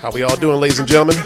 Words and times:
How 0.00 0.10
we 0.12 0.22
all 0.22 0.36
doing, 0.36 0.60
ladies 0.60 0.78
and 0.78 0.88
gentlemen? 0.88 1.16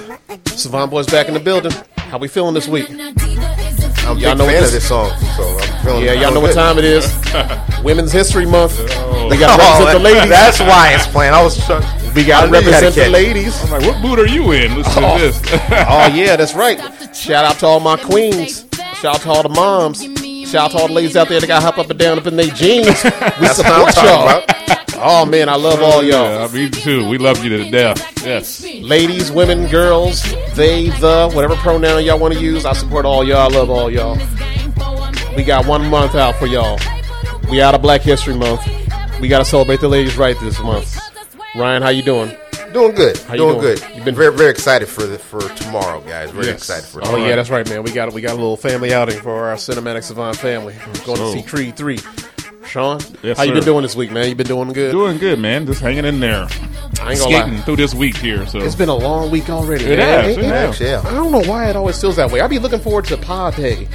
Savant 0.47 0.91
Boys 0.91 1.07
back 1.07 1.29
in 1.29 1.35
the 1.35 1.41
building. 1.41 1.73
How 1.97 2.19
we 2.19 2.29
feeling 2.29 2.55
this 2.55 2.69
week? 2.69 2.89
I'm 2.91 2.99
a 3.01 3.05
Y'all 3.05 4.15
big 4.15 4.39
know 4.39 4.45
what 4.45 4.55
fan 4.55 4.65
of 4.65 4.71
this 4.73 4.87
song, 4.89 5.11
so 5.37 5.43
I'm 5.59 5.85
feeling. 5.85 6.05
Yeah, 6.05 6.13
y'all 6.13 6.33
know 6.33 6.41
what 6.41 6.55
time 6.55 6.79
it 6.79 6.85
is. 6.85 7.05
Women's 7.85 8.13
History 8.13 8.47
Month. 8.47 8.79
We 8.79 8.85
Oh, 8.87 9.29
got 9.39 9.57
to 9.57 9.63
oh, 9.63 9.79
represent 9.81 9.99
the 9.99 10.05
ladies. 10.05 10.29
That's 10.31 10.61
why 10.61 10.93
it's 10.95 11.07
playing. 11.09 11.35
I 11.35 11.43
was. 11.43 11.65
Trying, 11.67 11.83
We 12.15 12.25
got 12.25 12.43
to 12.43 12.47
I 12.47 12.51
knew 12.51 12.59
you 12.67 12.73
had 12.73 12.83
represent 12.83 12.95
the 12.95 13.09
ladies. 13.11 13.65
I'm 13.65 13.71
like, 13.71 13.83
what 13.83 14.01
mood 14.01 14.19
are 14.21 14.27
you 14.27 14.53
in? 14.53 14.77
Listen 14.77 15.05
Oh. 15.05 15.19
to 15.19 15.25
this. 15.25 15.41
Oh 15.91 16.07
yeah, 16.15 16.37
that's 16.37 16.55
right. 16.55 16.79
Shout 17.15 17.45
out 17.45 17.57
to 17.61 17.67
all 17.67 17.81
my 17.81 17.97
queens. 17.97 18.65
Shout 19.01 19.15
out 19.15 19.21
to 19.23 19.31
all 19.31 19.43
the 19.45 19.49
moms. 19.49 20.03
Shout 20.51 20.65
out 20.65 20.71
to 20.73 20.79
all 20.79 20.89
the 20.89 20.95
ladies 20.95 21.17
out 21.17 21.29
there 21.29 21.41
that 21.41 21.47
got 21.47 21.63
hop 21.63 21.79
up 21.79 21.89
and 21.89 21.99
down 21.99 22.19
up 22.19 22.27
in 22.27 22.37
their 22.37 22.49
jeans. 22.49 23.05
We 23.05 23.11
That's 23.11 23.59
what 23.59 23.67
I'm 23.67 23.93
support 23.93 23.97
y'all. 23.97 24.45
Oh 25.01 25.25
man, 25.25 25.49
I 25.49 25.55
love 25.55 25.81
all 25.81 26.03
y'all. 26.03 26.51
Yeah, 26.51 26.53
me 26.53 26.69
too. 26.69 27.09
We 27.09 27.19
love 27.19 27.45
you 27.45 27.51
to 27.51 27.71
death. 27.71 28.27
Yes. 28.27 28.65
Ladies, 28.65 29.31
women, 29.31 29.69
girls, 29.69 30.25
they, 30.57 30.89
the, 30.89 31.31
whatever 31.33 31.55
pronoun 31.55 32.05
y'all 32.05 32.19
want 32.19 32.35
to 32.35 32.41
use, 32.41 32.65
I 32.67 32.73
support 32.73 33.07
all 33.07 33.23
y'all. 33.23 33.39
I 33.39 33.57
love 33.57 33.71
all 33.71 33.89
y'all. 33.89 34.17
We 35.37 35.45
got 35.45 35.67
one 35.67 35.89
month 35.89 36.17
out 36.17 36.35
for 36.35 36.47
y'all. 36.47 36.81
We 37.49 37.63
out 37.63 37.77
of 37.77 37.83
Black 37.83 38.01
History 38.01 38.35
Month. 38.35 38.67
We 39.21 39.29
got 39.29 39.39
to 39.39 39.45
celebrate 39.45 39.81
the 39.81 39.89
ladies' 39.89 40.17
right 40.17 40.39
this 40.41 40.59
month. 40.61 40.99
Ryan, 41.55 41.83
how 41.83 41.91
you 41.91 42.03
doing? 42.03 42.37
Doing 42.73 42.95
good. 42.95 43.17
you 43.31 43.37
doing, 43.37 43.39
doing? 43.39 43.61
good. 43.61 43.81
You've 43.81 43.89
You've 43.89 43.95
been- 43.97 44.05
been 44.05 44.15
very, 44.15 44.37
very 44.37 44.51
excited 44.51 44.89
for 44.89 45.05
the 45.05 45.19
for 45.19 45.41
tomorrow, 45.41 46.01
guys. 46.01 46.31
Very 46.31 46.47
Yes. 46.47 46.57
excited 46.57 46.85
for. 46.85 46.99
Oh, 46.99 47.01
tomorrow. 47.01 47.09
Oh 47.09 47.17
tomorrow. 47.17 47.29
yeah, 47.31 47.37
that's 47.37 47.51
right, 47.51 47.69
man. 47.69 47.83
We 47.83 47.91
got 47.93 48.13
we 48.13 48.21
got 48.21 48.33
a 48.33 48.35
little 48.35 48.57
family 48.57 48.93
outing 48.95 49.21
for 49.21 49.49
our 49.49 49.57
Cinematic 49.57 50.03
Savant 50.05 50.37
family. 50.37 50.75
We're 50.87 51.05
going 51.05 51.19
to 51.19 51.25
oh. 51.25 51.33
see 51.35 51.43
Creed 51.43 51.77
three. 51.77 51.99
Sean, 52.67 53.01
Yes, 53.23 53.39
how 53.39 53.45
you 53.45 53.51
sir. 53.51 53.55
been 53.55 53.65
doing 53.65 53.83
this 53.83 53.97
week, 53.97 54.11
man? 54.13 54.29
You 54.29 54.35
been 54.35 54.47
doing 54.47 54.71
good? 54.75 54.93
Doing 54.93 55.17
good, 55.17 55.39
man. 55.39 55.65
Just 55.65 55.81
hanging 55.81 56.05
in 56.05 56.21
there. 56.21 56.43
I 56.45 56.45
ain't 56.47 56.99
gonna 57.01 57.17
Skating 57.17 57.55
lie. 57.55 57.61
through 57.63 57.77
this 57.77 57.95
week 57.95 58.15
here. 58.19 58.47
So 58.47 58.59
It's 58.59 58.75
been 58.75 58.91
a 58.91 58.95
long 58.95 59.31
week 59.31 59.49
already. 59.49 59.87
It 59.87 59.99
man. 59.99 60.25
has, 60.25 60.27
Ain't- 60.37 60.39
it 60.41 60.45
has. 60.45 60.71
Actually, 60.83 60.95
I 60.95 61.15
don't 61.15 61.33
know 61.33 61.51
why 61.51 61.71
it 61.71 61.77
always 61.77 61.99
feels 61.99 62.17
that 62.17 62.31
way. 62.31 62.43
I 62.43 62.47
be 62.47 62.59
looking 62.59 62.81
forward 62.81 63.07
to 63.07 63.17
pod 63.17 63.57
day. 63.57 63.89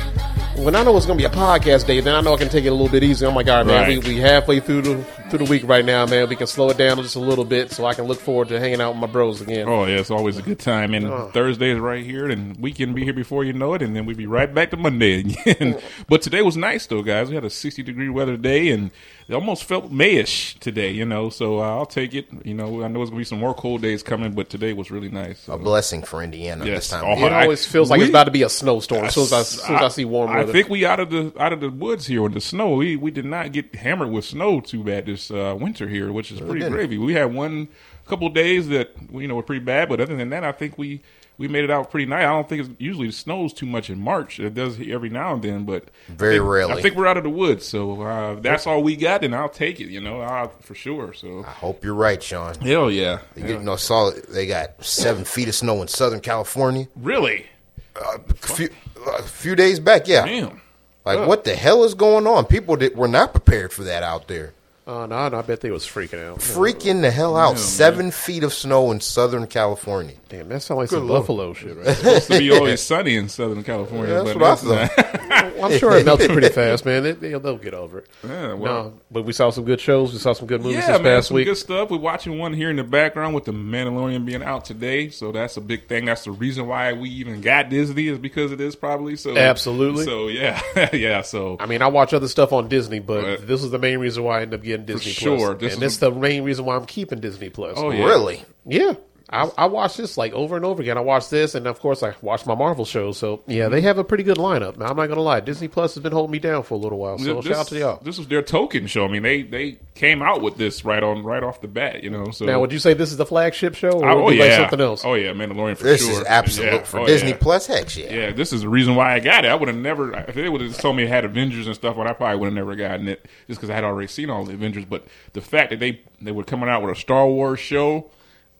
When 0.56 0.76
I 0.76 0.84
know 0.84 0.98
it's 0.98 1.06
gonna 1.06 1.18
be 1.18 1.26
a 1.26 1.30
podcast 1.30 1.86
day, 1.86 2.00
then 2.00 2.16
I 2.16 2.22
know 2.22 2.34
I 2.34 2.38
can 2.38 2.50
take 2.50 2.66
it 2.66 2.70
a 2.70 2.72
little 2.72 2.90
bit 2.90 3.04
easier. 3.04 3.28
I'm 3.28 3.36
like, 3.36 3.48
all 3.48 3.58
right, 3.58 3.66
man, 3.68 3.88
Right. 3.88 4.04
we, 4.04 4.16
we 4.16 4.20
halfway 4.20 4.60
through 4.60 4.82
the 4.82 5.06
through 5.34 5.46
the 5.48 5.50
week 5.52 5.64
right 5.68 5.84
now, 5.84 6.06
man. 6.06 6.30
We 6.30 6.36
can 6.36 6.46
slow 6.46 6.70
it 6.70 6.78
down 6.78 6.98
just 6.98 7.16
a 7.16 7.20
little 7.20 7.44
bit 7.46 7.72
so 7.72 7.86
I 7.86 7.96
can 7.96 8.06
look 8.06 8.20
forward 8.20 8.50
to 8.50 8.60
hanging 8.60 8.80
out 8.82 8.92
with 8.92 9.02
my 9.02 9.08
bros 9.08 9.42
again. 9.42 9.68
Oh 9.68 9.86
yeah, 9.86 9.98
it's 9.98 10.12
always 10.12 10.38
a 10.38 10.44
good 10.44 10.60
time. 10.60 10.94
And 10.94 11.08
Oh. 11.08 11.32
Thursday 11.34 11.72
is 11.72 11.80
right 11.80 12.06
here, 12.06 12.30
and 12.30 12.56
weekend 12.58 12.94
be 12.94 13.04
here 13.04 13.14
before 13.14 13.44
you 13.44 13.54
know 13.54 13.74
it, 13.74 13.82
and 13.82 13.96
then 13.96 14.06
we 14.06 14.14
be 14.14 14.28
right 14.28 14.54
back 14.54 14.70
to 14.72 14.78
Monday 14.78 15.20
again. 15.22 15.80
but 16.08 16.22
today 16.22 16.44
was 16.44 16.56
nice 16.56 16.86
though, 16.86 17.02
guys. 17.02 17.30
We 17.30 17.36
had 17.36 17.46
a 17.46 17.50
sixty 17.50 17.82
degree 17.82 18.10
weather 18.10 18.38
day, 18.38 18.70
and 18.70 18.92
it 19.28 19.34
almost 19.34 19.64
felt 19.64 19.92
Mayish 19.92 20.60
today. 20.60 20.92
You 20.92 21.06
know, 21.06 21.30
so 21.32 21.60
uh, 21.60 21.64
I'll 21.78 21.86
take 21.88 22.14
it. 22.14 22.28
You 22.46 22.54
know, 22.54 22.84
I 22.84 22.88
know 22.88 23.02
it's 23.02 23.10
gonna 23.10 23.20
be 23.22 23.26
some 23.26 23.40
more 23.40 23.56
cold 23.56 23.82
days 23.82 24.04
coming, 24.04 24.34
but 24.34 24.50
today 24.52 24.74
was 24.74 24.92
really 24.92 25.10
nice. 25.10 25.40
So. 25.40 25.54
A 25.54 25.58
blessing 25.58 26.04
for 26.04 26.22
Indiana 26.22 26.66
Yes. 26.66 26.76
this 26.76 26.90
time. 26.92 27.06
Oh. 27.06 27.26
It 27.26 27.32
I- 27.32 27.42
always 27.44 27.66
feels 27.66 27.90
like 27.90 28.02
it's 28.02 28.10
about 28.10 28.26
to 28.26 28.32
be 28.32 28.44
a 28.44 28.50
snowstorm 28.50 29.06
as 29.06 29.16
soon 29.16 29.24
as 29.24 29.34
I, 29.34 29.40
as 29.40 29.48
soon 29.50 29.76
as 29.78 29.82
I 29.82 29.88
see 29.88 30.06
warm 30.06 30.30
weather. 30.32 30.50
I 30.50 30.52
think 30.54 30.70
we 30.70 30.86
out 30.86 31.00
of 31.00 31.10
the 31.10 31.34
out 31.40 31.54
of 31.54 31.60
the 31.60 31.72
woods 31.72 32.06
here 32.06 32.22
with 32.22 32.34
the 32.36 32.42
snow. 32.42 32.76
We 32.76 32.96
we 32.98 33.10
did 33.10 33.26
not 33.26 33.52
get 33.52 33.74
hammered 33.74 34.10
with 34.12 34.26
snow 34.26 34.62
too 34.62 34.84
bad 34.84 35.08
this 35.08 35.23
uh, 35.32 35.56
winter 35.60 35.88
here, 35.88 36.12
which 36.12 36.32
is 36.32 36.40
pretty 36.40 36.68
gravy. 36.70 36.98
We 36.98 37.14
had 37.14 37.34
one 37.34 37.68
couple 38.06 38.28
days 38.30 38.68
that 38.70 38.92
you 39.12 39.28
know 39.28 39.36
were 39.36 39.44
pretty 39.44 39.64
bad, 39.64 39.90
but 39.90 40.02
other 40.02 40.16
than 40.16 40.30
that, 40.30 40.44
I 40.44 40.52
think 40.52 40.78
we 40.78 41.02
we 41.38 41.48
made 41.48 41.64
it 41.64 41.72
out 41.72 41.90
pretty 41.90 42.06
nice. 42.06 42.20
I 42.22 42.32
don't 42.32 42.48
think 42.48 42.70
it 42.70 42.76
usually 42.82 43.12
snows 43.12 43.54
too 43.54 43.66
much 43.66 43.90
in 43.90 44.00
March. 44.00 44.40
It 44.40 44.54
does 44.54 44.78
every 44.80 45.10
now 45.10 45.34
and 45.34 45.42
then, 45.42 45.66
but 45.66 45.86
Very 46.08 46.36
I 46.36 46.38
think, 46.38 46.50
rarely. 46.50 46.74
I 46.74 46.82
think 46.82 46.96
we're 46.96 47.08
out 47.08 47.18
of 47.18 47.24
the 47.24 47.30
woods, 47.30 47.66
so 47.66 48.02
uh, 48.02 48.36
that's 48.40 48.68
all 48.68 48.84
we 48.84 48.96
got, 48.96 49.24
and 49.24 49.34
I'll 49.36 49.50
take 49.50 49.80
it. 49.80 49.88
You 49.88 50.00
know, 50.02 50.22
uh, 50.22 50.48
for 50.62 50.76
sure. 50.76 51.14
So 51.14 51.44
I 51.46 51.52
hope 51.52 51.84
you're 51.84 51.96
right, 51.96 52.22
Sean. 52.22 52.56
hell 52.56 52.92
yeah, 52.92 53.20
They 53.36 53.42
get, 53.42 53.50
you 53.52 53.60
know, 53.60 53.76
saw 53.78 54.12
they 54.30 54.46
got 54.46 54.84
seven 54.84 55.26
feet 55.26 55.48
of 55.48 55.56
snow 55.56 55.82
in 55.82 55.88
Southern 55.88 56.22
California. 56.22 56.88
really, 56.96 57.48
A 57.96 58.20
few, 58.36 58.70
a 59.08 59.24
few 59.24 59.56
days 59.56 59.80
back, 59.80 60.08
yeah. 60.08 60.26
damn. 60.26 60.62
Like, 61.06 61.28
what 61.28 61.44
the 61.44 61.56
hell 61.56 61.84
is 61.84 61.96
going 61.96 62.26
on? 62.28 62.46
People 62.46 62.78
that 62.78 62.96
were 62.96 63.10
not 63.10 63.34
prepared 63.34 63.74
for 63.74 63.84
that 63.84 64.04
out 64.04 64.28
there. 64.30 64.54
Oh 64.86 65.06
no, 65.06 65.30
no, 65.30 65.38
I 65.40 65.42
bet 65.44 65.62
they 65.62 65.72
was 65.72 65.86
freaking 65.86 66.22
out. 66.22 66.40
Freaking 66.40 67.00
the 67.02 67.10
hell 67.10 67.38
out! 67.38 67.58
Seven 67.58 68.12
feet 68.12 68.44
of 68.44 68.54
snow 68.54 68.92
in 68.92 69.00
Southern 69.00 69.48
California. 69.48 70.14
Damn, 70.28 70.50
that 70.50 70.62
sounds 70.62 70.78
like 70.78 70.90
some 70.90 71.08
Lord. 71.08 71.22
Buffalo 71.22 71.54
shit, 71.54 71.78
right? 71.78 71.88
Supposed 71.96 72.28
to 72.32 72.40
be 72.40 72.52
always 72.52 72.82
sunny 72.82 73.16
in 73.16 73.30
Southern 73.30 73.64
California. 73.64 74.14
That's 74.24 74.34
but 74.34 74.42
what 74.66 74.74
I 74.76 74.88
thought. 74.88 75.56
well, 75.56 75.72
I'm 75.72 75.78
sure 75.80 75.96
it 75.96 76.06
melts 76.06 76.28
pretty 76.28 76.50
fast, 76.54 76.84
man. 76.86 77.04
They, 77.04 77.12
they'll, 77.14 77.40
they'll 77.40 77.58
get 77.58 77.74
over 77.74 78.00
it. 78.00 78.08
Yeah, 78.26 78.54
well- 78.56 78.84
no, 78.84 78.94
but 79.10 79.24
we 79.24 79.32
saw 79.32 79.52
some 79.52 79.64
good 79.64 79.80
shows. 79.80 80.12
We 80.12 80.20
saw 80.20 80.34
some 80.34 80.48
good 80.48 80.62
movies 80.62 80.80
Yeah, 80.80 80.94
this 80.98 81.02
man, 81.02 81.16
past 81.18 81.28
some 81.30 81.36
week. 81.36 81.46
good 81.46 81.56
stuff. 81.58 81.90
We're 81.90 81.98
watching 82.00 82.38
one 82.38 82.52
here 82.54 82.70
in 82.70 82.76
the 82.76 82.84
background 82.84 83.36
with 83.36 83.46
the 83.46 83.54
Mandalorian 83.54 84.26
being 84.26 84.44
out 84.44 84.66
today, 84.66 85.08
so 85.10 85.32
that's 85.32 85.56
a 85.56 85.62
big 85.62 85.88
thing. 85.88 86.04
That's 86.06 86.26
the 86.26 86.32
reason 86.32 86.68
why 86.68 86.92
we 86.92 87.10
even 87.10 87.40
got 87.40 87.70
Disney 87.70 88.08
is 88.10 88.18
because 88.20 88.52
of 88.52 88.58
this, 88.58 88.76
probably. 88.76 89.16
So 89.16 89.38
Absolutely. 89.38 90.04
So 90.04 90.28
yeah, 90.28 90.62
yeah. 90.94 91.22
So 91.22 91.56
I 91.62 91.68
mean, 91.68 91.82
I 91.82 91.88
watch 91.88 92.14
other 92.14 92.28
stuff 92.28 92.52
on 92.52 92.68
Disney, 92.68 93.00
but 93.00 93.24
Right. 93.24 93.48
this 93.48 93.64
is 93.64 93.72
the 93.72 93.80
main 93.80 94.00
reason 94.00 94.24
why 94.26 94.40
I 94.40 94.42
end 94.42 94.54
up 94.54 94.62
getting 94.64 94.73
Disney 94.82 95.12
sure. 95.12 95.56
Plus, 95.56 95.60
This 95.62 95.74
and 95.76 95.84
is 95.84 95.94
it's 95.94 95.98
the 96.00 96.12
main 96.12 96.44
reason 96.44 96.66
why 96.66 96.76
I'm 96.76 96.86
keeping 96.86 97.20
Disney 97.20 97.50
Plus. 97.50 97.76
oh 97.78 97.92
yeah, 97.92 98.04
Really? 98.06 98.44
Yeah, 98.66 98.94
I, 99.34 99.50
I 99.58 99.66
watch 99.66 99.98
this 99.98 100.16
like 100.18 100.32
over 100.34 100.56
and 100.56 100.64
over 100.64 100.82
again. 100.82 100.98
I 100.98 101.02
watch 101.02 101.30
this, 101.30 101.56
and 101.56 101.66
of 101.66 101.80
course, 101.80 102.04
I 102.04 102.14
watch 102.22 102.46
my 102.46 102.54
Marvel 102.56 102.86
shows. 102.86 103.18
So 103.18 103.42
yeah, 103.48 103.68
they 103.68 103.82
have 103.82 103.98
a 103.98 104.04
pretty 104.04 104.24
good 104.24 104.38
lineup. 104.38 104.78
Now, 104.78 104.86
I'm 104.88 104.96
not 104.96 105.08
gonna 105.08 105.22
lie, 105.22 105.40
Disney 105.40 105.68
Plus 105.68 105.96
has 105.96 106.04
been 106.04 106.12
holding 106.12 106.32
me 106.32 106.40
down 106.40 106.64
for 106.64 106.76
a 106.76 106.78
little 106.78 107.00
while. 107.00 107.18
So 107.18 107.36
This- 107.42 107.46
shout 107.46 107.56
out 107.58 107.68
to 107.68 107.80
y'all. 107.80 108.00
This 108.04 108.18
was 108.18 108.28
their 108.28 108.42
token 108.44 108.88
show. 108.88 109.06
I 109.06 109.08
mean, 109.08 109.24
they 109.24 109.42
they 109.42 109.78
came 109.96 110.22
out 110.22 110.42
with 110.42 110.58
this 110.58 110.86
right 110.86 111.02
on 111.04 111.24
right 111.24 111.44
off 111.44 111.62
the 111.62 111.68
bat. 111.68 112.04
You 112.04 112.10
know, 112.12 112.32
so 112.32 112.46
Now, 112.46 112.60
would 112.60 112.72
you 112.72 112.80
say 112.80 112.94
this 112.94 113.12
is 113.12 113.18
the 113.18 113.26
flagship 113.26 113.76
show, 113.76 113.92
or 113.92 114.10
oh 114.10 114.24
would 114.26 114.34
it 114.34 114.38
be 114.38 114.44
yeah, 114.44 114.50
like 114.50 114.60
something 114.70 114.82
else? 114.82 115.04
Oh 115.04 115.16
yeah, 115.16 115.32
Mandalorian 115.34 115.78
for 115.78 115.84
This 115.86 116.02
sure. 116.06 116.22
is 116.22 116.24
absolute 116.28 116.72
Yeah. 116.72 116.84
for 116.84 117.00
Oh, 117.00 117.06
Disney 117.08 117.30
yeah. 117.30 117.38
Plus. 117.40 117.68
Heck 117.68 117.96
yeah. 117.98 118.14
Yeah, 118.14 118.32
this 118.34 118.54
is 118.54 118.62
the 118.62 118.70
reason 118.70 118.96
why 118.96 119.14
I 119.16 119.20
got 119.20 119.46
it. 119.46 119.48
I 119.50 119.56
would 119.56 119.68
have 119.68 119.78
never, 119.78 120.14
if 120.28 120.36
they 120.36 120.48
would 120.48 120.62
have 120.62 120.78
told 120.78 120.96
me 120.96 121.04
it 121.04 121.10
had 121.10 121.26
Avengers 121.26 121.66
and 121.66 121.76
stuff, 121.76 121.96
well, 121.96 122.08
I 122.08 122.14
probably 122.14 122.38
would 122.40 122.46
have 122.48 122.54
never 122.54 122.76
gotten 122.76 123.08
it 123.08 123.26
just 123.48 123.60
because 123.60 123.70
I 123.70 123.76
had 123.76 123.84
already 123.84 124.08
seen 124.08 124.30
all 124.30 124.44
the 124.46 124.54
Avengers. 124.54 124.86
But 124.86 125.06
the 125.34 125.42
fact 125.42 125.72
that 125.72 125.80
they 125.80 126.02
they 126.22 126.32
were 126.32 126.44
coming 126.44 126.70
out 126.70 126.82
with 126.84 126.96
a 126.96 127.00
Star 127.00 127.28
Wars 127.28 127.60
show, 127.60 128.10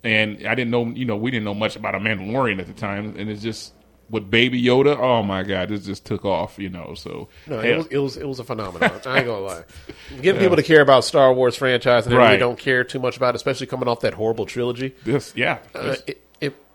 and 0.04 0.46
I 0.48 0.56
didn't 0.56 0.72
know, 0.72 0.86
you 0.88 1.06
know, 1.06 1.16
we 1.16 1.32
didn't 1.32 1.46
know 1.46 1.54
much 1.54 1.76
about 1.76 1.96
a 1.96 2.00
Mandalorian 2.00 2.60
at 2.60 2.68
the 2.68 2.74
time, 2.74 3.16
and 3.18 3.30
it's 3.30 3.42
just 3.42 3.74
with 4.10 4.30
Baby 4.30 4.62
Yoda. 4.62 4.98
Oh 5.00 5.24
my 5.24 5.44
God, 5.44 5.70
this 5.70 5.86
just 5.86 6.06
took 6.06 6.26
off, 6.26 6.60
you 6.60 6.70
know. 6.70 6.94
So 6.96 7.30
No, 7.48 7.60
it 7.62 7.78
was, 7.78 7.88
it 7.88 7.98
was 7.98 8.18
it 8.18 8.28
was 8.28 8.40
a 8.40 8.44
phenomenon. 8.44 8.92
I 9.06 9.18
ain't 9.20 9.26
gonna 9.28 9.40
lie. 9.40 9.64
Getting 10.22 10.42
people 10.42 10.58
to 10.58 10.64
care 10.64 10.82
about 10.82 11.04
Star 11.06 11.34
Wars 11.34 11.56
franchise 11.56 12.06
and 12.06 12.14
they 12.14 12.18
really 12.18 12.30
Right. 12.32 12.40
don't 12.40 12.60
care 12.60 12.84
too 12.84 13.00
much 13.00 13.18
about, 13.18 13.30
it, 13.34 13.38
especially 13.38 13.68
coming 13.68 13.88
off 13.88 14.02
that 14.02 14.14
horrible 14.14 14.46
trilogy. 14.46 14.94
this, 15.06 15.34
yeah, 15.36 15.60
Uh, 15.74 15.96
it, 16.06 16.20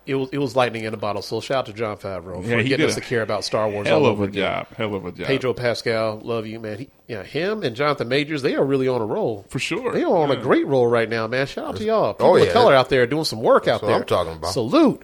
it 0.09 0.13
it 0.13 0.15
was 0.15 0.29
it 0.31 0.37
was 0.39 0.55
lightning 0.55 0.83
in 0.85 0.93
a 0.93 0.97
bottle. 0.97 1.21
So 1.21 1.39
shout 1.41 1.57
out 1.59 1.65
to 1.67 1.73
Jon 1.73 1.97
Favreau 1.97 2.43
for 2.43 2.49
Yeah, 2.49 2.61
he 2.61 2.69
getting 2.69 2.85
us 2.87 2.95
to 2.95 3.01
care 3.01 3.21
about 3.21 3.43
Star 3.43 3.69
Wars. 3.69 3.87
hell 3.87 3.99
all 3.99 4.05
of 4.07 4.11
over 4.13 4.23
a 4.23 4.27
again. 4.27 4.41
job, 4.65 4.67
hell 4.75 4.95
of 4.95 5.05
a 5.05 5.11
job. 5.11 5.27
Pedro 5.27 5.53
Pascal, 5.53 6.19
love 6.23 6.45
you, 6.47 6.59
man. 6.59 6.79
He, 6.79 6.89
yeah, 7.07 7.23
him 7.23 7.63
and 7.63 7.75
Jonathan 7.75 8.07
Majors, 8.07 8.41
they 8.41 8.55
are 8.55 8.63
really 8.65 8.87
on 8.87 9.01
a 9.01 9.05
roll. 9.05 9.45
For 9.49 9.59
sure. 9.59 9.91
They 9.93 10.03
are 10.03 10.15
on 10.17 10.31
a 10.31 10.35
great 10.37 10.65
roll 10.67 10.87
right 10.87 11.07
now, 11.09 11.27
man. 11.27 11.45
Shout 11.47 11.65
out 11.65 11.75
to 11.77 11.83
y'all. 11.83 12.13
People 12.13 12.27
Oh, 12.31 12.35
of 12.37 12.49
color 12.53 12.73
out 12.73 12.89
there 12.89 13.05
doing 13.07 13.25
some 13.25 13.41
work 13.41 13.67
out 13.67 13.81
what 13.81 13.87
there. 13.87 13.97
I'm 13.97 14.05
talking 14.05 14.33
about. 14.33 14.51
Salute. 14.53 15.01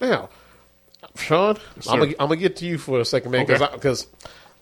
Now, 0.00 0.28
Sean, 1.16 1.56
I'm 1.88 1.98
gonna, 1.98 2.12
I'm 2.18 2.28
gonna 2.28 2.36
get 2.36 2.56
to 2.56 2.64
you 2.66 2.78
for 2.78 3.00
a 3.00 3.04
second, 3.04 3.32
man, 3.32 3.42
Okay. 3.50 3.58
because 3.74 4.06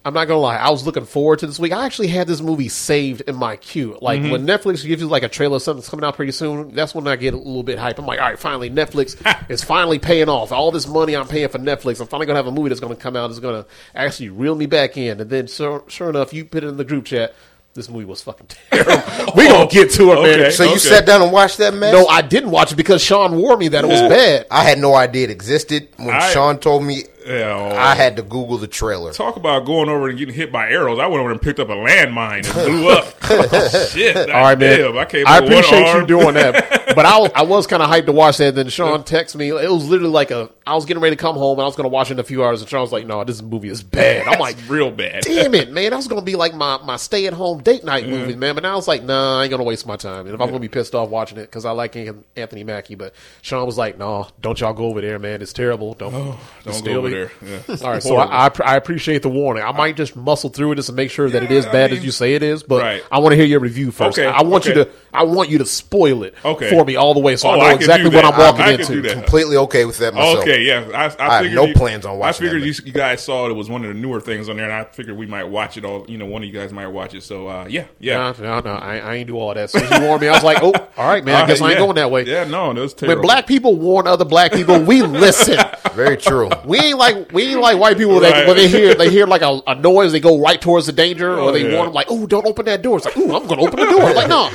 I'm 0.02 0.14
not 0.14 0.24
gonna 0.28 0.40
lie, 0.40 0.56
I 0.56 0.70
was 0.70 0.86
looking 0.86 1.04
forward 1.04 1.40
to 1.40 1.46
this 1.46 1.58
week. 1.58 1.72
I 1.72 1.84
actually 1.84 2.08
had 2.08 2.26
this 2.26 2.40
movie 2.40 2.68
saved 2.68 3.20
in 3.22 3.36
my 3.36 3.56
queue. 3.56 3.98
Like 4.00 4.22
Mm-hmm. 4.22 4.30
when 4.30 4.46
Netflix 4.46 4.82
gives 4.86 5.02
you 5.02 5.08
like 5.08 5.22
a 5.22 5.28
trailer 5.28 5.56
of 5.56 5.62
something 5.62 5.80
that's 5.80 5.90
coming 5.90 6.04
out 6.04 6.16
pretty 6.16 6.32
soon, 6.32 6.74
that's 6.74 6.94
when 6.94 7.06
I 7.06 7.16
get 7.16 7.34
a 7.34 7.36
little 7.36 7.62
bit 7.62 7.78
hype. 7.78 7.98
I'm 7.98 8.06
like, 8.06 8.18
all 8.18 8.24
right, 8.30 8.38
finally, 8.38 8.70
Netflix 8.70 9.14
is 9.50 9.62
finally 9.62 9.98
paying 9.98 10.30
off. 10.30 10.52
All 10.52 10.70
this 10.72 10.86
money 10.88 11.14
I'm 11.14 11.28
paying 11.28 11.48
for 11.50 11.58
Netflix, 11.58 12.00
I'm 12.00 12.06
finally 12.06 12.26
gonna 12.26 12.38
have 12.38 12.46
a 12.46 12.50
movie 12.52 12.70
that's 12.70 12.80
gonna 12.80 12.96
come 12.96 13.14
out 13.14 13.28
that's 13.28 13.40
gonna 13.40 13.66
actually 13.94 14.30
reel 14.30 14.54
me 14.54 14.64
back 14.64 14.96
in. 14.96 15.20
And 15.20 15.28
then, 15.28 15.46
sure, 15.48 15.84
sure 15.88 16.08
enough, 16.08 16.32
you 16.32 16.46
put 16.46 16.64
it 16.64 16.68
in 16.68 16.78
the 16.78 16.84
group 16.84 17.04
chat. 17.04 17.34
This 17.72 17.88
movie 17.88 18.04
was 18.06 18.20
fucking 18.22 18.46
terrible. 18.72 19.32
we 19.36 19.46
gonna 19.48 19.68
get 19.70 19.90
to 19.92 20.10
it, 20.12 20.14
man. 20.22 20.40
Okay. 20.40 20.50
So 20.50 20.64
you 20.64 20.70
Okay. 20.70 20.78
sat 20.78 21.06
down 21.06 21.22
and 21.22 21.30
watched 21.30 21.58
that 21.58 21.72
mess? 21.72 21.92
No, 21.92 22.04
I 22.06 22.20
didn't 22.20 22.50
watch 22.50 22.72
it 22.72 22.76
because 22.76 23.00
Sean 23.00 23.36
warned 23.36 23.60
me 23.60 23.68
that 23.68 23.84
it 23.84 23.86
was 23.86 24.00
bad. 24.00 24.46
I 24.50 24.64
had 24.64 24.78
no 24.80 24.94
idea 24.94 25.24
it 25.24 25.30
existed. 25.30 25.88
When 25.98 26.10
I- 26.10 26.30
Sean 26.32 26.58
told 26.58 26.82
me, 26.82 27.04
Yeah, 27.30 27.56
I 27.56 27.92
oh. 27.92 27.96
had 27.96 28.16
to 28.16 28.22
Google 28.22 28.58
the 28.58 28.66
trailer. 28.66 29.12
Talk 29.12 29.36
about 29.36 29.64
going 29.64 29.88
over 29.88 30.08
and 30.08 30.18
getting 30.18 30.34
hit 30.34 30.50
by 30.50 30.68
arrows. 30.70 30.98
I 30.98 31.06
went 31.06 31.20
over 31.20 31.30
and 31.30 31.40
picked 31.40 31.60
up 31.60 31.68
a 31.68 31.74
landmine 31.74 32.44
and 32.44 32.54
blew 32.54 32.88
up. 32.88 33.14
oh, 33.22 33.88
Shit. 33.92 34.16
All 34.16 34.42
right, 34.42 34.58
man. 34.58 34.80
Damn, 34.80 34.98
I, 34.98 35.04
came 35.04 35.26
I 35.26 35.38
appreciate 35.38 35.94
you 35.94 36.06
doing 36.06 36.34
that, 36.34 36.92
but 36.96 37.06
I, 37.06 37.18
was- 37.18 37.30
I 37.34 37.42
was 37.42 37.66
kind 37.66 37.82
of 37.82 37.88
hyped 37.88 38.06
to 38.06 38.12
watch 38.12 38.38
that. 38.38 38.54
Then 38.54 38.68
Sean 38.68 39.04
texted 39.04 39.36
me. 39.36 39.48
It 39.50 39.70
was 39.70 39.88
literally 39.88 40.12
like 40.12 40.30
a. 40.30 40.50
I 40.70 40.74
was 40.74 40.84
getting 40.84 41.02
ready 41.02 41.16
to 41.16 41.20
come 41.20 41.34
home 41.34 41.58
and 41.58 41.62
I 41.62 41.66
was 41.66 41.74
going 41.74 41.84
to 41.84 41.88
watch 41.92 42.10
it 42.10 42.14
in 42.14 42.20
a 42.20 42.24
few 42.24 42.44
hours, 42.44 42.60
and 42.60 42.70
Sean 42.70 42.82
was 42.82 42.92
like, 42.92 43.04
"No, 43.06 43.24
this 43.24 43.42
movie 43.42 43.68
is 43.68 43.82
bad." 43.82 44.28
I'm 44.28 44.38
like, 44.38 44.56
real 44.68 44.92
bad. 44.92 45.24
damn 45.24 45.54
it, 45.54 45.72
man. 45.72 45.90
That 45.90 45.96
was 45.96 46.06
gonna 46.06 46.22
be 46.22 46.36
like 46.36 46.54
my, 46.54 46.78
my 46.84 46.96
stay 46.96 47.26
at 47.26 47.32
home 47.32 47.60
date 47.62 47.82
night 47.82 48.04
mm-hmm. 48.04 48.12
movie, 48.12 48.36
man. 48.36 48.54
But 48.54 48.62
now 48.62 48.76
was 48.76 48.86
like, 48.86 49.02
nah, 49.02 49.40
I 49.40 49.44
ain't 49.44 49.50
gonna 49.50 49.64
waste 49.64 49.84
my 49.86 49.96
time. 49.96 50.26
And 50.26 50.34
if 50.34 50.40
I'm 50.40 50.46
gonna 50.46 50.60
be 50.60 50.68
pissed 50.68 50.94
off 50.94 51.08
watching 51.08 51.38
it 51.38 51.42
because 51.42 51.64
I 51.64 51.72
like 51.72 51.96
Anthony 52.36 52.62
Mackie, 52.62 52.94
but 52.94 53.14
Sean 53.42 53.66
was 53.66 53.76
like, 53.76 53.98
no, 53.98 54.28
don't 54.40 54.60
y'all 54.60 54.72
go 54.72 54.84
over 54.86 55.00
there, 55.00 55.18
man. 55.18 55.42
It's 55.42 55.52
terrible. 55.52 55.94
Don't 55.94 56.14
oh, 56.14 56.40
Don't 56.64 56.84
go 56.84 56.90
over 56.92 57.08
really- 57.08 57.10
there. 57.10 57.32
Yeah. 57.68 57.76
All 57.82 57.90
right, 57.90 58.02
so 58.02 58.16
I, 58.16 58.46
I, 58.46 58.50
I 58.64 58.76
appreciate 58.76 59.22
the 59.22 59.28
warning. 59.28 59.64
I 59.64 59.72
might 59.72 59.96
just 59.96 60.14
muscle 60.14 60.50
through 60.50 60.72
it 60.72 60.76
just 60.76 60.88
to 60.88 60.94
make 60.94 61.10
sure 61.10 61.28
that 61.28 61.42
it 61.42 61.50
is 61.50 61.64
Yeah, 61.64 61.70
I 61.70 61.72
bad 61.72 61.90
mean- 61.90 61.98
as 61.98 62.04
you 62.04 62.12
say 62.12 62.34
it 62.34 62.42
is, 62.42 62.62
but 62.62 62.80
Right. 62.80 63.04
I 63.10 63.18
want 63.18 63.32
to 63.32 63.36
hear 63.36 63.44
your 63.44 63.60
review 63.60 63.90
first. 63.90 64.18
Okay, 64.18 64.28
I 64.28 64.42
want 64.42 64.66
you 64.66 64.74
to 64.74 64.88
I 65.12 65.24
want 65.24 65.50
you 65.50 65.58
to 65.58 65.66
spoil 65.66 66.22
it 66.22 66.34
Okay. 66.44 66.70
for 66.70 66.84
me 66.84 66.94
all 66.94 67.14
the 67.14 67.20
way, 67.20 67.34
so 67.34 67.48
Oh, 67.48 67.52
I 67.52 67.56
know 67.56 67.64
I 67.64 67.72
exactly 67.74 68.10
what. 68.10 68.24
I'm 68.24 68.38
walking 68.38 68.62
I 68.62 68.72
into. 68.72 69.02
do. 69.02 69.12
Completely 69.12 69.56
okay 69.56 69.84
with 69.84 69.98
that 69.98 70.14
myself. 70.14 70.40
Okay, 70.40 70.59
yeah. 70.62 70.88
I, 70.94 71.04
I, 71.04 71.28
I 71.28 71.34
have 71.34 71.42
figured 71.42 71.54
no 71.56 71.64
you- 71.66 71.74
plans 71.74 72.04
on 72.06 72.18
watching 72.18 72.46
I 72.46 72.50
figured 72.50 72.62
that, 72.62 72.78
you, 72.80 72.86
you 72.86 72.92
guys 72.92 73.22
saw 73.24 73.48
it 73.48 73.52
was 73.52 73.68
one 73.68 73.84
of 73.84 73.88
the 73.94 74.00
newer 74.00 74.20
things 74.20 74.48
on 74.48 74.56
there, 74.56 74.64
and 74.64 74.72
I 74.74 74.84
figured 74.84 75.16
we 75.16 75.26
might 75.26 75.44
watch 75.44 75.76
it 75.76 75.84
all. 75.84 76.04
You 76.08 76.18
know, 76.18 76.26
one 76.26 76.42
of 76.42 76.48
you 76.48 76.52
guys 76.54 76.72
might 76.72 76.86
watch 76.88 77.14
it. 77.14 77.22
So, 77.22 77.48
uh, 77.48 77.66
yeah, 77.68 77.86
yeah. 77.98 78.32
No, 78.38 78.60
no, 78.60 78.60
no, 78.60 78.70
I, 78.72 78.98
I 78.98 79.14
ain't 79.16 79.26
do 79.26 79.36
all 79.38 79.48
that. 79.54 79.64
As 79.64 79.72
soon 79.72 79.84
as 79.84 79.90
you 80.00 80.06
warned 80.06 80.22
me, 80.22 80.28
I 80.28 80.32
was 80.32 80.44
like, 80.44 80.58
oh, 80.62 80.72
all 80.96 81.08
right, 81.08 81.24
man. 81.24 81.34
I 81.36 81.40
All 81.42 81.46
guess 81.48 81.60
right, 81.60 81.68
I 81.68 81.70
ain't 81.72 81.78
going 81.80 81.94
that 81.96 82.10
way. 82.10 82.24
Yeah, 82.24 82.44
no, 82.44 82.72
that 82.72 82.80
was 82.80 82.94
terrible. 82.94 83.16
When 83.20 83.26
black 83.26 83.46
people 83.46 83.76
warn 83.76 84.06
other 84.06 84.24
black 84.24 84.52
people, 84.52 84.80
we 84.82 85.02
listen. 85.02 85.58
Very 85.94 86.16
true. 86.16 86.50
We 86.64 86.78
ain't 86.78 86.98
like 86.98 87.32
we 87.32 87.44
ain't 87.52 87.60
like 87.60 87.78
white 87.78 87.98
people 87.98 88.20
that 88.20 88.32
Right. 88.32 88.46
when 88.46 88.56
they 88.56 88.68
hear 88.68 88.94
they 88.94 89.10
hear 89.10 89.26
like 89.26 89.42
a, 89.42 89.60
a 89.66 89.74
noise, 89.74 90.12
they 90.12 90.20
go 90.20 90.40
right 90.40 90.60
towards 90.60 90.86
the 90.86 90.92
danger, 90.92 91.32
or 91.34 91.40
Oh, 91.50 91.52
they 91.52 91.68
yeah. 91.68 91.74
warn 91.74 91.86
them 91.86 91.94
like, 91.94 92.06
"Oh, 92.10 92.26
don't 92.26 92.46
open 92.46 92.64
that 92.66 92.80
door." 92.82 92.96
It's 92.98 93.06
like, 93.06 93.16
oh, 93.16 93.34
I'm 93.36 93.46
going 93.48 93.58
to 93.60 93.66
open 93.66 93.80
the 93.80 93.86
door." 93.86 94.12
Like, 94.14 94.28
no, 94.28 94.50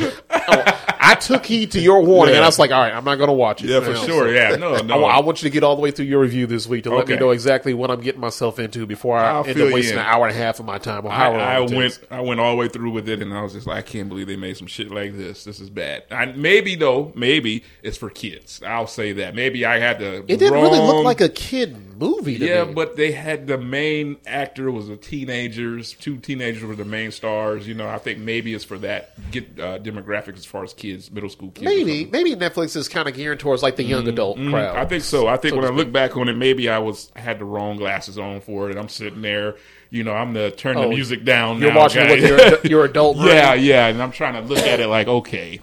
Oh, 0.47 0.84
I 1.05 1.15
took 1.15 1.45
heed 1.45 1.71
to 1.71 1.79
your 1.79 2.01
warning, 2.01 2.35
and 2.35 2.43
I 2.43 2.47
was 2.47 2.57
like, 2.57 2.71
"All 2.71 2.81
right, 2.81 2.93
I'm 2.93 3.03
not 3.03 3.15
going 3.15 3.27
to 3.27 3.33
watch 3.33 3.63
it." 3.63 3.69
yeah, 3.69 3.79
for 3.79 3.93
know, 3.93 4.05
sure. 4.05 4.33
Yeah, 4.33 4.55
no, 4.55 4.75
I, 4.75 4.81
no. 4.81 4.97
wa- 5.01 5.07
I 5.09 5.19
want 5.19 5.43
you 5.43 5.49
to 5.49 5.53
get 5.53 5.63
all 5.63 5.75
the 5.75 5.81
way 5.81 5.91
through 5.91 6.05
your 6.05 6.21
review 6.21 6.47
this 6.47 6.65
week 6.67 6.83
to 6.85 6.95
let 6.95 7.07
me 7.07 7.15
know 7.15 7.29
exactly 7.29 7.73
what 7.73 7.91
I'm 7.91 8.01
getting 8.01 8.21
myself 8.21 8.57
into 8.57 8.85
before 8.85 9.17
I 9.17 9.31
I'll 9.31 9.45
end 9.45 9.61
up 9.61 9.71
wasting 9.71 9.93
in. 9.93 9.99
an 9.99 10.05
hour 10.05 10.27
and 10.27 10.35
a 10.35 10.39
half 10.39 10.59
of 10.59 10.65
my 10.65 10.79
time. 10.79 11.05
I, 11.05 11.27
I 11.27 11.59
went 11.59 11.71
takes. 11.71 11.99
I 12.09 12.21
went 12.21 12.39
all 12.39 12.51
the 12.51 12.57
way 12.57 12.67
through 12.67 12.91
with 12.91 13.07
it, 13.07 13.21
and 13.21 13.33
I 13.33 13.43
was 13.43 13.53
just 13.53 13.67
like, 13.67 13.77
I 13.77 13.81
can't 13.81 14.09
believe 14.09 14.27
they 14.27 14.35
made 14.35 14.57
some 14.57 14.67
shit 14.67 14.89
like 14.89 15.15
this. 15.15 15.43
This 15.43 15.59
is 15.59 15.69
bad. 15.69 16.05
I, 16.09 16.25
maybe 16.25 16.75
though, 16.75 17.11
maybe 17.15 17.63
it's 17.83 17.97
for 17.97 18.09
kids. 18.09 18.61
I'll 18.65 18.87
say 18.87 19.13
that. 19.13 19.35
Maybe 19.35 19.65
I 19.65 19.77
had 19.79 19.99
the 19.99 20.17
It 20.27 20.37
didn't 20.39 20.53
really 20.53 20.79
look 20.79 21.05
like 21.05 21.21
a 21.21 21.29
kid 21.29 21.94
movie. 21.97 22.33
Yeah, 22.33 22.63
me. 22.65 22.73
but 22.73 22.95
they 22.95 23.11
had 23.11 23.47
the 23.47 23.57
main 23.57 24.17
actor 24.25 24.69
was 24.71 24.89
a 24.89 24.95
teenagers. 24.97 25.93
Two 25.93 26.17
teenagers 26.17 26.63
were 26.63 26.75
the 26.75 26.85
main 26.85 27.11
stars. 27.11 27.67
You 27.67 27.73
know, 27.73 27.87
I 27.87 27.97
think 27.97 28.19
maybe 28.19 28.53
it's 28.53 28.63
for 28.63 28.77
that 28.79 29.11
get 29.31 29.59
uh, 29.59 29.79
demographics 29.79 30.37
as 30.37 30.45
far 30.45 30.63
as 30.63 30.73
kids, 30.73 31.11
middle 31.11 31.29
school 31.29 31.51
kids. 31.51 31.65
maybe 31.65 32.05
maybe 32.05 32.35
Netflix 32.35 32.75
is 32.75 32.87
kind 32.87 33.07
of 33.07 33.15
gearing 33.15 33.37
towards 33.37 33.63
like 33.63 33.75
the 33.75 33.83
young 33.83 34.07
adult 34.07 34.37
crowd. 34.37 34.75
I 34.77 34.85
think 34.85 35.03
so. 35.03 35.27
I 35.27 35.37
think 35.37 35.53
So 35.53 35.57
when 35.61 35.65
I 35.65 35.73
look 35.75 35.91
back 35.91 36.15
on 36.17 36.29
it, 36.29 36.33
maybe 36.37 36.69
I 36.69 36.79
was 36.79 37.11
I 37.15 37.19
had 37.19 37.39
the 37.39 37.45
wrong 37.45 37.77
glasses 37.77 38.17
on 38.17 38.41
for 38.41 38.69
it. 38.69 38.77
I'm 38.77 38.89
sitting 38.89 39.21
there, 39.21 39.55
you 39.89 40.03
know, 40.03 40.13
I'm 40.13 40.33
the 40.33 40.51
turn 40.51 40.75
the 40.75 40.83
Oh, 40.83 40.89
music 40.89 41.23
down. 41.25 41.59
You're 41.61 41.71
now, 41.73 41.79
watching 41.79 42.07
guys. 42.07 42.21
with 42.21 42.63
your 42.65 42.71
your 42.71 42.85
adult 42.91 43.17
brain. 43.17 43.29
yeah, 43.29 43.53
yeah, 43.53 43.87
and 43.87 44.01
I'm 44.01 44.11
trying 44.11 44.33
to 44.33 44.41
look 44.41 44.59
at 44.59 44.79
it 44.79 44.87
like, 44.87 45.07
okay, 45.07 45.59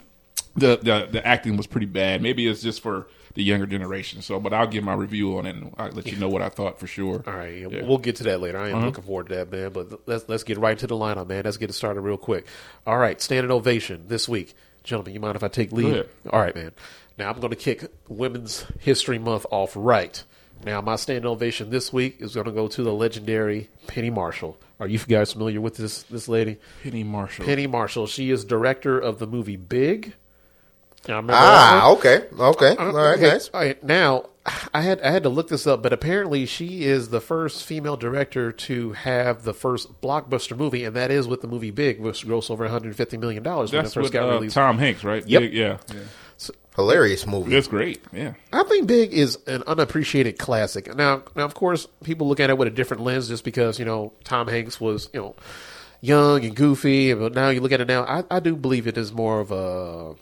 the 0.54 0.76
the 0.82 1.08
the 1.10 1.26
acting 1.26 1.56
was 1.56 1.66
pretty 1.66 1.86
bad. 1.86 2.22
Maybe 2.22 2.46
it's 2.46 2.62
just 2.62 2.80
for 2.82 3.08
the 3.34 3.42
younger 3.42 3.66
generation. 3.66 4.22
So, 4.22 4.38
but 4.38 4.52
I'll 4.52 4.66
give 4.66 4.84
my 4.84 4.94
review 4.94 5.38
on 5.38 5.46
it. 5.46 5.56
and 5.56 5.74
I'll 5.78 5.90
let 5.90 6.06
you 6.06 6.16
know 6.18 6.28
what 6.28 6.42
I 6.42 6.48
thought 6.48 6.78
for 6.78 6.86
sure. 6.86 7.22
All 7.26 7.32
right, 7.32 7.56
yeah, 7.56 7.68
Yeah. 7.68 7.84
we'll 7.84 7.98
get 7.98 8.16
to 8.16 8.24
that 8.24 8.40
later. 8.40 8.58
I 8.58 8.68
am 8.68 8.76
uh-huh. 8.76 8.86
looking 8.86 9.04
forward 9.04 9.28
to 9.28 9.36
that, 9.36 9.50
man. 9.50 9.70
But 9.70 10.06
let's 10.06 10.28
let's 10.28 10.44
get 10.44 10.58
right 10.58 10.78
to 10.78 10.86
the 10.86 10.96
lineup, 10.96 11.28
man. 11.28 11.44
Let's 11.44 11.56
get 11.56 11.70
it 11.70 11.74
started 11.74 12.00
real 12.00 12.16
quick. 12.16 12.46
All 12.86 12.98
right, 12.98 13.20
standing 13.20 13.50
ovation 13.50 14.04
this 14.08 14.28
week, 14.28 14.54
gentlemen. 14.84 15.14
You 15.14 15.20
mind 15.20 15.36
if 15.36 15.42
I 15.42 15.48
take 15.48 15.72
lead? 15.72 16.06
All 16.30 16.40
right, 16.40 16.54
man. 16.54 16.72
Now 17.18 17.30
I'm 17.30 17.40
going 17.40 17.50
to 17.50 17.56
kick 17.56 17.90
Women's 18.08 18.64
History 18.80 19.18
Month 19.18 19.46
off 19.50 19.72
right. 19.76 20.22
Now 20.64 20.80
my 20.80 20.96
standing 20.96 21.26
ovation 21.26 21.70
this 21.70 21.92
week 21.92 22.20
is 22.20 22.34
going 22.34 22.46
to 22.46 22.52
go 22.52 22.68
to 22.68 22.82
the 22.82 22.92
legendary 22.92 23.68
Penny 23.86 24.10
Marshall. 24.10 24.58
Are 24.78 24.86
you 24.86 24.98
guys 24.98 25.32
familiar 25.32 25.60
with 25.60 25.76
this 25.76 26.04
this 26.04 26.28
lady? 26.28 26.58
Penny 26.82 27.04
Marshall. 27.04 27.44
Penny 27.44 27.66
Marshall. 27.66 28.06
She 28.06 28.30
is 28.30 28.44
director 28.44 28.98
of 28.98 29.18
the 29.18 29.26
movie 29.26 29.56
Big. 29.56 30.14
Now, 31.08 31.16
remember 31.16 31.32
that 31.32 31.42
Ah, 31.42 31.90
okay, 31.92 32.24
okay, 32.38 32.76
all 32.76 32.92
right, 32.92 33.14
Okay, 33.14 33.30
nice. 33.32 33.48
All 33.52 33.60
right, 33.60 33.82
now 33.82 34.26
I 34.72 34.82
had 34.82 35.00
I 35.00 35.10
had 35.10 35.22
to 35.24 35.28
look 35.28 35.48
this 35.48 35.66
up, 35.66 35.82
but 35.82 35.92
apparently 35.92 36.46
she 36.46 36.84
is 36.84 37.08
the 37.10 37.20
first 37.20 37.64
female 37.64 37.96
director 37.96 38.50
to 38.52 38.92
have 38.92 39.44
the 39.44 39.54
first 39.54 40.00
blockbuster 40.00 40.56
movie, 40.56 40.84
and 40.84 40.96
that 40.96 41.10
is 41.10 41.28
with 41.28 41.40
the 41.42 41.48
movie 41.48 41.70
Big, 41.70 42.00
which 42.00 42.26
grossed 42.26 42.50
over 42.50 42.64
150 42.64 43.16
million 43.18 43.42
dollars 43.42 43.72
when 43.72 43.84
it 43.84 43.92
first 43.92 43.96
with 43.96 44.12
got 44.12 44.28
uh, 44.28 44.32
released. 44.34 44.54
Tom 44.54 44.78
Hanks, 44.78 45.04
right? 45.04 45.26
Yep. 45.26 45.40
Big- 45.42 45.54
yeah, 45.54 45.78
yeah. 45.92 46.00
Hilarious 46.74 47.26
movie. 47.26 47.50
That's 47.50 47.68
great. 47.68 48.00
Yeah. 48.14 48.32
I 48.50 48.62
think 48.62 48.86
Big 48.86 49.12
is 49.12 49.38
an 49.46 49.62
unappreciated 49.66 50.38
classic. 50.38 50.94
Now, 50.94 51.22
now 51.36 51.44
of 51.44 51.52
course, 51.54 51.86
people 52.02 52.28
look 52.28 52.40
at 52.40 52.48
it 52.48 52.56
with 52.56 52.66
a 52.66 52.70
different 52.70 53.02
lens 53.02 53.28
just 53.28 53.44
because 53.44 53.78
you 53.78 53.84
know 53.84 54.14
Tom 54.24 54.48
Hanks 54.48 54.80
was 54.80 55.10
you 55.12 55.20
know 55.20 55.36
young 56.00 56.44
and 56.44 56.56
goofy, 56.56 57.12
but 57.12 57.34
now 57.34 57.50
you 57.50 57.60
look 57.60 57.72
at 57.72 57.80
it 57.82 57.88
now, 57.88 58.04
I, 58.04 58.24
I 58.30 58.40
do 58.40 58.56
believe 58.56 58.86
it 58.86 58.96
is 58.96 59.12
more 59.12 59.40
of 59.40 59.52
a 59.52 60.14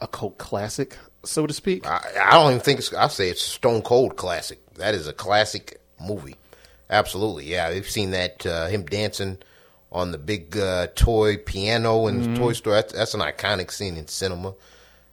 a 0.00 0.06
cult 0.06 0.38
classic, 0.38 0.96
so 1.24 1.46
to 1.46 1.52
speak. 1.54 1.86
I, 1.86 2.00
I 2.26 2.30
don't 2.32 2.50
even 2.52 2.60
think 2.60 2.78
it's. 2.78 2.92
I 2.92 3.08
say 3.08 3.28
it's 3.28 3.42
Stone 3.42 3.82
Cold 3.82 4.16
classic. 4.16 4.58
That 4.74 4.94
is 4.94 5.06
a 5.06 5.12
classic 5.12 5.80
movie. 6.00 6.36
Absolutely, 6.90 7.46
yeah. 7.46 7.70
We've 7.70 7.88
seen 7.88 8.10
that 8.12 8.46
uh, 8.46 8.66
him 8.68 8.84
dancing 8.84 9.38
on 9.90 10.12
the 10.12 10.18
big 10.18 10.56
uh, 10.56 10.88
toy 10.94 11.36
piano 11.36 12.06
in 12.06 12.20
the 12.34 12.38
toy 12.38 12.52
store. 12.52 12.74
That's, 12.74 12.92
that's 12.92 13.14
an 13.14 13.20
iconic 13.20 13.70
scene 13.70 13.96
in 13.96 14.06
cinema. 14.08 14.54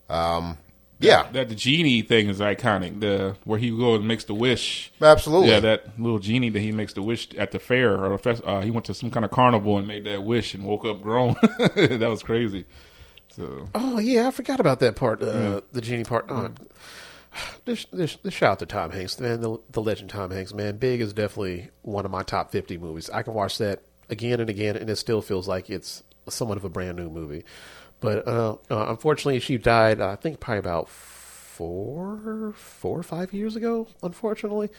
Um, 0.09 0.57
yeah, 0.99 1.27
That 1.31 1.49
the 1.49 1.55
genie 1.55 2.01
thing 2.01 2.29
is 2.29 2.39
iconic. 2.39 2.99
The 2.99 3.35
where 3.43 3.59
he 3.59 3.69
goes 3.71 3.99
and 3.99 4.07
makes 4.07 4.23
the 4.25 4.33
wish. 4.33 4.91
absolutely. 5.01 5.49
Yeah, 5.49 5.59
that 5.61 5.99
little 5.99 6.19
genie 6.19 6.49
that 6.49 6.59
he 6.59 6.71
makes 6.71 6.93
the 6.93 7.01
wish 7.01 7.33
at 7.35 7.51
the 7.51 7.59
fair 7.59 7.93
or 7.93 8.13
a 8.13 8.17
fest, 8.19 8.41
uh, 8.45 8.61
he 8.61 8.71
went 8.71 8.85
to 8.85 8.93
some 8.93 9.11
kind 9.11 9.25
of 9.25 9.31
carnival 9.31 9.77
and 9.77 9.87
made 9.87 10.05
that 10.05 10.23
wish 10.23 10.53
and 10.53 10.63
woke 10.63 10.85
up 10.85 11.01
grown. 11.01 11.35
that 11.75 12.07
was 12.09 12.23
crazy. 12.23 12.65
So 13.35 13.69
Oh 13.73 13.99
yeah, 13.99 14.27
I 14.27 14.31
forgot 14.31 14.59
about 14.59 14.79
that 14.79 14.95
part. 14.95 15.21
Uh, 15.21 15.61
The 15.71 15.81
genie 15.81 16.03
part. 16.03 16.25
Oh, 16.29 16.51
this, 17.65 17.85
this, 17.91 18.15
this 18.17 18.33
shout 18.33 18.51
out 18.51 18.59
to 18.59 18.65
Tom 18.67 18.91
Hanks, 18.91 19.19
man. 19.19 19.41
The, 19.41 19.57
the 19.71 19.81
legend 19.81 20.11
Tom 20.11 20.29
Hanks, 20.31 20.53
man. 20.53 20.77
Big 20.77 21.01
is 21.01 21.13
definitely 21.13 21.69
one 21.81 22.05
of 22.05 22.11
my 22.11 22.21
top 22.23 22.51
fifty 22.51 22.77
movies. 22.77 23.09
I 23.09 23.23
can 23.23 23.33
watch 23.33 23.57
that 23.57 23.81
again 24.09 24.39
and 24.39 24.49
again, 24.49 24.75
and 24.77 24.89
it 24.89 24.97
still 24.97 25.21
feels 25.21 25.47
like 25.47 25.69
it's 25.69 26.03
somewhat 26.29 26.57
of 26.57 26.63
a 26.63 26.69
brand 26.69 26.97
new 26.97 27.09
movie. 27.09 27.43
But 28.01 28.27
uh, 28.27 28.57
uh, 28.69 28.85
unfortunately, 28.89 29.39
she 29.39 29.57
died. 29.57 29.99
I 29.99 30.15
think 30.15 30.39
probably 30.39 30.59
about 30.59 30.89
four, 30.89 32.53
four 32.55 32.99
or 32.99 33.03
five 33.03 33.33
years 33.33 33.55
ago. 33.55 33.87
Unfortunately, 34.03 34.69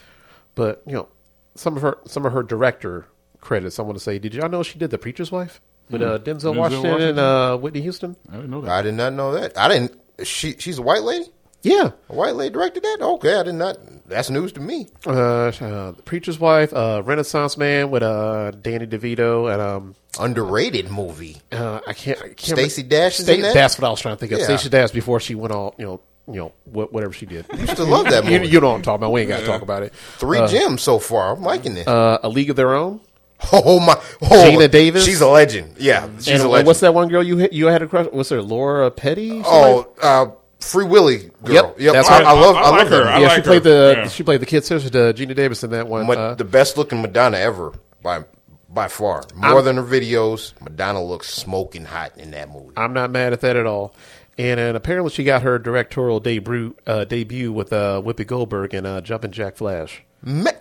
but 0.53 0.81
you 0.85 0.93
know, 0.93 1.07
some 1.55 1.75
of 1.75 1.81
her 1.81 1.97
some 2.05 2.25
of 2.25 2.31
her 2.33 2.43
director 2.43 3.07
credits. 3.41 3.79
I 3.79 3.81
want 3.83 3.97
to 3.97 4.03
say, 4.03 4.17
did 4.19 4.33
y'all 4.33 4.49
know 4.49 4.63
she 4.63 4.79
did 4.79 4.91
The 4.91 4.97
Preacher's 4.97 5.31
Wife 5.31 5.59
with 5.89 6.01
uh, 6.01 6.19
Denzel, 6.19 6.53
Denzel 6.53 6.55
Washington, 6.57 7.01
and 7.01 7.19
uh, 7.19 7.57
Whitney 7.57 7.81
Houston? 7.81 8.15
I 8.31 8.35
didn't 8.35 8.49
know 8.51 8.61
that. 8.61 8.71
I 8.71 8.81
did 8.81 8.93
not 8.95 9.13
know 9.13 9.33
that. 9.33 9.57
I 9.57 9.67
didn't. 9.67 9.99
She 10.23 10.53
she's 10.57 10.77
a 10.77 10.81
white 10.81 11.03
lady. 11.03 11.25
Yeah. 11.61 11.91
A 12.09 12.13
white 12.15 12.35
lady 12.35 12.53
directed 12.53 12.83
that. 12.83 12.97
Okay, 13.01 13.35
I 13.35 13.43
did 13.43 13.55
not. 13.55 13.77
That's 14.07 14.29
news 14.29 14.51
to 14.53 14.59
me. 14.59 14.87
uh, 15.07 15.11
uh, 15.11 15.51
the 15.91 16.01
preacher's 16.05 16.39
wife, 16.39 16.71
uh, 16.73 17.01
Renaissance 17.03 17.57
Man 17.57 17.89
with 17.89 18.03
uh, 18.03 18.51
Danny 18.51 18.85
DeVito, 18.85 19.51
and 19.51 19.59
um, 19.61 19.95
Underrated 20.19 20.91
movie. 20.91 21.37
uh, 21.51 21.79
I 21.87 21.93
can't, 21.93 22.19
I 22.19 22.27
can't 22.27 22.39
Stacey 22.39 22.83
Dash 22.83 23.19
is 23.19 23.25
Sta- 23.25 23.41
that? 23.41 23.53
That's 23.55 23.79
what 23.79 23.87
I 23.87 23.89
was 23.89 23.99
trying 23.99 24.15
to 24.15 24.19
think 24.19 24.31
of. 24.33 24.39
Yeah. 24.39 24.45
Stacey 24.45 24.69
Dash 24.69 24.91
before 24.91 25.19
she 25.19 25.33
went 25.33 25.53
all, 25.53 25.73
you 25.79 25.85
know, 25.85 26.01
you 26.27 26.35
know, 26.35 26.51
whatever 26.65 27.13
she 27.13 27.25
did. 27.25 27.45
Used 27.57 27.75
to 27.77 27.83
love 27.83 28.05
that 28.11 28.25
movie. 28.29 28.47
you 28.47 28.61
know 28.61 28.69
what 28.69 28.75
I'm 28.75 28.81
talking 28.83 28.97
about. 29.01 29.11
We 29.11 29.21
ain't 29.21 29.29
got 29.29 29.39
to 29.39 29.45
talk 29.47 29.61
about 29.63 29.81
it. 29.83 29.93
Three 29.93 30.45
gems 30.47 30.81
so 30.83 30.99
far. 30.99 31.35
I'm 31.35 31.41
liking 31.41 31.73
this. 31.73 31.87
Uh, 31.87 32.19
a 32.23 32.29
League 32.29 32.49
of 32.51 32.55
Their 32.55 32.73
Own. 32.75 33.01
oh 33.53 33.79
my! 33.79 33.93
Oh, 34.21 34.25
Geena 34.49 34.69
Davis? 34.69 35.05
She's 35.05 35.21
a 35.21 35.27
legend. 35.27 35.75
Yeah, 35.77 36.07
she's 36.17 36.27
and 36.29 36.41
a 36.43 36.45
uh, 36.45 36.49
legend. 36.49 36.67
what's 36.67 36.79
that 36.81 36.93
one 36.93 37.07
girl 37.09 37.23
you 37.23 37.37
hit, 37.37 37.53
you 37.53 37.67
had 37.67 37.81
a 37.81 37.87
crush? 37.87 38.07
What's 38.11 38.29
her? 38.29 38.41
Lori 38.41 38.89
Petty. 38.91 39.41
Oh, 39.45 39.87
uh, 40.01 40.27
Free 40.59 40.85
Willy 40.85 41.29
girl. 41.43 41.53
Yep, 41.53 41.75
Yep, 41.79 41.93
that's 41.93 42.09
I, 42.09 42.19
her. 42.19 42.25
I 42.25 42.31
love. 42.33 42.55
I- 42.55 42.59
I, 42.59 42.63
I 42.63 42.69
love 42.69 42.77
like 42.79 42.87
her. 42.89 43.03
her. 43.03 43.09
I 43.09 43.19
yeah, 43.19 43.27
like 43.27 43.35
she 43.35 43.41
played 43.41 43.65
her. 43.65 43.69
the 43.95 43.95
Yeah. 44.01 44.07
she 44.07 44.23
played 44.23 44.39
the 44.41 44.45
kid 44.45 44.63
sister 44.65 44.89
to 44.89 44.97
Geena 45.13 45.35
Davis 45.35 45.63
in 45.63 45.69
that 45.71 45.87
one. 45.87 46.07
Ma- 46.07 46.13
Uh, 46.13 46.35
the 46.35 46.43
best 46.45 46.77
looking 46.77 47.01
Madonna 47.01 47.37
ever 47.37 47.73
by 48.01 48.23
by 48.69 48.87
far. 48.87 49.23
More 49.35 49.61
than 49.61 49.75
her 49.77 49.83
videos. 49.83 50.53
Madonna 50.61 51.03
looks 51.03 51.29
smoking 51.33 51.85
hot 51.85 52.17
in 52.17 52.31
that 52.31 52.49
movie. 52.51 52.73
I'm 52.77 52.93
not 52.93 53.11
mad 53.11 53.31
at 53.33 53.41
that 53.41 53.55
at 53.55 53.65
all. 53.65 53.93
And, 54.37 54.59
and 54.59 54.75
apparently 54.75 55.11
she 55.11 55.23
got 55.23 55.43
her 55.43 55.57
directorial 55.59 56.19
debut 56.19 56.75
uh, 56.85 57.05
debut 57.05 57.53
with 57.53 57.71
uh, 57.71 58.01
Whoopi 58.03 58.27
Goldberg 58.27 58.73
in 58.73 58.85
uh, 58.85 58.99
Jumpin' 59.01 59.31
Jack 59.31 59.55
Flash. 59.55 60.03
Ma- 60.23 60.51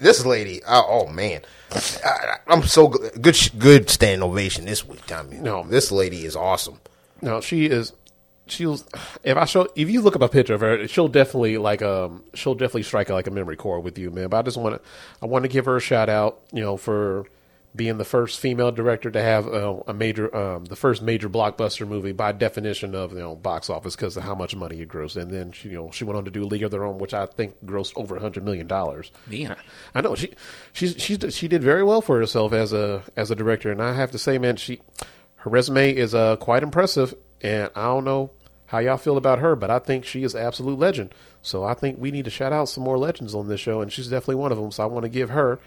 this 0.00 0.24
lady, 0.26 0.62
oh, 0.66 1.04
oh, 1.06 1.12
man, 1.12 1.42
I, 1.72 2.36
I'm 2.46 2.62
so 2.62 2.88
good. 2.88 3.22
Good, 3.22 3.36
good 3.58 3.90
stand 3.90 4.22
ovation 4.22 4.64
this 4.64 4.86
week, 4.86 5.04
Tommy. 5.06 5.36
No. 5.38 5.64
this 5.64 5.92
lady 5.92 6.24
is 6.24 6.36
awesome. 6.36 6.80
No, 7.20 7.40
she 7.40 7.66
is. 7.66 7.92
She'll. 8.46 8.80
If 9.22 9.36
I 9.36 9.44
show, 9.44 9.68
if 9.76 9.90
you 9.90 10.00
look 10.00 10.16
up 10.16 10.22
a 10.22 10.28
picture 10.28 10.54
of 10.54 10.60
her, 10.62 10.88
she'll 10.88 11.08
definitely 11.08 11.58
like 11.58 11.82
um, 11.82 12.24
she'll 12.32 12.54
definitely 12.54 12.84
strike 12.84 13.10
like 13.10 13.26
a 13.26 13.30
memory 13.30 13.56
core 13.56 13.80
with 13.80 13.98
you, 13.98 14.10
man. 14.10 14.28
But 14.28 14.38
I 14.38 14.42
just 14.42 14.56
want 14.56 14.76
to, 14.76 14.88
I 15.22 15.26
want 15.26 15.42
to 15.42 15.48
give 15.48 15.66
her 15.66 15.76
a 15.76 15.80
shout 15.80 16.08
out, 16.08 16.40
you 16.52 16.62
know, 16.62 16.76
for 16.78 17.26
being 17.76 17.98
the 17.98 18.04
first 18.04 18.40
female 18.40 18.72
director 18.72 19.10
to 19.10 19.22
have 19.22 19.46
uh, 19.46 19.76
a 19.86 19.94
major, 19.94 20.34
um, 20.34 20.64
the 20.64 20.76
first 20.76 21.02
major 21.02 21.28
blockbuster 21.28 21.86
movie 21.86 22.12
by 22.12 22.32
definition 22.32 22.94
of 22.94 23.12
you 23.12 23.18
know 23.18 23.36
box 23.36 23.70
office 23.70 23.94
because 23.94 24.16
of 24.16 24.24
how 24.24 24.34
much 24.34 24.56
money 24.56 24.80
it 24.80 24.88
grossed. 24.88 25.16
And 25.16 25.30
then 25.30 25.52
she, 25.52 25.68
you 25.68 25.76
know, 25.76 25.90
she 25.90 26.04
went 26.04 26.16
on 26.16 26.24
to 26.24 26.30
do 26.30 26.44
League 26.44 26.62
of 26.62 26.70
Their 26.70 26.84
Own, 26.84 26.98
which 26.98 27.14
I 27.14 27.26
think 27.26 27.54
grossed 27.64 27.92
over 27.96 28.16
a 28.16 28.20
hundred 28.20 28.44
million 28.44 28.66
dollars. 28.66 29.12
Yeah. 29.28 29.54
I 29.94 30.00
know 30.00 30.14
she, 30.14 30.32
she's 30.72 30.94
she's 30.98 31.18
she 31.34 31.48
did 31.48 31.62
very 31.62 31.84
well 31.84 32.00
for 32.00 32.18
herself 32.18 32.52
as 32.52 32.72
a 32.72 33.02
as 33.16 33.30
a 33.30 33.36
director, 33.36 33.70
and 33.70 33.82
I 33.82 33.94
have 33.94 34.10
to 34.12 34.18
say, 34.18 34.38
man, 34.38 34.56
she 34.56 34.80
her 35.36 35.50
resume 35.50 35.94
is 35.94 36.14
uh, 36.14 36.36
quite 36.36 36.62
impressive. 36.62 37.14
And 37.40 37.70
I 37.76 37.84
don't 37.84 38.04
know 38.04 38.30
how 38.66 38.78
y'all 38.78 38.96
feel 38.96 39.16
about 39.16 39.38
her, 39.38 39.54
but 39.54 39.70
I 39.70 39.78
think 39.78 40.04
she 40.04 40.24
is 40.24 40.34
absolute 40.34 40.78
legend. 40.78 41.14
So 41.42 41.64
I 41.64 41.74
think 41.74 41.98
we 41.98 42.10
need 42.10 42.24
to 42.24 42.30
shout 42.30 42.52
out 42.52 42.68
some 42.68 42.84
more 42.84 42.98
legends 42.98 43.34
on 43.34 43.48
this 43.48 43.60
show, 43.60 43.80
and 43.80 43.92
she's 43.92 44.08
definitely 44.08 44.36
one 44.36 44.52
of 44.52 44.58
them. 44.58 44.72
So 44.72 44.82
I 44.82 44.86
want 44.86 45.04
to 45.04 45.08
give 45.08 45.30
her 45.30 45.60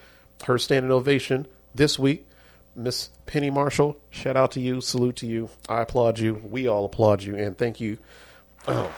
her 0.46 0.58
standing 0.58 0.92
ovation 0.92 1.48
this 1.76 1.98
week. 2.00 2.28
Miss 2.76 3.10
Penny 3.26 3.50
Marshall, 3.50 3.98
shout 4.12 4.38
out 4.38 4.52
to 4.54 4.62
you, 4.62 4.80
salute 4.80 5.18
to 5.18 5.28
you. 5.28 5.50
I 5.68 5.82
applaud 5.82 6.20
you. 6.20 6.42
We 6.50 6.68
all 6.70 6.86
applaud 6.86 7.22
you, 7.22 7.36
and 7.36 7.58
thank 7.58 7.82
you. 7.82 7.98
Oh. 8.68 8.90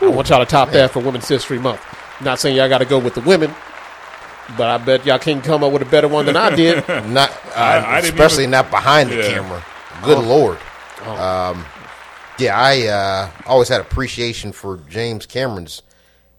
I 0.00 0.06
want 0.08 0.28
y'all 0.28 0.40
to 0.40 0.46
top 0.46 0.70
that 0.72 0.90
for 0.90 0.98
Women's 1.00 1.28
History 1.28 1.58
Month. 1.60 1.80
Not 2.20 2.40
saying 2.40 2.56
y'all 2.56 2.68
got 2.68 2.78
to 2.78 2.84
go 2.84 2.98
with 2.98 3.14
the 3.14 3.20
women, 3.20 3.54
but 4.58 4.68
I 4.68 4.78
bet 4.78 5.06
y'all 5.06 5.18
can 5.20 5.42
come 5.42 5.62
up 5.62 5.72
with 5.72 5.82
a 5.82 5.86
better 5.86 6.08
one 6.08 6.26
than 6.26 6.36
I 6.36 6.54
did. 6.54 6.86
Not, 6.88 7.30
uh, 7.30 7.84
I 7.86 8.00
didn't 8.00 8.14
especially 8.14 8.44
even- 8.44 8.50
not 8.52 8.70
behind 8.70 9.10
the 9.10 9.16
Yeah. 9.16 9.28
camera. 9.28 9.64
Good 10.02 10.18
lord. 10.24 10.58
Um, 11.06 11.64
yeah, 12.38 12.58
I 12.58 12.86
uh, 12.88 13.30
always 13.46 13.68
had 13.68 13.80
appreciation 13.80 14.50
for 14.52 14.78
James 14.88 15.24
Cameron's 15.26 15.82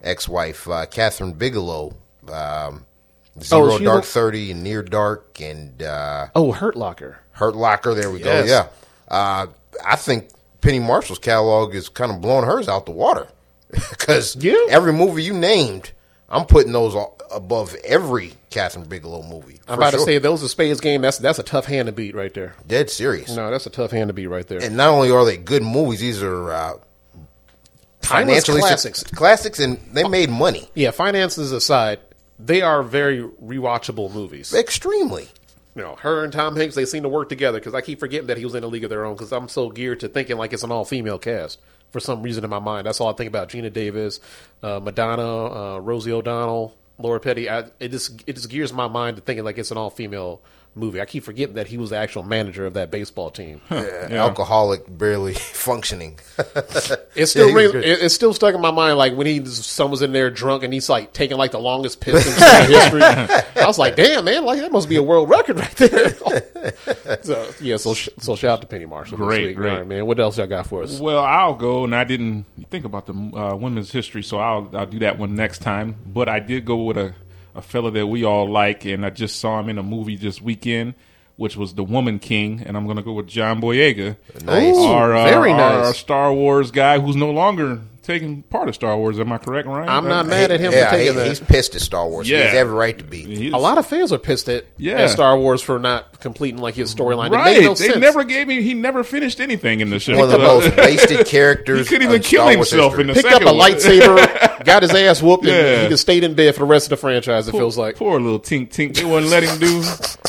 ex-wife, 0.03 0.67
uh, 0.67 0.85
Kathryn 0.87 1.37
Bigelow. 1.37 1.95
Um, 2.31 2.85
Zero 3.41 3.73
Oh, 3.73 3.79
Dark 3.79 3.95
look- 3.97 4.05
Thirty 4.05 4.51
and 4.51 4.63
Near 4.63 4.81
Dark 4.81 5.39
and 5.41 5.81
uh, 5.83 6.27
oh, 6.35 6.51
Hurt 6.51 6.75
Locker. 6.75 7.19
Hurt 7.31 7.55
Locker. 7.55 7.93
There 7.93 8.09
we 8.11 8.23
Yes. 8.23 8.45
go. 8.47 8.51
Yeah, 8.51 8.67
uh, 9.15 9.47
I 9.85 9.95
think 9.97 10.29
Penny 10.61 10.79
Marshall's 10.79 11.19
catalog 11.19 11.75
is 11.75 11.89
kind 11.89 12.11
of 12.11 12.21
blowing 12.21 12.45
hers 12.45 12.69
out 12.69 12.85
the 12.85 12.91
water 12.91 13.27
because 13.89 14.35
Yeah. 14.37 14.55
every 14.69 14.93
movie 14.93 15.23
you 15.23 15.33
named, 15.33 15.91
I'm 16.29 16.45
putting 16.45 16.71
those 16.71 16.95
above 17.31 17.75
every 17.83 18.33
Kathryn 18.51 18.87
Bigelow 18.87 19.23
movie. 19.23 19.59
I'm 19.67 19.77
about 19.79 19.91
to 19.93 19.99
say 19.99 20.17
those 20.17 20.41
are 20.43 20.47
Spades 20.47 20.79
game. 20.79 21.01
That's 21.01 21.17
that's 21.17 21.39
a 21.39 21.43
tough 21.43 21.65
hand 21.65 21.87
to 21.87 21.91
beat 21.91 22.15
right 22.15 22.33
there. 22.33 22.55
dead 22.65 22.89
serious. 22.89 23.35
No, 23.35 23.51
that's 23.51 23.65
a 23.65 23.69
tough 23.69 23.91
hand 23.91 24.07
to 24.07 24.13
beat 24.13 24.27
right 24.27 24.47
there. 24.47 24.61
And 24.63 24.77
not 24.77 24.89
only 24.89 25.11
are 25.11 25.25
they 25.25 25.35
good 25.35 25.61
movies, 25.61 25.99
these 25.99 26.23
are 26.23 26.51
uh, 26.53 26.73
financially 28.01 28.61
classics. 28.61 29.03
classics, 29.03 29.59
and 29.59 29.77
they 29.93 30.07
made 30.07 30.29
money 30.29 30.69
yeah, 30.73 30.91
finances 30.91 31.51
aside, 31.51 31.99
they 32.39 32.61
are 32.61 32.83
very 32.83 33.21
rewatchable 33.21 34.11
movies. 34.13 34.53
extremely. 34.53 35.29
You 35.75 35.81
know, 35.81 35.95
her 35.97 36.23
and 36.23 36.31
Tom 36.31 36.55
Hanks, 36.55 36.75
they 36.75 36.85
seem 36.85 37.03
to 37.03 37.09
work 37.09 37.27
together 37.27 37.59
because 37.59 37.73
I 37.73 37.81
keep 37.81 37.99
forgetting 37.99 38.27
that 38.27 38.37
he 38.37 38.45
was 38.45 38.55
in 38.55 38.63
a 38.63 38.67
league 38.67 38.85
of 38.85 38.89
their 38.89 39.03
own 39.03 39.15
because 39.15 39.33
I'm 39.33 39.49
so 39.49 39.69
geared 39.69 39.99
to 40.01 40.07
thinking 40.07 40.37
like 40.37 40.53
it's 40.53 40.63
an 40.63 40.71
all 40.71 40.85
female 40.85 41.19
cast 41.19 41.59
for 41.91 41.99
some 41.99 42.21
reason 42.23 42.43
in 42.45 42.49
my 42.49 42.59
mind. 42.59 42.87
That's 42.87 43.01
all 43.01 43.09
I 43.09 43.13
think 43.13 43.27
about. 43.27 43.49
Geena 43.49 43.71
Davis, 43.71 44.21
uh, 44.63 44.79
Madonna, 44.79 45.75
uh, 45.75 45.79
Rosie 45.79 46.13
O'Donnell, 46.13 46.73
Lori 46.97 47.19
Petty. 47.19 47.49
I, 47.49 47.65
it 47.79 47.89
just 47.89 48.23
it 48.25 48.33
just 48.33 48.49
gears 48.49 48.71
my 48.71 48.87
mind 48.87 49.17
to 49.17 49.21
thinking 49.21 49.43
like 49.43 49.57
it's 49.57 49.71
an 49.71 49.77
all 49.77 49.89
female 49.89 50.41
movie. 50.75 50.99
I 51.01 51.05
keep 51.05 51.23
forgetting 51.23 51.55
that 51.55 51.67
he 51.67 51.77
was 51.77 51.89
the 51.91 51.97
actual 51.97 52.23
manager 52.23 52.65
of 52.65 52.73
that 52.73 52.91
baseball 52.91 53.31
team. 53.31 53.61
Alcoholic, 53.71 54.83
barely 54.97 55.33
functioning. 55.33 56.19
It's 57.17 57.31
still 57.31 57.47
Yeah, 57.47 57.49
he 57.49 57.55
was 57.55 57.63
ring, 57.63 57.71
good. 57.71 57.83
it- 57.89 58.01
it's 58.03 58.13
still 58.13 58.33
stuck 58.33 58.53
in 58.53 58.59
my 58.61 58.71
mind. 58.71 58.97
Like 58.97 59.15
when 59.15 59.25
he 59.25 59.45
someone's 59.45 60.01
in 60.01 60.11
there 60.11 60.29
drunk 60.29 60.63
and 60.63 60.73
he's 60.73 60.89
like 60.89 61.13
taking 61.13 61.37
like 61.37 61.51
the 61.51 61.59
longest 61.59 61.99
piss 62.01 62.25
in 62.27 62.69
history. 62.69 63.01
I 63.01 63.65
was 63.65 63.79
like, 63.79 63.95
damn 63.95 64.25
man, 64.25 64.43
like 64.43 64.59
that 64.59 64.71
must 64.73 64.89
be 64.89 64.97
a 64.97 65.03
world 65.03 65.29
record 65.29 65.57
right 65.59 65.75
there. 65.77 66.09
so 67.23 67.49
yeah, 67.61 67.77
so 67.77 67.93
so 67.93 68.35
shout 68.35 68.51
out 68.51 68.61
to 68.61 68.67
Penny 68.67 68.85
Marshall. 68.85 69.17
this 69.17 69.25
Great, 69.25 69.47
week. 69.47 69.55
great. 69.55 69.71
All 69.71 69.77
right, 69.77 69.87
man. 69.87 70.05
What 70.05 70.19
else 70.19 70.37
y'all 70.37 70.47
got 70.47 70.67
for 70.67 70.83
us? 70.83 70.99
Well, 70.99 71.23
I'll 71.23 71.53
go, 71.55 71.85
and 71.85 71.95
I 71.95 72.03
didn't 72.03 72.45
think 72.69 72.83
about 72.85 73.05
the 73.05 73.13
uh, 73.13 73.55
women's 73.55 73.91
history, 73.91 74.21
so 74.23 74.37
I'll 74.39 74.69
I'll 74.73 74.85
do 74.85 74.99
that 74.99 75.17
one 75.17 75.35
next 75.35 75.59
time. 75.59 75.95
But 76.05 76.27
I 76.27 76.39
did 76.41 76.65
go 76.65 76.83
with 76.83 76.97
a 76.97 77.13
a 77.55 77.61
fella 77.61 77.91
that 77.91 78.07
we 78.07 78.23
all 78.23 78.49
like, 78.49 78.85
and 78.85 79.05
I 79.05 79.09
just 79.09 79.39
saw 79.39 79.59
him 79.59 79.69
in 79.69 79.77
a 79.77 79.83
movie 79.83 80.15
this 80.17 80.41
weekend, 80.41 80.93
which 81.37 81.55
was 81.57 81.73
The 81.73 81.83
Woman 81.83 82.19
King, 82.19 82.61
and 82.65 82.75
I'm 82.77 82.85
going 82.85 82.97
to 82.97 83.03
go 83.03 83.13
with 83.13 83.27
John 83.27 83.61
Boyega, 83.61 84.17
Nice. 84.43 84.75
Our, 84.77 85.15
uh, 85.15 85.25
very 85.25 85.51
our 85.51 85.83
nice. 85.83 85.97
Star 85.97 86.33
Wars 86.33 86.71
guy 86.71 86.99
who's 86.99 87.15
no 87.15 87.31
longer 87.31 87.79
taking 88.03 88.43
part 88.43 88.69
of 88.69 88.75
Star 88.75 88.95
Wars. 88.95 89.19
Am 89.19 89.31
I 89.33 89.39
correct, 89.39 89.67
Ryan? 89.67 89.89
I'm 89.89 90.07
not 90.07 90.25
Uh, 90.25 90.29
mad 90.29 90.51
at 90.51 90.59
him 90.59 90.71
yeah, 90.71 90.91
for 90.91 90.95
taking 90.95 91.13
he- 91.13 91.19
that. 91.19 91.27
he's 91.27 91.39
pissed 91.39 91.73
at 91.73 91.81
Star 91.81 92.07
Wars. 92.07 92.27
He 92.27 92.33
Yeah. 92.33 92.43
has 92.43 92.53
every 92.53 92.75
right 92.75 92.95
to 92.99 93.03
be. 93.03 93.23
he's- 93.23 93.53
a 93.53 93.57
lot 93.57 93.79
of 93.79 93.85
fans 93.87 94.13
are 94.13 94.19
pissed 94.19 94.47
at, 94.47 94.65
Yeah. 94.77 95.01
at 95.01 95.09
Star 95.09 95.35
Wars 95.39 95.63
for 95.63 95.79
not 95.79 96.19
completing 96.19 96.61
like 96.61 96.75
his 96.75 96.93
storyline. 96.93 97.27
It 97.27 97.31
Right, 97.31 97.57
made 97.57 97.63
no 97.65 97.73
they 97.73 97.87
sense. 97.87 97.97
never 97.97 98.23
gave 98.23 98.47
me. 98.47 98.61
He 98.61 98.75
never 98.75 99.03
finished 99.03 99.39
anything 99.41 99.79
in 99.81 99.89
the 99.89 99.97
show. 99.99 100.13
One 100.19 100.25
of 100.25 100.29
the 100.29 100.37
most 100.37 100.77
wasted 100.77 101.25
characters. 101.25 101.79
He 101.89 101.95
couldn't 101.95 102.07
even 102.09 102.21
kill 102.21 102.41
Star 102.43 102.51
himself 102.51 102.91
history. 102.95 103.01
in 103.01 103.07
the 103.07 103.13
picked 103.15 103.33
up 103.33 103.41
a 103.41 103.45
one. 103.45 103.71
lightsaber, 103.71 104.44
got 104.63 104.83
his 104.83 104.93
ass 104.93 105.21
whooped, 105.21 105.45
and 105.45 105.53
Yeah. 105.53 105.83
he 105.83 105.89
just 105.89 106.01
stayed 106.01 106.23
in 106.23 106.33
bed 106.33 106.53
for 106.55 106.59
the 106.59 106.65
rest 106.65 106.85
of 106.85 106.89
the 106.91 106.97
franchise. 106.97 107.47
It 107.47 107.51
feels 107.51 107.77
like. 107.77 107.95
Poor 107.95 108.19
little 108.19 108.39
tink 108.39 108.69
tink. 108.69 108.95
They 108.95 109.03
wouldn't 109.05 109.31
let 109.31 109.43
him 109.43 109.57
do. 109.59 109.81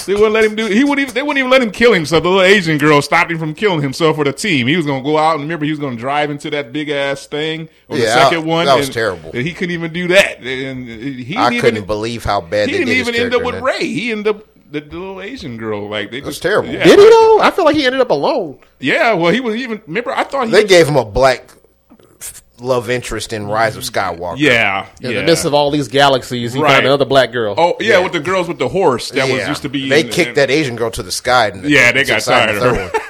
They 0.07 0.15
wouldn't 0.15 0.33
let 0.33 0.45
him 0.45 0.55
do. 0.57 0.67
He 0.67 0.85
would 0.85 0.99
even. 0.99 1.15
They 1.15 1.23
wouldn't 1.23 1.39
even 1.39 1.51
let 1.51 1.63
him 1.63 1.71
kill 1.71 1.93
himself. 1.93 2.23
The 2.23 2.29
little 2.29 2.43
Asian 2.45 2.79
girl 2.79 3.03
stopped 3.03 3.31
him 3.31 3.39
from 3.39 3.55
killing 3.55 3.81
himself 3.83 4.17
for 4.17 4.25
the 4.25 4.33
team. 4.33 4.67
He 4.67 4.77
was 4.77 4.87
going 4.87 5.03
to 5.03 5.09
go 5.09 5.19
out 5.19 5.35
and 5.35 5.43
remember 5.43 5.65
he 5.65 5.71
was 5.71 5.81
going 5.81 5.97
to 5.97 6.01
drive 6.01 6.31
into 6.31 6.51
that 6.51 6.73
big 6.73 6.89
ass 6.89 7.27
thing 7.27 7.69
on 7.91 7.99
the 7.99 8.07
second 8.07 8.41
that- 8.43 8.47
one. 8.47 8.67
that 8.67 8.77
was 8.77 8.87
and- 8.87 8.95
terrible. 8.95 9.31
And 9.33 9.47
he 9.47 9.53
couldn't 9.53 9.73
even 9.75 9.93
do 9.93 10.09
that. 10.09 10.39
And 10.43 10.89
he 10.89 11.37
I 11.37 11.51
couldn't 11.59 11.77
even, 11.77 11.87
believe 11.87 12.25
how 12.25 12.41
bad 12.41 12.69
He 12.69 12.79
didn't 12.79 12.95
even 12.95 13.15
end 13.15 13.35
up 13.35 13.43
with 13.43 13.57
Rey. 13.63 13.85
He 13.87 14.13
ended 14.13 14.29
up 14.37 14.45
the, 14.71 14.81
the 14.81 14.97
little 14.99 15.21
Asian 15.23 15.57
girl. 15.59 15.89
Like 15.89 16.11
they 16.11 16.21
was 16.21 16.31
just 16.37 16.43
terrible. 16.43 16.69
Yeah, 16.71 16.85
Did 16.85 16.99
he 16.99 17.05
though? 17.09 17.41
I 17.41 17.51
feel 17.53 17.65
like 17.65 17.77
he 17.77 17.85
ended 17.87 18.01
up 18.01 18.11
alone. 18.11 18.59
Yeah. 18.81 19.13
Well, 19.15 19.33
he 19.33 19.41
was 19.41 19.55
even. 19.57 19.81
Remember, 19.87 20.13
I 20.13 20.25
thought 20.25 20.47
he. 20.47 20.53
They 20.53 20.63
was- 20.63 20.69
gave 20.71 20.89
him 20.89 20.97
a 20.97 21.05
black 21.05 21.51
love 22.59 22.89
interest 22.91 23.33
in 23.33 23.47
Rise 23.47 23.77
of 23.77 23.83
Skywalker. 23.85 24.37
Yeah. 24.39 24.87
In 25.01 25.15
the 25.15 25.23
midst 25.23 25.45
of 25.45 25.55
all 25.55 25.71
these 25.71 25.89
galaxies, 25.89 26.53
he 26.55 26.61
Right. 26.61 26.73
found 26.75 26.87
another 26.87 27.05
black 27.05 27.33
girl. 27.33 27.55
Oh 27.59 27.77
yeah, 27.81 27.95
Yeah. 27.95 27.99
with 28.01 28.13
the 28.13 28.21
girls 28.21 28.49
with 28.49 28.59
the 28.59 28.69
horse 28.69 29.11
that 29.11 29.29
was 29.31 29.47
used 29.49 29.63
to 29.63 29.69
be. 29.69 29.89
They 29.89 30.01
in- 30.01 30.09
kicked 30.09 30.29
in- 30.31 30.35
that 30.37 30.51
Asian 30.51 30.77
girl 30.77 30.91
to 30.93 31.03
the 31.03 31.13
sky. 31.13 31.49
And 31.49 31.65
Yeah, 31.69 31.93
they 31.93 32.05
got 32.05 32.23
tired 32.23 32.57
of 32.57 32.63
her. 32.63 32.91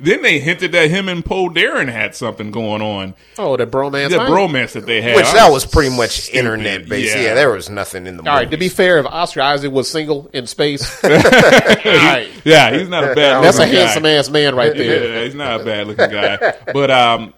Then 0.00 0.22
they 0.22 0.38
hinted 0.38 0.70
that 0.72 0.90
him 0.90 1.08
and 1.08 1.24
Poe 1.24 1.48
Darin 1.48 1.88
had 1.88 2.14
something 2.14 2.52
going 2.52 2.82
on. 2.82 3.14
Oh, 3.36 3.56
the 3.56 3.66
bromance. 3.66 4.10
The 4.10 4.20
I 4.20 4.28
bromance 4.28 4.72
that 4.72 4.86
they 4.86 5.00
had. 5.00 5.16
Which 5.16 5.32
that 5.32 5.50
was 5.50 5.64
pretty 5.66 5.90
much 5.94 6.10
stupid. 6.20 6.38
internet 6.38 6.88
based. 6.88 7.16
Yeah. 7.16 7.22
Yeah. 7.22 7.34
there 7.34 7.50
was 7.50 7.68
nothing 7.68 8.06
in 8.06 8.16
the 8.16 8.22
movie. 8.22 8.28
All 8.30 8.36
right. 8.36 8.48
To 8.50 8.56
be 8.56 8.68
fair, 8.68 8.98
if 8.98 9.06
Oscar 9.06 9.40
Isaac 9.40 9.72
was 9.72 9.90
single 9.90 10.30
in 10.32 10.46
space, 10.46 10.88
all 11.04 11.10
right, 11.10 12.28
Yeah, 12.44 12.78
he's 12.78 12.88
not 12.88 13.02
a 13.04 13.14
bad. 13.14 13.42
that's 13.42 13.58
a 13.58 13.62
guy. 13.62 13.66
handsome 13.66 14.06
ass 14.06 14.30
man 14.30 14.54
right 14.54 14.76
there. 14.76 15.14
Yeah, 15.18 15.24
he's 15.24 15.34
not 15.34 15.62
a 15.62 15.64
bad 15.64 15.88
looking 15.88 16.10
guy. 16.10 16.54
But 16.72 16.90
um, 16.92 17.34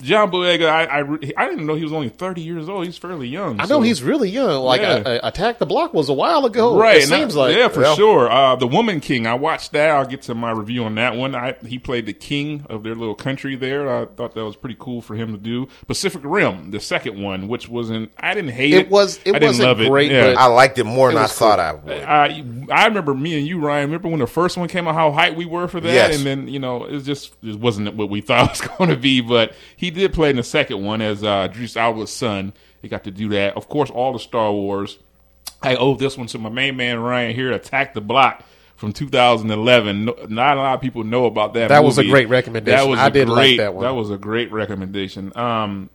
John 0.00 0.30
Boyega, 0.32 0.68
I, 0.68 1.00
I 1.00 1.44
I 1.44 1.48
didn't 1.48 1.66
know 1.66 1.74
he 1.74 1.84
was 1.84 1.92
only 1.92 2.08
thirty 2.08 2.40
years 2.40 2.68
old. 2.68 2.86
He's 2.86 2.96
fairly 2.96 3.28
young. 3.28 3.60
I 3.60 3.64
know 3.64 3.68
so- 3.78 3.80
he's 3.82 4.02
really 4.02 4.30
young. 4.30 4.62
Like 4.64 4.80
Yeah. 4.80 5.20
Attack 5.22 5.58
the 5.58 5.66
Block 5.66 5.92
was 5.94 6.08
a 6.08 6.12
while 6.14 6.44
ago. 6.46 6.76
Right, 6.78 6.96
It 6.96 7.04
and 7.04 7.12
I- 7.14 7.18
seems 7.20 7.36
like 7.36 7.54
yeah, 7.56 7.68
for 7.68 7.80
Well. 7.80 7.94
sure. 7.96 8.30
Uh, 8.30 8.56
the 8.56 8.66
Woman 8.66 9.00
King, 9.00 9.26
I 9.26 9.34
watched 9.34 9.72
that. 9.72 9.90
I'll 9.90 10.06
get 10.06 10.22
to 10.22 10.34
my 10.34 10.50
review 10.50 10.84
on 10.84 10.94
that 10.96 11.14
one. 11.14 11.34
I, 11.34 11.56
he 11.66 11.78
played 11.78 12.06
the 12.06 12.14
king 12.14 12.64
of 12.70 12.82
their 12.82 12.94
little 12.94 13.14
country 13.14 13.54
there. 13.54 13.94
I 13.94 14.06
thought 14.06 14.34
that 14.34 14.44
was 14.44 14.56
pretty 14.56 14.76
cool 14.78 15.02
for 15.02 15.14
him 15.14 15.32
to 15.32 15.38
do. 15.38 15.68
Pacific 15.86 16.22
Rim, 16.24 16.70
the 16.70 16.80
second 16.80 17.22
one, 17.22 17.46
which 17.46 17.68
wasn't. 17.68 18.10
I 18.18 18.32
didn't 18.34 18.52
hate 18.52 18.72
it. 18.72 18.86
It 18.86 18.90
was- 18.90 19.18
it 19.24 19.30
I 19.36 19.38
didn't 19.38 19.48
wasn't 19.48 19.68
love 19.68 19.80
it. 19.82 19.88
great, 19.90 20.10
Yeah. 20.10 20.32
but- 20.32 20.38
I 20.38 20.46
liked 20.46 20.78
it 20.78 20.84
more 20.84 21.08
than 21.10 21.18
I 21.18 21.22
was 21.22 21.32
thought 21.34 21.60
I 21.60 21.74
would. 21.74 22.02
I 22.02 22.42
I 22.70 22.86
remember 22.86 23.14
me 23.14 23.36
and 23.38 23.46
you, 23.46 23.60
Ryan. 23.60 23.90
Remember 23.90 24.08
when 24.08 24.20
the 24.20 24.26
first 24.26 24.56
one 24.56 24.68
came 24.68 24.88
out? 24.88 24.94
How 24.94 25.10
hyped 25.12 25.36
we 25.36 25.44
were 25.44 25.68
for 25.68 25.80
that, 25.80 25.92
Yes. 25.92 26.16
and 26.16 26.24
then 26.26 26.48
you 26.48 26.58
know 26.58 26.84
it 26.86 27.00
just 27.00 27.34
it 27.42 27.56
wasn't 27.60 27.94
what 27.94 28.08
we 28.08 28.20
thought 28.22 28.46
it 28.46 28.50
was 28.62 28.68
going 28.78 28.90
to 28.90 28.96
be. 28.96 29.20
But 29.20 29.52
he 29.82 29.90
did 29.90 30.12
play 30.12 30.30
in 30.30 30.36
the 30.36 30.42
second 30.44 30.84
one 30.84 31.02
as 31.02 31.22
uh, 31.24 31.48
Idris 31.50 31.76
Elba's 31.76 32.12
son. 32.12 32.52
He 32.80 32.88
got 32.88 33.04
to 33.04 33.10
do 33.10 33.28
that. 33.30 33.56
Of 33.56 33.68
course, 33.68 33.90
all 33.90 34.12
the 34.12 34.18
Star 34.20 34.52
Wars. 34.52 34.98
I 35.60 35.74
owe 35.76 35.94
this 35.96 36.16
one 36.16 36.28
to 36.28 36.38
my 36.38 36.48
main 36.48 36.76
man 36.76 36.98
Ryan 37.00 37.34
here. 37.34 37.52
Attack 37.52 37.94
the 37.94 38.00
Block 38.00 38.44
from 38.76 38.92
2011. 38.92 40.04
No, 40.04 40.16
not 40.28 40.56
a 40.56 40.60
lot 40.60 40.74
of 40.74 40.80
people 40.80 41.04
know 41.04 41.26
about 41.26 41.54
that. 41.54 41.68
That 41.68 41.84
was 41.84 41.98
a 41.98 42.04
great 42.04 42.28
recommendation. 42.28 42.78
That 42.78 42.88
was 42.88 42.98
I 43.00 43.08
a 43.08 43.10
did 43.10 43.28
like 43.28 43.58
that 43.58 43.74
one. 43.74 43.84
That 43.84 43.94
was 43.94 44.10
a 44.10 44.16
great 44.18 44.50
recommendation. 44.52 45.32
Um, 45.36 45.90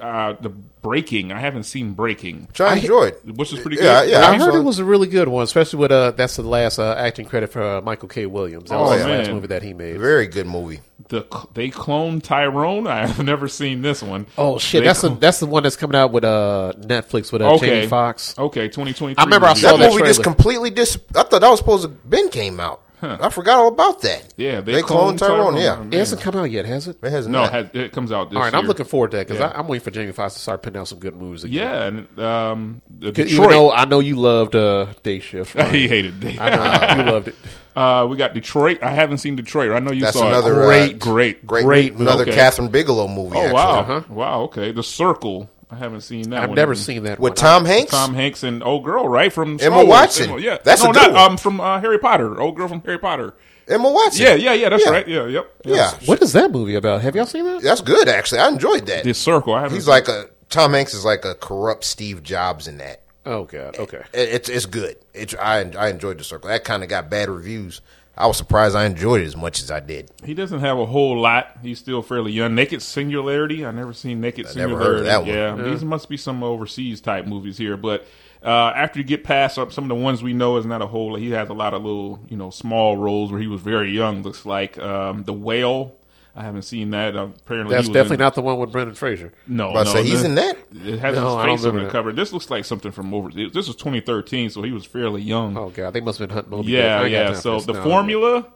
uh, 0.00 0.34
the 0.40 0.48
Breaking. 0.50 1.30
I 1.32 1.40
haven't 1.40 1.64
seen 1.64 1.92
Breaking, 1.92 2.46
Which 2.48 2.60
I 2.60 2.76
enjoyed. 2.76 3.14
which 3.36 3.52
is 3.52 3.60
pretty 3.60 3.76
good. 3.76 4.08
yeah. 4.08 4.20
I 4.20 4.32
I'm 4.32 4.40
heard 4.40 4.54
it 4.54 4.62
was 4.64 4.78
a 4.78 4.84
really 4.84 5.08
good 5.08 5.28
one, 5.28 5.42
especially 5.44 5.78
with 5.78 5.92
uh, 5.92 6.10
that's 6.12 6.36
the 6.36 6.42
last 6.42 6.78
uh, 6.78 6.94
acting 6.98 7.26
credit 7.26 7.52
for 7.52 7.62
uh, 7.62 7.80
Michael 7.82 8.08
K. 8.08 8.24
Williams. 8.26 8.70
That 8.70 8.76
Oh, 8.76 8.84
was 8.84 9.02
the 9.02 9.08
last 9.08 9.26
man. 9.26 9.34
movie 9.34 9.46
that 9.48 9.62
he 9.62 9.74
made. 9.74 9.98
Very 9.98 10.26
good 10.26 10.46
movie. 10.46 10.80
The 11.10 11.26
they 11.54 11.68
cloned 11.68 12.22
Tyrone. 12.22 12.86
I 12.86 13.06
have 13.06 13.22
never 13.24 13.46
seen 13.48 13.82
this 13.82 14.02
one. 14.02 14.26
Oh 14.38 14.58
shit, 14.58 14.80
They 14.80 14.86
that's 14.86 15.02
the 15.02 15.08
clone- 15.08 15.20
that's 15.20 15.40
the 15.40 15.46
one 15.46 15.62
that's 15.62 15.76
coming 15.76 15.96
out 15.96 16.10
with 16.12 16.24
uh 16.24 16.72
Netflix 16.78 17.30
with 17.32 17.42
uh, 17.42 17.54
okay. 17.56 17.66
Jamie 17.66 17.86
Foxx. 17.88 18.34
Okay, 18.38 18.68
twenty 18.68 18.92
twenty. 18.94 19.16
I 19.18 19.24
remember 19.24 19.46
I 19.48 19.54
saw 19.54 19.76
That 19.76 19.78
that 19.80 19.92
movie 19.92 20.04
just 20.04 20.22
completely 20.22 20.70
dis. 20.70 20.98
I 21.14 21.22
thought 21.24 21.40
that 21.40 21.48
was 21.48 21.58
supposed 21.58 21.82
to 21.82 21.88
been 21.88 22.30
came 22.30 22.58
out. 22.58 22.82
I 23.02 23.30
forgot 23.30 23.58
all 23.60 23.68
about 23.68 24.02
that. 24.02 24.34
Yeah, 24.36 24.60
they, 24.60 24.82
cloned 24.82 25.16
Tyrone. 25.16 25.56
Yeah, 25.56 25.82
It 25.86 25.94
hasn't 25.94 26.20
come 26.20 26.36
out 26.36 26.50
yet, 26.50 26.66
has 26.66 26.86
it? 26.86 26.98
it 27.02 27.10
has 27.10 27.26
No, 27.26 27.44
not. 27.44 27.46
it, 27.46 27.52
has, 27.74 27.84
it 27.86 27.92
comes 27.92 28.12
out 28.12 28.28
this 28.28 28.36
All 28.36 28.42
right, 28.42 28.54
I'm 28.54 28.66
looking 28.66 28.84
forward 28.84 29.12
to 29.12 29.16
that 29.16 29.26
because 29.26 29.40
Yeah. 29.40 29.52
I'm 29.58 29.68
waiting 29.68 29.82
for 29.84 29.90
Jamie 29.90 30.12
Foxx 30.12 30.34
to 30.34 30.40
start 30.40 30.62
putting 30.62 30.78
out 30.78 30.86
some 30.86 30.98
good 30.98 31.16
movies 31.16 31.42
again. 31.44 31.56
Yeah, 31.56 31.84
and 31.86 32.20
um, 32.20 32.82
the 32.90 33.06
'Cause 33.10 33.24
Detroit. 33.24 33.32
Even 33.46 33.50
though 33.52 33.72
I 33.72 33.86
know 33.86 34.00
you 34.00 34.16
loved 34.16 34.54
uh, 34.54 34.88
Day 35.02 35.18
Shift. 35.20 35.58
he 35.70 35.88
hated 35.88 36.22
it. 36.22 36.38
I 36.38 36.50
know 36.96 37.04
you 37.04 37.10
loved 37.10 37.28
it. 37.28 37.34
Uh, 37.76 38.06
we 38.10 38.16
got 38.16 38.34
Detroit. 38.34 38.82
I 38.82 38.90
haven't 38.90 39.18
seen 39.18 39.36
Detroit. 39.36 39.70
I 39.72 39.78
know 39.78 39.92
you 39.92 40.02
That's 40.02 40.18
saw 40.18 40.26
another 40.28 40.54
it. 40.54 40.64
uh, 40.64 40.66
Great, 40.66 40.98
great, 40.98 41.46
great, 41.46 41.64
great 41.64 41.92
another 41.94 42.26
movie. 42.26 42.36
Kathryn 42.36 42.70
Bigelow 42.70 43.06
movie. 43.08 43.36
Oh 43.36 43.40
actually. 43.40 43.54
wow, 43.54 43.78
Uh-huh. 43.80 44.02
wow. 44.08 44.40
Okay, 44.42 44.72
The 44.72 44.82
Circle. 44.82 45.48
I 45.72 45.76
haven't 45.76 46.00
seen 46.00 46.30
that. 46.30 46.42
I've 46.42 46.48
one 46.48 46.56
never 46.56 46.72
either. 46.72 46.80
seen 46.80 47.04
that 47.04 47.20
with 47.20 47.30
one. 47.30 47.36
Tom 47.36 47.64
Hanks. 47.64 47.92
Tom 47.92 48.12
Hanks 48.12 48.42
and 48.42 48.60
old 48.64 48.84
girl, 48.84 49.06
right 49.08 49.32
from 49.32 49.56
Star 49.58 49.68
Emma 49.68 49.76
Wars. 49.76 49.88
Watson. 49.88 50.30
Emma- 50.30 50.40
yeah, 50.40 50.58
That's 50.64 50.82
no, 50.82 50.90
a 50.90 50.92
good 50.92 51.12
not 51.12 51.30
um 51.30 51.36
from 51.36 51.60
uh, 51.60 51.80
Harry 51.80 51.98
Potter. 52.00 52.40
Old 52.40 52.56
girl 52.56 52.66
from 52.66 52.82
Harry 52.82 52.98
Potter. 52.98 53.34
Emma 53.68 53.88
Watson. 53.88 54.20
Yeah, 54.26 54.34
yeah, 54.34 54.52
yeah. 54.52 54.68
That's 54.68 54.84
Yeah. 54.84 54.90
right. 54.90 55.06
Yeah, 55.06 55.26
yep. 55.28 55.52
yeah. 55.64 55.92
What 56.06 56.20
is 56.22 56.32
that 56.32 56.50
movie 56.50 56.74
about? 56.74 57.02
Have 57.02 57.14
y'all 57.14 57.24
seen 57.24 57.44
that? 57.44 57.62
That's 57.62 57.82
good 57.82 58.08
actually. 58.08 58.40
I 58.40 58.48
enjoyed 58.48 58.86
that. 58.86 59.04
The 59.04 59.14
Circle. 59.14 59.54
I 59.54 59.60
haven't. 59.60 59.76
He's 59.76 59.84
seen- 59.84 59.92
like 59.92 60.08
a 60.08 60.28
Tom 60.48 60.72
Hanks 60.72 60.92
is 60.92 61.04
like 61.04 61.24
a 61.24 61.36
corrupt 61.36 61.84
Steve 61.84 62.24
Jobs 62.24 62.66
in 62.66 62.78
that. 62.78 63.02
Oh 63.30 63.44
God. 63.44 63.78
Okay. 63.78 64.02
It- 64.12 64.28
It's 64.28 64.48
it's 64.48 64.66
good. 64.66 64.96
It's 65.14 65.34
I 65.34 65.60
I 65.78 65.88
enjoyed 65.88 66.18
the 66.18 66.24
circle. 66.24 66.48
That 66.50 66.64
kind 66.64 66.82
of 66.82 66.88
got 66.88 67.08
bad 67.08 67.28
reviews. 67.30 67.80
I 68.16 68.26
was 68.26 68.36
surprised 68.36 68.74
I 68.76 68.84
enjoyed 68.84 69.22
it 69.22 69.26
as 69.26 69.36
much 69.36 69.62
as 69.62 69.70
I 69.70 69.80
did. 69.80 70.10
He 70.24 70.34
doesn't 70.34 70.60
have 70.60 70.78
a 70.78 70.84
whole 70.84 71.18
lot. 71.18 71.56
He's 71.62 71.78
still 71.78 72.02
fairly 72.02 72.32
young. 72.32 72.54
Naked 72.54 72.82
Singularity. 72.82 73.64
I 73.64 73.70
never 73.70 73.92
seen 73.94 74.20
Naked 74.20 74.44
never 74.46 74.52
Singularity. 74.54 74.84
heard 74.84 74.98
of 74.98 75.04
that 75.06 75.20
one. 75.20 75.28
Yeah, 75.64 75.70
these 75.70 75.84
must 75.84 76.08
be 76.08 76.16
some 76.18 76.42
overseas 76.42 77.00
type 77.00 77.24
movies 77.26 77.56
here. 77.56 77.78
But 77.78 78.06
uh, 78.44 78.72
after 78.74 78.98
you 78.98 79.04
get 79.04 79.24
past 79.24 79.54
some, 79.54 79.70
some 79.70 79.84
of 79.84 79.88
the 79.88 79.94
ones 79.94 80.22
we 80.22 80.34
know 80.34 80.56
is 80.58 80.66
not 80.66 80.82
a 80.82 80.86
whole. 80.86 81.14
He 81.14 81.30
has 81.30 81.48
a 81.48 81.54
lot 81.54 81.72
of 81.72 81.82
little, 81.82 82.18
you 82.28 82.36
know, 82.36 82.50
small 82.50 82.96
roles 82.96 83.30
where 83.32 83.40
he 83.40 83.46
was 83.46 83.60
very 83.62 83.90
young. 83.92 84.22
Looks 84.22 84.44
like 84.44 84.76
um, 84.78 85.22
the 85.24 85.32
Whale. 85.32 85.94
I 86.40 86.44
haven't 86.44 86.62
seen 86.62 86.90
that. 86.90 87.14
Uh, 87.16 87.28
apparently, 87.44 87.74
That's 87.74 87.86
he 87.86 87.90
was 87.90 87.94
definitely 87.94 88.14
in, 88.14 88.20
not 88.20 88.34
the 88.34 88.40
one 88.42 88.58
with 88.58 88.72
Brendan 88.72 88.94
Fraser. 88.94 89.32
No, 89.46 89.72
But 89.74 89.84
no, 89.84 89.92
say 89.92 90.04
he's 90.04 90.22
the- 90.22 90.28
in 90.28 90.34
that. 90.36 90.56
It 90.84 90.98
has 91.00 91.14
No, 91.16 91.38
his 91.38 91.44
face 91.60 91.66
on 91.68 91.76
the 91.76 91.82
that. 91.82 91.92
cover. 91.92 92.12
This 92.12 92.32
looks 92.32 92.50
like 92.50 92.64
something 92.64 92.90
from 92.92 93.12
over. 93.12 93.30
This 93.30 93.66
was 93.66 93.76
2013, 93.76 94.48
so 94.50 94.62
he 94.62 94.72
was 94.72 94.86
fairly 94.86 95.20
young. 95.22 95.56
Oh 95.58 95.68
God, 95.70 95.92
they 95.92 96.00
must 96.00 96.18
have 96.18 96.28
been 96.28 96.34
hunting 96.34 96.50
Moby 96.50 96.72
Yeah, 96.72 97.04
yeah. 97.04 97.34
So 97.34 97.56
this. 97.56 97.66
the 97.66 97.72
No. 97.74 97.82
formula, 97.82 98.46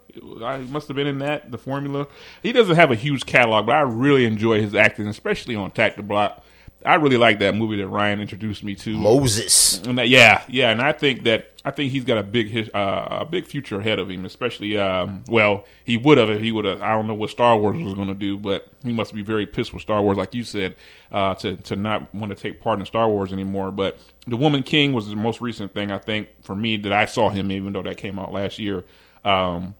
I 0.44 0.58
must 0.58 0.88
have 0.88 0.96
been 0.96 1.06
in 1.08 1.18
that. 1.18 1.50
The 1.50 1.58
formula. 1.58 2.06
He 2.42 2.52
doesn't 2.52 2.76
have 2.76 2.90
a 2.90 2.94
huge 2.94 3.26
catalog, 3.26 3.66
but 3.66 3.74
I 3.74 3.80
really 3.80 4.24
enjoy 4.26 4.60
his 4.62 4.74
acting, 4.74 5.08
especially 5.08 5.56
on 5.56 5.70
Tack 5.72 5.96
the 5.96 6.02
Block. 6.02 6.43
I 6.84 6.96
really 6.96 7.16
like 7.16 7.38
that 7.38 7.54
movie 7.54 7.76
that 7.76 7.88
Ryan 7.88 8.20
introduced 8.20 8.62
me 8.62 8.74
to. 8.76 8.96
Moses. 8.96 9.78
And 9.86 9.96
that, 9.98 10.08
yeah, 10.08 10.42
yeah, 10.48 10.70
and 10.70 10.82
I 10.82 10.92
think 10.92 11.24
that 11.24 11.50
I 11.64 11.70
think 11.70 11.92
he's 11.92 12.04
got 12.04 12.18
a 12.18 12.22
big 12.22 12.48
his, 12.48 12.68
uh, 12.74 13.20
a 13.22 13.24
big 13.24 13.46
future 13.46 13.80
ahead 13.80 13.98
of 13.98 14.10
him. 14.10 14.24
Especially, 14.24 14.76
um, 14.76 15.24
well, 15.28 15.64
he 15.84 15.96
would 15.96 16.18
have 16.18 16.28
if 16.28 16.40
he 16.42 16.52
would 16.52 16.66
have. 16.66 16.82
I 16.82 16.92
don't 16.92 17.06
know 17.06 17.14
what 17.14 17.30
Star 17.30 17.56
Wars 17.56 17.82
was 17.82 17.94
going 17.94 18.08
to 18.08 18.14
do, 18.14 18.36
but 18.36 18.68
he 18.82 18.92
must 18.92 19.14
be 19.14 19.22
very 19.22 19.46
pissed 19.46 19.72
with 19.72 19.82
Star 19.82 20.02
Wars, 20.02 20.18
like 20.18 20.34
you 20.34 20.44
said, 20.44 20.76
uh, 21.10 21.34
to 21.36 21.56
to 21.56 21.76
not 21.76 22.14
want 22.14 22.36
to 22.36 22.40
take 22.40 22.60
part 22.60 22.78
in 22.80 22.86
Star 22.86 23.08
Wars 23.08 23.32
anymore. 23.32 23.70
But 23.70 23.98
the 24.26 24.36
Woman 24.36 24.62
King 24.62 24.92
was 24.92 25.08
the 25.08 25.16
most 25.16 25.40
recent 25.40 25.72
thing 25.72 25.90
I 25.90 25.98
think 25.98 26.28
for 26.42 26.54
me 26.54 26.76
that 26.76 26.92
I 26.92 27.06
saw 27.06 27.30
him, 27.30 27.50
even 27.50 27.72
though 27.72 27.82
that 27.82 27.96
came 27.96 28.18
out 28.18 28.32
last 28.32 28.58
year. 28.58 28.84
Um, 29.24 29.74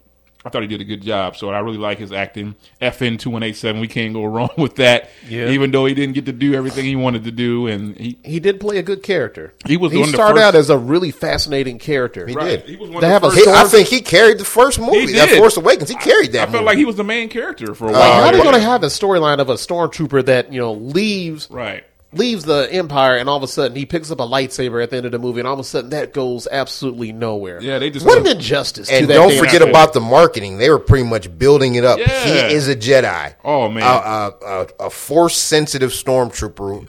I 0.46 0.50
thought 0.50 0.60
he 0.62 0.68
did 0.68 0.80
a 0.80 0.84
good 0.84 1.00
job, 1.02 1.36
so 1.36 1.48
I 1.48 1.60
really 1.60 1.78
like 1.78 1.98
his 1.98 2.12
acting. 2.12 2.54
FN 2.82 3.18
two 3.18 3.30
one 3.30 3.42
eight 3.42 3.56
seven, 3.56 3.80
we 3.80 3.88
can't 3.88 4.12
go 4.12 4.24
wrong 4.26 4.50
with 4.58 4.76
that. 4.76 5.08
Yeah. 5.28 5.48
Even 5.48 5.70
though 5.70 5.86
he 5.86 5.94
didn't 5.94 6.14
get 6.14 6.26
to 6.26 6.32
do 6.32 6.52
everything 6.54 6.84
he 6.84 6.96
wanted 6.96 7.24
to 7.24 7.30
do, 7.30 7.66
and 7.66 7.96
he 7.96 8.18
He 8.22 8.40
did 8.40 8.60
play 8.60 8.76
a 8.78 8.82
good 8.82 9.02
character. 9.02 9.54
He 9.66 9.76
was 9.78 9.92
He 9.92 9.98
one 9.98 10.08
of 10.08 10.12
the 10.12 10.16
started 10.16 10.34
first- 10.40 10.44
out 10.44 10.54
as 10.54 10.68
a 10.70 10.76
really 10.76 11.10
fascinating 11.10 11.78
character. 11.78 12.26
He 12.26 12.34
Right. 12.34 12.64
did. 12.66 12.68
He 12.68 12.76
was 12.76 12.90
one 12.90 13.00
They 13.00 13.06
of 13.06 13.12
have 13.12 13.22
the 13.22 13.28
a 13.28 13.30
first. 13.30 13.44
He, 13.46 13.52
I 13.52 13.64
think 13.64 13.88
he 13.88 14.00
carried 14.02 14.38
the 14.38 14.44
first 14.44 14.78
movie. 14.78 15.12
That 15.14 15.30
did. 15.30 15.38
Force 15.38 15.56
Awakens. 15.56 15.88
He 15.88 15.96
carried 15.96 16.32
that 16.32 16.48
I 16.48 16.52
felt 16.52 16.64
like 16.64 16.76
he 16.76 16.84
was 16.84 16.96
the 16.96 17.04
main 17.04 17.28
character 17.30 17.74
for 17.74 17.86
a 17.86 17.92
Like, 17.92 18.00
while. 18.00 18.12
how 18.12 18.20
are 18.28 18.32
they 18.32 18.36
Yeah. 18.38 18.42
going 18.44 18.54
to 18.56 18.60
have 18.60 18.82
a 18.82 18.86
storyline 18.88 19.38
of 19.38 19.48
a 19.48 19.54
stormtrooper 19.54 20.24
that 20.26 20.52
you 20.52 20.60
know 20.60 20.72
leaves 20.74 21.48
right. 21.50 21.84
Leaves 22.16 22.44
the 22.44 22.68
Empire 22.71 23.16
and 23.16 23.28
all 23.28 23.37
of 23.37 23.42
a 23.42 23.49
sudden 23.49 23.76
he 23.76 23.87
picks 23.87 24.11
up 24.11 24.21
a 24.21 24.26
lightsaber 24.26 24.83
at 24.83 24.90
the 24.90 24.97
end 24.97 25.06
of 25.06 25.12
the 25.12 25.18
movie 25.18 25.40
and 25.40 25.47
all 25.47 25.54
of 25.54 25.61
a 25.61 25.64
sudden 25.64 25.90
that 25.90 26.12
goes 26.12 26.49
absolutely 26.50 27.12
nowhere. 27.12 27.61
Yeah, 27.61 27.78
they 27.78 27.90
just 27.90 28.06
what 28.06 28.18
an 28.18 28.26
injustice. 28.26 28.88
to 28.88 28.94
and 28.94 29.09
that 29.09 29.14
don't 29.14 29.30
damn 29.30 29.38
forget 29.38 29.56
story. 29.56 29.71
about 29.71 29.92
the 29.92 30.00
marketing. 30.00 30.59
They 30.59 30.71
were 30.71 30.78
pretty 30.78 31.04
much 31.04 31.37
building 31.38 31.75
it 31.75 31.85
up. 31.85 31.99
Yeah. 31.99 32.49
He 32.49 32.54
is 32.54 32.68
a 32.68 32.76
Jedi. 32.76 33.35
Oh, 33.44 33.68
man. 33.68 33.83
a, 33.83 33.87
a, 33.87 34.35
a, 34.47 34.87
a 34.87 34.90
force 34.90 35.37
sensitive 35.37 35.90
stormtrooper 35.90 36.88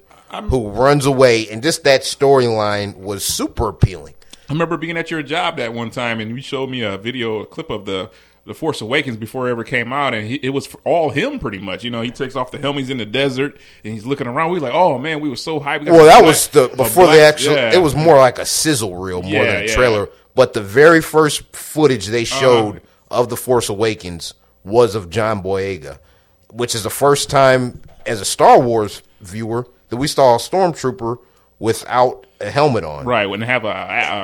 who 0.50 0.70
runs 0.70 1.05
away, 1.05 1.48
and 1.50 1.63
just 1.63 1.84
that 1.86 2.01
storyline 2.01 2.98
was 2.98 3.24
super 3.24 3.70
appealing. 3.70 4.15
I 4.50 4.53
remember 4.53 4.77
being 4.77 4.98
at 4.98 5.10
your 5.10 5.24
job 5.24 5.58
that 5.58 5.74
one 5.74 5.91
time, 5.91 6.20
and 6.20 6.29
you 6.29 6.41
showed 6.41 6.70
me 6.70 6.82
a 6.82 6.98
video, 6.98 7.39
a 7.39 7.46
clip 7.46 7.70
of 7.70 7.86
the 7.86 8.12
the 8.45 8.53
Force 8.53 8.79
Awakens 8.81 9.17
before 9.17 9.47
it 9.47 9.51
ever 9.51 9.63
came 9.63 9.91
out, 9.91 10.13
and 10.13 10.27
he, 10.27 10.35
it 10.35 10.49
was 10.49 10.69
all 10.83 11.09
him 11.09 11.39
pretty 11.39 11.57
much. 11.59 11.83
You 11.83 11.89
know, 11.91 12.01
he 12.01 12.11
takes 12.11 12.35
off 12.35 12.51
the 12.51 12.57
helmet, 12.59 12.81
he's 12.81 12.89
in 12.91 12.97
the 12.97 13.05
desert, 13.05 13.57
and 13.83 13.93
he's 13.93 14.05
looking 14.05 14.27
around. 14.27 14.51
We 14.51 14.59
were 14.59 14.65
like, 14.67 14.73
oh 14.75 14.97
man, 14.99 15.19
we 15.19 15.29
were 15.29 15.35
so 15.35 15.59
hyped. 15.59 15.85
We 15.85 15.91
Well, 15.91 16.05
that 16.05 16.19
black- 16.19 16.25
was 16.25 16.47
the 16.49 16.67
before 16.69 17.05
the 17.07 17.13
black- 17.13 17.19
actual. 17.33 17.53
yeah. 17.55 17.73
It 17.73 17.81
was 17.81 17.95
more 17.95 18.17
like 18.17 18.37
a 18.39 18.45
sizzle 18.45 18.95
reel 18.95 19.21
more 19.23 19.31
Yeah, 19.31 19.45
than 19.53 19.63
a 19.63 19.65
yeah. 19.67 19.75
trailer. 19.75 20.09
But 20.35 20.53
the 20.53 20.61
very 20.61 21.01
first 21.01 21.55
footage 21.55 22.07
they 22.07 22.23
Uh-huh. 22.23 22.39
showed 22.39 22.81
of 23.09 23.29
the 23.29 23.37
Force 23.37 23.69
Awakens 23.69 24.33
was 24.63 24.93
of 24.95 25.09
John 25.09 25.41
Boyega, 25.41 26.00
which 26.51 26.75
is 26.75 26.83
the 26.83 26.89
first 26.89 27.29
time 27.29 27.81
as 28.05 28.22
a 28.22 28.25
Star 28.25 28.59
Wars 28.59 29.01
viewer 29.22 29.65
that 29.89 29.98
we 29.98 30.07
saw 30.07 30.35
a 30.35 30.37
stormtrooper 30.39 31.17
without 31.59 32.25
a 32.41 32.50
helmet 32.51 32.83
on. 32.83 33.05
right 33.05 33.27
when 33.27 33.39
they 33.39 33.45
have 33.45 33.63
a, 33.65 33.67
a, 33.69 33.71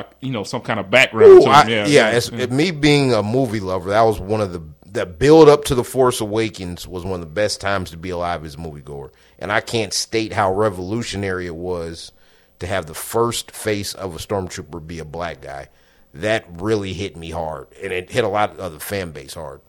a 0.00 0.06
you 0.20 0.30
know 0.32 0.44
some 0.44 0.60
kind 0.62 0.78
of 0.80 0.90
background. 0.90 1.32
Ooh, 1.32 1.40
to 1.42 1.48
I- 1.48 1.66
yeah, 1.86 2.10
it- 2.16 2.50
me 2.52 2.70
being 2.70 3.12
a 3.12 3.22
movie 3.22 3.60
lover, 3.60 3.90
that 3.90 4.02
was 4.02 4.20
one 4.20 4.40
of 4.40 4.52
the 4.52 4.62
that 4.92 5.18
build 5.18 5.48
up 5.48 5.64
to 5.64 5.74
the 5.74 5.84
Force 5.84 6.20
Awakens 6.20 6.86
was 6.86 7.02
one 7.04 7.14
of 7.14 7.20
the 7.20 7.26
best 7.34 7.60
times 7.62 7.90
to 7.92 7.96
be 7.96 8.10
alive 8.10 8.44
as 8.44 8.54
a 8.54 8.58
moviegoer, 8.58 9.10
and 9.38 9.50
I 9.50 9.60
can't 9.62 9.92
state 9.94 10.32
how 10.34 10.52
revolutionary 10.52 11.46
it 11.46 11.54
was 11.56 12.12
to 12.58 12.66
have 12.66 12.84
the 12.86 12.94
first 12.94 13.50
face 13.50 13.94
of 13.94 14.14
a 14.14 14.18
stormtrooper 14.18 14.86
be 14.86 14.98
a 14.98 15.04
black 15.04 15.40
guy. 15.40 15.68
That 16.14 16.44
really 16.50 16.92
hit 16.92 17.16
me 17.16 17.30
hard, 17.30 17.68
and 17.82 17.90
it 17.92 18.10
hit 18.10 18.22
a 18.22 18.28
lot 18.28 18.58
of 18.58 18.74
the 18.74 18.80
fan 18.80 19.12
base 19.12 19.32
hard. 19.32 19.62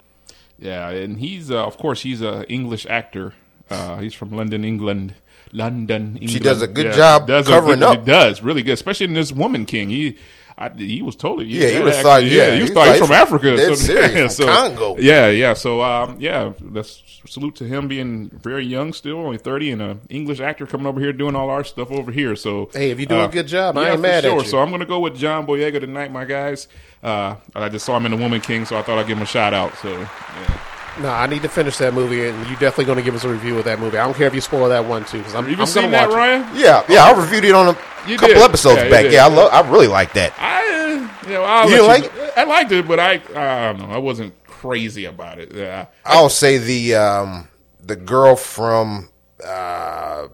Yeah, 0.60 0.90
and 0.90 1.18
he's 1.18 1.50
uh, 1.50 1.66
of 1.66 1.78
course 1.78 2.02
he's 2.02 2.22
a 2.22 2.46
English 2.52 2.86
actor. 2.86 3.34
Uh, 3.70 3.98
he's 4.00 4.14
from 4.14 4.32
London, 4.32 4.66
England. 4.66 5.14
London, 5.54 6.18
England. 6.20 6.44
does 6.44 6.62
a 6.62 6.68
good 6.68 6.94
job 6.94 7.28
does 7.28 7.48
covering 7.48 7.80
good- 7.80 7.88
up. 7.88 8.00
He 8.00 8.06
does 8.06 8.42
really 8.42 8.64
good, 8.64 8.74
especially 8.74 9.06
in 9.06 9.14
this 9.14 9.32
Woman 9.32 9.66
King. 9.66 9.90
He, 9.90 10.18
I, 10.58 10.70
he 10.70 11.02
was 11.02 11.16
totally 11.16 11.46
Yeah, 11.48 11.68
he 11.70 11.80
was 11.80 11.96
actually- 11.96 12.04
thought- 12.04 12.24
yeah, 12.26 12.56
he 12.56 12.62
was 12.62 12.72
thought 12.72 12.88
he's 12.90 13.00
from 13.00 13.12
Africa. 13.12 13.56
dead 13.56 13.76
serious, 13.78 14.38
from 14.38 14.46
so, 14.46 14.54
Congo. 14.54 14.98
Yeah, 15.00 15.30
yeah. 15.30 15.54
So 15.54 15.82
um, 15.82 16.18
yeah, 16.20 16.54
that's 16.62 17.02
salute 17.26 17.56
to 17.56 17.64
him 17.66 17.88
being 17.88 18.30
very 18.30 18.66
young 18.66 18.94
still, 18.94 19.18
only 19.18 19.38
thirty, 19.38 19.72
and 19.72 19.82
an 19.82 20.02
English 20.10 20.40
actor 20.42 20.66
coming 20.68 20.86
over 20.88 21.00
here 21.00 21.14
doing 21.14 21.36
all 21.36 21.50
our 21.50 21.64
stuff 21.64 21.90
over 21.92 22.12
here. 22.12 22.36
So 22.36 22.70
Hey, 22.74 22.92
if 22.92 23.00
you're 23.00 23.08
doing 23.08 23.22
uh, 23.22 23.28
a 23.30 23.32
good 23.32 23.48
job, 23.48 23.78
I 23.78 23.86
yeah, 23.88 23.92
ain't 23.94 24.02
mad 24.02 24.26
at 24.26 24.30
sure. 24.30 24.42
you. 24.44 24.48
So 24.48 24.60
I'm 24.60 24.70
gonna 24.72 24.86
go 24.86 25.00
with 25.00 25.16
John 25.16 25.48
Boyega 25.48 25.80
tonight, 25.80 26.12
my 26.12 26.26
guys. 26.26 26.68
Uh, 27.02 27.36
I 27.56 27.70
just 27.70 27.86
saw 27.86 27.98
him 27.98 28.06
in 28.06 28.12
the 28.12 28.18
Woman 28.18 28.40
King, 28.42 28.66
so 28.66 28.78
I 28.78 28.82
thought 28.84 29.00
I'd 29.00 29.08
give 29.08 29.18
him 29.18 29.24
a 29.24 29.28
shout 29.28 29.54
out. 29.54 29.76
So 29.78 29.90
yeah. 30.00 30.60
No, 31.02 31.10
I 31.10 31.26
need 31.28 31.42
to 31.42 31.50
finish 31.50 31.78
that 31.78 31.94
movie, 31.94 32.28
and 32.28 32.38
you're 32.48 32.60
definitely 32.60 32.86
going 32.86 32.98
to 33.00 33.04
give 33.04 33.16
us 33.16 33.24
a 33.24 33.30
review 33.30 33.58
of 33.58 33.66
that 33.66 33.80
movie. 33.80 33.98
I 33.98 34.06
don't 34.06 34.14
care 34.16 34.28
if 34.28 34.36
you 34.36 34.42
spoil 34.42 34.70
that 34.70 34.86
one 34.86 35.04
too, 35.06 35.18
because 35.18 35.34
I'm, 35.34 35.44
Have 35.46 35.52
you 35.52 35.58
I'm 35.60 35.66
seen 35.66 35.90
going 35.90 35.92
to 35.94 35.98
that, 35.98 36.10
it. 36.12 36.14
Ryan? 36.16 36.56
Yeah, 36.56 36.86
yeah, 36.88 37.04
I 37.06 37.20
reviewed 37.20 37.46
it 37.46 37.54
on 37.56 37.70
a 37.76 37.78
You 38.08 38.16
couple 38.18 38.36
did. 38.36 38.44
episodes 38.44 38.78
Yeah, 38.78 38.84
you 38.86 38.92
back. 38.92 39.04
did. 39.04 39.14
Yeah, 39.14 39.26
I 39.26 39.30
love, 39.30 39.52
I 39.52 39.70
really 39.72 39.88
like 39.88 40.14
that. 40.14 40.34
I, 40.38 40.62
uh, 40.70 41.28
you 41.28 41.34
know, 41.34 41.44
I'll 41.44 41.70
You 41.70 41.82
let 41.88 42.02
didn't 42.04 42.16
like 42.18 42.38
I 42.38 42.44
liked 42.44 42.72
it, 42.72 42.88
but 42.88 43.00
I, 43.00 43.14
I 43.36 43.74
don't 43.74 43.80
know. 43.90 43.94
I 43.94 43.98
wasn't 43.98 44.34
crazy 44.46 45.06
about 45.06 45.40
it. 45.40 45.52
Yeah. 45.54 45.88
I'll 46.06 46.30
say 46.30 46.58
the 46.60 46.96
um, 46.96 47.48
the 47.82 47.96
girl 47.96 48.36
from 48.36 49.10
uh, 49.44 50.28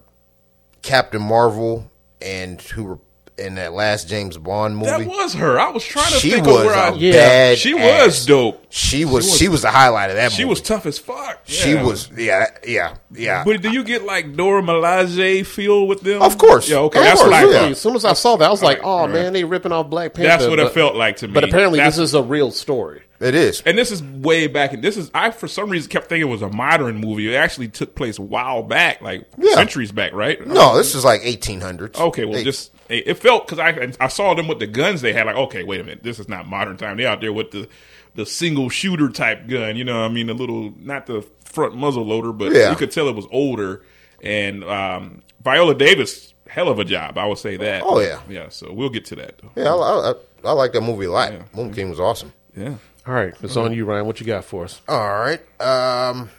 Captain 0.82 1.22
Marvel 1.22 1.90
and 2.22 2.62
who 2.62 2.84
were 2.84 3.00
in 3.40 3.56
that 3.56 3.74
last 3.74 4.08
James 4.08 4.38
Bond 4.38 4.76
movie. 4.78 4.90
That 4.92 5.08
was 5.08 5.34
her. 5.34 5.60
I 5.60 5.70
was 5.72 5.84
trying 5.84 6.12
to 6.12 6.20
she 6.20 6.32
think 6.32 6.46
was 6.46 6.58
of 6.58 6.66
where 6.66 6.76
I. 6.76 6.90
a 6.90 6.96
Yeah. 6.96 7.12
bad. 7.14 7.58
She 7.58 7.78
ass. 7.78 8.06
was 8.06 8.26
dope. 8.26 8.66
She 8.70 9.06
was. 9.06 9.14
was- 9.26 9.38
She 9.38 9.48
was 9.48 9.62
the 9.64 9.72
highlight 9.72 10.10
of 10.12 10.16
that. 10.18 10.32
She 10.32 10.44
movie. 10.44 10.50
was 10.52 10.62
tough 10.62 10.86
as 10.86 11.00
fuck. 11.00 11.40
She 11.46 11.74
was. 11.76 12.10
Yeah. 12.16 12.46
Yeah. 12.68 12.96
Yeah. 13.12 13.44
But 13.44 13.62
do 13.62 13.72
you 13.72 13.84
get 13.84 14.04
like 14.04 14.36
Dora 14.36 14.62
Milaje 14.62 15.46
feel 15.46 15.88
with 15.88 16.02
them? 16.02 16.22
Of 16.22 16.38
course. 16.38 16.70
Yeah. 16.70 16.78
Okay. 16.80 17.00
Of 17.00 17.06
that's 17.06 17.22
course, 17.22 17.32
what 17.32 17.44
I 17.46 17.52
yeah. 17.52 17.70
As 17.70 17.82
soon 17.82 17.96
as 17.96 18.06
I 18.06 18.14
saw 18.14 18.36
that, 18.38 18.46
I 18.46 18.52
was 18.52 18.62
like, 18.62 18.78
Right, 18.80 18.86
"Oh 18.88 19.02
right. 19.02 19.10
man, 19.12 19.34
they 19.34 19.44
ripping 19.44 19.72
off 19.72 19.90
Black 19.90 20.14
Panther." 20.14 20.28
That's 20.30 20.48
what 20.50 20.60
it 20.60 20.72
felt 20.74 20.96
like 20.96 21.18
to 21.18 21.28
me. 21.28 21.34
But 21.34 21.44
apparently, 21.46 21.78
That's- 21.80 21.96
this 21.98 22.10
is 22.10 22.14
a 22.14 22.22
real 22.24 22.52
story. 22.52 23.02
It 23.20 23.36
is. 23.36 23.62
And 23.66 23.78
this 23.78 23.92
is 23.92 24.02
way 24.02 24.48
back. 24.48 24.72
And 24.72 24.82
this 24.82 24.96
is 24.96 25.12
I 25.14 25.32
for 25.32 25.50
some 25.50 25.70
reason 25.70 25.90
kept 25.90 26.08
thinking 26.08 26.30
it 26.30 26.32
was 26.32 26.42
a 26.42 26.48
modern 26.50 26.96
movie. 26.98 27.34
It 27.34 27.38
actually 27.38 27.68
took 27.68 27.94
place 27.94 28.18
a 28.18 28.22
while 28.22 28.64
back, 28.64 29.02
like 29.02 29.26
Yeah. 29.38 29.56
centuries 29.56 29.92
back, 29.92 30.14
right? 30.14 30.46
No, 30.48 30.78
this 30.78 30.96
is 30.96 31.04
like 31.04 31.22
1800s. 31.24 32.00
Okay, 32.00 32.24
well, 32.24 32.38
Hey, 32.38 32.46
just 32.46 32.72
it 32.90 33.08
it 33.08 33.14
felt 33.16 33.48
because 33.48 33.60
I 33.60 33.92
I 34.04 34.08
saw 34.10 34.34
them 34.34 34.48
with 34.48 34.60
the 34.60 34.68
guns 34.68 35.02
they 35.02 35.14
had. 35.14 35.26
Like, 35.28 35.36
okay, 35.38 35.64
wait 35.64 35.80
a 35.80 35.84
minute, 35.84 36.04
this 36.04 36.20
is 36.20 36.28
not 36.28 36.48
modern 36.48 36.78
time. 36.78 36.98
They 36.98 37.06
out 37.06 37.22
there 37.22 37.32
with 37.34 37.52
the 37.52 37.68
the 38.16 38.26
single 38.26 38.70
shooter 38.70 39.10
type 39.10 39.48
gun. 39.48 39.76
You 39.78 39.84
know, 39.84 40.00
what 40.02 40.06
I 40.12 40.14
mean, 40.14 40.28
the 40.28 40.34
little 40.34 40.74
not 40.78 41.06
the 41.06 41.22
front 41.46 41.76
muzzle 41.76 42.06
loader, 42.06 42.32
but 42.34 42.52
Yeah. 42.52 42.70
you 42.72 42.76
could 42.76 42.92
tell 42.92 43.08
it 43.08 43.16
was 43.16 43.28
older. 43.32 43.84
And 44.22 44.64
um, 44.66 45.22
Viola 45.44 45.74
Davis, 45.76 46.34
hell 46.48 46.68
of 46.68 46.78
a 46.80 46.84
job, 46.86 47.18
I 47.18 47.26
would 47.26 47.38
say 47.38 47.56
that. 47.58 47.84
Oh, 47.86 48.00
yeah. 48.02 48.20
yeah. 48.28 48.50
So 48.50 48.74
we'll 48.74 48.90
get 48.90 49.06
to 49.06 49.16
that. 49.16 49.38
Though. 49.38 49.52
Yeah, 49.56 49.74
I, 49.74 50.12
I, 50.12 50.50
I 50.50 50.52
like 50.52 50.74
that 50.74 50.82
movie 50.82 51.06
a 51.06 51.12
lot. 51.12 51.32
Moon 51.56 51.74
King 51.74 51.90
was 51.90 52.00
awesome. 52.02 52.34
Yeah. 52.58 52.76
All 53.08 53.14
right, 53.14 53.34
it's 53.42 53.56
on 53.56 53.72
you, 53.74 53.86
Ryan. 53.86 54.06
What 54.06 54.20
you 54.20 54.26
got 54.28 54.44
for 54.44 54.66
us? 54.66 54.82
All 54.88 55.00
right. 55.20 55.40
Um, 55.62 56.30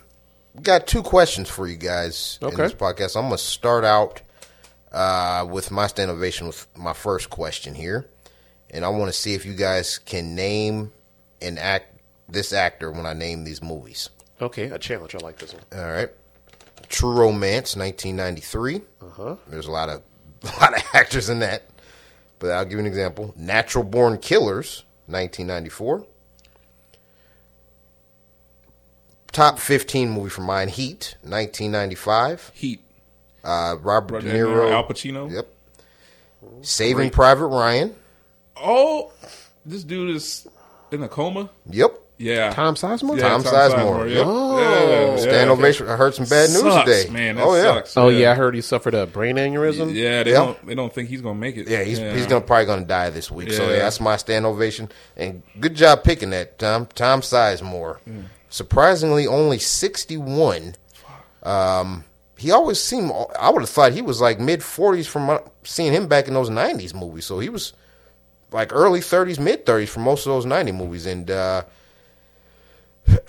got 0.62 0.86
two 0.86 1.02
questions 1.02 1.48
for 1.48 1.66
you 1.66 1.76
guys 1.76 2.38
in 2.42 2.48
Okay. 2.48 2.64
this 2.64 2.74
podcast. 2.74 3.16
I'm 3.16 3.22
going 3.28 3.32
to 3.32 3.38
start 3.38 3.84
out 3.84 4.20
uh, 4.92 5.46
with 5.50 5.70
my 5.70 5.86
stand 5.86 6.10
ovation 6.10 6.46
with 6.46 6.66
my 6.76 6.92
first 6.92 7.30
question 7.30 7.74
here, 7.74 8.06
and 8.70 8.84
I 8.84 8.88
want 8.88 9.06
to 9.06 9.12
see 9.12 9.34
if 9.34 9.44
you 9.44 9.54
guys 9.54 9.98
can 9.98 10.34
name 10.34 10.92
and 11.40 11.58
act 11.58 11.98
this 12.28 12.52
actor 12.52 12.90
when 12.90 13.06
I 13.06 13.12
name 13.12 13.44
these 13.44 13.62
movies. 13.62 14.10
Okay, 14.40 14.64
a 14.64 14.78
challenge. 14.78 15.14
I 15.14 15.18
like 15.18 15.38
this 15.38 15.52
one. 15.52 15.62
All 15.74 15.90
right. 15.90 16.08
True 16.88 17.12
Romance, 17.12 17.76
1993. 17.76 18.80
Uh-huh. 19.02 19.36
There's 19.48 19.66
a 19.66 19.70
lot 19.70 19.88
of 19.88 20.02
a 20.42 20.60
lot 20.60 20.76
of 20.76 20.82
actors 20.94 21.28
in 21.28 21.40
that, 21.40 21.62
but 22.38 22.50
I'll 22.50 22.64
give 22.64 22.74
you 22.74 22.80
an 22.80 22.86
example. 22.86 23.34
Natural 23.36 23.84
Born 23.84 24.18
Killers, 24.18 24.84
1994. 25.06 26.06
Top 29.32 29.60
15 29.60 30.10
movie 30.10 30.30
for 30.30 30.40
mine, 30.40 30.68
Heat, 30.68 31.14
1995. 31.22 32.50
Heat. 32.54 32.80
Uh, 33.42 33.76
Robert 33.80 34.14
Robert 34.14 34.20
De 34.24 34.32
De 34.32 34.38
Niro, 34.38 34.54
Niro. 34.68 34.72
Al 34.72 34.84
Pacino. 34.86 35.30
Yep. 35.32 35.46
Saving 36.62 37.10
Private 37.10 37.46
Ryan. 37.46 37.94
Oh, 38.56 39.12
this 39.64 39.84
dude 39.84 40.14
is 40.16 40.46
in 40.90 41.02
a 41.02 41.08
coma. 41.08 41.50
Yep. 41.70 41.92
Yeah. 42.18 42.52
Tom 42.52 42.74
Sizemore. 42.74 43.16
Yeah, 43.18 43.28
Tom 43.30 43.42
Sizemore, 43.42 44.06
Yep. 44.08 44.16
yep. 44.18 44.26
Yeah, 44.26 45.16
Stand 45.16 45.46
yeah. 45.46 45.52
ovation. 45.52 45.88
I 45.88 45.96
heard 45.96 46.14
some 46.14 46.26
bad 46.26 46.50
news 46.50 46.60
Sucks, 46.60 46.84
today. 47.04 47.10
man. 47.10 47.36
That 47.36 47.44
oh 47.46 47.54
yeah. 47.56 47.62
sucks. 47.62 47.96
Oh 47.96 48.08
yeah, 48.10 48.32
I 48.32 48.34
heard 48.34 48.54
he 48.54 48.60
suffered 48.60 48.92
a 48.92 49.06
brain 49.06 49.36
aneurysm. 49.36 49.94
Yeah, 49.94 50.22
they 50.22 50.32
Yeah. 50.32 50.36
don't. 50.38 50.66
They 50.66 50.74
don't 50.74 50.92
think 50.92 51.08
he's 51.08 51.22
gonna 51.22 51.38
make 51.38 51.56
it. 51.56 51.66
Yeah, 51.66 51.82
he's 51.82 51.96
he's 51.96 52.26
gonna 52.26 52.42
probably 52.42 52.66
gonna 52.66 52.84
die 52.84 53.08
this 53.08 53.30
week. 53.30 53.52
So 53.52 53.64
Yeah. 53.64 53.70
yeah, 53.70 53.78
that's 53.78 54.00
my 54.00 54.16
stand 54.18 54.44
ovation. 54.44 54.90
And 55.16 55.42
good 55.60 55.74
job 55.74 56.04
picking 56.04 56.28
that, 56.30 56.58
Tom. 56.58 56.88
Tom 56.94 57.22
Sizemore. 57.22 57.98
Mm. 58.06 58.24
Surprisingly, 58.50 59.26
only 59.26 59.58
sixty 59.58 60.18
one. 60.18 60.74
Um, 61.42 62.04
he 62.40 62.50
always 62.52 62.80
seemed. 62.80 63.12
I 63.38 63.50
would 63.50 63.60
have 63.60 63.68
thought 63.68 63.92
he 63.92 64.00
was 64.00 64.22
like 64.22 64.40
mid 64.40 64.62
forties 64.62 65.06
from 65.06 65.38
seeing 65.62 65.92
him 65.92 66.08
back 66.08 66.26
in 66.26 66.32
those 66.32 66.48
nineties 66.48 66.94
movies. 66.94 67.26
So 67.26 67.38
he 67.38 67.50
was 67.50 67.74
like 68.50 68.72
early 68.72 69.02
thirties, 69.02 69.38
mid 69.38 69.66
thirties 69.66 69.90
for 69.90 70.00
most 70.00 70.24
of 70.24 70.32
those 70.32 70.46
ninety 70.46 70.72
movies. 70.72 71.04
And 71.04 71.30
uh, 71.30 71.64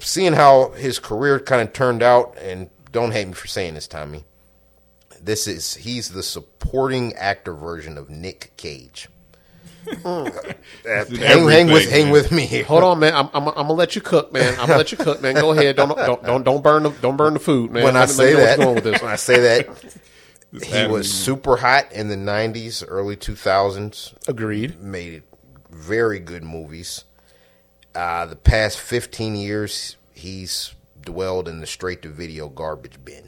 seeing 0.00 0.32
how 0.32 0.70
his 0.70 0.98
career 0.98 1.38
kind 1.38 1.62
of 1.62 1.72
turned 1.72 2.02
out, 2.02 2.36
and 2.42 2.68
don't 2.90 3.12
hate 3.12 3.28
me 3.28 3.34
for 3.34 3.46
saying 3.46 3.74
this, 3.74 3.86
Tommy. 3.86 4.24
This 5.22 5.46
is 5.46 5.76
he's 5.76 6.08
the 6.08 6.24
supporting 6.24 7.14
actor 7.14 7.54
version 7.54 7.96
of 7.96 8.10
Nick 8.10 8.56
Cage. 8.56 9.08
Hang, 10.02 11.48
hang 11.48 11.66
with 11.70 11.90
hang 11.90 12.04
man. 12.04 12.12
with 12.12 12.32
me. 12.32 12.46
Hold 12.62 12.84
on, 12.84 12.98
man. 12.98 13.14
I'm, 13.14 13.28
I'm, 13.34 13.48
I'm 13.48 13.54
gonna 13.54 13.72
let 13.74 13.94
you 13.94 14.00
cook, 14.00 14.32
man. 14.32 14.52
I'm 14.58 14.66
gonna 14.66 14.76
let 14.78 14.92
you 14.92 14.98
cook, 14.98 15.20
man. 15.22 15.34
Go 15.34 15.52
ahead. 15.52 15.76
Don't 15.76 15.96
don't 15.96 16.22
don't, 16.22 16.44
don't 16.44 16.62
burn 16.62 16.82
the 16.84 16.90
don't 16.90 17.16
burn 17.16 17.34
the 17.34 17.40
food, 17.40 17.70
man. 17.70 17.84
when 17.84 17.96
I 17.96 18.00
Let 18.00 18.08
me- 18.10 18.14
let 18.14 18.16
say 18.16 18.24
me 18.24 18.30
know 18.32 18.36
where 18.38 18.46
that, 18.46 18.58
going 18.58 18.74
with 18.76 18.84
this. 18.84 19.02
when 19.02 19.10
I 19.10 19.16
say 19.16 19.40
that, 19.40 19.68
he 20.52 20.66
happened. 20.70 20.92
was 20.92 21.12
super 21.12 21.56
hot 21.56 21.92
in 21.92 22.08
the 22.08 22.16
'90s, 22.16 22.84
early 22.86 23.16
2000s. 23.16 24.14
Agreed. 24.28 24.80
Made 24.80 25.22
very 25.70 26.18
good 26.18 26.42
movies. 26.44 27.04
Uh, 27.94 28.26
the 28.26 28.36
past 28.36 28.78
15 28.78 29.34
years, 29.34 29.96
he's 30.14 30.74
dwelled 31.00 31.48
in 31.48 31.60
the 31.60 31.66
straight 31.66 32.02
to 32.02 32.08
video 32.08 32.48
garbage 32.48 33.02
bin. 33.04 33.27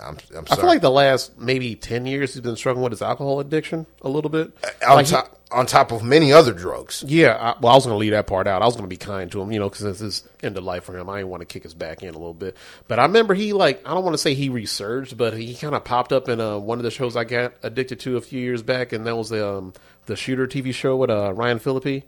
I'm, 0.00 0.18
I'm 0.36 0.44
I 0.50 0.56
feel 0.56 0.66
like 0.66 0.82
the 0.82 0.90
last 0.90 1.38
maybe 1.38 1.74
ten 1.74 2.04
years 2.06 2.34
he's 2.34 2.42
been 2.42 2.56
struggling 2.56 2.82
with 2.84 2.92
his 2.92 3.02
alcohol 3.02 3.40
addiction 3.40 3.86
a 4.02 4.08
little 4.08 4.30
bit. 4.30 4.52
on, 4.86 4.96
Like, 4.96 5.06
he- 5.06 5.12
top, 5.12 5.40
on 5.50 5.64
top 5.64 5.90
of 5.92 6.02
many 6.02 6.32
other 6.32 6.52
drugs. 6.52 7.02
yeah, 7.06 7.34
I, 7.34 7.58
well, 7.60 7.72
I 7.72 7.76
was 7.76 7.86
going 7.86 7.94
to 7.94 7.98
leave 7.98 8.10
that 8.10 8.26
part 8.26 8.46
out. 8.46 8.60
I 8.62 8.66
was 8.66 8.74
going 8.74 8.84
to 8.84 8.88
be 8.88 8.96
kind 8.98 9.30
to 9.32 9.40
him, 9.40 9.52
you 9.52 9.58
know, 9.60 9.68
because 9.70 9.84
this 9.84 10.00
is 10.02 10.24
end 10.42 10.58
of 10.58 10.64
life 10.64 10.84
for 10.84 10.96
him. 10.98 11.08
I 11.08 11.18
didn't 11.18 11.30
want 11.30 11.40
to 11.42 11.46
kick 11.46 11.62
his 11.62 11.72
back 11.72 12.02
in 12.02 12.10
a 12.10 12.12
little 12.18 12.34
bit. 12.34 12.56
But 12.88 12.98
I 12.98 13.04
remember 13.04 13.32
he, 13.32 13.52
like, 13.54 13.80
I 13.88 13.94
don't 13.94 14.04
want 14.04 14.14
to 14.14 14.18
say 14.18 14.34
he 14.34 14.48
resurged, 14.50 15.16
but 15.16 15.34
he 15.34 15.54
kind 15.54 15.74
of 15.74 15.84
popped 15.84 16.12
up 16.12 16.28
in 16.28 16.40
uh, 16.40 16.58
one 16.58 16.78
of 16.78 16.84
the 16.84 16.90
shows 16.90 17.16
I 17.16 17.24
got 17.24 17.54
addicted 17.62 18.00
to 18.00 18.16
a 18.16 18.20
few 18.20 18.40
years 18.40 18.62
back, 18.62 18.92
and 18.92 19.06
that 19.06 19.16
was 19.16 19.28
the, 19.30 19.48
um, 19.48 19.72
the 20.06 20.16
Shooter 20.16 20.46
TV 20.46 20.74
show 20.74 20.96
with 20.96 21.10
uh, 21.10 21.32
Ryan 21.32 21.58
Phillippe. 21.58 22.04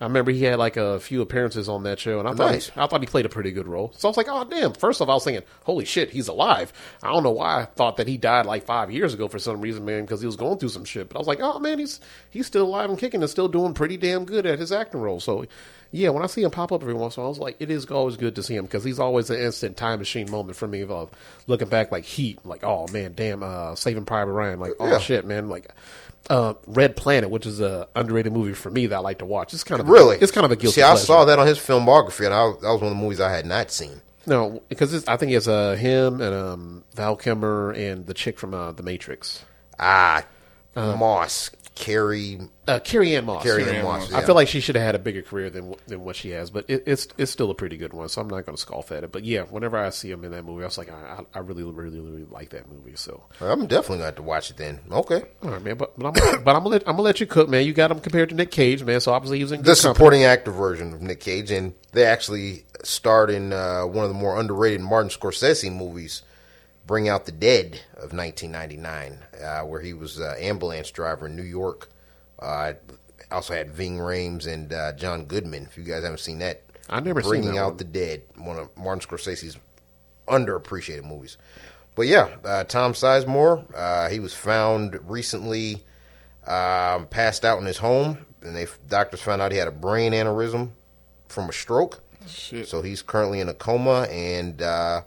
I 0.00 0.04
remember 0.06 0.32
he 0.32 0.42
had 0.42 0.58
like 0.58 0.76
a 0.76 0.98
few 0.98 1.22
appearances 1.22 1.68
on 1.68 1.84
that 1.84 2.00
show, 2.00 2.18
and 2.18 2.26
I 2.28 2.32
thought 2.34 2.50
Nice. 2.50 2.70
he, 2.70 2.80
I 2.80 2.88
thought 2.88 3.00
he 3.02 3.06
played 3.06 3.24
a 3.24 3.28
pretty 3.28 3.52
good 3.52 3.68
role. 3.68 3.92
So 3.96 4.08
I 4.08 4.10
was 4.10 4.16
like, 4.16 4.26
oh 4.28 4.42
damn! 4.44 4.72
First 4.72 5.00
off, 5.00 5.08
I 5.08 5.14
was 5.14 5.22
thinking, 5.22 5.44
holy 5.62 5.84
shit, 5.84 6.10
he's 6.10 6.26
alive. 6.26 6.72
I 7.04 7.12
don't 7.12 7.22
know 7.22 7.30
why 7.30 7.60
I 7.60 7.64
thought 7.66 7.98
that 7.98 8.08
he 8.08 8.16
died 8.18 8.44
like 8.44 8.64
five 8.64 8.90
years 8.90 9.14
ago 9.14 9.28
for 9.28 9.38
some 9.38 9.60
reason, 9.60 9.84
man, 9.84 10.00
because 10.02 10.20
he 10.20 10.26
was 10.26 10.34
going 10.34 10.58
through 10.58 10.70
some 10.70 10.84
shit. 10.84 11.08
But 11.08 11.16
I 11.16 11.20
was 11.20 11.28
like, 11.28 11.38
oh 11.40 11.60
man, 11.60 11.78
he's 11.78 12.00
he's 12.30 12.48
still 12.48 12.66
alive 12.66 12.90
and 12.90 12.98
kicking 12.98 13.20
and 13.22 13.30
still 13.30 13.46
doing 13.46 13.74
pretty 13.74 13.96
damn 13.96 14.24
good 14.24 14.44
at 14.44 14.58
his 14.58 14.72
acting 14.72 15.00
role. 15.00 15.20
So 15.20 15.46
yeah, 15.92 16.08
when 16.08 16.22
I 16.22 16.26
see 16.26 16.42
him 16.42 16.50
pop 16.50 16.72
up 16.72 16.82
every 16.82 16.94
once 16.94 17.16
in 17.16 17.20
a 17.20 17.22
while, 17.22 17.28
I 17.28 17.30
was 17.30 17.38
like, 17.38 17.56
it 17.60 17.70
is 17.70 17.86
always 17.86 18.16
good 18.16 18.34
to 18.36 18.42
see 18.42 18.56
him 18.56 18.64
because 18.64 18.82
he's 18.82 18.98
always 18.98 19.30
an 19.30 19.38
instant 19.38 19.76
time 19.76 19.98
machine 20.00 20.28
moment 20.30 20.56
for 20.56 20.66
me 20.66 20.82
of 20.82 21.10
looking 21.46 21.68
back 21.68 21.92
like 21.92 22.04
Heat, 22.04 22.38
like 22.44 22.64
oh 22.64 22.88
man, 22.88 23.12
damn, 23.14 23.42
uh, 23.42 23.74
Saving 23.76 24.04
Private 24.04 24.32
Ryan, 24.32 24.58
like 24.58 24.72
oh 24.80 24.88
Yeah. 24.88 24.98
shit, 24.98 25.24
man, 25.24 25.48
like. 25.48 25.68
Uh, 26.30 26.54
Red 26.68 26.94
Planet, 26.94 27.30
which 27.30 27.46
is 27.46 27.60
a 27.60 27.88
underrated 27.96 28.32
movie 28.32 28.52
for 28.52 28.70
me 28.70 28.86
that 28.86 28.94
I 28.94 28.98
like 29.00 29.18
to 29.18 29.24
watch. 29.26 29.52
It's 29.52 29.64
kind 29.64 29.80
of 29.80 29.88
Really? 29.88 30.18
it's 30.18 30.30
kind 30.30 30.44
of 30.44 30.52
a 30.52 30.56
guilty. 30.56 30.76
See, 30.76 30.82
I 30.82 30.90
pleasure. 30.92 31.04
saw 31.06 31.24
that 31.24 31.40
on 31.40 31.48
his 31.48 31.58
filmography, 31.58 32.24
and 32.24 32.32
I, 32.32 32.46
that 32.62 32.62
was 32.72 32.80
one 32.80 32.92
of 32.92 32.96
the 32.96 33.02
movies 33.02 33.20
I 33.20 33.32
had 33.32 33.44
not 33.44 33.72
seen. 33.72 34.00
No, 34.24 34.62
because 34.68 34.94
it's, 34.94 35.06
I 35.08 35.16
think 35.16 35.32
it's 35.32 35.48
uh, 35.48 35.72
him 35.74 36.20
and 36.20 36.32
um, 36.32 36.84
Val 36.94 37.16
Kilmer 37.16 37.72
and 37.72 38.06
the 38.06 38.14
chick 38.14 38.38
from 38.38 38.54
uh, 38.54 38.70
The 38.70 38.84
Matrix, 38.84 39.44
Ah, 39.80 40.22
the 40.74 40.94
Moss, 40.96 41.50
Carrie, 41.74 42.38
uh, 42.68 42.78
Carrie 42.80 43.16
Ann 43.16 43.24
Moss. 43.24 43.42
Carrie 43.42 43.62
Carrie 43.64 43.76
Ann 43.76 43.80
Ann 43.80 43.84
Moss. 43.84 44.00
Moss. 44.02 44.10
Yeah. 44.10 44.18
I 44.18 44.24
feel 44.26 44.34
like 44.34 44.46
she 44.48 44.60
should 44.60 44.74
have 44.76 44.84
had 44.84 44.94
a 44.94 44.98
bigger 44.98 45.22
career 45.22 45.48
than 45.48 45.74
than 45.86 46.04
what 46.04 46.16
she 46.16 46.30
has, 46.30 46.50
but 46.50 46.66
it, 46.68 46.82
it's 46.86 47.08
it's 47.16 47.30
still 47.30 47.50
a 47.50 47.54
pretty 47.54 47.76
good 47.78 47.92
one. 47.94 48.08
So 48.10 48.20
I'm 48.20 48.28
not 48.28 48.44
going 48.44 48.54
to 48.56 48.60
scoff 48.60 48.92
at 48.92 49.04
it. 49.04 49.10
But 49.12 49.24
yeah, 49.24 49.42
whenever 49.44 49.78
I 49.78 49.88
see 49.90 50.10
him 50.10 50.22
in 50.24 50.32
that 50.32 50.44
movie, 50.44 50.62
I 50.62 50.66
was 50.66 50.76
like, 50.76 50.90
I, 50.92 51.20
I 51.34 51.38
I 51.38 51.38
really, 51.40 51.62
really, 51.62 51.98
really 51.98 52.24
like 52.24 52.50
that 52.50 52.70
movie. 52.70 52.94
So 52.96 53.24
I'm 53.40 53.66
definitely 53.66 53.98
going 53.98 54.00
to 54.00 54.04
have 54.06 54.14
to 54.16 54.22
watch 54.22 54.50
it 54.50 54.58
then. 54.58 54.80
Okay. 54.90 55.22
all 55.42 55.50
right, 55.50 55.62
man. 55.62 55.76
But 55.76 55.98
but 55.98 56.06
I'm 56.08 56.12
gonna- 56.12 56.38
but 56.44 56.50
I'm 56.56 56.62
gonna 56.62 56.68
let 56.68 56.82
I'm 56.82 56.92
gonna 56.96 57.02
let 57.02 57.20
you 57.20 57.26
cook, 57.26 57.48
man. 57.48 57.64
You 57.64 57.72
got 57.72 57.90
him 57.90 58.00
compared 58.00 58.28
to 58.28 58.34
Nick 58.34 58.50
Cage, 58.50 58.84
man. 58.84 59.00
So 59.00 59.12
obviously 59.12 59.38
he 59.38 59.44
was 59.44 59.52
in 59.52 59.58
The 59.58 59.64
good 59.64 59.76
company. 59.78 59.94
supporting 59.94 60.24
actor 60.24 60.50
version 60.50 60.92
of 60.92 61.00
Nick 61.02 61.20
Cage, 61.20 61.50
and 61.50 61.74
they 61.92 62.04
actually 62.04 62.64
starred 62.84 63.30
in 63.30 63.52
uh, 63.52 63.82
one 63.84 64.04
of 64.04 64.10
the 64.10 64.18
more 64.18 64.38
underrated 64.38 64.80
Martin 64.82 65.10
Scorsese 65.10 65.74
movies, 65.74 66.22
Bring 66.86 67.08
Out 67.08 67.26
the 67.26 67.32
Dead 67.32 67.80
of 67.96 68.12
1999, 68.12 69.18
uh, 69.42 69.60
where 69.62 69.80
he 69.80 69.92
was 69.94 70.20
uh, 70.20 70.34
ambulance 70.38 70.90
driver 70.90 71.26
in 71.26 71.36
New 71.36 71.42
York. 71.42 71.88
Uh, 72.38 72.72
also 73.30 73.54
had 73.54 73.70
Ving 73.70 73.98
Rhames 73.98 74.46
and 74.46 74.72
uh, 74.72 74.92
John 74.92 75.24
Goodman. 75.24 75.64
If 75.64 75.78
you 75.78 75.84
guys 75.84 76.02
haven't 76.02 76.20
seen 76.20 76.40
that, 76.40 76.62
I've 76.90 77.04
never 77.04 77.22
seen 77.22 77.30
Bringing 77.30 77.54
that 77.54 77.60
Out 77.60 77.68
one. 77.68 77.76
the 77.78 77.84
Dead, 77.84 78.22
one 78.36 78.58
of 78.58 78.76
Martin 78.76 79.00
Scorsese's 79.00 79.56
underappreciated 80.28 81.04
movies. 81.04 81.36
But 81.94 82.06
yeah, 82.06 82.28
uh, 82.44 82.64
Tom 82.64 82.92
Sizemore, 82.94 83.64
uh, 83.74 84.08
he 84.08 84.18
was 84.20 84.34
found 84.34 84.98
recently 85.08 85.82
um, 86.46 87.06
passed 87.06 87.44
out 87.44 87.58
in 87.60 87.66
his 87.66 87.78
home, 87.78 88.18
and 88.42 88.56
they 88.56 88.66
doctors 88.88 89.20
found 89.20 89.42
out 89.42 89.52
he 89.52 89.58
had 89.58 89.68
a 89.68 89.72
brain 89.72 90.12
aneurysm 90.12 90.70
from 91.28 91.48
a 91.48 91.52
stroke. 91.52 92.00
Shit. 92.26 92.68
So 92.68 92.82
he's 92.82 93.02
currently 93.02 93.40
in 93.40 93.48
a 93.48 93.54
coma, 93.54 94.02
and 94.10 94.60
uh, 94.62 95.02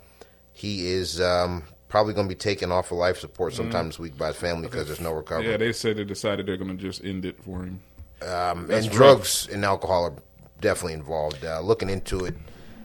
he 0.66 0.88
is 0.88 1.22
um, 1.22 1.64
probably 1.90 2.14
going 2.16 2.28
to 2.28 2.34
be 2.34 2.38
taken 2.38 2.72
off 2.72 2.92
of 2.92 2.98
life 2.98 3.20
support 3.20 3.54
sometime 3.54 3.86
this 3.86 4.00
week 4.00 4.18
by 4.18 4.28
his 4.28 4.36
family 4.36 4.64
because 4.68 4.88
there's 4.88 5.00
no 5.00 5.12
recovery. 5.12 5.52
Yeah, 5.52 5.58
they 5.58 5.72
said 5.72 5.98
they 5.98 6.04
decided 6.04 6.48
they're 6.48 6.58
going 6.58 6.76
to 6.76 6.84
just 6.84 7.04
end 7.04 7.24
it 7.24 7.38
for 7.44 7.60
him. 7.60 7.80
Um, 8.24 8.72
and 8.72 8.72
rough. 8.72 8.92
drugs 8.92 9.48
and 9.52 9.64
alcohol 9.64 10.06
are 10.06 10.14
definitely 10.62 10.94
involved. 10.94 11.46
Uh, 11.46 11.60
looking 11.62 11.90
into 11.90 12.26
it, 12.26 12.34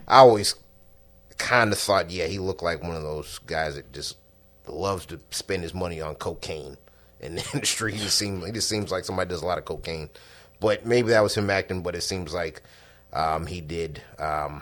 I 0.07 0.19
always 0.19 0.53
kind 1.39 1.71
of 1.71 1.79
thought, 1.79 2.11
yeah, 2.11 2.27
he 2.27 2.37
looked 2.37 2.61
like 2.61 2.83
one 2.83 2.95
of 2.95 3.01
those 3.01 3.39
guys 3.47 3.75
that 3.75 3.91
just 3.91 4.17
loves 4.67 5.07
to 5.07 5.19
spend 5.31 5.63
his 5.63 5.73
money 5.73 6.01
on 6.01 6.13
cocaine 6.15 6.77
in 7.19 7.35
the 7.35 7.49
industry. 7.51 7.93
He 7.93 7.97
just 7.97 8.17
seems 8.17 8.45
he 8.45 8.51
just 8.51 8.69
seems 8.69 8.91
like 8.91 9.05
somebody 9.05 9.29
does 9.29 9.41
a 9.41 9.47
lot 9.47 9.57
of 9.57 9.65
cocaine. 9.65 10.09
But 10.59 10.85
maybe 10.85 11.09
that 11.09 11.23
was 11.23 11.35
him 11.35 11.49
acting. 11.49 11.81
But 11.81 11.95
it 11.95 12.01
seems 12.01 12.31
like 12.31 12.61
um, 13.11 13.47
he 13.47 13.59
did 13.59 14.03
um, 14.19 14.61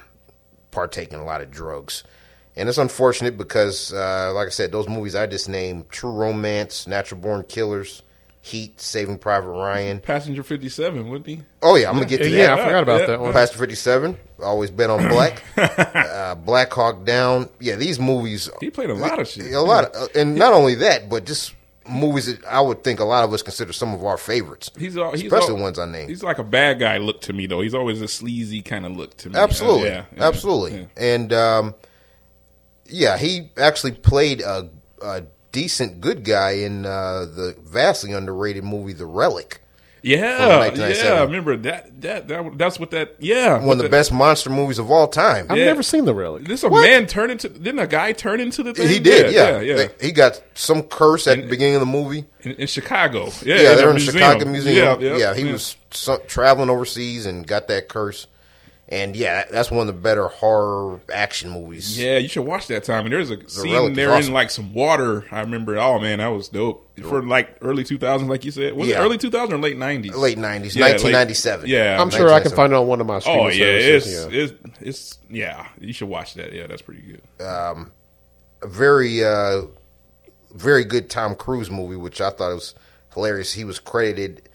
partake 0.72 1.12
in 1.12 1.20
a 1.20 1.26
lot 1.26 1.42
of 1.42 1.52
drugs. 1.52 2.06
And 2.60 2.68
it's 2.70 2.78
unfortunate 2.78 3.38
because, 3.38 3.94
uh, 3.94 4.32
like 4.36 4.48
I 4.48 4.50
said, 4.52 4.72
those 4.72 4.88
movies 4.90 5.16
I 5.16 5.26
just 5.28 5.48
named 5.50 5.90
True 5.90 6.12
Romance, 6.12 6.86
Natural 6.88 7.20
Born 7.22 7.44
Killers, 7.44 8.04
Heat, 8.42 8.80
Saving 8.82 9.18
Private 9.18 9.50
Ryan. 9.50 10.00
Passenger 10.02 10.44
57, 10.44 11.08
wouldn't 11.10 11.26
he? 11.28 11.42
Oh, 11.62 11.76
yeah, 11.76 11.90
I'm 11.90 11.96
going 11.96 12.08
to 12.08 12.18
get 12.18 12.24
to 12.24 12.30
yeah, 12.30 12.48
that. 12.56 12.60
I 12.60 12.66
forgot 12.66 12.84
about 12.84 13.00
Yeah. 13.02 13.06
that 13.08 13.20
one. 13.22 13.34
Passenger 13.34 13.60
57, 13.60 14.18
always 14.44 14.72
bet 14.72 14.90
on 14.90 15.08
black. 15.08 15.42
uh, 15.58 16.36
Black 16.36 16.72
Hawk 16.74 17.06
Down. 17.06 17.48
Yeah, 17.60 17.76
these 17.76 18.00
movies, 18.00 18.50
He 18.60 18.70
played 18.70 18.90
a 18.90 18.94
lot 18.94 19.20
of 19.20 19.28
shit. 19.28 19.54
a 19.54 19.60
lot. 19.62 19.86
Of, 19.86 20.04
uh, 20.04 20.08
and 20.20 20.36
not 20.36 20.54
only 20.54 20.76
that, 20.76 21.10
but 21.10 21.26
just 21.26 21.54
movies 21.88 22.26
that 22.28 22.46
I 22.46 22.62
would 22.62 22.84
think 22.84 23.00
a 23.00 23.06
lot 23.06 23.24
of 23.24 23.34
us 23.34 23.42
consider 23.42 23.74
some 23.74 23.94
of 23.94 24.04
our 24.06 24.18
favorites. 24.18 24.70
He's, 24.78 24.96
all, 24.98 25.12
he's 25.12 25.24
especially 25.24 25.52
all- 25.52 25.58
the 25.58 25.64
ones 25.64 25.80
I 25.80 25.86
named. 25.86 26.10
He's 26.10 26.24
like 26.24 26.40
a 26.40 26.44
bad 26.44 26.80
guy 26.80 26.98
look 26.98 27.22
to 27.22 27.34
me, 27.34 27.46
though. 27.46 27.62
He's 27.62 27.74
always 27.74 28.02
a 28.02 28.08
sleazy 28.08 28.62
kind 28.62 28.86
of 28.86 28.96
look 28.98 29.16
to 29.18 29.30
me. 29.30 29.36
Absolutely, 29.38 29.90
Uh, 29.90 29.94
yeah, 29.94 30.06
yeah, 30.18 30.28
absolutely. 30.28 30.80
yeah. 30.80 30.86
And 30.98 31.34
um, 31.34 31.76
yeah, 32.90 33.18
he 33.18 33.50
actually 33.58 33.92
played 33.94 34.42
a, 34.42 34.70
a 35.02 35.24
decent 35.52 36.02
good 36.02 36.24
guy 36.24 36.52
in 36.52 36.86
uh, 36.86 37.22
the 37.26 37.56
vastly 37.64 38.12
underrated 38.14 38.64
movie 38.64 38.94
The 38.94 39.06
Relic. 39.06 39.62
Yeah, 40.02 40.72
yeah. 40.76 41.14
I 41.16 41.24
remember 41.24 41.58
that. 41.58 42.02
That 42.02 42.28
that 42.30 42.58
that's 42.58 42.80
what 42.80 42.92
that. 42.92 43.16
Yeah, 43.20 43.60
One 43.62 43.78
of 43.78 43.84
the 43.84 43.90
best 43.90 44.14
monster 44.14 44.50
movies 44.50 44.80
of 44.80 44.90
all 44.90 45.10
time. 45.10 45.48
I've 45.50 45.58
Yeah. 45.58 45.66
never 45.66 45.84
seen 45.84 46.06
the 46.06 46.14
relic. 46.16 46.46
This 46.46 46.64
a 46.64 46.70
man 46.70 47.06
turn 47.06 47.30
into? 47.30 47.50
Didn't 47.50 47.80
a 47.80 47.88
guy 47.88 48.14
turn 48.14 48.40
into 48.40 48.64
the 48.64 48.74
thing? 48.74 48.88
He 48.88 49.00
did, 49.00 49.34
yeah. 49.34 49.60
yeah. 49.60 49.76
They- 49.76 49.90
He 50.08 50.14
got 50.14 50.42
some 50.54 50.84
curse 50.84 51.28
at 51.28 51.42
the 51.42 51.48
beginning 51.48 51.76
of 51.76 51.82
the 51.82 51.86
movie. 51.86 52.24
In, 52.44 52.54
in 52.54 52.68
Chicago, 52.68 53.26
yeah, 53.44 53.56
Yeah, 53.56 53.72
in 53.72 53.78
they're 53.78 53.88
a 53.88 53.92
in 53.92 53.96
the 53.98 54.12
Chicago 54.12 54.46
Museum. 54.46 55.02
Yeah, 55.02 55.18
Yeah, 55.18 55.34
he 55.34 55.44
was 55.52 55.76
traveling 56.28 56.70
overseas 56.70 57.26
and 57.26 57.46
got 57.46 57.68
that 57.68 57.90
curse. 57.90 58.26
And 58.92 59.16
yeah, 59.16 59.46
that's 59.52 59.70
one 59.70 59.88
of 59.88 59.96
the 59.96 60.02
better 60.02 60.28
horror 60.30 61.00
action 61.14 61.52
movies. 61.52 61.96
Yeah, 61.96 62.18
you 62.18 62.28
should 62.28 62.42
watch 62.46 62.66
that 62.68 62.84
time. 62.84 63.06
And 63.06 63.14
there's 63.14 63.30
a 63.30 63.48
scene 63.48 63.72
Relic 63.72 63.92
is 63.92 63.96
there 63.98 64.12
awesome. 64.12 64.30
in 64.30 64.34
like 64.34 64.50
some 64.50 64.74
water. 64.74 65.26
I 65.32 65.42
remember. 65.42 65.78
Oh 65.78 66.00
man, 66.00 66.18
that 66.18 66.28
was 66.30 66.50
dope 66.50 66.90
for 67.04 67.22
like 67.22 67.56
early 67.62 67.84
2000s, 67.84 68.28
like 68.28 68.44
you 68.46 68.50
said. 68.52 68.74
Was 68.74 68.88
Yeah. 68.90 69.00
it 69.00 69.06
early 69.06 69.20
2000s 69.20 69.52
or 69.54 69.60
late 69.60 69.78
90s? 69.78 70.16
Late 70.16 70.40
90s, 70.40 70.76
Yeah, 70.76 70.86
late- 70.86 70.94
1997. 71.04 71.70
yeah, 71.70 72.02
I'm 72.02 72.10
sure 72.10 72.34
I 72.34 72.40
can 72.40 72.52
find 72.52 72.74
it 72.74 72.78
on 72.78 72.88
one 72.88 73.00
of 73.00 73.06
my 73.06 73.20
streaming 73.20 73.46
Oh 73.46 73.50
yeah, 73.50 73.66
it's, 73.66 74.08
yeah. 74.12 74.28
it's 74.32 74.54
it's 74.82 75.18
yeah. 75.30 75.68
You 75.80 75.94
should 75.94 76.10
watch 76.10 76.34
that. 76.34 76.52
Yeah, 76.52 76.66
that's 76.66 76.82
pretty 76.82 77.02
good. 77.02 77.22
a 77.40 77.86
very 78.66 79.24
uh, 79.24 79.62
very 80.54 80.84
good 80.84 81.10
Tom 81.12 81.36
Cruise 81.36 81.70
movie, 81.70 81.96
which 81.96 82.22
I 82.22 82.32
thought 82.32 82.56
was 82.56 82.74
hilarious. 83.14 83.54
He 83.54 83.64
was 83.64 83.80
credited 83.80 84.50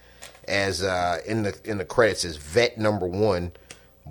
as 0.49 0.83
uh, 0.83 1.19
in 1.27 1.45
the 1.45 1.57
in 1.65 1.79
the 1.79 1.85
credits 1.85 2.25
as 2.25 2.37
vet 2.37 2.77
number 2.79 3.07
one, 3.07 3.53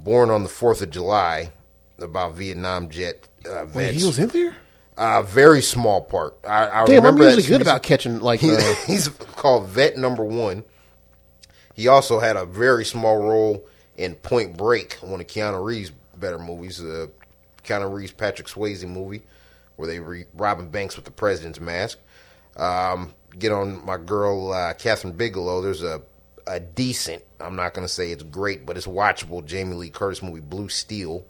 born 0.04 0.30
on 0.30 0.44
the 0.44 0.50
Fourth 0.50 0.82
of 0.82 0.90
July, 0.90 1.52
about 2.00 2.34
Vietnam 2.36 2.90
jet 2.90 3.28
uh, 3.48 3.66
vets. 3.66 3.76
Wait, 3.76 3.94
he 3.96 4.06
was 4.06 4.20
in 4.20 4.28
there. 4.30 4.56
uh, 4.98 5.22
very 5.24 5.62
small 5.62 6.02
part. 6.02 6.36
I, 6.48 6.82
I 6.82 6.86
Damn, 6.86 7.06
I'm 7.06 7.18
usually 7.18 7.44
good 7.44 7.62
about 7.62 7.84
catching 7.84 8.20
like. 8.20 8.40
he- 8.40 8.56
Uh, 8.56 8.74
he's 8.88 9.08
called 9.08 9.68
vet 9.68 9.98
number 9.98 10.24
one. 10.24 10.64
He 11.76 11.88
also 11.88 12.20
had 12.20 12.36
a 12.36 12.46
very 12.46 12.86
small 12.86 13.18
role 13.18 13.66
in 13.98 14.16
Point 14.16 14.58
Break, 14.58 14.94
one 15.02 15.20
of 15.22 15.28
Keanu 15.28 15.64
Reeves' 15.64 15.92
better 16.18 16.38
movies, 16.40 16.78
the 16.78 17.10
Keanu 17.64 17.92
Reeves 17.94 18.12
Patrick 18.12 18.48
Swayze 18.48 18.88
movie, 18.88 19.22
where 19.78 19.88
they 19.88 20.00
re- 20.00 20.26
robbing 20.36 20.70
banks 20.70 20.96
with 20.96 21.06
the 21.06 21.12
president's 21.12 21.60
mask. 21.60 21.98
Um, 22.58 23.14
get 23.40 23.52
on 23.52 23.84
my 23.86 23.98
girl 23.98 24.52
uh, 24.54 24.74
Kathryn 24.76 25.18
Bigelow. 25.18 25.62
There's 25.64 25.82
a 25.82 26.02
a 26.48 26.60
decent. 26.60 27.24
I'm 27.40 27.56
not 27.56 27.74
going 27.74 27.86
to 27.86 27.94
say 27.94 28.12
it's 28.12 28.24
great, 28.24 28.66
but 28.66 28.78
it's 28.78 28.88
watchable. 28.88 29.46
Jamie 29.46 29.76
Lee 29.76 29.90
Curtis 29.90 30.22
movie 30.22 30.40
Blue 30.42 30.70
Steel, 30.70 31.26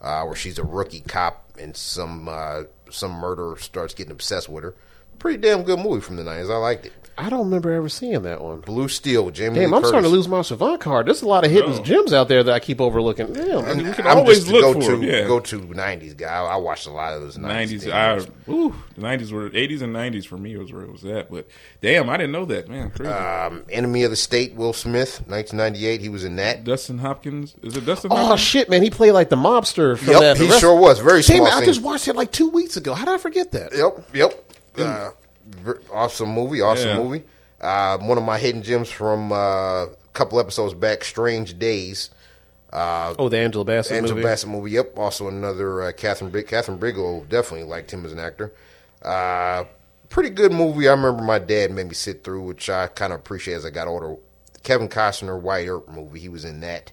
uh, 0.00 0.24
where 0.24 0.36
she's 0.36 0.58
a 0.58 0.64
rookie 0.64 1.00
cop 1.00 1.44
and 1.58 1.76
some 1.76 2.28
uh, 2.28 2.62
some 2.90 3.12
murderer 3.12 3.56
starts 3.56 3.94
getting 3.94 4.12
obsessed 4.12 4.48
with 4.48 4.64
her. 4.64 4.74
Pretty 5.18 5.38
damn 5.38 5.62
good 5.62 5.78
movie 5.78 6.00
from 6.00 6.16
the 6.16 6.22
'90s. 6.22 6.50
I 6.50 6.56
liked 6.56 6.86
it. 6.86 6.92
I 7.18 7.30
don't 7.30 7.44
remember 7.46 7.72
ever 7.72 7.88
seeing 7.88 8.20
that 8.22 8.42
one. 8.42 8.60
Blue 8.60 8.88
Steel 8.88 9.24
with 9.24 9.34
Jamie 9.34 9.54
Damn, 9.54 9.70
Lee 9.70 9.76
I'm 9.76 9.82
Curtis. 9.82 9.88
starting 9.88 10.10
to 10.10 10.14
lose 10.14 10.28
my 10.28 10.42
Savant 10.42 10.82
card. 10.82 11.06
There's 11.06 11.22
a 11.22 11.26
lot 11.28 11.46
of 11.46 11.50
hidden 11.50 11.72
Oh. 11.72 11.82
gems 11.82 12.12
out 12.12 12.28
there 12.28 12.42
that 12.44 12.52
I 12.54 12.58
keep 12.60 12.78
overlooking. 12.78 13.32
Damn, 13.32 13.64
And 13.64 13.82
we 13.86 13.92
can 13.94 14.06
I'm 14.06 14.18
always 14.18 14.40
just 14.40 14.50
look 14.52 14.60
go 14.62 14.72
for 14.74 14.80
to 14.80 14.92
'em, 14.92 15.02
yeah. 15.02 15.26
go 15.26 15.40
to 15.40 15.58
'90s 15.60 16.12
guy. 16.14 16.28
I, 16.28 16.44
I 16.44 16.56
watched 16.56 16.86
a 16.86 16.90
lot 16.90 17.14
of 17.14 17.22
those 17.22 17.38
'90s. 17.38 17.40
Nineties, 17.40 17.84
damn 17.86 17.94
I, 17.94 18.14
movies. 18.16 18.30
ooh, 18.50 18.74
the 18.96 19.00
nineties 19.00 19.32
were 19.32 19.50
eighties 19.54 19.80
and 19.80 19.94
nineties 19.94 20.26
for 20.26 20.36
me 20.36 20.58
was 20.58 20.70
where 20.74 20.82
it 20.82 20.92
was 20.92 21.06
at. 21.06 21.30
But 21.30 21.48
damn, 21.80 22.10
I 22.10 22.18
didn't 22.18 22.32
know 22.32 22.44
that, 22.44 22.68
man. 22.68 22.90
Crazy. 22.90 23.10
Um, 23.10 23.64
Enemy 23.70 24.02
of 24.02 24.10
the 24.10 24.16
State, 24.16 24.54
Will 24.54 24.74
Smith, 24.74 25.22
1998. 25.26 26.02
He 26.02 26.10
was 26.10 26.22
in 26.22 26.36
that. 26.36 26.64
Dustin 26.64 26.98
Hopkins, 26.98 27.54
is 27.62 27.78
it 27.78 27.86
Dustin? 27.86 28.12
Oh 28.12 28.16
Hopkins? 28.16 28.40
shit, 28.42 28.68
man! 28.68 28.82
He 28.82 28.90
played 28.90 29.12
like 29.12 29.30
the 29.30 29.36
mobster. 29.36 29.96
From 29.96 30.08
Yep, 30.12 30.20
that. 30.20 30.36
he 30.36 30.50
sure 30.58 30.76
was. 30.78 30.98
Very 30.98 31.22
Damn, 31.22 31.36
small 31.38 31.46
it, 31.46 31.52
I 31.54 31.56
scene. 31.60 31.64
just 31.64 31.80
watched 31.82 32.08
it 32.08 32.14
like 32.16 32.30
two 32.30 32.50
weeks 32.50 32.76
ago. 32.76 32.92
How 32.92 33.06
did 33.06 33.14
I 33.14 33.18
forget 33.18 33.52
that? 33.52 33.72
Yep, 33.74 34.14
yep. 34.14 34.52
Uh, 34.76 35.10
awesome 35.92 36.30
movie, 36.30 36.60
awesome 36.60 36.88
Yeah. 36.88 36.98
movie. 37.02 37.22
Uh, 37.60 37.98
one 37.98 38.18
of 38.18 38.24
my 38.24 38.38
hidden 38.38 38.62
gems 38.62 38.90
from 38.90 39.32
uh, 39.32 39.84
a 39.84 39.88
couple 40.12 40.38
episodes 40.38 40.74
back, 40.74 41.04
Strange 41.04 41.58
Days. 41.58 42.10
Oh, 42.72 43.28
the 43.30 43.38
Angela 43.38 43.64
Bassett 43.64 43.96
Angela 43.96 44.16
movie. 44.16 44.26
Bassett 44.28 44.50
movie. 44.50 44.70
Yep. 44.72 44.98
Also 44.98 45.28
another 45.28 45.82
uh, 45.82 45.92
Catherine 45.92 46.30
Big 46.30 46.46
Kathryn 46.46 46.78
Bigelow 46.78 47.24
definitely 47.28 47.66
liked 47.66 47.90
him 47.90 48.04
as 48.04 48.12
an 48.12 48.18
actor. 48.18 48.52
Uh, 49.02 49.64
pretty 50.10 50.28
good 50.30 50.52
movie. 50.52 50.86
I 50.86 50.90
remember 50.90 51.22
my 51.22 51.38
dad 51.38 51.70
made 51.70 51.86
me 51.88 51.94
sit 51.94 52.22
through, 52.22 52.42
which 52.42 52.68
I 52.68 52.88
kind 52.88 53.12
of 53.14 53.20
appreciate 53.20 53.54
as 53.54 53.64
I 53.64 53.70
got 53.70 53.88
older. 53.88 54.16
Kevin 54.62 54.88
Costner 54.88 55.40
Wyatt 55.40 55.68
Earp 55.68 55.88
movie. 55.88 56.20
He 56.20 56.28
was 56.28 56.44
in 56.44 56.60
that. 56.60 56.92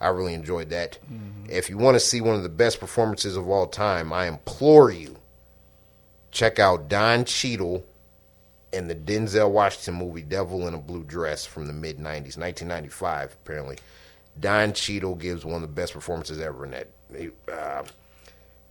I 0.00 0.08
really 0.08 0.32
enjoyed 0.32 0.70
that. 0.70 0.96
If 1.50 1.68
you 1.68 1.76
want 1.76 1.96
to 1.96 2.00
see 2.00 2.20
one 2.22 2.36
of 2.36 2.44
the 2.44 2.48
best 2.48 2.78
performances 2.80 3.36
of 3.36 3.48
all 3.50 3.66
time, 3.66 4.12
I 4.12 4.28
implore 4.28 4.90
you 4.90 5.16
check 6.30 6.58
out 6.58 6.88
Don 6.88 7.24
Cheadle 7.24 7.84
in 8.72 8.88
the 8.88 8.94
Denzel 8.94 9.50
Washington 9.50 9.94
movie 9.94 10.22
Devil 10.22 10.68
in 10.68 10.74
a 10.74 10.78
Blue 10.78 11.04
Dress 11.04 11.46
from 11.46 11.66
the 11.66 11.72
mid 11.72 11.98
90s, 11.98 12.36
1995, 12.36 13.36
apparently. 13.44 13.78
Don 14.38 14.72
Cheadle 14.72 15.14
gives 15.14 15.44
one 15.44 15.56
of 15.56 15.62
the 15.62 15.68
best 15.68 15.92
performances 15.92 16.40
ever 16.40 16.64
in 16.64 16.70
that. 16.72 16.88
Uh, 17.50 17.82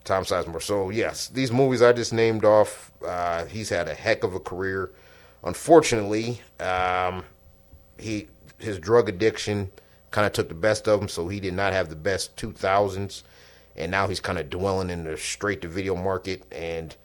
Tom 0.04 0.24
Sizemore. 0.24 0.62
So, 0.62 0.88
yes, 0.90 1.28
these 1.28 1.52
movies 1.52 1.82
I 1.82 1.92
just 1.92 2.14
named 2.14 2.44
off, 2.44 2.90
uh, 3.04 3.44
he's 3.44 3.68
had 3.68 3.88
a 3.88 3.94
heck 3.94 4.24
of 4.24 4.34
a 4.34 4.40
career. 4.40 4.90
Unfortunately, 5.44 6.40
um, 6.60 7.24
he 7.98 8.28
his 8.58 8.78
drug 8.78 9.08
addiction 9.08 9.70
kind 10.10 10.26
of 10.26 10.32
took 10.32 10.48
the 10.48 10.54
best 10.54 10.88
of 10.88 11.00
him, 11.00 11.08
so 11.08 11.28
he 11.28 11.40
did 11.40 11.54
not 11.54 11.72
have 11.72 11.90
the 11.90 11.96
best 11.96 12.34
2000s. 12.36 13.22
And 13.76 13.90
now 13.90 14.08
he's 14.08 14.18
kind 14.18 14.38
of 14.38 14.50
dwelling 14.50 14.90
in 14.90 15.04
the 15.04 15.16
straight 15.16 15.62
to 15.62 15.68
video 15.68 15.94
market. 15.94 16.42
And 16.50 16.96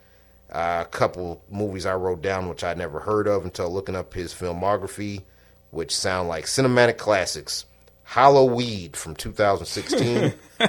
uh, 0.54 0.84
a 0.86 0.90
couple 0.90 1.42
movies 1.50 1.86
I 1.86 1.96
wrote 1.96 2.22
down, 2.22 2.48
which 2.48 2.64
I 2.64 2.74
never 2.76 3.00
heard 3.00 3.28
of 3.28 3.44
until 3.44 3.70
looking 3.72 3.96
up 3.96 4.14
his 4.14 4.34
filmography, 4.34 5.24
which 5.72 5.96
sound 5.96 6.30
like 6.30 6.46
cinematic 6.46 6.98
classics. 6.98 7.66
Hollow 8.04 8.46
Weed 8.46 8.96
from 8.96 9.16
2016, 9.16 10.34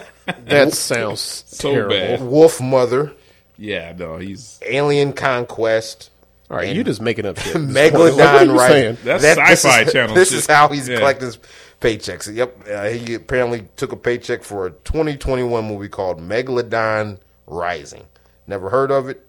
That 0.47 0.73
sounds 0.73 1.21
So 1.47 1.73
terrible. 1.73 1.91
bad. 1.97 2.23
Wolf 2.23 2.61
Mother, 2.61 3.13
Yeah, 3.59 3.93
no, 3.97 4.17
he's 4.17 4.59
Alien 4.67 5.13
Conquest, 5.13 6.11
All 6.51 6.57
right, 6.57 6.69
And- 6.69 6.77
you 6.77 6.85
just 6.85 7.03
making 7.03 7.27
up 7.27 7.39
shit. 7.39 7.55
Megalodon. 7.57 8.17
What 8.17 8.21
are 8.21 8.45
you 8.45 8.53
right? 8.59 8.71
saying? 8.71 8.99
That's 9.05 9.23
this 9.23 9.37
sci-fi 9.37 9.83
is, 9.83 9.93
channel 9.93 10.15
This 10.15 10.31
shit. 10.31 10.39
is 10.39 10.47
how 10.47 10.69
he's 10.69 10.89
Yeah. 10.89 10.99
collecting 10.99 11.27
his 11.27 11.39
paychecks. 11.81 12.35
Yep, 12.35 12.69
uh, 12.71 12.85
he 12.89 13.15
apparently 13.15 13.69
took 13.77 13.93
a 13.93 13.97
paycheck 13.97 14.43
for 14.45 14.67
a 14.67 14.71
2021 14.71 15.67
movie 15.67 15.89
called 15.89 16.21
Megalodon 16.21 17.19
Rising. 17.47 18.05
Never 18.47 18.71
heard 18.71 18.91
of 18.91 19.09
it. 19.09 19.27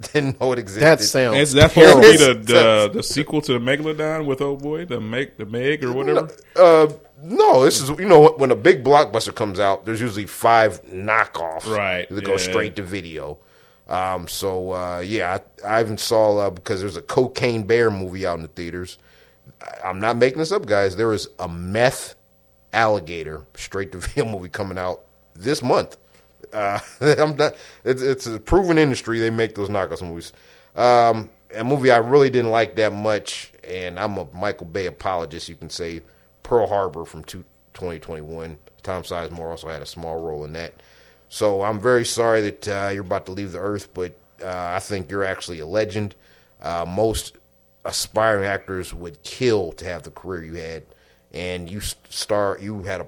Didn't 0.12 0.40
know 0.40 0.52
it 0.52 0.58
existed. 0.58 0.82
That 0.82 1.00
sounds. 1.00 1.36
is 1.36 1.52
that 1.52 1.72
supposed 1.72 1.96
to 1.96 2.00
be 2.00 2.16
the, 2.16 2.34
the 2.34 2.90
the 2.94 3.02
sequel 3.02 3.40
to 3.42 3.52
the 3.52 3.58
Megalodon 3.58 4.24
with 4.24 4.40
old 4.40 4.62
boy, 4.62 4.86
the 4.86 5.00
Meg, 5.00 5.36
the 5.36 5.44
Meg 5.46 5.84
or 5.84 5.92
whatever? 5.92 6.30
Uh, 6.56 6.88
no, 7.22 7.64
this 7.64 7.80
is 7.80 7.90
you 7.98 8.08
know 8.08 8.30
when 8.38 8.50
a 8.50 8.56
big 8.56 8.82
blockbuster 8.82 9.34
comes 9.34 9.60
out, 9.60 9.84
there's 9.84 10.00
usually 10.00 10.26
five 10.26 10.82
knockoffs, 10.86 11.66
Right, 11.66 12.08
That 12.08 12.24
go 12.24 12.32
yeah. 12.32 12.36
straight 12.38 12.76
to 12.76 12.82
video. 12.82 13.38
Um, 13.88 14.26
so 14.28 14.72
uh, 14.72 15.00
yeah, 15.00 15.38
I, 15.64 15.78
I 15.78 15.80
even 15.80 15.98
saw 15.98 16.38
uh, 16.46 16.50
because 16.50 16.80
there's 16.80 16.96
a 16.96 17.02
Cocaine 17.02 17.64
Bear 17.64 17.90
movie 17.90 18.24
out 18.26 18.36
in 18.36 18.42
the 18.42 18.48
theaters. 18.48 18.98
I, 19.60 19.88
I'm 19.88 20.00
not 20.00 20.16
making 20.16 20.38
this 20.38 20.52
up, 20.52 20.64
guys. 20.64 20.96
There 20.96 21.12
is 21.12 21.28
a 21.38 21.48
meth 21.48 22.14
alligator 22.72 23.44
straight 23.54 23.92
to 23.92 23.98
video 24.06 24.24
movie 24.24 24.48
coming 24.48 24.78
out 24.78 25.00
this 25.34 25.62
month. 25.62 25.96
Uh, 26.52 26.80
not. 27.00 27.54
It's, 27.84 28.02
it's 28.02 28.26
a 28.26 28.38
proven 28.38 28.78
industry. 28.78 29.20
They 29.20 29.30
make 29.30 29.54
those 29.54 29.68
knockoff 29.68 30.02
movies. 30.02 30.32
Um, 30.76 31.30
a 31.54 31.64
movie 31.64 31.90
I 31.90 31.98
really 31.98 32.30
didn't 32.30 32.50
like 32.50 32.76
that 32.76 32.92
much, 32.92 33.52
and 33.64 33.98
I'm 33.98 34.16
a 34.18 34.26
Michael 34.32 34.66
Bay 34.66 34.86
apologist. 34.86 35.48
You 35.48 35.56
can 35.56 35.70
say 35.70 36.00
Pearl 36.42 36.66
Harbor 36.66 37.04
from 37.04 37.24
2021. 37.24 38.56
Tom 38.82 39.02
Sizemore 39.02 39.50
also 39.50 39.68
had 39.68 39.82
a 39.82 39.86
small 39.86 40.20
role 40.20 40.44
in 40.44 40.52
that. 40.54 40.74
So 41.28 41.62
I'm 41.62 41.80
very 41.80 42.04
sorry 42.04 42.40
that 42.42 42.68
uh, 42.68 42.90
you're 42.92 43.04
about 43.04 43.26
to 43.26 43.32
leave 43.32 43.52
the 43.52 43.60
earth, 43.60 43.92
but 43.94 44.16
uh, 44.42 44.72
I 44.74 44.80
think 44.80 45.10
you're 45.10 45.24
actually 45.24 45.60
a 45.60 45.66
legend. 45.66 46.14
Uh, 46.60 46.84
most 46.86 47.36
aspiring 47.84 48.44
actors 48.44 48.92
would 48.92 49.22
kill 49.22 49.72
to 49.72 49.84
have 49.84 50.02
the 50.02 50.10
career 50.10 50.44
you 50.44 50.54
had, 50.54 50.82
and 51.32 51.70
you 51.70 51.80
star 51.80 52.58
you 52.60 52.82
had 52.82 53.00
a 53.00 53.06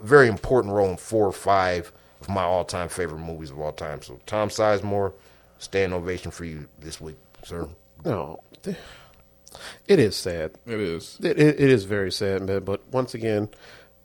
very 0.00 0.28
important 0.28 0.72
role 0.72 0.88
in 0.90 0.96
four 0.96 1.26
or 1.26 1.32
five 1.32 1.92
of 2.24 2.34
my 2.34 2.42
all-time 2.42 2.88
favorite 2.88 3.20
movies 3.20 3.50
of 3.50 3.58
all 3.58 3.72
time. 3.72 4.02
So 4.02 4.20
Tom 4.26 4.48
Sizemore, 4.48 5.12
stand 5.58 5.92
ovation 5.92 6.30
for 6.30 6.44
you 6.44 6.68
this 6.80 7.00
week, 7.00 7.16
sir. 7.44 7.68
no, 8.04 8.40
it 9.86 9.98
is 9.98 10.16
sad. 10.16 10.52
It 10.66 10.80
is. 10.80 11.18
It, 11.22 11.38
it, 11.38 11.60
it 11.60 11.70
is 11.70 11.84
very 11.84 12.10
sad, 12.10 12.42
man. 12.42 12.64
But 12.64 12.82
once 12.90 13.14
again, 13.14 13.48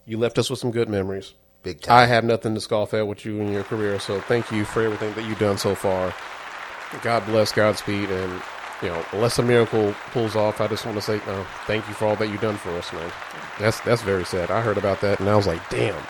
you 0.06 0.18
left 0.18 0.38
us 0.38 0.50
with 0.50 0.60
some 0.60 0.72
good 0.72 0.90
memories. 0.90 1.34
Big 1.64 1.82
time. 1.82 1.98
I 1.98 2.06
have 2.06 2.24
nothing 2.24 2.56
to 2.56 2.62
scoff 2.62 2.94
at 2.94 3.08
with 3.08 3.26
you 3.26 3.40
in 3.42 3.52
your 3.52 3.64
career, 3.64 4.00
so 4.00 4.22
thank 4.22 4.52
you 4.52 4.64
for 4.64 4.82
everything 4.82 5.14
that 5.16 5.28
you've 5.28 5.40
done 5.40 5.58
so 5.58 5.76
far. 5.76 6.14
God 7.02 7.26
bless, 7.26 7.52
Godspeed, 7.52 8.10
and 8.10 8.42
you 8.82 8.88
know, 8.88 9.06
unless 9.12 9.38
a 9.40 9.44
miracle 9.44 9.94
pulls 10.12 10.36
off, 10.38 10.62
I 10.62 10.68
just 10.68 10.86
want 10.86 10.98
to 10.98 11.02
say, 11.02 11.20
no, 11.28 11.46
thank 11.68 11.86
you 11.88 11.94
for 11.94 12.06
all 12.06 12.16
that 12.16 12.28
you've 12.28 12.40
done 12.40 12.56
for 12.56 12.70
us, 12.72 12.92
man. 12.94 13.12
That's 13.60 13.80
that's 13.82 14.02
very 14.02 14.24
sad. 14.24 14.50
I 14.52 14.62
heard 14.62 14.78
about 14.78 15.02
that, 15.02 15.20
and 15.20 15.30
I 15.30 15.36
was 15.36 15.48
like, 15.48 15.68
damn. 15.70 16.02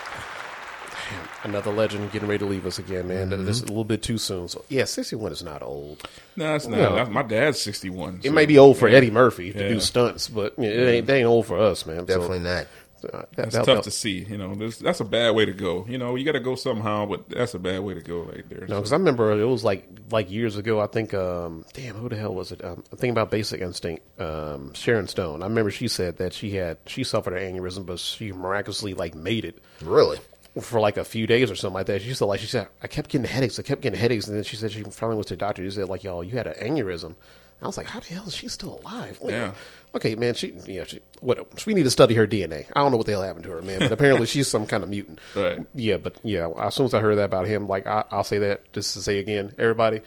Another 1.44 1.72
legend 1.72 2.12
getting 2.12 2.28
ready 2.28 2.40
to 2.40 2.46
leave 2.46 2.66
us 2.66 2.80
again, 2.80 3.08
man. 3.08 3.30
Mm-hmm. 3.30 3.46
This 3.46 3.58
is 3.58 3.64
a 3.64 3.68
little 3.68 3.84
bit 3.86 4.02
too 4.04 4.18
soon. 4.18 4.48
So 4.48 4.64
yeah, 4.70 4.86
sixty 4.86 5.16
one 5.16 5.32
is 5.32 5.44
not 5.44 5.62
old. 5.62 6.08
No, 6.36 6.56
it's 6.56 6.68
not. 6.68 6.78
No. 6.78 6.90
That's- 6.96 7.10
my 7.10 7.24
dad's 7.24 7.60
sixty 7.62 7.90
one. 7.90 8.20
It 8.24 8.32
may 8.34 8.46
be 8.46 8.58
old 8.58 8.78
for 8.78 8.88
Eddie 8.88 9.12
Murphy 9.12 9.54
to 9.54 9.62
Yeah. 9.62 9.68
do 9.70 9.80
stunts, 9.80 10.28
but 10.28 10.54
you 10.58 10.66
know, 10.66 10.70
it 10.70 10.88
ain't, 10.90 11.08
they 11.08 11.20
ain't 11.20 11.28
old 11.28 11.46
for 11.48 11.58
us, 11.60 11.86
man. 11.86 12.00
So, 12.00 12.06
Definitely 12.06 12.40
not. 12.40 12.68
uh, 13.02 13.08
that- 13.12 13.30
That's 13.36 13.56
that- 13.56 13.66
tough 13.66 13.76
that- 13.78 13.84
to 13.86 13.92
see. 13.92 14.26
You 14.30 14.38
know, 14.38 14.54
There's, 14.56 14.78
that's 14.80 15.00
a 15.00 15.06
bad 15.06 15.34
way 15.34 15.46
to 15.46 15.54
go. 15.54 15.86
You 15.88 15.98
know, 15.98 16.16
you 16.16 16.26
got 16.26 16.34
to 16.34 16.42
go 16.42 16.56
somehow, 16.56 17.06
but 17.06 17.30
that's 17.30 17.54
a 17.54 17.60
bad 17.60 17.80
way 17.80 17.94
to 17.94 18.02
go 18.02 18.20
right 18.24 18.44
there. 18.50 18.68
No, 18.68 18.76
because 18.76 18.92
I 18.92 18.98
remember 18.98 19.32
it 19.40 19.46
was 19.46 19.64
like 19.64 19.88
like 20.12 20.30
years 20.30 20.58
ago. 20.58 20.82
I 20.82 20.88
think, 20.88 21.14
um, 21.14 21.64
damn, 21.74 21.96
who 21.96 22.10
the 22.10 22.18
hell 22.18 22.34
was 22.36 22.52
it? 22.52 22.64
Um, 22.64 22.84
I'm 22.92 22.98
thinking 22.98 23.12
about 23.12 23.32
Basic 23.32 23.62
Instinct. 23.62 24.04
Um, 24.20 24.74
Sharon 24.74 25.08
Stone. 25.08 25.42
I 25.42 25.46
remember 25.46 25.72
she 25.72 25.88
said 25.88 26.18
that 26.18 26.34
she 26.34 26.52
had 26.52 26.78
she 26.88 27.06
suffered 27.06 27.34
an 27.34 27.56
aneurysm, 27.56 27.86
but 27.86 28.00
she 28.00 28.34
miraculously 28.34 28.94
like 28.94 29.16
made 29.16 29.46
it 29.46 29.60
Really? 29.82 30.18
For 30.62 30.80
like 30.80 30.98
a 30.98 31.04
few 31.04 31.28
days 31.28 31.52
or 31.52 31.56
something 31.56 31.76
like 31.76 31.88
that. 31.88 32.02
She 32.02 32.14
said 32.14 32.26
like 32.26 32.40
she 32.40 32.48
said 32.48 32.68
I 32.82 32.88
kept 32.88 33.10
getting 33.10 33.28
headaches. 33.28 33.60
I 33.60 33.64
kept 33.64 33.82
getting 33.82 34.00
headaches, 34.00 34.28
and 34.28 34.36
then 34.36 34.44
she 34.44 34.56
said 34.56 34.72
she 34.72 34.84
finally 34.84 35.16
went 35.16 35.28
to 35.28 35.34
the 35.34 35.38
doctor. 35.40 35.64
She 35.64 35.72
said 35.72 35.90
like, 35.90 36.04
y'all, 36.04 36.24
you 36.24 36.38
had 36.38 36.48
an 36.48 36.56
aneurysm. 36.56 37.16
I 37.62 37.66
was 37.66 37.78
like, 37.78 37.88
how 37.88 38.00
the 38.00 38.06
hell 38.08 38.26
is 38.26 38.36
she 38.36 38.48
still 38.48 38.80
alive? 38.80 39.20
Wait, 39.22 39.34
Yeah. 39.34 39.52
Okay, 39.94 40.16
man. 40.16 40.34
She 40.36 40.54
yeah. 40.66 40.84
She, 40.86 41.00
what? 41.20 41.66
We 41.66 41.74
need 41.74 41.84
to 41.84 41.90
study 41.90 42.14
her 42.14 42.28
DNA. 42.28 42.66
I 42.76 42.80
don't 42.82 42.92
know 42.92 42.98
what 42.98 43.06
the 43.08 43.14
hell 43.14 43.24
happened 43.24 43.46
to 43.46 43.52
her, 43.52 43.62
man. 43.62 43.80
But 43.80 43.92
apparently 43.92 44.28
she's 44.28 44.48
some 44.48 44.68
kind 44.68 44.84
of 44.84 44.90
mutant. 44.90 45.20
Right. 45.36 45.66
Yeah, 45.74 45.98
but 45.98 46.16
yeah. 46.24 46.50
As 46.58 46.76
soon 46.76 46.86
as 46.86 46.94
I 46.94 47.00
heard 47.00 47.16
that 47.16 47.26
about 47.26 47.48
him, 47.48 47.68
like 47.68 47.88
I, 47.88 48.06
I'll 48.12 48.24
say 48.24 48.38
that 48.38 48.72
just 48.72 48.94
to 48.94 49.02
say 49.02 49.18
again, 49.20 49.54
everybody. 49.58 50.02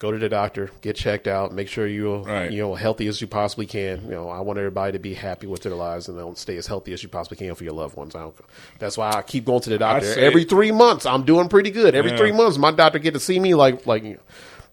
Go 0.00 0.10
to 0.10 0.18
the 0.18 0.28
doctor, 0.28 0.70
get 0.82 0.96
checked 0.96 1.26
out, 1.28 1.52
make 1.54 1.68
sure 1.68 1.86
you're 1.86 2.18
Right. 2.24 2.50
you 2.50 2.60
know 2.60 2.74
healthy 2.74 3.06
as 3.06 3.20
you 3.20 3.26
possibly 3.26 3.64
can. 3.64 4.02
You 4.04 4.10
know, 4.10 4.28
I 4.28 4.40
want 4.40 4.58
everybody 4.58 4.92
to 4.92 4.98
be 4.98 5.14
happy 5.14 5.46
with 5.46 5.62
their 5.62 5.74
lives 5.74 6.08
and 6.08 6.18
they'll 6.18 6.34
stay 6.34 6.56
as 6.56 6.66
healthy 6.66 6.92
as 6.92 7.02
you 7.02 7.08
possibly 7.08 7.36
can 7.38 7.54
for 7.54 7.64
your 7.64 7.72
loved 7.74 7.96
ones. 7.96 8.14
I 8.14 8.20
don't, 8.20 8.34
that's 8.78 8.98
why 8.98 9.12
I 9.12 9.22
keep 9.22 9.44
going 9.46 9.60
to 9.62 9.70
the 9.70 9.78
doctor 9.78 10.06
say- 10.12 10.20
every 10.26 10.44
three 10.44 10.72
months. 10.72 11.06
I'm 11.06 11.22
doing 11.24 11.48
pretty 11.48 11.70
good. 11.70 11.94
Every 11.94 12.10
Yeah. 12.10 12.16
three 12.18 12.32
months, 12.32 12.58
my 12.58 12.72
doctor 12.72 12.98
get 12.98 13.14
to 13.14 13.20
see 13.20 13.38
me 13.38 13.54
like 13.54 13.86
like 13.86 14.18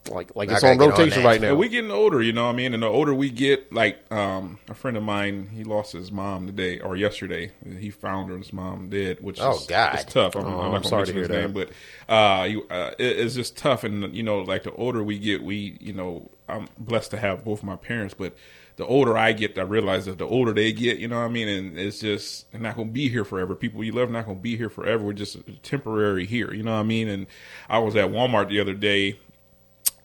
like 0.09 0.35
like 0.35 0.49
I 0.49 0.53
it's 0.53 0.63
on 0.63 0.77
get 0.77 0.89
on 0.89 0.89
rotation 0.89 1.23
right 1.23 1.39
now. 1.39 1.49
And 1.49 1.57
we 1.59 1.69
getting 1.69 1.91
older, 1.91 2.21
you 2.21 2.33
know 2.33 2.45
what 2.45 2.53
I 2.53 2.55
mean? 2.55 2.73
And 2.73 2.81
the 2.83 2.87
older 2.87 3.13
we 3.13 3.29
get, 3.29 3.71
like 3.71 3.99
um, 4.11 4.59
a 4.67 4.73
friend 4.73 4.97
of 4.97 5.03
mine, 5.03 5.49
he 5.53 5.63
lost 5.63 5.93
his 5.93 6.11
mom 6.11 6.47
today 6.47 6.79
or 6.79 6.95
yesterday. 6.95 7.51
He 7.79 7.89
found 7.91 8.29
her 8.31 8.37
his 8.37 8.51
mom 8.51 8.89
dead, 8.89 9.19
which 9.21 9.39
Oh, 9.39 9.57
is 9.57 9.65
God. 9.67 9.95
it's 9.95 10.05
tough. 10.05 10.35
I'm, 10.35 10.45
Oh, 10.45 10.59
I'm 10.59 10.59
I'm 10.59 10.71
not 10.71 10.83
gonna 10.83 10.83
sorry 10.83 11.05
to 11.07 11.13
mention 11.13 11.13
hear 11.13 11.21
his 11.21 11.29
that. 11.29 11.41
name, 11.41 11.53
but 11.53 11.69
uh, 12.13 12.43
you, 12.45 12.63
uh, 12.69 12.91
it, 12.97 13.19
it's 13.19 13.35
just 13.35 13.57
tough. 13.57 13.83
And 13.83 14.13
you 14.15 14.23
know, 14.23 14.39
like 14.39 14.63
the 14.63 14.73
older 14.73 15.03
we 15.03 15.19
get, 15.19 15.43
we 15.43 15.77
you 15.79 15.93
know, 15.93 16.31
I'm 16.49 16.67
blessed 16.77 17.11
to 17.11 17.17
have 17.17 17.43
both 17.45 17.63
my 17.63 17.75
parents, 17.75 18.13
but 18.13 18.35
the 18.77 18.85
older 18.85 19.17
I 19.17 19.33
get, 19.33 19.57
I 19.59 19.61
realize 19.63 20.05
that 20.05 20.17
the 20.17 20.25
older 20.25 20.53
they 20.53 20.71
get, 20.71 20.97
you 20.97 21.07
know 21.07 21.17
what 21.19 21.25
I 21.25 21.29
mean? 21.29 21.47
And 21.47 21.77
it's 21.77 21.99
just 21.99 22.51
they're 22.51 22.61
not 22.61 22.75
going 22.75 22.87
to 22.87 22.93
be 22.93 23.09
here 23.09 23.23
forever. 23.25 23.53
People 23.55 23.83
you 23.83 23.91
love 23.91 24.09
not 24.09 24.25
going 24.25 24.37
to 24.37 24.41
be 24.43 24.57
here 24.57 24.69
forever. 24.69 25.03
We're 25.03 25.13
just 25.13 25.37
temporary 25.63 26.25
here, 26.25 26.53
you 26.53 26.63
know 26.63 26.71
what 26.73 26.79
I 26.79 26.83
mean? 26.83 27.07
And 27.07 27.27
I 27.69 27.79
was 27.79 27.95
at 27.95 28.09
Walmart 28.09 28.49
the 28.49 28.59
other 28.59 28.73
day 28.73 29.19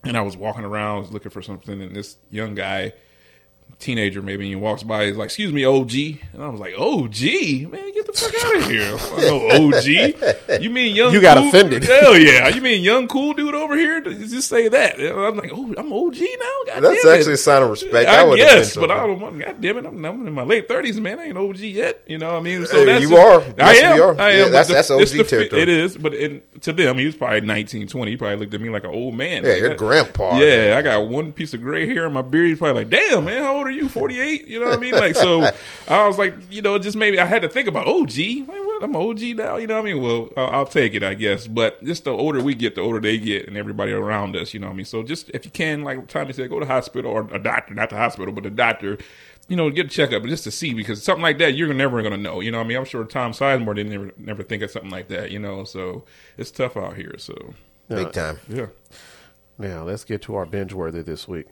and 0.09 0.17
I 0.17 0.23
was 0.23 0.37
walking 0.37 0.65
around, 0.65 0.97
I 0.97 1.01
was 1.01 1.13
looking 1.13 1.31
for 1.31 1.43
something, 1.43 1.81
and 1.81 1.95
this 1.95 2.17
young 2.31 2.55
guy, 2.55 2.93
teenager 3.79 4.23
maybe, 4.23 4.45
and 4.45 4.49
he 4.51 4.57
walks 4.57 4.83
by, 4.83 5.07
he's 5.07 5.17
like, 5.17 5.27
"Excuse 5.27 5.53
me, 5.53 5.65
OG," 5.65 5.93
and 6.33 6.43
I 6.43 6.49
was 6.49 6.59
like, 6.59 6.75
"OG, 6.79 7.71
man, 7.71 7.93
get 7.93 8.07
the 8.07 8.13
fuck 8.15 8.45
out 8.45 8.57
of 8.57 8.71
here!" 8.71 8.97
I 8.97 9.21
go, 9.21 9.67
OG, 10.51 10.61
you 10.63 10.71
mean 10.71 10.97
young? 10.97 11.13
You 11.13 11.21
got 11.21 11.37
cool- 11.37 11.49
offended. 11.49 11.85
Hell 11.85 12.17
yeah, 12.17 12.49
you 12.49 12.61
mean 12.63 12.83
young 12.83 13.07
cool 13.07 13.35
dude 13.35 13.55
over 13.55 13.77
here? 13.77 14.01
Just 14.01 14.49
say 14.49 14.69
that. 14.69 14.99
And 14.99 15.19
I'm 15.21 15.37
like, 15.37 15.51
oh, 15.53 15.75
I'm 15.77 15.93
OG 15.93 16.17
now. 16.19 16.75
God 16.75 16.81
That's 16.81 17.03
damn 17.03 17.13
it. 17.13 17.17
actually 17.19 17.33
a 17.35 17.37
sign 17.37 17.63
of 17.63 17.71
respect. 17.71 18.09
I 18.09 18.25
would 18.25 18.37
guess, 18.37 18.75
been 18.75 18.89
but 18.89 18.91
I 18.91 19.07
don't 19.07 19.21
want. 19.21 19.39
God 19.39 19.61
damn 19.61 19.77
it, 19.79 19.87
I'm, 19.87 20.05
I'm 20.05 20.27
in 20.27 20.33
my 20.33 20.43
late 20.43 20.69
thirties, 20.69 20.99
man. 20.99 21.19
I 21.21 21.25
ain't 21.27 21.37
OG 21.39 21.59
yet. 21.59 22.03
You 22.07 22.17
know 22.19 22.33
what 22.33 22.39
I 22.39 22.41
mean? 22.43 22.65
Hey, 22.71 22.85
that's 22.87 23.03
you 23.03 23.11
just- 23.11 23.21
are. 23.21 23.41
I 23.63 23.73
Yes, 23.73 23.83
am. 23.83 23.97
you 23.97 24.03
are. 24.05 24.21
I 24.21 24.31
am. 24.31 24.39
Yeah, 24.39 24.45
that's- 24.49 24.69
the- 24.69 24.75
that's 24.75 24.91
OG 24.91 25.19
the 25.19 25.25
territory. 25.25 25.63
It 25.63 25.69
is, 25.69 25.97
but 25.99 26.15
in, 26.15 26.41
to 26.63 26.73
them, 26.73 26.97
he 26.99 27.05
was 27.07 27.15
probably 27.15 27.43
19, 27.43 27.89
20. 27.89 28.11
He 28.11 28.17
probably 28.17 28.37
looked 28.37 28.55
at 28.55 28.61
me 28.61 28.71
like 28.71 28.85
an 28.85 28.91
old 28.91 29.15
man. 29.15 29.45
Yeah, 29.45 29.51
Like 29.53 29.61
your 29.61 29.75
grandpa. 29.75 30.39
Yeah, 30.39 30.77
I 30.79 30.83
got 30.83 31.07
one 31.09 31.33
piece 31.33 31.53
of 31.53 31.61
gray 31.61 31.87
hair 31.87 32.07
in 32.07 32.15
my 32.15 32.23
beard. 32.23 32.47
He's 32.49 32.59
probably 32.59 32.85
like, 32.85 32.91
"Damn, 32.91 33.25
man, 33.27 33.43
how 33.43 33.56
old 33.57 33.67
are 33.67 33.71
you? 33.71 33.89
Forty 33.89 34.21
eight? 34.21 34.47
You 34.47 34.61
know 34.61 34.67
what 34.67 34.79
I 34.79 34.81
mean?" 34.81 34.95
Like, 34.95 35.17
so 35.17 35.43
I 35.89 36.07
was 36.07 36.19
like, 36.19 36.35
you 36.51 36.63
know, 36.63 36.79
just 36.79 36.97
maybe 36.97 37.19
I 37.19 37.25
had 37.25 37.43
to 37.43 37.49
think 37.49 37.69
about 37.69 37.87
OG. 37.87 38.17
Like, 38.17 38.49
what? 38.49 38.83
I'm 38.83 38.95
OG 38.95 39.21
now. 39.37 39.57
You 39.57 39.67
know 39.67 39.75
what 39.81 39.89
I 39.89 39.93
mean? 39.93 40.03
Well, 40.03 40.29
I'll, 40.37 40.51
I'll 40.51 40.67
take 40.67 40.95
it, 40.95 41.03
I 41.03 41.15
guess. 41.15 41.47
But 41.47 41.83
just 41.83 42.05
the 42.05 42.11
older 42.11 42.43
we 42.43 42.55
get, 42.55 42.75
the 42.75 42.83
older 42.83 43.01
they 43.01 43.19
get, 43.19 43.49
and 43.49 43.57
everybody 43.57 43.93
around 43.93 44.37
us. 44.37 44.53
You 44.55 44.61
know 44.61 44.67
what 44.67 44.75
I 44.75 44.77
mean? 44.77 44.85
So 44.87 45.03
just 45.03 45.31
if 45.31 45.45
you 45.45 45.51
can, 45.51 45.83
like 45.83 46.07
Tommy 46.09 46.33
said, 46.33 46.49
go 46.51 46.61
to 46.61 46.67
the 46.67 46.73
hospital 46.73 47.11
or 47.11 47.29
a 47.33 47.39
doctor, 47.39 47.75
not 47.75 47.91
the 47.91 47.97
hospital, 47.97 48.33
but 48.33 48.45
the 48.45 48.51
doctor. 48.51 48.99
You 49.49 49.55
know, 49.55 49.71
get 49.71 49.87
a 49.87 49.89
checkup 49.89 50.25
just 50.25 50.43
to 50.43 50.51
see 50.51 50.75
because 50.75 51.05
something 51.05 51.23
like 51.23 51.39
that 51.39 51.55
you're 51.55 51.73
never 51.73 52.03
going 52.03 52.11
to 52.13 52.19
know. 52.21 52.41
You 52.41 52.51
know, 52.51 52.59
what 52.59 52.65
I 52.65 52.67
mean, 52.67 52.79
I'm 52.79 52.85
sure 52.85 53.05
Tom 53.05 53.31
Sizemore 53.31 53.77
didn't 53.77 53.93
never 53.93 54.11
never 54.17 54.43
think 54.43 54.63
of 54.65 54.73
something 54.73 54.91
like 54.91 55.07
that. 55.07 55.31
You 55.31 55.39
know, 55.39 55.63
so 55.63 56.05
it's 56.37 56.51
tough 56.51 56.77
out 56.77 56.97
here. 56.97 57.15
So 57.17 57.55
Big 57.89 58.11
time. 58.13 58.39
yeah, 58.49 58.67
Now 59.57 59.85
let's 59.85 60.03
get 60.03 60.21
to 60.23 60.35
our 60.35 60.47
binge 60.47 60.73
worthy 60.73 61.01
this 61.03 61.29
week. 61.29 61.47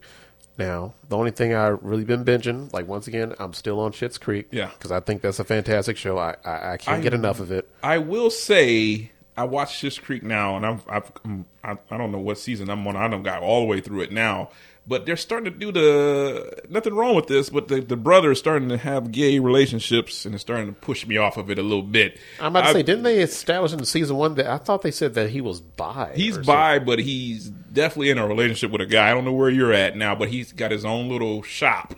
Now, 0.57 0.95
the 1.09 1.17
only 1.17 1.33
thing 1.33 1.53
I've 1.55 1.83
really 1.83 2.05
been 2.05 2.25
binging, 2.25 2.73
like 2.73 2.87
once 2.87 3.07
again, 3.09 3.35
I'm 3.41 3.53
still 3.55 3.81
on 3.81 3.93
Schitt's 3.93 4.19
Creek. 4.19 4.47
Yeah. 4.53 4.71
because 4.79 4.93
I 4.93 5.01
think 5.01 5.23
that's 5.23 5.39
a 5.41 5.45
fantastic 5.45 5.97
show. 5.97 6.17
I 6.19 6.37
I, 6.45 6.73
I 6.73 6.77
can't 6.77 6.99
I- 6.99 7.01
get 7.01 7.15
enough 7.15 7.41
of 7.41 7.51
it. 7.51 7.69
I 7.83 7.99
will 7.99 8.31
say 8.31 9.11
I 9.37 9.45
watch 9.45 9.71
Schitt's 9.81 9.99
Creek 9.99 10.23
now, 10.23 10.57
and 10.57 10.65
I've, 10.65 10.89
I've 10.89 11.13
um, 11.25 11.45
I, 11.65 11.73
I 11.91 11.97
don't 11.97 12.13
know 12.13 12.19
what 12.21 12.39
season 12.39 12.71
I'm 12.71 12.87
on. 12.87 12.95
I 12.97 13.09
don't 13.09 13.25
got 13.25 13.43
all 13.43 13.61
the 13.63 13.67
way 13.67 13.81
through 13.81 14.03
it 14.03 14.13
now, 14.13 14.51
but 14.87 15.07
they're 15.07 15.17
starting 15.17 15.53
to 15.53 15.59
do 15.59 15.73
the 15.73 16.63
nothing 16.69 16.95
wrong 16.95 17.15
with 17.15 17.27
this, 17.27 17.51
but 17.51 17.69
the 17.69 17.81
the 17.81 17.97
brother 17.97 18.33
is 18.33 18.39
starting 18.39 18.69
to 18.69 18.77
have 18.77 19.13
gay 19.13 19.39
relationships, 19.39 20.25
and 20.27 20.35
it's 20.35 20.43
starting 20.43 20.67
to 20.67 20.73
push 20.73 21.07
me 21.07 21.17
off 21.17 21.37
of 21.37 21.51
it 21.51 21.59
a 21.59 21.63
little 21.63 21.83
bit. 21.83 22.19
I'm 22.39 22.49
about 22.53 22.63
to 22.63 22.69
I- 22.69 22.73
say, 22.73 22.83
didn't 22.83 23.05
they 23.05 23.21
establish 23.21 23.73
in 23.73 23.85
season 23.85 24.17
one 24.17 24.35
that 24.35 24.47
I 24.47 24.59
thought 24.59 24.83
they 24.83 24.91
said 24.91 25.15
that 25.15 25.31
he 25.31 25.41
was 25.41 25.61
bi? 25.61 26.13
He's 26.15 26.39
bi, 26.39 26.79
but 26.79 26.99
he's 26.99 27.49
definitely 27.49 28.11
in 28.11 28.19
a 28.19 28.27
relationship 28.27 28.71
with 28.71 28.81
a 28.81 28.87
guy. 28.87 29.11
I 29.11 29.15
don't 29.15 29.25
know 29.25 29.33
where 29.33 29.51
you're 29.51 29.73
at 29.73 29.97
now, 29.97 30.15
but 30.15 30.29
he's 30.29 30.53
got 30.53 30.71
his 30.71 30.85
own 30.85 31.09
little 31.09 31.43
shop. 31.43 31.95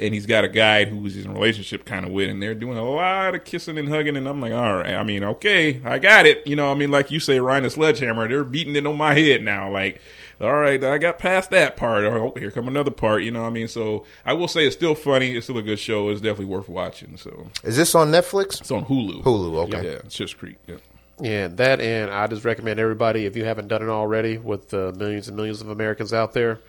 And 0.00 0.14
he's 0.14 0.26
got 0.26 0.44
a 0.44 0.48
guy 0.48 0.84
who's 0.84 1.16
in 1.16 1.28
a 1.28 1.34
relationship 1.34 1.84
kind 1.84 2.06
of 2.06 2.12
with, 2.12 2.30
and 2.30 2.40
they're 2.40 2.54
doing 2.54 2.78
a 2.78 2.88
lot 2.88 3.34
of 3.34 3.42
kissing 3.42 3.76
and 3.78 3.88
hugging. 3.88 4.16
And 4.16 4.28
I'm 4.28 4.40
like, 4.40 4.52
all 4.52 4.76
right, 4.76 4.94
I 4.94 5.02
mean, 5.02 5.24
okay, 5.24 5.80
I 5.84 5.98
got 5.98 6.24
it. 6.24 6.46
You 6.46 6.54
know, 6.54 6.70
I 6.70 6.74
mean, 6.74 6.92
like 6.92 7.10
you 7.10 7.18
say, 7.18 7.40
Ryan 7.40 7.64
the 7.64 7.70
Sledgehammer, 7.70 8.28
they're 8.28 8.44
beating 8.44 8.76
it 8.76 8.86
on 8.86 8.96
my 8.96 9.14
head 9.14 9.42
now. 9.42 9.72
Like, 9.72 10.00
all 10.40 10.54
right, 10.54 10.82
I 10.82 10.98
got 10.98 11.18
past 11.18 11.50
that 11.50 11.76
part. 11.76 12.04
Oh, 12.04 12.32
oh, 12.34 12.38
here 12.38 12.50
come 12.50 12.68
another 12.68 12.90
part. 12.90 13.22
You 13.22 13.32
know 13.32 13.42
what 13.42 13.48
I 13.48 13.50
mean? 13.50 13.68
So 13.68 14.04
I 14.24 14.34
will 14.34 14.48
say 14.48 14.66
it's 14.66 14.76
still 14.76 14.94
funny. 14.94 15.36
It's 15.36 15.46
still 15.46 15.58
a 15.58 15.62
good 15.62 15.78
show. 15.78 16.10
It's 16.10 16.20
definitely 16.20 16.46
worth 16.46 16.68
watching. 16.68 17.16
So 17.16 17.48
Is 17.64 17.76
this 17.76 17.94
on 17.94 18.12
Netflix? 18.12 18.60
it's 18.60 18.70
on 18.70 18.84
Hulu. 18.84 19.22
Hulu, 19.22 19.64
okay. 19.64 19.84
Yeah, 19.84 19.98
it's 20.04 20.14
just 20.14 20.38
Creek. 20.38 20.56
Yeah. 20.66 20.76
Yeah, 21.20 21.48
that 21.48 21.80
and 21.80 22.12
I 22.12 22.28
just 22.28 22.44
recommend 22.44 22.78
everybody 22.78 23.26
if 23.26 23.36
you 23.36 23.44
haven't 23.44 23.66
done 23.66 23.82
it 23.82 23.88
already 23.88 24.38
with 24.38 24.68
the 24.68 24.92
millions 24.92 25.26
and 25.26 25.36
millions 25.36 25.60
of 25.60 25.68
Americans 25.68 26.12
out 26.12 26.32
there, 26.32 26.60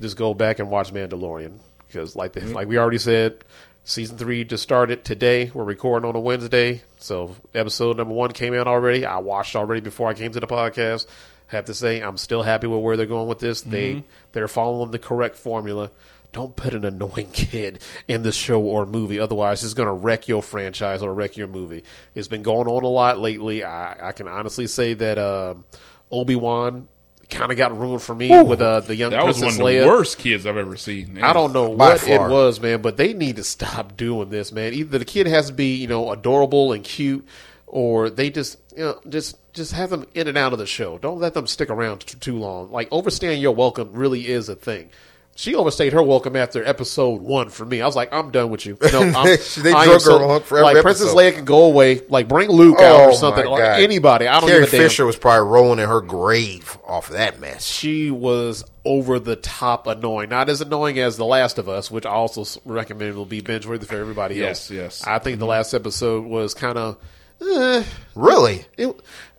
just 0.00 0.16
go 0.16 0.34
back 0.34 0.58
and 0.58 0.70
watch 0.70 0.92
Mandalorian 0.92 1.58
because 1.86 2.16
like 2.16 2.32
the, 2.32 2.40
mm-hmm. 2.40 2.52
like 2.52 2.66
we 2.66 2.78
already 2.78 2.98
said, 2.98 3.44
season 3.84 4.18
three 4.18 4.42
just 4.42 4.64
started 4.64 5.04
today. 5.04 5.52
We're 5.54 5.62
recording 5.62 6.08
on 6.08 6.16
a 6.16 6.20
Wednesday, 6.20 6.82
so 6.98 7.36
episode 7.54 7.96
number 7.96 8.12
one 8.12 8.32
came 8.32 8.54
out 8.54 8.66
already. 8.66 9.06
I 9.06 9.18
watched 9.18 9.54
already 9.54 9.80
before 9.80 10.08
I 10.08 10.14
came 10.14 10.32
to 10.32 10.40
the 10.40 10.48
podcast. 10.48 11.06
Have 11.48 11.66
to 11.66 11.74
say 11.74 12.00
I'm 12.00 12.16
still 12.16 12.42
happy 12.42 12.66
with 12.66 12.80
where 12.80 12.96
they're 12.96 13.06
going 13.06 13.28
with 13.28 13.38
this. 13.38 13.62
They 13.62 14.02
they're 14.32 14.48
following 14.48 14.90
the 14.90 14.98
correct 14.98 15.36
formula. 15.36 15.90
Don't 16.32 16.54
put 16.56 16.74
an 16.74 16.84
annoying 16.84 17.30
kid 17.32 17.80
in 18.08 18.22
the 18.22 18.32
show 18.32 18.60
or 18.60 18.84
movie. 18.84 19.18
Otherwise, 19.20 19.64
it's 19.64 19.72
going 19.74 19.86
to 19.86 19.92
wreck 19.92 20.28
your 20.28 20.42
franchise 20.42 21.02
or 21.02 21.14
wreck 21.14 21.36
your 21.36 21.46
movie. 21.46 21.84
It's 22.14 22.28
been 22.28 22.42
going 22.42 22.66
on 22.68 22.82
a 22.82 22.88
lot 22.88 23.18
lately. 23.18 23.64
I, 23.64 24.08
I 24.08 24.12
can 24.12 24.28
honestly 24.28 24.66
say 24.66 24.94
that 24.94 25.18
um 25.18 25.64
Obi 26.10 26.36
Wan 26.36 26.88
kind 27.30 27.50
of 27.50 27.58
got 27.58 27.76
ruined 27.76 28.02
for 28.02 28.14
me 28.14 28.28
with 28.42 28.60
uh, 28.60 28.80
the 28.80 28.94
young 28.94 29.10
That 29.10 29.24
was 29.26 29.38
Princess 29.38 29.58
one 29.60 29.68
of 29.68 29.74
the 29.74 29.80
Leia. 29.80 29.86
worst 29.86 30.18
kids 30.18 30.46
I've 30.46 30.56
ever 30.56 30.76
seen. 30.76 31.18
I 31.22 31.32
don't 31.32 31.52
know 31.52 31.74
By 31.74 31.90
what 31.94 32.06
it 32.08 32.20
was, 32.20 32.60
man, 32.60 32.82
but 32.82 32.96
they 32.96 33.14
need 33.14 33.36
to 33.36 33.44
stop 33.44 33.96
doing 33.96 34.30
this, 34.30 34.52
man. 34.52 34.74
Either 34.74 34.98
the 34.98 35.04
kid 35.04 35.26
has 35.26 35.48
to 35.48 35.52
be, 35.52 35.74
you 35.74 35.88
know, 35.88 36.12
adorable 36.12 36.72
and 36.72 36.84
cute, 36.84 37.26
or 37.66 38.10
they 38.10 38.30
just, 38.30 38.58
you 38.76 38.84
know, 38.84 39.00
just 39.08 39.36
just 39.56 39.72
have 39.72 39.90
them 39.90 40.06
in 40.14 40.28
and 40.28 40.38
out 40.38 40.52
of 40.52 40.58
the 40.60 40.66
show. 40.66 40.98
Don't 40.98 41.18
let 41.18 41.34
them 41.34 41.46
stick 41.48 41.70
around 41.70 42.00
t- 42.00 42.16
too 42.20 42.36
long. 42.38 42.70
Like 42.70 42.88
overstaying 42.92 43.40
your 43.42 43.54
welcome 43.54 43.92
really 43.92 44.28
is 44.28 44.48
a 44.48 44.54
thing. 44.54 44.90
She 45.38 45.54
overstayed 45.54 45.92
her 45.92 46.02
welcome 46.02 46.34
after 46.34 46.64
episode 46.64 47.20
one 47.20 47.50
for 47.50 47.66
me. 47.66 47.82
I 47.82 47.86
was 47.86 47.94
like, 47.94 48.10
I'm 48.10 48.30
done 48.30 48.48
with 48.48 48.64
you. 48.64 48.78
No, 48.92 49.00
I'm, 49.02 49.36
They 49.58 49.70
I 49.70 49.84
drug 49.84 50.02
her 50.04 50.12
on 50.24 50.40
for 50.40 50.56
every 50.58 50.74
like 50.76 50.82
Princess. 50.82 51.12
Leia 51.12 51.34
can 51.34 51.44
go 51.44 51.64
away. 51.66 52.00
Like 52.08 52.26
bring 52.26 52.48
Luke 52.48 52.80
out 52.80 53.00
Oh, 53.00 53.08
or 53.10 53.12
something, 53.12 53.44
or 53.46 53.58
God. 53.58 53.80
anybody. 53.80 54.26
I 54.28 54.40
don't 54.40 54.48
Carrie 54.48 54.60
give 54.64 54.68
a 54.68 54.76
damn. 54.78 54.80
Fisher 54.88 55.04
was 55.04 55.16
probably 55.18 55.46
rolling 55.50 55.78
in 55.78 55.88
her 55.90 56.00
grave 56.00 56.78
off 56.86 57.08
of 57.08 57.16
that 57.16 57.38
mess. 57.38 57.66
she 57.66 58.10
was 58.10 58.64
over 58.86 59.18
the 59.18 59.36
top 59.36 59.86
annoying. 59.86 60.30
Not 60.30 60.48
as 60.48 60.62
annoying 60.62 60.98
as 60.98 61.18
The 61.18 61.26
Last 61.26 61.58
of 61.58 61.68
Us, 61.68 61.90
which 61.90 62.06
I 62.06 62.10
also 62.12 62.40
s- 62.42 62.58
recommend 62.64 63.14
will 63.14 63.26
be 63.26 63.42
binge 63.42 63.66
worthy 63.66 63.84
for 63.84 63.96
everybody 63.96 64.36
Yes, 64.36 64.70
else. 64.70 64.70
yes. 64.70 65.04
I 65.06 65.18
think 65.18 65.38
the 65.38 65.44
last 65.46 65.74
episode 65.74 66.24
was 66.24 66.54
kind 66.54 66.78
of. 66.78 66.96
Eh, 67.42 67.84
Really? 68.14 68.64
it, 68.78 68.96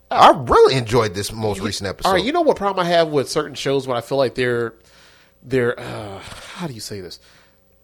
I 0.10 0.32
really 0.48 0.76
enjoyed 0.76 1.14
this 1.14 1.32
most 1.32 1.60
recent 1.60 1.88
episode. 1.90 2.08
all 2.10 2.16
right, 2.16 2.24
you 2.24 2.32
know 2.32 2.42
what 2.42 2.58
problem 2.58 2.86
I 2.86 2.90
have 2.90 3.10
with 3.10 3.30
certain 3.30 3.56
shows 3.56 3.88
when 3.88 3.98
I 3.98 4.02
feel 4.02 4.18
like 4.18 4.36
they're 4.36 4.74
they're 5.44 5.80
uh, 5.80 6.20
how 6.20 6.68
do 6.68 6.74
you 6.74 6.80
say 6.80 7.02
this? 7.02 7.20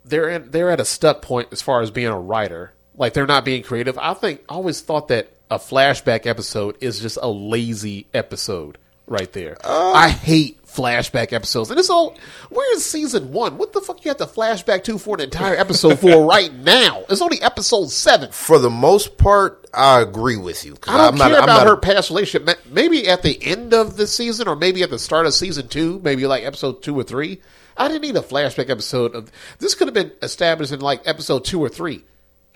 They're 0.06 0.30
in, 0.30 0.52
they're 0.52 0.70
at 0.70 0.80
a 0.80 0.86
stuck 0.86 1.22
point 1.22 1.50
as 1.52 1.62
far 1.62 1.82
as 1.82 1.92
being 1.92 2.08
a 2.08 2.20
writer. 2.20 2.74
Like 2.96 3.14
they're 3.14 3.28
not 3.28 3.46
being 3.46 3.64
creative. 3.64 3.98
I 3.98 4.14
think 4.14 4.42
I 4.50 4.54
always 4.54 4.82
thought 4.82 5.08
that 5.10 5.34
a 5.50 5.58
flashback 5.58 6.26
episode 6.26 6.78
is 6.82 7.00
just 7.00 7.18
a 7.22 7.28
lazy 7.30 8.08
episode 8.14 8.78
right 9.08 9.32
there. 9.34 9.58
I 9.94 10.10
hate 10.10 10.63
flashback 10.74 11.34
episodes, 11.34 11.70
and 11.70 11.80
it's 11.80 11.90
all. 11.90 12.16
We're 12.50 12.64
in 12.74 12.80
season 12.80 13.32
one. 13.32 13.58
What 13.58 13.74
the 13.74 13.82
fuck 13.82 14.04
you 14.04 14.10
have 14.10 14.18
to 14.18 14.26
flashback 14.26 14.84
to 14.86 14.98
for 14.98 15.16
an 15.16 15.22
entire 15.22 15.56
episode 15.56 16.00
for 16.00 16.26
right 16.30 16.54
now? 16.54 17.04
It's 17.10 17.22
only 17.22 17.42
episode 17.42 17.90
seven. 17.92 18.32
For 18.32 18.60
the 18.60 18.70
most 18.70 19.18
part, 19.18 19.68
I 19.74 20.02
agree 20.02 20.38
with 20.38 20.66
you. 20.66 20.76
I 20.88 20.98
don't 20.98 21.14
I'm 21.14 21.16
not- 21.18 21.28
care 21.30 21.38
I'm 21.38 21.44
about 21.44 21.58
not- 21.60 21.68
her 21.68 21.78
past 21.78 22.10
relationship. 22.10 22.60
Maybe 22.70 23.08
at 23.08 23.22
the 23.22 23.42
end 23.44 23.74
of 23.74 23.98
the 23.98 24.08
season, 24.08 24.48
or 24.48 24.56
maybe 24.56 24.84
at 24.84 24.90
the 24.90 25.00
start 25.00 25.26
of 25.26 25.34
season 25.34 25.68
two, 25.68 26.00
maybe 26.04 26.26
like 26.28 26.44
episode 26.44 26.82
two 26.84 26.98
or 27.00 27.04
three. 27.04 27.42
I 27.76 27.88
didn't 27.88 28.04
need 28.04 28.16
a 28.16 28.22
flashback 28.22 28.70
episode 28.70 29.16
of 29.16 29.32
this. 29.60 29.74
Could 29.76 29.88
have 29.88 29.96
been 29.96 30.12
established 30.22 30.72
in 30.72 30.80
like 30.82 31.02
episode 31.08 31.44
two 31.46 31.60
or 31.60 31.70
three, 31.70 32.04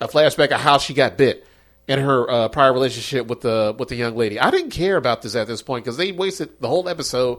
a 0.00 0.06
flashback 0.06 0.52
of 0.52 0.60
how 0.60 0.78
she 0.78 0.94
got 0.94 1.16
bit 1.16 1.44
in 1.88 1.98
her 1.98 2.30
uh, 2.30 2.48
prior 2.50 2.72
relationship 2.72 3.26
with 3.26 3.40
the 3.40 3.74
with 3.76 3.88
the 3.88 3.96
young 3.96 4.14
lady. 4.14 4.38
I 4.38 4.50
didn't 4.52 4.70
care 4.70 4.96
about 4.96 5.22
this 5.22 5.34
at 5.34 5.48
this 5.48 5.60
point 5.62 5.84
because 5.84 5.96
they 5.96 6.12
wasted 6.12 6.50
the 6.60 6.68
whole 6.68 6.88
episode. 6.88 7.38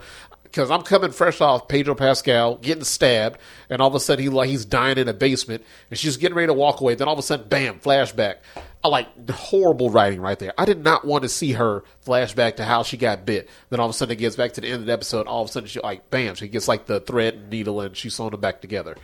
Because 0.52 0.72
I'm 0.72 0.82
coming 0.82 1.12
fresh 1.12 1.42
off 1.42 1.68
Pedro 1.68 1.94
Pascal 1.94 2.56
getting 2.56 2.84
stabbed, 2.84 3.38
and 3.70 3.82
all 3.82 3.88
of 3.88 3.96
a 3.96 4.00
sudden 4.00 4.24
he 4.24 4.30
like 4.30 4.50
he's 4.50 4.66
dying 4.66 4.98
in 4.98 5.08
a 5.08 5.14
basement, 5.14 5.64
and 5.90 6.00
she's 6.00 6.18
getting 6.18 6.36
ready 6.36 6.48
to 6.48 6.54
walk 6.54 6.82
away. 6.82 6.96
Then 6.96 7.08
all 7.08 7.14
of 7.14 7.20
a 7.20 7.24
sudden, 7.24 7.48
bam, 7.48 7.80
flashback. 7.80 8.38
I 8.84 8.88
like 8.88 9.30
horrible 9.30 9.90
writing 9.90 10.22
right 10.22 10.40
there. 10.40 10.54
I 10.58 10.66
did 10.66 10.84
not 10.84 11.06
want 11.06 11.24
to 11.24 11.30
see 11.30 11.52
her 11.52 11.84
flashback 12.06 12.56
to 12.56 12.66
how 12.66 12.84
she 12.84 12.96
got 12.96 13.26
bit. 13.26 13.50
Then 13.70 13.80
all 13.80 13.88
of 13.88 13.92
a 13.92 13.94
sudden 13.94 14.14
it 14.14 14.20
gets 14.20 14.38
back 14.38 14.54
to 14.54 14.62
the 14.62 14.68
end 14.68 14.82
of 14.82 14.86
the 14.86 14.94
episode. 14.94 15.28
All 15.28 15.44
of 15.44 15.50
a 15.50 15.52
sudden 15.52 15.68
she 15.68 15.82
like 15.82 16.10
bam, 16.10 16.36
she 16.36 16.48
gets 16.48 16.68
like 16.68 16.86
the 16.86 17.02
thread 17.02 17.34
and 17.34 17.50
needle 17.50 17.82
and 17.82 17.96
she's 17.96 18.16
sewn 18.16 18.32
them 18.32 18.40
back 18.40 18.62
together. 18.62 18.96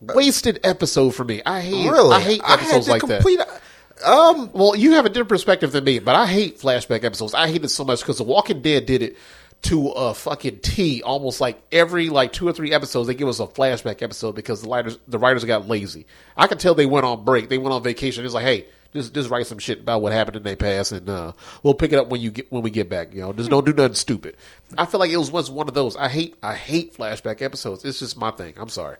Wasted 0.00 0.60
episode 0.64 1.10
for 1.10 1.24
me. 1.24 1.42
I 1.44 1.60
hate 1.60 1.90
really. 1.90 2.14
I 2.14 2.20
hate 2.20 2.40
episodes 2.48 2.86
the 2.86 2.92
like 2.92 3.02
that. 3.02 3.60
Um, 4.04 4.50
Well, 4.52 4.74
you 4.74 4.92
have 4.92 5.04
a 5.06 5.10
different 5.10 5.28
perspective 5.28 5.72
than 5.72 5.84
me, 5.84 5.98
but 5.98 6.16
I 6.16 6.26
hate 6.26 6.58
flashback 6.58 7.04
episodes. 7.04 7.34
I 7.34 7.48
hate 7.48 7.62
it 7.64 7.68
so 7.68 7.84
much 7.84 8.00
because 8.00 8.18
The 8.18 8.24
Walking 8.24 8.62
Dead 8.62 8.86
did 8.86 9.02
it 9.02 9.16
to 9.62 9.88
a 9.88 10.14
fucking 10.14 10.60
T. 10.60 11.02
Almost 11.02 11.40
like 11.40 11.62
every 11.70 12.08
like 12.08 12.32
two 12.32 12.46
or 12.46 12.52
three 12.52 12.72
episodes, 12.72 13.08
they 13.08 13.14
give 13.14 13.28
us 13.28 13.40
a 13.40 13.46
flashback 13.46 14.02
episode 14.02 14.34
because 14.34 14.62
the 14.62 14.68
writers 14.68 14.98
the 15.08 15.18
writers 15.18 15.44
got 15.44 15.68
lazy. 15.68 16.06
I 16.36 16.46
could 16.46 16.60
tell 16.60 16.74
they 16.74 16.86
went 16.86 17.06
on 17.06 17.24
break. 17.24 17.48
They 17.48 17.58
went 17.58 17.72
on 17.72 17.82
vacation. 17.82 18.24
It's 18.24 18.34
like, 18.34 18.44
hey, 18.44 18.66
just 18.92 19.14
just 19.14 19.30
write 19.30 19.46
some 19.46 19.58
shit 19.58 19.80
about 19.80 20.02
what 20.02 20.12
happened 20.12 20.36
in 20.36 20.42
their 20.42 20.56
past, 20.56 20.92
and 20.92 21.08
uh, 21.08 21.32
we'll 21.62 21.74
pick 21.74 21.92
it 21.92 21.98
up 21.98 22.08
when 22.08 22.20
you 22.20 22.30
get 22.30 22.50
when 22.52 22.62
we 22.62 22.70
get 22.70 22.88
back. 22.88 23.14
You 23.14 23.22
know, 23.22 23.32
just 23.32 23.50
don't 23.50 23.64
do 23.64 23.72
nothing 23.72 23.94
stupid. 23.94 24.36
I 24.76 24.86
feel 24.86 25.00
like 25.00 25.10
it 25.10 25.16
was 25.16 25.30
was 25.30 25.50
one 25.50 25.68
of 25.68 25.74
those. 25.74 25.96
I 25.96 26.08
hate 26.08 26.36
I 26.42 26.54
hate 26.54 26.94
flashback 26.94 27.42
episodes. 27.42 27.84
It's 27.84 28.00
just 28.00 28.16
my 28.16 28.30
thing. 28.30 28.54
I'm 28.56 28.68
sorry. 28.68 28.96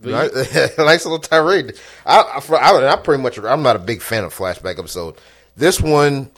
Nice 0.00 1.04
little 1.04 1.18
tirade. 1.18 1.74
I, 2.06 2.20
I, 2.20 2.54
I, 2.54 2.92
I 2.92 2.96
pretty 2.96 3.22
much, 3.22 3.38
I'm 3.38 3.62
not 3.62 3.76
a 3.76 3.80
big 3.80 4.00
fan 4.00 4.24
of 4.24 4.32
flashback 4.32 4.78
episode. 4.78 5.16
This 5.56 5.80
one, 5.80 6.30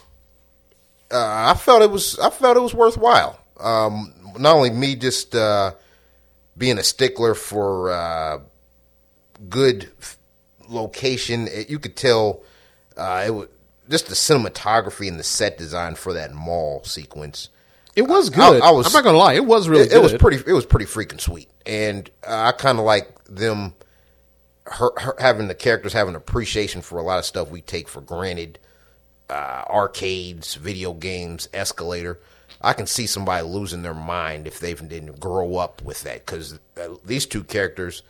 uh, 1.13 1.51
I 1.51 1.55
felt 1.55 1.83
it 1.83 1.91
was, 1.91 2.19
I 2.19 2.31
felt 2.31 2.57
it 2.57 2.61
was 2.61 2.75
worthwhile. 2.75 3.39
Um, 3.59 4.15
not 4.39 4.55
only 4.57 4.71
me 4.71 4.97
just 4.97 5.35
uh, 5.35 5.73
being 6.57 6.79
a 6.79 6.83
stickler 6.83 7.35
for 7.35 7.91
uh, 7.91 8.39
good 9.49 9.91
f- 10.01 10.19
location, 10.69 11.49
it, 11.49 11.69
you 11.71 11.79
could 11.79 11.97
tell 11.97 12.43
uh, 12.97 13.25
it 13.27 13.31
was 13.31 13.49
just 13.89 14.07
the 14.09 14.15
cinematography 14.15 15.09
and 15.09 15.19
the 15.19 15.25
set 15.25 15.59
design 15.59 15.95
for 15.95 16.13
that 16.13 16.33
mall 16.33 16.83
sequence. 16.85 17.49
It 17.97 18.03
was 18.03 18.31
good. 18.31 18.63
I- 18.63 18.69
I 18.69 18.71
was- 18.71 18.87
I'm 18.87 18.93
not 18.93 19.03
gonna 19.05 19.19
lie. 19.19 19.35
It 19.35 19.45
was 19.45 19.69
really 19.69 19.83
it, 19.85 19.89
good. 19.91 19.97
it 19.99 20.03
was 20.03 20.15
pretty. 20.15 20.37
It 20.47 20.53
was 20.53 20.65
pretty 20.65 20.87
freaking 20.87 21.21
sweet, 21.21 21.49
and 21.67 22.09
uh, 22.27 22.45
I 22.49 22.53
kind 22.53 22.79
of 22.79 22.85
like 22.85 23.25
them 23.25 23.75
her, 24.67 24.91
her 24.97 25.17
having 25.19 25.49
the 25.49 25.55
characters 25.57 25.93
having 25.93 26.15
appreciation 26.15 26.83
for 26.83 26.99
a 26.99 27.03
lot 27.03 27.19
of 27.19 27.25
stuff 27.25 27.51
we 27.51 27.61
take 27.63 27.89
for 27.89 28.01
granted. 28.01 28.59
Uh, 29.31 29.65
arcades, 29.69 30.57
video 30.57 30.93
games, 30.93 31.49
escalator. 31.55 32.19
I 32.61 32.73
can 32.73 32.87
see 32.87 33.07
somebody 33.07 33.47
losing 33.47 33.83
their 33.83 33.95
mind 33.95 34.47
if 34.47 34.59
they 34.59 34.75
didn't 34.75 35.21
grow 35.21 35.57
up 35.57 35.83
with 35.83 36.03
that 36.03 36.27
because 36.27 36.59
uh, 36.77 36.97
these 37.05 37.27
two 37.27 37.45
characters, 37.45 38.03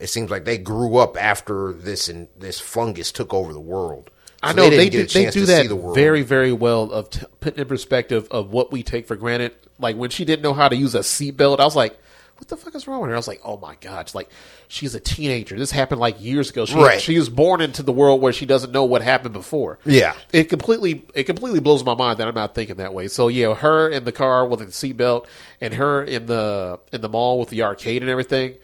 it 0.00 0.08
seems 0.08 0.30
like 0.30 0.44
they 0.44 0.58
grew 0.58 0.96
up 0.96 1.16
after 1.16 1.72
this 1.72 2.08
and 2.08 2.28
this 2.36 2.58
fungus 2.58 3.12
took 3.12 3.32
over 3.32 3.52
the 3.52 3.60
world. 3.60 4.10
I 4.42 4.52
know 4.52 4.68
they, 4.68 4.90
didn't 4.90 5.10
do. 5.10 5.20
They 5.24 5.30
do 5.30 5.46
that 5.46 5.68
the 5.68 5.92
very, 5.94 6.22
very 6.22 6.52
well 6.52 6.92
of 6.92 7.10
t- 7.10 7.24
putting 7.40 7.60
in 7.60 7.68
perspective 7.68 8.28
of 8.30 8.50
what 8.50 8.70
we 8.70 8.82
take 8.82 9.06
for 9.06 9.16
granted. 9.16 9.54
Like 9.78 9.96
when 9.96 10.10
she 10.10 10.24
didn't 10.24 10.42
know 10.42 10.54
how 10.54 10.68
to 10.68 10.76
use 10.76 10.94
a 10.94 11.00
seatbelt, 11.00 11.60
I 11.60 11.64
was 11.64 11.76
like, 11.76 11.98
"What 12.38 12.48
the 12.48 12.56
fuck 12.56 12.74
is 12.74 12.86
wrong 12.86 13.00
with 13.00 13.08
her?" 13.10 13.14
I 13.14 13.18
was 13.18 13.28
like, 13.28 13.40
"Oh 13.44 13.56
my 13.56 13.76
god!" 13.80 14.14
Like 14.14 14.28
she's 14.68 14.94
a 14.94 15.00
teenager. 15.00 15.58
This 15.58 15.70
happened 15.70 16.00
like 16.00 16.20
years 16.22 16.50
ago. 16.50 16.66
She, 16.66 16.74
Right. 16.74 17.00
she 17.00 17.18
was 17.18 17.28
born 17.28 17.60
into 17.60 17.82
the 17.82 17.92
world 17.92 18.20
where 18.20 18.32
she 18.32 18.46
doesn't 18.46 18.72
know 18.72 18.84
what 18.84 19.02
happened 19.02 19.32
before. 19.34 19.78
Yeah. 19.84 20.14
it 20.32 20.44
completely 20.44 21.04
it 21.14 21.24
completely 21.24 21.60
blows 21.60 21.84
my 21.84 21.94
mind 21.94 22.18
that 22.18 22.28
I'm 22.28 22.34
not 22.34 22.54
thinking 22.54 22.76
that 22.76 22.92
way. 22.94 23.08
So 23.08 23.28
yeah, 23.28 23.54
her 23.54 23.88
in 23.88 24.04
the 24.04 24.12
car 24.12 24.46
with 24.46 24.60
the 24.60 24.66
seatbelt 24.66 25.26
and 25.60 25.74
her 25.74 26.02
in 26.02 26.26
the 26.26 26.78
in 26.92 27.00
the 27.00 27.08
mall 27.08 27.38
with 27.40 27.48
the 27.50 27.62
arcade 27.62 28.02
and 28.02 28.10
everything. 28.10 28.54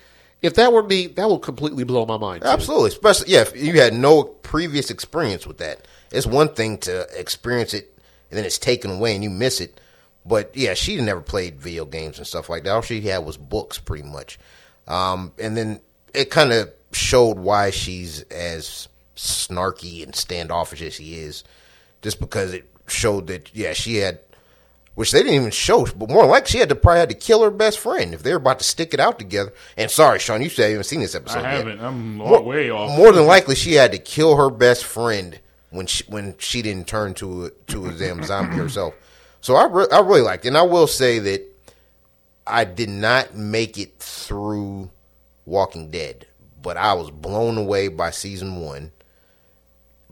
If 0.42 0.54
that 0.54 0.72
were 0.72 0.82
me, 0.82 1.06
that 1.06 1.30
would 1.30 1.42
completely 1.42 1.84
blow 1.84 2.04
my 2.04 2.16
mind. 2.18 2.42
too. 2.42 2.48
Absolutely, 2.48 2.88
especially 2.88 3.32
yeah, 3.32 3.42
if 3.42 3.56
you 3.56 3.80
had 3.80 3.94
no 3.94 4.24
previous 4.24 4.90
experience 4.90 5.46
with 5.46 5.58
that. 5.58 5.86
It's 6.10 6.26
one 6.26 6.48
thing 6.48 6.78
to 6.78 7.06
experience 7.18 7.72
it 7.74 7.96
and 8.30 8.36
then 8.38 8.44
it's 8.44 8.58
taken 8.58 8.90
away 8.90 9.14
and 9.14 9.22
you 9.22 9.30
miss 9.30 9.60
it. 9.60 9.78
But 10.24 10.56
yeah, 10.56 10.74
she 10.74 11.00
never 11.00 11.20
played 11.20 11.60
video 11.60 11.84
games 11.84 12.18
and 12.18 12.26
stuff 12.26 12.48
like 12.48 12.64
that. 12.64 12.70
All 12.70 12.82
she 12.82 13.00
had 13.00 13.24
was 13.24 13.36
books, 13.36 13.78
pretty 13.78 14.04
much. 14.04 14.38
Um, 14.86 15.32
and 15.38 15.56
then 15.56 15.80
it 16.14 16.30
kind 16.30 16.52
of 16.52 16.72
showed 16.92 17.38
why 17.38 17.70
she's 17.70 18.22
as 18.22 18.88
snarky 19.16 20.02
and 20.02 20.14
standoffish 20.14 20.82
as 20.82 20.94
she 20.94 21.14
is, 21.14 21.44
just 22.02 22.20
because 22.20 22.52
it 22.54 22.68
showed 22.86 23.26
that 23.28 23.54
yeah, 23.54 23.72
she 23.72 23.96
had 23.96 24.20
which 24.94 25.10
they 25.10 25.20
didn't 25.20 25.34
even 25.34 25.50
show, 25.50 25.86
but 25.96 26.10
more 26.10 26.26
like 26.26 26.46
she 26.46 26.58
had 26.58 26.68
to 26.68 26.74
probably 26.74 27.00
had 27.00 27.08
to 27.08 27.14
kill 27.14 27.42
her 27.42 27.50
best 27.50 27.78
friend 27.78 28.12
if 28.12 28.22
they 28.22 28.30
were 28.30 28.36
about 28.36 28.58
to 28.58 28.64
stick 28.64 28.92
it 28.92 29.00
out 29.00 29.18
together. 29.18 29.52
And 29.76 29.90
sorry, 29.90 30.18
Sean, 30.18 30.42
you 30.42 30.50
said 30.50 30.66
you 30.66 30.72
haven't 30.72 30.84
seen 30.84 31.00
this 31.00 31.14
episode. 31.14 31.44
I 31.44 31.52
haven't. 31.52 31.80
I'm 31.80 32.16
More, 32.16 32.42
way 32.42 32.70
off. 32.70 32.96
more 32.96 33.10
than 33.12 33.26
likely, 33.26 33.54
she 33.54 33.72
had 33.72 33.92
to 33.92 33.98
kill 33.98 34.36
her 34.36 34.50
best 34.50 34.84
friend 34.84 35.40
when 35.70 35.86
she 35.86 36.04
when 36.08 36.34
she 36.38 36.60
didn't 36.60 36.86
turn 36.86 37.14
to 37.14 37.46
a, 37.46 37.50
to 37.68 37.86
a 37.86 37.92
damn 37.92 38.22
zombie 38.22 38.56
herself. 38.56 38.94
So 39.42 39.56
I 39.56 39.66
re- 39.66 39.86
I 39.92 40.00
really 40.00 40.20
liked 40.22 40.44
it, 40.44 40.48
and 40.48 40.56
I 40.56 40.62
will 40.62 40.86
say 40.86 41.18
that 41.18 41.42
I 42.46 42.64
did 42.64 42.88
not 42.88 43.34
make 43.36 43.76
it 43.76 43.98
through 43.98 44.88
Walking 45.44 45.90
Dead, 45.90 46.26
but 46.62 46.76
I 46.76 46.94
was 46.94 47.10
blown 47.10 47.58
away 47.58 47.88
by 47.88 48.10
season 48.10 48.60
one. 48.60 48.92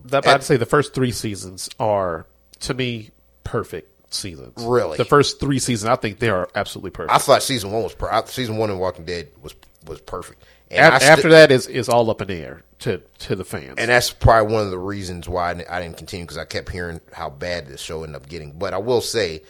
That 0.05 0.27
I'd 0.27 0.43
say 0.43 0.57
the 0.57 0.67
first 0.67 0.95
three 0.95 1.13
seasons 1.13 1.71
are 1.79 2.27
to 2.61 2.75
me 2.75 3.11
perfect 3.45 4.13
seasons. 4.13 4.55
Really? 4.59 4.97
the 4.97 5.05
first 5.05 5.39
three 5.41 5.59
seasons, 5.59 5.89
I 5.89 5.97
think 5.97 6.19
they 6.19 6.31
are 6.31 6.49
absolutely 6.55 6.91
perfect. 6.91 7.15
I 7.15 7.19
thought 7.19 7.43
season 7.43 7.71
one 7.71 7.83
was 7.85 7.95
per- 7.95 8.11
I- 8.11 8.25
season 8.25 8.57
one 8.57 8.71
in 8.71 8.79
Walking 8.79 9.05
Dead 9.05 9.29
was 9.43 9.55
was 9.87 10.01
perfect. 10.01 10.43
And 10.71 10.95
Af- 10.95 11.03
I 11.03 11.07
after 11.07 11.29
that 11.31 11.51
is 11.51 11.67
is 11.67 11.89
all 11.89 12.09
up 12.11 12.21
in 12.21 12.29
the 12.29 12.35
air 12.37 12.63
to 12.81 12.99
to 13.21 13.35
the 13.37 13.45
fans. 13.45 13.75
and 13.79 13.91
that's 13.91 14.11
probably 14.11 14.53
one 14.55 14.65
of 14.65 14.71
the 14.71 14.79
reasons 14.79 15.29
why 15.29 15.51
I 15.69 15.81
didn't- 15.83 15.97
continue 15.97 16.25
because 16.25 16.39
I 16.39 16.45
kept 16.45 16.71
hearing 16.71 17.01
how 17.13 17.29
bad 17.31 17.67
this 17.67 17.81
show 17.81 18.05
ended 18.05 18.17
up 18.23 18.29
getting. 18.29 18.53
But 18.53 18.73
I 18.75 18.79
will 18.79 19.01
say 19.01 19.43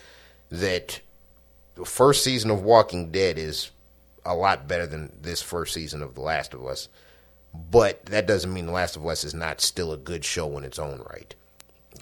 that 0.50 1.00
the 1.74 1.84
first 1.84 2.24
season 2.24 2.50
of 2.50 2.62
Walking 2.62 3.10
Dead 3.10 3.38
is 3.38 3.70
a 4.24 4.34
lot 4.34 4.66
better 4.68 4.86
than 4.86 5.12
this 5.22 5.40
first 5.42 5.72
season 5.74 6.02
of 6.02 6.14
The 6.14 6.20
Last 6.20 6.54
of 6.54 6.64
Us. 6.66 6.88
But 7.70 8.04
that 8.06 8.26
doesn't 8.26 8.52
mean 8.52 8.66
The 8.66 8.72
Last 8.72 8.96
of 8.96 9.06
Us 9.06 9.24
is 9.24 9.34
not 9.34 9.60
still 9.60 9.92
a 9.92 9.96
good 9.96 10.24
show 10.24 10.56
in 10.58 10.64
its 10.64 10.78
own 10.78 11.02
right. 11.10 11.34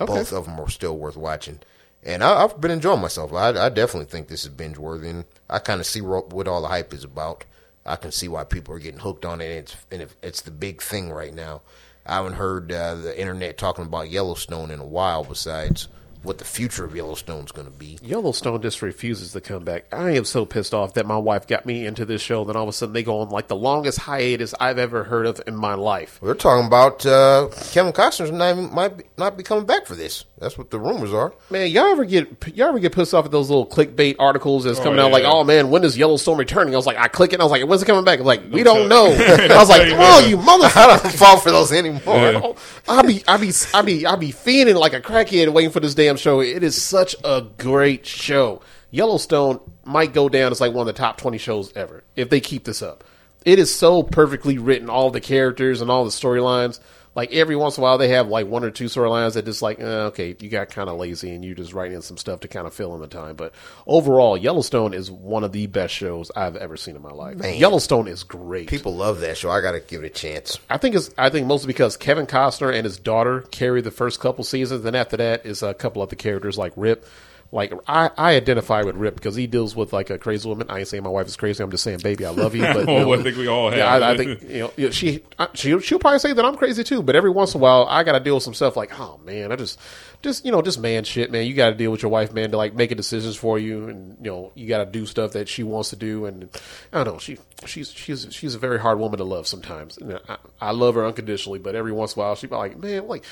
Okay. 0.01 0.13
Both 0.13 0.33
of 0.33 0.45
them 0.47 0.61
are 0.61 0.69
still 0.71 0.97
worth 0.97 1.17
watching. 1.17 1.61
And 2.05 2.23
I, 2.23 2.45
I've 2.45 2.61
been 2.61 2.71
enjoying 2.71 3.01
myself. 3.01 3.33
I, 3.33 3.49
I 3.51 3.69
definitely 3.69 4.07
think 4.07 4.29
this 4.29 4.45
is 4.45 4.51
binge 4.51 4.79
worthy, 4.79 5.09
and 5.09 5.25
I 5.51 5.59
kind 5.59 5.81
of 5.81 5.87
see 5.87 6.01
what 6.01 6.47
all 6.49 6.63
the 6.63 6.69
hype 6.69 6.93
is 6.95 7.03
about. 7.05 7.45
I 7.87 7.97
can 7.97 8.13
see 8.13 8.29
why 8.29 8.45
people 8.45 8.75
are 8.75 8.79
getting 8.79 9.01
hooked 9.01 9.25
on 9.25 9.41
it. 9.41 9.47
And 9.47 9.59
it's 9.59 9.77
and 9.91 10.03
if- 10.03 10.17
it's 10.23 10.43
the 10.43 10.51
big 10.51 10.83
thing 10.83 11.11
right 11.11 11.35
now. 11.35 11.63
I 12.07 12.17
haven't 12.17 12.35
heard 12.35 12.73
uh, 12.73 12.95
the 12.95 13.19
internet 13.19 13.59
talking 13.59 13.85
about 13.85 14.11
Yellowstone 14.11 14.71
in 14.71 14.81
a 14.81 14.87
while. 14.87 15.25
Besides 15.25 15.89
what 16.23 16.39
the 16.39 16.45
future 16.45 16.85
of 16.85 16.95
Yellowstone's 16.97 17.53
going 17.53 17.67
to 17.67 17.73
be. 17.73 17.99
Yellowstone 18.03 18.61
just 18.61 18.83
refuses 18.83 19.33
to 19.33 19.41
come 19.41 19.65
back. 19.65 19.87
I 19.93 20.11
am 20.11 20.25
so 20.25 20.45
pissed 20.45 20.75
off 20.75 20.95
that 20.95 21.07
my 21.07 21.17
wife 21.17 21.47
got 21.47 21.65
me 21.65 21.87
into 21.87 22.05
this 22.05 22.21
show. 22.21 22.45
Then 22.45 22.57
all 22.57 22.65
of 22.65 22.69
a 22.69 22.73
sudden 22.73 22.93
they 22.93 23.03
go 23.03 23.21
on 23.21 23.29
like 23.31 23.49
the 23.49 23.57
longest 23.57 24.01
hiatus 24.01 24.55
I've 24.59 24.79
ever 24.79 25.05
heard 25.05 25.27
of 25.27 25.41
in 25.47 25.57
my 25.57 25.75
life. 25.75 26.19
We're 26.21 26.35
talking 26.35 26.67
about 26.67 27.07
uh, 27.07 27.49
Kevin 27.71 27.93
Costner's 27.93 28.33
not 28.33 28.51
even, 28.59 28.75
might 28.75 28.97
be, 28.99 29.05
not 29.17 29.37
be 29.37 29.43
coming 29.43 29.65
back 29.67 29.87
for 29.87 29.95
this. 29.95 30.25
That's 30.41 30.57
what 30.57 30.71
the 30.71 30.79
rumors 30.79 31.13
are. 31.13 31.35
Man, 31.51 31.69
y'all 31.71 31.87
ever 31.87 32.05
get 32.05 32.29
y'all 32.55 32.69
ever 32.69 32.79
get 32.79 32.95
pissed 32.95 33.13
off 33.13 33.25
at 33.25 33.31
those 33.33 33.51
little 33.51 33.67
clickbait 33.67 34.17
articles 34.19 34.65
that's 34.65 34.79
coming 34.79 35.01
out 35.01 35.11
like, 35.11 35.25
yeah. 35.25 35.33
"Oh 35.33 35.43
man, 35.43 35.71
when 35.71 35.83
is 35.85 35.99
Yellowstone 35.99 36.39
returning?" 36.39 36.75
I 36.75 36.77
was 36.77 36.87
like, 36.87 36.97
I 36.97 37.09
click 37.09 37.33
it, 37.33 37.37
and 37.37 37.43
I 37.43 37.45
was 37.45 37.51
like, 37.51 37.67
"When's 37.67 37.83
it 37.83 37.87
coming 37.87 38.05
back?" 38.05 38.21
I'm 38.21 38.25
like, 38.25 38.43
we 38.51 38.63
don't 38.63 38.89
know. 38.89 39.07
I 39.13 39.59
was 39.59 39.69
like, 39.69 39.89
tell 39.89 40.23
you 40.29 40.37
"Come 40.37 40.51
on, 40.51 40.61
you 40.61 40.65
motherfucker!" 40.67 40.77
I 40.77 40.99
don't 40.99 41.13
fall 41.15 41.39
for 41.39 41.51
those 41.51 41.73
anymore. 41.73 42.57
I 42.89 43.03
be 43.03 43.23
I 43.27 43.37
be 43.37 43.53
I 43.75 43.83
be 43.83 44.07
I 44.07 44.17
be 44.17 44.33
fiending 44.33 44.79
like 44.79 44.93
a 44.93 45.01
crackhead 45.01 45.53
waiting 45.53 45.71
for 45.73 45.81
this 45.81 45.95
damn 45.95 46.17
show. 46.17 46.41
It 46.41 46.63
is 46.63 46.81
such 46.81 47.17
a 47.25 47.43
great 47.59 48.07
show. 48.07 48.63
Yellowstone 48.91 49.61
might 49.85 50.13
go 50.13 50.29
down 50.29 50.53
as 50.53 50.61
like 50.61 50.73
one 50.73 50.87
of 50.89 50.95
the 50.95 50.99
top 50.99 51.19
twenty 51.19 51.39
shows 51.39 51.73
ever 51.75 52.05
if 52.15 52.31
they 52.31 52.41
keep 52.41 52.65
this 52.65 52.81
up. 52.81 53.03
It 53.45 53.59
is 53.59 53.75
so 53.75 54.03
perfectly 54.03 54.59
written, 54.59 54.91
all 54.91 55.11
the 55.11 55.21
characters 55.21 55.81
and 55.81 55.91
all 55.91 56.05
the 56.05 56.11
storylines. 56.11 56.81
Like 57.19 57.33
every 57.33 57.57
once 57.57 57.77
in 57.77 57.81
a 57.81 57.83
while 57.83 57.99
they 57.99 58.11
have 58.11 58.29
like 58.29 58.47
one 58.47 58.63
or 58.63 58.71
two 58.71 58.85
storylines 58.85 59.35
that 59.35 59.45
just 59.45 59.61
like, 59.61 59.81
uh, 59.81 60.07
okay, 60.07 60.37
you 60.39 60.49
got 60.49 60.71
kind 60.71 60.89
of 60.89 60.99
lazy 60.99 61.35
and 61.35 61.45
you 61.45 61.53
just 61.53 61.73
write 61.73 61.91
in 61.91 62.01
some 62.01 62.17
stuff 62.17 62.39
to 62.39 62.47
kind 62.47 62.65
of 62.65 62.73
fill 62.73 62.95
in 62.95 63.01
the 63.01 63.09
time. 63.09 63.35
But 63.35 63.53
overall, 63.89 64.37
Yellowstone 64.37 64.95
is 64.95 65.11
one 65.11 65.43
of 65.43 65.51
the 65.51 65.67
best 65.67 65.93
shows 65.93 66.31
I've 66.37 66.55
ever 66.55 66.77
seen 66.77 66.95
in 66.95 67.03
my 67.03 67.11
life. 67.11 67.39
Man. 67.39 67.57
Yellowstone 67.57 68.07
is 68.07 68.23
great. 68.23 68.69
People 68.69 68.95
love 68.95 69.19
that 69.19 69.37
show. 69.37 69.51
I 69.51 69.61
got 69.61 69.73
to 69.73 69.81
give 69.81 70.05
it 70.05 70.07
a 70.07 70.11
chance. 70.11 70.61
I 70.71 70.79
think 70.79 70.95
it's 70.95 71.11
I 71.19 71.29
think 71.29 71.49
mostly 71.49 71.67
because 71.67 71.97
Kevin 71.97 72.29
Costner 72.29 72.73
and 72.73 72.85
his 72.85 72.99
daughter 72.99 73.41
carry 73.51 73.81
the 73.81 73.91
first 73.91 74.21
couple 74.21 74.45
seasons, 74.45 74.85
and 74.85 74.95
after 74.95 75.17
that 75.17 75.45
is 75.45 75.65
a 75.65 75.75
couple 75.75 76.03
other 76.03 76.15
characters 76.15 76.57
like 76.57 76.73
Rip. 76.77 77.05
Like 77.51 77.73
I, 77.87 78.11
I 78.19 78.35
identify 78.37 78.83
with 78.83 78.97
Rip 78.97 79.15
because 79.15 79.35
he 79.35 79.47
deals 79.47 79.75
with 79.75 79.95
like 79.95 80.11
a 80.11 80.19
crazy 80.19 80.47
woman. 80.47 80.67
I 80.69 80.81
ain't 80.81 80.89
saying 80.89 81.03
my 81.03 81.09
wife 81.09 81.27
is 81.29 81.37
crazy. 81.37 81.63
I'm 81.65 81.71
just 81.71 81.83
saying, 81.83 82.01
baby, 82.03 82.27
I 82.27 82.31
love 82.31 82.55
you. 82.55 82.61
But 82.75 82.77
oh, 82.87 82.93
you 82.93 82.99
Oh, 82.99 83.05
know, 83.05 83.13
I 83.15 83.23
think 83.23 83.39
we 83.39 83.47
all 83.47 83.71
have. 83.71 83.79
Yeah, 83.79 83.87
I, 83.91 84.11
I 84.13 84.17
think 84.19 84.43
you 84.43 84.71
know 84.79 84.91
she, 84.91 85.25
I- 85.39 85.49
she 85.55 85.81
she'll 85.81 85.99
probably 85.99 86.19
say 86.19 86.35
that 86.35 86.45
I'm 86.45 86.59
crazy 86.59 86.85
too. 86.85 87.03
But 87.03 87.17
every 87.17 87.31
once 87.31 87.55
in 87.55 87.61
a 87.61 87.63
while, 87.63 87.87
I 87.89 88.05
got 88.05 88.13
to 88.13 88.21
deal 88.21 88.35
with 88.35 88.43
some 88.43 88.53
stuff 88.53 88.77
like, 88.77 89.01
oh 89.01 89.19
man, 89.25 89.51
I 89.51 89.57
just 89.57 89.81
just 90.21 90.45
you 90.45 90.53
know 90.53 90.61
just 90.61 90.79
man 90.79 91.05
shit, 91.05 91.31
man. 91.33 91.47
You 91.47 91.55
got 91.55 91.71
to 91.71 91.75
deal 91.75 91.91
with 91.91 92.03
your 92.03 92.11
wife, 92.11 92.35
man, 92.35 92.51
to 92.51 92.59
like 92.59 92.75
making 92.75 92.99
decisions 92.99 93.35
for 93.37 93.59
you, 93.59 93.89
and 93.89 94.19
you 94.23 94.31
know 94.31 94.53
you 94.55 94.69
got 94.69 94.85
to 94.85 94.87
do 94.91 95.07
stuff 95.07 95.33
that 95.33 95.49
she 95.49 95.63
wants 95.63 95.89
to 95.89 95.97
do. 95.97 96.27
And 96.27 96.51
I 96.93 97.03
don't 97.03 97.15
know, 97.15 97.19
she 97.19 97.39
she's 97.65 97.91
she's 97.91 98.27
she's 98.31 98.55
a 98.55 98.59
very 98.59 98.79
hard 98.79 98.99
woman 98.99 99.17
to 99.17 99.25
love 99.25 99.47
sometimes. 99.47 99.99
You 100.03 100.19
I, 100.29 100.37
I 100.61 100.71
love 100.73 100.97
her 100.97 101.07
unconditionally, 101.07 101.61
but 101.61 101.75
every 101.75 101.93
once 101.93 102.15
in 102.15 102.21
a 102.21 102.25
while, 102.27 102.35
she 102.35 102.47
be 102.47 102.55
like, 102.57 102.77
man, 102.79 103.09
like. 103.09 103.25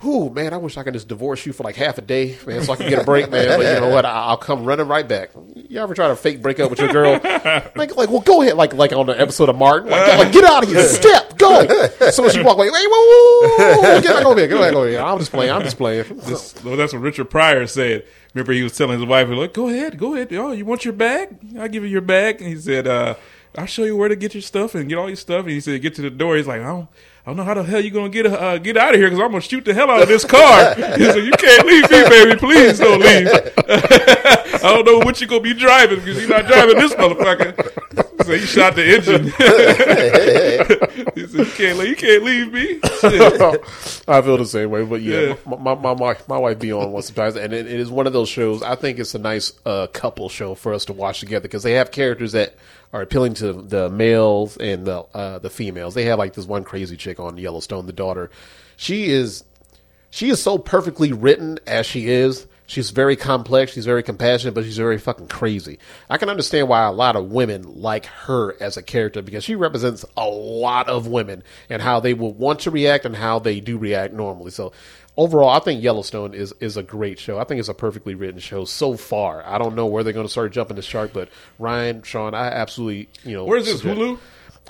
Whew, 0.00 0.30
man, 0.30 0.54
I 0.54 0.56
wish 0.56 0.78
I 0.78 0.82
could 0.82 0.94
just 0.94 1.08
divorce 1.08 1.44
you 1.44 1.52
for 1.52 1.62
like 1.62 1.76
half 1.76 1.98
a 1.98 2.00
day, 2.00 2.38
man, 2.46 2.62
so 2.62 2.72
I 2.72 2.76
can 2.76 2.88
get 2.88 3.00
a 3.02 3.04
break, 3.04 3.30
man. 3.30 3.58
But 3.58 3.74
you 3.74 3.80
know 3.80 3.88
what? 3.90 4.06
I- 4.06 4.10
I'll 4.28 4.36
come 4.38 4.64
running 4.64 4.88
right 4.88 5.06
back. 5.06 5.30
You 5.54 5.78
ever 5.78 5.92
try 5.94 6.08
to 6.08 6.16
fake 6.16 6.40
break 6.40 6.58
up 6.58 6.70
with 6.70 6.78
your 6.80 6.90
girl? 6.92 7.20
Like, 7.22 7.96
like, 7.96 8.08
well, 8.08 8.20
go 8.20 8.40
ahead. 8.42 8.56
Like, 8.56 8.72
like 8.72 8.92
on 8.92 9.06
the 9.06 9.20
episode 9.20 9.48
of 9.50 9.56
Martin, 9.56 9.90
like, 9.90 10.18
like 10.18 10.32
get 10.32 10.44
out 10.44 10.62
of 10.62 10.70
here, 10.70 10.82
step, 10.84 11.36
go. 11.36 11.66
So 12.10 12.28
she 12.30 12.42
walk 12.42 12.56
away, 12.56 12.68
whoa, 12.70 12.78
whoa, 12.80 13.76
whoa, 13.82 14.00
get 14.00 14.14
back 14.14 14.24
over 14.24 14.38
here, 14.40 14.48
get 14.48 14.58
back 14.58 14.72
over 14.74 14.88
here. 14.88 15.00
I'm 15.00 15.18
just 15.18 15.30
playing. 15.32 15.52
I'm 15.52 15.62
just 15.62 15.76
playing. 15.76 16.04
This- 16.24 16.54
well, 16.64 16.76
that's 16.76 16.92
what 16.92 17.02
Richard 17.02 17.28
Pryor 17.28 17.66
said. 17.66 18.04
Remember, 18.34 18.52
he 18.52 18.62
was 18.62 18.76
telling 18.76 18.98
his 18.98 19.06
wife, 19.08 19.28
"Like, 19.28 19.52
go 19.52 19.68
ahead, 19.68 19.98
go 19.98 20.14
ahead. 20.14 20.32
Oh, 20.32 20.52
you 20.52 20.64
want 20.64 20.84
your 20.84 20.94
bag? 20.94 21.36
I'll 21.58 21.68
give 21.68 21.82
you 21.82 21.90
your 21.90 22.00
bag." 22.00 22.40
And 22.40 22.48
he 22.48 22.56
said, 22.56 22.86
uh, 22.86 23.16
"I'll 23.58 23.66
show 23.66 23.82
you 23.84 23.96
where 23.96 24.08
to 24.08 24.14
get 24.16 24.34
your 24.34 24.40
stuff 24.42 24.74
and 24.76 24.88
get 24.88 24.96
all 24.96 25.08
your 25.08 25.16
stuff." 25.16 25.40
And 25.42 25.50
he 25.50 25.60
said, 25.60 25.82
"Get 25.82 25.96
to 25.96 26.02
the 26.02 26.10
door." 26.10 26.36
He's 26.36 26.46
like, 26.46 26.60
"I 26.60 26.66
don't, 26.66 26.88
I 27.26 27.30
don't 27.30 27.36
know 27.36 27.44
how 27.44 27.54
the 27.54 27.62
hell 27.62 27.80
you 27.80 27.90
gonna 27.90 28.08
get 28.08 28.26
uh, 28.26 28.58
get 28.58 28.76
out 28.76 28.94
of 28.94 29.00
here 29.00 29.08
because 29.10 29.22
I'm 29.22 29.30
gonna 29.30 29.40
shoot 29.42 29.64
the 29.64 29.74
hell 29.74 29.90
out 29.90 30.02
of 30.02 30.08
this 30.08 30.24
car." 30.24 30.74
he 30.74 30.82
said, 31.04 31.24
"You 31.24 31.32
can't 31.32 31.66
leave 31.66 31.90
me, 31.90 32.08
baby. 32.08 32.36
Please 32.36 32.78
don't 32.78 33.00
leave. 33.00 33.28
I 33.68 34.60
don't 34.74 34.84
know 34.86 34.98
what 34.98 35.20
you 35.20 35.26
gonna 35.26 35.40
be 35.42 35.54
driving 35.54 35.98
because 36.00 36.18
you're 36.20 36.30
not 36.30 36.46
driving 36.46 36.76
this 36.78 36.94
motherfucker." 36.94 38.24
So 38.24 38.32
he 38.32 38.40
shot 38.46 38.74
the 38.74 38.94
engine. 38.94 39.24
he 41.14 41.26
said, 41.26 41.38
"You 41.46 41.52
can't, 41.56 41.78
leave- 41.78 41.88
you 41.90 41.96
can't 41.96 42.22
leave 42.24 42.52
me." 42.52 42.78
I 44.08 44.22
feel 44.22 44.36
the 44.38 44.46
same 44.46 44.70
way, 44.70 44.84
but 44.84 45.02
yeah, 45.02 45.20
Yeah. 45.20 45.34
My, 45.58 45.74
my, 45.74 45.94
my, 45.94 46.16
my 46.28 46.38
wife 46.38 46.58
be 46.58 46.72
on 46.72 46.92
once 46.92 47.06
sometimes, 47.06 47.36
and 47.36 47.52
it, 47.52 47.66
it 47.66 47.80
is 47.80 47.90
one 47.90 48.06
of 48.06 48.12
those 48.12 48.28
shows. 48.28 48.62
I 48.62 48.74
think 48.76 48.98
it's 48.98 49.14
a 49.14 49.18
nice 49.18 49.52
uh, 49.66 49.86
couple 49.88 50.28
show 50.28 50.54
for 50.54 50.72
us 50.74 50.84
to 50.86 50.92
watch 50.92 51.20
together 51.20 51.42
because 51.42 51.62
they 51.62 51.72
have 51.72 51.90
characters 51.90 52.32
that 52.32 52.54
are 52.92 53.02
appealing 53.02 53.34
to 53.34 53.52
the 53.52 53.88
males 53.90 54.56
and 54.56 54.86
the 54.86 55.00
uh, 55.14 55.38
the 55.38 55.50
females. 55.50 55.94
They 55.94 56.04
have 56.04 56.18
like 56.18 56.34
this 56.34 56.46
one 56.46 56.64
crazy 56.64 56.96
chick 56.96 57.20
on 57.20 57.36
Yellowstone, 57.36 57.86
the 57.86 57.92
daughter. 57.92 58.30
She 58.76 59.10
is 59.10 59.44
she 60.10 60.30
is 60.30 60.42
so 60.42 60.58
perfectly 60.58 61.12
written 61.12 61.58
as 61.66 61.86
she 61.86 62.08
is. 62.08 62.46
She's 62.66 62.90
very 62.90 63.16
complex. 63.16 63.72
She's 63.72 63.84
very 63.84 64.04
compassionate, 64.04 64.54
but 64.54 64.62
she's 64.62 64.76
very 64.76 64.98
fucking 64.98 65.26
crazy. 65.26 65.80
I 66.08 66.18
can 66.18 66.28
understand 66.28 66.68
why 66.68 66.84
a 66.84 66.92
lot 66.92 67.16
of 67.16 67.32
women 67.32 67.80
like 67.80 68.06
her 68.06 68.56
as 68.62 68.76
a 68.76 68.82
character 68.82 69.22
because 69.22 69.42
she 69.42 69.56
represents 69.56 70.04
a 70.16 70.28
lot 70.28 70.88
of 70.88 71.08
women 71.08 71.42
and 71.68 71.82
how 71.82 71.98
they 71.98 72.14
will 72.14 72.32
want 72.32 72.60
to 72.60 72.70
react 72.70 73.04
and 73.04 73.16
how 73.16 73.40
they 73.40 73.58
do 73.58 73.76
react 73.76 74.14
normally. 74.14 74.52
So 74.52 74.72
overall, 75.20 75.50
I 75.50 75.58
think 75.60 75.82
Yellowstone 75.82 76.32
is 76.34 76.52
is 76.60 76.76
a 76.76 76.82
great 76.82 77.18
show. 77.18 77.38
I 77.38 77.44
think 77.44 77.60
it's 77.60 77.68
a 77.68 77.74
perfectly 77.74 78.14
written 78.14 78.40
show 78.40 78.64
so 78.64 78.96
far. 78.96 79.44
I 79.46 79.58
don't 79.58 79.74
know 79.76 79.86
where 79.86 80.02
they're 80.02 80.14
going 80.14 80.26
to 80.26 80.30
start 80.32 80.52
jumping 80.52 80.76
the 80.76 80.82
shark, 80.82 81.12
but 81.12 81.28
Ryan, 81.58 82.02
Sean, 82.02 82.34
I 82.34 82.46
absolutely 82.48 83.08
you 83.24 83.36
know. 83.36 83.44
Where's 83.44 83.66
this 83.66 83.80
suggest- 83.82 84.00
Hulu? 84.00 84.18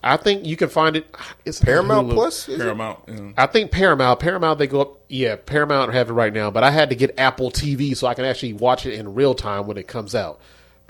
I 0.03 0.17
think 0.17 0.47
you 0.47 0.57
can 0.57 0.71
find 0.71 0.97
it. 0.97 1.15
It's 1.45 1.61
Paramount 1.61 2.09
Hulu. 2.09 2.15
Plus? 2.15 2.47
Paramount. 2.47 3.01
yeah. 3.07 3.33
I 3.37 3.47
think 3.47 3.71
Paramount. 3.71 4.19
Paramount, 4.19 4.59
they 4.59 4.67
go 4.67 4.81
up. 4.81 5.01
Yeah, 5.09 5.37
Paramount 5.37 5.93
have 5.93 6.09
it 6.09 6.15
right 6.15 6.33
now, 6.33 6.51
but 6.51 6.65
I 6.65 6.71
had 6.71 6.89
to 6.91 6.97
get 6.97 7.19
Apple 7.19 7.51
TV 7.51 7.95
so 7.95 8.07
I 8.07 8.15
can 8.15 8.25
actually 8.25 8.55
watch 8.55 8.87
it 8.87 8.95
in 8.95 9.15
real 9.15 9.35
time 9.35 9.67
when 9.67 9.77
it 9.77 9.87
comes 9.89 10.15
out. 10.15 10.41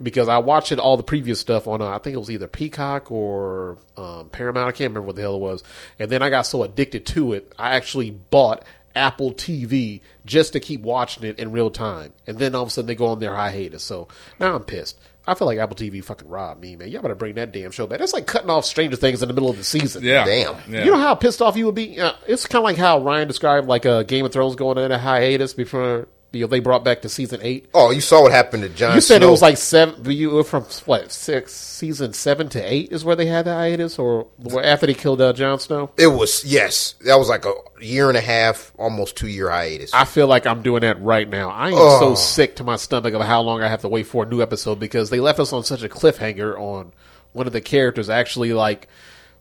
Because 0.00 0.28
I 0.28 0.38
watched 0.38 0.70
it 0.72 0.78
all 0.78 0.96
the 0.96 1.02
previous 1.02 1.40
stuff 1.40 1.66
on, 1.66 1.82
uh, 1.82 1.88
I 1.88 1.98
think 1.98 2.14
it 2.14 2.18
was 2.18 2.30
either 2.30 2.46
Peacock 2.46 3.10
or 3.10 3.76
um, 3.98 4.30
Paramount. 4.30 4.68
I 4.68 4.72
can't 4.72 4.90
remember 4.90 5.02
what 5.02 5.16
the 5.16 5.22
hell 5.22 5.34
it 5.34 5.40
was. 5.40 5.62
And 5.98 6.08
then 6.10 6.22
I 6.22 6.30
got 6.30 6.42
so 6.42 6.62
addicted 6.62 7.04
to 7.06 7.32
it, 7.34 7.52
I 7.58 7.74
actually 7.74 8.10
bought 8.10 8.64
Apple 8.94 9.32
TV 9.32 10.00
just 10.24 10.52
to 10.54 10.60
keep 10.60 10.82
watching 10.82 11.24
it 11.24 11.38
in 11.38 11.52
real 11.52 11.70
time. 11.70 12.12
And 12.26 12.38
then 12.38 12.54
all 12.54 12.62
of 12.62 12.68
a 12.68 12.70
sudden 12.70 12.86
they 12.86 12.94
go 12.94 13.06
on 13.06 13.20
their 13.20 13.34
hiatus. 13.34 13.82
So 13.82 14.08
now 14.38 14.54
I'm 14.54 14.64
pissed. 14.64 14.98
I 15.26 15.34
feel 15.34 15.46
like 15.46 15.58
Apple 15.58 15.76
TV 15.76 16.02
fucking 16.02 16.28
robbed 16.28 16.60
me, 16.60 16.76
man. 16.76 16.88
Y'all 16.88 17.02
better 17.02 17.14
bring 17.14 17.34
that 17.34 17.52
damn 17.52 17.70
show 17.70 17.86
back. 17.86 17.98
That's 17.98 18.12
like 18.12 18.26
cutting 18.26 18.50
off 18.50 18.64
Stranger 18.64 18.96
Things 18.96 19.22
in 19.22 19.28
the 19.28 19.34
middle 19.34 19.50
of 19.50 19.56
the 19.56 19.64
season. 19.64 20.02
Yeah. 20.02 20.24
Damn. 20.24 20.56
Yeah. 20.68 20.84
You 20.84 20.90
know 20.90 20.98
how 20.98 21.14
pissed 21.14 21.42
off 21.42 21.56
you 21.56 21.66
would 21.66 21.74
be? 21.74 22.00
Uh, 22.00 22.12
it's 22.26 22.46
kind 22.46 22.60
of 22.60 22.64
like 22.64 22.76
how 22.76 23.00
Ryan 23.00 23.28
described 23.28 23.68
like 23.68 23.86
uh, 23.86 24.02
Game 24.02 24.24
of 24.24 24.32
Thrones 24.32 24.56
going 24.56 24.78
in 24.78 24.90
a 24.90 24.98
hiatus 24.98 25.52
before 25.52 26.08
you 26.32 26.42
know, 26.42 26.46
they 26.46 26.60
brought 26.60 26.84
back 26.84 27.02
to 27.02 27.08
season 27.08 27.40
eight. 27.42 27.68
Oh, 27.74 27.90
you 27.90 28.00
saw 28.00 28.22
what 28.22 28.30
happened 28.32 28.62
to 28.62 28.68
Jon 28.68 28.94
You 28.94 29.00
said 29.00 29.18
Snow. 29.18 29.28
it 29.28 29.30
was 29.30 29.42
like 29.42 29.56
seven. 29.56 30.10
You 30.10 30.30
were 30.30 30.44
from 30.44 30.62
what 30.86 31.10
six 31.10 31.52
season 31.52 32.12
seven 32.12 32.48
to 32.50 32.60
eight 32.60 32.92
is 32.92 33.04
where 33.04 33.16
they 33.16 33.26
had 33.26 33.46
the 33.46 33.54
hiatus, 33.54 33.98
or 33.98 34.26
after 34.62 34.86
they 34.86 34.94
killed 34.94 35.20
uh, 35.20 35.32
Jon 35.32 35.58
Snow. 35.58 35.90
It 35.96 36.06
was 36.08 36.44
yes, 36.44 36.94
that 37.04 37.16
was 37.16 37.28
like 37.28 37.44
a 37.44 37.52
year 37.80 38.08
and 38.08 38.16
a 38.16 38.20
half, 38.20 38.72
almost 38.78 39.16
two 39.16 39.28
year 39.28 39.50
hiatus. 39.50 39.92
I 39.92 40.04
feel 40.04 40.26
like 40.26 40.46
I'm 40.46 40.62
doing 40.62 40.82
that 40.82 41.00
right 41.02 41.28
now. 41.28 41.50
I 41.50 41.68
am 41.68 41.74
Oh. 41.76 41.98
so 42.00 42.14
sick 42.14 42.56
to 42.56 42.64
my 42.64 42.76
stomach 42.76 43.14
of 43.14 43.22
how 43.22 43.40
long 43.40 43.62
I 43.62 43.68
have 43.68 43.80
to 43.82 43.88
wait 43.88 44.06
for 44.06 44.24
a 44.24 44.26
new 44.26 44.40
episode 44.42 44.78
because 44.78 45.10
they 45.10 45.20
left 45.20 45.40
us 45.40 45.52
on 45.52 45.64
such 45.64 45.82
a 45.82 45.88
cliffhanger 45.88 46.58
on 46.58 46.92
one 47.32 47.46
of 47.46 47.52
the 47.52 47.60
characters 47.60 48.10
actually 48.10 48.52
like 48.52 48.88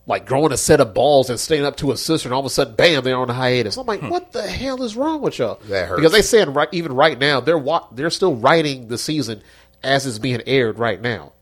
like 0.10 0.26
growing 0.26 0.52
a 0.52 0.58
set 0.58 0.82
of 0.82 0.96
balls 0.96 1.30
and 1.30 1.40
staying 1.40 1.64
up 1.64 1.78
to 1.78 1.92
a 1.92 1.98
sister, 1.98 2.28
and 2.28 2.34
all 2.34 2.40
of 2.40 2.46
a 2.46 2.50
sudden, 2.50 2.74
bam, 2.74 3.04
they're 3.04 3.16
on 3.16 3.30
a 3.30 3.34
hiatus. 3.34 3.78
I'm 3.78 3.86
like, 3.86 4.00
hmm. 4.00 4.10
what 4.10 4.32
the 4.32 4.42
hell 4.42 4.82
is 4.82 4.96
wrong 4.96 5.22
with 5.22 5.38
y'all? 5.38 5.60
That 5.70 5.88
hurts. 5.88 6.00
Because 6.00 6.12
they 6.12 6.24
said 6.24 6.54
right 6.54 6.68
even 6.72 6.94
right 6.94 7.18
now 7.18 7.40
they're 7.40 7.60
wa- 7.60 7.88
they're 7.92 8.10
still 8.10 8.36
writing 8.36 8.88
the 8.88 8.98
season 8.98 9.44
as 9.84 10.08
it's 10.08 10.18
being 10.18 10.42
aired 10.48 10.80
right 10.80 11.00
now. 11.00 11.34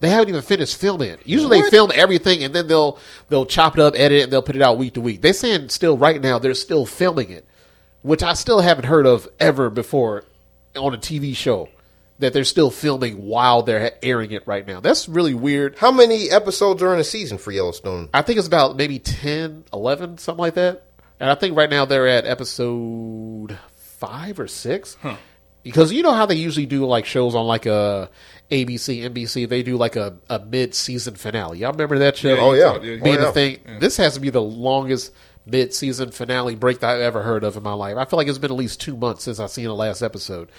They 0.00 0.10
haven't 0.10 0.28
even 0.28 0.42
finished 0.42 0.76
filming 0.76 1.08
it. 1.08 1.20
Usually 1.24 1.62
they 1.62 1.70
film 1.70 1.90
everything 1.94 2.42
and 2.42 2.52
then 2.52 2.66
they'll 2.66 2.98
they'll 3.28 3.46
chop 3.46 3.78
it 3.78 3.80
up, 3.80 3.94
edit 3.96 4.18
it, 4.18 4.22
and 4.24 4.32
they'll 4.32 4.42
put 4.42 4.56
it 4.56 4.60
out 4.60 4.76
week 4.76 4.94
to 4.94 5.00
week. 5.00 5.22
They're 5.22 5.32
saying 5.32 5.68
still 5.68 5.96
right 5.96 6.20
now 6.20 6.38
they're 6.40 6.52
still 6.52 6.84
filming 6.84 7.30
it, 7.30 7.46
which 8.02 8.24
I 8.24 8.34
still 8.34 8.60
haven't 8.60 8.86
heard 8.86 9.06
of 9.06 9.28
ever 9.38 9.70
before 9.70 10.24
on 10.74 10.92
a 10.92 10.98
TV 10.98 11.34
show. 11.34 11.68
That 12.18 12.32
they're 12.32 12.44
still 12.44 12.70
filming 12.70 13.26
while 13.26 13.62
they're 13.62 13.92
airing 14.02 14.32
it 14.32 14.46
right 14.46 14.66
now. 14.66 14.80
That's 14.80 15.06
really 15.06 15.34
weird. 15.34 15.76
How 15.78 15.92
many 15.92 16.30
episodes 16.30 16.82
are 16.82 16.94
in 16.94 17.00
a 17.00 17.04
season 17.04 17.36
for 17.36 17.50
Yellowstone? 17.50 18.08
I 18.14 18.22
think 18.22 18.38
it's 18.38 18.48
about 18.48 18.76
maybe 18.76 18.98
10, 18.98 19.64
11, 19.70 20.16
something 20.16 20.40
like 20.40 20.54
that. 20.54 20.84
And 21.20 21.28
I 21.28 21.34
think 21.34 21.56
right 21.56 21.68
now 21.68 21.84
they're 21.84 22.08
at 22.08 22.24
episode 22.24 23.58
five 23.98 24.40
or 24.40 24.48
six. 24.48 24.96
Because 25.62 25.92
you 25.92 26.02
know 26.02 26.14
how 26.14 26.26
they 26.26 26.36
usually 26.36 26.66
do 26.66 26.86
like 26.86 27.06
shows 27.06 27.34
on 27.34 27.46
like 27.46 27.66
uh, 27.66 28.06
a 28.50 28.64
ABC, 28.64 29.02
NBC. 29.10 29.48
They 29.48 29.64
do 29.64 29.76
like 29.76 29.96
a, 29.96 30.16
a 30.30 30.38
mid 30.38 30.76
season 30.76 31.16
finale. 31.16 31.58
Y'all 31.58 31.72
remember 31.72 31.98
that 31.98 32.16
show? 32.16 32.34
Yeah, 32.34 32.40
Oh 32.40 32.52
yeah, 32.52 32.78
being 32.78 33.00
oh, 33.02 33.10
yeah. 33.10 33.16
the 33.16 33.32
thing. 33.32 33.58
This 33.80 33.96
has 33.96 34.14
to 34.14 34.20
be 34.20 34.30
the 34.30 34.42
longest 34.42 35.12
mid 35.44 35.74
season 35.74 36.12
finale 36.12 36.54
break 36.54 36.80
that 36.80 36.90
I've 36.90 37.00
ever 37.00 37.22
heard 37.22 37.42
of 37.42 37.56
in 37.56 37.64
my 37.64 37.72
life. 37.72 37.96
I 37.96 38.04
feel 38.04 38.16
like 38.16 38.28
it's 38.28 38.38
been 38.38 38.52
at 38.52 38.56
least 38.56 38.80
two 38.80 38.96
months 38.96 39.24
since 39.24 39.40
I've 39.40 39.50
seen 39.50 39.64
the 39.64 39.74
last 39.74 40.02
episode. 40.02 40.50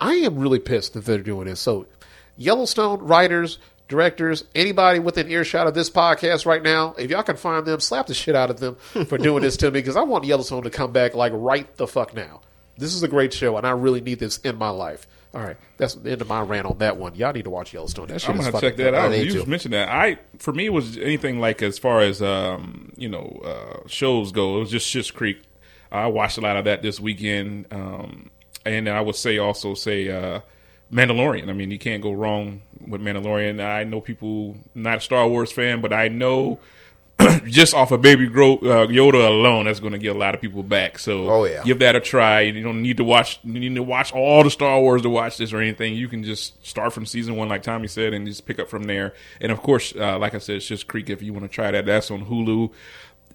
I 0.00 0.14
am 0.14 0.38
really 0.38 0.58
pissed 0.58 0.94
that 0.94 1.04
they're 1.04 1.18
doing 1.18 1.46
this. 1.46 1.60
So, 1.60 1.86
Yellowstone 2.36 3.00
writers, 3.00 3.58
directors, 3.88 4.44
anybody 4.54 4.98
within 4.98 5.30
earshot 5.30 5.66
of 5.66 5.74
this 5.74 5.90
podcast 5.90 6.46
right 6.46 6.62
now, 6.62 6.94
if 6.98 7.10
y'all 7.10 7.22
can 7.22 7.36
find 7.36 7.66
them, 7.66 7.80
slap 7.80 8.06
the 8.06 8.14
shit 8.14 8.34
out 8.34 8.50
of 8.50 8.60
them 8.60 8.76
for 9.06 9.18
doing 9.18 9.42
this 9.42 9.56
to 9.58 9.66
me 9.66 9.80
because 9.80 9.96
I 9.96 10.02
want 10.02 10.24
Yellowstone 10.24 10.62
to 10.62 10.70
come 10.70 10.92
back 10.92 11.14
like 11.14 11.32
right 11.34 11.74
the 11.76 11.86
fuck 11.86 12.14
now. 12.14 12.40
This 12.78 12.94
is 12.94 13.02
a 13.02 13.08
great 13.08 13.34
show, 13.34 13.58
and 13.58 13.66
I 13.66 13.72
really 13.72 14.00
need 14.00 14.20
this 14.20 14.38
in 14.38 14.56
my 14.56 14.70
life. 14.70 15.06
All 15.32 15.40
right, 15.42 15.56
that's 15.76 15.94
the 15.94 16.10
end 16.10 16.22
of 16.22 16.28
my 16.28 16.40
rant 16.40 16.66
on 16.66 16.78
that 16.78 16.96
one. 16.96 17.14
Y'all 17.14 17.32
need 17.32 17.44
to 17.44 17.50
watch 17.50 17.72
Yellowstone. 17.72 18.08
That 18.08 18.20
shit 18.20 18.30
I'm 18.30 18.38
gonna 18.38 18.58
check 18.60 18.76
that 18.76 18.94
out. 18.94 19.16
You 19.16 19.30
just 19.30 19.46
mentioned 19.46 19.74
that. 19.74 19.88
I 19.88 20.18
for 20.38 20.52
me 20.52 20.66
it 20.66 20.72
was 20.72 20.96
anything 20.96 21.38
like 21.38 21.62
as 21.62 21.78
far 21.78 22.00
as 22.00 22.20
um, 22.20 22.90
you 22.96 23.08
know 23.08 23.40
uh, 23.44 23.86
shows 23.86 24.32
go. 24.32 24.56
It 24.56 24.60
was 24.60 24.70
just 24.70 24.92
Schitt's 24.92 25.10
Creek. 25.10 25.42
I 25.92 26.06
watched 26.06 26.38
a 26.38 26.40
lot 26.40 26.56
of 26.56 26.64
that 26.64 26.82
this 26.82 26.98
weekend, 26.98 27.66
um, 27.70 28.30
and 28.64 28.88
I 28.88 29.00
would 29.00 29.16
say 29.16 29.38
also 29.38 29.74
say 29.74 30.08
uh, 30.08 30.40
Mandalorian. 30.92 31.48
I 31.48 31.52
mean, 31.52 31.70
you 31.70 31.78
can't 31.78 32.02
go 32.02 32.12
wrong 32.12 32.62
with 32.86 33.00
Mandalorian. 33.00 33.64
I 33.64 33.84
know 33.84 34.00
people 34.00 34.56
not 34.74 34.98
a 34.98 35.00
Star 35.00 35.26
Wars 35.28 35.52
fan, 35.52 35.80
but 35.80 35.92
I 35.92 36.08
know. 36.08 36.58
just 37.44 37.74
off 37.74 37.90
of 37.90 38.00
Baby 38.00 38.26
Gro- 38.28 38.54
uh, 38.54 38.86
Yoda 38.86 39.28
alone, 39.28 39.66
that's 39.66 39.78
going 39.78 39.92
to 39.92 39.98
get 39.98 40.16
a 40.16 40.18
lot 40.18 40.34
of 40.34 40.40
people 40.40 40.62
back. 40.62 40.98
So, 40.98 41.28
Oh, 41.28 41.44
yeah. 41.44 41.62
give 41.64 41.80
that 41.80 41.94
a 41.94 42.00
try. 42.00 42.40
You 42.40 42.62
don't 42.62 42.80
need 42.80 42.96
to 42.96 43.04
watch. 43.04 43.38
You 43.44 43.60
need 43.60 43.74
to 43.74 43.82
watch 43.82 44.10
all 44.14 44.42
the 44.42 44.48
Star 44.50 44.80
Wars 44.80 45.02
to 45.02 45.10
watch 45.10 45.36
this 45.36 45.52
or 45.52 45.60
anything. 45.60 45.92
You 45.94 46.08
can 46.08 46.24
just 46.24 46.66
start 46.66 46.94
from 46.94 47.04
season 47.04 47.36
one, 47.36 47.50
like 47.50 47.62
Tommy 47.62 47.88
said, 47.88 48.14
and 48.14 48.26
just 48.26 48.46
pick 48.46 48.58
up 48.58 48.70
from 48.70 48.84
there. 48.84 49.12
And 49.38 49.52
of 49.52 49.60
course, 49.60 49.92
uh, 49.94 50.18
like 50.18 50.34
I 50.34 50.38
said, 50.38 50.56
it's 50.56 50.66
just 50.66 50.86
Creek. 50.88 51.10
If 51.10 51.20
you 51.20 51.34
want 51.34 51.44
to 51.44 51.50
try 51.50 51.70
that, 51.70 51.84
that's 51.84 52.10
on 52.10 52.24
Hulu. 52.24 52.70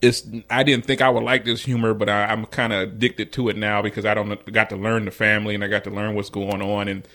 It's 0.02 0.28
I 0.50 0.64
didn't 0.64 0.86
think 0.86 1.02
I 1.02 1.10
would 1.10 1.24
like 1.24 1.46
this 1.46 1.64
humor, 1.64 1.94
but 1.94 2.10
I, 2.10 2.26
I'm 2.26 2.46
kind 2.46 2.74
of 2.74 2.82
addicted 2.82 3.32
to 3.34 3.50
it 3.50 3.58
now 3.58 3.82
because 3.82 4.06
I 4.06 4.14
don't 4.14 4.52
got 4.52 4.70
to 4.70 4.76
learn 4.76 5.06
the 5.06 5.12
family 5.12 5.56
and 5.56 5.64
I 5.64 5.68
got 5.68 5.84
to 5.86 5.90
learn 5.90 6.16
what's 6.16 6.30
going 6.30 6.62
on 6.62 6.88
and 6.88 7.08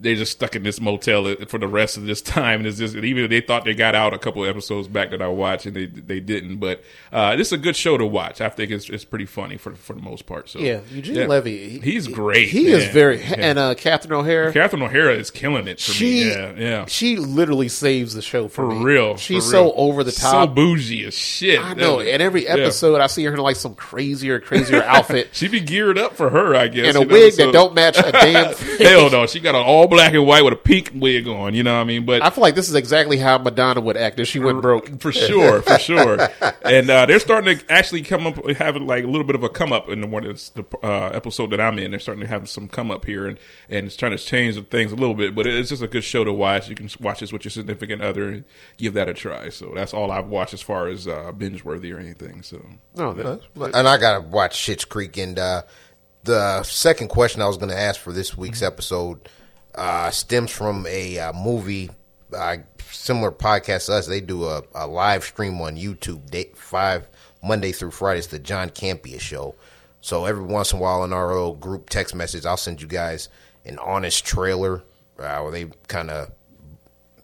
they're 0.00 0.14
just 0.14 0.32
stuck 0.32 0.54
in 0.54 0.62
this 0.62 0.80
motel 0.80 1.34
for 1.48 1.58
the 1.58 1.66
rest 1.66 1.96
of 1.96 2.06
this 2.06 2.22
time. 2.22 2.60
And 2.60 2.66
it's 2.66 2.78
just 2.78 2.94
even 2.96 3.28
they 3.28 3.40
thought 3.40 3.64
they 3.64 3.74
got 3.74 3.94
out 3.94 4.14
a 4.14 4.18
couple 4.18 4.44
episodes 4.44 4.86
back 4.88 5.10
that 5.10 5.20
I 5.20 5.28
watched, 5.28 5.66
and 5.66 5.74
they 5.74 5.86
they 5.86 6.20
didn't. 6.20 6.56
But 6.58 6.82
uh, 7.12 7.34
this 7.36 7.48
is 7.48 7.52
a 7.54 7.58
good 7.58 7.76
show 7.76 7.98
to 7.98 8.06
watch. 8.06 8.40
I 8.40 8.48
think 8.48 8.70
it's 8.70 8.88
it's 8.88 9.04
pretty 9.04 9.26
funny 9.26 9.56
for 9.56 9.74
for 9.74 9.94
the 9.94 10.00
most 10.02 10.26
part. 10.26 10.48
So 10.48 10.58
Yeah, 10.60 10.80
Eugene 10.92 11.14
yeah. 11.16 11.26
Levy. 11.26 11.68
he- 11.68 11.78
he's 11.80 12.06
great. 12.06 12.48
He 12.48 12.68
is 12.68 12.86
very 12.88 13.18
Yeah. 13.20 13.34
and 13.38 13.58
uh, 13.58 13.74
Catherine 13.74 14.12
O'Hara. 14.12 14.52
Catherine 14.52 14.82
O'Hara 14.82 15.14
is 15.14 15.30
killing 15.30 15.66
it 15.66 15.80
for 15.80 15.92
she 15.92 16.04
me. 16.24 16.30
Yeah, 16.30 16.52
yeah. 16.56 16.84
she 16.86 17.16
literally 17.16 17.68
saves 17.68 18.14
the 18.14 18.22
show 18.22 18.48
for, 18.48 18.70
For 18.70 18.74
me. 18.76 18.84
real, 18.84 19.16
She's 19.16 19.44
for 19.44 19.50
so 19.50 19.72
over 19.72 20.04
the 20.04 20.12
top, 20.12 20.48
so 20.50 20.54
bougie 20.54 21.04
as 21.06 21.14
shit. 21.14 21.58
I 21.60 21.74
know. 21.74 22.00
And 22.00 22.22
every 22.22 22.44
yeah. 22.44 22.52
episode, 22.54 23.00
I 23.00 23.08
see 23.08 23.24
her 23.24 23.32
in 23.34 23.38
like 23.40 23.56
some 23.56 23.74
crazier, 23.74 24.38
crazier 24.38 24.82
outfit 24.84 25.30
she 25.32 25.48
be 25.48 25.60
geared 25.60 25.98
up 25.98 26.14
for 26.14 26.30
her, 26.30 26.54
I 26.54 26.68
guess. 26.68 26.94
and 26.94 27.04
a 27.04 27.06
wig 27.08 27.34
that 27.34 27.52
don't 27.52 27.74
match 27.74 27.98
a 27.98 28.12
damn 28.12 28.54
thing. 28.54 28.86
Hell 28.86 29.10
no, 29.10 29.26
she 29.26 29.40
got 29.40 29.54
an 29.56 29.62
all 29.62 29.87
black 29.88 30.14
and 30.14 30.26
white 30.26 30.44
with 30.44 30.52
a 30.52 30.56
pink 30.56 30.92
wig 30.94 31.26
on. 31.26 31.54
You 31.54 31.62
know 31.62 31.74
what 31.74 31.80
I 31.80 31.84
mean? 31.84 32.04
But 32.04 32.22
I 32.22 32.30
feel 32.30 32.42
like 32.42 32.54
this 32.54 32.68
is 32.68 32.74
exactly 32.74 33.18
how 33.18 33.38
Madonna 33.38 33.80
would 33.80 33.96
act 33.96 34.18
if 34.20 34.28
she 34.28 34.38
went 34.38 34.62
broke. 34.62 34.88
for 35.00 35.12
sure, 35.12 35.62
for 35.62 35.78
sure. 35.78 36.28
And 36.62 36.90
uh, 36.90 37.06
they're 37.06 37.20
starting 37.20 37.58
to 37.58 37.72
actually 37.72 38.02
come 38.02 38.26
up, 38.26 38.44
have 38.50 38.76
like 38.76 39.04
a 39.04 39.06
little 39.06 39.26
bit 39.26 39.34
of 39.36 39.42
a 39.42 39.48
come 39.48 39.72
up 39.72 39.88
in 39.88 40.00
the 40.00 40.06
one 40.06 40.24
that's 40.24 40.50
the 40.50 40.64
uh, 40.82 41.08
episode 41.08 41.50
that 41.50 41.60
I'm 41.60 41.78
in. 41.78 41.90
They're 41.90 42.00
starting 42.00 42.22
to 42.22 42.28
have 42.28 42.48
some 42.48 42.68
come 42.68 42.90
up 42.90 43.04
here, 43.04 43.26
and 43.26 43.38
and 43.68 43.86
it's 43.86 43.96
trying 43.96 44.12
to 44.12 44.18
change 44.18 44.54
the 44.54 44.62
things 44.62 44.92
a 44.92 44.96
little 44.96 45.14
bit. 45.14 45.34
But 45.34 45.46
it's 45.46 45.70
just 45.70 45.82
a 45.82 45.88
good 45.88 46.04
show 46.04 46.24
to 46.24 46.32
watch. 46.32 46.68
You 46.68 46.74
can 46.74 46.90
watch 47.00 47.20
this 47.20 47.32
with 47.32 47.44
your 47.44 47.50
significant 47.50 48.02
other 48.02 48.28
and 48.28 48.44
give 48.76 48.94
that 48.94 49.08
a 49.08 49.14
try. 49.14 49.48
So 49.50 49.72
that's 49.74 49.94
all 49.94 50.10
I've 50.10 50.28
watched 50.28 50.54
as 50.54 50.62
far 50.62 50.88
as 50.88 51.06
uh, 51.06 51.32
binge 51.32 51.64
worthy 51.64 51.92
or 51.92 51.98
anything. 51.98 52.42
So 52.42 52.64
No, 52.94 53.12
that, 53.14 53.40
and 53.74 53.88
I 53.88 53.96
gotta 53.96 54.20
watch 54.20 54.58
Schitt's 54.58 54.84
Creek. 54.84 55.16
And 55.16 55.38
uh, 55.38 55.62
the 56.24 56.62
second 56.62 57.08
question 57.08 57.42
I 57.42 57.46
was 57.46 57.56
going 57.56 57.70
to 57.70 57.78
ask 57.78 58.00
for 58.00 58.12
this 58.12 58.36
week's 58.36 58.62
episode 58.62 59.28
uh, 59.78 60.10
stems 60.10 60.50
from 60.50 60.84
a 60.88 61.18
uh, 61.18 61.32
movie, 61.32 61.88
uh, 62.36 62.56
similar 62.90 63.30
podcast 63.30 63.86
to 63.86 63.94
us. 63.94 64.06
They 64.06 64.20
do 64.20 64.44
a, 64.44 64.62
a 64.74 64.86
live 64.86 65.22
stream 65.24 65.60
on 65.60 65.76
YouTube, 65.76 66.30
day, 66.30 66.50
five 66.54 67.06
Monday 67.42 67.70
through 67.70 67.92
Friday. 67.92 68.18
It's 68.18 68.26
the 68.26 68.40
John 68.40 68.70
Campea 68.70 69.20
show. 69.20 69.54
So 70.00 70.24
every 70.24 70.44
once 70.44 70.72
in 70.72 70.80
a 70.80 70.82
while 70.82 71.04
in 71.04 71.12
our 71.12 71.28
little 71.28 71.54
group 71.54 71.90
text 71.90 72.14
message, 72.14 72.44
I'll 72.44 72.56
send 72.56 72.82
you 72.82 72.88
guys 72.88 73.28
an 73.64 73.78
honest 73.78 74.24
trailer 74.24 74.82
uh, 75.18 75.40
where 75.40 75.52
they 75.52 75.66
kind 75.86 76.10
of 76.10 76.32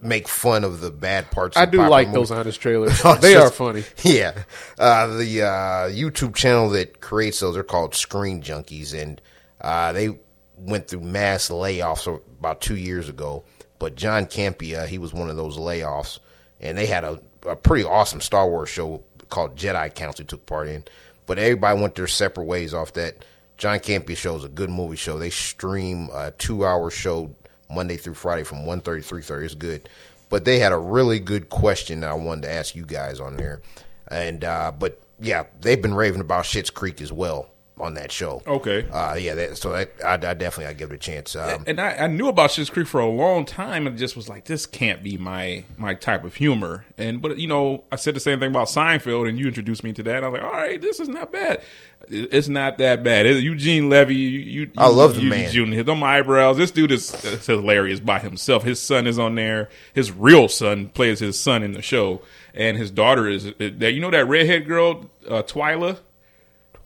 make 0.01 0.29
fun 0.29 0.63
of 0.63 0.81
the 0.81 0.91
bad 0.91 1.31
parts. 1.33 1.57
I 1.57 1.65
do 1.65 1.79
like 1.79 2.09
movies. 2.09 2.29
those 2.29 2.39
honest 2.39 2.61
trailers. 2.61 3.01
It's 3.05 3.21
they 3.21 3.35
are 3.35 3.51
funny. 3.51 3.83
Yeah. 4.05 4.45
Uh, 4.79 5.17
the 5.17 5.43
uh, 5.43 5.89
YouTube 5.91 6.37
channel 6.37 6.69
that 6.71 7.01
creates 7.01 7.41
those 7.41 7.57
are 7.57 7.65
called 7.65 7.97
Screen 7.97 8.43
Junkies, 8.43 8.95
and 9.01 9.21
uh, 9.61 9.93
they 9.93 10.19
went 10.65 10.89
through 10.89 11.01
mass 11.01 11.49
layoffs 11.49 12.07
about 12.39 12.61
two 12.61 12.77
years 12.77 13.09
ago. 13.09 13.45
But 13.79 13.97
John 13.97 14.27
Campea, 14.27 14.87
he 14.87 14.99
was 14.99 15.13
one 15.13 15.29
of 15.29 15.37
those 15.37 15.57
layoffs, 15.57 16.19
and 16.61 16.79
they 16.79 16.87
had 16.87 17.05
a, 17.05 17.21
a 17.47 17.57
pretty 17.57 17.85
awesome 17.85 18.21
Star 18.21 18.49
Wars 18.49 18.69
show 18.69 19.03
called 19.29 19.57
Jedi 19.57 19.95
Council 19.95 20.25
took 20.25 20.47
part 20.47 20.69
in. 20.69 20.85
But 21.27 21.39
everybody 21.39 21.81
went 21.81 21.95
their 21.95 22.07
separate 22.07 22.45
ways 22.45 22.75
off 22.75 22.93
that. 22.95 23.25
John 23.57 23.79
Campea 23.79 24.17
show 24.17 24.35
is 24.37 24.45
a 24.45 24.49
good 24.49 24.69
movie 24.69 24.97
show. 24.97 25.17
They 25.17 25.31
stream 25.31 26.09
a 26.13 26.33
two-hour 26.33 26.91
show 26.91 27.35
Monday 27.71 27.97
through 27.97 28.15
Friday 28.15 28.43
from 28.43 28.65
1.30 28.65 28.83
to 28.83 29.15
3.30. 29.15 29.45
It's 29.45 29.55
good. 29.55 29.89
But 30.29 30.45
they 30.45 30.59
had 30.59 30.73
a 30.73 30.79
really 30.79 31.21
good 31.21 31.51
question 31.51 32.01
that 32.01 32.11
I 32.11 32.15
wanted 32.15 32.43
to 32.43 32.53
ask 32.53 32.75
you 32.75 32.85
guys 32.85 33.21
on 33.21 33.37
there. 33.37 33.63
And 34.09 34.45
uh, 34.45 34.73
but 34.77 35.01
yeah, 35.21 35.45
they've 35.61 35.81
been 35.81 35.95
raving 35.95 36.21
about 36.21 36.45
Schitt's 36.45 36.71
Creek 36.71 37.01
as 37.01 37.13
well 37.13 37.49
on 37.79 37.95
that 37.95 38.13
show. 38.13 38.41
Okay. 38.47 38.89
Uh, 38.89 39.15
yeah, 39.15 39.35
that, 39.35 39.59
so 39.59 39.73
that, 39.73 39.91
I, 40.05 40.15
I 40.15 40.17
definitely 40.35 40.67
I 40.67 40.75
give 40.75 40.93
it 40.93 40.95
a 40.95 40.99
chance. 40.99 41.35
Um, 41.35 41.65
and 41.67 41.81
I, 41.81 41.95
I 41.95 42.07
knew 42.07 42.29
about 42.29 42.51
Schitt's 42.51 42.71
Creek 42.71 42.87
for 42.87 43.01
a 43.01 43.09
long 43.09 43.45
time, 43.45 43.87
and 43.87 43.99
just 43.99 44.15
was 44.15 44.29
like, 44.29 44.45
this 44.45 44.65
can't 44.67 45.03
be 45.03 45.17
my 45.17 45.65
my 45.77 45.95
type 45.95 46.25
of 46.25 46.35
humor. 46.37 46.85
And 46.97 47.21
but 47.21 47.39
you 47.39 47.49
know, 47.49 47.85
I 47.91 47.97
said 47.97 48.15
the 48.15 48.21
same 48.21 48.39
thing 48.39 48.51
about 48.51 48.69
Seinfeld, 48.69 49.29
and 49.29 49.39
you 49.39 49.49
introduced 49.49 49.83
me 49.83 49.93
to 49.95 50.03
that. 50.05 50.23
I 50.23 50.29
was 50.29 50.41
like, 50.41 50.49
all 50.49 50.57
right, 50.57 50.81
this 50.81 51.01
is 51.01 51.09
not 51.09 51.33
bad. 51.33 51.63
It's 52.09 52.49
not 52.49 52.79
that 52.79 53.03
bad. 53.03 53.27
It- 53.27 53.43
Eugene 53.43 53.89
Levy, 53.91 54.15
you, 54.15 54.39
you, 54.41 54.71
I 54.77 54.89
love 54.89 55.17
the 55.17 55.23
man. 55.23 55.47
Eugene, 55.53 55.73
his 55.73 55.85
them 55.87 56.03
eyebrows. 56.03 56.57
This 56.57 56.71
dude 56.71 56.93
is, 56.93 57.13
is 57.25 57.47
hilarious 57.47 57.99
by 57.99 58.19
himself. 58.21 58.63
His 58.63 58.81
son 58.81 59.07
is 59.07 59.19
on 59.19 59.35
there. 59.35 59.69
His 59.95 60.13
real 60.13 60.49
son 60.49 60.91
plays 60.91 61.19
his 61.19 61.39
son 61.39 61.63
in 61.63 61.73
the 61.73 61.83
show, 61.83 62.23
and 62.55 62.77
his 62.77 62.91
daughter 62.91 63.27
is 63.29 63.45
that. 63.59 63.93
You 63.95 64.01
know 64.01 64.11
that 64.11 64.29
redhead 64.29 64.67
girl, 64.69 65.11
uh, 65.29 65.43
Twyla. 65.43 65.99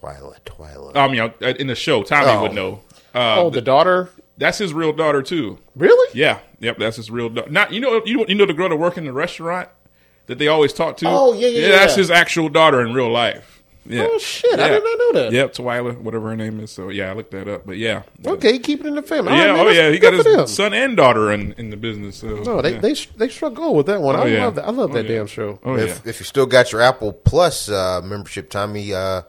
Twilight, 0.01 0.45
Twilight. 0.45 0.97
I 0.97 1.09
mean, 1.09 1.21
uh, 1.21 1.33
in 1.59 1.67
the 1.67 1.75
show, 1.75 2.03
Tommy 2.03 2.31
Oh. 2.31 2.43
would 2.43 2.53
know. 2.55 2.81
Uh, 3.15 3.37
oh, 3.43 3.51
the 3.51 3.61
daughter? 3.63 4.11
that's 4.37 4.59
his 4.59 4.73
real 4.73 4.93
daughter 4.93 5.21
too. 5.23 5.59
Really? 5.75 6.09
Yeah, 6.15 6.39
yep, 6.61 6.79
that's 6.79 6.97
his 6.97 7.11
real. 7.11 7.29
daughter. 7.29 7.51
Not 7.51 7.73
you 7.73 7.81
know 7.81 8.01
you 8.05 8.19
know, 8.19 8.25
you 8.29 8.35
know 8.37 8.47
the 8.47 8.53
girl 8.53 8.69
that 8.69 8.77
work 8.77 8.97
in 8.97 9.05
the 9.05 9.13
restaurant 9.13 9.69
that 10.27 10.39
they 10.39 10.47
always 10.47 10.73
talk 10.73 10.97
to. 10.99 11.07
Oh, 11.09 11.33
yeah, 11.33 11.49
yeah, 11.49 11.69
That's 11.71 11.95
yeah. 11.95 11.99
his 11.99 12.11
actual 12.11 12.49
daughter 12.49 12.81
in 12.83 12.93
real 12.95 13.11
life. 13.11 13.55
Yeah. 13.87 14.07
Oh, 14.07 14.19
shit, 14.19 14.61
I 14.61 14.69
did 14.69 14.85
not 14.85 14.99
know 14.99 15.13
that. 15.23 15.33
Yep, 15.33 15.55
Twyla, 15.55 15.97
whatever 16.03 16.29
her 16.29 16.37
name 16.37 16.61
is. 16.61 16.71
So 16.71 16.91
yeah, 16.91 17.11
I 17.11 17.15
looked 17.15 17.31
that 17.31 17.49
up. 17.49 17.65
But 17.65 17.79
yeah, 17.79 18.03
Okay, 18.27 18.59
keep 18.59 18.81
it 18.81 18.87
in 18.87 18.95
the 18.95 19.03
family. 19.03 19.33
yeah, 19.33 19.47
All 19.47 19.49
right, 19.49 19.57
man, 19.57 19.67
oh 19.67 19.71
yeah, 19.71 19.91
he 19.91 19.99
got 19.99 20.11
good 20.13 20.27
them. 20.27 20.41
his 20.41 20.55
son 20.55 20.75
and 20.75 20.95
daughter 20.95 21.33
in, 21.33 21.53
in 21.55 21.71
the 21.71 21.77
business. 21.79 22.17
So 22.19 22.37
No, 22.43 22.61
they 22.61 22.75
yeah. 22.75 22.81
they 22.81 22.93
they 23.17 23.29
struck 23.31 23.55
gold 23.55 23.79
with 23.79 23.87
that 23.87 24.03
one. 24.03 24.15
Oh, 24.15 24.23
I 24.23 24.27
yeah. 24.27 24.45
love 24.45 24.55
that. 24.57 24.67
I 24.67 24.71
love 24.71 24.91
Oh, 24.91 24.93
that 24.93 25.07
yeah. 25.07 25.17
damn 25.17 25.27
show. 25.27 25.59
Oh 25.65 25.77
yeah, 25.77 25.85
if 25.85 26.07
if 26.07 26.21
you 26.21 26.27
still 26.27 26.45
got 26.47 26.71
your 26.71 26.83
Apple 26.83 27.13
Plus 27.15 27.71
uh, 27.71 28.03
membership, 28.05 28.51
Tommy 28.51 28.93
uh, 28.93 29.23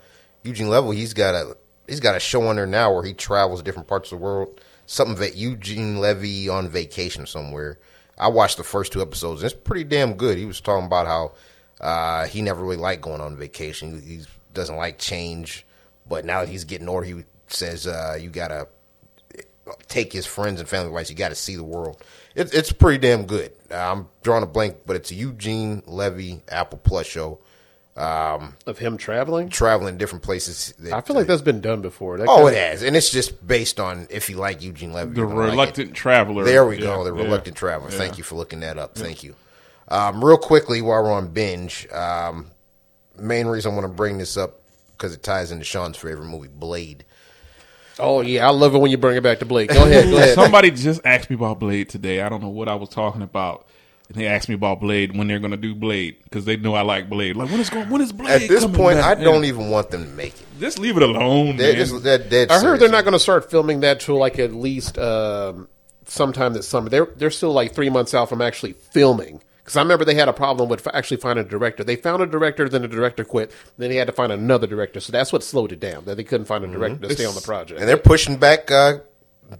Eugene 0.43 0.69
Levy, 0.69 0.95
he's 0.95 1.13
got 1.13 1.35
a 1.35 1.57
he's 1.87 1.99
got 1.99 2.15
a 2.15 2.19
show 2.19 2.47
on 2.47 2.55
there 2.55 2.65
now 2.65 2.93
where 2.93 3.03
he 3.03 3.13
travels 3.13 3.61
different 3.61 3.87
parts 3.87 4.11
of 4.11 4.19
the 4.19 4.23
world. 4.23 4.61
Something 4.85 5.17
that 5.17 5.35
Eugene 5.35 5.99
Levy 5.99 6.49
on 6.49 6.67
vacation 6.69 7.25
somewhere. 7.25 7.77
I 8.17 8.27
watched 8.27 8.57
the 8.57 8.63
first 8.63 8.91
two 8.91 9.01
episodes. 9.01 9.41
and 9.41 9.51
It's 9.51 9.59
pretty 9.59 9.83
damn 9.83 10.15
good. 10.15 10.37
He 10.37 10.45
was 10.45 10.59
talking 10.59 10.87
about 10.87 11.07
how 11.07 11.31
uh, 11.79 12.25
he 12.27 12.41
never 12.41 12.61
really 12.61 12.75
liked 12.75 13.01
going 13.01 13.21
on 13.21 13.37
vacation. 13.37 14.01
He 14.01 14.21
doesn't 14.53 14.75
like 14.75 14.97
change, 14.97 15.65
but 16.07 16.25
now 16.25 16.41
that 16.41 16.49
he's 16.49 16.65
getting 16.65 16.89
older, 16.89 17.05
he 17.05 17.23
says 17.47 17.87
uh, 17.87 18.17
you 18.19 18.29
gotta 18.29 18.67
take 19.87 20.11
his 20.11 20.25
friends 20.25 20.59
and 20.59 20.67
family 20.67 20.87
advice. 20.87 21.09
You 21.09 21.15
got 21.15 21.29
to 21.29 21.35
see 21.35 21.55
the 21.55 21.63
world. 21.63 22.01
It, 22.35 22.53
it's 22.53 22.71
pretty 22.71 22.97
damn 22.97 23.25
good. 23.25 23.51
I'm 23.71 24.07
drawing 24.23 24.43
a 24.43 24.47
blank, 24.47 24.77
but 24.85 24.95
it's 24.95 25.11
a 25.11 25.15
Eugene 25.15 25.83
Levy 25.85 26.41
Apple 26.49 26.79
Plus 26.83 27.05
show. 27.05 27.39
Um, 27.99 28.55
Of 28.65 28.77
him 28.77 28.97
traveling, 28.97 29.49
traveling 29.49 29.97
different 29.97 30.23
places. 30.23 30.73
that- 30.79 30.93
I 30.93 31.01
feel 31.01 31.15
like 31.17 31.27
that's 31.27 31.41
been 31.41 31.59
done 31.59 31.81
before. 31.81 32.17
That 32.17 32.27
oh, 32.29 32.45
kinda- 32.45 32.51
it 32.53 32.69
has, 32.71 32.81
and 32.83 32.95
it's 32.95 33.09
just 33.09 33.45
based 33.45 33.79
on 33.79 34.07
if 34.09 34.29
you 34.29 34.37
like 34.37 34.61
Eugene 34.61 34.93
Levy. 34.93 35.11
the 35.11 35.17
you're 35.21 35.27
like 35.27 35.49
reluctant 35.51 35.93
traveler. 35.95 36.45
There 36.45 36.65
we 36.65 36.75
Yeah, 36.77 36.81
go. 36.81 37.03
The 37.03 37.13
yeah. 37.13 37.23
reluctant 37.23 37.57
traveler. 37.57 37.91
Yeah. 37.91 37.97
Thank 37.97 38.17
you 38.17 38.23
for 38.23 38.35
looking 38.35 38.61
that 38.61 38.77
up. 38.77 38.95
Thank 38.95 39.23
you. 39.23 39.35
Um, 39.89 40.23
real 40.23 40.37
quickly, 40.37 40.81
while 40.81 41.03
we're 41.03 41.11
on 41.11 41.27
binge, 41.27 41.87
um, 41.91 42.51
main 43.17 43.47
reason 43.47 43.71
I 43.71 43.75
want 43.75 43.85
to 43.85 43.93
bring 43.93 44.17
this 44.17 44.37
up 44.37 44.61
because 44.97 45.13
it 45.13 45.21
ties 45.21 45.51
into 45.51 45.65
Sean's 45.65 45.97
favorite 45.97 46.25
movie, 46.27 46.47
Blade. 46.47 47.03
Oh 48.01 48.21
yeah, 48.21 48.47
I 48.47 48.51
love 48.51 48.75
it 48.75 48.77
when 48.77 48.91
you 48.91 48.97
bring 48.97 49.17
it 49.17 49.23
back 49.23 49.39
to 49.39 49.45
Blade. 49.45 49.67
Go 49.69 49.83
ahead, 49.83 50.09
go 50.09 50.15
ahead. 50.19 50.35
Somebody 50.35 50.71
just 50.71 51.01
asked 51.03 51.29
me 51.29 51.35
about 51.35 51.59
Blade 51.59 51.89
today. 51.89 52.21
I 52.21 52.29
don't 52.29 52.41
know 52.41 52.47
what 52.47 52.69
I 52.69 52.75
was 52.75 52.87
talking 52.87 53.21
about. 53.21 53.65
And 54.09 54.17
they 54.17 54.25
asked 54.27 54.49
me 54.49 54.55
about 54.55 54.79
Blade 54.81 55.15
when 55.15 55.27
they're 55.27 55.39
going 55.39 55.51
to 55.51 55.57
do 55.57 55.75
Blade 55.75 56.17
because 56.23 56.43
they 56.45 56.57
know 56.57 56.73
I 56.73 56.81
like 56.81 57.09
Blade. 57.09 57.35
Like 57.35 57.51
when 57.51 57.59
is 57.59 57.69
going? 57.69 57.89
When 57.89 58.01
is 58.01 58.11
Blade? 58.11 58.41
At 58.41 58.47
this 58.49 58.65
point, 58.65 58.97
back? 58.97 59.17
I 59.17 59.21
don't 59.23 59.43
Yeah. 59.43 59.49
even 59.49 59.69
want 59.69 59.91
them 59.91 60.03
to 60.05 60.09
make 60.09 60.33
it. 60.33 60.45
Just 60.59 60.79
leave 60.79 60.97
it 60.97 61.03
alone, 61.03 61.57
They're 61.57 61.73
man. 61.73 61.85
just 61.87 62.03
that 62.03 62.29
dead. 62.29 62.49
I 62.49 62.55
heard 62.55 62.61
serious. 62.61 62.79
they're 62.79 62.89
not 62.89 63.03
going 63.03 63.13
to 63.13 63.19
start 63.19 63.49
filming 63.51 63.81
that 63.81 63.99
till 63.99 64.17
like 64.17 64.39
at 64.39 64.51
least 64.53 64.97
um, 64.97 65.67
sometime 66.05 66.53
this 66.53 66.67
summer. 66.67 66.89
They're 66.89 67.07
they're 67.17 67.29
still 67.31 67.53
like 67.53 67.73
three 67.75 67.89
months 67.89 68.13
out 68.15 68.29
from 68.29 68.41
actually 68.41 68.73
filming. 68.73 69.41
Because 69.59 69.77
I 69.77 69.81
remember 69.83 70.03
they 70.03 70.15
had 70.15 70.27
a 70.27 70.33
problem 70.33 70.67
with 70.67 70.87
f- 70.87 70.95
actually 70.95 71.17
finding 71.17 71.45
a 71.45 71.47
director. 71.47 71.83
They 71.83 71.95
found 71.95 72.23
a 72.23 72.25
director, 72.25 72.67
then 72.67 72.81
the 72.81 72.87
director 72.87 73.23
quit. 73.23 73.51
Then 73.77 73.91
they 73.91 73.97
had 73.97 74.07
to 74.07 74.13
find 74.13 74.31
another 74.31 74.65
director. 74.65 74.99
So 74.99 75.11
that's 75.11 75.31
what 75.31 75.43
slowed 75.43 75.71
it 75.71 75.79
down. 75.79 76.05
That 76.05 76.17
they 76.17 76.23
couldn't 76.23 76.47
find 76.47 76.63
a 76.63 76.67
director 76.67 77.07
to 77.07 77.13
stay 77.13 77.25
on 77.25 77.35
the 77.35 77.41
project. 77.41 77.73
Mm-hmm. 77.73 77.81
and 77.81 77.87
they're 77.87 77.97
pushing 77.97 78.37
back 78.37 78.71
uh, 78.71 78.97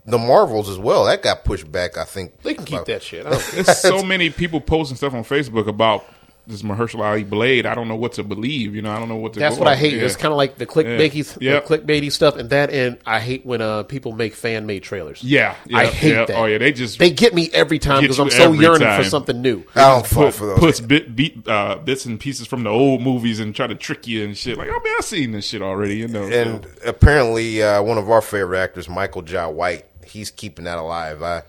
the 0.06 0.18
Marvels 0.18 0.68
as 0.68 0.78
well. 0.78 1.04
That 1.06 1.22
got 1.22 1.44
pushed 1.44 1.70
back. 1.70 1.96
I 1.96 2.04
think 2.04 2.42
they 2.42 2.54
can 2.54 2.64
keep 2.64 2.74
about- 2.74 2.86
that 2.86 3.02
shit. 3.02 3.26
I 3.26 3.30
don't 3.30 3.40
care. 3.42 3.62
There's 3.62 3.78
so 3.78 4.02
many 4.04 4.30
people 4.30 4.60
posting 4.60 4.96
stuff 4.96 5.14
on 5.14 5.24
Facebook 5.24 5.66
about 5.68 6.04
this 6.46 6.62
Mahershala 6.62 7.04
Ali 7.04 7.24
Blade. 7.24 7.66
I 7.66 7.74
don't 7.74 7.88
know 7.88 7.96
what 7.96 8.14
to 8.14 8.24
believe. 8.24 8.74
You 8.74 8.82
know, 8.82 8.90
I 8.90 8.98
don't 8.98 9.08
know 9.08 9.16
what 9.16 9.34
to. 9.34 9.40
That's 9.40 9.56
go 9.56 9.60
what 9.60 9.68
I 9.68 9.76
hate. 9.76 9.94
Yeah. 9.94 10.02
It's 10.02 10.16
kind 10.16 10.32
of 10.32 10.36
like 10.38 10.56
the 10.56 10.66
clickbaity, 10.66 11.40
Yep. 11.40 11.66
the 11.66 11.78
clickbaity 11.78 12.10
stuff, 12.12 12.36
and 12.36 12.50
that. 12.50 12.70
And 12.70 12.98
I 13.06 13.20
hate 13.20 13.46
when 13.46 13.60
uh, 13.60 13.84
people 13.84 14.12
make 14.12 14.34
fan 14.34 14.66
made 14.66 14.82
trailers. 14.82 15.22
Yeah, 15.22 15.54
I 15.72 15.86
hate 15.86 16.12
yeah. 16.12 16.24
that. 16.24 16.36
Oh 16.36 16.46
yeah, 16.46 16.58
they 16.58 16.72
just 16.72 16.98
They 16.98 17.10
get 17.10 17.34
me 17.34 17.50
every 17.52 17.78
time 17.78 18.02
because 18.02 18.18
I'm 18.18 18.30
so 18.30 18.52
yearning 18.52 18.86
time. 18.86 19.02
for 19.02 19.08
something 19.08 19.40
new. 19.40 19.64
I 19.74 19.88
don't 19.88 20.06
fall 20.06 20.24
put, 20.24 20.34
for 20.34 20.46
those. 20.46 20.58
puts 20.58 20.80
bit, 20.80 21.14
beat, 21.14 21.46
uh, 21.48 21.76
bits 21.76 22.04
and 22.04 22.18
pieces 22.18 22.46
from 22.46 22.62
the 22.62 22.70
old 22.70 23.02
movies 23.02 23.40
and 23.40 23.54
try 23.54 23.66
to 23.66 23.74
trick 23.74 24.06
you 24.06 24.24
and 24.24 24.36
shit. 24.36 24.58
Like, 24.58 24.68
oh 24.68 24.80
man, 24.84 24.94
I've 24.98 25.04
seen 25.04 25.32
this 25.32 25.46
shit 25.46 25.62
already. 25.62 25.96
You 25.96 26.08
know, 26.08 26.24
and 26.24 26.64
so. 26.64 26.88
apparently, 26.88 27.62
uh, 27.62 27.82
one 27.82 27.98
of 27.98 28.10
our 28.10 28.22
favorite 28.22 28.58
actors, 28.58 28.88
Michael 28.88 29.22
Jai 29.22 29.46
White, 29.46 29.86
he's 30.04 30.30
keeping 30.30 30.64
that 30.64 30.78
alive. 30.78 31.22
I, 31.22 31.42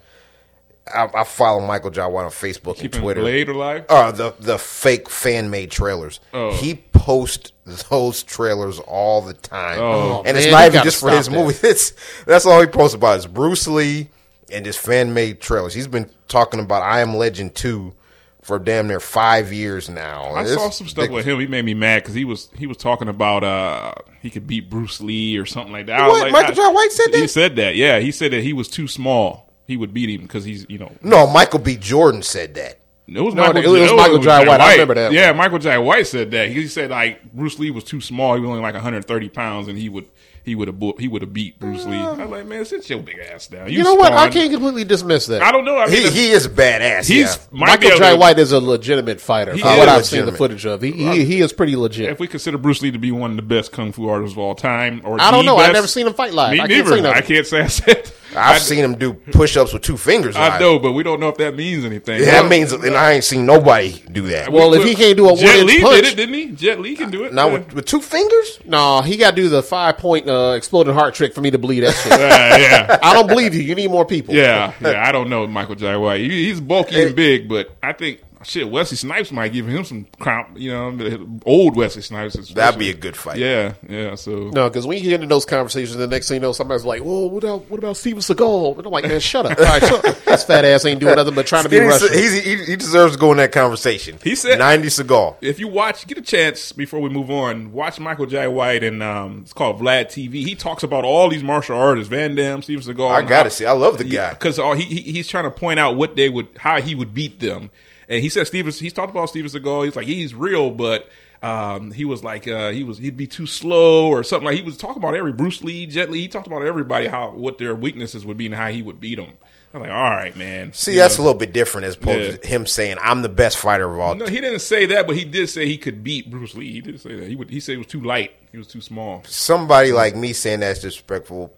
I, 0.94 1.10
I 1.22 1.24
follow 1.24 1.60
Michael 1.66 1.90
Jai 1.92 2.06
White 2.08 2.26
on 2.26 2.30
Facebook 2.32 2.74
and 2.74 2.78
Keeping 2.78 3.02
Twitter. 3.02 3.22
Blade 3.22 3.50
alive. 3.50 3.86
Uh, 3.90 4.12
the 4.12 4.34
the 4.40 4.58
fake 4.58 5.10
fan 5.10 5.50
made 5.50 5.72
trailers. 5.72 6.20
Oh. 6.34 6.52
He 6.54 6.76
posts 6.76 7.52
those 7.90 8.24
trailers 8.24 8.80
all 8.80 9.22
the 9.22 9.34
time, 9.34 9.80
Oh, 9.80 10.24
and 10.26 10.38
it's 10.38 10.52
not 10.52 10.66
even 10.68 10.84
just 10.84 11.00
for 11.00 11.10
his 11.10 11.28
that. 11.28 11.32
movie. 11.34 11.56
It's 11.68 11.94
that's 12.26 12.46
all 12.46 12.60
he 12.62 12.68
posts 12.68 12.96
about 12.96 13.18
is 13.20 13.28
Bruce 13.28 13.68
Lee 13.68 14.10
and 14.52 14.66
his 14.66 14.76
fan 14.78 15.14
made 15.14 15.40
trailers. 15.42 15.74
He's 15.74 15.88
been 15.88 16.10
talking 16.28 16.60
about 16.60 16.84
I 16.84 17.00
Am 17.02 17.16
Legend 17.16 17.56
two 17.56 17.94
for 18.42 18.58
damn 18.60 18.88
near 18.88 19.00
five 19.00 19.54
years 19.54 19.88
now. 19.88 20.24
I 20.32 20.42
It's 20.42 20.54
saw 20.56 20.70
some 20.72 20.88
stuff 20.88 21.10
with 21.12 21.26
him. 21.26 21.40
He 21.40 21.46
made 21.48 21.64
me 21.64 21.74
mad 21.76 22.02
because 22.02 22.16
he 22.16 22.26
was 22.26 22.50
he 22.58 22.66
was 22.68 22.76
talking 22.78 23.08
about 23.08 23.44
uh 23.44 23.94
he 24.22 24.30
could 24.30 24.48
beat 24.48 24.70
Bruce 24.70 25.00
Lee 25.00 25.38
or 25.38 25.46
something 25.46 25.72
like 25.72 25.86
that. 25.86 26.08
What? 26.08 26.24
like, 26.24 26.32
Michael 26.32 26.52
I- 26.52 26.56
Jai 26.56 26.68
White 26.74 26.92
said 26.92 27.14
He 27.14 27.22
that? 27.22 27.28
said 27.30 27.56
that. 27.58 27.76
Yeah, 27.76 28.00
he 28.00 28.12
said 28.12 28.32
that 28.34 28.44
he 28.44 28.52
was 28.54 28.68
too 28.68 28.88
small. 28.88 29.48
He 29.72 29.78
would 29.78 29.94
beat 29.94 30.10
him 30.10 30.22
because 30.24 30.44
he's 30.44 30.66
you 30.68 30.78
know. 30.78 30.92
No, 31.02 31.28
Michael 31.28 31.60
B. 31.60 31.78
Jordan 31.78 32.22
said 32.24 32.56
that. 32.56 32.80
It 33.08 33.20
was 33.20 33.34
No, 33.34 33.52
Michael, 33.54 33.76
it 33.76 33.80
was 33.82 33.90
that 33.90 33.96
Michael 33.96 34.20
Jai 34.20 34.46
White. 34.46 34.60
I 34.62 34.72
remember 34.74 34.96
that 34.96 35.12
Yeah. 35.14 35.32
Michael 35.32 35.60
Jai 35.60 35.78
White 35.78 36.08
said 36.08 36.32
that. 36.32 36.50
He 36.50 36.68
said 36.68 36.90
like 36.92 37.32
Bruce 37.32 37.58
Lee 37.58 37.72
was 37.72 37.84
too 37.86 38.02
small. 38.02 38.36
He 38.36 38.42
was 38.42 38.50
only 38.50 38.62
like 38.62 38.74
130 38.74 39.30
pounds, 39.30 39.68
and 39.70 39.78
he 39.78 39.88
would 39.88 40.06
he 40.44 40.56
would 40.56 40.68
have 40.68 40.82
he 40.98 41.08
would 41.08 41.22
have 41.22 41.34
beat 41.34 41.60
Bruce 41.60 41.86
Lee. 41.86 42.00
Um, 42.00 42.20
I'm 42.20 42.32
like, 42.32 42.46
man, 42.48 42.66
sit 42.66 42.90
your 42.90 43.00
big 43.00 43.20
ass 43.20 43.48
down. 43.48 43.72
You 43.72 43.84
know 43.84 43.96
what? 43.96 44.14
I 44.14 44.30
can't 44.30 44.52
completely 44.52 44.84
dismiss 44.84 45.28
that. 45.28 45.42
I 45.44 45.52
don't 45.52 45.66
know. 45.66 45.78
I 45.78 45.88
mean, 45.88 46.04
He 46.04 46.10
he 46.10 46.32
is 46.32 46.48
badass. 46.48 47.08
he's 47.08 47.36
yeah. 47.36 47.42
Michael 47.52 47.98
Jai 47.98 48.14
White 48.16 48.40
is 48.40 48.52
a 48.52 48.60
legitimate 48.60 49.20
fighter. 49.22 49.58
From 49.58 49.78
what 49.78 49.90
I've 49.90 50.06
seen 50.06 50.26
the 50.26 50.32
footage 50.32 50.66
of, 50.66 50.82
he, 50.82 50.92
he 50.92 51.26
he 51.26 51.42
is 51.42 51.54
pretty 51.54 51.76
legit. 51.76 52.10
If 52.12 52.20
we 52.20 52.28
consider 52.28 52.58
Bruce 52.58 52.82
Lee 52.82 52.92
to 52.92 53.00
be 53.00 53.12
one 53.12 53.32
of 53.32 53.36
the 53.36 53.44
best 53.44 53.72
kung 53.72 53.92
fu 53.92 54.08
artists 54.10 54.34
of 54.34 54.40
all 54.40 54.56
time, 54.56 55.02
or 55.04 55.20
I 55.20 55.32
don't 55.32 55.46
know. 55.46 55.58
I've 55.58 55.74
never 55.74 55.88
seen 55.88 56.08
him 56.08 56.14
fight 56.14 56.34
live. 56.34 56.54
Me 56.54 56.60
I 56.62 56.68
can't 56.68 56.88
neither. 56.88 57.02
say. 57.04 57.10
I 57.12 57.22
can't 57.22 57.46
say 57.48 57.62
I 57.62 57.68
said. 57.68 58.12
I've 58.32 58.56
I, 58.56 58.58
seen 58.60 58.80
him 58.80 58.96
do 58.96 59.14
push 59.14 59.58
ups 59.58 59.74
with 59.74 59.82
two 59.82 59.98
fingers. 59.98 60.36
I 60.36 60.58
know, 60.60 60.80
but 60.80 60.94
we 60.94 61.04
don't 61.04 61.20
know 61.20 61.30
if 61.30 61.38
that 61.38 61.56
means 61.56 61.84
anything. 61.84 62.20
Yeah, 62.22 62.42
that 62.42 62.50
means, 62.50 62.72
and 62.72 62.96
I 62.96 63.14
ain't 63.14 63.24
seen 63.24 63.46
nobody 63.46 64.02
do 64.12 64.28
that. 64.28 64.52
Well, 64.52 64.74
if 64.74 64.84
he 64.84 64.96
can't 64.96 65.18
do 65.18 65.30
a 65.30 65.36
Jet 65.36 65.60
one-inch 65.60 65.68
Li 65.68 65.82
punch- 65.82 65.96
did 65.96 66.06
it, 66.06 66.16
didn't 66.16 66.36
he? 66.36 66.52
Jet 66.52 66.80
Li 66.80 66.96
can 66.96 67.12
do 67.12 67.26
it. 67.26 67.34
now 67.34 67.48
yeah. 67.48 67.54
with, 67.54 67.74
with 67.74 67.86
two 67.86 68.02
fingers, 68.02 68.60
No, 68.66 69.02
he 69.02 69.18
got 69.18 69.32
to 69.32 69.36
do 69.36 69.50
the 69.50 69.62
five 69.62 69.98
point 69.98 70.30
uh, 70.30 70.54
exploded 70.56 70.94
heart 70.94 71.14
trick 71.14 71.34
for 71.34 71.42
me 71.42 71.52
to 71.52 71.58
believe 71.58 71.84
that 71.84 71.94
shit. 71.94 72.12
yeah, 72.20 72.58
yeah. 72.58 73.00
I 73.04 73.14
don't 73.14 73.28
believe 73.28 73.54
you. 73.54 73.62
You 73.62 73.76
need 73.76 73.92
more 73.92 74.06
people. 74.06 74.34
Yeah, 74.34 74.74
yeah, 74.82 75.04
I 75.06 75.12
don't 75.12 75.30
know 75.30 75.46
Michael 75.48 75.76
Jai 75.76 75.98
White. 75.98 76.22
He, 76.22 76.48
he's 76.48 76.62
bulky 76.62 77.02
and 77.02 77.16
big, 77.16 77.50
but 77.50 77.76
I 77.84 77.94
think 77.94 78.22
shit 78.44 78.70
Wesley 78.70 78.98
Snipes 78.98 79.32
might 79.32 79.54
give 79.54 79.68
him 79.68 79.84
some 79.84 80.08
crap. 80.20 80.58
You 80.58 80.72
know, 80.72 81.40
old 81.46 81.76
Wesley 81.76 82.02
Snipes. 82.02 82.36
especially. 82.36 82.56
that'd 82.56 82.80
be 82.80 82.90
a 82.90 82.94
good 82.94 83.16
fight. 83.16 83.38
Yeah, 83.38 83.74
yeah. 83.88 84.16
So 84.16 84.50
No, 84.50 84.70
because 84.70 84.86
when 84.88 84.98
you 84.98 85.04
get 85.04 85.14
into 85.16 85.28
those 85.28 85.46
conversations, 85.46 85.96
the 85.98 86.08
next 86.08 86.28
thing 86.28 86.36
you 86.36 86.42
know, 86.42 86.52
somebody's 86.52 86.86
like, 86.86 87.04
"Well, 87.04 87.30
what 87.30 87.44
about 87.44 87.70
what 87.70 87.78
about 87.78 87.98
Steven 87.98 88.22
Seagal?" 88.22 88.78
And 88.78 88.86
I'm 88.86 88.92
like, 88.92 89.06
"Man, 89.06 89.20
shut 89.20 89.46
up! 89.46 89.58
All 89.60 89.66
right, 89.66 89.82
shut 89.82 90.06
up. 90.06 90.16
This 90.26 90.44
fat 90.44 90.66
ass 90.66 90.86
ain't 90.86 91.00
doing 91.00 91.16
nothing 91.16 91.36
but 91.36 91.46
trying 91.48 91.64
to 91.64 91.70
be 91.70 91.78
Skinny 91.78 91.90
Russian." 91.90 92.14
He's, 92.14 92.44
he, 92.44 92.56
he 92.66 92.76
deserves 92.76 93.14
to 93.14 93.20
go 93.20 93.32
in 93.32 93.38
that 93.38 93.52
conversation. 93.52 94.18
He 94.24 94.36
said- 94.36 94.60
ninety 94.60 94.88
Seagal. 94.88 95.38
if 95.42 95.60
you 95.60 95.68
watch, 95.68 96.08
get 96.08 96.18
a 96.18 96.22
chance 96.22 96.72
before 96.72 97.00
we 97.00 97.10
move 97.10 97.30
on. 97.32 97.72
Watch 97.72 98.00
Michael 98.00 98.26
Jai 98.26 98.48
White 98.48 98.84
and 98.84 99.02
um, 99.04 99.40
it's 99.44 99.54
called 99.54 99.80
Vlad 99.80 100.06
TV. 100.08 100.46
He 100.46 100.56
talks 100.56 100.84
about 100.84 101.04
all 101.06 101.30
these 101.30 101.44
martial 101.44 101.78
artists, 101.78 102.10
Van 102.10 102.36
Damme, 102.36 102.62
Steven 102.62 102.84
Seagal. 102.84 103.12
I 103.12 103.22
gotta 103.22 103.50
see. 103.50 103.66
I 103.66 103.72
love 103.72 103.98
the 103.98 104.04
guy. 104.04 104.32
because 104.32 104.58
he, 104.58 104.84
he 104.84 105.12
he's 105.14 105.28
trying 105.28 105.44
to 105.46 105.52
point 105.52 105.80
out 105.80 105.96
what 105.96 106.16
they 106.16 106.30
would 106.30 106.48
how 106.58 106.82
he 106.82 106.96
would 106.96 107.14
beat 107.14 107.40
them. 107.40 107.70
And 108.12 108.22
he 108.22 108.30
said 108.30 108.46
Steven 108.46 108.72
he's 108.74 108.94
talked 108.94 109.10
about 109.10 109.30
Steven 109.30 109.50
Seagal. 109.50 109.86
He's 109.86 109.96
like 109.96 110.06
he's 110.06 110.36
real, 110.36 110.70
but 110.70 111.10
um, 111.42 111.92
he 111.92 112.06
was 112.06 112.24
like 112.24 112.48
uh, 112.48 112.70
he 112.72 112.84
was 112.84 112.98
he'd 112.98 113.16
be 113.18 113.26
too 113.26 113.48
slow 113.48 114.10
or 114.10 114.22
something. 114.24 114.46
Like 114.46 114.58
he 114.58 114.62
was 114.62 114.78
talking 114.78 114.98
about 115.02 115.16
every 115.16 115.32
Bruce 115.32 115.64
Lee, 115.64 115.86
Jet 115.88 116.12
Li. 116.12 116.20
He 116.22 116.28
talked 116.28 116.46
about 116.46 116.62
everybody 116.64 117.08
how 117.08 117.32
what 117.32 117.58
their 117.58 117.74
weaknesses 117.74 118.26
would 118.26 118.38
be 118.38 118.46
and 118.48 118.54
how 118.54 118.68
he 118.68 118.82
would 118.82 119.00
beat 119.00 119.16
them. 119.16 119.32
I'm 119.74 119.80
like, 119.80 119.90
all 119.92 120.10
right, 120.12 120.36
man. 120.36 120.74
See, 120.74 120.92
You 120.92 120.98
that's 121.00 121.18
know. 121.18 121.24
a 121.24 121.26
little 121.28 121.40
bit 121.40 121.54
different 121.54 121.86
as 121.88 121.96
opposed 121.96 122.32
Yeah. 122.32 122.36
to 122.38 122.48
him 122.48 122.66
saying, 122.68 122.98
"I'm 123.02 123.22
the 123.22 123.30
best 123.30 123.56
fighter 123.58 123.90
of 123.90 123.98
all." 124.02 124.16
No, 124.16 124.26
he 124.26 124.42
didn't 124.42 124.60
say 124.60 124.86
that, 124.88 125.08
but 125.08 125.16
he 125.16 125.24
did 125.24 125.48
say 125.50 125.66
he 125.66 125.78
could 125.78 126.04
beat 126.04 126.30
Bruce 126.30 126.54
Lee. 126.56 126.74
He 126.74 126.82
did 126.82 127.00
say 127.00 127.16
that. 127.16 127.28
He 127.30 127.38
would. 127.38 127.50
He 127.50 127.62
said 127.62 127.72
he 127.72 127.78
was 127.78 127.88
too 127.88 128.02
light. 128.02 128.34
He 128.52 128.58
was 128.58 128.68
too 128.68 128.82
small. 128.82 129.24
Somebody 129.26 129.94
like 129.94 130.18
me 130.18 130.34
saying 130.34 130.60
that's 130.60 130.82
disrespectful. 130.82 131.54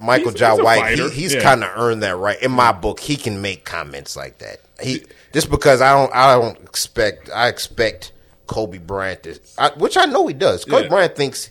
Michael 0.00 0.30
He's- 0.30 0.38
Jai 0.40 0.52
he's 0.54 0.62
White, 0.62 0.98
he, 0.98 1.10
he's 1.10 1.34
Yeah. 1.34 1.42
kind 1.42 1.62
of 1.62 1.70
earned 1.76 2.02
that 2.02 2.16
right. 2.16 2.40
In 2.40 2.50
my 2.50 2.72
book, 2.72 2.98
he 3.00 3.16
can 3.16 3.42
make 3.42 3.66
comments 3.66 4.16
like 4.16 4.38
that. 4.38 4.60
He 4.82 5.04
just 5.32 5.50
because 5.50 5.80
I 5.80 5.92
don't, 5.92 6.14
I 6.14 6.34
don't 6.34 6.58
expect, 6.62 7.30
I 7.34 7.48
expect 7.48 8.12
Kobe 8.46 8.78
Bryant 8.78 9.22
to, 9.24 9.38
I, 9.58 9.70
which 9.76 9.96
I 9.96 10.04
know 10.06 10.26
he 10.26 10.34
does. 10.34 10.64
Kobe 10.64 10.82
Yeah. 10.84 10.88
Bryant 10.88 11.16
thinks 11.16 11.50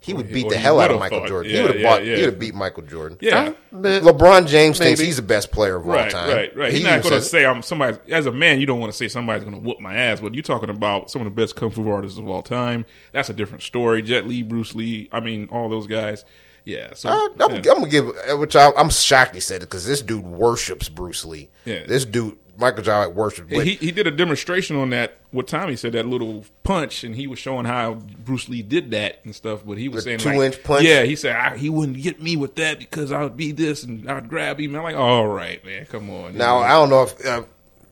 he 0.00 0.14
would 0.14 0.32
beat 0.32 0.46
or 0.46 0.50
the 0.50 0.56
he 0.56 0.62
hell 0.62 0.80
out 0.80 0.90
of 0.90 1.00
Michael 1.00 1.18
thought. 1.20 1.28
Jordan. 1.28 1.50
Yeah, 1.50 1.56
he 1.56 1.62
would 1.62 1.70
have 1.72 1.80
yeah, 1.80 1.88
bought, 1.90 2.04
yeah. 2.04 2.14
he 2.14 2.20
would 2.22 2.30
have 2.30 2.38
beat 2.38 2.54
Michael 2.54 2.82
Jordan. 2.84 3.18
Yeah. 3.20 3.52
LeBron 3.72 4.46
James 4.46 4.78
thinks 4.78 5.00
he's 5.00 5.16
the 5.16 5.22
best 5.22 5.50
player 5.50 5.76
of 5.76 5.86
all 5.86 6.08
time. 6.08 6.30
right, 6.30 6.56
right. 6.56 6.70
He's 6.72 6.80
He 6.82 6.84
not 6.88 7.02
going 7.02 7.14
to 7.14 7.20
say 7.20 7.44
I'm 7.44 7.62
somebody. 7.62 7.98
As 8.10 8.24
a 8.26 8.32
man, 8.32 8.60
you 8.60 8.66
don't 8.66 8.80
want 8.80 8.92
to 8.92 8.96
say 8.96 9.08
somebody's 9.08 9.44
going 9.44 9.56
to 9.56 9.60
whoop 9.60 9.80
my 9.80 9.94
ass. 9.96 10.20
But 10.20 10.34
you're 10.34 10.42
talking 10.42 10.70
about 10.70 11.10
some 11.10 11.20
of 11.20 11.26
the 11.26 11.30
best 11.30 11.56
kung 11.56 11.70
fu 11.70 11.90
artists 11.90 12.18
of 12.18 12.28
all 12.28 12.42
time. 12.42 12.86
That's 13.12 13.28
a 13.28 13.34
different 13.34 13.62
story. 13.64 14.00
Jet 14.00 14.26
Li, 14.26 14.42
Bruce 14.42 14.74
Lee. 14.74 15.08
I 15.12 15.20
mean, 15.20 15.48
all 15.50 15.68
those 15.68 15.86
guys. 15.86 16.24
Yeah. 16.64 16.94
So 16.94 17.08
Uh, 17.10 17.28
I'm, 17.44 17.50
yeah. 17.50 17.72
I'm 17.72 17.78
gonna 17.80 17.88
give, 17.88 18.10
which 18.38 18.54
I, 18.56 18.70
I'm 18.76 18.90
shocked 18.90 19.34
he 19.34 19.40
said 19.40 19.56
it 19.62 19.66
because 19.66 19.86
this 19.86 20.00
dude 20.00 20.24
worships 20.24 20.88
Bruce 20.88 21.24
Lee. 21.24 21.50
Yeah. 21.64 21.84
This 21.86 22.04
dude, 22.04 22.36
Michael 22.58 22.82
Jai. 22.82 23.06
But 23.08 23.66
he 23.66 23.74
he 23.74 23.92
did 23.92 24.06
a 24.06 24.10
demonstration 24.10 24.76
on 24.76 24.90
that. 24.90 25.14
What 25.30 25.48
he 25.50 25.76
said 25.76 25.92
that 25.92 26.06
little 26.06 26.44
punch, 26.64 27.04
and 27.04 27.14
he 27.14 27.26
was 27.26 27.38
showing 27.38 27.66
how 27.66 27.94
Bruce 27.94 28.48
Lee 28.48 28.62
did 28.62 28.90
that 28.90 29.20
and 29.24 29.34
stuff. 29.34 29.60
But 29.64 29.78
he 29.78 29.88
was 29.88 30.04
The 30.04 30.18
saying 30.18 30.34
two-inch 30.36 30.62
punch? 30.64 30.84
Yeah, 30.84 31.04
he 31.04 31.14
said 31.16 31.36
I, 31.36 31.56
he 31.56 31.70
wouldn't 31.70 32.02
get 32.02 32.20
me 32.20 32.36
with 32.36 32.56
that 32.56 32.78
because 32.78 33.12
I 33.12 33.22
would 33.22 33.36
be 33.36 33.52
this 33.52 33.84
and 33.84 34.10
I'd 34.10 34.28
grab 34.28 34.58
him. 34.58 34.74
I'm 34.74 34.82
like, 34.82 34.96
all 34.96 35.28
right, 35.28 35.64
man, 35.64 35.86
come 35.86 36.10
on. 36.10 36.36
now 36.36 36.58
I 36.58 36.70
don't 36.70 36.90
know 36.90 37.02
if 37.04 37.24
uh, 37.26 37.42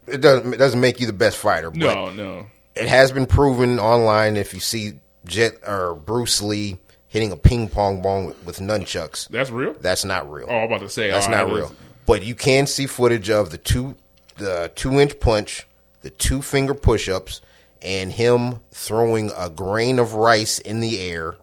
it 0.09 0.21
doesn't 0.21 0.53
it 0.53 0.57
doesn't 0.57 0.81
make 0.81 0.99
you 1.01 1.07
the 1.07 1.13
best 1.13 1.37
fighter, 1.37 1.71
but 1.71 1.79
no, 1.79 2.11
no. 2.13 2.47
it 2.75 2.89
has 2.89 3.13
been 3.13 3.27
proven 3.27 3.79
online. 3.79 4.37
If 4.37 4.53
you 4.53 4.61
see 4.61 4.95
Jet 5.27 5.55
or 5.67 5.95
Bruce 5.95 6.43
Lee 6.43 6.79
hitting 7.09 7.31
a 7.31 7.37
ping 7.37 7.69
pong 7.69 8.03
ball 8.03 8.27
with, 8.27 8.45
with 8.45 8.59
nunchucks, 8.59 9.29
That's 9.29 9.51
real. 9.51 9.75
that's 9.75 10.05
not 10.05 10.31
real. 10.31 10.47
Oh, 10.51 10.57
I'm 10.57 10.65
about 10.65 10.81
to 10.81 10.89
say 10.89 11.11
That's 11.11 11.29
not 11.29 11.47
real. 11.47 11.69
was- 11.69 11.73
But 12.07 12.25
you 12.25 12.35
can 12.35 12.67
see 12.67 12.87
footage 12.87 13.31
of 13.31 13.51
the 13.51 13.59
two 13.59 13.95
the 14.39 14.71
two 14.75 14.99
inch 15.01 15.19
punch, 15.21 15.67
the 16.03 16.11
two 16.11 16.43
finger 16.43 16.75
push 16.75 17.09
ups, 17.09 17.41
and 17.83 18.13
him 18.13 18.61
throwing 18.73 19.31
a 19.37 19.51
grain 19.51 19.99
of 19.99 20.15
rice 20.15 20.59
in 20.59 20.81
the 20.81 21.01
air 21.01 21.37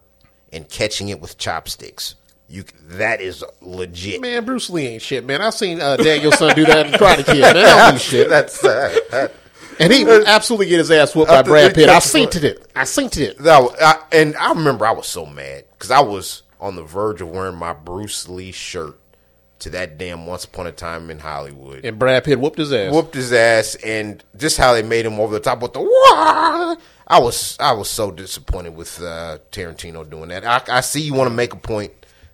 and 0.52 0.68
catching 0.68 1.08
it 1.08 1.20
with 1.20 1.38
chopsticks. 1.38 2.14
You 2.48 2.64
that 2.88 3.20
is 3.20 3.42
legit. 3.62 4.20
man, 4.20 4.44
Bruce 4.44 4.68
Lee 4.68 4.86
ain't 4.86 5.02
shit, 5.02 5.24
man. 5.24 5.40
I 5.40 5.50
seen 5.50 5.80
uh, 5.80 5.96
Daniel-san 5.96 6.54
do 6.54 6.66
that 6.66 6.86
in 6.86 6.92
Karate 6.92 7.24
Kid. 7.24 7.40
Man, 7.40 7.54
that 7.54 7.90
don't 7.90 8.00
shit. 8.00 8.28
That's 8.28 8.62
uh, 8.62 8.94
that, 9.10 9.32
And 9.80 9.92
he 9.92 10.04
would 10.04 10.26
absolutely 10.26 10.66
get 10.66 10.78
his 10.78 10.90
ass 10.90 11.14
whooped 11.16 11.30
by 11.30 11.42
Brad 11.42 11.74
Pitt. 11.74 11.88
I 11.88 11.98
seen 12.00 12.28
it. 12.32 12.70
I 12.76 12.84
seen 12.84 13.08
it. 13.16 13.40
was- 13.40 13.74
I, 13.80 13.98
and 14.12 14.36
I 14.36 14.50
remember 14.50 14.86
I 14.86 14.92
was 14.92 15.06
so 15.06 15.24
mad 15.24 15.64
because 15.72 15.90
I 15.90 16.00
was 16.00 16.42
on 16.60 16.76
the 16.76 16.82
verge 16.84 17.20
of 17.22 17.30
wearing 17.30 17.56
my 17.56 17.72
Bruce 17.72 18.28
Lee 18.28 18.52
shirt 18.52 18.98
to 19.64 19.70
that 19.70 19.98
damn 19.98 20.26
Once 20.26 20.44
Upon 20.44 20.66
a 20.66 20.72
Time 20.72 21.10
in 21.10 21.18
Hollywood. 21.18 21.84
And 21.84 21.98
Brad 21.98 22.22
Pitt 22.24 22.38
whooped 22.38 22.58
his 22.58 22.72
ass. 22.72 22.92
whooped 22.92 23.14
his 23.14 23.32
ass, 23.32 23.74
and 23.76 24.22
just 24.36 24.56
how 24.56 24.72
they 24.72 24.82
made 24.82 25.04
him 25.04 25.18
over 25.18 25.34
the 25.34 25.40
top 25.40 25.60
with 25.60 25.72
the 25.72 25.80
Wah! 25.80 26.76
I 27.06 27.18
was 27.18 27.56
I 27.60 27.72
was 27.72 27.90
so 27.90 28.10
disappointed 28.10 28.74
with 28.76 29.02
uh, 29.02 29.38
Tarantino 29.52 30.08
doing 30.08 30.28
that. 30.28 30.44
I, 30.44 30.78
I 30.78 30.80
see 30.80 31.00
you 31.02 31.14
want 31.14 31.28
to 31.28 31.34
make 31.34 31.52
a 31.52 31.56
point 31.58 31.92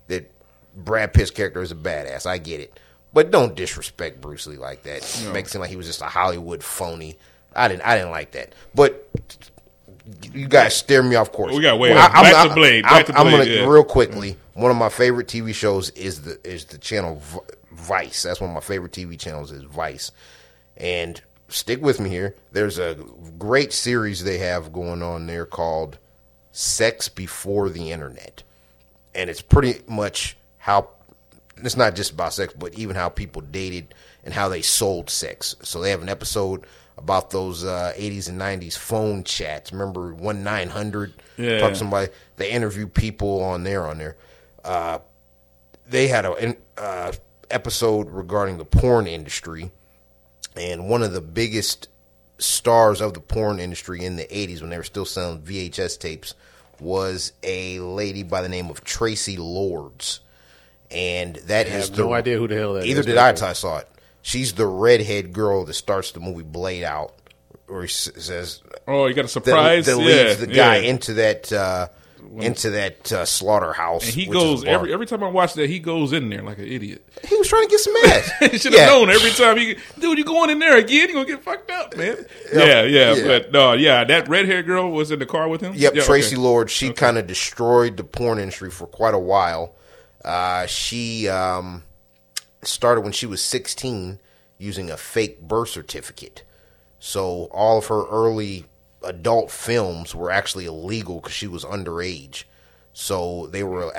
that 0.09 0.31
Brad 0.77 1.13
Pitt's 1.13 1.31
character 1.31 1.63
is 1.63 1.73
a 1.73 1.77
badass. 1.77 2.27
I 2.27 2.39
get 2.39 2.61
it, 2.61 2.79
but 3.13 3.31
don't 3.31 3.55
disrespect 3.55 4.21
Bruce 4.21 4.47
Lee 4.47 4.57
like 4.57 4.83
that. 4.85 5.03
Make 5.33 5.47
it 5.47 5.49
seem 5.49 5.61
like 5.61 5.71
he 5.71 5.77
was 5.77 5.87
just 5.87 6.03
a 6.03 6.07
Hollywood 6.07 6.63
phony. 6.63 7.17
I 7.55 7.69
didn't 7.69 7.83
I 7.83 7.97
didn't 7.97 8.11
like 8.11 8.33
that, 8.33 8.55
but. 8.75 9.09
You 10.33 10.49
guys 10.49 10.75
steer 10.75 11.05
me 11.05 11.15
off 11.15 11.31
course. 11.31 11.55
We 11.55 11.63
got 11.63 11.79
way 11.79 11.91
Well, 11.91 12.05
off. 12.05 12.13
Back 12.13 12.49
to 12.49 12.55
Blade. 12.55 12.83
Back 12.83 13.09
I'm, 13.09 13.15
to 13.15 13.21
I'm 13.21 13.31
gonna 13.31 13.45
yeah. 13.45 13.65
real 13.65 13.85
quickly. 13.85 14.37
One 14.61 14.71
of 14.71 14.77
my 14.77 14.91
favorite 14.91 15.27
TV 15.27 15.55
shows 15.55 15.89
is 15.91 16.21
the 16.21 16.39
is 16.47 16.67
the 16.67 16.77
channel 16.77 17.17
V- 17.17 17.39
Vice. 17.73 18.25
That's 18.25 18.43
one 18.43 18.51
of 18.51 18.55
my 18.55 18.61
favorite 18.61 18.93
TV 18.93 19.19
channels 19.19 19.51
is 19.53 19.63
Vice. 19.63 20.13
And 20.77 21.19
stick 21.49 21.81
with 21.81 21.99
me 21.99 22.11
here. 22.11 22.35
There's 22.53 22.79
a 22.79 22.95
great 23.39 23.73
series 23.73 24.23
they 24.23 24.37
have 24.37 24.71
going 24.71 25.03
on 25.03 25.27
there 25.27 25.47
called 25.47 25.97
Sex 26.53 27.09
Before 27.09 27.71
the 27.71 27.91
Internet. 27.91 28.43
And 29.15 29.31
it's 29.31 29.41
pretty 29.41 29.81
much 29.89 30.37
how 30.59 30.91
it's 31.57 31.79
not 31.79 31.97
just 31.97 32.13
about 32.13 32.35
sex, 32.35 32.53
but 32.53 32.75
even 32.75 32.97
how 32.97 33.09
people 33.09 33.41
dated 33.41 33.95
and 34.25 34.35
how 34.35 34.51
they 34.51 34.61
sold 34.61 35.09
sex. 35.09 35.57
So 35.63 35.81
they 35.81 35.91
have 35.91 36.03
an 36.03 36.11
episode 36.11 36.67
about 36.99 37.31
those 37.31 37.65
uh, 37.65 37.95
80s 37.97 38.29
and 38.29 38.39
90s 38.39 38.77
phone 38.77 39.25
chats. 39.25 39.73
Remember 39.73 40.13
one 40.13 40.45
nine 40.45 40.69
hundred? 40.69 41.15
Yeah. 41.39 41.61
Talk 41.61 41.71
to 41.71 41.77
somebody. 41.77 42.13
They 42.37 42.51
interview 42.51 42.87
people 42.89 43.43
on 43.43 43.65
there. 43.65 43.87
On 43.87 43.97
there, 43.97 44.17
uh, 44.65 44.99
they 45.89 46.09
had 46.09 46.25
an 46.25 46.57
uh, 46.79 47.13
episode 47.51 48.09
regarding 48.11 48.59
the 48.59 48.65
porn 48.65 49.07
industry, 49.07 49.71
and 50.57 50.89
one 50.89 51.03
of 51.03 51.13
the 51.13 51.21
biggest 51.21 51.89
stars 52.39 53.01
of 53.01 53.15
the 53.15 53.21
porn 53.21 53.61
industry 53.61 54.05
in 54.05 54.17
the 54.17 54.25
80s 54.25 54.61
when 54.61 54.71
they 54.71 54.77
were 54.79 54.83
still 54.83 55.05
selling 55.05 55.41
VHS 55.43 55.99
tapes 55.99 56.35
was 56.81 57.33
a 57.43 57.79
lady 57.81 58.23
by 58.23 58.41
the 58.41 58.49
name 58.49 58.71
of 58.71 58.83
Traci 58.85 59.37
Lords. 59.39 60.21
And 60.91 61.37
that 61.47 61.67
I 61.67 61.71
is 61.71 61.89
have 61.89 61.97
the, 61.97 62.03
no 62.05 62.15
idea 62.15 62.39
who 62.39 62.49
the 62.49 62.55
hell 62.57 62.75
that 62.75 62.87
either 62.87 63.01
is. 63.01 63.07
did 63.07 63.17
I 63.19 63.29
until 63.31 63.49
I 63.49 63.53
saw 63.53 63.79
it. 63.79 63.89
She's 64.23 64.55
the 64.55 64.67
redhead 64.67 65.33
girl 65.33 65.65
that 65.67 65.75
starts 65.75 66.11
the 66.13 66.21
movie 66.21 66.43
Blade 66.43 66.83
out, 66.83 67.15
where 67.67 67.83
he 67.83 67.89
says 67.89 68.63
Oh, 68.89 69.07
you 69.07 69.15
got 69.15 69.27
a 69.27 69.29
surprise. 69.29 69.87
that 69.87 69.99
yeah, 69.99 70.05
leads 70.05 70.41
the 70.41 70.47
guy 70.47 70.77
yeah. 70.79 70.91
into 70.91 71.15
that 71.15 71.53
uh, 71.53 71.89
into 72.39 72.71
that 72.71 73.13
uh, 73.13 73.25
slaughterhouse. 73.25 74.05
And 74.05 74.15
he 74.15 74.27
goes 74.27 74.65
every 74.65 74.93
every 74.93 75.07
time 75.07 75.23
I 75.23 75.29
watch 75.29 75.55
that, 75.55 75.69
he 75.69 75.79
goes 75.81 76.13
in 76.13 76.29
there 76.29 76.43
like 76.43 76.59
an 76.59 76.67
idiot. 76.67 77.05
He 77.25 77.37
was 77.37 77.49
trying 77.49 77.65
to 77.65 77.71
get 77.71 77.81
some 77.81 77.95
ass. 78.07 78.31
He 78.53 78.59
should 78.59 78.73
have 78.75 78.89
known 78.89 79.11
every 79.11 79.31
time 79.33 79.57
he, 79.57 79.77
dude, 79.99 80.19
you 80.19 80.25
going 80.25 80.51
in 80.51 80.59
there 80.59 80.77
again? 80.77 81.09
You 81.09 81.15
gonna 81.15 81.27
get 81.27 81.43
fucked 81.43 81.71
up, 81.71 81.97
man. 81.97 82.25
Yeah, 82.53 82.83
yeah, 82.83 83.15
Yeah. 83.15 83.27
but 83.27 83.53
no, 83.53 83.73
yeah, 83.73 84.05
that 84.05 84.29
red 84.29 84.47
haired 84.47 84.67
girl 84.67 84.91
was 84.91 85.11
in 85.11 85.19
the 85.19 85.27
car 85.27 85.49
with 85.49 85.61
him. 85.61 85.73
Yep, 85.75 85.95
Yeah, 85.95 86.03
Traci 86.03 86.29
okay. 86.29 86.37
Lord. 86.37 86.71
She 86.71 86.93
kind 86.93 87.19
of 87.19 87.27
destroyed 87.27 87.97
the 87.97 88.05
porn 88.05 88.39
industry 88.39 88.71
for 88.71 88.87
quite 88.87 89.15
a 89.15 89.19
while. 89.19 89.75
Uh, 90.25 90.67
she 90.67 91.29
um, 91.29 91.83
started 92.63 93.01
when 93.01 93.13
she 93.13 93.27
was 93.27 93.43
16 93.43 94.19
using 94.59 94.91
a 94.91 94.97
fake 94.97 95.41
birth 95.41 95.71
certificate. 95.71 96.45
So 96.99 97.49
all 97.51 97.79
of 97.79 97.87
her 97.87 98.05
early 98.09 98.67
adult 99.03 99.51
films 99.51 100.15
were 100.15 100.31
actually 100.31 100.67
illegal 100.67 101.17
because 101.17 101.33
she 101.33 101.47
was 101.47 101.65
underage. 101.65 102.45
So 102.93 103.47
they 103.49 103.63
were 103.63 103.93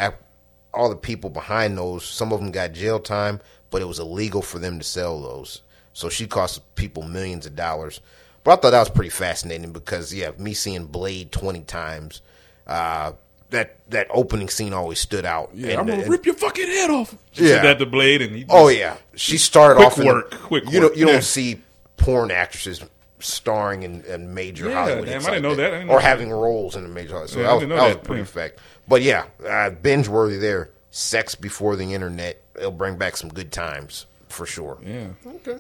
all 0.74 0.90
the 0.90 0.96
people 0.96 1.30
behind 1.30 1.78
those. 1.78 2.06
Some 2.06 2.32
of 2.32 2.40
them 2.40 2.52
got 2.52 2.74
jail 2.74 3.00
time, 3.00 3.40
but 3.70 3.82
it 3.82 3.86
was 3.86 4.00
illegal 4.00 4.42
for 4.42 4.60
them 4.60 4.78
to 4.80 4.84
sell 4.84 5.22
those. 5.22 5.62
So 5.94 6.10
she 6.10 6.28
cost 6.28 6.62
people 6.76 7.04
millions 7.04 7.46
of 7.46 7.56
dollars. 7.56 8.02
But 8.44 8.52
I 8.52 8.56
thought 8.62 8.70
that 8.72 8.80
was 8.80 8.90
pretty 8.90 9.10
fascinating 9.10 9.72
because 9.72 10.14
yeah, 10.14 10.32
me 10.38 10.54
seeing 10.54 10.86
Blade 10.86 11.32
twenty 11.32 11.62
times, 11.62 12.22
uh, 12.68 13.12
that 13.52 13.78
that 13.90 14.08
opening 14.10 14.50
scene 14.50 14.74
always 14.74 15.00
stood 15.00 15.26
out. 15.26 15.52
Yeah, 15.54 15.72
And- 15.72 15.80
I'm 15.82 15.86
gonna 15.88 16.02
and- 16.04 16.12
rip 16.12 16.26
your 16.26 16.36
fucking 16.36 16.68
head 16.68 16.90
off. 16.90 17.16
She 17.34 17.44
Yeah. 17.44 17.56
said 17.56 17.64
that 17.66 17.80
to 17.80 17.86
Blade, 17.86 18.22
and 18.22 18.36
he 18.36 18.46
Oh 18.50 18.70
yeah, 18.70 18.96
she 19.16 19.38
started 19.38 19.76
Quick 19.76 19.88
off 19.88 20.00
in 20.00 20.06
work, 20.08 20.32
the- 20.32 20.38
quick 20.38 20.64
You 20.72 20.82
work. 20.82 20.90
don't 20.92 20.98
you 20.98 21.06
don't 21.06 21.24
see 21.24 21.62
porn 21.98 22.32
actresses 22.32 22.82
starring 23.22 23.84
in, 23.84 24.02
in 24.06 24.34
major 24.34 24.70
Yeah, 24.70 24.76
Hollywood. 24.76 25.06
damn, 25.06 25.26
I 25.26 25.30
didn't 25.32 25.34
like 25.34 25.42
know 25.44 25.56
that. 25.56 25.68
I 25.74 25.78
didn't 25.78 25.90
or 25.90 25.94
know 25.94 25.96
that. 25.98 26.04
having 26.04 26.30
roles 26.32 26.76
in 26.76 26.86
a 26.86 26.88
major. 26.88 27.10
Hollywood. 27.14 27.30
So 27.30 27.40
Yeah, 27.40 27.48
that 27.48 27.54
was, 27.54 27.62
didn't 27.64 27.76
that 27.78 27.98
was 27.98 28.08
pretty 28.08 28.22
Yeah. 28.22 28.26
fact. 28.26 28.60
But 28.88 29.02
yeah, 29.04 29.26
uh, 29.48 29.70
binge 29.70 30.08
worthy 30.08 30.38
there. 30.38 30.70
Sex 30.92 31.36
before 31.36 31.76
the 31.76 31.94
internet. 31.94 32.42
It'll 32.58 32.72
bring 32.72 32.98
back 32.98 33.16
some 33.18 33.30
good 33.30 33.52
times 33.52 34.06
for 34.30 34.46
sure. 34.46 34.78
yeah. 34.86 35.08
Okay. 35.26 35.58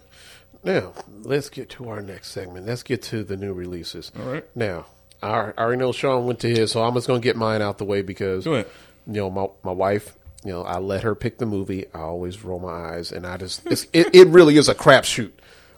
Now, 0.63 0.93
let's 1.23 1.49
get 1.49 1.69
to 1.71 1.89
our 1.89 2.01
next 2.01 2.27
segment. 2.31 2.67
Let's 2.67 2.83
get 2.83 3.01
to 3.03 3.23
the 3.23 3.35
new 3.37 3.53
releases. 3.53 4.11
All 4.19 4.31
right. 4.31 4.45
Now, 4.55 4.85
I 5.23 5.27
I 5.27 5.51
already 5.57 5.79
know 5.79 5.91
Sean 5.91 6.25
went 6.27 6.39
to 6.41 6.49
his, 6.49 6.71
so 6.71 6.83
I'm 6.83 6.93
just 6.93 7.07
going 7.07 7.21
to 7.21 7.23
get 7.25 7.35
mine 7.35 7.61
out 7.61 7.77
the 7.79 7.85
way 7.85 8.01
because, 8.03 8.45
you 8.45 8.65
know, 9.07 9.29
my, 9.31 9.47
my 9.63 9.71
wife, 9.71 10.15
you 10.43 10.51
know, 10.51 10.63
I 10.63 10.77
let 10.79 11.01
her 11.03 11.15
pick 11.15 11.37
the 11.39 11.45
movie. 11.47 11.85
I 11.93 11.99
always 12.01 12.43
roll 12.43 12.59
my 12.59 12.95
eyes, 12.95 13.11
and 13.11 13.25
I 13.25 13.37
just 13.37 13.65
it, 13.67 13.87
it 14.13 14.27
really 14.27 14.57
is 14.57 14.69
a 14.69 14.75
crapshoot 14.75 15.31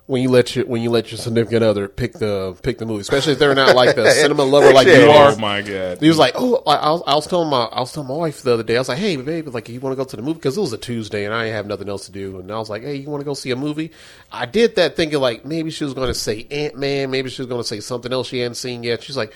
when 0.06 0.22
you 0.22 0.30
let 0.30 0.54
your 0.56 0.66
when 0.66 0.82
you 0.82 0.90
let 0.90 1.12
your 1.12 1.18
significant 1.18 1.64
other 1.64 1.88
pick 1.88 2.14
the 2.14 2.58
pick 2.62 2.78
the 2.78 2.86
movie, 2.86 3.02
especially 3.02 3.34
if 3.34 3.40
they're 3.40 3.56
not 3.56 3.74
like 3.74 3.96
the 3.96 4.12
cinema 4.12 4.44
lover 4.44 4.74
like 4.74 4.86
you 4.86 5.10
are. 5.10 5.32
Oh 5.32 5.38
my 5.38 5.62
god. 5.62 6.02
He 6.02 6.10
was 6.10 6.18
like, 6.18 6.34
"Oh, 6.36 6.62
I, 6.68 6.76
I, 6.76 6.92
was, 6.92 7.04
I 7.08 7.16
was 7.16 7.26
telling 7.26 7.50
my, 7.50 7.64
I 7.64 7.80
was 7.80 7.94
telling 7.94 8.10
my 8.10 8.16
wife 8.16 8.42
the 8.42 8.54
other 8.54 8.64
day. 8.64 8.76
I 8.76 8.80
was 8.80 8.90
like, 8.90 8.98
hey, 8.98 9.16
babe, 9.16 9.48
like, 9.48 9.70
you 9.70 9.80
want 9.80 9.94
to 9.94 9.98
go 9.98 10.04
to 10.04 10.16
the 10.16 10.22
movie? 10.22 10.36
Because 10.40 10.58
it 10.58 10.62
was 10.62 10.74
a 10.74 10.78
Tuesday 10.78 11.24
and 11.24 11.34
I 11.34 11.46
didn't 11.46 11.56
have 11.56 11.68
nothing 11.68 11.88
else 11.88 12.06
to 12.08 12.12
do. 12.12 12.40
And 12.40 12.52
I 12.52 12.58
was 12.58 12.70
like, 12.70 12.84
hey, 12.84 12.96
you 12.96 13.10
want 13.10 13.22
to 13.22 13.26
go 13.26 13.34
see 13.34 13.52
a 13.52 13.56
movie? 13.56 13.92
I 14.30 14.46
did 14.46 14.76
that 14.76 14.98
thinking 14.98 15.20
like 15.20 15.46
maybe 15.46 15.72
she 15.72 15.86
was 15.86 15.94
going 15.94 16.10
to 16.10 16.14
say 16.14 16.48
Ant 16.52 16.78
Man, 16.78 17.10
maybe 17.10 17.30
she 17.30 17.42
was 17.42 17.48
going 17.48 17.62
to 17.62 17.68
say 17.68 17.80
something 17.80 18.12
else 18.12 18.28
she 18.28 18.40
hadn't 18.40 18.56
seen 18.56 18.84
yet. 18.84 19.04
She's 19.04 19.18
like, 19.18 19.34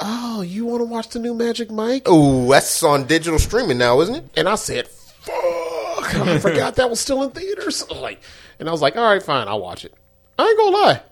oh, 0.00 0.42
you 0.42 0.66
want 0.66 0.80
to 0.80 0.86
watch 0.86 1.10
the 1.10 1.20
new 1.20 1.34
Magic 1.34 1.70
Mike? 1.70 2.02
Oh, 2.06 2.50
that's 2.50 2.82
on 2.82 3.06
digital 3.06 3.38
streaming 3.38 3.78
now, 3.78 4.00
isn't 4.00 4.14
it? 4.14 4.24
And 4.36 4.48
I 4.48 4.56
said, 4.56 4.88
fuck, 4.88 6.14
I 6.16 6.38
forgot 6.40 6.76
that 6.76 6.90
was 6.90 7.00
still 7.00 7.22
in 7.22 7.30
theaters. 7.30 7.84
Like, 7.98 8.20
and 8.58 8.68
I 8.68 8.72
was 8.72 8.80
like, 8.80 8.96
all 8.96 9.04
right, 9.04 9.22
fine, 9.22 9.48
I'll 9.48 9.60
watch 9.60 9.84
it. 9.84 9.94
I 10.38 10.46
ain't 10.46 10.58
gonna 10.58 10.76
lie, 10.76 11.02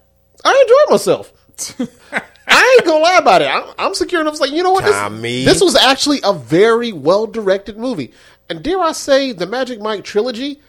I 0.44 0.64
enjoyed 0.66 0.92
myself. 0.92 1.32
I 2.48 2.76
ain't 2.78 2.86
gonna 2.86 3.02
lie 3.02 3.18
about 3.18 3.42
it. 3.42 3.48
I'm, 3.48 3.74
I'm 3.78 3.94
secure 3.94 4.20
enough. 4.20 4.34
to 4.34 4.46
say, 4.46 4.54
you 4.54 4.62
know 4.62 4.70
what? 4.72 4.84
This, 4.84 4.94
this 5.44 5.60
was 5.60 5.74
actually 5.74 6.20
a 6.22 6.32
very 6.32 6.92
well 6.92 7.26
directed 7.26 7.76
movie, 7.76 8.12
and 8.48 8.62
dare 8.62 8.80
I 8.80 8.92
say, 8.92 9.32
the 9.32 9.46
Magic 9.46 9.80
Mike 9.80 10.04
trilogy 10.04 10.60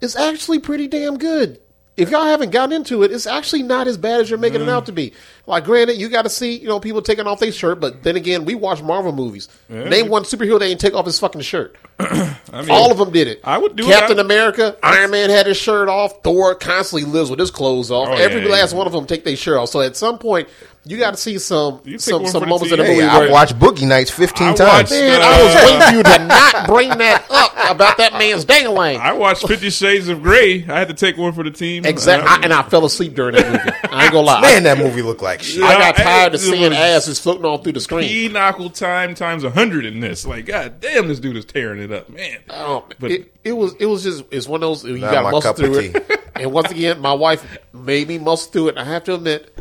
is 0.00 0.16
actually 0.16 0.58
pretty 0.58 0.88
damn 0.88 1.16
good. 1.18 1.60
If 1.94 2.10
y'all 2.10 2.24
haven't 2.24 2.50
gotten 2.52 2.72
into 2.74 3.02
it, 3.02 3.12
it's 3.12 3.26
actually 3.26 3.62
not 3.62 3.86
as 3.86 3.98
bad 3.98 4.22
as 4.22 4.30
you're 4.30 4.38
making 4.38 4.62
it 4.62 4.68
out 4.68 4.86
to 4.86 4.92
be. 4.92 5.12
Like, 5.46 5.64
granted, 5.64 5.98
you 5.98 6.08
got 6.08 6.22
to 6.22 6.30
see, 6.30 6.56
you 6.56 6.66
know, 6.66 6.80
people 6.80 7.02
taking 7.02 7.26
off 7.26 7.38
their 7.38 7.52
shirt, 7.52 7.80
but 7.80 8.02
then 8.02 8.16
again, 8.16 8.46
we 8.46 8.54
watch 8.54 8.82
Marvel 8.82 9.12
movies. 9.12 9.48
Name 9.68 10.08
one 10.08 10.22
superhero 10.22 10.58
that 10.58 10.64
ain't 10.64 10.80
take 10.80 10.94
off 10.94 11.04
his 11.04 11.18
fucking 11.18 11.42
shirt. 11.42 11.76
I 11.98 12.36
mean, 12.52 12.70
All 12.70 12.90
of 12.90 12.96
them 12.96 13.10
did 13.10 13.28
it. 13.28 13.40
I 13.44 13.58
would 13.58 13.76
do. 13.76 13.84
Captain 13.84 14.18
I- 14.18 14.22
America, 14.22 14.74
Iron 14.82 15.10
Man 15.10 15.28
had 15.28 15.46
his 15.46 15.58
shirt 15.58 15.88
off. 15.90 16.22
Thor 16.22 16.54
constantly 16.54 17.06
lives 17.10 17.28
with 17.28 17.38
his 17.38 17.50
clothes 17.50 17.90
off. 17.90 18.08
Oh, 18.08 18.12
Every 18.14 18.42
yeah, 18.42 18.48
last 18.48 18.72
yeah. 18.72 18.78
one 18.78 18.86
of 18.86 18.94
them 18.94 19.04
take 19.06 19.24
their 19.24 19.36
shirt 19.36 19.58
off. 19.58 19.68
So 19.68 19.82
at 19.82 19.94
some 19.94 20.18
point, 20.18 20.48
you 20.84 20.98
got 20.98 21.12
to 21.12 21.16
see 21.16 21.38
some 21.38 21.80
You 21.84 21.92
take 21.92 22.00
some, 22.00 22.22
one 22.22 22.30
some 22.32 22.40
the 22.40 22.46
moments 22.46 22.72
in 22.72 22.78
the 22.78 22.84
team. 22.84 22.94
movie 22.96 23.06
Hey, 23.08 23.16
where 23.16 23.26
I've 23.26 23.30
watched 23.30 23.58
Boogie 23.58 23.86
Nights 23.86 24.10
15 24.10 24.48
I 24.48 24.52
times. 24.54 24.60
watched- 24.60 24.90
Man, 24.90 25.20
Uh, 25.20 25.24
I 25.24 25.42
was 25.44 25.54
waiting 25.54 25.80
for 25.80 25.94
you 25.96 26.02
to 26.18 26.24
not 26.26 26.66
bring 26.66 26.88
that 26.98 27.24
up 27.30 27.52
about 27.70 27.96
that 27.98 28.14
man's 28.14 28.44
dangling. 28.44 28.98
I 29.00 29.12
watched 29.12 29.46
Fifty 29.46 29.70
Shades 29.70 30.08
of 30.08 30.22
Grey. 30.22 30.64
I 30.68 30.78
had 30.78 30.88
to 30.88 30.94
take 30.94 31.16
one 31.16 31.32
for 31.32 31.44
the 31.44 31.50
team. 31.52 31.84
Exactly, 31.86 32.28
Uh, 32.28 32.32
I, 32.32 32.40
and 32.42 32.52
I 32.52 32.62
fell 32.62 32.84
asleep 32.84 33.14
during 33.14 33.36
that 33.36 33.46
movie. 33.46 33.70
I 33.92 34.04
ain't 34.04 34.12
gonna 34.12 34.26
lie. 34.26 34.40
Man, 34.40 34.64
that 34.64 34.78
movie 34.78 35.02
looked 35.02 35.22
like 35.22 35.42
shit. 35.42 35.62
I 35.62 35.74
got 35.78 35.98
Yeah, 35.98 36.04
tired 36.04 36.34
of 36.34 36.40
it 36.40 36.44
seeing 36.44 36.70
was- 36.70 36.78
asses 36.78 37.18
floating 37.20 37.44
all 37.44 37.58
through 37.58 37.72
the 37.74 37.80
screen. 37.80 38.08
Pinochle 38.08 38.70
time 38.70 39.14
times 39.14 39.44
a 39.44 39.50
hundred 39.50 39.84
in 39.86 40.00
this. 40.00 40.26
Like, 40.26 40.46
god 40.46 40.80
damn, 40.80 41.06
this 41.08 41.20
dude 41.20 41.36
is 41.36 41.44
tearing 41.44 41.80
it 41.80 41.92
up, 41.92 42.10
man. 42.10 42.38
Oh, 42.50 42.84
But- 42.98 43.10
it, 43.12 43.32
it 43.44 43.52
was 43.52 43.74
it 43.78 43.86
was 43.86 44.02
just 44.02 44.24
it's 44.32 44.48
one 44.48 44.62
of 44.62 44.68
those 44.68 44.84
you 44.84 44.98
Not 44.98 45.12
got 45.12 45.24
my 45.24 45.30
muscle 45.30 45.52
cup 45.54 45.58
of 45.62 45.64
through 45.72 45.78
it. 45.78 46.20
and 46.34 46.52
once 46.52 46.70
again, 46.70 47.00
my 47.00 47.12
wife 47.12 47.44
made 47.72 48.08
me 48.08 48.18
muscle 48.18 48.50
through 48.52 48.68
it. 48.68 48.78
I 48.78 48.84
have 48.84 49.04
to 49.04 49.14
admit, 49.14 49.56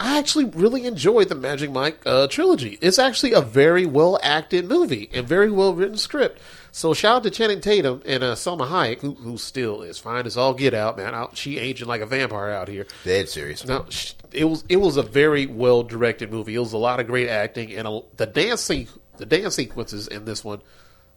I 0.00 0.18
actually 0.18 0.44
really 0.44 0.86
enjoyed 0.86 1.28
the 1.28 1.34
Magic 1.34 1.72
Mike 1.72 2.00
uh, 2.06 2.28
trilogy. 2.28 2.78
It's 2.80 2.98
actually 2.98 3.32
a 3.32 3.40
very 3.40 3.84
well 3.84 4.18
acted 4.22 4.68
movie 4.68 5.10
and 5.12 5.26
very 5.26 5.50
well 5.50 5.74
written 5.74 5.96
script. 5.96 6.40
So 6.70 6.94
shout 6.94 7.16
out 7.16 7.22
to 7.24 7.30
Channing 7.30 7.60
Tatum 7.60 8.02
and 8.06 8.22
uh, 8.22 8.34
Salma 8.34 8.68
Hayek, 8.68 9.00
who, 9.00 9.14
who 9.14 9.38
still 9.38 9.82
is 9.82 9.98
fine 9.98 10.26
as 10.26 10.36
all 10.36 10.54
get 10.54 10.74
out, 10.74 10.96
man. 10.96 11.14
Out, 11.14 11.36
she 11.36 11.58
aging 11.58 11.88
like 11.88 12.00
a 12.00 12.06
vampire 12.06 12.50
out 12.50 12.68
here. 12.68 12.86
Dead 13.04 13.28
serious. 13.28 13.66
No, 13.66 13.86
sh- 13.88 14.12
it 14.30 14.44
was 14.44 14.64
it 14.68 14.76
was 14.76 14.96
a 14.96 15.02
very 15.02 15.46
well 15.46 15.82
directed 15.82 16.30
movie. 16.30 16.54
It 16.54 16.60
was 16.60 16.72
a 16.72 16.78
lot 16.78 17.00
of 17.00 17.06
great 17.06 17.28
acting, 17.28 17.74
and 17.74 17.88
a, 17.88 18.00
the 18.16 18.26
dancing 18.26 18.86
the 19.16 19.26
dance 19.26 19.56
sequences 19.56 20.06
in 20.06 20.24
this 20.24 20.44
one 20.44 20.60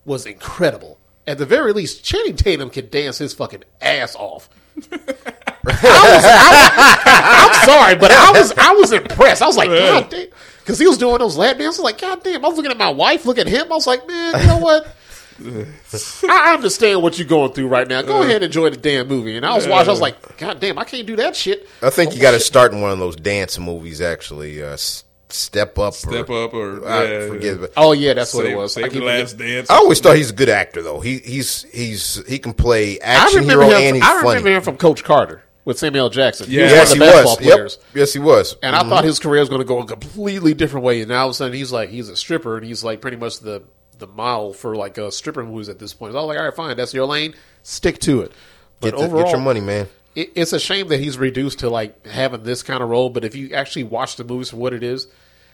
was 0.06 0.26
incredible. 0.26 0.98
At 1.28 1.38
the 1.38 1.46
very 1.46 1.72
least, 1.72 2.04
Channing 2.04 2.36
Tatum 2.36 2.72
can 2.72 2.90
dance 2.90 3.20
his 3.20 3.36
fucking 3.36 3.64
ass 3.80 4.16
off. 4.16 4.50
I 5.68 5.72
was, 5.72 6.24
I, 6.26 7.48
am 7.48 7.68
sorry, 7.68 7.96
but 7.96 8.12
I 8.12 8.32
was 8.32 8.54
I 8.58 8.72
was 8.74 8.92
impressed. 8.92 9.42
I 9.42 9.48
was 9.48 9.58
like, 9.58 9.70
God 9.70 10.10
damn, 10.10 10.28
because 10.60 10.80
he 10.80 10.88
was 10.88 10.98
doing 10.98 11.20
those 11.20 11.38
lap 11.38 11.58
dances. 11.58 11.80
I 11.80 11.84
was 11.84 11.94
like, 11.94 12.02
God 12.02 12.24
damn. 12.24 12.44
I 12.44 12.48
was 12.48 12.58
looking 12.58 12.72
at 12.72 12.78
my 12.78 12.90
wife, 12.90 13.26
looking 13.26 13.48
at 13.48 13.48
him. 13.48 13.72
I 13.72 13.76
was 13.76 13.88
like, 13.88 14.08
man, 14.08 14.40
you 14.40 14.48
know 14.48 14.58
what? 14.58 14.96
I 16.30 16.54
understand 16.54 17.02
what 17.02 17.18
you're 17.18 17.28
going 17.28 17.52
through 17.54 17.68
right 17.68 17.88
now. 17.88 18.02
Go 18.02 18.22
ahead 18.22 18.36
and 18.38 18.46
enjoy 18.46 18.70
the 18.70 18.78
damn 18.78 19.08
movie. 19.08 19.38
And 19.38 19.46
I 19.46 19.56
was 19.56 19.68
watching. 19.68 19.90
I 19.90 19.92
was 19.92 20.02
like, 20.02 20.38
God 20.38 20.60
damn, 20.60 20.78
I 20.78 20.84
can't 20.84 21.08
do 21.08 21.16
that 21.18 21.36
shit. 21.36 21.68
I 21.82 21.90
think 21.90 22.16
you 22.16 22.22
got 22.22 22.32
to 22.32 22.40
start 22.40 22.74
in 22.74 22.82
one 22.82 22.92
of 22.92 23.00
those 23.00 23.16
dance 23.16 23.58
movies, 23.58 24.02
actually. 24.02 24.62
Uh, 24.62 24.78
Step 25.30 25.80
Up. 25.80 25.94
Step 25.94 26.30
or, 26.30 26.44
up 26.44 26.54
or 26.54 26.88
I 26.88 27.04
yeah, 27.04 27.28
forget. 27.28 27.44
yeah. 27.44 27.54
But 27.62 27.74
Oh 27.78 27.94
yeah, 27.94 28.14
that's 28.14 28.34
what 28.34 28.46
it 28.46 28.56
was. 28.56 28.78
I 28.78 28.82
save 28.82 28.92
keep 28.92 29.00
the 29.00 29.06
last 29.06 29.32
forgetting. 29.32 29.56
dance. 29.56 29.70
I 29.70 29.76
always 29.76 30.00
thought 30.00 30.18
he's 30.18 30.30
a 30.30 30.34
good 30.34 30.50
actor, 30.50 30.82
though. 30.82 31.00
He 31.00 31.20
he's 31.20 31.64
he's 31.72 32.26
he 32.28 32.40
can 32.40 32.54
play 32.54 33.00
action 33.00 33.44
hero 33.44 33.68
him. 33.68 33.74
and 33.74 33.96
he's 33.96 34.06
I 34.06 34.18
remember 34.18 34.40
funny. 34.42 34.56
him 34.56 34.62
from 34.62 34.78
Coach 34.78 35.04
Carter 35.04 35.44
with 35.66 35.78
Samuel 35.80 36.06
L. 36.06 36.10
Jackson. 36.10 36.50
He 36.50 36.58
was 36.60 36.72
Yes, 36.72 36.90
one 36.90 36.98
he 37.00 37.04
of 37.04 37.10
the 37.16 37.24
basketball 37.24 37.64
was. 37.64 37.78
Yep. 37.78 37.96
Yes, 37.96 38.14
he 38.14 38.20
was. 38.20 38.56
And 38.64 38.76
I 38.76 38.84
thought 38.88 39.04
his 39.04 39.20
career 39.20 39.40
was 39.42 39.50
going 39.50 39.62
to 39.62 39.68
go 39.68 39.80
a 39.80 39.86
completely 39.86 40.54
different 40.54 40.86
way. 40.86 41.02
And 41.02 41.10
now 41.10 41.22
all 41.22 41.28
of 41.28 41.32
a 41.32 41.34
sudden, 41.36 41.54
he's 41.56 41.72
like 41.72 41.90
he's 41.90 42.10
a 42.10 42.16
stripper, 42.16 42.58
and 42.58 42.66
he's 42.66 42.84
like 42.84 43.02
pretty 43.02 43.18
much 43.18 43.40
the 43.40 43.64
the 44.00 44.08
model 44.08 44.54
for 44.54 44.76
like 44.76 44.98
uh, 44.98 45.12
stripper 45.12 45.44
movies 45.44 45.70
at 45.70 45.78
this 45.78 45.94
point. 45.94 46.16
I 46.16 46.20
was 46.20 46.26
like, 46.28 46.40
all 46.40 46.46
right, 46.46 46.56
fine, 46.56 46.76
that's 46.78 46.94
your 46.94 47.06
lane, 47.06 47.36
stick 47.62 48.00
to 48.00 48.22
it. 48.22 48.32
But 48.80 48.92
Get, 48.92 48.98
the, 49.00 49.06
overall, 49.06 49.24
get 49.26 49.32
your 49.34 49.42
money, 49.42 49.62
man. 49.62 49.88
it, 50.16 50.32
it's 50.34 50.54
a 50.54 50.60
shame 50.60 50.88
that 50.88 51.00
he's 51.00 51.20
reduced 51.20 51.60
to 51.60 51.70
like 51.70 52.08
having 52.08 52.42
this 52.42 52.64
kind 52.64 52.82
of 52.82 52.90
role. 52.90 53.12
But 53.12 53.24
if 53.26 53.36
you 53.36 53.54
actually 53.54 53.84
watch 53.84 54.16
the 54.16 54.24
movies 54.24 54.50
for 54.50 54.56
what 54.56 54.74
it 54.74 54.82
is, 54.82 55.08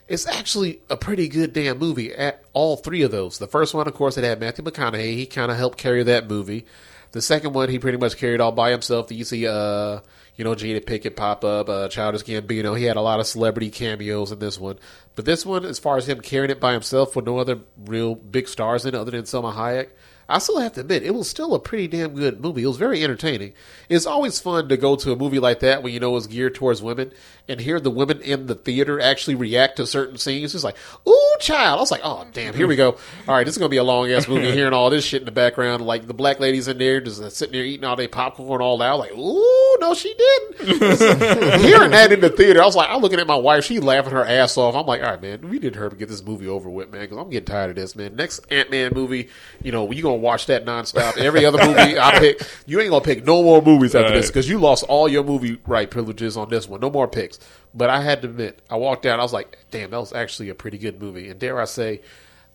it's 0.08 0.26
actually 0.26 0.80
a 0.89 0.95
pretty 0.95 1.28
good 1.28 1.51
damn 1.51 1.78
movie. 1.78 2.14
At 2.16 2.41
all 2.53 2.78
three 2.78 3.01
of 3.01 3.12
those, 3.12 3.38
the 3.38 3.47
first 3.47 3.74
one, 3.74 3.86
of 3.86 3.93
course, 3.93 4.18
it 4.18 4.24
had 4.24 4.39
Matthew 4.39 4.64
McConaughey. 4.64 5.16
He 5.16 5.26
kind 5.26 5.51
of 5.51 5.58
helped 5.58 5.78
carry 5.78 6.03
that 6.03 6.30
movie. 6.30 6.66
The 7.12 7.22
second 7.22 7.53
one, 7.53 7.70
he 7.70 7.80
pretty 7.80 7.97
much 7.97 8.18
carried 8.18 8.41
all 8.41 8.51
by 8.51 8.72
himself. 8.72 9.12
You 9.12 9.24
see, 9.24 9.47
uh, 9.47 9.99
you 10.36 10.43
know, 10.43 10.53
Jada 10.53 10.84
Pinkett 10.84 11.16
pop 11.16 11.43
up, 11.43 11.70
uh, 11.70 11.88
Childish 11.88 12.24
Gambino. 12.24 12.78
He 12.78 12.86
had 12.86 12.97
a 12.97 13.01
lot 13.01 13.20
of 13.20 13.28
celebrity 13.28 13.70
cameos 13.70 14.32
in 14.32 14.39
this 14.39 14.60
one. 14.60 14.78
But 15.16 15.26
this 15.26 15.45
one, 15.45 15.66
as 15.66 15.80
far 15.80 15.97
as 15.97 16.08
him 16.08 16.22
carrying 16.22 16.51
it 16.51 16.60
by 16.60 16.74
himself 16.74 17.16
with 17.16 17.26
no 17.26 17.39
other 17.39 17.60
real 17.86 18.16
big 18.16 18.47
stars 18.47 18.86
in 18.86 18.93
it 18.93 18.97
other 18.97 19.12
than 19.12 19.24
Salma 19.24 19.53
Hayek, 19.53 19.89
I 20.30 20.39
still 20.39 20.60
have 20.60 20.74
to 20.74 20.82
admit 20.82 21.03
it 21.03 21.16
was 21.16 21.30
still 21.30 21.55
a 21.55 21.60
pretty 21.60 21.88
damn 21.88 22.14
good 22.14 22.41
movie. 22.41 22.64
It 22.64 22.68
was 22.68 22.78
very 22.78 23.01
entertaining. 23.03 23.53
It's 23.88 24.05
always 24.05 24.39
fun 24.39 24.68
to 24.68 24.76
go 24.76 24.95
to 24.97 25.14
a 25.14 25.16
movie 25.16 25.39
like 25.39 25.62
that 25.62 25.84
when 25.84 25.93
you 25.93 26.01
know 26.01 26.16
it's 26.18 26.28
geared 26.28 26.55
towards 26.55 26.82
women 26.82 27.14
and 27.49 27.59
hear 27.59 27.79
the 27.79 27.89
women 27.89 28.21
in 28.21 28.47
the 28.47 28.55
theater 28.55 28.99
actually 28.99 29.35
react 29.35 29.77
to 29.77 29.87
certain 29.87 30.17
scenes. 30.17 30.53
It's 30.53 30.63
like, 30.63 30.75
ooh, 31.07 31.35
child. 31.39 31.77
I 31.77 31.81
was 31.81 31.91
like, 31.91 32.01
oh 32.03 32.25
damn, 32.33 32.53
here 32.53 32.67
we 32.67 32.75
go. 32.75 32.97
All 33.27 33.35
right, 33.35 33.45
this 33.45 33.55
is 33.55 33.57
gonna 33.57 33.69
be 33.69 33.77
a 33.77 33.83
long 33.83 34.11
ass 34.11 34.27
movie. 34.27 34.51
Hearing 34.51 34.73
all 34.73 34.89
this 34.89 35.05
shit 35.05 35.21
in 35.21 35.25
the 35.25 35.31
background, 35.31 35.85
like 35.85 36.07
the 36.07 36.13
black 36.13 36.39
ladies 36.39 36.67
in 36.67 36.77
there 36.77 36.99
just 36.99 37.21
sitting 37.35 37.53
there 37.53 37.63
eating 37.63 37.85
all 37.85 37.95
their 37.95 38.07
popcorn 38.07 38.61
all 38.61 38.81
out. 38.81 38.99
Like, 38.99 39.11
ooh, 39.13 39.77
no, 39.79 39.93
she 39.93 40.13
didn't. 40.13 40.67
Hearing 41.61 41.91
that 41.91 42.11
in 42.11 42.19
the 42.19 42.29
theater, 42.29 42.61
I 42.61 42.65
was 42.65 42.75
like, 42.75 42.89
I'm 42.89 43.01
looking 43.01 43.19
at 43.19 43.27
my 43.27 43.35
wife. 43.35 43.65
She 43.65 43.79
laughing 43.79 44.13
her 44.13 44.25
ass 44.25 44.57
off. 44.57 44.75
I'm 44.75 44.85
like, 44.85 45.01
all 45.01 45.11
right, 45.11 45.21
man, 45.21 45.47
we 45.49 45.59
need 45.59 45.75
her 45.75 45.89
to 45.89 45.95
get 45.95 46.09
this 46.09 46.23
movie 46.23 46.47
over 46.47 46.69
with, 46.69 46.91
man, 46.91 47.01
because 47.01 47.17
I'm 47.17 47.29
getting 47.29 47.45
tired 47.45 47.71
of 47.71 47.75
this, 47.75 47.95
man. 47.95 48.15
Next 48.15 48.39
Ant 48.51 48.71
Man 48.71 48.91
movie, 48.93 49.29
you 49.63 49.71
know, 49.71 49.89
you 49.91 50.03
gonna 50.03 50.15
watch 50.15 50.47
that 50.47 50.65
nonstop. 50.65 51.17
Every 51.17 51.45
other 51.45 51.63
movie 51.65 51.97
I 51.99 52.19
pick, 52.19 52.41
you 52.65 52.79
ain't 52.79 52.89
gonna 52.89 53.03
pick 53.03 53.25
no 53.25 53.41
more 53.43 53.61
movies 53.61 53.95
after 53.95 54.13
this 54.13 54.27
because 54.27 54.49
you 54.49 54.59
lost 54.59 54.83
all 54.87 55.07
your 55.07 55.23
movie 55.23 55.57
right 55.65 55.89
privileges 55.89 56.37
on 56.37 56.49
this 56.49 56.67
one. 56.67 56.81
No 56.81 56.89
more 56.89 57.07
picks. 57.07 57.36
But 57.73 57.89
I 57.89 58.01
had 58.01 58.21
to 58.23 58.29
admit, 58.29 58.61
I 58.69 58.77
walked 58.77 59.05
out. 59.05 59.19
I 59.19 59.23
was 59.23 59.33
like, 59.33 59.57
damn, 59.71 59.91
that 59.91 59.99
was 59.99 60.13
actually 60.13 60.49
a 60.49 60.55
pretty 60.55 60.77
good 60.77 61.01
movie. 61.01 61.29
And 61.29 61.39
dare 61.39 61.59
I 61.61 61.65
say, 61.65 62.01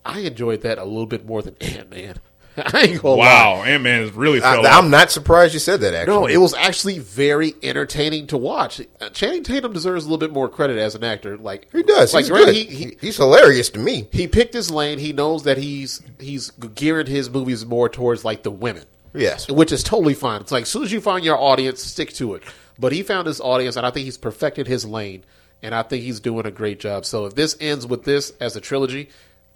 I 0.05 0.19
enjoyed 0.19 0.61
that 0.61 0.77
a 0.77 0.83
little 0.83 1.05
bit 1.05 1.25
more 1.25 1.41
than 1.41 1.55
Ant 1.61 1.89
Man. 1.89 2.15
I 2.57 2.81
ain't 2.81 3.01
gonna 3.01 3.15
lie. 3.15 3.25
Wow, 3.25 3.63
Ant 3.63 3.81
Man 3.81 4.01
is 4.03 4.11
really 4.11 4.39
I, 4.41 4.57
I'm 4.57 4.91
not 4.91 5.09
surprised 5.11 5.53
you 5.55 5.59
said 5.59 5.79
that. 5.81 5.93
Actually, 5.95 6.13
No, 6.13 6.27
it 6.27 6.37
was 6.37 6.53
actually 6.53 6.99
very 6.99 7.55
entertaining 7.63 8.27
to 8.27 8.37
watch. 8.37 8.79
Uh, 9.01 9.09
Channing 9.09 9.43
Tatum 9.43 9.73
deserves 9.73 10.05
a 10.05 10.07
little 10.07 10.19
bit 10.19 10.31
more 10.31 10.47
credit 10.49 10.77
as 10.77 10.93
an 10.93 11.03
actor. 11.03 11.35
Like 11.37 11.67
he 11.71 11.81
does. 11.81 12.13
Like 12.13 12.25
He's 12.25 12.31
really, 12.31 12.63
he, 12.63 12.75
he 12.89 12.97
he's 13.01 13.17
hilarious 13.17 13.69
to 13.71 13.79
me. 13.79 14.07
he 14.11 14.27
picked 14.27 14.53
his 14.53 14.69
lane. 14.69 14.99
He 14.99 15.13
knows 15.13 15.43
that 15.43 15.57
he's 15.57 16.03
he's 16.19 16.51
gearing 16.51 17.07
his 17.07 17.27
movies 17.29 17.65
more 17.65 17.89
towards 17.89 18.23
like 18.23 18.43
the 18.43 18.51
women. 18.51 18.83
Yes. 19.15 19.47
which 19.49 19.71
is 19.71 19.83
totally 19.83 20.15
fine. 20.15 20.41
It's 20.41 20.51
like 20.51 20.63
as 20.63 20.69
soon 20.69 20.83
as 20.83 20.91
you 20.91 20.99
find 21.01 21.23
your 21.23 21.37
audience, 21.37 21.83
stick 21.83 22.13
to 22.13 22.33
it. 22.35 22.43
But 22.77 22.91
he 22.91 23.03
found 23.03 23.27
his 23.27 23.39
audience, 23.39 23.75
and 23.75 23.85
I 23.85 23.91
think 23.91 24.05
he's 24.05 24.17
perfected 24.17 24.67
his 24.67 24.85
lane, 24.85 25.23
and 25.61 25.75
I 25.75 25.83
think 25.83 26.03
he's 26.03 26.19
doing 26.19 26.45
a 26.45 26.51
great 26.51 26.79
job. 26.79 27.05
So 27.05 27.25
if 27.25 27.35
this 27.35 27.55
ends 27.59 27.85
with 27.85 28.03
this 28.03 28.33
as 28.39 28.55
a 28.55 28.61
trilogy, 28.61 29.09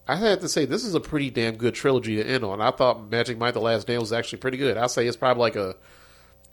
I 0.08 0.16
have 0.16 0.40
to 0.40 0.50
say 0.50 0.66
this 0.66 0.86
is 0.86 0.96
a 0.96 1.00
pretty 1.00 1.30
damn 1.30 1.56
good 1.56 1.74
trilogy 1.74 2.16
to 2.16 2.24
end 2.24 2.44
on. 2.44 2.62
I 2.62 2.72
thought 2.72 3.10
Magic 3.10 3.38
Mike: 3.38 3.54
The 3.54 3.62
Last 3.62 3.88
Dance 3.88 4.02
was 4.02 4.14
actually 4.14 4.40
pretty 4.40 4.58
good. 4.58 4.78
I'd 4.78 4.92
say 4.92 5.08
it's 5.08 5.18
probably 5.18 5.42
like 5.42 5.56
a 5.56 5.76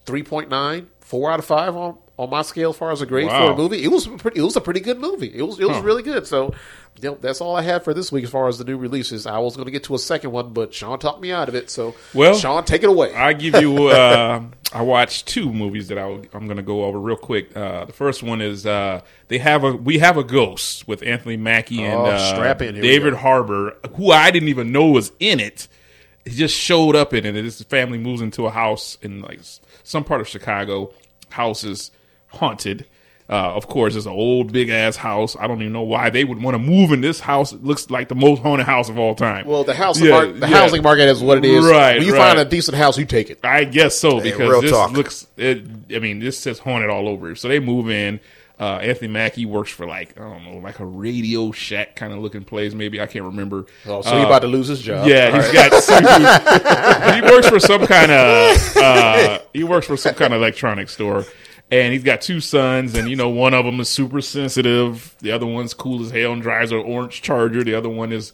3.9, 0.06 0.86
4 1.00 1.30
out 1.30 1.38
of 1.38 1.44
five 1.44 1.76
on, 1.76 1.98
on 2.16 2.30
my 2.30 2.42
scale 2.42 2.70
as 2.70 2.76
far 2.76 2.92
as 2.92 3.00
a 3.00 3.06
grade 3.06 3.28
for 3.28 3.52
a 3.52 3.56
movie. 3.56 3.82
It 3.82 3.88
was 3.88 4.06
pretty. 4.06 4.38
It 4.40 4.44
was 4.44 4.56
a 4.56 4.60
pretty 4.60 4.80
good 4.80 4.98
movie. 5.00 5.32
It 5.34 5.42
was 5.42 5.58
it 5.58 5.68
was 5.68 5.78
really 5.80 6.02
good. 6.02 6.26
So, 6.26 6.54
you 7.00 7.10
know, 7.10 7.18
that's 7.20 7.40
all 7.40 7.56
I 7.56 7.62
had 7.62 7.82
for 7.82 7.92
this 7.92 8.12
week 8.12 8.24
as 8.24 8.30
far 8.30 8.46
as 8.46 8.58
the 8.58 8.64
new 8.64 8.76
releases. 8.76 9.26
I 9.26 9.38
was 9.38 9.56
going 9.56 9.66
to 9.66 9.72
get 9.72 9.84
to 9.84 9.94
a 9.94 9.98
second 9.98 10.30
one, 10.30 10.52
but 10.52 10.72
Sean 10.72 10.98
talked 10.98 11.20
me 11.20 11.32
out 11.32 11.48
of 11.48 11.54
it. 11.56 11.70
So, 11.70 11.94
Well, 12.14 12.36
Sean, 12.36 12.64
take 12.64 12.82
it 12.84 12.88
away. 12.88 13.14
I 13.14 13.32
give 13.32 13.60
you. 13.60 13.88
Uh, 13.94 14.42
I 14.72 14.82
watched 14.82 15.28
two 15.28 15.52
movies 15.52 15.86
that 15.88 15.98
I, 15.98 16.08
am 16.08 16.46
going 16.46 16.56
to 16.56 16.62
go 16.62 16.84
over 16.84 16.98
real 16.98 17.16
quick. 17.16 17.56
Uh, 17.56 17.84
the 17.84 17.92
first 17.92 18.24
one 18.24 18.40
is 18.40 18.66
uh, 18.66 19.02
they 19.28 19.38
have 19.38 19.62
a 19.62 19.72
we 19.72 19.98
have 19.98 20.16
a 20.16 20.24
ghost 20.24 20.88
with 20.88 21.02
Anthony 21.04 21.36
Mackie 21.36 21.82
and 21.84 21.94
Oh, 21.94 22.04
uh. 22.06 22.62
David. 22.82 23.14
Harbour, 23.14 23.76
who 23.96 24.10
I 24.10 24.32
didn't 24.32 24.48
even 24.48 24.72
know 24.72 24.86
was 24.86 25.12
in 25.20 25.38
it. 25.38 25.68
He 26.24 26.32
just 26.32 26.56
showed 26.56 26.96
up 26.96 27.14
in 27.14 27.24
it. 27.24 27.36
And 27.36 27.44
his 27.44 27.62
family 27.62 27.98
moves 27.98 28.20
into 28.20 28.46
a 28.46 28.50
house 28.50 28.98
in 29.00 29.20
like 29.20 29.40
some 29.84 30.02
part 30.02 30.20
of 30.20 30.26
Chicago. 30.28 30.92
Houses 31.30 31.90
haunted. 32.36 32.86
Uh, 33.26 33.54
of 33.54 33.66
course, 33.68 33.96
it's 33.96 34.04
an 34.04 34.12
old 34.12 34.52
big 34.52 34.68
ass 34.68 34.96
house. 34.96 35.34
I 35.40 35.46
don't 35.46 35.60
even 35.62 35.72
know 35.72 35.80
why 35.82 36.10
they 36.10 36.24
would 36.24 36.42
want 36.42 36.56
to 36.56 36.58
move 36.58 36.92
in 36.92 37.00
this 37.00 37.20
house. 37.20 37.54
It 37.54 37.64
looks 37.64 37.88
like 37.90 38.08
the 38.08 38.14
most 38.14 38.42
haunted 38.42 38.66
house 38.66 38.90
of 38.90 38.98
all 38.98 39.14
time. 39.14 39.46
Well, 39.46 39.64
the 39.64 39.72
house, 39.72 39.98
Yeah, 39.98 40.10
mar- 40.10 40.26
the 40.26 40.46
yeah. 40.46 40.58
housing 40.58 40.82
market 40.82 41.08
is 41.08 41.22
what 41.22 41.38
it 41.38 41.46
is. 41.46 41.64
Right, 41.64 41.96
When 41.96 42.06
you 42.06 42.12
right. 42.12 42.18
find 42.18 42.38
a 42.38 42.44
decent 42.44 42.76
house, 42.76 42.98
you 42.98 43.06
take 43.06 43.30
it. 43.30 43.38
I 43.42 43.64
guess 43.64 43.96
so 43.96 44.20
because 44.20 44.40
real 44.50 44.60
this 44.60 44.70
talk. 44.72 44.92
looks. 44.92 45.26
It, 45.38 45.64
I 45.94 46.00
mean, 46.00 46.18
this 46.18 46.38
says 46.38 46.58
haunted 46.58 46.90
all 46.90 47.08
over. 47.08 47.34
So 47.34 47.48
they 47.48 47.60
move 47.60 47.88
in. 47.88 48.20
Uh, 48.60 48.76
Anthony 48.82 49.08
Mackie 49.08 49.46
works 49.46 49.70
for 49.72 49.84
like 49.86 50.16
I 50.20 50.22
don't 50.22 50.44
know, 50.44 50.58
like 50.58 50.78
a 50.78 50.84
Radio 50.86 51.50
Shack 51.50 51.96
kind 51.96 52.12
of 52.12 52.20
looking 52.20 52.44
place. 52.44 52.72
Maybe 52.72 53.00
I 53.00 53.06
can't 53.06 53.24
remember. 53.24 53.66
Oh, 53.86 54.00
so 54.02 54.16
he 54.16 54.22
about 54.22 54.42
to 54.42 54.48
lose 54.48 54.68
his 54.68 54.80
job. 54.80 55.08
Yeah, 55.08 55.30
All 55.34 55.40
he's 55.42 55.52
right. 55.54 55.70
got. 55.70 55.82
some- 55.82 57.14
he 57.14 57.22
works 57.32 57.48
for 57.48 57.58
some 57.58 57.84
kind 57.86 58.12
of. 58.12 58.76
Uh, 58.76 59.38
he 59.54 59.64
works 59.64 59.86
for 59.86 59.96
some 59.96 60.14
kind 60.14 60.32
of 60.34 60.40
electronic 60.40 60.88
store, 60.88 61.24
and 61.82 61.92
he's 61.92 62.04
got 62.04 62.20
two 62.20 62.40
sons, 62.40 62.94
and 62.94 63.08
you 63.08 63.16
know, 63.16 63.28
one 63.28 63.54
of 63.54 63.64
them 63.64 63.80
is 63.80 63.88
super 63.88 64.20
sensitive. 64.20 65.14
The 65.20 65.32
other 65.32 65.46
one's 65.46 65.74
cool 65.74 66.02
as 66.02 66.10
hell 66.10 66.32
and 66.32 66.42
drives 66.42 66.72
an 66.72 66.78
orange 66.78 67.22
Charger. 67.22 67.64
The 67.64 67.74
other 67.74 67.88
one 67.88 68.12
is 68.12 68.32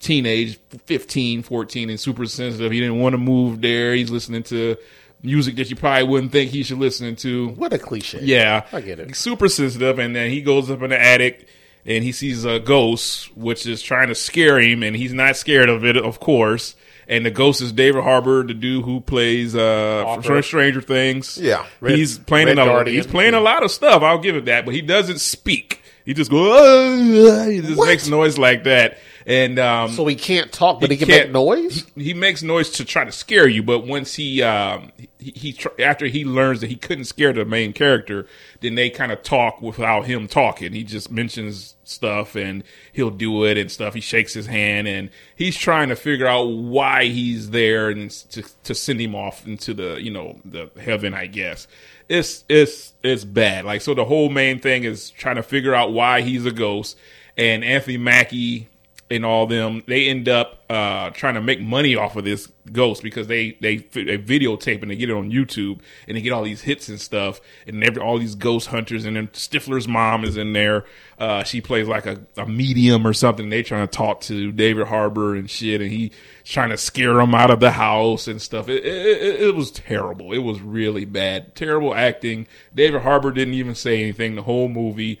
teenage, 0.00 0.58
15, 0.86 1.42
14, 1.42 1.90
and 1.90 2.00
super 2.00 2.26
sensitive. 2.26 2.72
He 2.72 2.80
didn't 2.80 3.00
want 3.00 3.14
to 3.14 3.18
move 3.18 3.60
there. 3.60 3.94
He's 3.94 4.10
listening 4.10 4.42
to 4.44 4.76
music 5.22 5.56
that 5.56 5.70
you 5.70 5.76
probably 5.76 6.06
wouldn't 6.06 6.32
think 6.32 6.50
he 6.50 6.62
should 6.62 6.78
listen 6.78 7.16
to. 7.16 7.48
What 7.50 7.72
a 7.72 7.78
cliche. 7.78 8.20
Yeah, 8.22 8.66
I 8.72 8.80
get 8.80 9.00
it. 9.00 9.16
Super 9.16 9.48
sensitive, 9.48 9.98
and 9.98 10.14
then 10.14 10.30
he 10.30 10.42
goes 10.42 10.70
up 10.70 10.82
in 10.82 10.90
the 10.90 11.00
attic 11.00 11.46
and 11.86 12.02
he 12.04 12.12
sees 12.12 12.44
a 12.44 12.58
ghost, 12.60 13.36
which 13.36 13.66
is 13.66 13.82
trying 13.82 14.08
to 14.08 14.14
scare 14.14 14.60
him, 14.60 14.82
and 14.82 14.94
he's 14.96 15.12
not 15.12 15.36
scared 15.36 15.68
of 15.68 15.84
it, 15.84 15.96
of 15.96 16.20
course. 16.20 16.74
And 17.06 17.26
the 17.26 17.30
ghost 17.30 17.60
is 17.60 17.70
David 17.70 18.02
Harbour, 18.02 18.42
the 18.46 18.54
dude 18.54 18.84
who 18.86 19.00
plays 19.02 19.54
uh, 19.54 20.04
Hopper. 20.06 20.22
from 20.22 20.42
Stranger 20.42 20.80
Things. 20.80 21.36
Yeah. 21.36 21.66
Red- 21.80 21.96
he's 21.98 22.18
playing 22.18 22.46
Red 22.46 22.58
a, 22.58 22.64
Guardian. 22.64 22.96
he's 22.96 23.06
playing 23.06 23.34
a 23.34 23.40
lot 23.40 23.62
of 23.62 23.70
stuff. 23.70 24.02
I'll 24.02 24.18
give 24.18 24.36
it 24.36 24.46
that, 24.46 24.64
but 24.64 24.72
he 24.74 24.80
doesn't 24.80 25.18
speak. 25.20 25.82
He 26.06 26.14
just 26.14 26.30
goes, 26.30 26.50
"Ah," 27.30 27.46
he 27.46 27.60
just 27.60 27.76
What? 27.76 27.88
makes 27.88 28.08
noise 28.08 28.38
like 28.38 28.64
that, 28.64 28.98
and 29.26 29.58
um, 29.58 29.90
So 29.92 30.06
he 30.06 30.14
can't 30.16 30.52
talk, 30.52 30.80
but 30.80 30.90
he, 30.90 30.96
can 30.96 31.08
can't- 31.08 31.26
make 31.28 31.32
noise. 31.32 31.86
He, 31.94 32.04
he 32.04 32.14
makes 32.14 32.42
noise 32.42 32.70
to 32.72 32.84
try 32.84 33.04
to 33.04 33.12
scare 33.12 33.48
you, 33.48 33.62
but 33.62 33.86
once 33.86 34.14
he 34.14 34.42
um, 34.42 34.92
he, 35.18 35.32
he 35.34 35.52
tr- 35.54 35.68
after 35.78 36.06
he 36.06 36.24
learns 36.24 36.60
that 36.60 36.68
he 36.68 36.76
couldn't 36.76 37.04
scare 37.06 37.32
the 37.32 37.44
main 37.44 37.72
character, 37.72 38.26
then 38.60 38.74
they 38.74 38.90
kind 38.90 39.10
of 39.12 39.22
talk 39.22 39.62
without 39.62 40.06
him 40.06 40.28
talking. 40.28 40.72
He 40.72 40.84
just 40.84 41.10
mentions 41.10 41.74
stuff 41.84 42.34
and 42.34 42.64
he'll 42.92 43.10
do 43.10 43.44
it 43.44 43.56
and 43.58 43.70
stuff. 43.70 43.94
He 43.94 44.00
shakes 44.00 44.34
his 44.34 44.46
hand 44.46 44.86
and 44.88 45.10
he's 45.36 45.56
trying 45.56 45.88
to 45.90 45.96
figure 45.96 46.26
out 46.26 46.44
why 46.44 47.04
he's 47.06 47.50
there 47.50 47.88
and 47.90 48.10
to 48.10 48.42
to 48.64 48.74
send 48.74 49.00
him 49.00 49.14
off 49.14 49.46
into 49.46 49.72
the 49.74 49.96
you 50.02 50.10
know 50.10 50.38
the 50.44 50.70
heaven, 50.80 51.14
I 51.14 51.26
guess. 51.26 51.66
It's 52.10 52.44
it's 52.50 52.92
it's 53.02 53.24
bad. 53.24 53.64
Like 53.64 53.80
so, 53.80 53.94
the 53.94 54.04
whole 54.04 54.28
main 54.28 54.60
thing 54.60 54.84
is 54.84 55.08
trying 55.08 55.36
to 55.36 55.42
figure 55.42 55.74
out 55.74 55.92
why 55.94 56.20
he's 56.20 56.44
a 56.44 56.52
ghost. 56.52 56.98
And 57.36 57.64
Anthony 57.64 57.96
Mackie 57.96 58.68
and 59.14 59.24
all 59.24 59.46
them 59.46 59.82
they 59.86 60.08
end 60.08 60.28
up 60.28 60.64
uh 60.70 61.10
trying 61.10 61.34
to 61.34 61.40
make 61.40 61.60
money 61.60 61.94
off 61.94 62.16
of 62.16 62.24
this 62.24 62.48
ghost 62.72 63.02
because 63.02 63.26
they 63.26 63.52
they, 63.60 63.76
they 63.76 64.18
videotape 64.18 64.82
and 64.82 64.90
they 64.90 64.96
get 64.96 65.10
it 65.10 65.14
on 65.14 65.30
YouTube 65.30 65.80
and 66.08 66.16
they 66.16 66.20
get 66.20 66.32
all 66.32 66.42
these 66.42 66.62
hits 66.62 66.88
and 66.88 67.00
stuff. 67.00 67.40
And 67.66 67.84
every 67.84 68.02
all 68.02 68.18
these 68.18 68.34
ghost 68.34 68.68
hunters 68.68 69.04
and 69.04 69.16
then 69.16 69.28
Stifler's 69.28 69.86
mom 69.86 70.24
is 70.24 70.36
in 70.36 70.52
there. 70.52 70.84
Uh 71.18 71.44
she 71.44 71.60
plays 71.60 71.86
like 71.86 72.06
a, 72.06 72.20
a 72.36 72.46
medium 72.46 73.06
or 73.06 73.12
something. 73.12 73.50
They 73.50 73.62
trying 73.62 73.86
to 73.86 73.96
talk 73.96 74.20
to 74.22 74.50
David 74.50 74.88
Harbour 74.88 75.34
and 75.34 75.48
shit 75.48 75.80
and 75.80 75.90
he's 75.90 76.10
trying 76.44 76.70
to 76.70 76.76
scare 76.76 77.20
him 77.20 77.34
out 77.34 77.50
of 77.50 77.60
the 77.60 77.72
house 77.72 78.26
and 78.26 78.40
stuff. 78.40 78.68
It, 78.68 78.84
it, 78.84 79.40
it, 79.40 79.54
was 79.54 79.70
terrible. 79.70 80.32
It 80.32 80.38
was 80.38 80.60
really 80.60 81.04
bad. 81.04 81.54
Terrible 81.54 81.94
acting. 81.94 82.46
David 82.74 83.02
Harbour 83.02 83.30
didn't 83.30 83.54
even 83.54 83.74
say 83.74 84.02
anything 84.02 84.34
the 84.34 84.42
whole 84.42 84.68
movie 84.68 85.20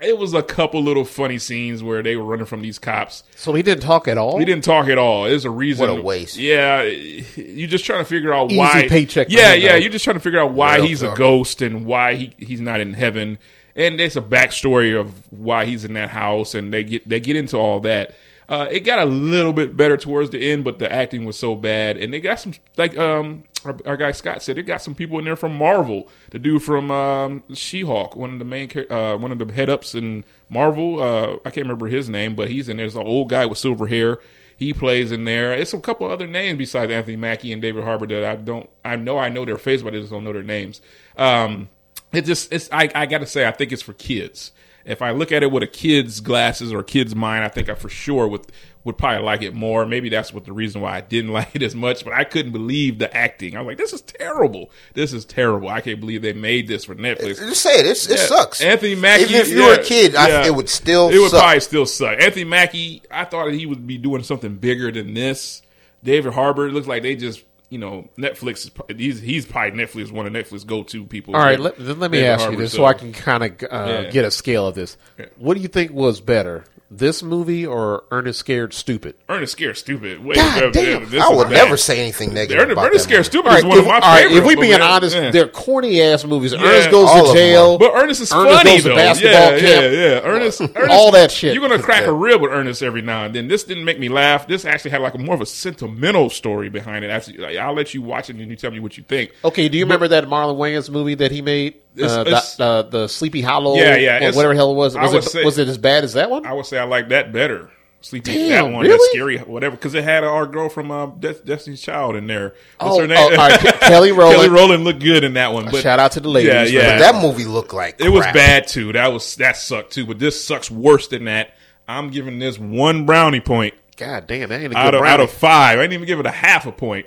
it 0.00 0.18
was 0.18 0.34
a 0.34 0.42
couple 0.42 0.82
little 0.82 1.04
funny 1.04 1.38
scenes 1.38 1.82
where 1.82 2.02
they 2.02 2.16
were 2.16 2.24
running 2.24 2.46
from 2.46 2.62
these 2.62 2.78
cops. 2.78 3.22
So 3.36 3.54
he 3.54 3.62
didn't 3.62 3.82
talk 3.82 4.06
at 4.08 4.18
all. 4.18 4.38
He 4.38 4.44
didn't 4.44 4.64
talk 4.64 4.88
at 4.88 4.98
all. 4.98 5.24
There's 5.24 5.44
a 5.44 5.50
reason. 5.50 5.88
What 5.88 5.98
a 5.98 6.02
waste. 6.02 6.36
Yeah, 6.36 6.82
you're 6.82 7.68
just 7.68 7.84
trying 7.84 8.00
to 8.00 8.04
figure 8.04 8.32
out 8.32 8.50
Easy 8.50 8.58
why. 8.58 8.86
paycheck 8.88 9.28
Yeah, 9.30 9.52
him, 9.54 9.62
yeah. 9.62 9.72
though. 9.72 9.76
You're 9.78 9.90
just 9.92 10.04
trying 10.04 10.16
to 10.16 10.20
figure 10.20 10.40
out 10.40 10.52
why 10.52 10.76
Real 10.76 10.86
he's 10.86 11.02
a 11.02 11.14
ghost 11.14 11.62
and 11.62 11.86
why 11.86 12.14
he 12.14 12.34
he's 12.38 12.60
not 12.60 12.80
in 12.80 12.94
heaven. 12.94 13.38
And 13.76 13.98
there's 13.98 14.16
a 14.16 14.22
backstory 14.22 14.98
of 14.98 15.12
why 15.32 15.64
he's 15.64 15.84
in 15.84 15.94
that 15.94 16.10
house, 16.10 16.54
and 16.54 16.72
they 16.72 16.84
get 16.84 17.08
they 17.08 17.20
get 17.20 17.36
into 17.36 17.56
all 17.56 17.80
that. 17.80 18.14
Uh, 18.48 18.68
it 18.70 18.80
got 18.80 18.98
a 18.98 19.04
little 19.06 19.52
bit 19.54 19.74
better 19.76 19.96
towards 19.96 20.30
the 20.30 20.50
end, 20.52 20.64
but 20.64 20.78
the 20.78 20.92
acting 20.92 21.24
was 21.24 21.36
so 21.36 21.54
bad, 21.54 21.96
and 21.96 22.12
they 22.12 22.20
got 22.20 22.38
some 22.38 22.52
like 22.76 22.96
um 22.98 23.42
our, 23.64 23.76
our 23.86 23.96
guy 23.96 24.12
Scott 24.12 24.42
said, 24.42 24.56
they 24.56 24.62
got 24.62 24.82
some 24.82 24.94
people 24.94 25.18
in 25.18 25.24
there 25.24 25.36
from 25.36 25.56
Marvel. 25.56 26.08
The 26.30 26.38
dude 26.38 26.62
from 26.62 26.90
um, 26.90 27.44
She-Hulk, 27.52 28.16
one 28.16 28.32
of 28.32 28.38
the 28.38 28.44
main 28.44 28.70
uh, 28.90 29.16
one 29.16 29.32
of 29.32 29.38
the 29.38 29.52
head 29.52 29.70
ups 29.70 29.94
in 29.94 30.24
Marvel. 30.48 31.02
Uh, 31.02 31.36
I 31.44 31.50
can't 31.50 31.66
remember 31.66 31.86
his 31.86 32.08
name, 32.08 32.34
but 32.34 32.50
he's 32.50 32.68
in 32.68 32.76
there. 32.76 32.86
There's 32.86 32.96
an 32.96 33.06
old 33.06 33.30
guy 33.30 33.46
with 33.46 33.58
silver 33.58 33.86
hair. 33.86 34.18
He 34.56 34.72
plays 34.72 35.10
in 35.10 35.24
there. 35.24 35.52
It's 35.52 35.72
a 35.72 35.80
couple 35.80 36.08
other 36.08 36.26
names 36.26 36.58
besides 36.58 36.92
Anthony 36.92 37.16
Mackie 37.16 37.52
and 37.52 37.60
David 37.60 37.84
Harbour 37.84 38.06
that 38.06 38.24
I 38.24 38.36
don't. 38.36 38.70
I 38.84 38.96
know 38.96 39.18
I 39.18 39.28
know 39.28 39.44
their 39.44 39.58
face, 39.58 39.82
but 39.82 39.94
I 39.94 39.98
just 39.98 40.12
don't 40.12 40.24
know 40.24 40.32
their 40.32 40.42
names. 40.42 40.80
Um, 41.16 41.68
it 42.12 42.22
just 42.24 42.52
it's 42.52 42.68
I, 42.70 42.88
I 42.94 43.06
got 43.06 43.18
to 43.18 43.26
say 43.26 43.46
I 43.46 43.50
think 43.50 43.72
it's 43.72 43.82
for 43.82 43.94
kids. 43.94 44.52
If 44.84 45.00
I 45.00 45.12
look 45.12 45.32
at 45.32 45.42
it 45.42 45.50
with 45.50 45.62
a 45.62 45.66
kid's 45.66 46.20
glasses 46.20 46.72
or 46.72 46.82
kid's 46.82 47.14
mind, 47.14 47.44
I 47.44 47.48
think 47.48 47.68
I 47.68 47.74
for 47.74 47.88
sure 47.88 48.28
would 48.28 48.46
would 48.84 48.98
probably 48.98 49.24
like 49.24 49.40
it 49.42 49.54
more. 49.54 49.86
Maybe 49.86 50.08
that's 50.10 50.32
what 50.32 50.44
the 50.44 50.52
reason 50.52 50.80
why 50.82 50.96
I 50.96 51.00
didn't 51.00 51.32
like 51.32 51.56
it 51.56 51.62
as 51.62 51.74
much. 51.74 52.04
But 52.04 52.12
I 52.12 52.24
couldn't 52.24 52.52
believe 52.52 52.98
the 52.98 53.14
acting. 53.16 53.56
I 53.56 53.60
was 53.60 53.66
like, 53.68 53.78
this 53.78 53.92
is 53.92 54.02
terrible. 54.02 54.70
This 54.92 55.12
is 55.12 55.24
terrible. 55.24 55.68
I 55.68 55.80
can't 55.80 56.00
believe 56.00 56.22
they 56.22 56.32
made 56.34 56.68
this 56.68 56.84
for 56.84 56.94
Netflix. 56.94 57.38
Just 57.38 57.62
say 57.62 57.80
it. 57.80 57.86
It's, 57.86 58.08
it 58.08 58.18
sucks. 58.18 58.60
Anthony 58.60 58.94
Mackie. 58.94 59.24
Even 59.24 59.36
if 59.36 59.48
you 59.48 59.62
were 59.62 59.74
yeah, 59.74 59.80
a 59.80 59.84
kid, 59.84 60.14
I, 60.16 60.46
it 60.46 60.54
would 60.54 60.68
still 60.68 61.08
It 61.08 61.18
would 61.18 61.30
suck. 61.30 61.40
probably 61.40 61.60
still 61.60 61.86
suck. 61.86 62.20
Anthony 62.20 62.44
Mackie, 62.44 63.02
I 63.10 63.24
thought 63.24 63.50
he 63.52 63.66
would 63.66 63.86
be 63.86 63.96
doing 63.98 64.22
something 64.22 64.56
bigger 64.56 64.92
than 64.92 65.14
this, 65.14 65.62
David 66.02 66.34
Harbour. 66.34 66.66
It 66.68 66.72
looks 66.72 66.86
like 66.86 67.02
they 67.02 67.16
just 67.16 67.42
you 67.70 67.78
know 67.78 68.08
Netflix. 68.18 68.70
Is, 68.90 68.96
he's 68.98 69.20
he's 69.20 69.46
probably 69.46 69.82
Netflix 69.82 70.12
one 70.12 70.26
of 70.26 70.32
Netflix 70.34 70.66
go 70.66 70.82
to 70.82 71.04
people. 71.06 71.34
All 71.34 71.42
right, 71.42 71.58
let, 71.58 71.76
then 71.78 71.98
let 71.98 72.10
me 72.10 72.18
David 72.18 72.30
ask 72.30 72.40
Harbour, 72.42 72.56
you 72.56 72.60
this 72.62 72.72
so, 72.72 72.76
so- 72.78 72.84
I 72.84 72.92
can 72.92 73.12
kind 73.12 73.42
of 73.42 73.52
uh, 73.72 74.02
Yeah. 74.04 74.10
get 74.10 74.24
a 74.26 74.30
scale 74.30 74.66
of 74.68 74.74
this. 74.74 74.96
Yeah. 75.18 75.26
What 75.38 75.54
do 75.54 75.60
you 75.62 75.68
think 75.68 75.90
was 75.92 76.20
better, 76.20 76.64
this 76.98 77.22
movie 77.22 77.66
or 77.66 78.04
Ernest 78.10 78.38
Scared 78.40 78.72
Stupid? 78.72 79.16
Ernest 79.28 79.52
Scared 79.52 79.76
Stupid. 79.76 80.24
Wait, 80.24 80.36
God 80.36 80.72
damn. 80.72 81.02
I 81.20 81.28
would 81.28 81.44
bad. 81.48 81.52
never 81.64 81.76
say 81.76 82.00
anything 82.00 82.32
negative 82.34 82.62
Ernest, 82.62 82.72
about 82.72 82.86
Ernest 82.88 83.04
Scared. 83.04 83.24
Stupid 83.26 83.48
All 83.48 83.54
right, 83.54 83.58
is 83.58 83.64
one 83.64 83.78
if, 83.78 83.84
of 83.84 83.86
my 83.88 83.94
all 83.94 84.00
right, 84.00 84.22
favorites. 84.24 84.38
if 84.38 84.46
we 84.46 84.54
but 84.54 84.60
being 84.60 84.72
man, 84.72 84.82
honest, 84.82 85.16
yeah. 85.16 85.30
they're 85.30 85.48
corny 85.48 86.00
ass 86.02 86.24
movies. 86.24 86.52
Yeah. 86.52 86.60
Ernest 86.62 86.90
goes 86.90 87.10
to 87.10 87.32
jail, 87.34 87.78
But 87.78 87.92
Ernest 87.94 88.22
is 88.22 88.32
Ernest 88.32 88.56
funny 88.56 88.70
goes 88.70 88.82
to 88.82 88.88
though. 88.90 88.96
basketball 88.96 89.32
yeah, 89.32 89.58
camp. 89.58 89.62
yeah, 89.62 89.90
yeah. 89.90 90.20
Ernest, 90.20 90.60
Ernest, 90.60 90.90
all 90.90 91.10
that 91.12 91.30
shit. 91.30 91.54
You're 91.54 91.68
gonna 91.68 91.82
crack 91.82 92.04
a 92.04 92.12
rib 92.12 92.40
with 92.40 92.52
Ernest 92.52 92.82
every 92.82 93.02
now 93.02 93.24
and 93.24 93.34
then. 93.34 93.48
This 93.48 93.64
didn't 93.64 93.84
make 93.84 93.98
me 93.98 94.08
laugh. 94.08 94.46
This 94.46 94.64
actually 94.64 94.92
had 94.92 95.00
like 95.02 95.14
a 95.14 95.18
more 95.18 95.34
of 95.34 95.40
a 95.40 95.46
sentimental 95.46 96.30
story 96.30 96.68
behind 96.68 97.04
it. 97.04 97.10
Actually, 97.10 97.38
like, 97.38 97.56
I'll 97.56 97.74
let 97.74 97.94
you 97.94 98.02
watch 98.02 98.30
it 98.30 98.36
and 98.36 98.48
you 98.50 98.56
tell 98.56 98.70
me 98.70 98.80
what 98.80 98.96
you 98.96 99.04
think. 99.04 99.32
Okay, 99.44 99.68
do 99.68 99.76
you 99.78 99.84
remember 99.84 100.08
that 100.08 100.24
Marlon 100.24 100.56
Wayans 100.56 100.90
movie 100.90 101.14
that 101.16 101.30
he 101.30 101.42
made? 101.42 101.74
It's- 101.96 102.10
Uh, 102.12 102.20
it's- 102.22 102.56
the, 102.56 102.64
uh, 102.64 102.82
the 102.82 103.08
Sleepy 103.08 103.40
Hollow, 103.40 103.76
Yeah, 103.76 103.96
yeah, 103.96 104.28
or 104.28 104.32
whatever 104.32 104.54
hell 104.54 104.70
it 104.72 104.74
was. 104.74 104.96
Was 104.96 105.14
it 105.14 105.24
say- 105.24 105.44
was 105.44 105.58
it 105.58 105.68
as 105.68 105.78
bad 105.78 106.04
as 106.04 106.14
that 106.14 106.30
one? 106.30 106.44
I 106.46 106.52
would 106.52 106.66
say 106.66 106.78
I 106.78 106.84
like 106.84 107.08
that 107.10 107.32
better. 107.32 107.70
Sleepy, 108.00 108.34
Damn, 108.34 108.50
that 108.50 108.72
one, 108.74 108.86
that 108.86 109.00
scary, 109.12 109.38
whatever, 109.38 109.76
because 109.76 109.94
it 109.94 110.04
had 110.04 110.24
our 110.24 110.44
girl 110.46 110.68
from 110.68 110.90
uh, 110.90 111.06
Des- 111.06 111.40
Destiny's 111.42 111.80
Child 111.80 112.16
in 112.16 112.26
there. 112.26 112.52
Oh, 112.78 112.88
What's 112.88 112.98
her 112.98 113.04
oh, 113.04 113.06
name? 113.06 113.40
all 113.40 113.48
right, 113.48 113.58
Ke- 113.58 113.80
Kelly 113.80 114.12
Rowland. 114.12 114.36
Kelly 114.42 114.48
Rowland 114.50 114.84
looked 114.84 115.00
good 115.02 115.24
in 115.24 115.32
that 115.34 115.54
one. 115.54 115.70
But 115.70 115.82
Shout 115.82 115.98
out 115.98 116.12
to 116.12 116.20
the 116.20 116.28
ladies. 116.28 116.70
Yeah, 116.70 116.82
yeah. 116.82 116.98
But 116.98 117.12
that 117.12 117.22
movie 117.22 117.46
looked 117.46 117.72
like 117.72 117.98
It 118.00 118.10
was 118.10 118.26
bad 118.26 118.66
too. 118.68 118.92
That 118.92 119.10
was 119.10 119.36
that 119.36 119.56
sucked 119.56 119.94
too. 119.94 120.04
But 120.04 120.18
this 120.18 120.44
sucks 120.44 120.70
worse 120.70 121.08
than 121.08 121.24
that. 121.24 121.54
I'm 121.88 122.10
giving 122.10 122.38
this 122.38 122.58
one 122.58 123.06
brownie 123.06 123.40
point 123.40 123.72
God 123.96 124.26
damn, 124.26 124.48
that 124.50 124.56
ain't 124.60 124.66
a 124.66 124.68
good 124.70 124.76
out 124.76 124.94
of 124.94 125.00
brownie. 125.00 125.14
out 125.14 125.20
of 125.20 125.30
five. 125.30 125.78
I 125.78 125.82
didn't 125.82 125.94
even 125.94 126.06
give 126.06 126.20
it 126.20 126.26
a 126.26 126.30
half 126.30 126.66
a 126.66 126.72
point, 126.72 127.06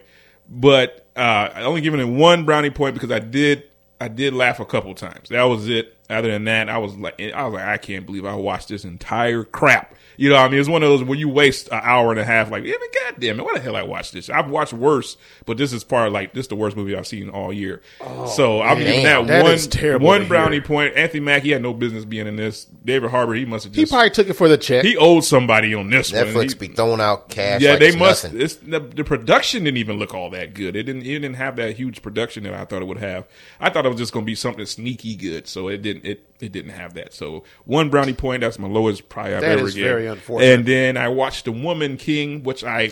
but 0.49 1.05
uh, 1.15 1.49
I 1.53 1.61
only 1.63 1.81
giving 1.81 1.99
it 1.99 2.05
one 2.05 2.43
brownie 2.45 2.69
point 2.71 2.93
because 2.95 3.11
I 3.11 3.19
did 3.19 3.63
I 3.99 4.07
did 4.07 4.33
laugh 4.33 4.59
a 4.59 4.65
couple 4.65 4.93
times. 4.93 5.29
That 5.29 5.43
was 5.43 5.67
it. 5.67 5.96
Other 6.09 6.31
than 6.31 6.45
that, 6.45 6.69
I 6.69 6.77
was 6.77 6.95
like 6.95 7.19
I 7.21 7.43
was 7.43 7.53
like 7.53 7.65
I 7.65 7.77
can't 7.77 8.05
believe 8.05 8.25
I 8.25 8.35
watched 8.35 8.69
this 8.69 8.85
entire 8.85 9.43
crap. 9.43 9.93
You 10.15 10.29
know, 10.29 10.35
what 10.35 10.45
I 10.45 10.49
mean, 10.49 10.59
it's 10.59 10.69
one 10.69 10.81
of 10.81 10.89
those 10.89 11.03
where 11.03 11.17
you 11.17 11.29
waste 11.29 11.67
an 11.67 11.79
hour 11.83 12.09
and 12.09 12.19
a 12.19 12.23
half. 12.23 12.49
Like, 12.49 12.63
God 12.63 13.15
damn 13.19 13.39
it, 13.39 13.43
why 13.43 13.53
the 13.53 13.59
hell 13.59 13.75
I 13.75 13.83
watched 13.83 14.13
this? 14.13 14.31
I've 14.31 14.49
watched 14.49 14.73
worse, 14.73 15.15
but 15.45 15.57
this 15.57 15.71
is 15.73 15.83
part 15.83 16.11
like 16.11 16.33
this 16.33 16.45
is 16.45 16.47
the 16.47 16.55
worst 16.55 16.75
movie 16.75 16.95
I've 16.95 17.05
seen 17.05 17.29
all 17.29 17.53
year. 17.53 17.83
Oh, 18.01 18.25
so 18.25 18.61
I'm 18.61 18.79
giving 18.79 19.03
that, 19.03 19.27
that 19.27 19.43
one 19.43 19.57
terrible 19.57 20.07
one 20.07 20.27
brownie 20.27 20.61
point. 20.61 20.95
Anthony 20.95 21.19
Mackie 21.19 21.51
had 21.51 21.61
no 21.61 21.73
business 21.73 22.03
being 22.05 22.25
in 22.25 22.35
this. 22.35 22.65
David 22.83 23.11
Harbour, 23.11 23.35
he 23.35 23.45
must 23.45 23.65
have 23.65 23.75
he 23.75 23.85
probably 23.85 24.09
took 24.09 24.27
it 24.27 24.33
for 24.33 24.47
the 24.47 24.57
check. 24.57 24.85
he 24.85 24.97
owed 24.97 25.23
somebody 25.23 25.75
on 25.75 25.89
this 25.89 26.11
one. 26.11 26.25
Netflix 26.25 26.53
He- 26.53 26.67
be 26.67 26.73
throwing 26.73 27.01
out 27.01 27.29
cash. 27.29 27.61
yeah, 27.61 27.71
like 27.71 27.79
they 27.79 27.87
it's 27.89 27.97
must. 27.97 28.23
Nothing. 28.23 28.41
It's, 28.41 28.55
the, 28.55 28.79
the 28.79 29.03
production 29.03 29.65
didn't 29.65 29.77
even 29.77 29.99
look 29.99 30.15
all 30.15 30.29
that 30.31 30.53
good. 30.55 30.75
It 30.75 30.83
didn't. 30.83 31.01
It 31.01 31.19
didn't 31.19 31.35
have 31.35 31.57
that 31.57 31.75
huge 31.75 32.01
production 32.01 32.43
that 32.45 32.53
I 32.55 32.65
thought 32.65 32.81
it 32.81 32.85
would 32.85 32.97
have. 32.97 33.27
I 33.59 33.69
thought 33.69 33.85
it 33.85 33.89
was 33.89 33.99
just 33.99 34.13
going 34.13 34.25
to 34.25 34.27
be 34.27 34.35
something 34.35 34.65
sneaky 34.65 35.15
good. 35.15 35.47
So 35.47 35.67
it 35.67 35.83
didn't. 35.83 35.96
It 36.03 36.23
it 36.39 36.51
didn't 36.51 36.71
have 36.71 36.93
that. 36.95 37.13
So 37.13 37.43
one 37.65 37.89
brownie 37.89 38.13
point. 38.13 38.41
That's 38.41 38.59
my 38.59 38.67
lowest 38.67 39.09
probably 39.09 39.35
I've 39.35 39.41
That 39.41 39.57
ever 39.59 39.67
is 39.67 39.75
given. 39.75 39.89
very 39.89 40.07
unfortunate. 40.07 40.53
And 40.53 40.65
then 40.65 40.97
I 40.97 41.07
watched 41.09 41.45
The 41.45 41.51
Woman 41.51 41.97
King, 41.97 42.43
which 42.43 42.63
I 42.63 42.91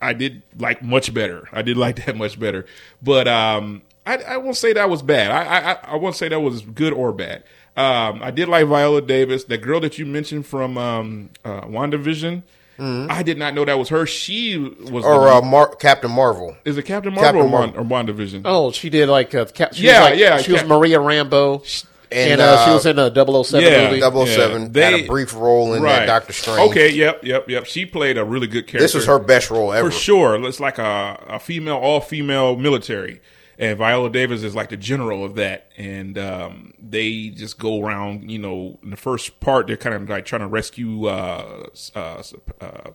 I 0.00 0.12
did 0.14 0.42
like 0.58 0.82
much 0.82 1.12
better. 1.14 1.48
I 1.52 1.62
did 1.62 1.76
like 1.76 2.04
that 2.06 2.16
much 2.16 2.38
better. 2.40 2.66
But 3.02 3.28
um, 3.28 3.82
I, 4.04 4.16
I 4.18 4.36
won't 4.38 4.56
say 4.56 4.72
that 4.72 4.90
was 4.90 5.00
bad. 5.02 5.30
I, 5.30 5.72
I 5.72 5.92
I 5.92 5.96
won't 5.96 6.16
say 6.16 6.28
that 6.28 6.40
was 6.40 6.62
good 6.62 6.92
or 6.92 7.12
bad. 7.12 7.44
Um, 7.76 8.20
I 8.22 8.30
did 8.30 8.48
like 8.48 8.66
Viola 8.66 9.00
Davis, 9.00 9.44
the 9.44 9.56
girl 9.58 9.80
that 9.80 9.98
you 9.98 10.04
mentioned 10.04 10.44
from 10.46 10.76
um, 10.76 11.30
uh, 11.44 11.62
WandaVision. 11.62 12.42
I 12.84 13.22
did 13.22 13.38
not 13.38 13.54
know 13.54 13.64
that 13.64 13.78
was 13.78 13.90
her. 13.90 14.06
She 14.06 14.58
was 14.58 15.04
or 15.04 15.28
uh, 15.28 15.40
Mar- 15.40 15.76
Captain 15.76 16.10
Marvel. 16.10 16.56
is 16.64 16.76
it 16.76 16.82
Captain 16.82 17.14
Marvel 17.14 17.24
Captain 17.40 17.40
or, 17.42 17.48
Wand- 17.48 17.74
Marvel. 17.76 18.12
or 18.12 18.14
WandaVision? 18.14 18.42
oh, 18.44 18.72
she 18.72 18.90
did 18.90 19.08
like 19.08 19.32
a 19.34 19.46
cap. 19.46 19.72
She 19.74 19.84
Yeah, 19.86 20.00
was 20.00 20.10
like, 20.10 20.18
yeah, 20.18 20.38
She 20.38 20.50
was 20.52 20.64
Maria 20.64 20.98
Rambeau, 20.98 21.64
and, 22.12 22.32
And, 22.32 22.40
uh, 22.40 22.64
she 22.64 22.70
uh, 22.70 22.74
was 22.74 22.86
in 22.86 22.98
a 22.98 23.10
007 23.44 23.66
yeah. 23.66 23.88
movie. 23.88 24.00
Double 24.00 24.26
Seven 24.26 24.62
Yeah, 24.62 24.68
they- 24.68 24.82
had 24.82 24.94
a 24.94 25.06
brief 25.06 25.34
role 25.34 25.74
in 25.74 25.82
that 25.82 26.06
Doctor 26.06 26.32
Strange. 26.32 26.70
Okay, 26.70 26.90
yep, 26.92 27.22
yep, 27.24 27.48
yep. 27.48 27.66
She 27.66 27.86
played 27.86 28.18
a 28.18 28.24
really 28.24 28.46
good 28.46 28.66
character. 28.66 28.84
this 28.84 28.94
was 28.94 29.06
her 29.06 29.18
best 29.18 29.50
role 29.50 29.72
ever. 29.72 29.90
for 29.90 29.96
sure. 29.96 30.44
It's 30.46 30.60
like 30.60 30.78
a, 30.78 31.24
a 31.28 31.38
female, 31.38 31.76
all 31.76 32.00
female 32.00 32.56
military, 32.56 33.20
and 33.58 33.76
Viola 33.78 34.10
Davis 34.10 34.42
is 34.42 34.54
like 34.54 34.70
the 34.70 34.76
general 34.76 35.24
of 35.24 35.34
that. 35.36 35.68
And 35.76 36.16
um, 36.18 36.74
they 36.78 37.28
just 37.28 37.58
go 37.58 37.84
around. 37.84 38.30
You 38.30 38.38
know, 38.38 38.78
in 38.82 38.90
the 38.90 38.96
first 38.96 39.40
part, 39.40 39.66
they're 39.66 39.76
kind 39.76 39.94
of 39.94 40.08
like 40.08 40.24
trying 40.24 40.40
to 40.42 40.48
rescue 40.48 41.06
uh, 41.06 41.66
uh, 41.94 42.22
uh, 42.60 42.90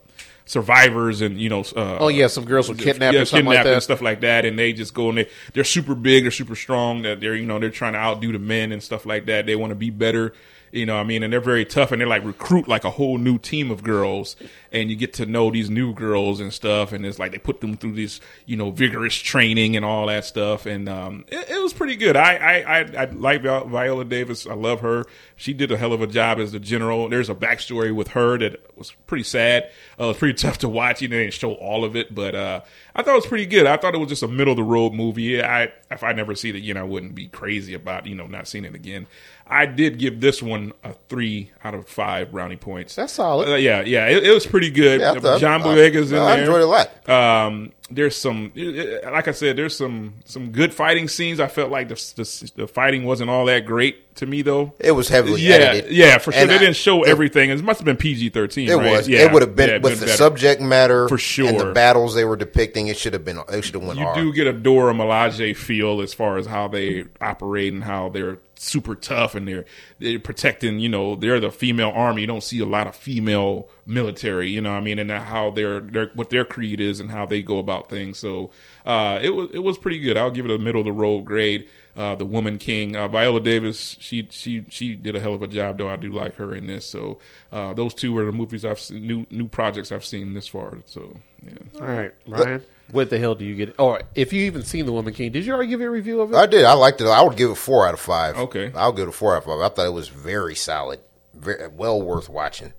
survivors, 0.48 1.22
and 1.22 1.40
you 1.40 1.50
know, 1.50 1.62
uh, 1.76 1.98
Oh 2.00 2.08
yeah, 2.08 2.28
some 2.28 2.46
girls 2.46 2.70
were 2.70 2.76
kidnapped 2.76 3.14
yeah, 3.14 3.22
or 3.22 3.26
something 3.26 3.46
like 3.46 3.58
kidnapped 3.60 3.74
and 3.74 3.84
stuff 3.84 4.02
like 4.02 4.22
that, 4.22 4.46
and 4.46 4.58
they 4.58 4.74
just 4.74 4.94
go 4.94 5.10
and 5.10 5.20
they 5.20 5.30
they're 5.54 5.64
super 5.64 5.94
big, 5.94 6.24
they're 6.24 6.32
super 6.32 6.56
strong, 6.56 7.04
that 7.04 7.20
they're 7.22 7.36
you 7.36 7.46
know 7.46 7.60
they're 7.60 7.70
trying 7.70 7.94
to 7.94 8.00
outdo 8.00 8.32
the 8.32 8.40
men 8.40 8.72
and 8.72 8.82
stuff 8.82 9.06
like 9.06 9.26
that. 9.28 9.46
They 9.46 9.56
want 9.56 9.72
to 9.72 9.76
be 9.76 9.90
better, 9.90 10.34
you 10.72 10.86
know. 10.86 10.98
I 10.98 11.04
mean, 11.04 11.22
and 11.24 11.32
they're 11.32 11.40
very 11.42 11.66
tough, 11.66 11.92
and 11.92 12.02
they 12.02 12.06
like 12.06 12.24
recruit 12.24 12.68
like 12.68 12.84
a 12.86 12.92
whole 12.92 13.18
new 13.18 13.38
team 13.38 13.70
of 13.72 13.84
girls, 13.84 14.36
and 14.72 14.90
you 14.90 14.96
get 14.96 15.14
to 15.16 15.26
know 15.26 15.52
these 15.52 15.70
new 15.70 15.94
girls 15.94 16.40
and 16.40 16.54
stuff, 16.54 16.92
and 16.94 17.06
it's 17.06 17.20
like 17.20 17.32
they 17.32 17.38
put 17.38 17.62
them 17.62 17.76
through 17.78 17.94
this 17.94 18.20
you 18.46 18.56
know 18.56 18.72
vigorous 18.72 19.16
training 19.16 19.76
and 19.76 19.84
all 19.86 20.08
that 20.08 20.26
stuff, 20.26 20.66
and 20.66 20.88
um, 20.90 21.26
it, 21.28 21.50
it 21.50 21.62
was 21.62 21.74
pretty 21.74 21.96
good. 21.96 22.16
I 22.16 22.36
I 22.36 22.80
I, 22.80 23.04
I 23.04 23.06
like 23.12 23.42
Vi- 23.44 23.64
Viola 23.66 24.06
Davis. 24.06 24.48
I 24.48 24.54
love 24.54 24.80
her. 24.82 25.06
She 25.40 25.54
did 25.54 25.72
a 25.72 25.78
hell 25.78 25.94
of 25.94 26.02
a 26.02 26.08
job 26.08 26.40
as 26.40 26.52
the 26.52 26.60
general. 26.60 27.08
There's 27.10 27.30
a 27.30 27.36
backstory 27.36 27.94
with 27.94 28.10
her 28.10 28.40
that 28.40 28.76
was 28.76 28.92
pretty 29.06 29.24
sad. 29.24 29.70
Uh, 30.00 30.06
it 30.06 30.08
was 30.08 30.18
pretty 30.18 30.34
tough 30.48 30.58
to 30.60 30.70
watch. 30.70 31.02
You 31.02 31.08
know, 31.08 31.16
they 31.16 31.24
didn't 31.24 31.36
show 31.36 31.54
all 31.54 31.86
of 31.86 31.96
it, 31.96 32.14
but 32.14 32.34
uh, 32.34 32.62
I 32.96 33.04
thought 33.04 33.12
it 33.12 33.16
was 33.16 33.28
pretty 33.28 33.46
good. 33.46 33.68
I 33.68 33.78
thought 33.78 33.94
it 33.94 34.00
was 34.00 34.10
just 34.10 34.24
a 34.24 34.28
middle 34.28 34.54
of 34.54 34.58
the 34.58 34.64
road 34.64 34.94
movie. 34.94 35.42
I 35.42 35.72
if 35.92 36.04
I 36.04 36.12
never 36.12 36.34
see 36.34 36.50
it 36.50 36.56
again, 36.56 36.76
I 36.76 36.84
wouldn't 36.84 37.14
be 37.14 37.28
crazy 37.28 37.76
about 37.76 38.08
you 38.08 38.16
know 38.16 38.26
not 38.26 38.48
seeing 38.48 38.66
it 38.66 38.74
again. 38.74 39.06
I 39.46 39.66
did 39.66 40.00
give 40.00 40.20
this 40.20 40.42
one 40.42 40.74
a 40.84 40.94
three 41.08 41.52
out 41.64 41.74
of 41.74 41.88
five 41.88 42.32
brownie 42.32 42.58
points. 42.58 42.96
That's 42.96 43.14
solid. 43.14 43.48
Uh, 43.48 43.56
yeah, 43.56 43.82
yeah, 43.82 44.08
it, 44.08 44.26
it 44.26 44.32
was 44.34 44.46
pretty 44.46 44.72
good. 44.72 45.00
Yeah, 45.00 45.38
John 45.38 45.62
Boyega's 45.62 46.12
in 46.12 46.18
I 46.18 46.22
there. 46.22 46.30
I 46.30 46.40
enjoyed 46.40 46.62
it 46.62 46.64
a 46.64 46.68
lot. 46.68 47.10
Um, 47.10 47.72
there's 47.90 48.16
some, 48.16 48.52
like 48.56 49.28
I 49.28 49.32
said, 49.32 49.56
there's 49.58 49.76
some 49.76 50.16
some 50.26 50.52
good 50.52 50.74
fighting 50.74 51.08
scenes. 51.08 51.40
I 51.40 51.48
felt 51.48 51.72
like 51.72 51.88
the 51.90 51.96
the, 52.16 52.52
the 52.56 52.68
fighting 52.68 53.04
wasn't 53.06 53.30
all 53.30 53.46
that 53.46 53.66
great 53.66 54.16
to 54.18 54.26
me 54.26 54.42
though. 54.42 54.74
It 54.80 54.92
was 54.92 55.10
heavily 55.10 55.42
Yeah, 55.42 55.56
edited. 55.56 55.92
yeah, 55.92 56.18
for 56.18 56.32
sure. 56.32 56.42
And 56.42 56.50
they 56.50 56.56
I- 56.56 56.60
didn't 56.60 56.76
show 56.76 57.04
it- 57.04 57.10
everything. 57.10 57.50
It 57.50 57.64
must 57.64 57.80
have 57.80 57.86
been 57.86 57.98
PG 57.98 58.30
thirteen. 58.30 58.70
It 58.70 58.76
right? 58.76 58.92
was. 58.92 59.08
Yeah, 59.08 59.20
it 59.26 59.32
would 59.32 59.42
have 59.42 59.56
been 59.56 59.70
yeah, 59.70 59.78
with 59.78 60.00
been 60.00 60.08
the 60.10 60.14
subject 60.16 60.62
matter 60.62 61.08
For 61.08 61.18
sure. 61.18 61.48
and 61.48 61.60
the 61.60 61.72
battles 61.74 62.16
they 62.16 62.26
were 62.26 62.36
depicting. 62.36 62.88
It 62.88 62.98
should 62.98 63.14
have 63.14 63.24
been. 63.24 63.40
It 63.52 63.64
should 63.64 63.76
have 63.76 63.84
went 63.84 64.00
You 64.00 64.06
hard. 64.06 64.18
do 64.18 64.34
get 64.34 64.48
a 64.48 64.54
Dora 64.54 64.94
Milaje 64.94 65.56
feel 65.56 66.02
as 66.02 66.14
far 66.14 66.38
as 66.38 66.46
how 66.46 66.68
they 66.68 67.06
operate 67.22 67.74
and 67.74 67.84
how 67.84 68.10
they're 68.10 68.40
super 68.58 68.96
tough 68.96 69.36
and 69.36 69.48
they're 69.48 69.66
they're 70.00 70.20
protecting. 70.20 70.80
You 70.80 70.90
know, 70.90 71.16
they're 71.16 71.40
the 71.40 71.52
female 71.52 71.92
army. 71.94 72.22
You 72.22 72.28
don't 72.28 72.44
see 72.44 72.60
a 72.60 72.66
lot 72.66 72.88
of 72.88 72.96
female 72.96 73.70
military. 73.86 74.50
You 74.50 74.62
know, 74.62 74.72
what 74.72 74.78
I 74.78 74.82
mean, 74.82 75.00
and 75.00 75.12
how 75.12 75.52
their 75.52 75.80
their 75.80 76.08
what 76.14 76.30
their 76.30 76.46
creed 76.46 76.80
is 76.80 77.00
and 77.00 77.10
how 77.12 77.26
they 77.26 77.42
go 77.42 77.60
about 77.60 77.90
things. 77.90 78.20
So 78.20 78.52
uh, 78.86 79.20
it 79.22 79.30
was 79.32 79.50
it 79.54 79.60
was 79.60 79.78
pretty 79.78 80.00
good. 80.00 80.18
I'll 80.18 80.32
give 80.32 80.46
it 80.46 80.52
a 80.52 80.58
middle 80.58 80.82
of 80.82 80.86
the 80.86 80.92
road 80.92 81.26
grade. 81.26 81.68
Uh, 81.96 82.14
the 82.14 82.26
Woman 82.26 82.60
King, 82.60 82.96
uh, 82.96 83.08
Viola 83.08 83.42
Davis, 83.42 83.98
she 84.00 84.28
she 84.30 84.64
she 84.70 84.94
did 84.94 85.16
a 85.16 85.20
hell 85.20 85.34
of 85.34 85.42
a 85.42 85.48
job. 85.48 85.80
Though 85.80 85.90
I 85.90 85.96
do 85.96 86.12
like 86.12 86.36
her 86.36 86.54
in 86.54 86.68
this. 86.68 86.86
So 86.86 87.18
uh, 87.52 87.74
those 87.74 87.96
two 87.96 88.14
were 88.14 88.26
the 88.26 88.32
movies 88.32 88.64
I've 88.64 88.80
seen, 88.80 89.08
new 89.08 89.26
new 89.32 89.48
projects 89.48 89.92
I've 89.92 90.06
seen 90.06 90.34
this 90.34 90.48
far. 90.48 90.78
So 90.86 91.18
yeah. 91.44 91.82
All 91.82 91.88
right, 91.88 92.14
Ryan. 92.28 92.64
What 92.92 93.10
the 93.10 93.20
hell 93.20 93.36
do 93.36 93.44
you 93.44 93.56
get? 93.56 93.76
Or 93.80 94.02
if 94.16 94.32
you 94.32 94.44
even 94.46 94.64
seen 94.64 94.86
the 94.86 94.94
Woman 94.94 95.14
King, 95.14 95.32
did 95.32 95.46
you 95.46 95.54
already 95.54 95.70
give 95.70 95.82
a 95.82 95.90
review 95.90 96.22
of 96.22 96.32
it? 96.32 96.36
I 96.36 96.46
did. 96.46 96.64
I 96.64 96.74
liked 96.74 97.02
it. 97.02 97.08
I 97.08 97.22
would 97.22 97.36
give 97.36 97.52
it 97.52 97.56
four 97.56 97.88
out 97.88 97.94
of 97.94 98.00
five. 98.00 98.38
Okay. 98.38 98.72
I'll 98.76 98.94
give 98.94 99.08
it 99.08 99.10
a 99.10 99.14
four 99.14 99.34
out 99.36 99.40
of 99.40 99.44
five. 99.46 99.60
I 99.60 99.70
thought 99.70 99.86
it 99.86 99.94
was 99.94 100.08
very 100.08 100.56
solid, 100.56 101.00
very 101.34 101.68
well 101.68 102.02
worth 102.02 102.30
watching. 102.30 102.74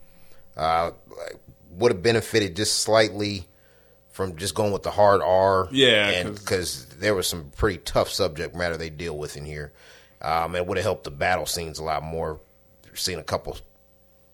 Uh, 0.56 0.92
would 1.72 1.92
have 1.92 2.02
benefited 2.02 2.56
just 2.56 2.78
slightly 2.78 3.46
from 4.11 4.36
just 4.36 4.54
going 4.54 4.72
with 4.72 4.82
the 4.82 4.90
hard 4.90 5.20
R. 5.22 5.68
Yeah, 5.70 6.24
because 6.24 6.86
there 6.86 7.14
was 7.14 7.26
some 7.26 7.52
pretty 7.56 7.78
tough 7.78 8.09
subject 8.09 8.56
matter 8.56 8.76
they 8.76 8.90
deal 8.90 9.16
with 9.16 9.36
in 9.36 9.44
here. 9.44 9.72
Um, 10.20 10.56
it 10.56 10.66
would 10.66 10.76
have 10.76 10.84
helped 10.84 11.04
the 11.04 11.11
battle 11.11 11.46
scenes 11.46 11.78
a 11.78 11.84
lot 11.84 12.02
more. 12.02 12.40
Seen 12.94 13.20
a 13.20 13.22
couple, 13.22 13.56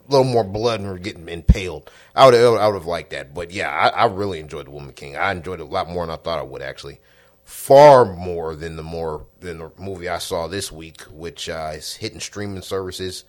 a 0.07 0.11
little 0.11 0.27
more 0.27 0.45
blood 0.45 0.81
and 0.81 0.89
we're 0.89 0.99
getting 0.99 1.29
impaled. 1.29 1.91
I 2.15 2.27
would, 2.27 2.35
I 2.35 2.67
would 2.67 2.75
have 2.75 2.87
liked 2.87 3.11
that. 3.11 3.35
But 3.35 3.51
yeah, 3.51 3.71
I, 3.71 3.89
I 3.89 4.05
really 4.07 4.41
enjoyed 4.41 4.67
the 4.67 4.71
Woman 4.71 4.93
King. 4.93 5.17
I 5.17 5.33
enjoyed 5.33 5.61
it 5.61 5.65
a 5.65 5.67
lot 5.67 5.89
more 5.89 6.07
than 6.07 6.15
I 6.15 6.17
thought 6.17 6.39
I 6.39 6.43
would 6.43 6.63
actually. 6.63 7.01
Far 7.45 8.05
more 8.05 8.55
than 8.55 8.77
the 8.77 8.83
more 8.83 9.27
than 9.41 9.59
the 9.59 9.71
movie 9.79 10.09
I 10.09 10.19
saw 10.19 10.47
this 10.47 10.73
week, 10.73 11.03
which 11.03 11.49
uh, 11.49 11.73
is 11.75 11.95
hitting 11.95 12.21
streaming 12.21 12.63
services. 12.63 13.25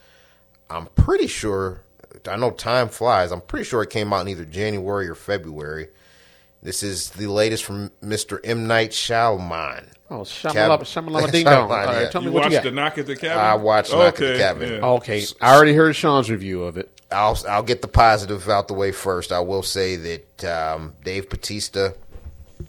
I'm 0.70 0.88
pretty 0.88 1.28
sure. 1.28 1.82
I 2.28 2.38
know 2.38 2.52
time 2.52 2.88
flies. 2.88 3.32
I'm 3.32 3.42
pretty 3.42 3.66
sure 3.66 3.84
it 3.84 3.90
came 3.90 4.14
out 4.14 4.22
in 4.22 4.30
either 4.30 4.46
January 4.46 5.10
or 5.10 5.16
February. 5.16 5.90
This 6.64 6.82
is 6.82 7.10
the 7.12 7.28
latest 7.28 7.66
from 7.66 7.92
Mr. 8.02 8.40
M 8.44 8.68
Night 8.68 8.92
Shyamalan. 8.92 9.95
Oh, 10.10 10.20
Shamalama, 10.22 10.54
Cab- 10.54 10.80
Shamalama 10.82 11.32
Ding 11.32 11.46
Dong. 11.46 11.64
All 11.64 11.70
Shyamalan, 11.78 11.86
right, 11.88 12.02
yeah. 12.04 12.10
tell 12.10 12.22
me 12.22 12.28
You 12.28 12.34
what 12.34 12.40
you 12.40 12.44
watched 12.46 12.54
got. 12.54 12.64
the 12.64 12.72
Knock 12.72 12.98
at 13.00 13.06
the 13.08 13.16
Cabin? 13.16 13.38
I 13.38 13.56
watched 13.56 13.92
Knock 13.92 14.14
at 14.16 14.16
the 14.20 14.38
Cabin. 14.38 14.70
yeah. 14.74 14.86
Okay, 14.86 15.24
I 15.42 15.56
already 15.56 15.74
heard 15.74 15.96
Sean's 15.96 16.30
review 16.30 16.64
of 16.64 16.78
it. 16.78 16.92
I'll 17.12 17.38
I'll 17.48 17.64
get 17.64 17.82
the 17.82 17.88
positive 17.88 18.48
out 18.50 18.68
the 18.68 18.74
way 18.74 18.92
first. 18.92 19.32
I 19.32 19.40
will 19.40 19.64
say 19.64 19.96
that 19.96 20.44
um, 20.46 20.94
Dave 21.04 21.30
Batista 21.30 21.92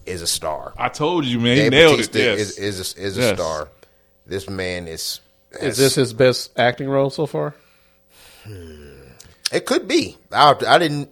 is 0.05 0.23
a 0.23 0.27
star. 0.27 0.73
I 0.79 0.89
told 0.89 1.25
you, 1.25 1.39
man. 1.41 1.57
He 1.57 1.63
Dave 1.65 1.71
nailed 1.73 1.93
Batista 1.99 2.19
it. 2.19 2.39
Yes. 2.39 2.39
is 2.39 2.59
is 2.79 2.97
a, 2.97 3.01
is 3.03 3.19
a 3.19 3.21
Yes. 3.21 3.35
star. 3.39 3.69
This 4.27 4.49
man 4.49 4.89
is. 4.89 5.21
Is 5.61 5.77
this 5.79 5.95
his 5.95 6.13
best 6.13 6.59
acting 6.59 6.89
role 6.89 7.09
so 7.11 7.25
far? 7.27 7.55
It 9.53 9.65
could 9.67 9.87
be. 9.89 10.17
I 10.33 10.55
I 10.67 10.79
didn't 10.79 11.11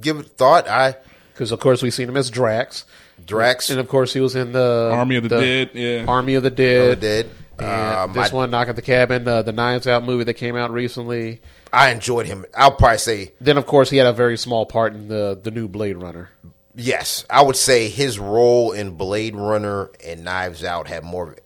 give 0.00 0.18
it 0.18 0.26
thought. 0.26 0.68
I 0.68 0.96
Because 1.32 1.52
of 1.52 1.60
course 1.60 1.82
we've 1.82 1.94
seen 1.94 2.08
him 2.08 2.16
as 2.16 2.30
Drax, 2.30 2.84
Drax 3.24 3.70
and 3.70 3.80
of 3.80 3.88
course 3.88 4.12
he 4.12 4.20
was 4.20 4.36
in 4.36 4.52
the 4.52 4.90
Army 4.92 5.16
of 5.16 5.28
the 5.28 5.40
Dead, 5.40 5.70
yeah. 5.74 6.04
Army 6.06 6.34
of 6.34 6.42
the 6.42 6.50
Dead. 6.50 7.00
did. 7.00 7.30
And 7.58 7.66
Um, 7.68 8.12
this 8.12 8.32
I, 8.32 8.36
one, 8.36 8.50
Knock 8.50 8.68
at 8.68 8.76
the 8.76 8.82
Cabin, 8.82 9.26
uh, 9.26 9.40
the 9.42 9.52
Knives 9.52 9.86
Out 9.86 10.04
movie 10.04 10.24
that 10.24 10.34
came 10.34 10.56
out 10.56 10.70
recently. 10.70 11.40
I 11.72 11.90
enjoyed 11.90 12.26
him. 12.26 12.44
I'll 12.54 12.72
probably 12.72 12.98
say 12.98 13.32
Then, 13.40 13.56
of 13.56 13.66
course, 13.66 13.88
he 13.90 13.96
had 13.96 14.06
a 14.06 14.12
very 14.12 14.36
small 14.36 14.66
part 14.66 14.94
in 14.94 15.08
the 15.08 15.38
the 15.42 15.50
new 15.50 15.66
Blade 15.66 15.96
Runner. 15.96 16.30
yes. 16.74 17.24
I 17.30 17.42
would 17.42 17.56
say 17.56 17.88
his 17.88 18.18
role 18.18 18.72
in 18.72 18.90
Blade 18.92 19.34
Runner 19.34 19.90
and 20.04 20.22
Knives 20.24 20.62
Out 20.62 20.86
had 20.86 21.02
more 21.02 21.36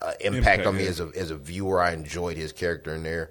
uh, 0.00 0.12
impact, 0.20 0.36
Impact, 0.60 0.66
on 0.66 0.76
me 0.76 0.84
yeah. 0.84 0.88
as 0.90 1.00
a 1.00 1.10
as 1.16 1.30
a 1.30 1.36
viewer. 1.36 1.80
I 1.82 1.92
enjoyed 1.92 2.36
his 2.38 2.52
character 2.52 2.94
in 2.94 3.02
there, 3.02 3.30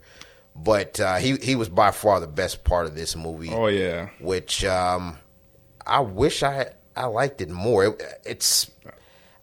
but 0.55 0.99
uh, 0.99 1.15
he 1.15 1.37
he 1.37 1.55
was 1.55 1.69
by 1.69 1.91
far 1.91 2.19
the 2.19 2.27
best 2.27 2.63
part 2.63 2.85
of 2.85 2.93
this 2.93 3.15
movie. 3.15 3.49
Oh 3.51 3.67
yeah. 3.67 4.09
which 4.19 4.63
um, 4.65 5.17
I 5.85 6.01
wish 6.01 6.43
I 6.43 6.67
I 6.97 7.05
liked 7.05 7.41
it 7.41 7.49
more. 7.49 7.85
It, 7.85 8.03
it's 8.25 8.69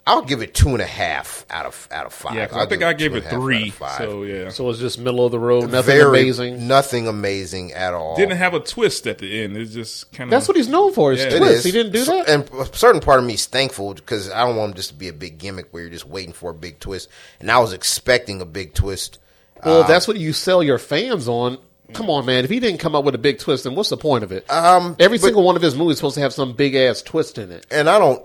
I'll 0.07 0.21
give 0.21 0.43
it 0.43 0.53
two 0.53 0.69
and 0.69 0.83
a 0.83 0.87
half 0.87 1.47
out 1.49 1.65
of 1.65 1.89
out 1.91 2.05
of 2.05 2.13
five. 2.13 2.35
Yeah, 2.35 2.47
'cause 2.47 2.59
I'll 2.59 2.67
think 2.67 2.83
I 2.83 2.93
gave 2.93 3.15
it 3.15 3.25
and 3.25 3.25
a 3.25 3.29
half 3.31 3.35
out 3.39 3.41
three. 3.41 3.71
five. 3.71 3.97
So 3.97 4.23
yeah, 4.25 4.51
So 4.51 4.69
it's 4.69 4.79
just 4.79 4.99
middle 4.99 5.25
of 5.25 5.33
the 5.33 5.39
road, 5.39 5.71
nothing 5.71 5.97
Very 5.97 6.03
amazing. 6.21 6.69
nothing 6.69 7.09
amazing 7.09 7.73
at 7.73 7.95
all. 7.95 8.15
didn't 8.15 8.37
have 8.37 8.53
a 8.53 8.61
twist 8.61 9.07
at 9.07 9.17
the 9.17 9.41
end. 9.43 9.57
It's 9.57 9.73
just 9.73 10.13
kind 10.13 10.29
of 10.29 10.31
That's 10.33 10.47
what 10.47 10.59
he's 10.59 10.69
known 10.69 10.93
for. 10.93 11.13
His 11.13 11.23
Yeah. 11.23 11.29
It 11.29 11.39
twists. 11.39 11.57
is. 11.61 11.65
He 11.65 11.73
didn't 11.73 11.93
do 11.93 12.05
that. 12.05 12.29
and 12.29 12.51
a 12.61 12.77
certain 12.77 13.01
part 13.01 13.19
of 13.19 13.25
me 13.25 13.33
is 13.33 13.47
thankful 13.47 13.95
because 13.95 14.31
I 14.31 14.45
don't 14.47 14.57
want 14.57 14.73
him 14.73 14.77
just 14.77 14.91
to 14.91 14.95
be 14.95 15.09
a 15.09 15.13
big 15.15 15.39
gimmick 15.39 15.69
where 15.71 15.83
you're 15.85 15.91
just 15.93 16.07
waiting 16.07 16.35
for 16.35 16.51
a 16.51 16.55
big 16.55 16.81
twist. 16.81 17.09
And 17.41 17.51
I 17.51 17.59
was 17.61 17.73
expecting 17.73 18.43
a 18.43 18.47
big 18.47 18.75
twist. 18.75 19.19
well, 19.65 19.85
uh, 19.85 19.87
that's 19.87 20.07
what 20.07 20.19
you 20.19 20.35
sell 20.35 20.63
your 20.63 20.79
fans 20.79 21.29
on. 21.29 21.57
Come 21.95 22.11
on, 22.11 22.27
man. 22.27 22.45
If 22.45 22.51
he 22.51 22.61
didn't 22.61 22.79
come 22.81 22.95
up 22.95 23.05
with 23.05 23.15
a 23.15 23.19
big 23.19 23.39
twist, 23.39 23.65
then 23.65 23.75
what's 23.75 23.89
the 23.91 23.97
point 23.97 24.25
of 24.25 24.33
it? 24.33 24.51
Um, 24.51 24.97
Every 24.99 25.19
but- 25.19 25.25
single 25.25 25.43
one 25.43 25.57
of 25.57 25.63
his 25.63 25.75
movies 25.75 25.93
is 25.93 25.99
supposed 25.99 26.17
to 26.17 26.21
have 26.21 26.33
some 26.33 26.53
big 26.53 26.75
ass 26.75 27.03
twist 27.03 27.39
in 27.39 27.51
it, 27.51 27.67
And 27.71 27.89
I 27.89 27.99
don't. 27.99 28.23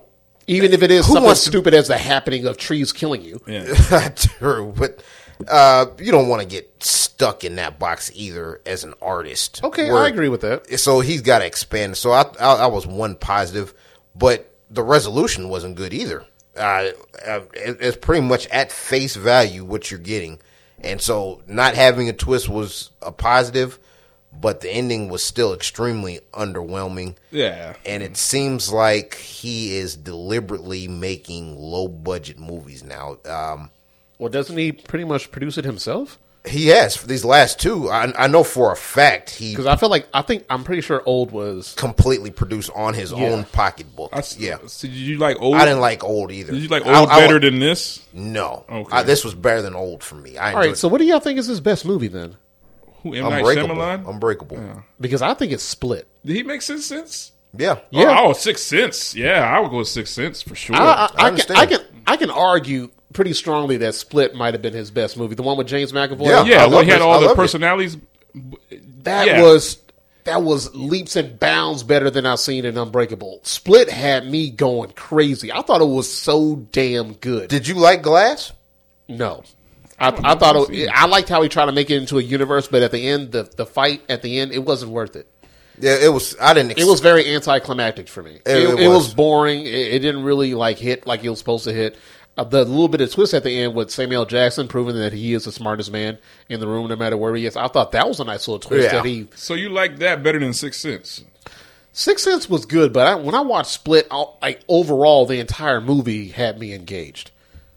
even 0.48 0.74
if 0.74 0.82
it 0.84 0.91
is 0.91 1.06
Who 1.06 1.14
something 1.14 1.26
wants 1.26 1.41
stupid 1.41 1.74
as 1.74 1.88
the 1.88 1.98
happening 1.98 2.46
of 2.46 2.58
trees 2.58 2.91
killing 2.91 3.22
you. 3.22 3.40
yeah. 3.48 4.10
True, 4.16 4.74
but 4.76 5.02
uh, 5.48 5.86
you 6.00 6.12
don't 6.12 6.28
want 6.28 6.41
to 6.41 6.48
get 6.48 6.84
stuck 6.84 7.44
in 7.44 7.56
that 7.56 7.80
box 7.80 8.12
either 8.14 8.60
as 8.66 8.84
an 8.84 8.94
artist. 9.02 9.64
Okay, 9.64 9.91
Where- 9.91 10.04
I 10.04 10.08
agree 10.08 10.30
with 10.30 10.41
that. 10.41 10.80
so 10.80 11.00
he's 11.00 11.22
got 11.22 11.40
to 11.40 11.46
expand. 11.46 11.96
So 11.98 12.12
I, 12.12 12.24
I, 12.40 12.54
I 12.56 12.68
was 12.68 12.86
one 12.88 13.16
positive, 13.16 13.74
but 14.16 14.52
the 14.72 14.84
resolution 14.84 15.50
wasn't 15.50 15.76
good 15.76 15.94
either. 15.94 16.26
Uh, 16.58 16.90
uh, 17.26 17.40
it's 17.54 17.96
pretty 17.98 18.22
much 18.26 18.46
at 18.48 18.72
face 18.72 19.16
value 19.16 19.64
what 19.64 19.90
you're 19.91 20.00
getting, 20.00 20.40
and 20.82 21.02
so 21.02 21.42
not 21.48 21.76
having 21.76 22.10
a 22.10 22.14
twist 22.14 22.50
was 22.50 22.92
a 23.02 23.12
positive, 23.12 23.80
but 24.32 24.62
the 24.62 24.70
ending 24.70 25.10
was 25.10 25.24
still 25.24 25.54
extremely 25.54 26.20
underwhelming. 26.34 27.16
Yeah. 27.32 27.76
And 27.86 28.04
it 28.04 28.16
seems 28.18 28.72
like 28.72 29.16
he 29.16 29.76
is 29.76 29.96
deliberately 29.96 30.88
making 30.88 31.58
low 31.58 31.88
budget 31.88 32.40
movies 32.40 32.84
now. 32.84 33.18
Um, 33.26 33.72
Well, 34.18 34.30
doesn't 34.30 34.58
he 34.58 34.72
pretty 34.72 35.06
much 35.06 35.32
produce 35.32 35.58
it 35.58 35.66
himself? 35.66 36.20
He 36.48 36.68
has 36.68 36.95
for 36.95 37.06
these 37.06 37.26
last 37.26 37.60
two. 37.60 37.90
I, 37.90 38.11
I 38.18 38.28
know 38.28 38.44
for 38.44 38.72
a 38.72 38.76
fact 38.76 39.30
he 39.32 39.52
Because 39.52 39.66
I 39.66 39.76
feel 39.76 39.90
like 39.90 40.07
I 40.14 40.22
think 40.22 40.45
I'm 40.49 40.64
pretty 40.64 40.82
sure 40.82 41.03
Old 41.06 41.32
was. 41.32 41.74
completely 41.76 42.32
produced 42.32 42.72
on 42.76 42.94
his 42.94 43.11
Yeah. 43.11 43.18
own 43.30 43.44
pocketbook. 43.45 44.10
I, 44.14 44.20
s- 44.20 44.38
yeah, 44.40 44.57
So 44.68 44.88
did 44.88 44.95
you 44.95 45.18
like 45.18 45.38
old? 45.41 45.56
I 45.57 45.66
didn't 45.66 45.82
like 45.82 46.03
old 46.03 46.32
either. 46.32 46.53
Did 46.53 46.61
you 46.61 46.70
like 46.70 46.86
I- 46.86 46.99
old 46.99 47.10
I- 47.10 47.20
better 47.20 47.40
than 47.40 47.60
this? 47.60 47.99
No, 48.14 48.64
Okay. 48.70 48.90
I- 48.95 49.03
this 49.03 49.24
was 49.26 49.36
better 49.36 49.61
than 49.61 49.76
old 49.76 50.03
for 50.03 50.16
me. 50.16 50.38
I 50.38 50.52
All 50.52 50.57
right, 50.57 50.66
enjoyed 50.68 50.78
so 50.78 50.88
what 50.88 50.99
do 50.99 51.06
y'all 51.06 51.20
think 51.20 51.38
is 51.40 51.48
his 51.48 51.60
best 51.60 51.86
movie 51.86 52.07
then? 52.07 52.36
Who 53.03 53.14
M 53.14 53.24
Night 53.30 53.40
Unbreakable. 53.40 53.76
Shyamalan? 53.76 54.10
Unbreakable. 54.10 54.84
Because 54.99 55.22
I 55.22 55.34
think 55.34 55.52
it's 55.52 55.64
Split. 55.64 56.07
Did 56.26 56.36
he 56.36 56.44
make 56.44 56.61
Sixth 56.61 56.86
Sense? 56.86 57.32
Yeah, 57.57 57.80
Yeah. 57.91 58.18
Oh, 58.22 58.28
oh, 58.30 58.34
Sixth 58.34 58.64
Sense. 58.66 59.16
Yeah, 59.16 59.41
I 59.41 59.60
would 59.60 59.72
go 59.72 59.78
with 59.78 59.88
Sixth 59.88 60.14
Sense 60.14 60.41
for 60.41 60.53
sure. 60.56 60.76
I, 60.76 60.80
I, 60.80 60.86
I 60.86 61.03
I, 61.03 61.07
can, 61.10 61.26
understand. 61.26 61.60
I 61.60 61.66
can 61.66 61.80
I 62.07 62.18
can 62.18 62.30
argue 62.30 62.90
pretty 63.14 63.34
strongly 63.34 63.77
that 63.77 63.95
Split 63.95 64.36
might 64.36 64.53
have 64.53 64.61
been 64.61 64.73
his 64.73 64.91
best 64.91 65.18
movie. 65.18 65.36
The 65.36 65.44
one 65.44 65.57
with 65.57 65.68
James 65.68 65.91
McAvoy. 65.91 66.26
Yeah. 66.27 66.44
yeah, 66.44 66.65
well, 66.68 66.81
he 66.84 66.90
had 66.90 66.98
it. 66.99 67.02
all 67.02 67.14
I 67.14 67.19
the 67.19 67.26
loved 67.27 67.40
it. 67.40 67.41
personalities. 67.41 67.98
that 69.03 69.27
yeah. 69.27 69.41
was 69.41 69.80
that 70.26 70.44
was 70.44 70.73
leaps 70.76 71.15
and 71.15 71.40
bounds 71.40 71.84
better 71.84 72.10
than 72.10 72.26
I've 72.26 72.40
seen 72.40 72.65
in 72.65 72.77
Unbreakable. 72.77 73.40
Split 73.44 73.90
had 73.90 74.27
me 74.27 74.49
going 74.49 74.91
crazy. 74.91 75.52
I 75.52 75.61
thought 75.61 75.81
it 75.81 75.86
was 75.86 76.11
so 76.11 76.57
damn 76.72 77.14
good. 77.14 77.49
Did 77.49 77.68
you 77.68 77.76
like 77.76 78.02
Glass? 78.03 78.52
No. 79.07 79.44
I, 79.98 80.10
I 80.23 80.36
thought 80.36 80.69
it, 80.69 80.90
I 80.94 81.07
liked 81.07 81.27
how 81.27 81.41
he 81.41 81.49
tried 81.49 81.65
to 81.65 81.72
make 81.73 81.90
it 81.90 81.98
into 81.98 82.19
a 82.19 82.22
universe, 82.22 82.68
but 82.68 82.84
at 82.84 82.91
the 82.91 83.06
end, 83.10 83.31
the, 83.34 83.49
the 83.57 83.65
fight 83.65 84.02
at 84.07 84.22
the 84.22 84.40
end, 84.40 84.52
it 84.53 84.60
wasn't 84.60 84.91
worth 84.91 85.15
it. 85.18 85.27
Yeah, 85.77 85.95
it 86.02 86.14
was. 86.14 86.36
I 86.40 86.53
didn't. 86.53 86.72
Ex- 86.72 86.81
It 86.81 86.86
was 86.88 86.99
very 86.99 87.34
anticlimactic 87.34 88.07
for 88.07 88.22
me. 88.22 88.36
It, 88.45 88.57
it 88.57 88.80
it 88.81 88.88
was. 88.88 89.07
was. 89.07 89.14
boring. 89.14 89.61
It, 89.61 89.73
it 89.73 89.99
didn't 89.99 90.23
really 90.23 90.53
like 90.53 90.77
hit 90.77 91.07
like 91.07 91.23
it 91.23 91.30
was 91.30 91.40
supposed 91.40 91.64
to 91.65 91.73
hit. 91.73 91.98
Uh, 92.40 92.44
the 92.45 92.64
little 92.64 92.88
bit 92.88 93.02
of 93.02 93.11
twist 93.11 93.34
at 93.34 93.44
the 93.44 93.60
end 93.60 93.76
with 93.76 93.91
Samuel 93.91 94.26
Jackson 94.26 94.68
proving 94.68 94.95
that 94.95 95.11
he 95.11 95.34
is 95.34 95.44
the 95.44 95.52
smartest 95.52 95.91
man 95.91 96.18
in 96.48 96.60
the 96.61 96.68
room, 96.68 96.88
no 96.88 96.95
matter 96.95 97.18
where 97.18 97.36
he 97.36 97.45
is. 97.45 97.57
I 97.57 97.68
thought 97.68 97.91
that 97.91 98.07
was 98.07 98.20
a 98.20 98.24
nice 98.24 98.48
little 98.48 98.60
twist. 98.60 98.86
Yeah. 98.86 99.02
That 99.02 99.06
he 99.06 99.28
So 99.36 99.56
you 99.56 99.70
like 99.70 99.99
that 99.99 100.24
better 100.24 100.40
than 100.40 100.53
Sixth 100.53 100.80
Sense? 100.80 101.24
Sixth 101.91 102.24
Sense 102.24 102.49
was 102.49 102.66
good, 102.66 102.94
but 102.94 103.07
I, 103.07 103.16
when 103.16 103.36
I 103.36 103.41
watched 103.41 103.72
Split, 103.72 104.07
I, 104.10 104.26
like 104.41 104.61
overall, 104.70 105.26
the 105.26 105.40
entire 105.40 105.82
movie 105.82 106.30
had 106.30 106.57
me 106.60 106.74
engaged. 106.74 107.32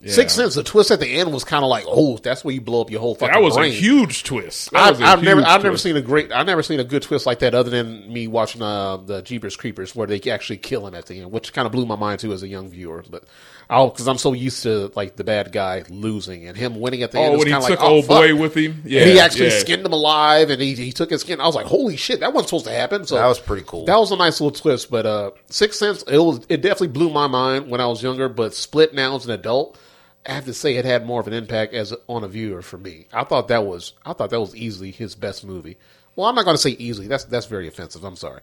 Sixth 0.05 0.35
Sense, 0.35 0.55
the 0.55 0.63
twist 0.63 0.91
at 0.91 0.99
the 0.99 1.07
end 1.07 1.31
was 1.31 1.45
kind 1.45 1.63
of 1.63 1.69
like, 1.69 1.85
oh, 1.87 2.17
that's 2.17 2.43
where 2.43 2.53
you 2.53 2.59
blow 2.59 2.81
up 2.81 2.91
your 2.91 2.99
whole 2.99 3.15
fucking 3.15 3.33
That 3.33 3.41
was 3.41 3.55
brain. 3.55 3.71
a 3.71 3.75
huge 3.75 4.23
twist. 4.23 4.71
That 4.71 4.81
I, 4.81 4.89
was 4.91 4.99
a 4.99 5.05
I've 5.05 5.23
never, 5.23 5.41
I've 5.41 5.63
never 5.63 5.77
seen 5.77 5.95
a 5.95 6.01
great, 6.01 6.29
I've 6.29 6.45
never 6.45 6.61
seen 6.61 6.81
a 6.81 6.83
good 6.83 7.03
twist 7.03 7.25
like 7.25 7.39
that, 7.39 7.55
other 7.55 7.69
than 7.69 8.11
me 8.11 8.27
watching 8.27 8.61
uh, 8.61 8.97
the 8.97 9.21
Jeepers 9.21 9.55
Creepers, 9.55 9.95
where 9.95 10.05
they 10.05 10.19
actually 10.29 10.57
kill 10.57 10.85
him 10.85 10.93
at 10.93 11.05
the 11.05 11.21
end, 11.21 11.31
which 11.31 11.53
kind 11.53 11.65
of 11.65 11.71
blew 11.71 11.85
my 11.85 11.95
mind 11.95 12.19
too 12.19 12.33
as 12.33 12.43
a 12.43 12.49
young 12.49 12.69
viewer. 12.69 13.01
But 13.09 13.23
I'll 13.69 13.89
because 13.89 14.07
I'm 14.07 14.17
so 14.17 14.33
used 14.33 14.63
to 14.63 14.91
like 14.95 15.15
the 15.15 15.23
bad 15.23 15.51
guy 15.51 15.83
losing 15.89 16.47
and 16.47 16.57
him 16.57 16.79
winning 16.79 17.03
at 17.03 17.11
the 17.11 17.19
end. 17.19 17.35
Oh, 17.35 17.37
when 17.37 17.47
he 17.47 17.53
took 17.53 17.63
like, 17.63 17.81
oh, 17.81 17.87
old 17.87 18.05
fuck. 18.05 18.21
boy 18.21 18.35
with 18.35 18.55
him, 18.55 18.81
yeah, 18.85 19.01
and 19.01 19.11
he 19.11 19.19
actually 19.19 19.47
yeah. 19.47 19.59
skinned 19.59 19.85
him 19.85 19.93
alive, 19.93 20.49
and 20.49 20.61
he, 20.61 20.73
he 20.73 20.91
took 20.91 21.09
his 21.09 21.21
skin. 21.21 21.39
I 21.39 21.45
was 21.45 21.55
like, 21.55 21.65
holy 21.65 21.97
shit, 21.97 22.19
that 22.19 22.33
wasn't 22.33 22.49
supposed 22.49 22.65
to 22.65 22.71
happen. 22.71 23.05
So 23.05 23.15
That 23.15 23.27
was 23.27 23.39
pretty 23.39 23.63
cool. 23.65 23.85
That 23.85 23.97
was 23.97 24.11
a 24.11 24.15
nice 24.15 24.41
little 24.41 24.57
twist. 24.57 24.91
But 24.91 25.05
uh, 25.05 25.31
Sixth 25.47 25.79
Sense, 25.79 26.03
it 26.03 26.17
was 26.17 26.45
it 26.49 26.61
definitely 26.61 26.89
blew 26.89 27.09
my 27.09 27.27
mind 27.27 27.69
when 27.69 27.81
I 27.81 27.87
was 27.87 28.03
younger. 28.03 28.29
But 28.29 28.53
Split 28.53 28.93
now 28.93 29.15
as 29.15 29.25
an 29.25 29.31
adult, 29.31 29.77
I 30.25 30.33
have 30.33 30.45
to 30.45 30.53
say 30.53 30.75
it 30.75 30.85
had 30.85 31.05
more 31.05 31.21
of 31.21 31.27
an 31.27 31.33
impact 31.33 31.73
as 31.73 31.93
on 32.07 32.23
a 32.23 32.27
viewer 32.27 32.61
for 32.61 32.77
me. 32.77 33.07
I 33.13 33.23
thought 33.23 33.47
that 33.47 33.65
was 33.65 33.93
I 34.05 34.13
thought 34.13 34.29
that 34.29 34.39
was 34.39 34.55
easily 34.55 34.91
his 34.91 35.15
best 35.15 35.45
movie. 35.45 35.77
Well, 36.15 36.27
I'm 36.27 36.35
not 36.35 36.45
going 36.45 36.55
to 36.57 36.61
say 36.61 36.71
easily. 36.71 37.07
That's 37.07 37.23
that's 37.23 37.47
very 37.47 37.67
offensive. 37.67 38.03
I'm 38.03 38.15
sorry 38.15 38.41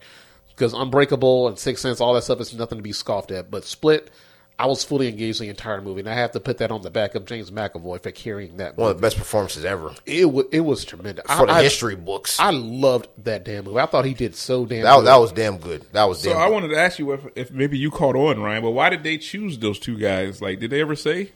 because 0.49 0.73
Unbreakable 0.73 1.47
and 1.47 1.57
Sixth 1.57 1.81
Sense, 1.81 2.01
all 2.01 2.13
that 2.13 2.23
stuff 2.23 2.39
is 2.39 2.53
nothing 2.53 2.77
to 2.77 2.83
be 2.83 2.93
scoffed 2.93 3.31
at. 3.31 3.49
But 3.49 3.65
Split. 3.65 4.11
I 4.61 4.67
was 4.67 4.83
fully 4.83 5.07
engaged 5.07 5.41
in 5.41 5.45
the 5.47 5.49
entire 5.49 5.81
movie, 5.81 6.01
and 6.01 6.09
I 6.09 6.13
have 6.13 6.31
to 6.33 6.39
put 6.39 6.59
that 6.59 6.69
on 6.71 6.81
the 6.83 6.91
back 6.91 7.15
of 7.15 7.25
James 7.25 7.49
McAvoy 7.49 8.03
for 8.03 8.11
carrying 8.11 8.57
that. 8.57 8.77
one 8.77 8.85
Movie. 8.85 8.91
of 8.91 8.97
the 8.97 9.01
best 9.01 9.17
performances 9.17 9.65
ever 9.65 9.93
It 10.05 10.31
was 10.31 10.45
it 10.51 10.59
was 10.59 10.85
tremendous 10.85 11.25
for 11.25 11.47
the 11.47 11.51
I, 11.51 11.57
I- 11.59 11.63
history 11.63 11.95
books. 11.95 12.39
I 12.39 12.51
loved 12.51 13.07
that 13.23 13.43
damn 13.43 13.65
movie. 13.65 13.79
I 13.79 13.87
thought 13.87 14.05
he 14.05 14.13
did 14.13 14.35
so 14.35 14.65
damn. 14.65 14.83
that 14.83 14.95
good. 14.97 15.05
that 15.07 15.15
was 15.17 15.31
damn 15.31 15.57
good. 15.57 15.85
That 15.93 16.03
was 16.03 16.21
So 16.21 16.29
damn. 16.31 16.39
I 16.41 16.45
good. 16.47 16.53
wanted 16.53 16.67
to 16.69 16.77
ask 16.79 16.99
you 16.99 17.11
if, 17.13 17.21
if 17.35 17.51
maybe 17.51 17.77
you 17.77 17.89
caught 17.89 18.15
on, 18.15 18.39
Ryan. 18.39 18.61
But 18.61 18.71
why 18.71 18.89
did 18.89 19.03
they 19.03 19.17
choose 19.17 19.57
those 19.57 19.79
two 19.79 19.97
guys? 19.97 20.41
Like, 20.41 20.59
did 20.59 20.69
they 20.69 20.81
ever 20.81 20.95
say? 20.95 21.31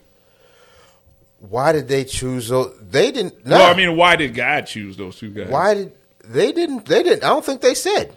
Why 1.40 1.72
did 1.74 1.88
they 1.88 2.04
choose 2.06 2.50
those? 2.50 2.76
They 2.82 3.12
didn't. 3.12 3.46
No. 3.46 3.58
Well, 3.58 3.72
I 3.74 3.76
mean, 3.76 3.96
why 3.98 4.16
did 4.16 4.34
God 4.34 4.62
choose 4.68 4.98
those 4.98 5.18
two 5.18 5.30
guys? 5.32 5.50
why 5.50 5.74
did 5.74 5.92
they 6.24 6.52
didn't? 6.52 6.86
They 6.86 7.04
didn't. 7.04 7.24
I 7.24 7.28
don't 7.30 7.46
think 7.46 7.62
they 7.62 7.74
said. 7.76 8.16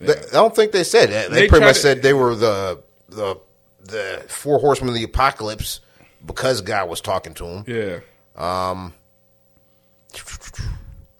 They- 0.00 0.12
I 0.14 0.32
don't 0.32 0.54
think 0.54 0.72
they 0.72 0.84
said. 0.84 1.10
They, 1.30 1.42
They 1.42 1.48
pretty 1.48 1.64
much 1.66 1.76
to- 1.76 1.80
said 1.82 2.02
they 2.02 2.12
were 2.14 2.34
the 2.34 2.82
the 3.08 3.36
the 3.84 4.24
four 4.28 4.58
horsemen 4.58 4.88
of 4.90 4.94
the 4.94 5.04
apocalypse 5.04 5.80
because 6.24 6.60
God 6.60 6.88
was 6.88 7.00
talking 7.00 7.34
to 7.34 7.44
him. 7.46 7.64
Yeah. 7.66 8.00
Um, 8.36 8.92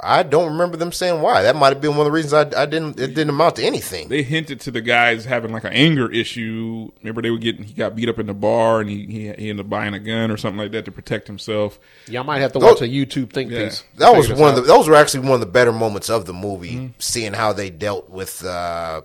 I 0.01 0.23
don't 0.23 0.53
remember 0.53 0.77
them 0.77 0.93
saying 0.93 1.23
why. 1.23 1.43
That 1.43 1.57
might 1.57 1.73
have 1.73 1.81
been 1.81 1.93
one 1.93 2.01
of 2.01 2.05
the 2.07 2.11
reasons 2.11 2.33
I, 2.35 2.63
I 2.63 2.67
didn't. 2.67 3.01
It 3.01 3.09
didn't 3.15 3.31
amount 3.31 3.57
to 3.57 3.65
anything. 3.65 4.09
They 4.09 4.23
hinted 4.23 4.61
to 4.63 4.71
the 4.71 4.83
guys 4.83 5.25
having 5.25 5.51
like 5.53 5.65
an 5.65 5.73
anger 5.73 6.11
issue. 6.13 6.91
Remember, 7.01 7.23
they 7.23 7.31
were 7.31 7.39
getting 7.39 7.65
he 7.65 7.73
got 7.73 7.97
beat 7.97 8.09
up 8.11 8.19
in 8.19 8.27
the 8.27 8.35
bar, 8.35 8.81
and 8.81 8.91
he 8.91 9.07
he, 9.07 9.21
he 9.33 9.51
ended 9.51 9.61
up 9.61 9.71
buying 9.71 9.95
a 9.95 10.01
gun 10.01 10.31
or 10.31 10.37
something 10.37 10.59
like 10.59 10.73
that 10.73 10.85
to 10.87 10.93
protect 10.93 11.27
himself. 11.27 11.79
Y'all 12.07 12.25
might 12.25 12.41
have 12.41 12.53
to 12.53 12.59
Those- 12.59 12.81
watch 12.81 12.83
a 12.83 12.93
YouTube 12.93 13.33
think 13.33 13.51
Yeah. 13.51 13.65
piece. 13.67 13.85
That 13.97 14.15
was 14.15 14.27
figure 14.27 14.35
this 14.35 14.41
one 14.43 14.51
of 14.51 14.57
the. 14.57 14.63
Those 14.63 14.89
were 14.89 14.97
actually 14.97 15.21
one 15.21 15.33
of 15.35 15.41
the 15.41 15.47
better 15.47 15.73
moments 15.73 16.11
of 16.11 16.27
the 16.27 16.35
movie. 16.35 16.75
Mm-hmm. 16.75 16.87
Seeing 16.99 17.33
how 17.33 17.53
they 17.55 17.71
dealt 17.71 18.11
with 18.11 18.45
uh, 18.45 19.03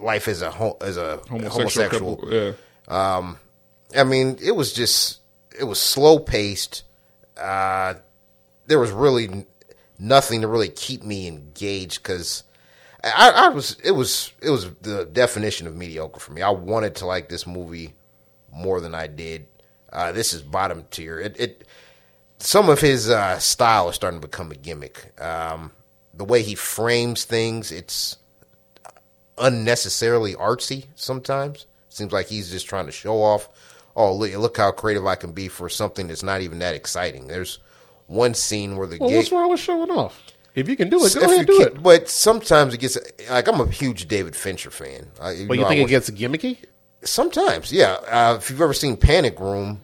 life 0.00 0.28
as 0.28 0.42
a 0.42 0.50
ho- 0.50 0.76
as 0.80 0.96
a 0.96 1.18
Homosexual, 1.28 2.18
homosexual. 2.18 2.28
Yeah. 2.30 2.52
I 3.96 4.04
mean, 4.04 4.38
it 4.42 4.52
was 4.52 4.72
just 4.72 5.20
it 5.58 5.64
was 5.64 5.80
slow 5.80 6.18
paced. 6.18 6.82
Uh, 7.36 7.94
there 8.66 8.78
was 8.78 8.90
really 8.90 9.46
nothing 9.98 10.40
to 10.40 10.48
really 10.48 10.68
keep 10.68 11.02
me 11.02 11.26
engaged 11.28 12.02
because 12.02 12.42
I, 13.02 13.30
I 13.30 13.48
was 13.48 13.76
it 13.84 13.92
was 13.92 14.32
it 14.42 14.50
was 14.50 14.70
the 14.82 15.04
definition 15.04 15.66
of 15.66 15.76
mediocre 15.76 16.20
for 16.20 16.32
me. 16.32 16.42
I 16.42 16.50
wanted 16.50 16.96
to 16.96 17.06
like 17.06 17.28
this 17.28 17.46
movie 17.46 17.94
more 18.52 18.80
than 18.80 18.94
I 18.94 19.06
did. 19.06 19.46
Uh, 19.92 20.12
this 20.12 20.32
is 20.32 20.42
bottom 20.42 20.84
tier. 20.90 21.20
It, 21.20 21.38
it 21.38 21.68
some 22.38 22.68
of 22.68 22.80
his 22.80 23.08
uh, 23.10 23.38
style 23.38 23.88
is 23.88 23.94
starting 23.94 24.20
to 24.20 24.26
become 24.26 24.50
a 24.50 24.56
gimmick. 24.56 25.20
Um, 25.20 25.70
the 26.12 26.24
way 26.24 26.42
he 26.42 26.54
frames 26.54 27.24
things, 27.24 27.70
it's 27.70 28.16
unnecessarily 29.38 30.34
artsy 30.34 30.86
sometimes. 30.94 31.66
Seems 31.88 32.12
like 32.12 32.26
he's 32.26 32.50
just 32.50 32.66
trying 32.66 32.86
to 32.86 32.92
show 32.92 33.22
off. 33.22 33.48
Oh, 33.96 34.12
look, 34.14 34.32
look 34.34 34.56
how 34.56 34.72
creative 34.72 35.06
I 35.06 35.14
can 35.14 35.32
be 35.32 35.48
for 35.48 35.68
something 35.68 36.08
that's 36.08 36.22
not 36.24 36.40
even 36.40 36.58
that 36.58 36.74
exciting. 36.74 37.28
There's 37.28 37.58
one 38.08 38.34
scene 38.34 38.76
where 38.76 38.86
the 38.88 38.98
Well, 38.98 39.08
gay- 39.10 39.16
what's 39.18 39.30
wrong 39.32 39.50
with 39.50 39.60
showing 39.60 39.90
off? 39.90 40.20
If 40.54 40.68
you 40.68 40.76
can 40.76 40.88
do 40.88 41.04
it, 41.04 41.14
go 41.14 41.20
ahead 41.22 41.38
and 41.38 41.46
do 41.46 41.58
can- 41.58 41.66
it. 41.68 41.82
But 41.82 42.08
sometimes 42.08 42.74
it 42.74 42.78
gets 42.78 42.96
like 43.30 43.48
I'm 43.48 43.60
a 43.60 43.68
huge 43.70 44.06
David 44.08 44.34
Fincher 44.36 44.70
fan. 44.70 45.08
I, 45.20 45.44
But 45.48 45.56
you 45.56 45.62
know, 45.62 45.68
think 45.68 45.80
I 45.80 45.84
it 45.84 45.88
gets 45.88 46.10
gimmicky? 46.10 46.58
Sometimes, 47.02 47.72
yeah. 47.72 47.94
Uh, 48.08 48.36
if 48.38 48.50
you've 48.50 48.60
ever 48.60 48.72
seen 48.72 48.96
Panic 48.96 49.38
Room, 49.40 49.80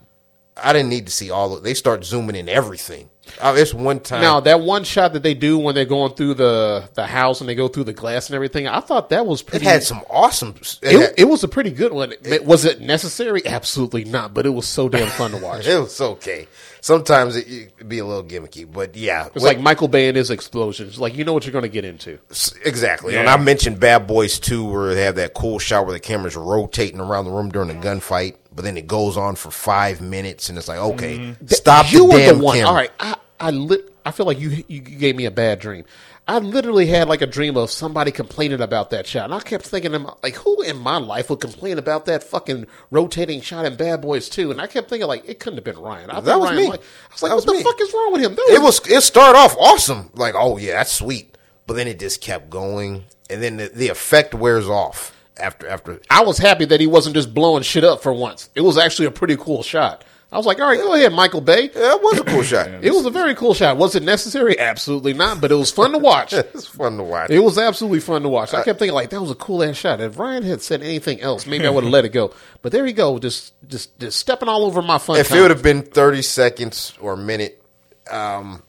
I 0.57 0.73
didn't 0.73 0.89
need 0.91 1.07
to 1.07 1.13
see 1.13 1.31
all 1.31 1.57
of. 1.57 1.63
They 1.63 1.75
start 1.75 2.05
zooming 2.05 2.37
in 2.37 2.49
everything. 2.49 3.11
Uh, 3.41 3.55
it's 3.57 3.75
one 3.75 4.01
time. 4.01 4.23
Now 4.23 4.41
that 4.41 4.61
one 4.61 4.85
shot 4.85 5.13
that 5.13 5.23
they 5.23 5.35
do 5.35 5.59
when 5.59 5.75
they're 5.75 5.85
going 5.85 6.15
through 6.15 6.35
the 6.35 6.89
the 6.95 7.07
house 7.07 7.41
and 7.41 7.49
they 7.49 7.55
go 7.55 7.69
through 7.69 7.85
the 7.85 7.93
glass 7.93 8.29
and 8.29 8.35
everything, 8.35 8.67
I 8.67 8.81
thought 8.81 9.11
that 9.11 9.27
was 9.27 9.43
pretty. 9.43 9.67
it 9.67 9.69
had 9.69 9.83
some 9.83 10.03
awesome. 10.09 10.55
It, 10.57 10.79
It, 10.83 11.01
had- 11.01 11.15
it 11.19 11.25
was 11.29 11.45
a 11.45 11.49
pretty 11.49 11.71
good 11.71 11.93
one. 11.93 12.13
It- 12.25 12.45
was 12.45 12.65
it 12.65 12.81
necessary? 12.81 13.47
Absolutely 13.47 14.05
not. 14.05 14.33
But 14.35 14.47
it 14.47 14.51
was 14.51 14.67
so 14.67 14.89
damn 14.89 15.09
fun 15.09 15.33
to 15.33 15.37
watch. 15.43 15.67
it 15.67 15.79
was 15.79 16.01
okay. 16.01 16.49
Sometimes 16.83 17.37
it, 17.37 17.77
could 17.77 17.89
be 17.91 17.99
a 17.99 18.07
little 18.07 18.25
gimmicky, 18.25 18.71
but 18.71 18.97
yeah, 18.97 19.29
It's 19.35 19.45
like 19.45 19.61
Michael 19.61 19.89
Bay 19.89 20.09
and 20.09 20.17
his 20.17 20.31
explosions. 20.31 20.99
Like 20.99 21.15
you 21.15 21.25
know 21.25 21.35
what 21.35 21.45
you're 21.45 21.53
going 21.53 21.63
to 21.65 21.69
get 21.69 21.85
into. 21.85 22.19
Exactly. 22.65 23.13
Yeah. 23.15 23.21
And 23.21 23.29
I 23.29 23.37
mentioned 23.37 23.81
Bad 23.81 24.07
Boys 24.07 24.39
2 24.41 24.65
where 24.65 24.95
they 24.95 25.03
have 25.05 25.17
that 25.17 25.35
cool 25.35 25.59
shot 25.59 25.85
where 25.85 25.93
the 25.93 26.01
camera's 26.01 26.37
rotating 26.37 26.99
around 27.01 27.27
the 27.27 27.31
room 27.33 27.51
during 27.51 27.71
a 27.71 27.75
gunfight, 27.75 28.37
but 28.55 28.65
then 28.65 28.77
it 28.77 28.87
goes 28.87 29.17
on 29.17 29.37
for 29.37 29.51
five 29.51 30.01
minutes 30.01 30.49
and 30.49 30.59
it's 30.59 30.69
like, 30.69 30.79
okay, 30.79 31.19
mm-hmm. 31.19 31.47
stop 31.47 31.93
you 31.93 32.01
the 32.01 32.05
were 32.05 32.19
damn 32.19 32.39
the 32.39 32.45
one. 32.45 32.57
camera. 32.57 32.69
All 32.69 32.75
right, 32.77 32.93
I 32.99 33.17
I 33.39 33.51
lit. 33.51 33.93
I 34.05 34.11
feel 34.13 34.27
like 34.27 34.41
you 34.41 34.65
you 34.69 34.81
gave 34.81 35.17
me 35.17 35.25
a 35.27 35.31
bad 35.31 35.61
dream. 35.61 35.85
I 36.29 36.39
literally 36.39 36.87
had 36.87 37.09
like 37.09 37.23
a 37.23 37.27
dream 37.27 37.57
of 37.57 37.73
somebody 37.73 38.13
complaining 38.13 38.61
about 38.61 38.91
that 38.91 39.07
shot, 39.07 39.25
and 39.25 39.35
I 39.35 39.41
kept 39.41 39.67
thinking, 39.67 39.93
like, 40.23 40.37
who 40.37 40.63
in 40.63 40.79
my 40.79 40.97
life 40.97 41.29
would 41.29 41.41
complain 41.41 41.77
about 41.77 42.07
that 42.07 42.23
fucking 42.23 42.67
rotating 42.91 43.41
shot 43.41 43.65
in 43.65 43.75
Bad 43.75 44.01
Boys 44.01 44.29
Two? 44.29 44.53
And 44.53 44.61
I 44.61 44.69
kept 44.69 44.91
thinking, 44.91 45.09
like, 45.09 45.29
it 45.29 45.41
couldn't 45.41 45.57
have 45.57 45.65
been 45.65 45.83
Ryan. 45.83 46.11
I 46.11 46.21
That 46.21 46.39
was 46.39 46.51
Ryan 46.51 46.63
me. 46.63 46.69
Like, 46.71 46.81
I 46.81 47.13
was 47.13 47.23
like, 47.23 47.31
That 47.31 47.35
what 47.35 47.37
was 47.37 47.45
the 47.47 47.53
me. 47.55 47.63
fuck 47.65 47.81
is 47.81 47.93
wrong 47.93 48.13
with 48.13 48.23
him? 48.23 48.35
That 48.37 48.47
It 48.49 48.63
was 48.63 48.81
it 48.89 49.01
started 49.03 49.39
off 49.39 49.57
awesome. 49.59 50.11
Like, 50.15 50.35
oh 50.37 50.57
yeah, 50.57 50.75
that's 50.75 50.93
sweet. 50.93 51.37
But 51.67 51.75
then 51.75 51.89
it 51.89 51.99
just 51.99 52.21
kept 52.21 52.49
going. 52.49 53.05
And 53.29 53.43
then 53.43 53.57
the, 53.57 53.69
the 53.69 53.89
effect 53.89 54.35
wears 54.35 54.69
off 54.69 55.17
after 55.41 55.67
after 55.69 56.01
I 56.11 56.23
was 56.23 56.39
happy 56.39 56.65
that 56.67 56.81
he 56.81 56.87
wasn't 56.87 57.15
just 57.17 57.35
blowing 57.35 57.63
shit 57.63 57.85
up 57.85 58.03
for 58.03 58.13
once. 58.13 58.51
It 58.55 58.61
was 58.61 58.79
actually 58.79 59.07
a 59.07 59.11
pretty 59.11 59.37
cool 59.37 59.63
shot. 59.63 60.05
I 60.33 60.37
was 60.37 60.47
like, 60.47 60.61
all 60.61 60.69
right, 60.69 60.79
go 60.79 60.95
ahead, 60.95 61.13
Michael 61.13 61.41
Bay. 61.41 61.71
Yeah, 61.75 61.95
it 61.97 62.03
was 62.03 62.21
a 62.21 62.25
cool 62.25 62.45
shot. 62.45 62.69
It 62.83 62.93
was 62.93 63.05
a 63.05 63.11
very 63.11 63.35
cool 63.35 63.53
shot. 63.53 63.77
Was 63.77 63.97
it 63.97 64.05
necessary? 64.05 64.57
Absolutely 64.61 65.13
not. 65.13 65.41
But 65.41 65.51
it 65.51 65.57
was 65.57 65.73
fun 65.73 65.91
to 65.91 65.99
watch. 65.99 66.33
It's 66.55 66.69
fun 66.69 66.99
to 66.99 67.03
watch. 67.03 67.31
It 67.31 67.41
was 67.41 67.59
absolutely 67.59 67.99
fun 67.99 68.23
to 68.23 68.29
watch. 68.29 68.55
I 68.55 68.63
kept 68.63 68.79
thinking 68.79 68.95
like 68.95 69.11
that 69.11 69.21
was 69.21 69.33
a 69.33 69.35
cool 69.35 69.65
ass 69.65 69.77
shot. 69.77 70.01
If 70.01 70.19
Ryan 70.19 70.45
had 70.45 70.63
said 70.63 70.83
anything 70.83 71.21
else, 71.21 71.47
maybe 71.47 71.67
I 71.67 71.71
would 71.71 71.83
have 71.83 71.93
let 71.93 72.05
it 72.05 72.11
go. 72.11 72.33
But 72.63 72.71
there 72.71 72.87
you 72.87 72.93
go, 72.93 73.19
just 73.19 73.55
just 73.69 73.99
just 73.99 74.19
stepping 74.21 74.49
all 74.49 74.65
over 74.65 74.83
my 74.83 74.99
fun. 74.99 75.19
if 75.19 75.31
time. 75.31 75.39
it 75.39 75.41
would 75.43 75.51
have 75.51 75.63
been 75.65 75.83
30 75.83 76.23
seconds 76.23 76.95
or 77.01 77.15
a 77.15 77.17
minute, 77.17 77.61
um, 78.09 78.63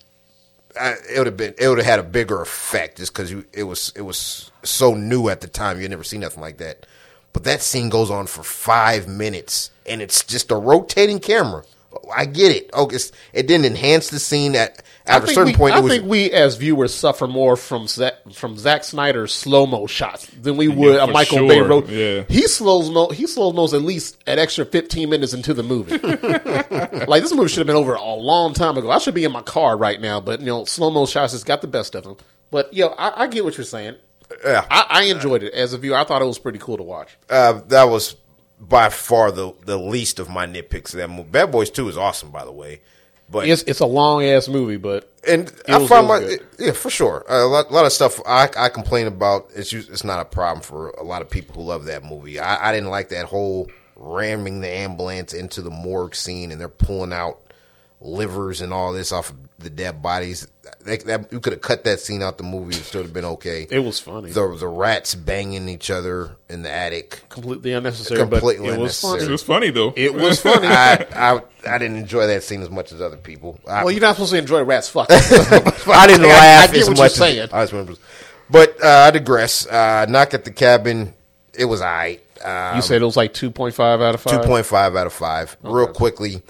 I, 0.79 0.95
it 1.09 1.17
would 1.17 1.27
have 1.27 1.37
been 1.37 1.53
it 1.57 1.67
would 1.67 1.77
have 1.77 1.87
had 1.87 1.99
a 1.99 2.03
bigger 2.03 2.41
effect 2.41 2.97
just 2.97 3.13
because 3.13 3.31
it 3.53 3.63
was 3.63 3.91
it 3.95 4.01
was 4.01 4.51
so 4.63 4.93
new 4.93 5.29
at 5.29 5.41
the 5.41 5.47
time. 5.47 5.77
You 5.77 5.83
had 5.83 5.91
never 5.91 6.03
seen 6.03 6.21
nothing 6.21 6.41
like 6.41 6.57
that. 6.57 6.85
But 7.33 7.43
that 7.45 7.61
scene 7.61 7.89
goes 7.89 8.11
on 8.11 8.27
for 8.27 8.43
five 8.43 9.07
minutes, 9.07 9.71
and 9.85 10.01
it's 10.01 10.23
just 10.23 10.51
a 10.51 10.55
rotating 10.55 11.19
camera. 11.19 11.63
I 12.13 12.25
get 12.25 12.55
it. 12.55 12.69
Oh, 12.73 12.87
it's, 12.87 13.11
it 13.33 13.47
didn't 13.47 13.65
enhance 13.65 14.09
the 14.09 14.19
scene 14.19 14.55
at 14.55 14.83
at 15.05 15.23
a 15.23 15.27
certain 15.27 15.47
we, 15.47 15.53
point. 15.53 15.75
I 15.75 15.79
it 15.79 15.83
was 15.83 15.91
think 15.93 16.05
we 16.05 16.31
as 16.31 16.55
viewers 16.55 16.93
suffer 16.93 17.27
more 17.27 17.55
from 17.55 17.87
Zack, 17.87 18.13
from 18.33 18.57
Zack 18.57 18.83
Snyder's 18.83 19.33
slow 19.33 19.65
mo 19.65 19.87
shots 19.87 20.27
than 20.27 20.57
we 20.57 20.67
would 20.67 20.97
a 20.97 21.07
Michael 21.07 21.39
sure. 21.39 21.49
Bay 21.49 21.61
wrote. 21.61 21.89
Yeah. 21.89 22.23
He 22.29 22.47
slows 22.47 22.89
mo 22.89 23.09
he 23.09 23.27
slows 23.27 23.53
mo's 23.53 23.73
at 23.73 23.81
least 23.81 24.21
an 24.27 24.39
extra 24.39 24.65
fifteen 24.65 25.09
minutes 25.09 25.33
into 25.33 25.53
the 25.53 25.63
movie. 25.63 25.97
like 27.07 27.23
this 27.23 27.33
movie 27.33 27.49
should 27.49 27.59
have 27.59 27.67
been 27.67 27.75
over 27.75 27.95
a 27.95 28.13
long 28.13 28.53
time 28.53 28.77
ago. 28.77 28.91
I 28.91 28.99
should 28.99 29.15
be 29.15 29.23
in 29.23 29.31
my 29.31 29.41
car 29.41 29.77
right 29.77 29.99
now, 29.99 30.21
but 30.21 30.39
you 30.39 30.45
know, 30.47 30.65
slow 30.65 30.89
mo 30.91 31.05
shots 31.05 31.33
has 31.33 31.43
got 31.43 31.61
the 31.61 31.67
best 31.67 31.95
of 31.95 32.03
them. 32.03 32.17
But 32.51 32.73
yo, 32.73 32.87
I, 32.87 33.23
I 33.23 33.27
get 33.27 33.43
what 33.43 33.57
you're 33.57 33.65
saying. 33.65 33.95
Yeah. 34.45 34.65
I, 34.69 34.85
I 34.89 35.03
enjoyed 35.03 35.43
it 35.43 35.53
as 35.53 35.73
a 35.73 35.77
viewer. 35.77 35.97
I 35.97 36.03
thought 36.03 36.21
it 36.21 36.25
was 36.25 36.39
pretty 36.39 36.59
cool 36.59 36.77
to 36.77 36.83
watch. 36.83 37.17
uh, 37.29 37.61
that 37.67 37.85
was 37.85 38.15
by 38.61 38.89
far 38.89 39.31
the 39.31 39.53
the 39.65 39.77
least 39.77 40.19
of 40.19 40.29
my 40.29 40.45
nitpicks 40.45 40.93
of 40.93 40.99
that 40.99 41.09
movie. 41.09 41.29
Bad 41.29 41.51
Boys 41.51 41.69
Two 41.69 41.89
is 41.89 41.97
awesome, 41.97 42.29
by 42.31 42.45
the 42.45 42.51
way. 42.51 42.81
But 43.29 43.47
It's 43.47 43.63
it's 43.63 43.79
a 43.79 43.85
long 43.85 44.23
ass 44.23 44.47
movie, 44.49 44.77
but 44.77 45.09
and 45.27 45.51
I 45.67 45.77
was- 45.79 45.89
find 45.89 46.07
my 46.07 46.19
good. 46.19 46.45
yeah 46.59 46.71
for 46.73 46.89
sure 46.89 47.23
a 47.29 47.45
lot, 47.45 47.69
a 47.69 47.73
lot 47.73 47.85
of 47.85 47.91
stuff 47.93 48.19
I, 48.25 48.49
I 48.57 48.69
complain 48.69 49.07
about. 49.07 49.49
It's 49.55 49.71
it's 49.73 50.03
not 50.03 50.19
a 50.19 50.25
problem 50.25 50.61
for 50.61 50.89
a 50.91 51.03
lot 51.03 51.21
of 51.21 51.29
people 51.29 51.55
who 51.55 51.61
love 51.61 51.85
that 51.85 52.03
movie. 52.03 52.39
I, 52.39 52.69
I 52.69 52.73
didn't 52.73 52.89
like 52.89 53.09
that 53.09 53.25
whole 53.25 53.69
ramming 53.95 54.61
the 54.61 54.67
ambulance 54.69 55.33
into 55.33 55.61
the 55.61 55.69
morgue 55.69 56.13
scene 56.15 56.51
and 56.51 56.59
they're 56.59 56.67
pulling 56.67 57.13
out 57.13 57.39
livers 58.01 58.61
and 58.61 58.73
all 58.73 58.91
this 58.93 59.11
off 59.11 59.29
of 59.29 59.37
the 59.59 59.69
dead 59.69 60.01
bodies. 60.01 60.47
They, 60.83 60.97
that, 60.97 61.31
you 61.31 61.39
could 61.39 61.53
have 61.53 61.61
cut 61.61 61.83
that 61.83 61.99
scene 61.99 62.23
out 62.23 62.37
the 62.37 62.43
movie; 62.43 62.75
it 62.75 62.83
still 62.83 63.03
have 63.03 63.13
been 63.13 63.25
okay. 63.25 63.67
it 63.69 63.79
was 63.79 63.99
funny. 63.99 64.31
the 64.31 64.55
the 64.55 64.67
rats 64.67 65.13
banging 65.13 65.69
each 65.69 65.91
other 65.91 66.35
in 66.49 66.63
the 66.63 66.71
attic. 66.71 67.21
completely 67.29 67.73
unnecessary, 67.73 68.19
Completely 68.19 68.67
but 68.69 68.75
it 68.75 68.81
was 68.81 69.03
unnecessary. 69.03 69.17
It 69.17 69.19
funny. 69.21 69.31
was 69.31 69.43
funny 69.43 69.69
though. 69.69 69.93
It 69.95 70.13
was 70.13 70.41
funny. 70.43 70.67
I, 70.67 71.05
I 71.15 71.41
I 71.69 71.77
didn't 71.77 71.97
enjoy 71.97 72.25
that 72.27 72.43
scene 72.43 72.61
as 72.61 72.69
much 72.69 72.91
as 72.91 73.01
other 73.01 73.17
people. 73.17 73.59
I, 73.67 73.83
well, 73.83 73.91
you're 73.91 74.01
not 74.01 74.15
supposed 74.15 74.31
to 74.31 74.37
enjoy 74.39 74.63
rats 74.63 74.89
fucking. 74.89 75.15
I 75.19 76.07
didn't 76.07 76.25
I- 76.25 76.29
laugh 76.29 76.69
I 76.69 76.73
get 76.73 76.81
as 76.81 76.87
what 76.89 76.91
much 76.91 76.97
you're 76.97 77.05
as 77.05 77.15
saying. 77.15 77.49
I 77.51 77.61
was 77.61 77.71
remember. 77.73 77.93
But 78.49 78.83
uh, 78.83 78.87
I 79.07 79.11
digress. 79.11 79.67
Uh, 79.67 80.05
Knock 80.09 80.33
at 80.33 80.43
the 80.45 80.51
Cabin. 80.51 81.13
It 81.53 81.65
was 81.65 81.81
alright. 81.81 82.21
Uh, 82.43 82.73
you 82.75 82.81
said 82.81 83.01
it 83.01 83.05
was 83.05 83.17
like 83.17 83.33
two 83.33 83.51
point 83.51 83.75
five 83.75 84.01
out 84.01 84.15
of 84.15 84.21
five. 84.21 84.41
two 84.41 84.47
point 84.47 84.65
five 84.65 84.95
out 84.95 85.05
of 85.05 85.13
five. 85.13 85.55
Real 85.61 85.87
quickly, 85.87 86.41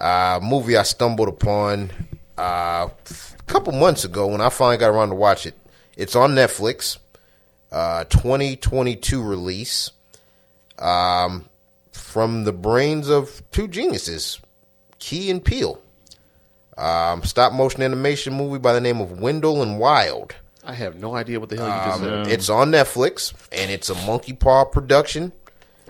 uh, 0.00 0.40
movie 0.42 0.76
I 0.76 0.82
stumbled 0.82 1.28
upon 1.28 1.90
uh, 2.38 2.88
a 2.88 3.42
couple 3.46 3.72
months 3.72 4.04
ago 4.04 4.26
when 4.28 4.40
I 4.40 4.48
finally 4.48 4.76
got 4.76 4.90
around 4.90 5.08
to 5.10 5.14
watch 5.14 5.46
it. 5.46 5.54
It's 5.96 6.14
on 6.14 6.34
Netflix. 6.34 6.98
Uh, 7.70 8.04
2022 8.04 9.22
release. 9.22 9.90
Um, 10.78 11.44
from 11.92 12.44
the 12.44 12.52
brains 12.52 13.08
of 13.08 13.42
two 13.50 13.68
geniuses, 13.68 14.40
Key 14.98 15.30
and 15.30 15.44
Peele. 15.44 15.80
Um, 16.76 17.22
stop 17.24 17.52
motion 17.52 17.82
animation 17.82 18.32
movie 18.34 18.58
by 18.58 18.72
the 18.72 18.80
name 18.80 19.00
of 19.00 19.20
Wendell 19.20 19.62
and 19.62 19.78
Wild. 19.78 20.34
I 20.64 20.74
have 20.74 21.00
no 21.00 21.14
idea 21.14 21.40
what 21.40 21.48
the 21.48 21.56
hell 21.56 21.66
you 21.66 21.90
just 21.90 22.00
said. 22.00 22.26
It's 22.28 22.48
on 22.48 22.70
Netflix 22.70 23.34
and 23.50 23.70
it's 23.70 23.90
a 23.90 23.94
Monkey 24.06 24.32
Paw 24.32 24.64
production. 24.64 25.32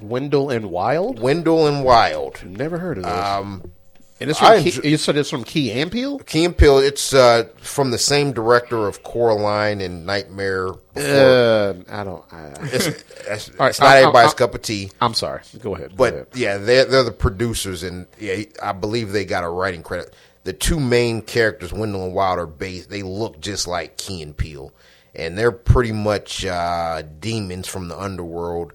Wendell 0.01 0.51
and 0.51 0.71
Wild. 0.71 1.19
Wendell 1.21 1.67
and 1.67 1.85
Wild. 1.85 2.43
Never 2.45 2.79
heard 2.79 2.99
of 2.99 3.05
this. 3.05 3.13
Um, 3.13 3.71
and 4.21 4.31
it's 4.31 4.39
from 4.39 4.63
Key, 4.63 4.89
you 4.89 4.97
said 4.97 5.17
it's 5.17 5.31
from 5.31 5.45
Key 5.45 5.73
and 5.73 5.91
Peele. 5.93 6.19
Key 6.21 6.45
and 6.45 6.57
Peele. 6.57 6.79
It's 6.79 7.15
uh, 7.15 7.49
from 7.61 7.91
the 7.91 7.99
same 7.99 8.33
director 8.33 8.87
of 8.89 9.03
Coraline 9.03 9.81
and 9.81 10.05
Nightmare. 10.07 10.71
Uh, 10.97 11.75
I 11.89 12.05
don't. 12.05 12.25
I, 12.33 12.53
it's 12.63 12.87
it's, 13.29 13.51
right, 13.55 13.69
it's 13.71 13.81
not 13.81 13.89
I- 13.89 14.01
everybody's 14.03 14.33
I- 14.33 14.37
cup 14.37 14.55
of 14.55 14.63
tea. 14.63 14.91
I'm 15.01 15.15
sorry. 15.15 15.43
Go 15.61 15.75
ahead. 15.77 15.91
Go 15.91 15.97
But 15.97 16.15
ahead. 16.15 16.27
yeah, 16.35 16.57
they're 16.59 16.85
they're 16.85 17.03
the 17.05 17.13
producers, 17.13 17.83
and 17.83 18.07
yeah, 18.19 18.43
I 18.63 18.73
believe 18.73 19.13
they 19.13 19.25
got 19.25 19.45
a 19.45 19.49
writing 19.49 19.83
credit. 19.83 20.15
The 20.45 20.53
two 20.53 20.81
main 20.81 21.21
characters, 21.23 21.73
Wendell 21.73 22.05
and 22.05 22.15
Wild, 22.15 22.39
are 22.39 22.47
based. 22.47 22.89
They 22.91 23.03
look 23.03 23.39
just 23.41 23.67
like 23.69 23.97
Key 23.99 24.23
and 24.23 24.37
Peele, 24.37 24.73
and 25.15 25.37
they're 25.37 25.53
pretty 25.53 25.93
much 25.93 26.45
uh, 26.47 27.03
demons 27.21 27.69
from 27.69 27.89
the 27.89 27.99
underworld 27.99 28.73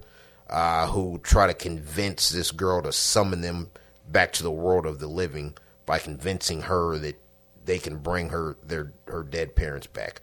uh, 0.50 0.88
who 0.88 1.20
try 1.24 1.48
to 1.48 1.54
convince 1.54 2.30
this 2.30 2.52
girl 2.52 2.82
to 2.84 2.92
summon 2.94 3.42
them 3.42 3.70
back 4.14 4.32
to 4.34 4.44
the 4.44 4.52
world 4.52 4.86
of 4.86 5.00
the 5.00 5.08
living 5.08 5.56
by 5.86 6.00
convincing 6.00 6.62
her 6.62 6.98
that 7.00 7.20
they 7.66 7.80
can 7.80 7.98
bring 7.98 8.30
her 8.30 8.56
their 8.66 8.94
her 9.08 9.24
dead 9.24 9.56
parents 9.56 9.88
back. 9.88 10.22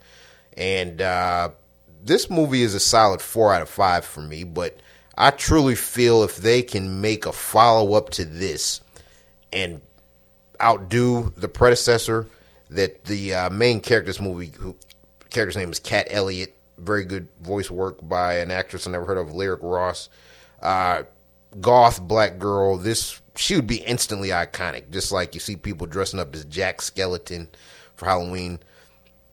And 0.57 1.01
uh, 1.01 1.49
this 2.03 2.29
movie 2.29 2.63
is 2.63 2.73
a 2.73 2.79
solid 2.79 3.21
four 3.21 3.53
out 3.53 3.61
of 3.61 3.69
five 3.69 4.05
for 4.05 4.21
me, 4.21 4.43
but 4.43 4.79
I 5.17 5.31
truly 5.31 5.75
feel 5.75 6.23
if 6.23 6.37
they 6.37 6.63
can 6.63 7.01
make 7.01 7.25
a 7.25 7.31
follow 7.31 7.93
up 7.93 8.09
to 8.11 8.25
this 8.25 8.81
and 9.53 9.81
outdo 10.61 11.33
the 11.37 11.47
predecessor, 11.47 12.27
that 12.69 13.03
the 13.05 13.33
uh, 13.33 13.49
main 13.49 13.81
character's 13.81 14.21
movie, 14.21 14.51
who 14.57 14.75
character's 15.29 15.57
name 15.57 15.71
is 15.71 15.79
Kat 15.79 16.07
Elliott, 16.09 16.55
very 16.77 17.05
good 17.05 17.27
voice 17.41 17.69
work 17.69 17.97
by 18.01 18.35
an 18.35 18.49
actress 18.49 18.87
I 18.87 18.91
never 18.91 19.05
heard 19.05 19.17
of, 19.17 19.33
Lyric 19.33 19.59
Ross. 19.61 20.09
Uh, 20.61 21.03
goth 21.59 22.01
black 22.01 22.39
girl. 22.39 22.77
This 22.77 23.19
she 23.35 23.55
would 23.55 23.67
be 23.67 23.77
instantly 23.77 24.29
iconic, 24.29 24.91
just 24.91 25.11
like 25.11 25.33
you 25.33 25.39
see 25.39 25.55
people 25.55 25.87
dressing 25.87 26.19
up 26.19 26.33
as 26.33 26.45
Jack 26.45 26.81
Skeleton 26.81 27.49
for 27.95 28.05
Halloween. 28.05 28.59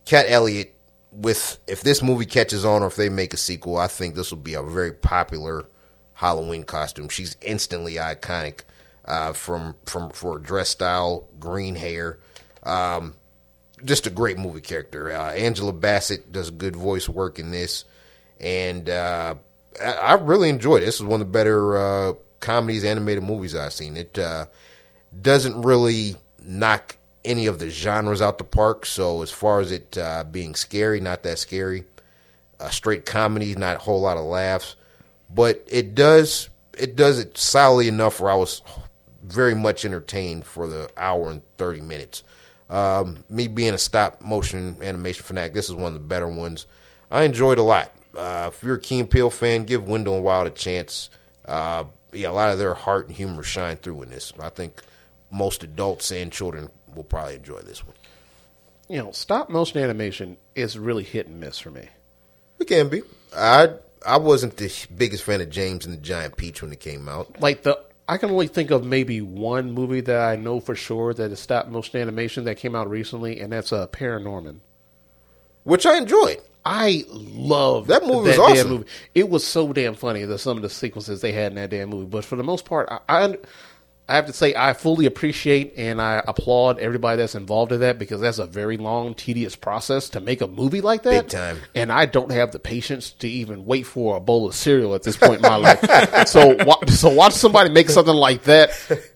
Kat 0.05 0.27
Elliott 0.29 0.75
with 1.13 1.59
if 1.67 1.83
this 1.83 2.03
movie 2.03 2.27
catches 2.27 2.65
on 2.65 2.83
or 2.83 2.87
if 2.87 2.97
they 2.97 3.09
make 3.09 3.35
a 3.35 3.39
sequel, 3.39 3.77
I 3.77 3.87
think 3.87 4.15
this 4.15 4.31
will 4.31 4.39
be 4.39 4.55
a 4.55 4.63
very 4.63 4.93
popular 4.93 5.67
Halloween 6.15 6.65
costume. 6.65 7.09
She's 7.09 7.37
instantly 7.41 7.95
iconic 7.95 8.61
uh, 9.05 9.33
from 9.33 9.75
from 9.87 10.11
for 10.11 10.39
dress 10.39 10.69
style, 10.69 11.29
green 11.39 11.75
hair. 11.75 12.19
Um, 12.63 13.15
just 13.85 14.07
a 14.07 14.11
great 14.11 14.39
movie 14.39 14.61
character. 14.61 15.13
Uh, 15.13 15.33
Angela 15.33 15.73
Bassett 15.73 16.33
does 16.33 16.51
good 16.51 16.77
voice 16.77 17.09
work 17.09 17.39
in 17.39 17.51
this, 17.51 17.85
and 18.41 18.89
uh, 18.91 19.37
I, 19.81 20.15
really 20.15 20.49
enjoyed 20.49 20.83
it. 20.83 20.87
This 20.87 20.97
is 20.97 21.03
one 21.03 21.21
of 21.21 21.27
the 21.27 21.33
better 21.33 21.77
uh, 21.77 22.13
comedies, 22.41 22.85
animated 22.85 23.25
movies 23.25 23.55
I've 23.55 23.73
seen. 23.73 23.97
It 23.97 24.19
uh, 24.19 24.47
doesn't 25.21 25.63
really 25.63 26.17
knock 26.43 26.97
any 27.25 27.47
of 27.47 27.59
the 27.59 27.71
genres 27.71 28.23
out 28.23 28.39
the 28.39 28.45
park. 28.45 28.87
So 28.87 29.23
as 29.23 29.31
far 29.31 29.61
as 29.61 29.73
it 29.73 29.97
uh, 29.99 30.25
being 30.25 30.55
scary, 30.55 31.01
not 31.01 31.23
that 31.23 31.39
scary. 31.39 31.85
A 32.61 32.73
straight 32.73 33.07
comedy, 33.07 33.55
not 33.55 33.77
a 33.77 33.79
whole 33.79 34.01
lot 34.01 34.17
of 34.17 34.25
laughs, 34.25 34.75
but 35.33 35.65
it 35.69 35.95
does 35.95 36.49
it 36.77 36.97
does 36.97 37.21
it 37.21 37.39
solidly 37.39 37.87
enough 37.87 38.19
where 38.19 38.33
I 38.33 38.35
was 38.35 38.63
very 39.23 39.55
much 39.55 39.85
entertained 39.85 40.45
for 40.45 40.67
the 40.67 40.91
hour 40.97 41.31
and 41.31 41.43
thirty 41.57 41.81
minutes. 41.81 42.25
Um, 42.69 43.25
me 43.31 43.47
being 43.47 43.75
a 43.75 43.79
stop 43.79 44.21
motion 44.23 44.77
animation 44.83 45.23
fanatic, 45.23 45.55
this 45.55 45.69
is 45.69 45.75
one 45.75 45.87
of 45.87 45.95
the 45.95 46.01
better 46.01 46.27
ones. 46.27 46.67
I 47.13 47.23
enjoyed 47.23 47.59
a 47.59 47.63
lot. 47.63 47.93
Uh, 48.19 48.51
if 48.53 48.63
you're 48.63 48.75
a 48.75 48.81
Key 48.81 49.01
and 49.01 49.09
Peele 49.09 49.31
fan, 49.31 49.65
give 49.65 49.87
Wendell 49.87 50.17
and 50.17 50.25
Wild 50.25 50.49
a 50.49 50.51
chance. 50.51 51.09
Uh, 51.45 51.85
yeah, 52.13 52.31
a 52.31 52.33
lot 52.33 52.51
of 52.51 52.59
their 52.59 52.75
heart 52.75 53.07
and 53.07 53.17
humor 53.17 53.43
shine 53.43 53.77
through 53.77 54.03
in 54.03 54.11
this. 54.11 54.33
I 54.41 54.49
think 54.49 54.83
most 55.31 55.63
adults 55.63 56.11
and 56.11 56.33
children 56.33 56.69
will 56.95 57.05
probably 57.05 57.37
enjoy 57.37 57.61
this 57.61 57.87
one. 57.87 57.95
You 58.89 58.99
know, 58.99 59.13
stop 59.13 59.51
motion 59.51 59.81
animation 59.81 60.37
is 60.55 60.79
really 60.79 61.05
hit 61.05 61.27
and 61.27 61.39
miss 61.39 61.59
for 61.59 61.71
me. 61.71 61.89
It 62.59 62.67
can 62.67 62.89
be. 62.89 63.03
I 63.37 63.71
I 64.05 64.17
wasn't 64.17 64.57
the 64.57 64.73
biggest 64.97 65.25
fan 65.25 65.41
of 65.41 65.51
James 65.51 65.85
and 65.85 65.95
the 65.95 66.01
Giant 66.01 66.37
Peach 66.37 66.63
when 66.63 66.73
it 66.73 66.81
came 66.81 67.09
out. 67.09 67.41
Like 67.41 67.63
the 67.63 67.79
I 68.09 68.17
can 68.17 68.31
only 68.31 68.47
think 68.47 68.71
of 68.71 68.85
maybe 68.85 69.21
one 69.21 69.73
movie 69.73 70.01
that 70.01 70.21
I 70.21 70.37
know 70.37 70.61
for 70.61 70.75
sure 70.75 71.13
that 71.13 71.31
is 71.31 71.39
stop 71.39 71.69
motion 71.69 72.01
animation 72.01 72.45
that 72.45 72.57
came 72.57 72.75
out 72.75 72.89
recently, 72.89 73.39
and 73.41 73.53
that's 73.53 73.73
uh, 73.73 73.87
Paranorman. 73.89 74.61
Which 75.65 75.85
I 75.85 75.99
enjoyed. 75.99 76.39
I 76.65 77.05
love 77.09 77.87
That 77.87 78.03
movie 78.03 78.29
was 78.29 78.37
damn 78.37 78.41
awesome. 78.53 78.71
movie. 78.71 78.87
It 79.15 79.29
was 79.31 79.47
so 79.47 79.73
damn 79.73 79.95
funny. 79.95 80.25
The 80.25 80.39
some 80.39 80.57
of 80.59 80.63
the 80.63 80.71
sequences 80.71 81.21
they 81.21 81.33
had 81.33 81.53
in 81.53 81.57
that 81.57 81.71
damn 81.71 81.89
movie, 81.89 82.07
but 82.07 82.25
for 82.25 82.37
the 82.37 82.43
most 82.45 82.65
part, 82.65 82.89
I, 82.91 82.99
I 83.09 83.37
I 84.11 84.17
have 84.17 84.25
to 84.27 84.33
say 84.33 84.55
I 84.55 84.73
fully 84.73 85.05
appreciate 85.05 85.75
and 85.77 86.01
I 86.01 86.23
applaud 86.27 86.79
everybody 86.79 87.19
that's 87.19 87.35
involved 87.35 87.73
in 87.73 87.81
that 87.81 87.99
because 87.99 88.23
that's 88.23 88.39
a 88.39 88.47
very 88.47 88.79
long, 88.79 89.15
tedious 89.15 89.55
process 89.55 90.09
to 90.11 90.21
make 90.21 90.41
a 90.41 90.47
movie 90.47 90.81
like 90.81 91.03
that. 91.03 91.25
Big 91.25 91.29
time. 91.29 91.59
And 91.75 91.93
I 91.93 92.07
don't 92.07 92.33
have 92.33 92.53
the 92.53 92.59
patience 92.59 93.11
to 93.13 93.29
even 93.29 93.67
wait 93.67 93.83
for 93.83 94.17
a 94.17 94.21
bowl 94.21 94.47
of 94.47 94.55
cereal 94.55 94.95
at 94.95 95.03
this 95.03 95.19
point 95.19 95.37
in 95.37 95.43
my 95.43 95.57
life. 95.57 95.79
So, 96.29 96.57
so 96.89 97.11
watch 97.11 97.35
somebody 97.35 97.69
make 97.71 97.91
something 97.91 98.15
like 98.15 98.45
that. 98.45 98.71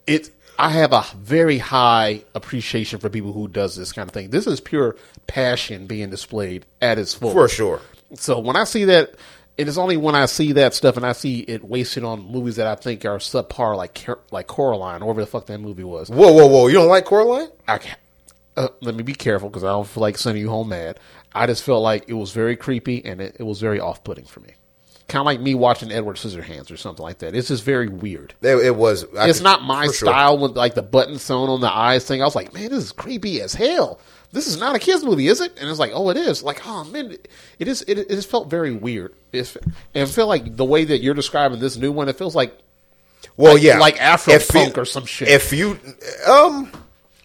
It. 0.07 0.31
I 0.63 0.69
have 0.69 0.93
a 0.93 1.05
very 1.17 1.59
high 1.59 2.23
appreciation 2.37 3.01
for 3.01 3.09
people 3.09 3.33
who 3.33 3.49
does 3.49 3.75
this 3.75 3.91
kind 3.91 4.09
of 4.09 4.15
thing. 4.15 4.31
This 4.31 4.47
is 4.47 4.61
pure 4.61 4.95
passion 5.27 5.89
being 5.89 6.09
displayed 6.09 6.65
at 6.81 7.01
its 7.01 7.15
full. 7.15 7.33
For 7.33 7.49
sure. 7.49 7.81
So 8.15 8.39
when 8.39 8.55
I 8.55 8.63
see 8.63 8.85
that, 8.85 9.17
it 9.59 9.67
is 9.67 9.77
only 9.77 9.97
when 9.97 10.15
I 10.15 10.27
see 10.27 10.53
that 10.53 10.73
stuff 10.73 10.97
and 10.97 11.05
I 11.05 11.15
see 11.15 11.41
it 11.41 11.65
wasted 11.65 12.05
on 12.05 12.31
movies 12.31 12.57
that 12.57 12.69
I 12.69 12.77
think 12.77 13.05
are 13.05 13.19
subpar, 13.19 13.77
like 13.77 14.07
like 14.31 14.47
Coraline, 14.47 15.03
or 15.03 15.07
whatever 15.07 15.23
the 15.23 15.27
fuck 15.27 15.47
that 15.47 15.59
movie 15.59 15.83
was. 15.83 16.09
Whoa, 16.09 16.33
whoa, 16.33 16.47
whoa! 16.47 16.69
You 16.69 16.75
don't 16.75 16.89
like 16.89 17.07
Coraline? 17.07 17.51
I 17.67 17.79
can't, 17.79 17.99
uh, 18.57 18.69
let 18.81 18.95
me 18.95 19.03
be 19.03 19.15
careful 19.15 19.49
because 19.49 19.65
I 19.65 19.71
don't 19.71 19.89
feel 19.89 20.01
like 20.03 20.17
sending 20.17 20.45
you 20.45 20.49
home 20.49 20.69
mad. 20.69 21.01
I 21.35 21.49
just 21.49 21.65
felt 21.65 21.83
like 21.83 22.05
it 22.07 22.15
was 22.15 22.31
very 22.31 22.55
creepy 22.55 23.05
and 23.05 23.21
it, 23.21 23.37
it 23.41 23.43
was 23.43 23.61
very 23.61 23.81
off 23.81 24.05
putting 24.05 24.27
for 24.27 24.39
me. 24.39 24.55
Kind 25.13 25.21
of 25.21 25.27
like 25.27 25.41
me 25.41 25.55
watching 25.55 25.93
Edward 25.93 26.17
Scissorhands 26.17 26.71
or 26.71 26.79
something 26.79 27.03
like 27.03 27.19
that. 27.19 27.35
It's 27.35 27.49
just 27.49 27.65
very 27.65 27.87
weird. 27.87 28.33
It, 28.41 28.57
it 28.65 28.75
was. 28.77 29.05
I 29.15 29.29
it's 29.29 29.41
could- 29.41 29.45
not 29.45 29.63
my 29.63 29.87
for 29.89 29.93
sure. 29.93 30.09
style 30.09 30.39
with 30.39 30.57
like 30.57 30.75
the 30.75 30.81
button 30.83 31.19
sewn 31.19 31.51
on 31.51 31.61
the 31.61 31.71
eyes 31.71 32.07
thing. 32.07 32.23
I 32.23 32.25
was 32.25 32.35
like, 32.35 32.55
man, 32.55 32.71
this 32.71 32.85
is 32.85 32.93
creepy 32.93 33.43
as 33.43 33.53
hell. 33.53 34.01
This 34.33 34.47
is 34.47 34.57
not 34.59 34.75
a 34.75 34.79
kids 34.79 35.05
movie, 35.05 35.27
is 35.29 35.43
it? 35.43 35.53
And 35.61 35.69
it's 35.69 35.79
like, 35.79 35.91
oh, 35.93 36.09
it 36.09 36.17
is. 36.17 36.43
Like, 36.43 36.67
oh 36.67 36.85
man, 36.85 37.15
it 37.59 37.69
is. 37.69 37.83
It, 37.83 37.99
it 37.99 38.09
just 38.09 38.31
felt 38.31 38.49
very 38.49 38.73
weird. 38.73 39.13
It's, 39.33 39.55
and 39.57 39.75
I 39.95 40.07
feel 40.07 40.27
like 40.27 40.57
the 40.57 40.65
way 40.65 40.85
that 40.85 41.03
you're 41.03 41.13
describing 41.13 41.61
this 41.61 41.77
new 41.77 41.93
one, 41.93 42.09
it 42.09 42.17
feels 42.17 42.35
like 42.35 42.57
Well, 43.37 43.53
like- 43.53 43.63
yeah, 43.63 43.79
like 43.79 44.01
Afro 44.01 44.39
punk 44.39 44.79
or 44.79 44.87
some 44.87 45.05
shit. 45.05 45.29
If 45.29 45.53
you, 45.53 45.79
um, 46.27 46.73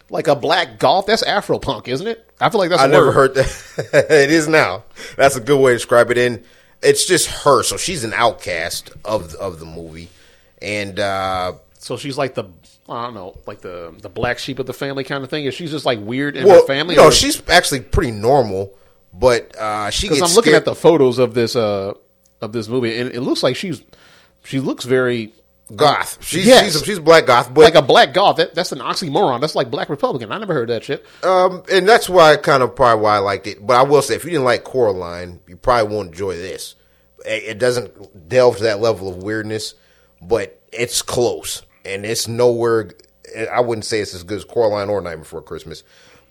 like 0.10 0.28
a 0.28 0.36
black 0.36 0.78
goth. 0.78 1.06
That's 1.06 1.24
Afro 1.24 1.58
punk, 1.60 1.88
isn't 1.88 2.06
it? 2.08 2.30
I 2.42 2.50
feel 2.50 2.60
like 2.60 2.70
that's. 2.70 2.82
I 2.82 2.88
never 2.88 3.14
heard 3.14 3.36
that. 3.36 3.48
it 4.10 4.30
is 4.30 4.50
now. 4.50 4.84
That's 5.16 5.38
a 5.38 5.42
good 5.42 5.60
way 5.62 5.72
to 5.72 5.78
describe 5.78 6.12
it. 6.12 6.18
And 6.18 6.44
it's 6.82 7.06
just 7.06 7.28
her, 7.44 7.64
so 7.64 7.78
she's 7.78 8.04
an 8.04 8.14
outcast 8.14 8.92
of 9.06 9.34
of 9.36 9.60
the 9.60 9.66
movie, 9.66 10.10
and 10.62 11.00
uh, 11.00 11.54
So 11.80 11.98
she's 11.98 12.18
like 12.18 12.36
the 12.36 12.46
I 12.90 13.04
don't 13.06 13.14
know, 13.16 13.38
like 13.46 13.62
the 13.62 13.94
the 14.02 14.10
black 14.10 14.40
sheep 14.40 14.60
of 14.60 14.66
the 14.66 14.74
family 14.74 15.04
kind 15.04 15.24
of 15.24 15.30
thing. 15.30 15.46
Is 15.46 15.54
she's 15.56 15.72
just 15.72 15.86
like 15.86 16.00
weird 16.00 16.38
in 16.38 16.46
well, 16.46 16.62
her 16.62 16.68
family? 16.68 16.96
no, 16.96 17.06
or- 17.08 17.12
she's 17.12 17.42
actually 17.50 17.82
pretty 17.82 18.12
normal, 18.12 18.74
but 19.14 19.56
uh, 19.58 19.90
she 19.90 20.08
because 20.08 20.22
I'm 20.22 20.36
looking 20.36 20.52
scared- 20.52 20.62
at 20.62 20.66
the 20.66 20.76
photos 20.76 21.18
of 21.20 21.34
this 21.34 21.56
uh 21.56 21.94
of 22.42 22.54
this 22.54 22.68
movie, 22.68 22.98
and 23.00 23.12
it 23.12 23.22
looks 23.22 23.44
like 23.44 23.56
she's 23.56 23.82
she 24.46 24.60
looks 24.60 24.86
very 24.86 25.34
goth. 25.76 26.18
She's 26.24 26.46
Yes. 26.46 26.74
she's, 26.74 26.84
she's 26.84 26.98
a 26.98 27.02
black 27.02 27.26
goth, 27.26 27.54
but 27.54 27.62
like 27.62 27.76
a 27.76 27.82
black 27.82 28.14
goth. 28.14 28.38
That, 28.38 28.56
that's 28.56 28.72
an 28.72 28.80
oxymoron. 28.80 29.42
That's 29.42 29.56
like 29.56 29.70
black 29.70 29.90
Republican. 29.90 30.32
I 30.32 30.38
never 30.38 30.54
heard 30.54 30.70
that 30.70 30.84
shit. 30.84 31.06
Um, 31.24 31.64
and 31.72 31.88
that's 31.88 32.10
why 32.10 32.36
kind 32.38 32.64
of 32.64 32.76
probably 32.76 33.04
why 33.04 33.16
I 33.16 33.20
liked 33.20 33.48
it. 33.48 33.66
But 33.66 33.78
I 33.78 33.84
will 33.84 34.02
say, 34.02 34.16
if 34.16 34.24
you 34.24 34.32
didn't 34.32 34.46
like 34.46 34.64
Coraline, 34.64 35.40
you 35.48 35.58
probably 35.58 35.94
won't 35.94 36.10
enjoy 36.10 36.36
this. 36.36 36.76
It 37.26 37.60
doesn't 37.60 38.30
delve 38.30 38.58
to 38.58 38.64
that 38.64 38.80
level 38.80 39.10
of 39.10 39.18
weirdness, 39.24 39.74
but 40.22 40.62
it's 40.72 41.02
close, 41.02 41.64
and 41.84 42.06
it's 42.06 42.28
nowhere. 42.28 42.92
I 43.52 43.60
wouldn't 43.60 43.84
say 43.86 44.00
it's 44.00 44.14
as 44.14 44.24
good 44.24 44.38
as 44.38 44.46
Coraline 44.46 44.90
or 44.90 45.02
Night 45.02 45.18
Before 45.18 45.42
Christmas, 45.42 45.84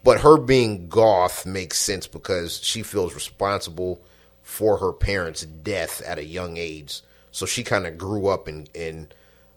but 0.03 0.21
her 0.21 0.39
being 0.39 0.89
goth 0.89 1.45
makes 1.45 1.77
sense 1.79 2.07
because 2.07 2.63
she 2.63 2.83
feels 2.83 3.15
responsible 3.15 4.01
for 4.43 4.79
her 4.79 4.93
parents' 4.93 5.45
death 5.45 6.01
at 6.07 6.19
a 6.19 6.25
young 6.25 6.57
age. 6.57 7.03
So 7.33 7.45
she 7.45 7.63
kind 7.63 7.87
of 7.87 7.99
grew 7.99 8.29
up 8.29 8.49
in 8.49 8.67
in 8.73 9.09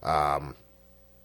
um, 0.03 0.55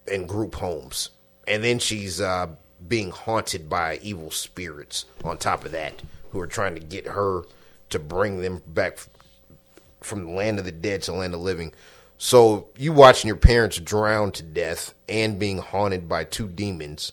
in 0.06 0.26
group 0.26 0.54
homes, 0.54 1.10
and 1.46 1.62
then 1.62 1.78
she's 1.78 2.20
uh, 2.20 2.48
being 2.86 3.10
haunted 3.10 3.68
by 3.68 3.98
evil 4.02 4.30
spirits. 4.30 5.04
On 5.24 5.36
top 5.38 5.64
of 5.64 5.72
that, 5.72 6.02
who 6.30 6.40
are 6.40 6.46
trying 6.46 6.74
to 6.74 6.80
get 6.80 7.06
her 7.06 7.42
to 7.90 7.98
bring 7.98 8.40
them 8.40 8.62
back 8.66 8.98
from 10.00 10.24
the 10.26 10.32
land 10.32 10.58
of 10.58 10.64
the 10.64 10.72
dead 10.72 11.02
to 11.02 11.12
the 11.12 11.16
land 11.16 11.32
of 11.34 11.40
the 11.40 11.44
living. 11.44 11.72
So 12.18 12.68
you 12.76 12.92
watching 12.92 13.28
your 13.28 13.36
parents 13.36 13.78
drown 13.78 14.32
to 14.32 14.42
death 14.42 14.94
and 15.08 15.38
being 15.38 15.58
haunted 15.58 16.08
by 16.08 16.24
two 16.24 16.48
demons. 16.48 17.12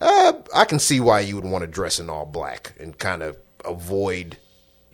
Uh, 0.00 0.34
I 0.54 0.64
can 0.64 0.78
see 0.78 1.00
why 1.00 1.20
you 1.20 1.34
would 1.36 1.44
want 1.44 1.62
to 1.62 1.66
dress 1.66 1.98
in 1.98 2.08
all 2.08 2.26
black 2.26 2.74
and 2.78 2.96
kind 2.96 3.22
of 3.22 3.36
avoid 3.64 4.36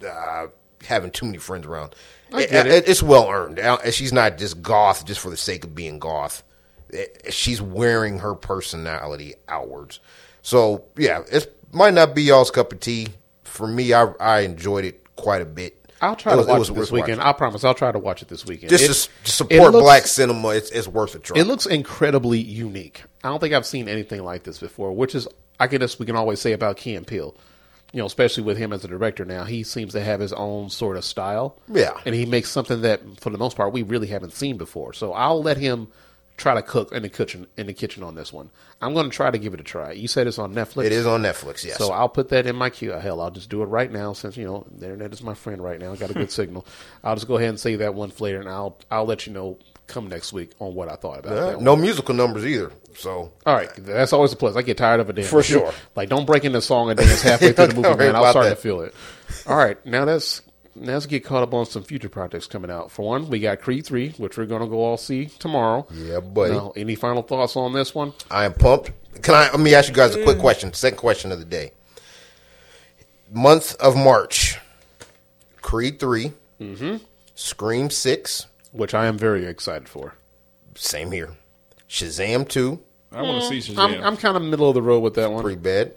uh, 0.07 0.47
having 0.85 1.11
too 1.11 1.27
many 1.27 1.39
friends 1.39 1.67
around. 1.67 1.95
I 2.33 2.47
get 2.47 2.67
It- 2.67 2.73
it. 2.73 2.89
It's 2.89 3.03
well 3.03 3.29
earned. 3.31 3.61
She's 3.93 4.13
not 4.13 4.39
just 4.39 4.63
goth 4.63 5.05
just 5.05 5.21
for 5.21 5.31
the 5.31 5.37
sake 5.37 5.65
of 5.65 5.75
being 5.75 5.99
goth. 5.99 6.43
It- 6.91 7.27
She's 7.31 7.61
wearing 7.63 8.19
her 8.21 8.35
personality 8.35 9.35
outwards. 9.49 10.01
So 10.43 10.85
yeah, 10.97 11.23
it 11.31 11.55
might 11.73 11.95
not 11.95 12.15
be 12.15 12.23
y'all's 12.23 12.51
cup 12.51 12.73
of 12.73 12.81
tea. 12.81 13.09
For 13.45 13.67
me, 13.67 13.93
I 13.93 14.07
I 14.21 14.41
enjoyed 14.41 14.85
it 14.85 15.15
quite 15.17 15.43
a 15.43 15.47
bit. 15.47 15.77
I'll 16.01 16.17
try 16.17 16.33
It 16.33 16.35
to 16.35 16.39
was- 16.39 16.47
it 16.47 16.51
watch 16.51 16.57
it 16.69 16.73
worth 16.73 16.79
this 16.81 16.93
weekend. 16.93 17.19
watching. 17.19 17.29
I 17.29 17.33
promise. 17.33 17.65
I'll 17.65 17.73
try 17.75 17.91
to 17.93 17.99
watch 17.99 18.21
it 18.21 18.29
this 18.29 18.45
weekend. 18.45 18.69
Just 18.71 18.85
It- 18.85 18.87
to 18.89 18.93
it 18.93 19.29
support 19.29 19.73
looks- 19.73 19.83
black 19.85 20.07
cinema, 20.07 20.49
it's, 20.49 20.71
it's 20.71 20.87
worth 20.89 21.15
a 21.15 21.19
try. 21.21 21.39
It 21.41 21.45
looks 21.47 21.65
incredibly 21.67 22.39
unique. 22.41 23.05
I 23.23 23.29
don't 23.29 23.39
think 23.41 23.55
I've 23.55 23.65
seen 23.65 23.89
anything 23.89 24.23
like 24.25 24.43
this 24.43 24.59
before, 24.59 24.93
which 24.93 25.15
is 25.15 25.27
I 25.61 25.69
guess 25.69 25.99
we 26.01 26.05
can 26.05 26.17
always 26.17 26.41
say 26.41 26.53
about 26.53 26.77
Key 26.77 26.95
and 26.97 27.07
Peele. 27.07 27.35
You 27.95 28.01
know, 28.01 28.07
especially 28.07 28.43
with 28.43 28.59
him 28.59 28.73
as 28.73 28.85
a 28.85 28.89
director 28.89 29.25
now, 29.25 29.45
he 29.45 29.63
seems 29.63 29.93
to 29.93 30.01
have 30.03 30.19
his 30.21 30.33
own 30.33 30.69
sort 30.69 30.97
of 30.97 31.05
style. 31.05 31.57
Yeah. 31.69 31.93
and 32.05 32.15
he 32.15 32.27
makes 32.27 32.51
something 32.51 32.83
that, 32.83 33.01
for 33.21 33.31
the 33.31 33.39
most 33.39 33.57
part, 33.57 33.73
we 33.73 33.83
really 33.83 34.09
haven't 34.09 34.33
seen 34.33 34.57
before. 34.59 34.93
So 34.93 35.13
I'll 35.13 35.43
let 35.43 35.57
him 35.57 35.89
try 36.37 36.55
to 36.55 36.63
cook 36.63 36.91
in 36.91 37.03
the 37.03 37.09
kitchen 37.09 37.47
in 37.57 37.69
the 37.69 37.73
kitchen 37.73 38.03
on 38.03 38.17
this 38.17 38.33
one. 38.33 38.51
I'm 38.83 38.93
going 38.95 39.09
to 39.09 39.15
try 39.17 39.31
to 39.31 39.39
give 39.39 39.55
it 39.55 39.61
a 39.61 39.63
try. 39.63 39.93
You 39.93 40.09
said 40.09 40.27
it's 40.27 40.41
on 40.41 40.53
Netflix. 40.53 40.87
it 40.87 40.93
is 40.93 41.07
on 41.07 41.23
Netflix. 41.23 41.65
Yes. 41.65 41.79
So 41.79 41.93
I'll 41.93 42.09
put 42.09 42.31
that 42.31 42.49
in 42.49 42.57
my 42.57 42.69
queue. 42.71 42.91
Hell, 42.91 43.21
I'll 43.21 43.31
just 43.31 43.49
do 43.49 43.63
it 43.63 43.67
right 43.67 43.93
now 43.93 44.13
since 44.13 44.37
you 44.37 44.45
know 44.45 44.67
the 44.77 44.87
internet 44.87 45.13
is 45.13 45.23
my 45.23 45.35
friend 45.35 45.63
right 45.63 45.79
now. 45.79 45.93
I 45.93 45.97
got 45.97 46.11
a 46.11 46.15
good 46.15 46.33
signal. 46.41 46.67
I'll 47.05 47.15
just 47.15 47.29
go 47.29 47.37
ahead 47.37 47.51
and 47.51 47.61
save 47.61 47.79
that 47.79 47.95
one 47.95 48.11
for 48.11 48.25
later, 48.25 48.41
and 48.41 48.49
I'll 48.49 48.77
I'll 48.91 49.05
let 49.05 49.29
you 49.29 49.33
know 49.33 49.57
come 49.87 50.09
next 50.09 50.33
week 50.33 50.51
on 50.59 50.75
what 50.75 50.89
I 50.89 50.97
thought 50.97 51.21
about 51.21 51.35
that. 51.37 51.55
one. 51.57 51.65
no 51.65 51.77
musical 51.77 52.15
numbers 52.17 52.45
either. 52.45 52.73
So 52.97 53.33
All 53.45 53.55
right, 53.55 53.71
that's 53.77 54.13
always 54.13 54.33
a 54.33 54.37
plus. 54.37 54.57
I 54.57 54.63
get 54.63 54.77
tired 54.79 55.01
of 55.01 55.11
a 55.11 55.13
dance 55.13 55.29
For 55.29 55.43
sure. 55.43 55.73
Like, 55.97 56.09
don't 56.09 56.27
break 56.27 56.45
into 56.45 56.61
song 56.61 56.91
and 56.91 56.99
dance 56.99 57.23
halfway 57.23 57.53
through 57.53 57.69
the 57.69 57.75
movie, 57.81 57.97
man. 57.97 58.17
I'll 58.17 58.31
start 58.31 58.45
that. 58.45 58.51
to 58.51 58.57
feel 58.57 58.81
it. 58.81 58.95
All 59.47 59.57
right, 59.57 59.85
now 59.87 60.05
let's 60.05 60.43
now 60.77 60.95
let's 60.95 61.07
get 61.07 61.25
caught 61.25 61.43
up 61.43 61.55
on 61.55 61.67
some 61.67 61.83
future 61.85 62.09
projects 62.09 62.47
coming 62.47 62.71
out. 62.71 62.91
For 62.91 63.05
one, 63.07 63.29
we 63.29 63.39
got 63.41 63.61
Creed 63.61 63.87
three, 63.87 64.11
which 64.11 64.37
we're 64.37 64.47
gonna 64.47 64.67
go 64.69 64.81
all 64.81 64.97
see 64.97 65.27
tomorrow. 65.27 65.87
Yeah, 65.93 66.21
buddy. 66.21 66.55
Now, 66.55 66.73
any 66.77 66.95
final 66.95 67.23
thoughts 67.23 67.57
on 67.57 67.73
this 67.73 67.95
one? 67.95 68.13
I 68.31 68.45
am 68.45 68.55
pumped. 68.55 68.91
Can 69.23 69.35
I? 69.35 69.51
Let 69.51 69.61
me 69.61 69.75
ask 69.75 69.89
you 69.89 69.95
guys 69.95 70.15
a 70.15 70.23
quick 70.25 70.39
question. 70.39 70.73
Second 70.73 70.99
question 70.99 71.31
of 71.33 71.39
the 71.39 71.45
day. 71.45 71.73
month 73.33 73.75
of 73.77 73.97
March, 73.97 74.59
Creed 75.63 75.99
3 75.99 76.33
mm-hmm. 76.61 76.97
Scream 77.37 77.91
six, 77.91 78.47
which 78.73 78.95
I 78.95 79.07
am 79.07 79.19
very 79.19 79.47
excited 79.47 79.89
for. 79.89 80.15
same 80.77 81.11
here. 81.13 81.31
Shazam 81.95 82.49
two, 82.49 82.81
I 83.13 83.23
want 83.23 83.43
to 83.43 83.49
see 83.61 83.73
Shazam. 83.73 83.79
I'm, 83.79 84.03
I'm 84.03 84.17
kind 84.17 84.37
of 84.37 84.43
middle 84.43 84.69
of 84.69 84.75
the 84.75 84.83
road 84.83 84.99
with 85.01 85.15
that 85.15 85.31
one. 85.31 85.43
pretty 85.43 85.61
bad. 85.61 85.95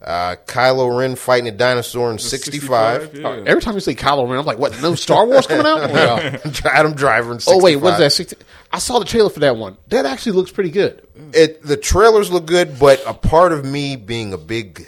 Uh, 0.00 0.36
Kylo 0.46 0.96
Ren 0.98 1.16
fighting 1.16 1.48
a 1.48 1.52
dinosaur 1.52 2.10
in 2.12 2.18
sixty 2.18 2.58
five. 2.60 3.12
Yeah. 3.16 3.28
Uh, 3.28 3.44
Every 3.46 3.60
time 3.60 3.74
you 3.74 3.80
say 3.80 3.94
Kylo 3.94 4.28
Ren, 4.28 4.38
I'm 4.38 4.46
like, 4.46 4.58
what? 4.58 4.80
No 4.80 4.94
Star 4.94 5.26
Wars 5.26 5.46
coming 5.46 5.66
out? 5.66 5.82
Oh, 5.90 5.94
yeah. 5.94 6.38
Adam 6.72 6.94
Driver 6.94 7.32
in 7.32 7.40
65. 7.40 7.54
Oh 7.54 7.64
wait, 7.64 7.76
what's 7.76 7.98
that? 7.98 8.12
60? 8.12 8.36
I 8.72 8.78
saw 8.78 8.98
the 9.00 9.04
trailer 9.04 9.30
for 9.30 9.40
that 9.40 9.56
one. 9.56 9.76
That 9.88 10.06
actually 10.06 10.32
looks 10.32 10.50
pretty 10.52 10.70
good. 10.70 11.06
It 11.34 11.62
the 11.62 11.76
trailers 11.76 12.30
look 12.30 12.46
good, 12.46 12.78
but 12.78 13.02
a 13.06 13.14
part 13.14 13.52
of 13.52 13.64
me 13.64 13.96
being 13.96 14.32
a 14.32 14.38
big 14.38 14.86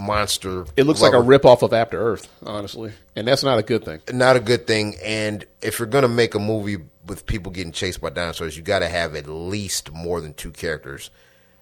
monster, 0.00 0.64
It 0.76 0.84
looks 0.84 1.00
like 1.02 1.12
a 1.12 1.18
lover, 1.18 1.28
rip 1.28 1.44
off 1.44 1.62
of 1.62 1.72
After 1.72 2.00
Earth, 2.00 2.28
honestly, 2.44 2.92
and 3.14 3.28
that's 3.28 3.44
not 3.44 3.58
a 3.58 3.62
good 3.62 3.84
thing. 3.84 4.00
not 4.12 4.34
a 4.36 4.40
good 4.40 4.66
thing. 4.66 4.96
And 5.04 5.44
if 5.62 5.78
you're 5.78 5.86
gonna 5.88 6.08
make 6.08 6.34
a 6.34 6.38
movie 6.40 6.78
with 7.06 7.26
people 7.26 7.52
getting 7.52 7.72
chased 7.72 8.00
by 8.00 8.10
dinosaurs, 8.10 8.56
you 8.56 8.62
got 8.62 8.80
to 8.80 8.88
have 8.88 9.14
at 9.16 9.26
least 9.28 9.92
more 9.92 10.20
than 10.20 10.32
two 10.34 10.50
characters. 10.50 11.10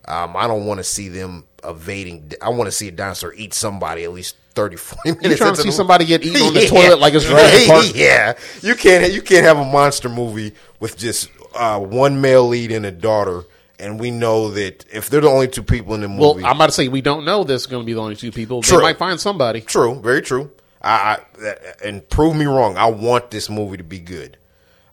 Um, 0.07 0.37
I 0.37 0.47
don't 0.47 0.65
want 0.67 0.79
to 0.79 0.85
see 0.85 1.09
them 1.09 1.45
evading. 1.65 2.33
I 2.41 2.49
want 2.51 2.67
to 2.67 2.73
see 2.73 2.89
a 2.89 2.91
dinosaur 2.91 3.33
eat 3.35 3.53
somebody 3.55 4.05
at 4.05 4.13
least 4.13 4.37
30, 4.55 4.77
40 4.77 5.11
minutes. 5.11 5.29
You 5.29 5.37
trying 5.37 5.55
to 5.55 5.63
see 5.63 5.71
somebody 5.71 6.05
get 6.07 6.25
eaten 6.25 6.41
on 6.43 6.55
the 6.55 6.63
Yeah. 6.65 6.69
toilet 6.69 6.99
like 6.99 7.13
it's 7.15 7.27
Park? 7.69 7.85
yeah, 7.95 8.35
you 8.63 8.75
can't. 8.75 9.13
You 9.13 9.21
can't 9.23 9.45
have 9.45 9.59
a 9.59 9.65
monster 9.65 10.09
movie 10.09 10.55
with 10.81 10.97
just 10.97 11.31
uh, 11.55 11.79
one 11.79 12.21
male 12.21 12.47
lead 12.49 12.73
and 12.73 12.85
a 12.87 12.91
daughter. 12.91 13.45
And 13.81 14.01
we 14.01 14.11
know 14.11 14.51
that 14.51 14.85
if 14.93 15.09
they're 15.09 15.21
the 15.21 15.29
only 15.29 15.47
two 15.49 15.63
people 15.63 15.95
in 15.95 16.01
the 16.01 16.09
movie, 16.09 16.43
Well, 16.43 16.47
I'm 16.47 16.57
about 16.57 16.67
to 16.67 16.73
say 16.73 16.89
we 16.89 17.01
don't 17.01 17.25
know 17.25 17.45
this 17.45 17.63
is 17.63 17.67
going 17.69 17.83
to 17.83 17.87
be 17.87 17.93
the 17.93 18.01
only 18.01 18.17
two 18.17 18.33
people. 18.33 18.61
True. 18.63 18.79
They 18.79 18.83
might 18.83 18.99
find 18.99 19.21
somebody. 19.21 19.61
True, 19.61 20.01
very 20.01 20.21
true. 20.21 20.51
I, 20.83 21.19
I 21.41 21.55
and 21.85 22.09
prove 22.09 22.35
me 22.37 22.47
wrong. 22.47 22.77
I 22.77 22.87
want 22.87 23.31
this 23.31 23.49
movie 23.49 23.77
to 23.77 23.85
be 23.85 23.99
good. 24.01 24.37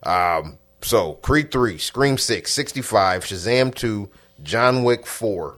Um, 0.02 0.58
so 0.82 1.14
Creed 1.14 1.50
three, 1.50 1.78
Scream 1.78 2.16
six, 2.18 2.52
65, 2.52 3.24
Shazam 3.24 3.74
two, 3.74 4.08
John 4.42 4.84
Wick 4.84 5.06
four. 5.06 5.56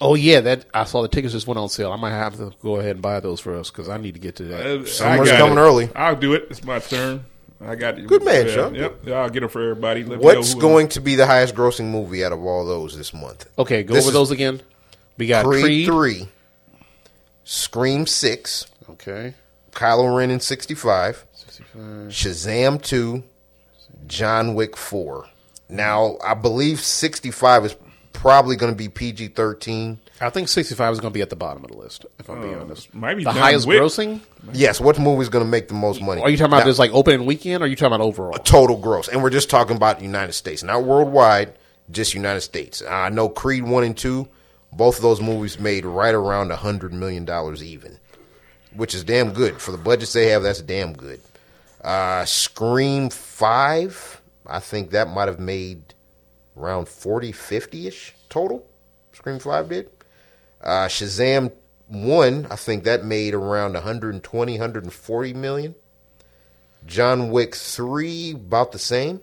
Oh 0.00 0.14
yeah, 0.14 0.40
that 0.40 0.64
I 0.72 0.84
saw 0.84 1.02
the 1.02 1.08
tickets 1.08 1.34
just 1.34 1.46
went 1.46 1.58
on 1.58 1.68
sale. 1.68 1.92
I 1.92 1.96
might 1.96 2.10
have 2.10 2.36
to 2.38 2.52
go 2.62 2.76
ahead 2.76 2.92
and 2.92 3.02
buy 3.02 3.20
those 3.20 3.38
for 3.38 3.54
us 3.56 3.70
because 3.70 3.88
I 3.88 3.98
need 3.98 4.14
to 4.14 4.20
get 4.20 4.36
to 4.36 4.44
that. 4.44 4.66
Uh, 4.66 4.86
Summer's 4.86 5.30
coming 5.30 5.58
it. 5.58 5.60
early. 5.60 5.90
I'll 5.94 6.16
do 6.16 6.32
it. 6.34 6.46
It's 6.50 6.64
my 6.64 6.78
turn. 6.78 7.24
I 7.62 7.74
got 7.74 7.98
it. 7.98 8.06
Good 8.06 8.24
man, 8.24 8.46
yeah, 8.46 8.54
Sean. 8.54 8.74
Yep. 8.74 9.00
Yeah, 9.04 9.14
I'll 9.16 9.28
get 9.30 9.42
it 9.42 9.48
for 9.48 9.60
everybody. 9.62 10.02
Let 10.04 10.18
me 10.18 10.24
What's 10.24 10.50
know 10.50 10.54
who- 10.54 10.60
going 10.60 10.88
to 10.88 11.00
be 11.00 11.14
the 11.14 11.26
highest 11.26 11.54
grossing 11.54 11.90
movie 11.90 12.24
out 12.24 12.32
of 12.32 12.42
all 12.44 12.64
those 12.64 12.96
this 12.96 13.12
month? 13.12 13.46
okay, 13.58 13.82
go 13.82 13.92
This 13.94 14.04
over 14.04 14.10
is 14.10 14.14
those 14.14 14.30
again. 14.30 14.60
We 15.18 15.26
got 15.26 15.44
Creed, 15.44 15.62
Creed. 15.62 15.86
three, 15.86 16.28
Scream 17.44 18.06
six, 18.06 18.66
Okay, 18.88 19.34
Kylo 19.72 20.16
Ren 20.16 20.30
in 20.30 20.40
sixty 20.40 20.74
five, 20.74 21.24
65. 21.34 22.08
Shazam 22.08 22.80
two, 22.82 23.22
John 24.06 24.54
Wick 24.54 24.76
four. 24.76 25.26
Now 25.68 26.16
I 26.24 26.34
believe 26.34 26.80
sixty 26.80 27.30
five 27.30 27.64
is 27.64 27.76
probably 28.12 28.56
going 28.56 28.72
to 28.72 28.76
be 28.76 28.88
PG 28.88 29.28
thirteen. 29.28 29.98
I 30.22 30.28
think 30.30 30.48
65 30.48 30.92
is 30.92 31.00
going 31.00 31.12
to 31.12 31.16
be 31.16 31.22
at 31.22 31.30
the 31.30 31.36
bottom 31.36 31.64
of 31.64 31.70
the 31.70 31.78
list. 31.78 32.04
If 32.18 32.28
I'm 32.28 32.42
being 32.42 32.54
honest, 32.54 32.92
might 32.94 33.14
be 33.14 33.24
the 33.24 33.30
John 33.32 33.40
highest 33.40 33.66
Wick. 33.66 33.80
grossing. 33.80 34.20
Yes, 34.52 34.78
what 34.80 34.98
movie 34.98 35.22
is 35.22 35.28
going 35.30 35.44
to 35.44 35.50
make 35.50 35.68
the 35.68 35.74
most 35.74 36.02
money? 36.02 36.20
Are 36.20 36.28
you 36.28 36.36
talking 36.36 36.50
about 36.52 36.58
Now, 36.60 36.64
this 36.66 36.78
like 36.78 36.90
opening 36.92 37.24
weekend? 37.26 37.62
or 37.62 37.64
Are 37.64 37.68
you 37.68 37.76
talking 37.76 37.94
about 37.94 38.04
overall? 38.04 38.32
total 38.38 38.76
gross? 38.76 39.08
And 39.08 39.22
we're 39.22 39.30
just 39.30 39.48
talking 39.48 39.76
about 39.76 40.02
United 40.02 40.32
States, 40.34 40.62
not 40.62 40.84
worldwide, 40.84 41.54
just 41.90 42.12
United 42.14 42.42
States. 42.42 42.82
I 42.86 43.08
know 43.08 43.28
Creed 43.30 43.64
one 43.64 43.82
and 43.82 43.96
two, 43.96 44.28
both 44.72 44.96
of 44.96 45.02
those 45.02 45.22
movies 45.22 45.58
made 45.58 45.86
right 45.86 46.14
around 46.14 46.50
a 46.50 46.56
hundred 46.56 46.92
million 46.92 47.24
dollars 47.24 47.64
even, 47.64 47.98
which 48.74 48.94
is 48.94 49.02
damn 49.04 49.32
good 49.32 49.58
for 49.60 49.72
the 49.72 49.78
budgets 49.78 50.12
they 50.12 50.26
have. 50.28 50.42
That's 50.42 50.60
damn 50.60 50.92
good. 50.92 51.20
Uh, 51.82 52.26
Scream 52.26 53.08
five, 53.08 54.20
I 54.46 54.60
think 54.60 54.90
that 54.90 55.08
might 55.08 55.28
have 55.28 55.40
made 55.40 55.94
around 56.58 56.88
40, 56.88 57.32
50 57.32 57.86
ish 57.86 58.14
total. 58.28 58.66
Scream 59.14 59.38
five 59.38 59.68
did. 59.70 59.88
Uh, 60.62 60.86
Shazam 60.86 61.52
one, 61.88 62.46
I 62.50 62.56
think 62.56 62.84
that 62.84 63.04
made 63.04 63.34
around 63.34 63.72
120, 63.74 64.52
140 64.52 65.34
million. 65.34 65.74
John 66.86 67.30
Wick 67.30 67.54
3, 67.54 68.32
about 68.32 68.72
the 68.72 68.78
same. 68.78 69.20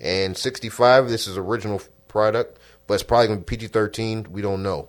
And 0.00 0.36
65, 0.36 1.08
this 1.08 1.26
is 1.26 1.36
original 1.38 1.80
product, 2.08 2.58
but 2.86 2.94
it's 2.94 3.02
probably 3.02 3.28
going 3.28 3.38
to 3.40 3.44
be 3.44 3.56
PG 3.56 3.68
13. 3.68 4.26
We 4.30 4.42
don't 4.42 4.62
know. 4.62 4.88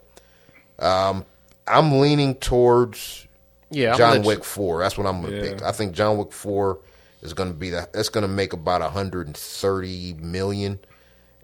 Um, 0.80 1.26
I'm 1.68 2.00
leaning 2.00 2.36
towards 2.36 3.26
Yeah, 3.70 3.96
John 3.96 4.24
Wick 4.24 4.40
you- 4.40 4.44
4. 4.44 4.82
That's 4.82 4.98
what 4.98 5.08
I'm 5.08 5.22
going 5.22 5.34
to 5.34 5.44
Yeah. 5.46 5.54
pick. 5.54 5.64
I 5.64 5.72
think 5.72 5.94
John 5.94 6.18
Wick 6.18 6.32
4 6.32 6.78
is 7.22 7.34
going 7.34 7.50
to 7.50 7.56
be 7.58 7.70
the, 7.70 7.88
that's 7.92 8.10
going 8.10 8.24
to 8.24 8.28
make 8.28 8.54
about 8.54 8.82
130 8.82 10.14
million. 10.20 10.80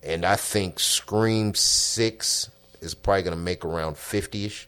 And 0.04 0.26
I 0.26 0.36
think 0.36 0.80
Scream 0.80 1.54
6 1.56 2.50
is 2.82 2.94
probably 2.94 3.24
going 3.24 3.38
to 3.38 3.42
make 3.44 3.64
around 3.64 3.98
50 3.98 4.46
ish, 4.46 4.68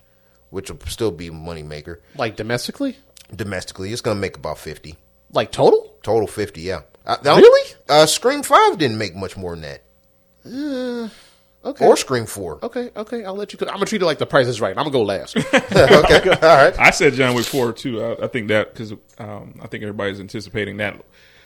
which 0.50 0.70
will 0.72 0.80
still 0.88 1.12
be 1.12 1.28
a 1.28 1.32
moneymaker. 1.32 1.98
like 2.16 2.36
domestically, 2.36 2.98
Domestically, 3.36 3.92
it's 3.92 4.02
going 4.02 4.16
to 4.18 4.22
make 4.22 4.38
about 4.38 4.58
50. 4.60 4.96
like 5.32 5.52
total. 5.52 5.90
Total 6.04 6.28
fifty, 6.28 6.62
yeah. 6.62 6.82
Uh, 7.06 7.16
Really? 7.24 7.72
Uh, 7.90 8.06
Scream 8.06 8.44
Five 8.44 8.78
didn't 8.78 8.98
make 8.98 9.16
much 9.16 9.36
more 9.38 9.56
than 9.56 9.62
that, 9.62 9.82
Okay, 11.66 11.86
or 11.88 11.96
Scream 11.96 12.26
Four. 12.26 12.60
okay, 12.62 12.92
okay. 12.96 13.24
I'll 13.24 13.36
let 13.36 13.54
you. 13.54 13.58
Go. 13.60 13.66
I'm 13.68 13.76
gonna 13.76 13.86
treat 13.86 14.02
it 14.02 14.06
like 14.06 14.18
the 14.18 14.26
price 14.26 14.48
is 14.48 14.60
right. 14.60 14.72
I'm 14.78 14.84
gonna 14.84 14.92
go 14.92 15.04
last. 15.04 15.38
okay, 15.54 16.30
all 16.30 16.40
right. 16.42 16.78
I 16.78 16.90
said 16.92 17.14
John 17.14 17.36
Wick 17.36 17.46
four 17.46 17.72
too. 17.72 18.04
I, 18.04 18.26
I 18.26 18.28
think 18.28 18.50
that 18.50 18.74
because 18.74 18.92
um, 19.18 19.58
I 19.62 19.68
think 19.68 19.82
everybody's 19.84 20.20
anticipating 20.20 20.76
that 20.78 21.00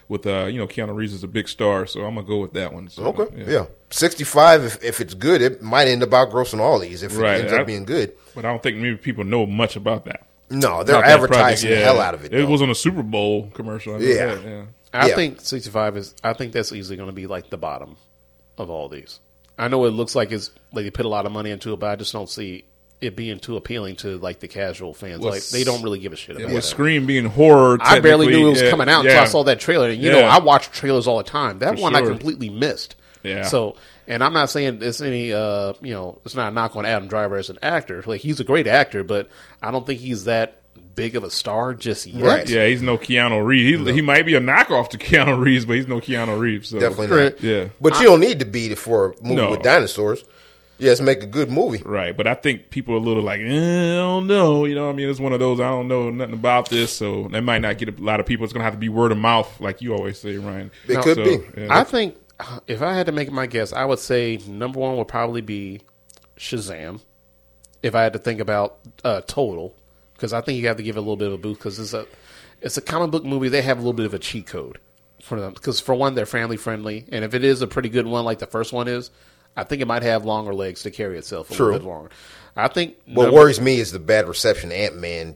with 0.10 0.26
uh, 0.26 0.46
you 0.46 0.58
know 0.60 0.68
Keanu 0.68 0.96
Reeves 0.96 1.14
is 1.14 1.24
a 1.24 1.28
big 1.28 1.48
star, 1.50 1.86
so 1.86 2.02
I'm 2.06 2.16
gonna 2.16 2.28
go 2.28 2.38
with 2.40 2.54
that 2.54 2.74
one. 2.74 2.90
So, 2.90 3.06
Okay, 3.08 3.52
yeah. 3.52 3.66
Sixty-five. 3.90 4.64
If, 4.64 4.84
if 4.84 5.02
it's 5.02 5.14
good, 5.14 5.42
it 5.42 5.62
might 5.62 5.88
end 5.88 6.04
up 6.04 6.10
outgrossing 6.10 6.60
all 6.60 6.80
these. 6.80 7.04
If 7.04 7.18
Right. 7.18 7.38
it 7.38 7.42
ends 7.42 7.54
up 7.54 7.68
being 7.68 7.86
good, 7.86 8.14
But 8.36 8.46
I 8.46 8.50
don't 8.50 8.62
think 8.64 8.78
maybe 8.78 8.98
people 8.98 9.24
know 9.24 9.46
much 9.46 9.76
about 9.76 10.06
that. 10.06 10.26
no, 10.50 10.84
they're 10.84 10.96
About 10.98 11.06
that 11.08 11.14
advertising 11.14 11.70
project, 11.70 11.80
the 11.82 11.86
hell 11.86 12.00
out 12.00 12.14
of 12.14 12.24
it. 12.26 12.34
It 12.34 12.38
though. 12.38 12.48
was 12.52 12.62
on 12.62 12.70
a 12.70 12.76
Super 12.76 13.04
Bowl 13.04 13.50
commercial. 13.54 13.96
I 13.96 14.00
Yeah. 14.00 14.26
that, 14.36 14.44
yeah. 14.46 14.64
I 14.94 15.08
Yeah. 15.10 15.16
think 15.16 15.42
65 15.42 15.98
is. 15.98 16.16
I 16.24 16.34
think 16.34 16.54
that's 16.54 16.72
easily 16.72 16.96
going 16.98 17.10
to 17.10 17.14
be 17.16 17.28
like 17.28 17.50
the 17.50 17.58
bottom 17.58 17.98
of 18.58 18.70
all 18.70 18.88
these. 18.90 19.20
I 19.58 19.68
know 19.68 19.84
it 19.86 19.90
looks 19.92 20.16
like 20.16 20.32
it's 20.32 20.52
like 20.72 20.86
they 20.86 20.92
put 20.92 21.06
a 21.06 21.10
lot 21.10 21.26
of 21.26 21.32
money 21.32 21.50
into 21.52 21.74
it, 21.74 21.80
but 21.80 21.90
I 21.90 21.96
just 21.98 22.14
don't 22.14 22.30
see 22.30 22.64
it 23.00 23.16
being 23.16 23.40
too 23.40 23.58
appealing 23.58 23.96
to 23.98 24.18
like 24.18 24.40
the 24.40 24.48
casual 24.48 24.94
fans. 24.94 25.22
Well, 25.22 25.32
like 25.34 25.44
they 25.50 25.64
don't 25.64 25.84
really 25.84 26.00
give 26.00 26.14
a 26.14 26.16
shit 26.16 26.36
about 26.36 26.48
With 26.50 26.58
it. 26.58 26.62
Scream 26.68 27.06
being 27.06 27.26
horror, 27.26 27.78
I 27.80 28.00
barely 28.00 28.28
knew 28.28 28.48
it 28.48 28.50
was 28.50 28.60
technically, 28.60 28.70
coming 28.72 28.88
yeah, 28.88 28.96
out 28.98 29.06
until. 29.06 29.20
I 29.22 29.26
saw 29.26 29.44
that 29.44 29.60
trailer. 29.60 29.90
And 29.90 30.02
you 30.02 30.10
Yeah. 30.12 30.22
know, 30.22 30.28
I 30.28 30.40
watch 30.40 30.72
trailers 30.72 31.06
all 31.08 31.18
the 31.18 31.24
time. 31.24 31.60
That 31.60 31.76
For 31.76 31.82
one 31.82 31.96
I 31.96 32.02
completely 32.02 32.50
missed. 32.50 32.96
Yeah. 33.24 33.44
So, 33.44 33.76
and 34.08 34.24
I'm 34.24 34.34
not 34.34 34.50
saying 34.50 34.80
it's 34.82 35.02
any, 35.02 35.34
uh, 35.34 35.74
you 35.82 35.94
know, 35.94 36.20
it's 36.26 36.34
not 36.36 36.52
a 36.52 36.56
knock 36.56 36.76
on 36.76 36.86
Adam 36.86 37.08
Driver 37.08 37.36
as 37.36 37.50
an 37.50 37.60
actor. 37.62 38.04
Like 38.06 38.22
he's 38.22 38.40
a 38.40 38.44
great 38.44 38.66
actor, 38.68 39.04
but 39.04 39.30
I 39.62 39.70
don't 39.72 39.86
think 39.86 40.00
he's 40.00 40.24
that 40.26 40.62
big 40.96 41.16
of 41.16 41.24
a 41.24 41.30
star 41.30 41.76
just 41.76 42.08
yet. 42.08 42.24
Right. 42.26 42.50
Yeah, 42.50 42.66
he's 42.66 42.82
no 42.82 42.98
Keanu 42.98 43.46
Reeves. 43.46 43.86
He, 43.88 43.94
he 43.96 44.02
might 44.02 44.26
be 44.26 44.34
a 44.34 44.40
knockoff 44.42 44.90
to 44.90 44.98
Keanu 44.98 45.40
Reeves, 45.40 45.66
but 45.66 45.76
he's 45.76 45.88
no 45.88 46.00
Keanu 46.00 46.40
Reeves. 46.40 46.70
So. 46.70 46.80
Definitely 46.80 47.08
not. 47.24 47.42
Yeah. 47.44 47.68
But 47.80 48.00
you 48.00 48.06
don't 48.08 48.20
need 48.22 48.40
to 48.40 48.46
be 48.46 48.74
for 48.74 49.12
a 49.12 49.24
movie 49.24 49.36
No. 49.36 49.52
with 49.52 49.62
dinosaurs. 49.62 50.24
Yes, 50.80 51.02
make 51.02 51.24
a 51.24 51.26
good 51.28 51.50
movie. 51.50 51.82
Right, 51.84 52.16
but 52.16 52.28
I 52.28 52.36
think 52.36 52.70
people 52.70 52.94
are 52.94 52.98
a 52.98 53.02
little 53.02 53.24
like, 53.24 53.40
eh, 53.42 53.46
I 53.94 53.96
don't 53.98 54.28
know. 54.28 54.66
You 54.66 54.76
know, 54.76 54.86
what 54.86 54.94
I 54.94 54.96
mean, 54.96 55.10
it's 55.10 55.20
one 55.20 55.34
of 55.34 55.40
those. 55.40 55.60
I 55.60 55.70
don't 55.70 55.88
know 55.88 56.10
nothing 56.12 56.36
about 56.36 56.70
this, 56.70 56.96
so 56.96 57.28
that 57.30 57.42
might 57.42 57.60
not 57.60 57.78
get 57.80 57.98
a 57.98 58.02
lot 58.02 58.20
of 58.20 58.26
people. 58.28 58.44
It's 58.44 58.54
going 58.54 58.62
to 58.62 58.66
have 58.66 58.74
to 58.74 58.80
be 58.80 58.90
word 58.90 59.12
of 59.12 59.18
mouth, 59.18 59.60
like 59.60 59.82
you 59.82 59.94
always 59.94 60.20
say, 60.20 60.38
Ryan. 60.38 60.70
It 60.88 61.02
could 61.02 61.16
So, 61.16 61.24
be. 61.24 61.40
yeah. 61.62 61.68
I 61.72 61.84
think 61.84 62.16
uh, 62.40 62.60
if 62.68 62.82
I 62.84 62.94
had 62.94 63.08
to 63.08 63.12
make 63.12 63.32
my 63.32 63.48
guess, 63.48 63.74
I 63.74 63.86
would 63.86 64.00
say 64.00 64.40
number 64.48 64.80
one 64.80 64.98
would 64.98 65.08
probably 65.08 65.42
be 65.42 65.82
Shazam. 66.38 67.02
If 67.84 67.96
I 67.96 68.04
had 68.04 68.14
to 68.14 68.20
think 68.20 68.40
about 68.40 68.78
uh, 69.04 69.22
total, 69.22 69.76
because 70.14 70.34
I 70.34 70.42
think 70.42 70.60
you 70.60 70.68
have 70.68 70.78
to 70.78 70.84
give 70.84 70.96
it 70.96 71.00
a 71.00 71.02
little 71.02 71.16
bit 71.16 71.28
of 71.28 71.34
a 71.34 71.38
boost 71.38 71.60
because 71.60 71.80
it's 71.80 71.94
a 71.94 72.06
it's 72.62 72.78
a 72.78 72.82
comic 72.82 73.12
book 73.12 73.24
movie. 73.24 73.50
They 73.50 73.62
have 73.62 73.78
a 73.78 73.82
little 73.82 73.94
bit 73.94 74.06
of 74.08 74.14
a 74.14 74.20
cheat 74.20 74.48
code 74.48 74.80
for 75.22 75.40
them 75.40 75.54
because 75.54 75.80
for 75.80 75.94
one, 75.96 76.16
they're 76.16 76.26
family 76.26 76.58
friendly, 76.58 77.06
and 77.12 77.24
if 77.24 77.34
it 77.34 77.44
is 77.44 77.62
a 77.62 77.68
pretty 77.68 77.90
good 77.90 78.08
one 78.08 78.26
like 78.26 78.40
the 78.40 78.48
first 78.48 78.74
one 78.74 78.88
is, 78.88 79.12
I 79.58 79.64
think 79.64 79.82
it 79.82 79.88
might 79.88 80.04
have 80.04 80.24
longer 80.24 80.54
legs 80.54 80.84
to 80.84 80.92
carry 80.92 81.18
itself 81.18 81.52
a 81.52 81.54
True. 81.56 81.66
little 81.66 81.80
bit 81.80 81.88
longer. 81.88 82.10
I 82.56 82.68
think 82.70 82.96
What 83.06 83.24
number- 83.26 83.36
worries 83.40 83.60
me 83.60 83.80
is 83.80 83.92
the 83.92 84.00
bad 84.00 84.28
reception 84.28 84.72
Ant 84.72 84.96
Man 84.98 85.36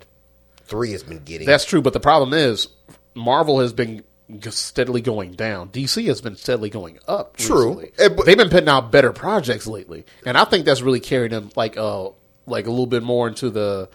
three 0.66 0.92
has 0.94 1.04
been 1.04 1.24
getting. 1.26 1.46
That's 1.48 1.66
true, 1.66 1.82
but 1.82 1.92
the 1.94 2.00
problem 2.00 2.34
is 2.34 2.68
Marvel 3.16 3.60
has 3.60 3.74
been 3.74 4.04
steadily 4.50 5.02
going 5.02 5.34
down. 5.34 5.68
DC 5.70 6.06
has 6.08 6.22
been 6.22 6.38
steadily 6.38 6.70
going 6.70 6.98
up. 7.08 7.36
True. 7.36 7.74
recently. 7.80 7.92
Eh, 8.00 8.08
but- 8.10 8.26
They've 8.26 8.38
been 8.38 8.50
putting 8.50 8.70
out 8.70 8.90
better 8.92 9.12
projects 9.12 9.68
lately, 9.68 10.06
and 10.26 10.38
I 10.38 10.46
think 10.46 10.66
that's 10.66 10.82
really 10.82 11.02
carried 11.02 11.32
them 11.32 11.50
like 11.56 11.76
uh 11.78 12.10
like 12.48 12.66
a 12.68 12.70
little 12.70 12.88
bit 12.88 13.04
more 13.04 13.28
into 13.28 13.50
the 13.50 13.90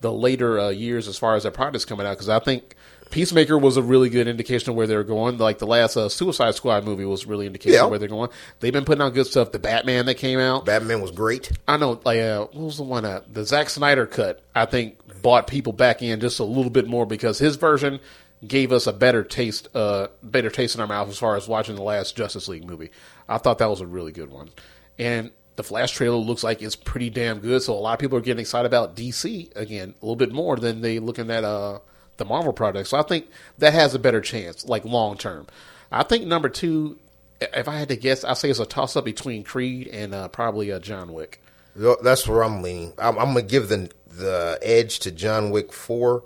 the 0.00 0.10
later 0.12 0.58
uh, 0.58 0.68
years 0.70 1.06
as 1.08 1.16
far 1.18 1.36
as 1.36 1.42
their 1.44 1.52
products 1.52 1.84
coming 1.84 2.06
out. 2.06 2.12
Because 2.14 2.28
I 2.28 2.38
think 2.40 2.74
Peacemaker 3.12 3.56
was 3.56 3.76
a 3.76 3.82
really 3.82 4.08
good 4.08 4.26
indication 4.26 4.70
of 4.70 4.76
where 4.76 4.88
they're 4.88 5.04
going. 5.04 5.38
Like 5.38 5.58
the 5.58 5.66
last 5.66 5.96
uh, 5.96 6.08
Suicide 6.08 6.54
Squad 6.56 6.84
movie 6.84 7.04
was 7.04 7.26
really 7.26 7.46
indication 7.46 7.74
Yeah. 7.74 7.84
of 7.84 7.90
where 7.90 7.98
they're 7.98 8.08
going. 8.08 8.30
They've 8.60 8.72
been 8.72 8.84
putting 8.84 9.02
out 9.02 9.14
good 9.14 9.26
stuff. 9.26 9.52
The 9.52 9.58
Batman 9.60 10.06
that 10.06 10.14
came 10.16 10.38
out, 10.40 10.64
Batman 10.64 11.00
was 11.00 11.10
great. 11.12 11.52
I 11.68 11.76
know, 11.76 12.00
like 12.04 12.18
uh, 12.18 12.40
what 12.46 12.54
was 12.64 12.76
the 12.78 12.82
one? 12.82 13.04
Uh, 13.04 13.20
the 13.32 13.44
Zack 13.44 13.70
Snyder 13.70 14.06
cut. 14.06 14.42
I 14.54 14.64
think 14.66 14.98
bought 15.22 15.46
people 15.46 15.72
back 15.72 16.02
in 16.02 16.18
just 16.20 16.40
a 16.40 16.44
little 16.44 16.70
bit 16.70 16.88
more 16.88 17.06
because 17.06 17.38
his 17.38 17.54
version 17.56 18.00
gave 18.44 18.72
us 18.72 18.88
a 18.88 18.92
better 18.92 19.22
taste, 19.22 19.68
uh, 19.74 20.08
better 20.22 20.50
taste 20.50 20.74
in 20.74 20.80
our 20.80 20.86
mouth 20.88 21.08
as 21.08 21.18
far 21.18 21.36
as 21.36 21.46
watching 21.46 21.76
the 21.76 21.82
last 21.82 22.16
Justice 22.16 22.48
League 22.48 22.64
movie. 22.66 22.90
I 23.28 23.38
thought 23.38 23.58
that 23.58 23.70
was 23.70 23.80
a 23.80 23.86
really 23.86 24.10
good 24.10 24.30
one, 24.32 24.50
and 24.98 25.30
the 25.54 25.62
Flash 25.62 25.92
trailer 25.92 26.16
looks 26.16 26.42
like 26.42 26.60
it's 26.62 26.74
pretty 26.74 27.10
damn 27.10 27.38
good. 27.38 27.62
So 27.62 27.74
a 27.74 27.78
lot 27.78 27.92
of 27.92 27.98
people 28.00 28.16
are 28.18 28.22
getting 28.22 28.40
excited 28.40 28.66
about 28.66 28.96
DC 28.96 29.54
again 29.54 29.94
a 30.00 30.04
little 30.04 30.16
bit 30.16 30.32
more 30.32 30.56
than 30.56 30.80
they 30.80 30.98
looking 30.98 31.30
at 31.30 31.44
uh, 31.44 31.78
the 32.16 32.24
Marvel 32.24 32.52
product. 32.52 32.88
So 32.88 32.98
I 32.98 33.02
think 33.02 33.28
that 33.58 33.72
has 33.72 33.94
a 33.94 33.98
better 33.98 34.20
chance, 34.20 34.66
like 34.66 34.84
long 34.84 35.16
term. 35.16 35.46
I 35.90 36.02
think 36.02 36.26
number 36.26 36.48
two, 36.48 36.98
if 37.40 37.68
I 37.68 37.78
had 37.78 37.88
to 37.88 37.96
guess, 37.96 38.24
I'd 38.24 38.36
say 38.36 38.50
it's 38.50 38.58
a 38.58 38.66
toss 38.66 38.96
up 38.96 39.04
between 39.04 39.44
Creed 39.44 39.88
and 39.88 40.14
uh, 40.14 40.28
probably 40.28 40.72
uh, 40.72 40.78
John 40.78 41.12
Wick. 41.12 41.40
That's 41.74 42.28
where 42.28 42.44
I'm 42.44 42.62
leaning. 42.62 42.92
I'm, 42.98 43.18
I'm 43.18 43.28
gonna 43.28 43.42
give 43.42 43.68
the 43.68 43.90
the 44.10 44.58
edge 44.62 45.00
to 45.00 45.10
John 45.10 45.50
Wick 45.50 45.72
four, 45.72 46.22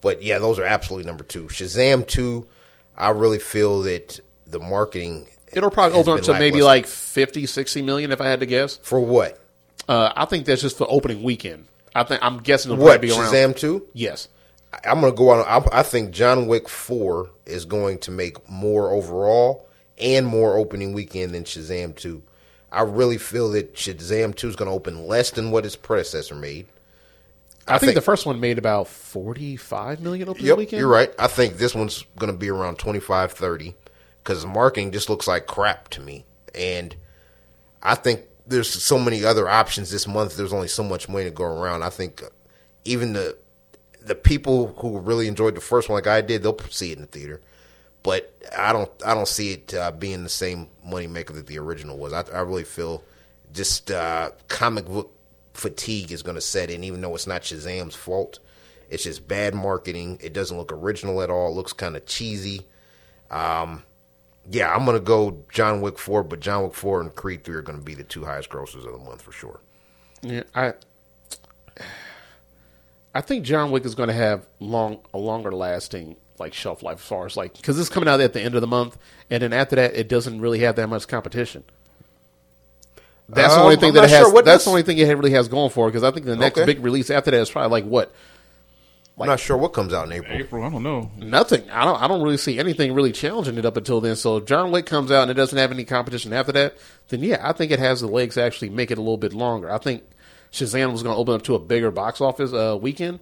but 0.00 0.22
yeah, 0.22 0.38
those 0.38 0.58
are 0.58 0.64
absolutely 0.64 1.06
number 1.06 1.24
two. 1.24 1.44
Shazam 1.44 2.06
two, 2.06 2.46
I 2.96 3.10
really 3.10 3.38
feel 3.38 3.82
that 3.82 4.20
the 4.46 4.58
marketing 4.58 5.26
It'll 5.52 5.70
probably 5.70 5.98
open 5.98 6.14
up 6.14 6.22
to 6.22 6.32
maybe 6.34 6.62
like 6.62 6.86
50, 6.86 7.46
60 7.46 7.82
million 7.82 8.12
if 8.12 8.20
I 8.20 8.26
had 8.26 8.40
to 8.40 8.46
guess. 8.46 8.76
for 8.78 9.00
what? 9.00 9.40
Uh, 9.88 10.12
I 10.14 10.24
think 10.24 10.44
that's 10.46 10.62
just 10.62 10.76
for 10.76 10.86
opening 10.90 11.22
weekend. 11.22 11.66
I 11.94 12.02
think 12.02 12.22
I'm 12.22 12.38
guessing 12.38 12.72
it'll 12.72 12.84
What 12.84 13.00
probably 13.00 13.08
be 13.08 13.14
around. 13.14 13.32
Shazam 13.32 13.56
two? 13.56 13.86
Yes. 13.92 14.28
I'm 14.84 15.00
gonna 15.00 15.12
go 15.12 15.30
on. 15.30 15.40
I, 15.46 15.80
I 15.80 15.82
think 15.82 16.10
John 16.10 16.46
Wick 16.46 16.68
four 16.68 17.30
is 17.44 17.64
going 17.64 17.98
to 18.00 18.10
make 18.10 18.48
more 18.48 18.90
overall 18.90 19.68
and 19.98 20.26
more 20.26 20.56
opening 20.56 20.92
weekend 20.92 21.32
than 21.34 21.44
Shazam 21.44 21.94
two. 21.96 22.22
I 22.72 22.82
really 22.82 23.18
feel 23.18 23.50
that 23.52 23.74
Shazam 23.74 24.34
two 24.34 24.48
is 24.48 24.56
going 24.56 24.68
to 24.68 24.74
open 24.74 25.06
less 25.06 25.30
than 25.30 25.50
what 25.50 25.64
its 25.64 25.76
predecessor 25.76 26.34
made. 26.34 26.66
I, 27.68 27.78
think, 27.78 27.88
think- 27.90 27.94
the 27.94 28.00
first 28.02 28.26
one 28.26 28.38
made 28.38 28.58
about 28.58 28.86
45 28.88 30.00
million 30.00 30.28
opening 30.28 30.46
Yep, 30.48 30.58
weekend. 30.58 30.80
you're 30.80 30.88
right. 30.88 31.10
I 31.18 31.26
think 31.26 31.56
this 31.56 31.74
one's 31.74 32.04
going 32.18 32.30
to 32.30 32.36
be 32.38 32.50
around 32.50 32.78
25, 32.78 33.32
30 33.32 33.74
because 34.22 34.42
the 34.42 34.48
marketing 34.48 34.92
just 34.92 35.08
looks 35.08 35.26
like 35.26 35.46
crap 35.46 35.88
to 35.90 36.00
me. 36.00 36.24
And 36.54 36.94
I 37.82 37.94
think 37.94 38.22
there's 38.46 38.68
so 38.68 38.98
many 38.98 39.24
other 39.24 39.48
options 39.48 39.90
this 39.90 40.06
month. 40.06 40.36
There's 40.36 40.52
only 40.52 40.68
so 40.68 40.82
much 40.84 41.08
money 41.08 41.24
to 41.24 41.30
go 41.30 41.44
around. 41.44 41.82
I 41.82 41.90
think 41.90 42.22
even 42.84 43.14
the 43.14 43.36
the 44.06 44.14
people 44.14 44.68
who 44.78 44.98
really 44.98 45.26
enjoyed 45.28 45.56
the 45.56 45.60
first 45.60 45.88
one, 45.88 45.96
like 45.96 46.06
I 46.06 46.20
did, 46.20 46.42
they'll 46.42 46.58
see 46.70 46.92
it 46.92 46.96
in 46.96 47.02
the 47.02 47.08
theater. 47.08 47.40
But 48.02 48.32
I 48.56 48.72
don't, 48.72 48.90
I 49.04 49.14
don't 49.14 49.26
see 49.26 49.52
it 49.54 49.74
uh, 49.74 49.90
being 49.90 50.22
the 50.22 50.28
same 50.28 50.68
moneymaker 50.86 51.34
that 51.34 51.48
the 51.48 51.58
original 51.58 51.98
was. 51.98 52.12
I, 52.12 52.22
I 52.32 52.40
really 52.40 52.64
feel 52.64 53.02
just 53.52 53.90
uh, 53.90 54.30
comic 54.46 54.86
book 54.86 55.12
fatigue 55.54 56.12
is 56.12 56.22
going 56.22 56.36
to 56.36 56.40
set 56.40 56.70
in, 56.70 56.84
even 56.84 57.00
though 57.00 57.14
it's 57.16 57.26
not 57.26 57.42
Shazam's 57.42 57.96
fault. 57.96 58.38
It's 58.88 59.02
just 59.02 59.26
bad 59.26 59.54
marketing. 59.54 60.20
It 60.22 60.32
doesn't 60.32 60.56
look 60.56 60.72
original 60.72 61.20
at 61.20 61.30
all. 61.30 61.48
It 61.48 61.54
looks 61.54 61.72
kind 61.72 61.96
of 61.96 62.06
cheesy. 62.06 62.62
Um, 63.30 63.82
yeah, 64.48 64.72
I'm 64.72 64.84
going 64.84 64.96
to 64.96 65.04
go 65.04 65.38
John 65.52 65.80
Wick 65.80 65.98
4, 65.98 66.22
but 66.22 66.38
John 66.38 66.62
Wick 66.62 66.74
4 66.74 67.00
and 67.00 67.14
Creed 67.16 67.42
3 67.42 67.56
are 67.56 67.62
going 67.62 67.78
to 67.78 67.84
be 67.84 67.94
the 67.94 68.04
two 68.04 68.24
highest 68.24 68.50
grossers 68.50 68.86
of 68.86 68.92
the 68.92 68.98
month 68.98 69.22
for 69.22 69.32
sure. 69.32 69.58
Yeah, 70.22 70.44
I 70.54 70.74
I 73.16 73.20
think 73.22 73.44
John 73.44 73.70
Wick 73.70 73.84
is 73.86 73.94
going 73.94 74.08
to 74.08 74.14
have 74.14 74.46
long 74.60 74.98
a 75.14 75.18
longer 75.18 75.50
lasting 75.52 76.16
like 76.38 76.52
shelf 76.52 76.82
life 76.82 76.98
as 76.98 77.04
far 77.06 77.24
as 77.26 77.36
like 77.36 77.54
because 77.56 77.78
it's 77.80 77.88
coming 77.88 78.08
out 78.08 78.20
at 78.20 78.32
the 78.34 78.40
end 78.42 78.54
of 78.54 78.60
the 78.60 78.66
month, 78.66 78.98
and 79.30 79.42
then 79.42 79.52
after 79.52 79.76
that, 79.76 79.94
it 79.94 80.08
doesn't 80.08 80.40
really 80.40 80.58
have 80.60 80.76
that 80.76 80.88
much 80.88 81.08
competition. 81.08 81.64
That's 83.28 83.54
the 83.54 83.60
Um, 83.60 83.64
only 83.66 83.76
thing 83.76 83.88
I'm 83.88 83.94
that 83.94 84.00
not 84.02 84.10
it 84.10 84.12
has. 84.12 84.20
sure 84.26 84.32
what 84.32 84.44
that's 84.44 84.56
this- 84.58 84.64
the 84.64 84.70
only 84.70 84.82
thing 84.82 84.98
it 84.98 85.08
really 85.16 85.30
has 85.32 85.48
going 85.48 85.70
for 85.70 85.86
because 85.88 86.04
I 86.04 86.10
think 86.10 86.26
the 86.26 86.36
next 86.36 86.58
Okay. 86.58 86.66
big 86.66 86.84
release 86.84 87.10
after 87.10 87.30
that 87.30 87.40
is 87.40 87.50
probably 87.50 87.70
like 87.70 87.84
what 87.90 88.12
I'm 89.18 89.26
not 89.26 89.40
sure 89.40 89.56
what 89.56 89.72
comes 89.72 89.94
out 89.94 90.06
in 90.06 90.12
April. 90.12 90.38
April, 90.38 90.62
I 90.62 90.68
don't 90.68 90.82
know. 90.82 91.10
nothing. 91.16 91.62
I 91.70 91.86
don't. 91.86 92.00
I 92.02 92.06
don't 92.06 92.20
really 92.20 92.36
see 92.36 92.58
anything 92.58 92.92
really 92.92 93.12
challenging 93.12 93.56
it 93.56 93.64
up 93.64 93.78
until 93.78 93.98
then. 94.02 94.14
So 94.14 94.36
if 94.36 94.44
John 94.44 94.70
Wick 94.70 94.84
comes 94.84 95.10
out 95.10 95.22
and 95.22 95.30
it 95.30 95.34
doesn't 95.34 95.56
have 95.58 95.72
any 95.72 95.84
competition 95.84 96.34
after 96.34 96.52
that, 96.52 96.76
then 97.08 97.22
yeah, 97.22 97.40
I 97.42 97.52
think 97.52 97.72
it 97.72 97.78
has 97.78 98.02
the 98.02 98.08
legs 98.08 98.34
to 98.34 98.42
actually 98.42 98.68
make 98.68 98.90
it 98.90 98.98
a 98.98 99.00
little 99.00 99.16
bit 99.16 99.32
longer. 99.32 99.72
I 99.72 99.78
think 99.78 100.02
Shazam 100.56 100.92
was 100.92 101.02
going 101.02 101.14
to 101.14 101.20
open 101.20 101.34
up 101.34 101.42
to 101.42 101.54
a 101.54 101.58
bigger 101.58 101.90
box 101.90 102.20
office 102.20 102.52
uh, 102.52 102.76
weekend, 102.80 103.20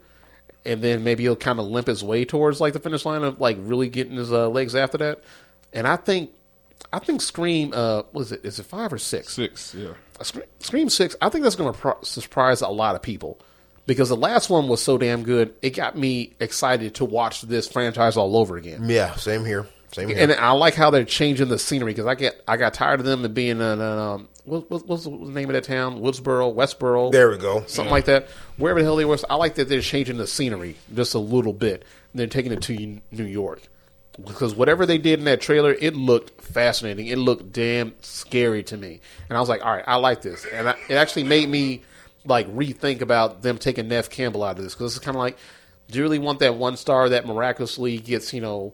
and 0.64 0.82
then 0.82 1.04
maybe 1.04 1.24
he'll 1.24 1.36
kind 1.36 1.58
of 1.58 1.66
limp 1.66 1.86
his 1.88 2.02
way 2.02 2.24
towards 2.24 2.60
like 2.60 2.72
the 2.72 2.80
finish 2.80 3.04
line 3.04 3.22
of 3.22 3.40
like 3.40 3.56
really 3.60 3.88
getting 3.88 4.16
his 4.16 4.32
uh, 4.32 4.48
legs 4.48 4.74
after 4.74 4.98
that. 4.98 5.22
And 5.72 5.86
I 5.86 5.96
think, 5.96 6.30
I 6.92 7.00
think 7.00 7.20
Scream. 7.20 7.72
Uh, 7.74 8.02
was 8.12 8.32
it? 8.32 8.44
Is 8.44 8.58
it 8.58 8.66
five 8.66 8.92
or 8.92 8.98
six? 8.98 9.34
Six, 9.34 9.74
yeah. 9.74 9.94
Scream, 10.22 10.44
Scream 10.60 10.88
Six, 10.88 11.16
I 11.20 11.28
think 11.28 11.42
that's 11.42 11.56
going 11.56 11.72
to 11.72 11.78
pro- 11.78 12.02
surprise 12.02 12.60
a 12.60 12.68
lot 12.68 12.94
of 12.94 13.02
people 13.02 13.40
because 13.86 14.08
the 14.08 14.16
last 14.16 14.48
one 14.50 14.68
was 14.68 14.82
so 14.82 14.98
damn 14.98 15.22
good. 15.22 15.54
It 15.62 15.70
got 15.70 15.96
me 15.96 16.34
excited 16.40 16.94
to 16.96 17.04
watch 17.04 17.42
this 17.42 17.68
franchise 17.68 18.16
all 18.16 18.36
over 18.36 18.56
again. 18.56 18.88
Yeah, 18.88 19.14
same 19.16 19.44
here. 19.44 19.66
Same 19.92 20.08
here. 20.08 20.18
And 20.18 20.32
I 20.32 20.52
like 20.52 20.74
how 20.74 20.90
they're 20.90 21.04
changing 21.04 21.48
the 21.48 21.58
scenery 21.58 21.92
because 21.92 22.06
I 22.06 22.14
get 22.14 22.42
I 22.48 22.56
got 22.56 22.74
tired 22.74 23.00
of 23.00 23.06
them 23.06 23.32
being 23.32 23.60
in 23.60 23.80
um 23.80 24.28
what, 24.44 24.70
what, 24.70 24.86
what's 24.86 25.04
the 25.04 25.10
name 25.10 25.48
of 25.48 25.54
that 25.54 25.64
town? 25.64 26.00
Woodsboro 26.00 26.54
Westboro? 26.54 27.10
There 27.10 27.30
we 27.30 27.38
go. 27.38 27.64
something 27.66 27.90
like 27.90 28.04
that. 28.06 28.28
Wherever 28.56 28.80
the 28.80 28.84
hell 28.84 28.96
they 28.96 29.04
were. 29.04 29.18
I 29.28 29.36
like 29.36 29.54
that 29.56 29.68
they're 29.68 29.80
changing 29.80 30.18
the 30.18 30.26
scenery 30.26 30.76
just 30.94 31.14
a 31.14 31.18
little 31.18 31.52
bit. 31.52 31.84
And 32.12 32.20
they're 32.20 32.26
taking 32.26 32.52
it 32.52 32.62
to 32.62 33.00
New 33.10 33.24
York. 33.24 33.62
Because 34.22 34.54
whatever 34.54 34.86
they 34.86 34.98
did 34.98 35.18
in 35.18 35.24
that 35.24 35.40
trailer 35.40 35.72
it 35.72 35.96
looked 35.96 36.40
fascinating. 36.42 37.06
It 37.08 37.18
looked 37.18 37.52
damn 37.52 37.94
scary 38.02 38.62
to 38.64 38.76
me. 38.76 39.00
And 39.28 39.36
I 39.36 39.40
was 39.40 39.48
like 39.48 39.64
all 39.64 39.72
right 39.72 39.84
I 39.86 39.96
like 39.96 40.22
this. 40.22 40.46
And 40.46 40.68
I, 40.68 40.76
it 40.88 40.94
actually 40.94 41.24
made 41.24 41.48
me 41.48 41.82
like 42.24 42.46
rethink 42.54 43.00
about 43.00 43.42
them 43.42 43.58
taking 43.58 43.88
Neve 43.88 44.10
Campbell 44.10 44.44
out 44.44 44.58
of 44.58 44.64
this. 44.64 44.74
Because 44.74 44.96
it's 44.96 45.04
kind 45.04 45.16
of 45.16 45.20
like 45.20 45.36
do 45.90 45.98
you 45.98 46.04
really 46.04 46.18
want 46.18 46.38
that 46.40 46.54
one 46.54 46.76
star 46.76 47.08
that 47.08 47.26
miraculously 47.26 47.98
gets 47.98 48.32
you 48.32 48.40
know 48.40 48.72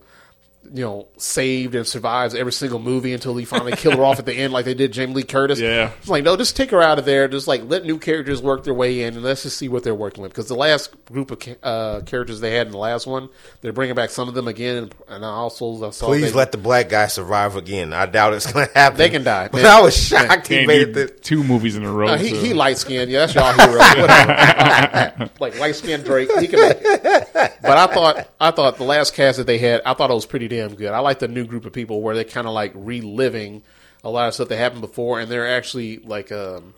you 0.73 0.85
know, 0.85 1.09
saved 1.17 1.75
and 1.75 1.87
survives 1.87 2.35
every 2.35 2.53
single 2.53 2.79
movie 2.79 3.13
until 3.13 3.37
he 3.37 3.45
finally 3.45 3.73
kill 3.73 3.97
her 3.97 4.05
off 4.05 4.19
at 4.19 4.27
the 4.27 4.35
end, 4.35 4.53
like 4.53 4.65
they 4.65 4.75
did 4.75 4.93
Jamie 4.93 5.15
Lee 5.15 5.23
Curtis. 5.25 5.59
Yeah. 5.59 5.91
it's 5.99 6.09
like 6.09 6.23
no, 6.23 6.37
just 6.37 6.55
take 6.57 6.71
her 6.71 6.81
out 6.83 6.99
of 6.99 7.05
there. 7.05 7.27
Just 7.29 7.49
like 7.49 7.63
let 7.65 7.85
new 7.85 7.99
characters 7.99 8.41
work 8.41 8.63
their 8.65 8.75
way 8.75 9.03
in, 9.03 9.15
and 9.15 9.23
let's 9.25 9.43
just 9.43 9.57
see 9.57 9.69
what 9.69 9.83
they're 9.85 9.95
working 9.95 10.23
with. 10.23 10.33
Because 10.33 10.49
the 10.49 10.55
last 10.55 10.95
group 11.07 11.31
of 11.31 11.41
ca- 11.41 11.57
uh, 11.63 12.01
characters 12.03 12.41
they 12.41 12.55
had 12.55 12.67
in 12.67 12.73
the 12.73 12.79
last 12.79 13.07
one, 13.07 13.29
they're 13.63 13.73
bringing 13.73 13.97
back 13.97 14.11
some 14.11 14.29
of 14.29 14.35
them 14.35 14.47
again, 14.47 14.77
and, 14.77 14.95
and 15.09 15.25
I 15.25 15.29
also 15.31 15.87
I 15.87 15.91
saw 15.91 16.07
Please 16.07 16.33
they, 16.33 16.39
let 16.39 16.53
the 16.53 16.59
black 16.59 16.89
guy 16.89 17.07
survive 17.09 17.57
again. 17.57 17.93
I 17.93 18.07
doubt 18.07 18.35
it's 18.35 18.53
going 18.53 18.69
to 18.69 18.75
happen. 18.75 18.99
They 18.99 19.09
can 19.11 19.25
die, 19.25 19.49
But 19.53 19.63
man. 19.63 19.67
I 19.73 19.81
was 19.81 19.97
shocked 19.97 20.47
he 20.47 20.67
made 20.67 20.93
do 20.93 21.01
it. 21.01 21.17
To, 21.17 21.21
two 21.23 21.43
movies 21.43 21.75
in 21.75 21.85
a 21.85 21.91
row. 21.91 22.09
Uh, 22.09 22.19
he, 22.19 22.31
so- 22.31 22.37
he 22.37 22.55
light 22.55 22.79
skinned, 22.79 23.11
yeah, 23.11 23.27
that's 23.27 23.35
y'all 23.35 23.53
hero. 23.55 23.79
Whatever. 24.03 25.31
like 25.41 25.59
light 25.59 25.75
skinned 25.75 26.05
Drake, 26.05 26.31
he 26.39 26.47
can 26.47 26.61
make 26.61 26.77
it. 26.81 27.30
But 27.63 27.79
I 27.79 27.87
thought 27.87 28.29
I 28.41 28.51
thought 28.51 28.77
the 28.77 28.85
last 28.85 29.15
cast 29.15 29.39
that 29.39 29.47
they 29.47 29.59
had, 29.59 29.83
I 29.85 29.95
thought 29.95 30.11
it 30.11 30.15
was 30.15 30.27
pretty 30.27 30.49
damn 30.49 30.75
good. 30.75 30.93
I 30.93 30.99
like 31.01 31.19
the 31.19 31.29
new 31.29 31.45
group 31.47 31.65
of 31.65 31.73
people 31.73 32.03
where 32.03 32.15
they're 32.15 32.25
kind 32.25 32.47
of 32.47 32.53
like 32.53 32.73
reliving 32.75 33.63
a 34.03 34.11
lot 34.11 34.29
of 34.29 34.35
stuff 34.35 34.49
that 34.49 34.57
happened 34.57 34.81
before, 34.81 35.21
and 35.21 35.31
they're 35.31 35.49
actually 35.49 35.99
like 35.99 36.33
um, 36.33 36.75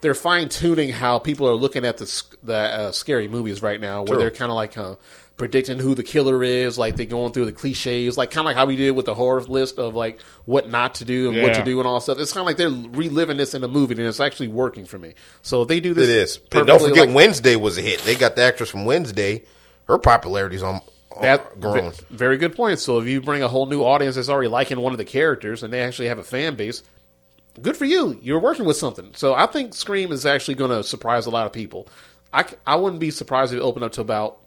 they're 0.00 0.14
fine 0.14 0.48
tuning 0.48 0.90
how 0.90 1.18
people 1.18 1.48
are 1.48 1.54
looking 1.54 1.84
at 1.84 1.98
the 1.98 2.22
the 2.42 2.54
uh, 2.54 2.92
scary 2.92 3.28
movies 3.28 3.62
right 3.62 3.80
now, 3.80 4.02
where 4.02 4.06
True. 4.14 4.18
they're 4.18 4.30
kind 4.30 4.50
of 4.50 4.56
like 4.56 4.76
uh, 4.76 4.96
predicting 5.36 5.78
who 5.78 5.94
the 5.94 6.02
killer 6.02 6.42
is, 6.44 6.78
like 6.78 6.96
they're 6.96 7.06
going 7.06 7.32
through 7.32 7.46
the 7.46 7.52
cliches, 7.52 8.16
like 8.16 8.30
kind 8.30 8.40
of 8.40 8.46
like 8.46 8.56
how 8.56 8.66
we 8.66 8.76
did 8.76 8.92
with 8.92 9.06
the 9.06 9.14
horror 9.14 9.40
list 9.42 9.78
of 9.78 9.94
like 9.94 10.20
what 10.44 10.68
not 10.68 10.96
to 10.96 11.04
do 11.04 11.30
and 11.30 11.42
what 11.42 11.54
to 11.54 11.64
do 11.64 11.78
and 11.80 11.88
all 11.88 12.00
stuff. 12.00 12.18
It's 12.18 12.32
kind 12.32 12.42
of 12.42 12.46
like 12.46 12.56
they're 12.56 12.68
reliving 12.68 13.36
this 13.36 13.54
in 13.54 13.64
a 13.64 13.68
movie, 13.68 13.94
and 13.94 14.02
it's 14.02 14.20
actually 14.20 14.48
working 14.48 14.84
for 14.84 14.98
me. 14.98 15.14
So 15.42 15.64
they 15.64 15.80
do 15.80 15.94
this, 15.94 16.08
it 16.08 16.16
is. 16.16 16.36
Don't 16.66 16.80
forget, 16.80 17.08
like, 17.08 17.16
Wednesday 17.16 17.56
was 17.56 17.78
a 17.78 17.82
hit. 17.82 18.00
They 18.00 18.14
got 18.14 18.36
the 18.36 18.42
actress 18.42 18.70
from 18.70 18.84
Wednesday. 18.84 19.44
Her 19.86 19.98
popularity's 19.98 20.62
on, 20.62 20.80
on 21.14 21.22
that 21.22 21.60
grown. 21.60 21.90
ve- 21.90 21.96
very 22.10 22.36
good 22.38 22.54
point. 22.56 22.78
So 22.78 22.98
if 22.98 23.06
you 23.06 23.20
bring 23.20 23.42
a 23.42 23.48
whole 23.48 23.66
new 23.66 23.82
audience 23.82 24.16
that's 24.16 24.28
already 24.28 24.48
liking 24.48 24.80
one 24.80 24.92
of 24.92 24.98
the 24.98 25.04
characters, 25.04 25.62
and 25.62 25.72
they 25.72 25.80
actually 25.82 26.08
have 26.08 26.18
a 26.18 26.24
fan 26.24 26.54
base, 26.54 26.82
good 27.60 27.76
for 27.76 27.84
you. 27.84 28.18
You're 28.22 28.40
working 28.40 28.64
with 28.64 28.76
something. 28.76 29.10
So 29.14 29.34
I 29.34 29.46
think 29.46 29.74
Scream 29.74 30.10
is 30.12 30.24
actually 30.26 30.54
going 30.54 30.70
to 30.70 30.82
surprise 30.82 31.26
a 31.26 31.30
lot 31.30 31.46
of 31.46 31.52
people. 31.52 31.88
I, 32.32 32.44
I 32.66 32.76
wouldn't 32.76 33.00
be 33.00 33.10
surprised 33.10 33.52
if 33.52 33.58
it 33.60 33.62
opened 33.62 33.84
up 33.84 33.92
to 33.92 34.00
about 34.00 34.38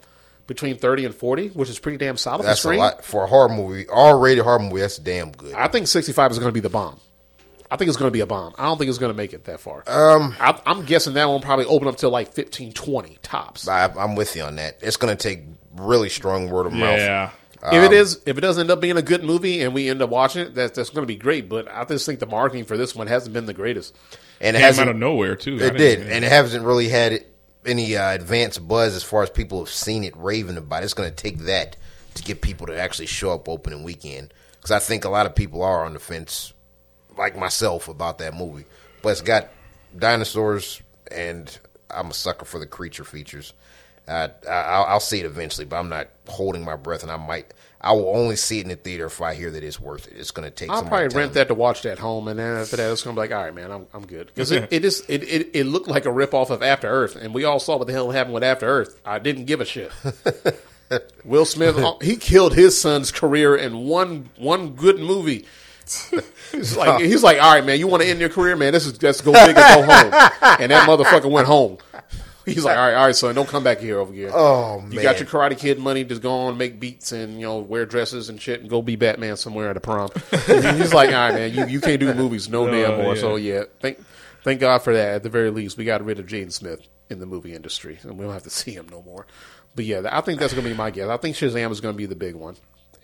between 0.47 0.77
thirty 0.77 1.05
and 1.05 1.13
forty, 1.15 1.49
which 1.49 1.69
is 1.69 1.77
pretty 1.79 1.97
damn 1.97 2.17
solid 2.17 2.43
That's 2.45 2.61
for 2.61 2.69
a 2.69 2.71
Scream. 2.71 2.79
lot 2.79 3.05
for 3.05 3.23
a 3.25 3.27
horror 3.27 3.49
movie. 3.49 3.87
R-rated 3.87 4.43
horror 4.43 4.59
movie. 4.59 4.79
That's 4.81 4.97
damn 4.97 5.31
good. 5.31 5.53
I 5.53 5.67
think 5.67 5.87
65 5.87 6.31
is 6.31 6.39
going 6.39 6.49
to 6.49 6.53
be 6.53 6.59
the 6.61 6.69
bomb. 6.69 6.99
I 7.69 7.75
think 7.77 7.89
it's 7.89 7.97
going 7.97 8.07
to 8.09 8.13
be 8.13 8.21
a 8.21 8.25
bomb. 8.25 8.53
I 8.57 8.63
don't 8.65 8.77
think 8.77 8.89
it's 8.89 8.97
going 8.97 9.11
to 9.11 9.17
make 9.17 9.33
it 9.33 9.43
that 9.45 9.59
far. 9.59 9.83
Um, 9.87 10.35
I, 10.39 10.59
I'm 10.65 10.85
guessing 10.85 11.13
that 11.15 11.25
one 11.25 11.41
probably 11.41 11.65
open 11.65 11.87
up 11.87 11.97
to 11.97 12.09
like 12.09 12.31
15, 12.33 12.73
20 12.73 13.17
tops. 13.21 13.67
I, 13.67 13.85
I'm 13.97 14.15
with 14.15 14.35
you 14.35 14.43
on 14.43 14.55
that. 14.55 14.77
It's 14.81 14.97
going 14.97 15.15
to 15.15 15.21
take 15.21 15.43
really 15.75 16.09
strong 16.09 16.49
word 16.49 16.65
of 16.65 16.73
mouth. 16.73 16.97
yeah. 16.99 17.31
if 17.71 17.83
it 17.83 17.91
is, 17.93 18.21
if 18.25 18.37
it 18.37 18.41
does 18.41 18.57
end 18.57 18.71
up 18.71 18.79
being 18.79 18.97
a 18.97 19.01
good 19.01 19.23
movie 19.23 19.61
and 19.61 19.73
we 19.73 19.89
end 19.89 20.01
up 20.01 20.09
watching 20.09 20.43
it, 20.43 20.55
that, 20.55 20.73
that's 20.75 20.89
going 20.91 21.03
to 21.03 21.07
be 21.07 21.17
great. 21.17 21.49
But 21.49 21.67
I 21.69 21.83
just 21.85 22.05
think 22.05 22.19
the 22.19 22.25
marketing 22.25 22.65
for 22.65 22.77
this 22.77 22.95
one 22.95 23.07
hasn't 23.07 23.33
been 23.33 23.45
the 23.45 23.53
greatest. 23.53 23.95
and 24.39 24.55
it 24.55 24.59
Came 24.59 24.63
out 24.63 24.67
hasn't. 24.67 24.89
of 24.89 24.95
nowhere 24.95 25.35
too. 25.35 25.55
It 25.55 25.59
didn't- 25.59 25.77
did, 25.77 25.99
and 26.11 26.23
it 26.23 26.31
hasn't 26.31 26.63
really 26.65 26.87
had 26.89 27.25
any 27.65 27.97
uh, 27.97 28.13
advanced 28.13 28.65
buzz 28.65 28.95
as 28.95 29.03
far 29.03 29.23
as 29.23 29.29
people 29.29 29.59
have 29.59 29.69
seen 29.73 30.05
it 30.05 30.15
raving 30.15 30.55
about. 30.55 30.83
it. 30.83 30.85
It's 30.85 30.93
going 30.93 31.09
to 31.09 31.15
take 31.15 31.39
that 31.39 31.75
to 32.13 32.23
get 32.23 32.41
people 32.41 32.67
to 32.67 32.79
actually 32.79 33.07
show 33.07 33.31
up 33.31 33.49
opening 33.49 33.83
weekend. 33.83 34.33
Because 34.53 34.71
I 34.71 34.79
think 34.79 35.03
a 35.05 35.09
lot 35.09 35.25
of 35.25 35.35
people 35.35 35.61
are 35.63 35.83
on 35.85 35.93
the 35.93 35.99
fence, 35.99 36.53
like 37.17 37.37
myself, 37.37 37.87
about 37.87 38.19
that 38.19 38.33
movie. 38.33 38.65
But 39.01 39.09
it's 39.09 39.21
got 39.21 39.49
dinosaurs, 39.97 40.81
and 41.11 41.57
I'm 41.89 42.11
a 42.11 42.13
sucker 42.13 42.45
for 42.45 42.59
the 42.59 42.65
creature 42.65 43.03
features. 43.03 43.53
Uh, 44.07 44.29
I, 44.47 44.51
I'll, 44.51 44.83
I'll 44.83 44.99
see 44.99 45.19
it 45.19 45.25
eventually, 45.25 45.65
but 45.65 45.77
I'm 45.77 45.89
not 45.89 46.07
holding 46.27 46.63
my 46.63 46.75
breath, 46.75 47.03
and 47.03 47.11
I 47.11 47.17
might. 47.17 47.53
I 47.79 47.91
will 47.91 48.15
only 48.15 48.37
see 48.37 48.59
it 48.59 48.63
in 48.63 48.69
the 48.69 48.75
theater 48.75 49.05
if 49.05 49.21
I 49.21 49.35
hear 49.35 49.51
that 49.51 49.63
it's 49.63 49.79
worth 49.79 50.07
it. 50.07 50.13
It's 50.17 50.31
going 50.31 50.49
to 50.49 50.51
take. 50.51 50.69
I'll 50.69 50.83
probably 50.83 51.09
time. 51.09 51.17
rent 51.17 51.33
that 51.33 51.49
to 51.49 51.53
watch 51.53 51.83
that 51.83 51.99
home, 51.99 52.27
and 52.27 52.39
then 52.39 52.57
after 52.57 52.77
that, 52.77 52.91
it's 52.91 53.03
gonna 53.03 53.15
be 53.15 53.19
like, 53.19 53.31
all 53.31 53.43
right, 53.43 53.53
man, 53.53 53.71
I'm 53.71 53.87
I'm 53.93 54.07
good 54.07 54.27
because 54.27 54.51
it, 54.51 54.69
it 54.71 54.85
is 54.85 55.03
it, 55.07 55.23
it 55.23 55.49
it 55.53 55.63
looked 55.65 55.87
like 55.87 56.05
a 56.05 56.11
rip 56.11 56.33
off 56.33 56.49
of 56.49 56.63
After 56.63 56.87
Earth, 56.87 57.15
and 57.15 57.33
we 57.33 57.43
all 57.43 57.59
saw 57.59 57.77
what 57.77 57.87
the 57.87 57.93
hell 57.93 58.09
happened 58.09 58.33
with 58.33 58.43
After 58.43 58.65
Earth. 58.65 58.99
I 59.05 59.19
didn't 59.19 59.45
give 59.45 59.61
a 59.61 59.65
shit. 59.65 59.91
Will 61.25 61.45
Smith, 61.45 61.77
uh, 61.77 61.95
he 62.01 62.15
killed 62.15 62.55
his 62.55 62.79
son's 62.79 63.11
career 63.11 63.55
in 63.55 63.85
one 63.87 64.29
one 64.37 64.71
good 64.73 64.99
movie. 64.99 65.45
He's 66.51 66.77
like, 66.77 67.01
he's 67.01 67.23
like, 67.23 67.41
all 67.41 67.53
right, 67.53 67.63
man, 67.65 67.77
you 67.77 67.87
want 67.87 68.03
to 68.03 68.09
end 68.09 68.19
your 68.21 68.29
career, 68.29 68.55
man? 68.55 68.71
This 68.73 68.85
is 68.85 69.01
let's 69.03 69.19
go 69.21 69.33
big 69.33 69.51
or 69.51 69.53
go 69.53 69.83
home. 69.83 70.13
And 70.59 70.71
that 70.71 70.87
motherfucker 70.87 71.29
went 71.29 71.45
home. 71.45 71.77
He's 72.45 72.63
like, 72.63 72.77
all 72.77 72.85
right, 72.87 72.93
all 72.93 73.05
right, 73.07 73.15
son, 73.15 73.35
don't 73.35 73.47
come 73.49 73.63
back 73.63 73.79
here 73.79 73.99
over 73.99 74.13
here. 74.13 74.31
Oh, 74.33 74.81
you 74.89 75.01
got 75.01 75.19
your 75.19 75.27
Karate 75.27 75.57
Kid 75.57 75.77
money, 75.79 76.05
just 76.05 76.21
go 76.21 76.31
on, 76.31 76.57
make 76.57 76.79
beats, 76.79 77.11
and 77.11 77.33
you 77.33 77.45
know, 77.45 77.57
wear 77.59 77.85
dresses 77.85 78.29
and 78.29 78.41
shit, 78.41 78.61
and 78.61 78.69
go 78.69 78.81
be 78.81 78.95
Batman 78.95 79.35
somewhere 79.35 79.69
at 79.69 79.75
a 79.75 79.81
prom. 79.81 80.09
He's 80.45 80.93
like, 80.93 81.09
all 81.09 81.15
right, 81.15 81.33
man, 81.33 81.53
you, 81.53 81.65
you 81.67 81.81
can't 81.81 81.99
do 81.99 82.13
movies 82.13 82.47
no 82.47 82.65
damn 82.65 83.01
more. 83.01 83.15
yeah. 83.15 83.21
So 83.21 83.35
yeah, 83.35 83.63
thank 83.81 83.99
thank 84.43 84.61
God 84.61 84.79
for 84.79 84.93
that. 84.93 85.15
At 85.15 85.23
the 85.23 85.29
very 85.29 85.51
least, 85.51 85.77
we 85.77 85.83
got 85.83 86.03
rid 86.03 86.19
of 86.19 86.25
Jaden 86.27 86.53
Smith 86.53 86.79
in 87.09 87.19
the 87.19 87.25
movie 87.25 87.53
industry, 87.53 87.99
and 88.03 88.17
we 88.17 88.23
don't 88.23 88.33
have 88.33 88.43
to 88.43 88.49
see 88.49 88.71
him 88.71 88.87
no 88.89 89.01
more. 89.01 89.27
But 89.75 89.83
yeah, 89.83 90.01
I 90.09 90.21
think 90.21 90.39
that's 90.39 90.53
going 90.53 90.63
to 90.63 90.69
be 90.71 90.75
my 90.77 90.89
guess. 90.89 91.09
I 91.09 91.17
think 91.17 91.35
Shazam 91.35 91.71
is 91.71 91.81
going 91.81 91.93
to 91.93 91.97
be 91.97 92.05
the 92.05 92.15
big 92.15 92.35
one. 92.35 92.55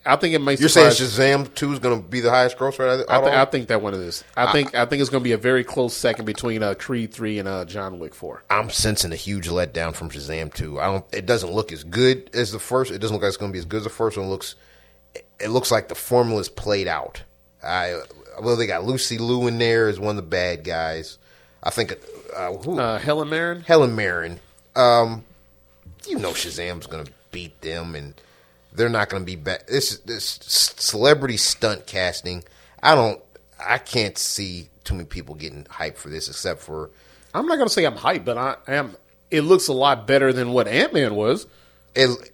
I 0.06 0.18
think 0.18 0.36
it 0.36 0.40
may. 0.40 0.56
You're 0.56 0.68
saying 0.70 0.92
Shazam 0.92 1.54
Two 1.54 1.72
is 1.72 1.80
going 1.80 2.02
to 2.02 2.08
be 2.08 2.20
the 2.20 2.30
highest 2.30 2.58
grosser 2.58 2.86
of 2.86 3.06
I, 3.08 3.22
th- 3.22 3.34
I 3.34 3.46
think 3.46 3.70
that 3.70 3.82
one 3.82 3.94
is. 3.94 4.24
I 4.36 4.52
think 4.52 4.76
I 4.76 4.86
think 4.86 5.00
it's 5.02 5.10
going 5.10 5.22
to 5.22 5.24
be 5.24 5.32
a 5.32 5.38
very 5.38 5.64
close 5.64 5.96
second 5.96 6.26
between 6.26 6.62
uh, 6.62 6.74
Creed 6.74 7.14
three 7.14 7.40
and 7.40 7.48
uh, 7.48 7.64
John 7.66 8.00
Wick 8.00 8.14
four. 8.14 8.44
I'm 8.50 8.70
sensing 8.70 9.14
a 9.14 9.16
huge 9.16 9.48
letdown 9.48 9.96
from 9.96 10.10
Shazam 10.10 10.54
2. 10.54 10.80
I 10.80 10.86
don't. 10.88 11.06
It 11.14 11.26
doesn't 11.26 11.52
look 11.52 11.72
as 11.72 11.84
good 11.86 12.30
as 12.34 12.52
the 12.52 12.60
first. 12.60 12.92
It 12.92 13.00
doesn't 13.00 13.14
look 13.16 13.24
like 13.24 13.30
it's 13.30 13.38
going 13.38 13.52
to 13.52 13.54
be 13.54 13.60
as 13.60 13.66
good 13.66 13.78
as 13.78 13.84
the 13.86 13.90
first 13.90 14.18
one. 14.18 14.26
It 14.28 14.30
looks. 14.30 14.56
It 15.40 15.50
looks 15.50 15.72
like 15.72 15.88
the 15.88 15.96
formula's 15.96 16.50
played 16.50 16.88
out. 16.88 17.24
I 17.64 18.02
well, 18.42 18.58
they 18.58 18.68
got 18.68 18.84
Lucy 18.84 19.18
Liu 19.18 19.48
in 19.48 19.58
there 19.58 19.88
as 19.88 20.00
one 20.00 20.12
of 20.12 20.16
the 20.18 20.30
bad 20.30 20.64
guys. 20.66 21.18
I 21.64 21.70
think 21.70 21.94
uh, 22.36 22.52
who 22.54 22.78
Uh, 22.78 23.00
Helen 23.00 23.30
Mirren. 23.30 23.62
Helen 23.62 23.96
Mirren. 23.96 24.42
Um, 24.76 25.24
you 26.08 26.20
know 26.20 26.32
Shazam's 26.32 26.88
going 26.88 27.06
to 27.06 27.12
beat 27.32 27.62
them, 27.62 27.96
and 27.96 28.14
they're 28.76 28.90
not 28.90 29.10
going 29.10 29.22
to 29.24 29.26
be 29.26 29.36
back. 29.36 29.68
This 29.68 29.98
this 30.00 30.40
celebrity 30.78 31.38
stunt 31.38 31.86
casting. 31.88 32.44
I 32.82 32.96
don't. 32.96 33.22
I 33.66 33.78
can't 33.78 34.18
see 34.18 34.70
too 34.84 34.96
many 34.96 35.06
people 35.06 35.36
getting 35.36 35.64
hyped 35.66 35.98
for 35.98 36.10
this, 36.10 36.28
except 36.28 36.62
for 36.62 36.90
I'm 37.34 37.46
not 37.46 37.56
going 37.56 37.68
to 37.68 37.74
say 37.74 37.86
I'm 37.86 37.96
hyped, 37.96 38.26
but 38.26 38.38
I 38.38 38.56
am. 38.68 38.96
It 39.32 39.42
looks 39.42 39.68
a 39.68 39.74
lot 39.74 40.06
better 40.06 40.32
than 40.34 40.52
what 40.52 40.68
Ant 40.68 40.94
Man 40.94 41.16
was. 41.16 41.48
it. 41.96 42.32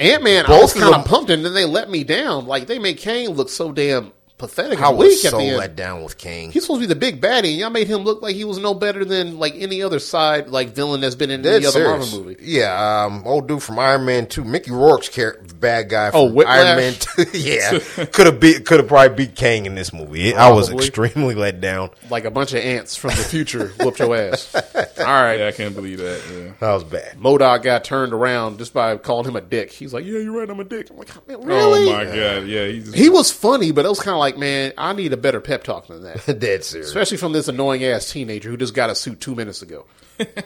Ant 0.00 0.24
Man, 0.24 0.46
I 0.46 0.60
was 0.60 0.72
kind 0.72 0.94
of 0.94 1.04
pumped, 1.04 1.30
and 1.30 1.44
then 1.44 1.54
they 1.54 1.64
let 1.64 1.88
me 1.88 2.02
down. 2.02 2.46
Like 2.46 2.66
they 2.66 2.78
made 2.78 2.98
Kang 2.98 3.30
look 3.30 3.48
so 3.48 3.70
damn 3.72 4.12
pathetic. 4.42 4.80
I 4.82 4.88
and 4.90 4.98
weak 4.98 5.08
was 5.10 5.24
at 5.24 5.30
so 5.30 5.38
the 5.38 5.44
end. 5.44 5.56
let 5.56 5.76
down 5.76 6.02
with 6.02 6.18
Kang. 6.18 6.50
He's 6.50 6.62
supposed 6.64 6.80
to 6.82 6.86
be 6.88 6.92
the 6.92 6.98
big 6.98 7.20
baddie, 7.20 7.50
and 7.52 7.58
y'all 7.58 7.70
made 7.70 7.86
him 7.88 8.02
look 8.02 8.20
like 8.22 8.34
he 8.36 8.44
was 8.44 8.58
no 8.58 8.74
better 8.74 9.04
than 9.04 9.38
like 9.38 9.54
any 9.56 9.82
other 9.82 9.98
side 9.98 10.48
like 10.48 10.70
villain 10.70 11.00
that's 11.00 11.14
been 11.14 11.30
in 11.30 11.42
Dead 11.42 11.56
any 11.56 11.66
other 11.66 11.72
serious. 11.84 12.12
Marvel 12.12 12.24
movie. 12.30 12.36
Yeah, 12.42 13.04
um, 13.06 13.22
old 13.26 13.48
dude 13.48 13.62
from 13.62 13.78
Iron 13.78 14.04
Man 14.04 14.26
Two, 14.26 14.44
Mickey 14.44 14.70
Rourke's 14.72 15.08
character, 15.08 15.54
bad 15.54 15.88
guy 15.88 16.10
Oh, 16.12 16.26
from 16.26 16.34
Whiplash? 16.36 16.66
Iron 16.66 16.76
Man 16.76 16.94
Two. 16.98 17.24
yeah, 17.38 17.78
could 18.12 18.26
have 18.26 18.40
beat, 18.40 18.66
could 18.66 18.80
have 18.80 18.88
probably 18.88 19.26
beat 19.26 19.34
Kang 19.36 19.66
in 19.66 19.74
this 19.74 19.92
movie. 19.92 20.34
I 20.34 20.50
was 20.50 20.68
Probably. 20.68 20.86
extremely 20.86 21.34
let 21.34 21.60
down. 21.60 21.90
Like 22.10 22.24
a 22.24 22.30
bunch 22.30 22.52
of 22.52 22.58
ants 22.58 22.96
from 22.96 23.10
the 23.10 23.16
future 23.16 23.68
whooped 23.80 23.98
your 24.00 24.14
ass. 24.16 24.54
All 24.54 25.04
right, 25.04 25.38
Yeah, 25.38 25.46
I 25.48 25.52
can't 25.52 25.74
believe 25.74 25.98
that. 25.98 26.20
Yeah. 26.32 26.52
That 26.60 26.72
was 26.74 26.84
bad. 26.84 27.16
MODOK 27.18 27.62
got 27.62 27.84
turned 27.84 28.12
around 28.12 28.58
just 28.58 28.74
by 28.74 28.96
calling 28.96 29.26
him 29.28 29.36
a 29.36 29.40
dick. 29.40 29.70
He's 29.72 29.92
like, 29.94 30.04
"Yeah, 30.04 30.18
you're 30.18 30.32
right, 30.38 30.48
I'm 30.50 30.58
a 30.60 30.64
dick." 30.64 30.90
I'm 30.90 30.96
like, 30.96 31.28
man, 31.28 31.40
"Really?" 31.42 31.88
Oh 31.88 31.92
my 31.92 32.04
god, 32.04 32.46
yeah. 32.46 32.66
He's 32.66 32.92
He 32.92 33.08
was 33.08 33.30
funny, 33.30 33.70
but 33.72 33.84
it 33.84 33.88
was 33.88 34.00
kind 34.00 34.14
of 34.14 34.18
like, 34.18 34.31
man, 34.38 34.72
I 34.76 34.92
need 34.92 35.12
a 35.12 35.16
better 35.16 35.40
pep 35.40 35.64
talk 35.64 35.86
than 35.86 36.02
that. 36.02 36.26
Dead 36.38 36.64
serious. 36.64 36.88
Especially 36.88 37.16
from 37.16 37.32
this 37.32 37.48
annoying 37.48 37.84
ass 37.84 38.10
teenager 38.10 38.50
who 38.50 38.56
just 38.56 38.74
got 38.74 38.90
a 38.90 38.94
suit 38.94 39.20
two 39.20 39.34
minutes 39.34 39.62
ago. 39.62 39.86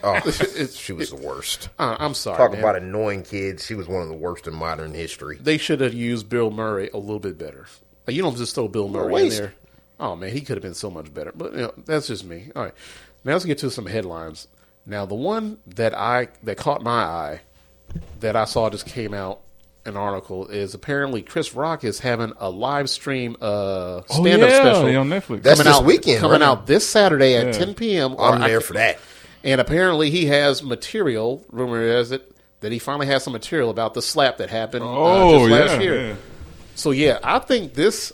Oh, 0.01 0.19
she 0.71 0.91
was 0.93 1.11
the 1.11 1.17
worst. 1.17 1.69
Uh, 1.77 1.97
I'm 1.99 2.15
sorry. 2.15 2.37
Talk 2.37 2.51
man. 2.53 2.61
about 2.61 2.77
annoying 2.77 3.21
kids. 3.21 3.63
She 3.63 3.75
was 3.75 3.87
one 3.87 4.01
of 4.01 4.07
the 4.07 4.15
worst 4.15 4.47
in 4.47 4.55
modern 4.55 4.93
history. 4.93 5.37
They 5.39 5.59
should 5.59 5.81
have 5.81 5.93
used 5.93 6.29
Bill 6.29 6.49
Murray 6.49 6.89
a 6.93 6.97
little 6.97 7.19
bit 7.19 7.37
better. 7.37 7.67
Like, 8.07 8.15
you 8.15 8.23
don't 8.23 8.35
just 8.37 8.55
throw 8.55 8.67
Bill 8.67 8.87
Murray 8.87 9.23
in 9.23 9.29
there. 9.29 9.53
Oh 9.99 10.15
man, 10.15 10.31
he 10.31 10.41
could 10.41 10.57
have 10.57 10.63
been 10.63 10.73
so 10.73 10.89
much 10.89 11.13
better. 11.13 11.31
But 11.35 11.51
you 11.51 11.59
know, 11.59 11.73
that's 11.85 12.07
just 12.07 12.23
me. 12.23 12.49
All 12.55 12.63
right, 12.63 12.73
now 13.23 13.33
let's 13.33 13.45
get 13.45 13.59
to 13.59 13.69
some 13.69 13.85
headlines. 13.85 14.47
Now 14.85 15.05
the 15.05 15.15
one 15.15 15.59
that 15.67 15.93
I 15.93 16.29
that 16.43 16.57
caught 16.57 16.81
my 16.81 17.03
eye 17.03 17.41
that 18.19 18.35
I 18.35 18.45
saw 18.45 18.69
just 18.69 18.85
came 18.85 19.13
out 19.13 19.41
an 19.87 19.97
article 19.97 20.47
is 20.47 20.73
apparently 20.73 21.21
Chris 21.21 21.55
Rock 21.55 21.83
is 21.83 21.99
having 21.99 22.33
a 22.39 22.49
live 22.49 22.89
stream 22.89 23.35
uh 23.41 23.45
oh, 23.45 24.03
stand 24.09 24.43
up 24.43 24.49
yeah, 24.49 24.61
special 24.61 24.97
on 24.97 25.09
Netflix. 25.09 25.41
That's 25.43 25.59
coming 25.59 25.71
this 25.71 25.75
out 25.79 25.85
weekend, 25.85 26.19
coming 26.19 26.41
right? 26.41 26.47
out 26.47 26.67
this 26.67 26.87
Saturday 26.87 27.35
at 27.35 27.47
Yeah. 27.47 27.51
10 27.53 27.73
p.m. 27.75 28.15
I'm 28.19 28.41
there 28.41 28.59
ca- 28.59 28.65
for 28.65 28.73
that. 28.73 28.99
and 29.43 29.59
apparently 29.61 30.09
he 30.09 30.25
has 30.27 30.61
material. 30.61 31.43
Rumor 31.51 31.81
is 31.81 32.11
it 32.11 32.31
that 32.59 32.71
he 32.71 32.79
finally 32.79 33.07
has 33.07 33.23
some 33.23 33.33
material 33.33 33.69
about 33.69 33.93
the 33.93 34.01
slap 34.01 34.37
that 34.37 34.49
happened 34.49 34.83
uh, 34.83 34.87
oh 34.89 35.39
just 35.47 35.49
yeah, 35.49 35.55
last 35.65 35.81
year. 35.81 36.07
yeah. 36.09 36.15
So 36.75 36.91
yeah, 36.91 37.19
I 37.23 37.39
think 37.39 37.73
this 37.73 38.11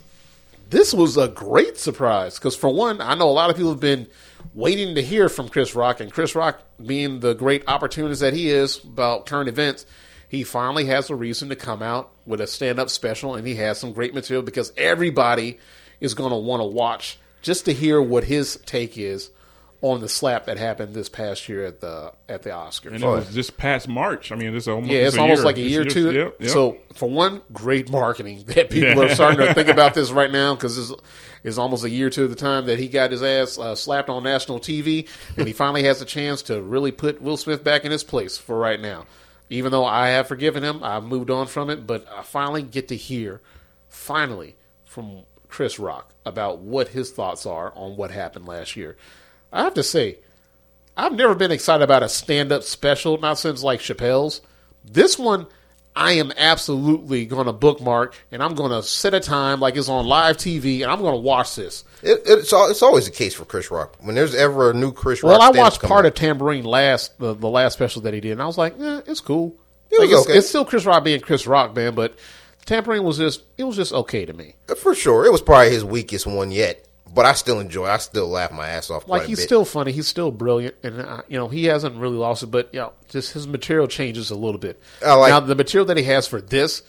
this 0.69 0.93
was 0.93 1.17
a 1.17 1.27
great 1.27 1.77
surprise 1.77 2.37
because 2.39 2.55
for 2.55 2.73
one, 2.73 3.01
I 3.01 3.15
know 3.15 3.29
a 3.29 3.31
lot 3.31 3.49
of 3.49 3.55
people 3.55 3.71
have 3.71 3.79
been 3.79 4.07
waiting 4.55 4.95
to 4.95 5.01
hear 5.01 5.29
from 5.29 5.49
Chris 5.49 5.73
Rock, 5.75 5.99
and 5.99 6.11
Chris 6.11 6.35
Rock 6.35 6.61
being 6.83 7.19
the 7.21 7.33
great 7.33 7.63
opportunist 7.67 8.21
that 8.21 8.33
he 8.33 8.49
is 8.49 8.83
about 8.83 9.25
current 9.25 9.49
events, 9.49 9.85
he 10.33 10.43
finally 10.43 10.85
has 10.85 11.11
a 11.11 11.15
reason 11.15 11.49
to 11.49 11.55
come 11.55 11.83
out 11.83 12.11
with 12.25 12.41
a 12.41 12.47
stand 12.47 12.79
up 12.79 12.89
special, 12.89 13.35
and 13.35 13.45
he 13.45 13.53
has 13.53 13.77
some 13.77 13.93
great 13.93 14.15
material 14.15 14.41
because 14.41 14.73
everybody 14.75 15.59
is 16.01 16.15
going 16.15 16.31
to 16.31 16.37
want 16.37 16.59
to 16.59 16.65
watch 16.65 17.19
just 17.43 17.65
to 17.65 17.71
hear 17.73 18.01
what 18.01 18.23
his 18.23 18.57
take 18.65 18.97
is 18.97 19.29
on 19.81 20.01
the 20.01 20.09
slap 20.09 20.45
that 20.47 20.57
happened 20.57 20.95
this 20.95 21.07
past 21.07 21.47
year 21.47 21.63
at 21.65 21.81
the 21.81 22.11
at 22.27 22.41
the 22.41 22.49
Oscars. 22.49 22.95
And 22.95 23.03
it 23.03 23.05
was 23.05 23.31
just 23.35 23.57
past 23.57 23.87
March. 23.87 24.31
I 24.31 24.35
mean, 24.35 24.53
this 24.53 24.67
almost 24.67 24.89
Yeah, 24.91 25.01
it's 25.01 25.17
almost 25.17 25.39
year. 25.41 25.45
like 25.45 25.57
a 25.57 25.61
It's 25.61 25.69
year 25.69 25.81
or 25.81 25.83
just- 25.83 25.95
two. 25.95 26.11
Yep, 26.13 26.35
yep. 26.39 26.49
So, 26.49 26.77
for 26.95 27.07
one, 27.09 27.41
great 27.51 27.91
marketing 27.91 28.43
that 28.47 28.71
people 28.71 29.03
are 29.03 29.13
starting 29.13 29.45
to 29.45 29.53
think 29.53 29.67
about 29.69 29.93
this 29.93 30.09
right 30.09 30.31
now 30.31 30.55
because 30.55 30.77
it's, 30.79 30.99
it's 31.43 31.57
almost 31.59 31.83
a 31.83 31.89
year 31.91 32.09
to 32.09 32.27
the 32.27 32.35
time 32.35 32.65
that 32.65 32.79
he 32.79 32.87
got 32.87 33.11
his 33.11 33.21
ass 33.21 33.59
uh, 33.59 33.75
slapped 33.75 34.09
on 34.09 34.23
national 34.23 34.59
TV, 34.59 35.07
and 35.37 35.45
he 35.45 35.53
finally 35.53 35.83
has 35.83 36.01
a 36.01 36.05
chance 36.05 36.41
to 36.43 36.59
really 36.59 36.91
put 36.91 37.21
Will 37.21 37.37
Smith 37.37 37.63
back 37.63 37.85
in 37.85 37.91
his 37.91 38.03
place 38.03 38.35
for 38.37 38.57
right 38.57 38.79
now. 38.81 39.05
Even 39.53 39.71
though 39.71 39.85
I 39.85 40.07
have 40.07 40.27
forgiven 40.27 40.63
him, 40.63 40.83
I've 40.83 41.03
moved 41.03 41.29
on 41.29 41.45
from 41.45 41.69
it, 41.69 41.85
but 41.85 42.07
I 42.11 42.23
finally 42.23 42.63
get 42.63 42.87
to 42.87 42.95
hear, 42.95 43.39
finally, 43.87 44.55
from 44.83 45.25
Chris 45.47 45.77
Rock 45.77 46.11
about 46.25 46.57
what 46.57 46.87
his 46.87 47.11
thoughts 47.11 47.45
are 47.45 47.71
on 47.75 47.95
what 47.95 48.09
happened 48.09 48.47
last 48.47 48.75
year. 48.75 48.97
I 49.51 49.61
have 49.61 49.75
to 49.75 49.83
say, 49.83 50.17
I've 50.97 51.13
never 51.13 51.35
been 51.35 51.51
excited 51.51 51.83
about 51.83 52.01
a 52.01 52.09
stand 52.09 52.51
up 52.51 52.63
special, 52.63 53.19
not 53.19 53.37
since 53.37 53.61
like 53.61 53.79
Chappelle's. 53.79 54.41
This 54.83 55.19
one, 55.19 55.45
I 55.95 56.13
am 56.13 56.31
absolutely 56.37 57.25
going 57.25 57.45
to 57.45 57.53
bookmark 57.53 58.15
and 58.31 58.41
I'm 58.41 58.55
going 58.55 58.71
to 58.71 58.81
set 58.81 59.13
a 59.13 59.19
time 59.19 59.59
like 59.59 59.75
it's 59.75 59.89
on 59.89 60.05
live 60.07 60.37
TV 60.37 60.81
and 60.81 60.91
I'm 60.91 60.99
going 60.99 61.13
to 61.13 61.19
watch 61.19 61.55
this. 61.55 61.83
It, 62.01 62.21
it's 62.25 62.51
it's 62.51 62.81
always 62.81 63.05
the 63.05 63.11
case 63.11 63.33
for 63.33 63.45
Chris 63.45 63.69
Rock. 63.69 63.95
When 63.99 64.15
there's 64.15 64.33
ever 64.35 64.71
a 64.71 64.73
new 64.73 64.91
Chris 64.91 65.23
Rock, 65.23 65.39
Well, 65.39 65.41
I 65.41 65.57
watched 65.57 65.81
part 65.81 66.05
of 66.05 66.15
Tambourine 66.15 66.65
last, 66.65 67.17
the, 67.19 67.33
the 67.33 67.49
last 67.49 67.73
special 67.73 68.01
that 68.03 68.13
he 68.13 68.19
did, 68.19 68.33
and 68.33 68.41
I 68.41 68.47
was 68.47 68.57
like, 68.57 68.79
eh, 68.79 69.01
it's 69.05 69.21
cool. 69.21 69.55
It 69.91 69.99
Like, 69.99 70.09
it's, 70.09 70.27
okay. 70.27 70.37
it's 70.37 70.49
still 70.49 70.65
Chris 70.65 70.85
Rock 70.85 71.03
being 71.03 71.19
Chris 71.21 71.45
Rock, 71.45 71.75
man, 71.75 71.93
but 71.93 72.17
Tambourine 72.65 73.03
was 73.03 73.17
just, 73.17 73.43
it 73.57 73.63
was 73.63 73.75
just 73.75 73.93
okay 73.93 74.25
to 74.25 74.33
me. 74.33 74.55
for 74.81 74.95
sure. 74.95 75.25
It 75.25 75.31
was 75.31 75.41
probably 75.41 75.71
his 75.71 75.85
weakest 75.85 76.25
one 76.25 76.51
yet, 76.51 76.87
but 77.13 77.25
I 77.25 77.33
still 77.33 77.59
enjoy. 77.59 77.85
I 77.85 77.97
still 77.97 78.27
laugh 78.27 78.51
my 78.51 78.67
ass 78.67 78.89
off. 78.89 79.07
like 79.07 79.23
he's 79.27 79.41
still 79.43 79.65
funny. 79.65 79.91
He's 79.91 80.07
still 80.07 80.31
brilliant, 80.31 80.75
and 80.83 80.99
uh, 81.01 81.21
you 81.27 81.37
know 81.37 81.47
he 81.47 81.65
hasn't 81.65 81.95
really 81.97 82.17
lost 82.17 82.43
it. 82.43 82.47
But 82.47 82.69
you 82.73 82.79
know, 82.79 82.93
just 83.09 83.33
his 83.33 83.47
material 83.47 83.87
changes 83.87 84.31
a 84.31 84.35
little 84.35 84.59
bit. 84.59 84.81
I 85.05 85.13
like- 85.13 85.29
now 85.29 85.39
the 85.39 85.55
material 85.55 85.85
that 85.87 85.97
he 85.97 86.03
has 86.03 86.27
for 86.27 86.41
this, 86.41 86.81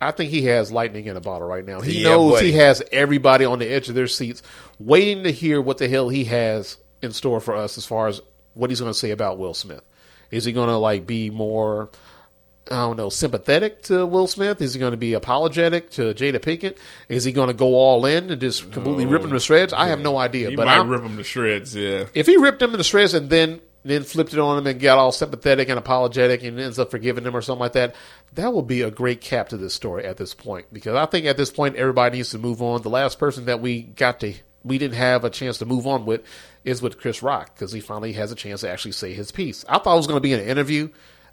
I 0.00 0.10
think 0.10 0.30
he 0.30 0.46
has 0.46 0.72
lightning 0.72 1.06
in 1.06 1.16
a 1.16 1.20
bottle 1.20 1.46
right 1.46 1.64
now. 1.64 1.80
He 1.80 2.02
Yeah, 2.02 2.10
knows 2.10 2.34
buddy. 2.34 2.52
he 2.52 2.58
has 2.58 2.82
everybody 2.92 3.44
on 3.44 3.58
the 3.58 3.66
edge 3.68 3.88
of 3.88 3.94
their 3.94 4.08
seats, 4.08 4.42
waiting 4.78 5.24
to 5.24 5.30
hear 5.32 5.60
what 5.60 5.78
the 5.78 5.88
hell 5.88 6.08
he 6.08 6.24
has 6.24 6.76
in 7.02 7.12
store 7.12 7.40
for 7.40 7.54
us 7.54 7.76
as 7.78 7.84
far 7.86 8.08
as 8.08 8.20
what 8.54 8.70
he's 8.70 8.80
going 8.80 8.92
to 8.92 8.98
say 8.98 9.10
about 9.10 9.38
Will 9.38 9.54
Smith. 9.54 9.82
Is 10.30 10.44
he 10.44 10.52
going 10.52 10.68
to 10.68 10.76
like 10.78 11.06
be 11.06 11.30
more? 11.30 11.90
I 12.70 12.76
don't 12.76 12.96
know, 12.96 13.08
sympathetic 13.08 13.82
to 13.84 14.06
Will 14.06 14.26
Smith? 14.26 14.62
Is 14.62 14.74
he 14.74 14.80
going 14.80 14.92
to 14.92 14.96
be 14.96 15.14
apologetic 15.14 15.90
to 15.92 16.14
Jada 16.14 16.38
Pinkett? 16.38 16.78
Is 17.08 17.24
he 17.24 17.32
going 17.32 17.48
to 17.48 17.54
go 17.54 17.74
all 17.74 18.06
in 18.06 18.30
and 18.30 18.40
just 18.40 18.70
completely 18.70 19.04
rip 19.04 19.22
him 19.22 19.30
to 19.30 19.40
shreds? 19.40 19.72
I 19.72 19.88
have 19.88 20.00
no 20.00 20.16
idea. 20.16 20.50
He 20.50 20.56
but 20.56 20.66
might 20.66 20.78
I'm, 20.78 20.88
rip 20.88 21.02
him 21.02 21.16
to 21.16 21.24
shreds. 21.24 21.74
Yeah. 21.74 22.06
if 22.14 22.26
he 22.26 22.36
ripped 22.36 22.62
him 22.62 22.72
to 22.72 22.84
shreds 22.84 23.14
and 23.14 23.28
then 23.28 23.60
then 23.84 24.04
flipped 24.04 24.32
it 24.32 24.38
on 24.38 24.58
him 24.58 24.66
and 24.68 24.80
got 24.80 24.98
all 24.98 25.10
sympathetic 25.10 25.68
and 25.68 25.76
apologetic 25.76 26.44
and 26.44 26.60
ends 26.60 26.78
up 26.78 26.92
forgiving 26.92 27.24
him 27.24 27.34
or 27.34 27.42
something 27.42 27.60
like 27.60 27.72
that. 27.72 27.96
That 28.34 28.52
will 28.52 28.62
be 28.62 28.82
a 28.82 28.92
great 28.92 29.20
cap 29.20 29.48
to 29.48 29.56
this 29.56 29.74
story 29.74 30.04
at 30.04 30.18
this 30.18 30.34
point 30.34 30.66
because 30.72 30.94
I 30.94 31.06
think 31.06 31.26
at 31.26 31.36
this 31.36 31.50
point 31.50 31.74
everybody 31.74 32.18
needs 32.18 32.30
to 32.30 32.38
move 32.38 32.62
on. 32.62 32.82
The 32.82 32.90
last 32.90 33.18
person 33.18 33.46
that 33.46 33.60
we 33.60 33.82
got 33.82 34.20
to 34.20 34.34
we 34.64 34.78
didn't 34.78 34.96
have 34.96 35.24
a 35.24 35.30
chance 35.30 35.58
to 35.58 35.66
move 35.66 35.86
on 35.86 36.06
with 36.06 36.22
is 36.64 36.80
with 36.80 36.98
Chris 36.98 37.22
Rock 37.22 37.54
because 37.54 37.72
he 37.72 37.80
finally 37.80 38.12
has 38.12 38.30
a 38.30 38.36
chance 38.36 38.60
to 38.60 38.70
actually 38.70 38.92
say 38.92 39.12
his 39.12 39.32
piece. 39.32 39.64
I 39.68 39.78
thought 39.78 39.94
it 39.94 39.96
was 39.96 40.06
going 40.06 40.18
to 40.18 40.20
be 40.20 40.34
an 40.34 40.40
interview. 40.40 40.88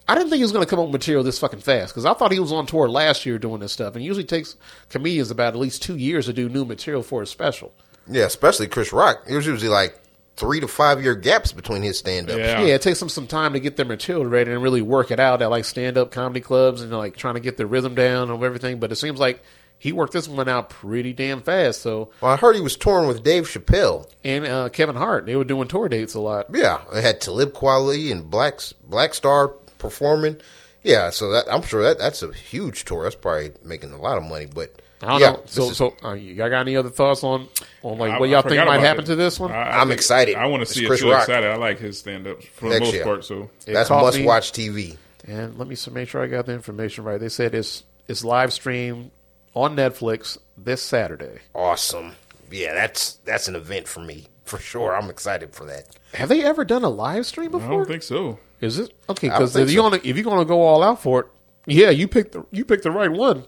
I 0.10 0.16
didn't 0.16 0.30
think 0.30 0.38
he 0.38 0.44
was 0.44 0.52
going 0.52 0.66
to 0.66 0.70
come 0.70 0.80
up 0.80 0.86
with 0.88 0.94
material 0.94 1.24
this 1.24 1.38
fucking 1.40 1.60
fast 1.60 1.94
because 1.94 2.06
I 2.06 2.14
thought 2.14 2.32
he 2.32 2.40
was 2.40 2.52
on 2.52 2.66
tour 2.66 2.90
last 2.90 3.26
year 3.26 3.38
doing 3.38 3.60
this 3.60 3.72
stuff, 3.72 3.94
and 3.96 4.04
it 4.04 4.08
usually 4.08 4.26
takes 4.26 4.56
comedians 4.90 5.30
about 5.32 5.54
at 5.54 5.60
least 5.60 5.84
two 5.84 5.96
years 5.98 6.26
to 6.26 6.34
do 6.34 6.50
new 6.50 6.66
material 6.66 7.04
for 7.04 7.22
a 7.22 7.28
special. 7.28 7.72
Yeah, 8.08 8.24
especially 8.26 8.68
Chris 8.68 8.92
Rock. 8.92 9.24
It 9.30 9.36
was 9.36 9.46
usually 9.46 9.70
like 9.70 10.00
three 10.36 10.60
to 10.62 10.68
five 10.68 11.04
year 11.04 11.16
gaps 11.16 11.52
between 11.52 11.82
his 11.84 12.00
stand 12.00 12.30
ups. 12.30 12.40
Yeah. 12.40 12.62
Yeah, 12.62 12.76
it 12.76 12.82
takes 12.82 13.00
them 13.00 13.10
some 13.10 13.28
time 13.28 13.54
to 13.54 13.60
get 13.60 13.76
their 13.76 13.86
material 13.86 14.26
ready 14.26 14.52
and 14.52 14.64
really 14.64 14.82
work 14.82 15.12
it 15.12 15.20
out 15.20 15.42
at 15.42 15.50
like 15.50 15.66
stand 15.66 15.98
up 15.98 16.10
comedy 16.12 16.40
clubs 16.42 16.82
and 16.82 16.92
like 16.92 17.16
trying 17.18 17.36
to 17.36 17.40
get 17.40 17.58
their 17.58 17.68
rhythm 17.68 17.94
down 17.94 18.32
and 18.32 18.42
everything. 18.44 18.80
But 18.80 18.92
it 18.92 18.96
seems 18.96 19.20
like 19.20 19.44
he 19.78 19.92
worked 19.92 20.14
this 20.14 20.28
one 20.28 20.50
out 20.50 20.70
pretty 20.70 21.14
damn 21.14 21.42
fast. 21.42 21.82
So 21.82 22.10
Well, 22.22 22.32
I 22.32 22.36
heard 22.38 22.56
he 22.56 22.62
was 22.62 22.78
touring 22.78 23.08
with 23.08 23.22
Dave 23.24 23.44
Chappelle. 23.48 24.10
and 24.24 24.46
uh, 24.48 24.70
Kevin 24.70 24.96
Hart, 24.96 25.26
they 25.26 25.36
were 25.36 25.44
doing 25.44 25.68
tour 25.68 25.88
dates 25.88 26.16
a 26.16 26.20
lot. 26.20 26.48
Yeah, 26.54 26.82
it 26.94 27.04
had 27.04 27.22
Talib 27.22 27.54
Kweli 27.54 28.12
and 28.12 28.30
Black 28.30 28.60
Black 28.86 29.14
Star 29.14 29.54
performing. 29.80 30.38
Yeah, 30.84 31.10
so 31.10 31.32
that 31.32 31.52
I'm 31.52 31.64
sure 31.64 31.82
that 31.84 31.98
that's 31.98 32.22
a 32.24 32.32
huge 32.32 32.86
tour. 32.86 33.04
That's 33.04 33.16
probably 33.16 33.52
making 33.64 33.92
a 33.92 33.98
lot 34.00 34.18
of 34.18 34.24
money. 34.24 34.46
But 34.46 34.82
I 35.02 35.08
don't 35.08 35.20
yeah, 35.20 35.32
know. 35.32 35.44
So, 35.46 35.70
is- 35.72 35.78
so 35.78 35.96
uh, 36.04 36.14
y'all 36.14 36.50
got 36.50 36.62
any 36.62 36.78
other 36.78 36.90
thoughts 36.90 37.24
on 37.24 37.48
on 37.84 37.98
like 37.98 38.12
I- 38.12 38.20
what 38.20 38.30
y'all 38.30 38.42
think 38.44 38.64
might 38.66 38.80
happen 38.80 39.04
that. 39.06 39.12
to 39.12 39.16
this 39.16 39.40
one? 39.40 39.52
I, 39.52 39.56
I 39.64 39.82
I'm 39.82 39.92
excited. 39.92 40.36
I 40.36 40.46
want 40.46 40.66
to 40.66 40.72
see 40.72 40.86
Chris 40.86 41.02
it. 41.02 41.10
Rock. 41.10 41.24
excited. 41.24 41.50
I 41.50 41.56
like 41.56 41.80
his 41.80 42.00
stand 42.00 42.28
ups 42.28 42.46
for 42.46 42.70
the 42.70 42.80
most 42.80 42.94
yeah. 42.94 43.04
part. 43.04 43.26
So 43.26 43.50
that's 43.66 43.90
must 43.90 44.18
me. 44.18 44.26
watch 44.26 44.52
TV. 44.52 44.98
And 45.28 45.58
let 45.58 45.68
me 45.68 45.74
s- 45.74 45.90
make 45.90 46.08
sure 46.10 46.24
I 46.24 46.28
got 46.28 46.46
the 46.46 46.54
information 46.54 47.04
right. 47.04 47.20
They 47.20 47.30
said 47.30 47.54
it's 47.56 47.84
it's 48.08 48.24
live 48.24 48.54
streamed 48.54 49.12
on 49.54 49.76
Netflix 49.76 50.38
this 50.58 50.82
Saturday. 50.82 51.40
Awesome. 51.54 52.14
Yeah, 52.52 52.74
that's 52.74 53.14
that's 53.26 53.48
an 53.48 53.56
event 53.56 53.88
for 53.88 54.00
me 54.00 54.28
for 54.46 54.58
sure. 54.60 54.96
I'm 54.96 55.10
excited 55.10 55.54
for 55.54 55.66
that. 55.66 55.86
Have 56.14 56.30
they 56.30 56.44
ever 56.44 56.66
done 56.66 56.84
a 56.84 56.90
live 56.90 57.26
stream 57.26 57.52
before? 57.52 57.68
I 57.68 57.72
don't 57.72 57.88
think 57.88 58.04
so. 58.04 58.40
Is 58.62 58.80
it 58.80 58.94
okay? 59.10 59.30
Because 59.30 59.56
if 59.56 59.70
you 59.72 59.78
so. 59.78 59.90
gonna 59.90 60.02
if 60.04 60.16
you're 60.16 60.24
gonna 60.26 60.46
go 60.46 60.62
all 60.62 60.84
out 60.84 61.02
for 61.02 61.22
it, 61.22 61.26
yeah, 61.66 61.90
you 61.90 62.08
picked 62.08 62.34
the 62.34 62.46
you 62.52 62.66
picked 62.66 62.84
the 62.84 62.92
right 62.92 63.12
one. 63.12 63.46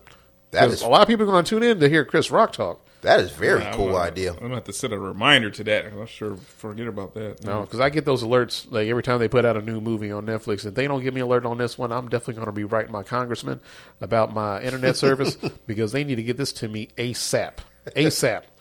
That 0.51 0.61
'Cause 0.65 0.73
is 0.73 0.81
a 0.81 0.87
lot 0.89 1.01
of 1.01 1.07
people 1.07 1.23
are 1.23 1.31
gonna 1.31 1.43
tune 1.43 1.63
in 1.63 1.79
to 1.79 1.87
hear 1.89 2.03
Chris 2.05 2.29
Rock 2.31 2.51
talk. 2.53 2.79
that 3.03 3.19
is 3.21 3.31
very 3.31 3.63
I'm 3.63 3.73
cool 3.73 3.87
gonna- 3.87 3.97
idea. 3.99 4.31
I'm 4.33 4.39
gonna 4.39 4.55
have 4.55 4.65
to 4.65 4.73
set 4.73 4.91
a 4.93 4.99
reminder 4.99 5.49
to 5.49 5.63
that. 5.63 5.85
I'm 5.87 5.97
not 5.99 6.09
sure. 6.09 6.35
Forget 6.35 6.87
about 6.87 7.13
that. 7.15 7.43
No, 7.43 7.61
because 7.61 7.79
I 7.79 7.89
get 7.89 8.05
those 8.05 8.21
alerts 8.23 8.67
like 8.69 8.87
every 8.87 9.01
time 9.03 9.19
they 9.19 9.27
put 9.27 9.43
out 9.45 9.55
a 9.57 9.61
new 9.61 9.79
movie 9.81 10.11
on 10.11 10.25
Netflix. 10.25 10.65
If 10.65 10.75
they 10.75 10.87
don't 10.87 11.01
give 11.03 11.13
me 11.13 11.21
an 11.21 11.27
alert 11.27 11.45
on 11.45 11.57
this 11.57 11.77
one, 11.77 11.91
I'm 11.91 12.09
definitely 12.09 12.35
going 12.35 12.45
to 12.47 12.51
be 12.51 12.63
writing 12.65 12.91
my 12.91 13.01
congressman 13.03 13.59
about 14.01 14.33
my 14.33 14.61
internet 14.61 14.97
service 14.97 15.35
because 15.67 15.91
they 15.93 16.03
need 16.03 16.15
to 16.15 16.23
get 16.23 16.37
this 16.37 16.51
to 16.53 16.67
me 16.67 16.89
ASAP. 16.97 17.53
ASAP. 17.95 18.43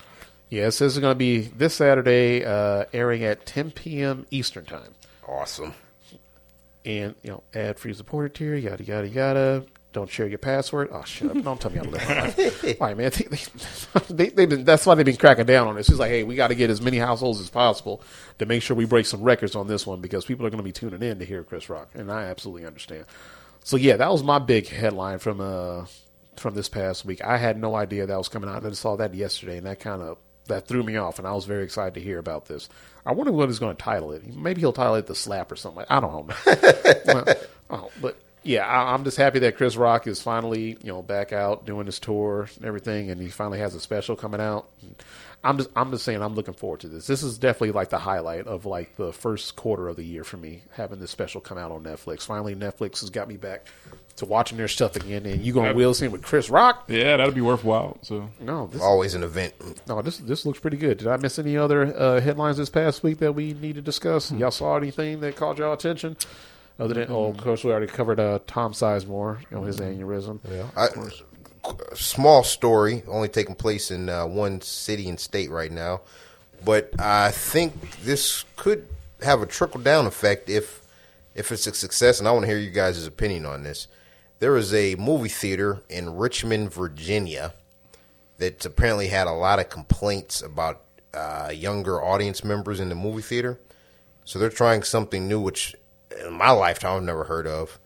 Yes, 0.52 0.81
this 0.81 0.94
is 0.94 0.98
going 0.98 1.12
to 1.14 1.18
be 1.18 1.43
this 1.43 1.74
Saturday, 1.74 2.44
uh, 2.44 2.85
airing 2.93 3.22
at 3.22 3.47
10 3.47 3.70
p.m. 3.70 4.27
Eastern 4.32 4.64
time. 4.64 4.94
Awesome. 5.28 5.74
And 6.85 7.15
you 7.23 7.31
know, 7.31 7.43
ad 7.55 7.78
free 7.78 7.93
supported 7.93 8.35
tier, 8.35 8.55
yada 8.55 8.82
yada 8.82 9.09
yada. 9.09 9.65
Don't 9.93 10.09
share 10.09 10.28
your 10.28 10.39
password. 10.39 10.89
Oh 10.93 11.02
shut 11.05 11.36
up! 11.36 11.43
Don't 11.43 11.61
tell 11.61 11.70
me 11.70 11.78
how 11.78 11.82
to 11.82 11.90
live 11.90 12.09
my 12.09 12.20
life. 12.20 12.74
Why, 12.78 12.94
man? 12.94 13.11
They, 14.09 14.27
they, 14.27 14.28
they've 14.28 14.48
been, 14.48 14.65
that's 14.65 14.86
why 14.86 14.94
they've 14.94 15.05
been 15.05 15.16
cracking 15.16 15.47
down 15.47 15.66
on 15.66 15.74
this. 15.74 15.89
It's 15.89 15.98
like, 15.98 16.11
hey, 16.11 16.23
we 16.23 16.36
got 16.36 16.48
to 16.48 16.55
get 16.55 16.70
as 16.70 16.81
many 16.81 16.98
households 16.98 17.40
as 17.40 17.51
possible 17.51 18.02
to 18.39 18.47
make 18.47 18.62
sure 18.62 18.77
we 18.77 18.85
break 18.85 19.07
some 19.07 19.23
records 19.23 19.57
on 19.57 19.66
this 19.66 19.86
one 19.86 20.01
because 20.01 20.24
people 20.24 20.47
are 20.47 20.51
going 20.51 20.59
to 20.59 20.65
be 20.65 20.73
tuning 20.73 21.02
in 21.02 21.19
to 21.19 21.24
hear 21.24 21.43
Chris 21.43 21.69
Rock, 21.69 21.90
and 21.94 22.11
I 22.11 22.24
absolutely 22.24 22.66
understand. 22.66 23.05
So 23.65 23.77
yeah, 23.77 23.97
that 23.97 24.11
was 24.11 24.23
my 24.23 24.39
big 24.39 24.69
headline 24.69 25.19
from 25.19 25.40
uh 25.40 25.86
from 26.36 26.55
this 26.55 26.69
past 26.69 27.05
week. 27.05 27.23
I 27.24 27.36
had 27.36 27.59
no 27.61 27.74
idea 27.74 28.07
that 28.07 28.16
was 28.16 28.28
coming 28.28 28.48
out. 28.48 28.65
I 28.65 28.70
just 28.70 28.81
saw 28.81 28.97
that 28.97 29.15
yesterday, 29.15 29.59
and 29.59 29.66
that 29.66 29.81
kind 29.81 30.02
of 30.02 30.19
that 30.51 30.68
threw 30.68 30.82
me 30.82 30.97
off, 30.97 31.18
and 31.18 31.27
I 31.27 31.32
was 31.32 31.47
very 31.47 31.64
excited 31.64 31.94
to 31.94 32.01
hear 32.01 32.18
about 32.18 32.47
this. 32.47 32.68
I 33.05 33.12
wonder 33.12 33.32
what 33.32 33.48
he's 33.48 33.59
going 33.59 33.74
to 33.74 33.82
title 33.82 34.12
it. 34.12 34.27
Maybe 34.36 34.60
he'll 34.60 34.72
title 34.72 34.94
it 34.97 35.06
"The 35.06 35.14
Slap" 35.14 35.51
or 35.51 35.56
something. 35.56 35.85
I 35.89 36.01
don't 36.01 36.28
know. 36.28 36.35
well, 37.06 37.35
oh, 37.70 37.90
but 38.01 38.16
yeah, 38.43 38.66
I, 38.66 38.93
I'm 38.93 39.05
just 39.05 39.16
happy 39.16 39.39
that 39.40 39.56
Chris 39.56 39.77
Rock 39.77 40.06
is 40.06 40.20
finally 40.20 40.77
you 40.82 40.93
know 40.93 41.02
back 41.02 41.32
out 41.32 41.66
doing 41.66 41.86
his 41.86 41.98
tour 41.98 42.48
and 42.56 42.64
everything, 42.64 43.10
and 43.10 43.20
he 43.20 43.28
finally 43.28 43.59
has 43.59 43.74
a 43.74 43.81
special 43.81 44.16
coming 44.16 44.40
out. 44.40 44.68
I'm 45.43 45.57
just 45.57 45.71
I'm 45.75 45.91
just 45.91 46.05
saying 46.05 46.23
I'm 46.23 46.35
looking 46.35 46.55
forward 46.55 46.81
to 46.81 46.89
this. 46.89 47.07
This 47.07 47.23
is 47.23 47.39
definitely 47.39 47.73
like 47.73 47.89
the 47.89 47.99
highlight 47.99 48.47
of 48.47 48.67
like 48.67 48.97
the 48.97 49.12
first 49.12 49.57
quarter 49.57 49.89
of 49.89 49.97
the 49.97 50.05
year 50.05 50.23
for 50.23 50.37
me 50.37 50.62
having 50.73 51.01
this 51.01 51.11
special 51.11 51.41
come 51.41 51.57
out 51.57 51.73
on 51.73 51.83
Netflix. 51.83 52.23
Finally, 52.27 52.55
Netflix 52.57 53.01
has 53.01 53.09
got 53.09 53.27
me 53.27 53.39
back 53.39 53.67
to 54.17 54.27
watching 54.27 54.59
their 54.59 54.69
stuff 54.69 54.97
again, 54.97 55.25
and 55.25 55.41
you 55.41 55.55
gonna 55.55 55.73
wheel 55.73 55.95
in 55.99 56.12
with 56.12 56.23
Chris 56.23 56.51
Rock? 56.51 56.85
Yeah, 56.89 57.17
that'll 57.17 57.33
be 57.33 57.41
worthwhile. 57.41 57.97
So 58.03 58.29
No, 58.39 58.67
this 58.67 58.83
Always 58.83 59.15
an 59.15 59.23
event. 59.23 59.55
no, 59.89 60.03
this 60.03 60.19
this 60.19 60.45
looks 60.45 60.61
pretty 60.61 60.77
good. 60.77 60.99
Did 60.99 61.07
I 61.09 61.17
miss 61.17 61.39
any 61.39 61.57
other 61.57 61.97
uh, 61.97 62.21
headlines 62.21 62.59
this 62.59 62.69
past 62.69 63.03
week 63.03 63.19
that 63.21 63.33
we 63.33 63.55
need 63.55 63.77
to 63.77 63.83
discuss? 63.83 64.31
Y'all 64.33 64.51
saw 64.51 64.77
anything 64.77 65.21
that 65.21 65.37
caught 65.37 65.57
y'all 65.57 65.73
attention? 65.73 66.17
Other 66.79 66.95
than, 66.95 67.07
oh, 67.11 67.27
of 67.27 67.37
course, 67.37 67.62
we 67.62 67.71
already 67.71 67.87
covered 67.89 68.19
uh, 68.19 68.39
Tom 68.47 68.73
Sizemore, 68.73 69.41
you 69.51 69.57
know, 69.57 69.65
his 69.65 69.77
aneurysm. 69.79 70.41
Yeah. 70.51 70.67
I, 70.75 70.89
small 71.95 72.43
story, 72.45 73.03
only 73.07 73.28
taking 73.28 73.55
place 73.55 73.91
in 73.91 74.09
uh, 74.09 74.27
one 74.27 74.61
city 74.61 75.09
and 75.09 75.19
state 75.19 75.51
right 75.51 75.73
now, 75.73 76.01
but 76.65 76.91
I 76.99 77.31
think 77.31 78.03
this 78.03 78.45
could 78.57 78.87
have 79.23 79.43
a 79.43 79.47
trickle 79.47 79.81
down 79.81 80.07
effect 80.07 80.49
if 80.49 80.81
if 81.35 81.53
it's 81.53 81.66
a 81.66 81.74
success. 81.74 82.19
And 82.19 82.28
I 82.28 82.32
want 82.32 82.45
to 82.45 82.49
hear 82.49 82.59
you 82.59 82.70
guys' 82.70 83.07
opinion 83.07 83.47
on 83.47 83.62
this. 83.62 83.87
There 84.41 84.57
is 84.57 84.73
a 84.74 84.95
movie 84.97 85.28
theater 85.28 85.82
in 85.89 86.16
Richmond, 86.16 86.73
Virginia, 86.73 87.55
that 88.39 88.65
apparently 88.65 89.09
had 89.09 89.27
a 89.27 89.32
lot 89.32 89.59
of 89.59 89.69
complaints 89.69 90.43
about 90.43 90.81
uh, 91.12 91.51
younger 91.55 92.03
audience 92.03 92.43
members 92.43 92.81
in 92.81 92.89
the 92.89 92.95
movie 92.95 93.23
theater. 93.23 93.59
So 94.24 94.39
they're 94.39 94.49
trying 94.49 94.82
something 94.82 95.28
new, 95.28 95.41
which 95.41 95.74
in 96.24 96.32
my 96.32 96.51
lifetime 96.51 96.97
I've 96.97 97.03
never 97.03 97.24
heard 97.24 97.47
of 97.47 97.78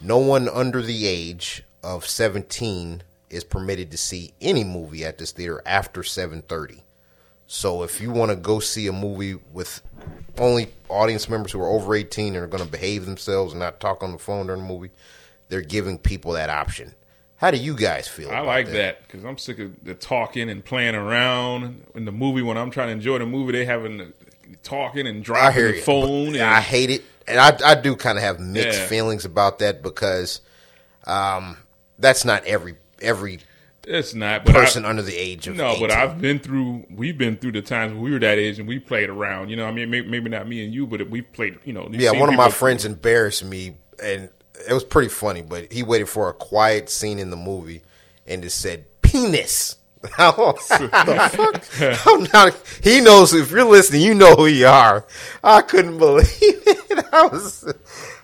no 0.00 0.18
one 0.18 0.48
under 0.48 0.82
the 0.82 1.06
age 1.06 1.62
of 1.86 2.06
17 2.06 3.02
is 3.30 3.44
permitted 3.44 3.90
to 3.92 3.96
see 3.96 4.32
any 4.40 4.64
movie 4.64 5.04
at 5.04 5.18
this 5.18 5.30
theater 5.32 5.62
after 5.64 6.02
7:30. 6.02 6.80
So 7.46 7.84
if 7.84 8.00
you 8.00 8.10
want 8.10 8.30
to 8.32 8.36
go 8.36 8.58
see 8.58 8.88
a 8.88 8.92
movie 8.92 9.38
with 9.52 9.80
only 10.36 10.72
audience 10.88 11.28
members 11.28 11.52
who 11.52 11.60
are 11.60 11.68
over 11.68 11.94
18 11.94 12.34
and 12.34 12.42
are 12.42 12.48
going 12.48 12.64
to 12.64 12.68
behave 12.68 13.06
themselves 13.06 13.52
and 13.52 13.60
not 13.60 13.78
talk 13.78 14.02
on 14.02 14.10
the 14.10 14.18
phone 14.18 14.48
during 14.48 14.62
the 14.62 14.68
movie, 14.68 14.90
they're 15.48 15.60
giving 15.60 15.96
people 15.96 16.32
that 16.32 16.50
option. 16.50 16.92
How 17.36 17.52
do 17.52 17.56
you 17.58 17.76
guys 17.76 18.08
feel? 18.08 18.30
I 18.32 18.40
like 18.40 18.70
that? 18.72 19.06
because 19.06 19.24
I'm 19.24 19.38
sick 19.38 19.60
of 19.60 19.72
the 19.84 19.94
talking 19.94 20.48
and 20.50 20.64
playing 20.64 20.94
around 20.96 21.84
in 21.94 22.04
the 22.04 22.10
movie. 22.12 22.42
When 22.42 22.56
I'm 22.56 22.70
trying 22.72 22.88
to 22.88 22.92
enjoy 22.92 23.18
the 23.18 23.26
movie, 23.26 23.52
they 23.52 23.64
having 23.64 23.98
the 23.98 24.12
talking 24.64 25.06
and 25.06 25.22
dropping 25.22 25.62
the 25.66 25.80
phone. 25.80 26.28
And, 26.34 26.42
I 26.42 26.60
hate 26.60 26.90
it, 26.90 27.04
and 27.28 27.38
I 27.38 27.56
I 27.64 27.74
do 27.76 27.94
kind 27.94 28.18
of 28.18 28.24
have 28.24 28.40
mixed 28.40 28.78
Yeah. 28.80 28.86
feelings 28.86 29.24
about 29.24 29.60
that 29.60 29.82
because 29.82 30.40
um, 31.04 31.58
that's 31.98 32.24
not 32.24 32.44
every 32.44 32.74
every 33.00 33.40
it's 33.86 34.14
not 34.14 34.44
but 34.44 34.54
person 34.54 34.84
I, 34.84 34.88
under 34.88 35.02
the 35.02 35.16
age 35.16 35.46
of 35.46 35.54
No, 35.56 35.68
18. 35.70 35.80
but 35.80 35.90
I've 35.92 36.20
been 36.20 36.40
through. 36.40 36.86
We've 36.90 37.16
been 37.16 37.36
through 37.36 37.52
the 37.52 37.62
times 37.62 37.92
when 37.92 38.02
we 38.02 38.10
were 38.10 38.18
that 38.18 38.36
age 38.38 38.58
and 38.58 38.66
we 38.66 38.80
played 38.80 39.08
around. 39.08 39.48
You 39.48 39.54
know, 39.56 39.64
I 39.64 39.70
mean, 39.70 39.90
maybe, 39.90 40.08
maybe 40.08 40.28
not 40.28 40.48
me 40.48 40.64
and 40.64 40.74
you, 40.74 40.88
but 40.88 41.08
we 41.08 41.22
played. 41.22 41.58
You 41.64 41.72
know, 41.72 41.88
Yeah, 41.92 42.10
one 42.10 42.28
of 42.28 42.34
my 42.34 42.50
friends 42.50 42.84
embarrassed 42.84 43.44
me, 43.44 43.76
and 44.02 44.28
it 44.68 44.72
was 44.72 44.82
pretty 44.82 45.08
funny. 45.08 45.42
But 45.42 45.72
he 45.72 45.84
waited 45.84 46.08
for 46.08 46.28
a 46.28 46.32
quiet 46.32 46.90
scene 46.90 47.20
in 47.20 47.30
the 47.30 47.36
movie, 47.36 47.82
and 48.26 48.44
it 48.44 48.50
said 48.50 48.86
penis. 49.02 49.76
I'm 50.18 50.34
not, 52.32 52.56
he 52.82 53.00
knows 53.00 53.34
if 53.34 53.50
you're 53.50 53.64
listening, 53.64 54.02
you 54.02 54.14
know 54.14 54.34
who 54.34 54.46
you 54.46 54.66
are. 54.66 55.06
I 55.42 55.62
couldn't 55.62 55.98
believe 55.98 56.26
it. 56.30 57.04
I 57.12 57.26
was, 57.26 57.72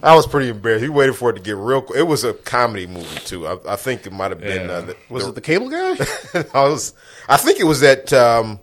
I 0.03 0.15
was 0.15 0.27
pretty 0.27 0.49
embarrassed. 0.49 0.83
He 0.83 0.89
waited 0.89 1.15
for 1.15 1.31
it 1.31 1.35
to 1.35 1.41
get 1.41 1.57
real. 1.57 1.87
It 1.95 2.03
was 2.03 2.25
a 2.25 2.35
comedy 2.35 2.87
movie 2.87 3.21
too. 3.21 3.47
I, 3.47 3.59
I 3.69 3.77
think 3.77 4.07
it 4.07 4.13
might 4.13 4.31
have 4.31 4.41
been. 4.41 4.69
Yeah. 4.69 4.75
Uh, 4.75 4.81
the, 4.83 4.97
Was 5.09 5.27
it 5.27 5.35
the 5.35 5.41
cable 5.41 5.69
guy? 5.69 5.97
I 6.55 6.69
was. 6.69 6.95
I 7.29 7.37
think 7.37 7.61
it 7.61 7.65
was 7.65 7.81
that 7.81 8.13
um, 8.13 8.61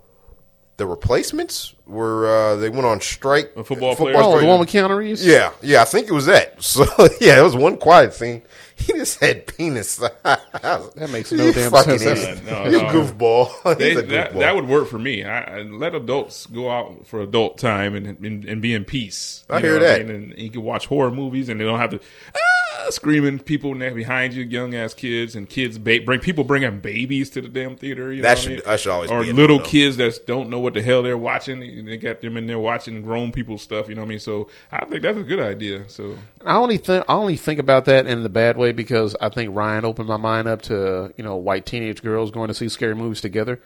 the 0.78 0.86
replacements 0.86 1.74
were. 1.88 2.28
Uh, 2.28 2.56
they 2.58 2.70
went 2.70 2.86
on 2.86 3.02
strike. 3.02 3.52
A 3.56 3.64
football 3.64 3.96
player? 3.96 4.16
oh, 4.18 4.40
the 4.40 4.46
one 4.46 4.60
with 4.60 4.70
Keanu 4.70 4.98
Reeves? 4.98 5.26
Yeah, 5.26 5.52
yeah, 5.62 5.82
I 5.82 5.86
think 5.86 6.08
it 6.08 6.14
was 6.14 6.26
that. 6.26 6.62
So 6.62 6.86
yeah, 7.22 7.40
it 7.40 7.44
was 7.44 7.56
one 7.56 7.78
quiet 7.78 8.14
scene. 8.14 8.42
He 8.90 8.94
just 8.94 9.20
had 9.20 9.46
penis. 9.48 9.96
that 10.24 11.10
makes 11.12 11.32
no 11.32 11.52
damn 11.52 11.72
sense. 11.72 12.02
Idiot. 12.02 12.44
No, 12.46 12.64
He's 12.66 12.76
a 12.76 12.84
no. 12.84 12.90
goofball. 12.90 13.78
They, 13.78 13.90
He's 13.90 14.00
a 14.00 14.02
that, 14.04 14.32
goofball. 14.32 14.40
that 14.40 14.56
would 14.56 14.68
work 14.68 14.88
for 14.88 14.98
me. 15.00 15.24
I, 15.24 15.60
I 15.60 15.62
let 15.62 15.94
adults 15.96 16.46
go 16.48 16.70
out 16.72 17.06
for 17.08 17.22
adult 17.22 17.58
time 17.58 17.94
and 17.96 18.08
and, 18.26 18.46
and 18.46 18.62
be 18.62 18.74
in 18.74 18.86
peace. 18.86 19.44
I 19.50 19.60
hear 19.60 19.80
know 19.80 19.86
what 19.86 19.98
that. 19.98 20.08
mean? 20.08 20.16
And 20.32 20.38
you 20.40 20.50
can 20.50 20.64
watch 20.64 20.88
horror 20.88 21.12
movies 21.12 21.50
and 21.50 21.60
they 21.60 21.66
don't 21.66 21.80
have 21.80 21.92
to. 21.92 22.00
Ah, 22.36 22.69
Uh, 22.80 22.92
screaming 22.92 23.40
people 23.40 23.74
behind 23.74 24.34
you, 24.34 24.44
young 24.46 24.74
ass 24.74 24.94
kids, 24.94 25.36
and 25.36 25.50
kids 25.50 25.78
ba- 25.78 26.00
bring 26.06 26.20
people 26.20 26.44
bringing 26.44 26.80
babies 26.80 27.30
to 27.32 27.42
the 27.42 27.50
damn 27.50 27.76
theater. 27.76 28.12
You 28.14 28.22
know 28.22 28.30
That 28.30 28.30
what 28.30 28.38
I 28.38 28.42
should- 28.42 28.52
mean? 28.52 28.62
that 28.66 28.80
should 28.80 28.92
always 28.92 29.12
or 29.12 29.22
be 29.24 29.34
little 29.34 29.58
no-no. 29.58 29.70
kids 29.70 29.98
that 29.98 30.26
don't 30.26 30.50
know 30.50 30.60
what 30.60 30.74
the 30.76 30.82
hell 30.82 31.04
they're 31.04 31.18
watching. 31.18 31.62
and 31.62 31.88
They 31.88 31.98
got 31.98 32.22
them 32.22 32.38
in 32.38 32.48
there 32.48 32.60
watching 32.60 33.02
grown 33.02 33.32
people 33.34 33.58
stuff. 33.58 33.90
You 33.90 33.96
know 33.96 34.02
what 34.02 34.06
I 34.08 34.10
mean? 34.10 34.20
So 34.20 34.48
I 34.72 34.86
think 34.86 35.02
that's 35.02 35.18
a 35.18 35.24
good 35.24 35.40
idea. 35.42 35.84
So 35.90 36.16
I 36.46 36.56
only 36.56 36.78
think 36.78 37.04
I 37.10 37.14
only 37.16 37.36
think 37.36 37.60
about 37.60 37.86
that 37.86 38.08
in 38.08 38.24
the 38.24 38.30
bad 38.30 38.56
way 38.56 38.72
because 38.72 39.16
I 39.20 39.28
think 39.30 39.54
Ryan 39.56 39.84
opened 39.84 40.08
my 40.08 40.18
mind 40.18 40.48
up 40.48 40.62
to 40.64 41.14
you 41.18 41.24
know 41.24 41.36
white 41.36 41.66
teenage 41.66 42.02
girls 42.02 42.32
going 42.32 42.48
to 42.48 42.54
see 42.54 42.70
scary 42.70 42.96
movies 42.96 43.20
together. 43.20 43.60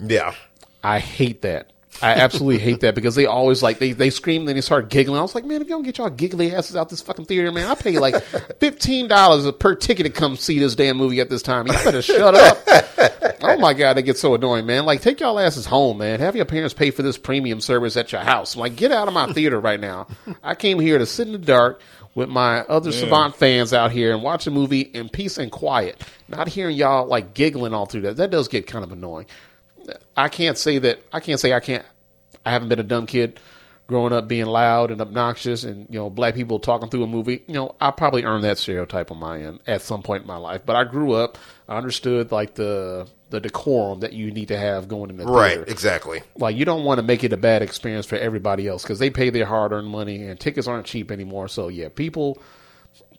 Yeah. 0.00 0.34
I 0.84 0.98
hate 0.98 1.42
that. 1.42 1.70
I 2.02 2.14
absolutely 2.14 2.58
hate 2.58 2.80
that 2.80 2.94
because 2.94 3.14
they 3.14 3.26
always 3.26 3.62
like 3.62 3.78
they 3.78 3.92
they 3.92 4.10
scream 4.10 4.44
then 4.44 4.54
they 4.54 4.60
start 4.60 4.88
giggling. 4.90 5.18
I 5.18 5.22
was 5.22 5.34
like, 5.34 5.44
man, 5.44 5.60
if 5.60 5.68
you 5.68 5.74
don't 5.74 5.82
get 5.82 5.98
y'all 5.98 6.10
giggly 6.10 6.54
asses 6.54 6.76
out 6.76 6.88
this 6.88 7.02
fucking 7.02 7.24
theater, 7.24 7.50
man, 7.52 7.66
I 7.68 7.74
pay 7.74 7.98
like 7.98 8.22
fifteen 8.60 9.08
dollars 9.08 9.50
per 9.52 9.74
ticket 9.74 10.06
to 10.06 10.12
come 10.12 10.36
see 10.36 10.58
this 10.58 10.74
damn 10.74 10.96
movie 10.96 11.20
at 11.20 11.28
this 11.28 11.42
time. 11.42 11.66
You 11.66 11.72
better 11.72 12.02
shut 12.02 12.34
up. 12.34 12.58
oh 13.42 13.58
my 13.58 13.74
god, 13.74 13.94
they 13.94 14.02
get 14.02 14.18
so 14.18 14.34
annoying, 14.34 14.66
man. 14.66 14.84
Like 14.86 15.00
take 15.00 15.20
y'all 15.20 15.38
asses 15.38 15.66
home, 15.66 15.98
man. 15.98 16.20
Have 16.20 16.36
your 16.36 16.44
parents 16.44 16.74
pay 16.74 16.90
for 16.90 17.02
this 17.02 17.18
premium 17.18 17.60
service 17.60 17.96
at 17.96 18.12
your 18.12 18.20
house. 18.22 18.56
Like 18.56 18.76
get 18.76 18.92
out 18.92 19.08
of 19.08 19.14
my 19.14 19.32
theater 19.32 19.60
right 19.60 19.80
now. 19.80 20.06
I 20.42 20.54
came 20.54 20.78
here 20.78 20.98
to 20.98 21.06
sit 21.06 21.26
in 21.26 21.32
the 21.32 21.38
dark 21.38 21.80
with 22.14 22.28
my 22.28 22.60
other 22.62 22.90
savant 22.90 23.36
fans 23.36 23.72
out 23.72 23.92
here 23.92 24.12
and 24.12 24.22
watch 24.22 24.46
a 24.46 24.50
movie 24.50 24.80
in 24.80 25.08
peace 25.08 25.38
and 25.38 25.52
quiet. 25.52 26.02
Not 26.26 26.48
hearing 26.48 26.76
y'all 26.76 27.06
like 27.06 27.32
giggling 27.32 27.72
all 27.72 27.86
through 27.86 28.02
that. 28.02 28.16
That 28.16 28.30
does 28.30 28.48
get 28.48 28.66
kind 28.66 28.84
of 28.84 28.90
annoying. 28.90 29.26
I 30.16 30.28
can't 30.28 30.56
say 30.58 30.78
that 30.78 31.00
I 31.12 31.20
can't 31.20 31.40
say 31.40 31.52
I 31.52 31.60
can't 31.60 31.84
I 32.44 32.50
haven't 32.50 32.68
been 32.68 32.78
a 32.80 32.84
dumb 32.84 33.06
kid 33.06 33.38
growing 33.86 34.12
up 34.12 34.28
being 34.28 34.44
loud 34.46 34.90
and 34.90 35.00
obnoxious 35.00 35.64
and 35.64 35.86
you 35.90 35.98
know 35.98 36.10
black 36.10 36.34
people 36.34 36.58
talking 36.58 36.88
through 36.90 37.02
a 37.04 37.06
movie 37.06 37.42
you 37.46 37.54
know 37.54 37.74
I 37.80 37.90
probably 37.90 38.22
earned 38.24 38.44
that 38.44 38.58
stereotype 38.58 39.10
on 39.10 39.18
my 39.18 39.40
end 39.40 39.60
at 39.66 39.80
some 39.82 40.02
point 40.02 40.22
in 40.22 40.26
my 40.28 40.36
life 40.36 40.62
but 40.66 40.76
I 40.76 40.84
grew 40.84 41.12
up 41.12 41.38
I 41.68 41.76
understood 41.78 42.30
like 42.30 42.54
the 42.54 43.08
the 43.30 43.40
decorum 43.40 44.00
that 44.00 44.12
you 44.14 44.30
need 44.30 44.48
to 44.48 44.58
have 44.58 44.88
going 44.88 45.10
in 45.10 45.16
the 45.18 45.24
Right. 45.26 45.56
theater 45.56 45.70
Exactly. 45.70 46.22
like 46.36 46.56
you 46.56 46.64
don't 46.66 46.84
want 46.84 46.98
to 46.98 47.02
make 47.02 47.24
it 47.24 47.32
a 47.32 47.36
bad 47.38 47.62
experience 47.62 48.04
for 48.06 48.16
everybody 48.16 48.66
else 48.68 48.82
because 48.82 48.98
they 48.98 49.10
pay 49.10 49.30
their 49.30 49.46
hard-earned 49.46 49.88
money 49.88 50.26
and 50.26 50.38
tickets 50.38 50.66
aren't 50.68 50.86
cheap 50.86 51.10
anymore 51.10 51.48
so 51.48 51.68
yeah 51.68 51.88
people 51.88 52.40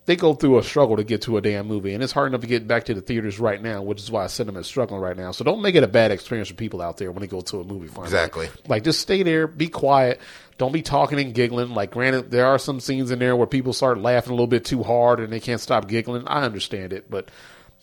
they 0.10 0.16
go 0.16 0.34
through 0.34 0.58
a 0.58 0.64
struggle 0.64 0.98
to 0.98 1.04
get 1.04 1.22
to 1.22 1.38
a 1.38 1.42
damn 1.42 1.68
movie 1.68 1.94
and 1.94 2.02
it's 2.02 2.12
hard 2.12 2.30
enough 2.30 2.42
to 2.42 2.48
get 2.48 2.68
back 2.68 2.84
to 2.86 2.96
the 2.96 3.02
theaters 3.02 3.40
right 3.40 3.62
now 3.62 3.84
which 3.84 4.02
is 4.02 4.10
why 4.10 4.26
cinema 4.26 4.62
is 4.62 4.66
struggling 4.66 5.00
right 5.00 5.16
now 5.16 5.32
so 5.32 5.44
don't 5.44 5.62
make 5.62 5.76
it 5.76 5.84
a 5.84 5.88
bad 5.88 6.10
experience 6.10 6.50
for 6.50 6.56
people 6.56 6.82
out 6.82 6.98
there 6.98 7.12
when 7.12 7.22
they 7.22 7.28
go 7.28 7.42
to 7.42 7.60
a 7.60 7.64
movie 7.64 7.86
finally. 7.86 8.08
Exactly. 8.08 8.50
like 8.68 8.84
just 8.84 9.02
stay 9.02 9.22
there 9.22 9.46
be 9.46 9.68
quiet 9.68 10.20
don't 10.58 10.72
be 10.72 10.82
talking 10.82 11.20
and 11.20 11.36
giggling 11.36 11.76
like 11.76 11.92
granted 11.92 12.32
there 12.32 12.48
are 12.48 12.58
some 12.58 12.80
scenes 12.80 13.12
in 13.12 13.20
there 13.20 13.36
where 13.36 13.46
people 13.46 13.72
start 13.72 14.00
laughing 14.00 14.32
a 14.32 14.34
little 14.34 14.48
bit 14.48 14.66
too 14.66 14.82
hard 14.82 15.20
and 15.20 15.32
they 15.32 15.40
can't 15.40 15.62
stop 15.62 15.88
giggling 15.88 16.28
i 16.28 16.42
understand 16.42 16.92
it 16.92 17.08
but 17.08 17.30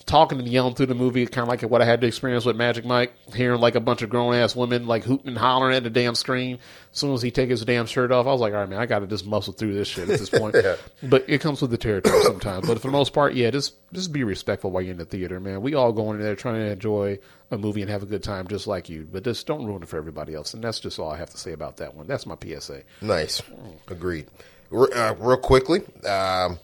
talking 0.06 0.38
and 0.38 0.48
yelling 0.48 0.74
through 0.74 0.86
the 0.86 0.94
movie, 0.94 1.26
kind 1.26 1.42
of 1.42 1.48
like 1.48 1.62
what 1.62 1.82
I 1.82 1.84
had 1.84 2.00
to 2.00 2.06
experience 2.06 2.44
with 2.44 2.54
Magic 2.54 2.84
Mike, 2.84 3.12
hearing 3.34 3.60
like 3.60 3.74
a 3.74 3.80
bunch 3.80 4.02
of 4.02 4.08
grown 4.08 4.34
ass 4.34 4.54
women 4.54 4.86
like 4.86 5.02
hooting 5.02 5.26
and 5.26 5.36
hollering 5.36 5.76
at 5.76 5.82
the 5.82 5.90
damn 5.90 6.14
screen. 6.14 6.58
As 6.92 6.98
soon 7.00 7.12
as 7.12 7.22
he 7.22 7.32
take 7.32 7.50
his 7.50 7.64
damn 7.64 7.86
shirt 7.86 8.12
off, 8.12 8.26
I 8.26 8.30
was 8.30 8.40
like, 8.40 8.54
all 8.54 8.60
right, 8.60 8.68
man, 8.68 8.78
I 8.78 8.86
got 8.86 9.00
to 9.00 9.08
just 9.08 9.26
muscle 9.26 9.52
through 9.52 9.74
this 9.74 9.88
shit 9.88 10.08
at 10.08 10.18
this 10.18 10.30
point. 10.30 10.56
But 11.02 11.24
it 11.28 11.40
comes 11.40 11.60
with 11.60 11.70
the 11.70 11.76
territory 11.76 12.22
sometimes. 12.22 12.66
But 12.66 12.80
for 12.80 12.88
the 12.88 12.92
most 12.92 13.12
part, 13.12 13.34
yeah, 13.34 13.50
just 13.50 13.74
just 13.92 14.12
be 14.12 14.24
respectful 14.24 14.70
while 14.70 14.82
you're 14.82 14.92
in 14.92 14.98
the 14.98 15.04
theater, 15.04 15.40
man. 15.40 15.60
We 15.60 15.74
all 15.74 15.92
going 15.92 16.18
in 16.18 16.22
there 16.22 16.36
trying 16.36 16.56
to 16.56 16.70
enjoy 16.70 17.18
a 17.50 17.58
movie 17.58 17.82
and 17.82 17.90
have 17.90 18.02
a 18.02 18.06
good 18.06 18.22
time, 18.22 18.48
just 18.48 18.66
like 18.66 18.88
you. 18.88 19.06
But 19.10 19.24
just 19.24 19.46
don't 19.46 19.66
ruin 19.66 19.82
it 19.82 19.88
for 19.88 19.96
everybody 19.96 20.34
else. 20.34 20.54
And 20.54 20.62
that's 20.62 20.80
just 20.80 20.98
all 20.98 21.10
I 21.10 21.16
have 21.16 21.30
to 21.30 21.38
say 21.38 21.52
about 21.52 21.78
that 21.78 21.94
one. 21.94 22.06
That's 22.06 22.26
my 22.26 22.36
PSA. 22.42 22.82
Nice. 23.00 23.42
Agreed. 23.88 24.26
Uh, 24.72 25.14
real 25.18 25.36
quickly, 25.36 25.80
um, 26.04 26.58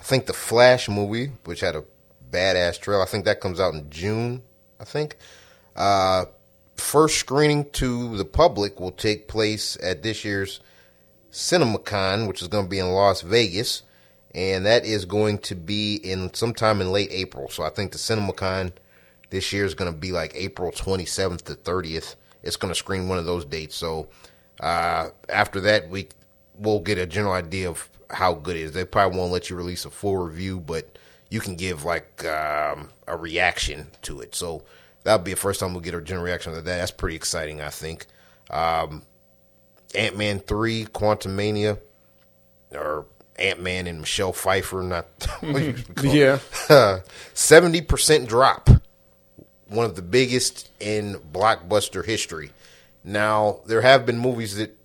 I 0.00 0.02
think 0.02 0.26
the 0.26 0.32
Flash 0.32 0.88
movie, 0.88 1.32
which 1.44 1.60
had 1.60 1.76
a 1.76 1.84
badass 2.30 2.80
trail, 2.80 3.00
I 3.00 3.06
think 3.06 3.24
that 3.24 3.40
comes 3.40 3.60
out 3.60 3.74
in 3.74 3.88
June. 3.90 4.42
I 4.80 4.84
think. 4.84 5.16
Uh, 5.76 6.24
first 6.76 7.18
screening 7.18 7.70
to 7.70 8.16
the 8.16 8.24
public 8.24 8.80
will 8.80 8.90
take 8.90 9.28
place 9.28 9.76
at 9.82 10.02
this 10.02 10.24
year's 10.24 10.60
CinemaCon, 11.30 12.26
which 12.26 12.42
is 12.42 12.48
going 12.48 12.64
to 12.64 12.70
be 12.70 12.78
in 12.78 12.88
Las 12.88 13.20
Vegas, 13.20 13.82
and 14.34 14.66
that 14.66 14.84
is 14.84 15.04
going 15.04 15.38
to 15.38 15.54
be 15.54 15.96
in 15.96 16.32
sometime 16.34 16.80
in 16.80 16.90
late 16.90 17.10
April. 17.12 17.48
So 17.48 17.62
I 17.62 17.70
think 17.70 17.92
the 17.92 17.98
CinemaCon 17.98 18.72
this 19.28 19.52
year 19.52 19.64
is 19.64 19.74
going 19.74 19.92
to 19.92 19.96
be 19.96 20.12
like 20.12 20.32
April 20.34 20.72
27th 20.72 21.42
to 21.42 21.54
30th. 21.54 22.16
It's 22.42 22.56
going 22.56 22.72
to 22.72 22.78
screen 22.78 23.08
one 23.08 23.18
of 23.18 23.26
those 23.26 23.44
dates. 23.44 23.76
So 23.76 24.08
uh, 24.58 25.10
after 25.28 25.60
that, 25.60 25.88
we 25.88 26.08
we'll 26.58 26.80
get 26.80 26.98
a 26.98 27.06
general 27.06 27.32
idea 27.32 27.70
of 27.70 27.88
how 28.10 28.34
good 28.34 28.56
it 28.56 28.62
is. 28.62 28.72
They 28.72 28.84
probably 28.84 29.18
won't 29.18 29.32
let 29.32 29.48
you 29.48 29.56
release 29.56 29.84
a 29.84 29.90
full 29.90 30.16
review, 30.16 30.60
but 30.60 30.98
you 31.30 31.40
can 31.40 31.56
give 31.56 31.84
like 31.84 32.24
um, 32.26 32.90
a 33.06 33.16
reaction 33.16 33.86
to 34.02 34.20
it. 34.20 34.34
So 34.34 34.62
that'll 35.04 35.24
be 35.24 35.30
the 35.30 35.36
first 35.36 35.60
time 35.60 35.72
we'll 35.72 35.80
get 35.80 35.94
a 35.94 36.00
general 36.00 36.26
reaction 36.26 36.52
to 36.52 36.60
that. 36.60 36.64
That's 36.64 36.90
pretty 36.90 37.16
exciting, 37.16 37.60
I 37.60 37.70
think. 37.70 38.06
Um, 38.50 39.02
Ant 39.94 40.18
Man 40.18 40.40
three, 40.40 40.84
Quantumania, 40.84 41.78
or 42.72 43.06
Ant 43.38 43.62
Man 43.62 43.86
and 43.86 44.00
Michelle 44.00 44.32
Pfeiffer, 44.32 44.82
not 44.82 45.06
what 45.40 45.62
you 45.62 45.72
call 45.94 46.10
it. 46.10 46.14
Yeah. 46.68 47.00
seventy 47.34 47.80
percent 47.80 48.28
drop, 48.28 48.68
one 49.68 49.86
of 49.86 49.96
the 49.96 50.02
biggest 50.02 50.68
in 50.80 51.14
blockbuster 51.32 52.04
history. 52.04 52.50
Now 53.02 53.60
there 53.66 53.80
have 53.80 54.04
been 54.04 54.18
movies 54.18 54.56
that 54.56 54.76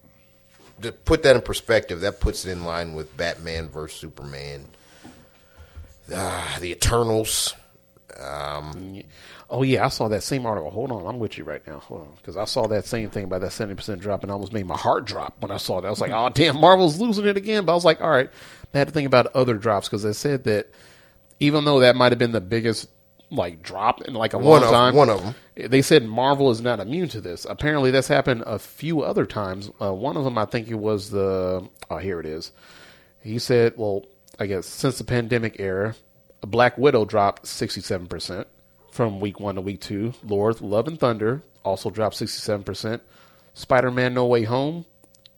to 0.81 0.91
put 0.91 1.23
that 1.23 1.35
in 1.35 1.41
perspective, 1.41 2.01
that 2.01 2.19
puts 2.19 2.45
it 2.45 2.51
in 2.51 2.65
line 2.65 2.93
with 2.95 3.15
Batman 3.15 3.69
versus 3.69 3.99
Superman, 3.99 4.65
uh, 6.14 6.60
the 6.60 6.72
Eternals. 6.72 7.53
Oh 9.48 9.61
yeah, 9.64 9.86
I 9.86 9.90
saw 9.90 10.07
that 10.07 10.23
same 10.23 10.45
article. 10.45 10.72
Hold 10.72 10.91
on, 10.91 11.06
I'm 11.06 11.19
with 11.19 11.38
you 11.38 11.44
right 11.44 11.65
now. 11.68 11.80
Hold 11.80 12.02
on, 12.02 12.14
because 12.18 12.36
I 12.38 12.45
saw 12.45 12.68
that 12.68 12.86
same 12.86 13.10
thing 13.10 13.26
about 13.26 13.41
that 13.41 13.52
seventy 13.52 13.76
percent 13.76 14.02
drop, 14.02 14.23
and 14.23 14.32
almost 14.32 14.53
made 14.53 14.65
my 14.65 14.77
heart 14.77 15.06
drop 15.06 15.36
when 15.40 15.52
I 15.52 15.57
saw 15.57 15.82
that. 15.82 15.88
I 15.88 15.90
was 15.90 16.02
like, 16.02 16.11
oh 16.11 16.30
damn, 16.30 16.60
Marvel's 16.60 16.99
losing 16.99 17.26
it 17.26 17.38
again. 17.38 17.65
But 17.65 17.73
I 17.73 17.76
was 17.76 17.86
like, 17.86 18.02
all 18.02 18.10
right, 18.10 18.30
I 18.73 18.77
had 18.77 18.88
to 18.88 18.94
think 18.94 19.06
about 19.07 19.27
other 19.36 19.53
drops 19.56 19.88
because 19.88 20.03
they 20.03 20.14
said 20.14 20.45
that 20.45 20.68
even 21.40 21.65
though 21.65 21.82
that 21.82 21.95
might 21.95 22.11
have 22.11 22.19
been 22.19 22.32
the 22.32 22.41
biggest 22.41 22.90
like 23.30 23.61
drop 23.61 24.02
in 24.02 24.14
like 24.14 24.34
a 24.34 24.38
long 24.38 24.45
One 24.48 24.64
of- 24.64 24.69
time, 24.69 24.95
one 24.95 25.10
of 25.10 25.23
'em. 25.26 25.36
they 25.69 25.82
said 25.82 26.03
Marvel 26.06 26.49
is 26.52 26.61
not 26.61 26.80
immune 26.80 27.10
to 27.10 27.22
this. 27.22 27.45
Apparently, 27.49 27.91
that's 27.91 28.07
happened 28.07 28.44
a 28.48 28.57
few 28.57 29.02
other 29.02 29.26
times. 29.26 29.69
Uh, 29.82 29.94
one 29.94 30.15
of 30.18 30.23
them, 30.23 30.38
I 30.38 30.45
think 30.45 30.69
it 30.69 30.76
was 30.76 31.10
the. 31.11 31.68
Oh, 31.90 31.98
here 31.98 32.19
it 32.19 32.26
is. 32.26 32.52
He 33.22 33.38
said, 33.40 33.73
well, 33.77 34.06
I 34.39 34.45
guess 34.47 34.65
since 34.65 34.97
the 34.97 35.03
pandemic 35.03 35.57
era, 35.59 35.95
Black 36.41 36.77
Widow 36.77 37.05
dropped 37.05 37.43
67% 37.45 38.45
from 38.91 39.19
week 39.19 39.39
one 39.39 39.55
to 39.55 39.61
week 39.61 39.81
two. 39.81 40.11
Thor, 40.27 40.53
Love 40.59 40.87
and 40.87 40.99
Thunder 40.99 41.41
also 41.63 41.89
dropped 41.89 42.15
67%. 42.15 43.01
Spider 43.53 43.91
Man 43.91 44.13
No 44.13 44.25
Way 44.25 44.43
Home 44.43 44.85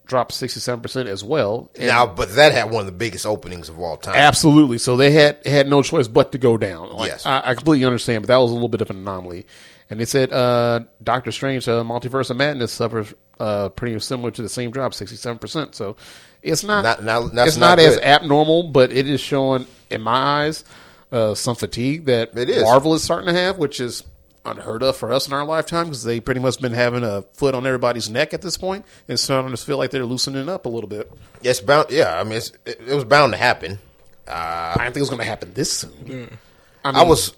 dropped 0.06 0.34
67% 0.34 1.06
as 1.06 1.24
well. 1.24 1.70
And 1.76 1.88
Now, 1.88 2.06
but 2.08 2.36
that 2.36 2.52
had 2.54 2.72
one 2.72 2.80
of 2.82 2.86
the 2.86 2.92
biggest 2.94 3.26
openings 3.26 3.70
of 3.70 3.80
all 3.80 3.98
time. 3.98 4.16
Absolutely. 4.16 4.78
So 4.78 4.96
they 4.98 5.12
had 5.12 5.46
had 5.46 5.68
no 5.68 5.82
choice 5.84 6.08
but 6.08 6.32
to 6.32 6.38
go 6.38 6.58
down. 6.58 6.92
Like, 6.94 7.10
Yes. 7.10 7.26
I, 7.26 7.42
I 7.52 7.54
completely 7.56 7.86
understand, 7.86 8.24
but 8.24 8.28
that 8.28 8.38
was 8.38 8.52
a 8.52 8.54
little 8.54 8.70
bit 8.70 8.82
of 8.82 8.90
an 8.90 8.98
anomaly. 8.98 9.46
And 9.90 10.00
they 10.00 10.06
said 10.06 10.34
uh, 10.34 10.82
Doctor 11.04 11.32
Strange, 11.32 11.68
uh, 11.68 11.84
Multiverse 11.84 12.30
of 12.30 12.38
Madness, 12.38 12.72
suffers 12.72 13.14
uh, 13.40 13.70
pretty 13.70 13.98
similar 14.00 14.32
to 14.32 14.42
the 14.42 14.50
same 14.50 14.72
drop, 14.72 14.94
sixty-seven 14.94 15.38
percent. 15.40 15.76
So 15.76 15.96
it's 16.44 16.64
not, 16.64 16.84
Not- 16.84 17.04
now- 17.04 17.28
that's 17.28 17.50
it's 17.50 17.58
not, 17.58 17.78
not 17.78 17.80
as 17.80 17.98
abnormal, 18.00 18.64
but 18.64 18.92
it 18.92 19.08
is 19.08 19.20
showing, 19.22 19.66
in 19.90 20.02
my 20.02 20.46
eyes, 20.46 20.64
uh, 21.12 21.34
some 21.36 21.56
fatigue 21.56 22.06
that 22.06 22.38
It 22.38 22.50
is. 22.50 22.64
Marvel 22.64 22.94
is 22.94 23.04
starting 23.04 23.28
to 23.34 23.40
have, 23.40 23.58
which 23.58 23.80
is 23.80 24.04
unheard 24.46 24.82
of 24.82 24.96
for 24.96 25.12
us 25.12 25.28
in 25.28 25.34
our 25.34 25.44
lifetime 25.44 25.86
because 25.88 26.06
they 26.06 26.22
pretty 26.22 26.40
much 26.40 26.62
been 26.62 26.72
having 26.72 27.04
a 27.04 27.22
foot 27.34 27.54
on 27.54 27.66
everybody's 27.68 28.10
neck 28.10 28.34
at 28.34 28.42
this 28.42 28.58
point 28.58 28.86
and 29.10 29.20
starting 29.20 29.52
to 29.52 29.58
feel 29.58 29.78
like 29.78 29.92
they're 29.92 30.06
loosening 30.06 30.48
up 30.48 30.66
a 30.66 30.70
little 30.70 30.88
bit. 30.90 31.12
It's 31.44 31.60
bound. 31.60 31.88
Yeah, 31.90 32.18
I 32.18 32.24
mean, 32.24 32.34
it's, 32.38 32.54
it, 32.66 32.80
it 32.88 32.94
was 32.96 33.04
bound 33.04 33.34
to 33.34 33.38
happen. 33.38 33.78
I 34.26 34.74
didn't 34.78 34.86
think 34.94 34.98
it 34.98 35.02
was 35.02 35.10
going 35.10 35.22
to 35.22 35.26
happen 35.28 35.54
this 35.54 35.72
soon. 35.72 36.38
I 36.86 37.04
was, 37.04 37.34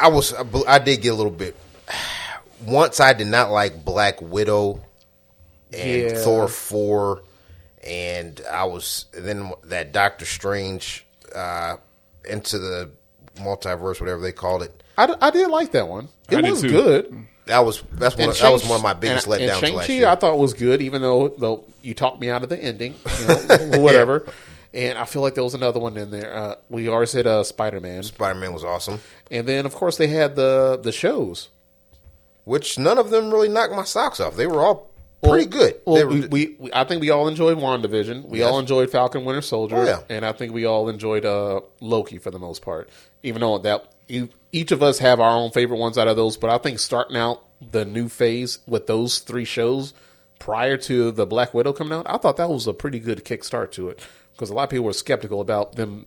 I 0.00 0.06
was, 0.08 0.32
I 0.34 0.42
bel- 0.44 0.64
I 0.68 0.78
did 0.78 1.02
get 1.02 1.08
a 1.08 1.14
little 1.14 1.32
bit. 1.32 1.56
Once 2.64 3.00
I 3.00 3.12
did 3.12 3.26
not 3.26 3.50
like 3.50 3.84
Black 3.84 4.20
Widow 4.22 4.80
and 5.72 6.02
Yeah. 6.10 6.14
Thor 6.22 6.48
four, 6.48 7.22
and 7.82 8.40
I 8.50 8.64
was 8.64 9.06
then 9.12 9.52
that 9.64 9.92
Doctor 9.92 10.24
Strange 10.24 11.04
uh, 11.34 11.76
into 12.28 12.58
the 12.58 12.90
multiverse, 13.36 14.00
whatever 14.00 14.20
they 14.20 14.32
called 14.32 14.62
it. 14.62 14.82
I, 14.98 15.14
I 15.20 15.30
did 15.30 15.48
like 15.48 15.72
that 15.72 15.88
one. 15.88 16.08
It 16.30 16.44
I 16.44 16.50
was 16.50 16.62
good. 16.62 17.26
That 17.46 17.64
was 17.64 17.82
that's 17.92 18.16
one. 18.16 18.28
Of, 18.28 18.38
that 18.38 18.52
was 18.52 18.64
one 18.64 18.76
of 18.76 18.82
my 18.82 18.92
biggest 18.94 19.26
and, 19.26 19.34
letdowns 19.34 19.62
and 19.62 19.74
last 19.74 19.86
Shang-Chi, 19.86 19.92
year. 19.94 20.08
I 20.08 20.14
thought 20.14 20.38
was 20.38 20.54
good, 20.54 20.80
even 20.82 21.02
though 21.02 21.28
though 21.28 21.64
you 21.82 21.94
talked 21.94 22.20
me 22.20 22.30
out 22.30 22.42
of 22.42 22.48
the 22.48 22.58
ending, 22.58 22.94
you 23.20 23.26
know, 23.26 23.34
whatever. 23.80 24.26
And 24.74 24.96
I 24.96 25.04
feel 25.04 25.20
like 25.22 25.34
there 25.34 25.44
was 25.44 25.54
another 25.54 25.80
one 25.80 25.96
in 25.96 26.10
there. 26.10 26.34
Uh, 26.34 26.54
we 26.70 26.88
already 26.88 27.08
said 27.08 27.26
uh, 27.26 27.42
Spider 27.42 27.80
Man, 27.80 28.04
Spider 28.04 28.38
Man 28.38 28.52
was 28.52 28.64
awesome, 28.64 29.00
and 29.30 29.46
then 29.46 29.66
of 29.66 29.74
course 29.74 29.96
they 29.96 30.06
had 30.06 30.36
the 30.36 30.78
the 30.82 30.92
shows. 30.92 31.48
which 32.44 32.78
none 32.78 32.96
of 32.98 33.10
them 33.10 33.30
really 33.30 33.48
knocked 33.48 33.72
my 33.74 33.84
socks 33.84 34.20
off. 34.20 34.36
They 34.36 34.46
were 34.46 34.62
all 34.62 34.88
pretty 35.22 35.46
good. 35.46 35.80
Well, 35.86 36.06
were- 36.06 36.12
we, 36.12 36.20
we, 36.26 36.56
we 36.58 36.72
I 36.72 36.84
think 36.84 37.00
we 37.00 37.10
all 37.10 37.28
enjoyed 37.28 37.58
WandaVision. 37.58 38.26
We 38.26 38.42
all 38.42 38.58
enjoyed 38.58 38.90
Falcon 38.90 39.24
Winter 39.24 39.42
Soldier. 39.42 39.76
Oh, 39.76 39.84
yeah. 39.84 40.00
And 40.08 40.24
I 40.24 40.32
think 40.32 40.52
we 40.52 40.64
all 40.64 40.88
enjoyed 40.88 41.24
uh, 41.24 41.60
Loki 41.80 42.18
for 42.18 42.30
the 42.30 42.38
most 42.38 42.62
part. 42.62 42.88
Even 43.22 43.40
though 43.40 43.58
that 43.58 43.92
you, 44.08 44.28
each 44.50 44.72
of 44.72 44.82
us 44.82 44.98
have 44.98 45.20
our 45.20 45.36
own 45.36 45.50
favorite 45.50 45.78
ones 45.78 45.96
out 45.96 46.08
of 46.08 46.16
those, 46.16 46.36
but 46.36 46.50
I 46.50 46.58
think 46.58 46.78
starting 46.78 47.16
out 47.16 47.42
the 47.60 47.84
new 47.84 48.08
phase 48.08 48.58
with 48.66 48.86
those 48.86 49.20
three 49.20 49.44
shows 49.44 49.94
prior 50.38 50.76
to 50.76 51.12
the 51.12 51.24
Black 51.26 51.54
Widow 51.54 51.72
coming 51.72 51.92
out, 51.96 52.06
I 52.08 52.18
thought 52.18 52.36
that 52.38 52.50
was 52.50 52.66
a 52.66 52.72
pretty 52.74 52.98
good 52.98 53.24
kickstart 53.24 53.70
to 53.72 53.88
it 53.88 54.00
because 54.32 54.50
a 54.50 54.54
lot 54.54 54.64
of 54.64 54.70
people 54.70 54.86
were 54.86 54.92
skeptical 54.92 55.40
about 55.40 55.76
them 55.76 56.06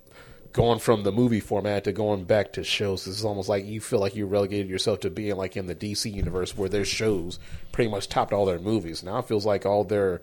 going 0.55 0.79
from 0.79 1.03
the 1.03 1.11
movie 1.11 1.41
format 1.41 1.83
to 1.83 1.91
going 1.91 2.23
back 2.23 2.53
to 2.53 2.63
shows. 2.63 3.05
It's 3.07 3.25
almost 3.25 3.49
like 3.49 3.65
you 3.65 3.81
feel 3.81 3.99
like 3.99 4.15
you 4.15 4.25
relegated 4.25 4.69
yourself 4.69 5.01
to 5.01 5.09
being 5.09 5.35
like 5.35 5.57
in 5.57 5.67
the 5.67 5.75
DC 5.75 6.11
universe 6.11 6.55
where 6.55 6.69
their 6.69 6.85
shows 6.85 7.39
pretty 7.73 7.91
much 7.91 8.07
topped 8.07 8.31
all 8.31 8.45
their 8.45 8.57
movies. 8.57 9.03
Now 9.03 9.17
it 9.19 9.27
feels 9.27 9.45
like 9.45 9.65
all 9.65 9.83
their 9.83 10.21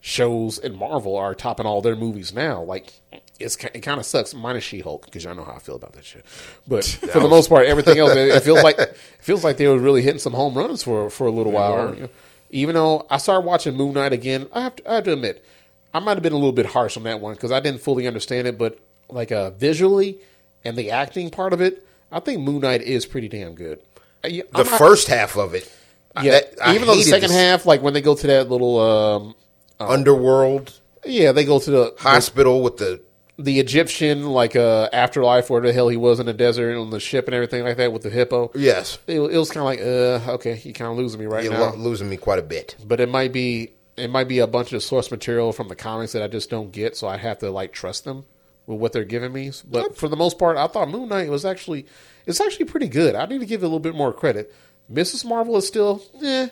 shows 0.00 0.56
in 0.58 0.74
Marvel 0.74 1.16
are 1.16 1.34
topping 1.34 1.66
all 1.66 1.82
their 1.82 1.96
movies 1.96 2.32
now. 2.32 2.62
Like 2.62 2.94
it's 3.38 3.56
it 3.56 3.82
kind 3.82 4.00
of 4.00 4.06
sucks. 4.06 4.32
Minus 4.32 4.64
She 4.64 4.80
Hulk 4.80 5.04
because 5.04 5.24
y'all 5.24 5.34
know 5.34 5.44
how 5.44 5.52
I 5.52 5.58
feel 5.58 5.76
about 5.76 5.92
that 5.92 6.04
shit. 6.06 6.24
But 6.66 6.84
for 7.12 7.20
the 7.20 7.28
most 7.28 7.50
part, 7.50 7.66
everything 7.66 7.98
else 7.98 8.12
it, 8.12 8.28
it 8.28 8.42
feels 8.42 8.62
like 8.62 8.78
it 8.78 8.96
feels 9.20 9.44
like 9.44 9.58
they 9.58 9.68
were 9.68 9.78
really 9.78 10.00
hitting 10.00 10.18
some 10.18 10.32
home 10.32 10.54
runs 10.54 10.82
for 10.82 11.10
for 11.10 11.26
a 11.26 11.30
little 11.30 11.52
while. 11.52 11.88
were. 11.88 12.08
Even 12.50 12.74
though 12.74 13.06
I 13.10 13.18
started 13.18 13.44
watching 13.46 13.76
Moon 13.76 13.92
Knight 13.92 14.14
again, 14.14 14.48
I 14.54 14.62
have 14.62 14.76
to, 14.76 14.90
I 14.90 14.94
have 14.94 15.04
to 15.04 15.12
admit 15.12 15.44
I 15.92 15.98
might 15.98 16.14
have 16.14 16.22
been 16.22 16.32
a 16.32 16.36
little 16.36 16.52
bit 16.52 16.64
harsh 16.64 16.96
on 16.96 17.02
that 17.02 17.20
one 17.20 17.34
because 17.34 17.52
I 17.52 17.60
didn't 17.60 17.82
fully 17.82 18.06
understand 18.06 18.48
it. 18.48 18.56
But 18.56 18.78
like 19.10 19.32
uh, 19.32 19.50
visually 19.50 20.18
and 20.64 20.76
the 20.76 20.90
acting 20.90 21.30
part 21.30 21.52
of 21.52 21.60
it, 21.60 21.86
I 22.12 22.20
think 22.20 22.40
Moon 22.40 22.60
Knight 22.60 22.82
is 22.82 23.06
pretty 23.06 23.28
damn 23.28 23.54
good. 23.54 23.80
I- 24.24 24.42
the 24.52 24.64
not- 24.64 24.78
first 24.78 25.08
half 25.08 25.36
of 25.36 25.54
it. 25.54 25.70
Yeah, 26.22 26.32
that- 26.32 26.54
I 26.62 26.74
even 26.74 26.86
though 26.88 26.96
the 26.96 27.02
second 27.02 27.28
this 27.28 27.36
half, 27.36 27.64
like 27.66 27.80
when 27.82 27.94
they 27.94 28.00
go 28.00 28.14
to 28.14 28.26
that 28.26 28.48
little, 28.50 28.78
um, 28.80 29.34
underworld 29.80 30.74
yeah, 31.04 31.32
they 31.32 31.44
go 31.44 31.58
to 31.60 31.70
the 31.70 31.94
hospital 31.98 32.60
with 32.62 32.76
the 32.78 33.00
the 33.38 33.60
Egyptian 33.60 34.26
like 34.26 34.56
uh, 34.56 34.88
afterlife, 34.92 35.48
where 35.48 35.60
the 35.60 35.72
hell 35.72 35.88
he 35.88 35.96
was 35.96 36.18
in 36.18 36.26
the 36.26 36.32
desert 36.32 36.76
on 36.76 36.90
the 36.90 36.98
ship 36.98 37.26
and 37.28 37.34
everything 37.36 37.62
like 37.62 37.76
that 37.76 37.92
with 37.92 38.02
the 38.02 38.10
hippo. 38.10 38.50
yes, 38.56 38.98
It, 39.06 39.20
it 39.20 39.38
was 39.38 39.48
kind 39.52 39.58
of 39.60 39.64
like, 39.64 39.80
uh, 39.80 40.32
okay, 40.34 40.60
you 40.64 40.72
kind 40.72 40.90
of 40.90 40.98
losing 40.98 41.20
me 41.20 41.26
right 41.26 41.44
you're 41.44 41.52
now. 41.52 41.70
lo- 41.70 41.76
losing 41.76 42.08
me 42.10 42.16
quite 42.16 42.40
a 42.40 42.42
bit. 42.42 42.74
but 42.84 42.98
it 42.98 43.08
might 43.08 43.32
be 43.32 43.70
it 43.96 44.10
might 44.10 44.26
be 44.28 44.40
a 44.40 44.46
bunch 44.48 44.72
of 44.72 44.82
source 44.82 45.10
material 45.12 45.52
from 45.52 45.68
the 45.68 45.76
comics 45.76 46.12
that 46.12 46.22
I 46.22 46.26
just 46.26 46.50
don't 46.50 46.72
get, 46.72 46.96
so 46.96 47.06
I 47.06 47.16
have 47.16 47.38
to 47.38 47.50
like 47.52 47.72
trust 47.72 48.04
them 48.04 48.24
with 48.68 48.78
what 48.78 48.92
they're 48.92 49.04
giving 49.04 49.32
me. 49.32 49.50
But 49.68 49.96
for 49.96 50.06
the 50.08 50.16
most 50.16 50.38
part, 50.38 50.56
I 50.56 50.66
thought 50.68 50.88
Moon 50.90 51.08
Knight 51.08 51.28
was 51.30 51.44
actually 51.44 51.86
it's 52.26 52.40
actually 52.40 52.66
pretty 52.66 52.88
good. 52.88 53.14
I 53.16 53.26
need 53.26 53.40
to 53.40 53.46
give 53.46 53.62
it 53.62 53.64
a 53.64 53.68
little 53.68 53.80
bit 53.80 53.94
more 53.94 54.12
credit. 54.12 54.54
Mrs. 54.92 55.24
Marvel 55.24 55.56
is 55.56 55.66
still, 55.66 56.02
eh, 56.22 56.48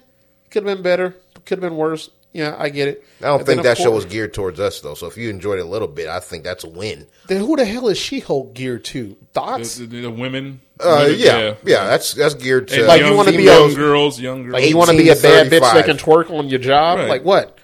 could 0.51 0.67
have 0.67 0.77
been 0.77 0.83
better, 0.83 1.15
could 1.45 1.59
have 1.59 1.71
been 1.71 1.77
worse. 1.77 2.11
Yeah, 2.33 2.55
I 2.59 2.69
get 2.69 2.89
it. 2.89 3.05
I 3.21 3.27
don't 3.27 3.39
And 3.39 3.47
think 3.47 3.47
then, 3.47 3.59
of 3.61 3.65
that 3.65 3.79
show 3.79 3.91
was 3.91 4.05
geared 4.05 4.35
towards 4.35 4.61
us 4.61 4.81
though. 4.81 4.93
So 4.95 5.07
if 5.07 5.17
you 5.17 5.31
enjoyed 5.31 5.59
it 5.59 5.63
a 5.63 5.69
little 5.69 5.89
bit, 5.89 6.09
I 6.09 6.21
think 6.21 6.45
that's 6.45 6.65
a 6.65 6.69
win. 6.69 7.07
Then 7.29 7.41
who 7.41 7.57
the 7.57 7.65
hell 7.65 7.89
is 7.89 7.97
She 7.97 8.21
Hulk 8.21 8.53
geared 8.53 8.85
to? 8.87 9.17
Thoughts? 9.33 9.77
The, 9.77 9.87
the- 9.87 10.01
the 10.03 10.11
women. 10.11 10.61
Uh, 10.79 11.05
women, 11.07 11.19
yeah, 11.19 11.55
yeah, 11.65 11.87
that's 11.87 12.13
that's 12.13 12.35
geared 12.35 12.69
to 12.69 12.79
And 12.81 12.87
Like, 12.87 13.01
you 13.03 13.15
wanna 13.15 13.33
be 13.33 13.45
young 13.45 13.71
a- 13.73 13.75
girls, 13.75 14.21
young 14.21 14.43
girls. 14.43 14.53
Like 14.53 14.69
you 14.69 14.77
want 14.77 14.91
to 14.91 14.97
be 14.99 15.09
a 15.09 15.15
to 15.15 15.23
bad 15.23 15.47
bitch 15.51 15.61
that 15.73 15.87
can 15.87 15.97
twerk 15.97 16.31
on 16.31 16.49
your 16.49 16.59
job? 16.59 16.99
Right. 16.99 17.09
Like 17.09 17.25
what? 17.25 17.57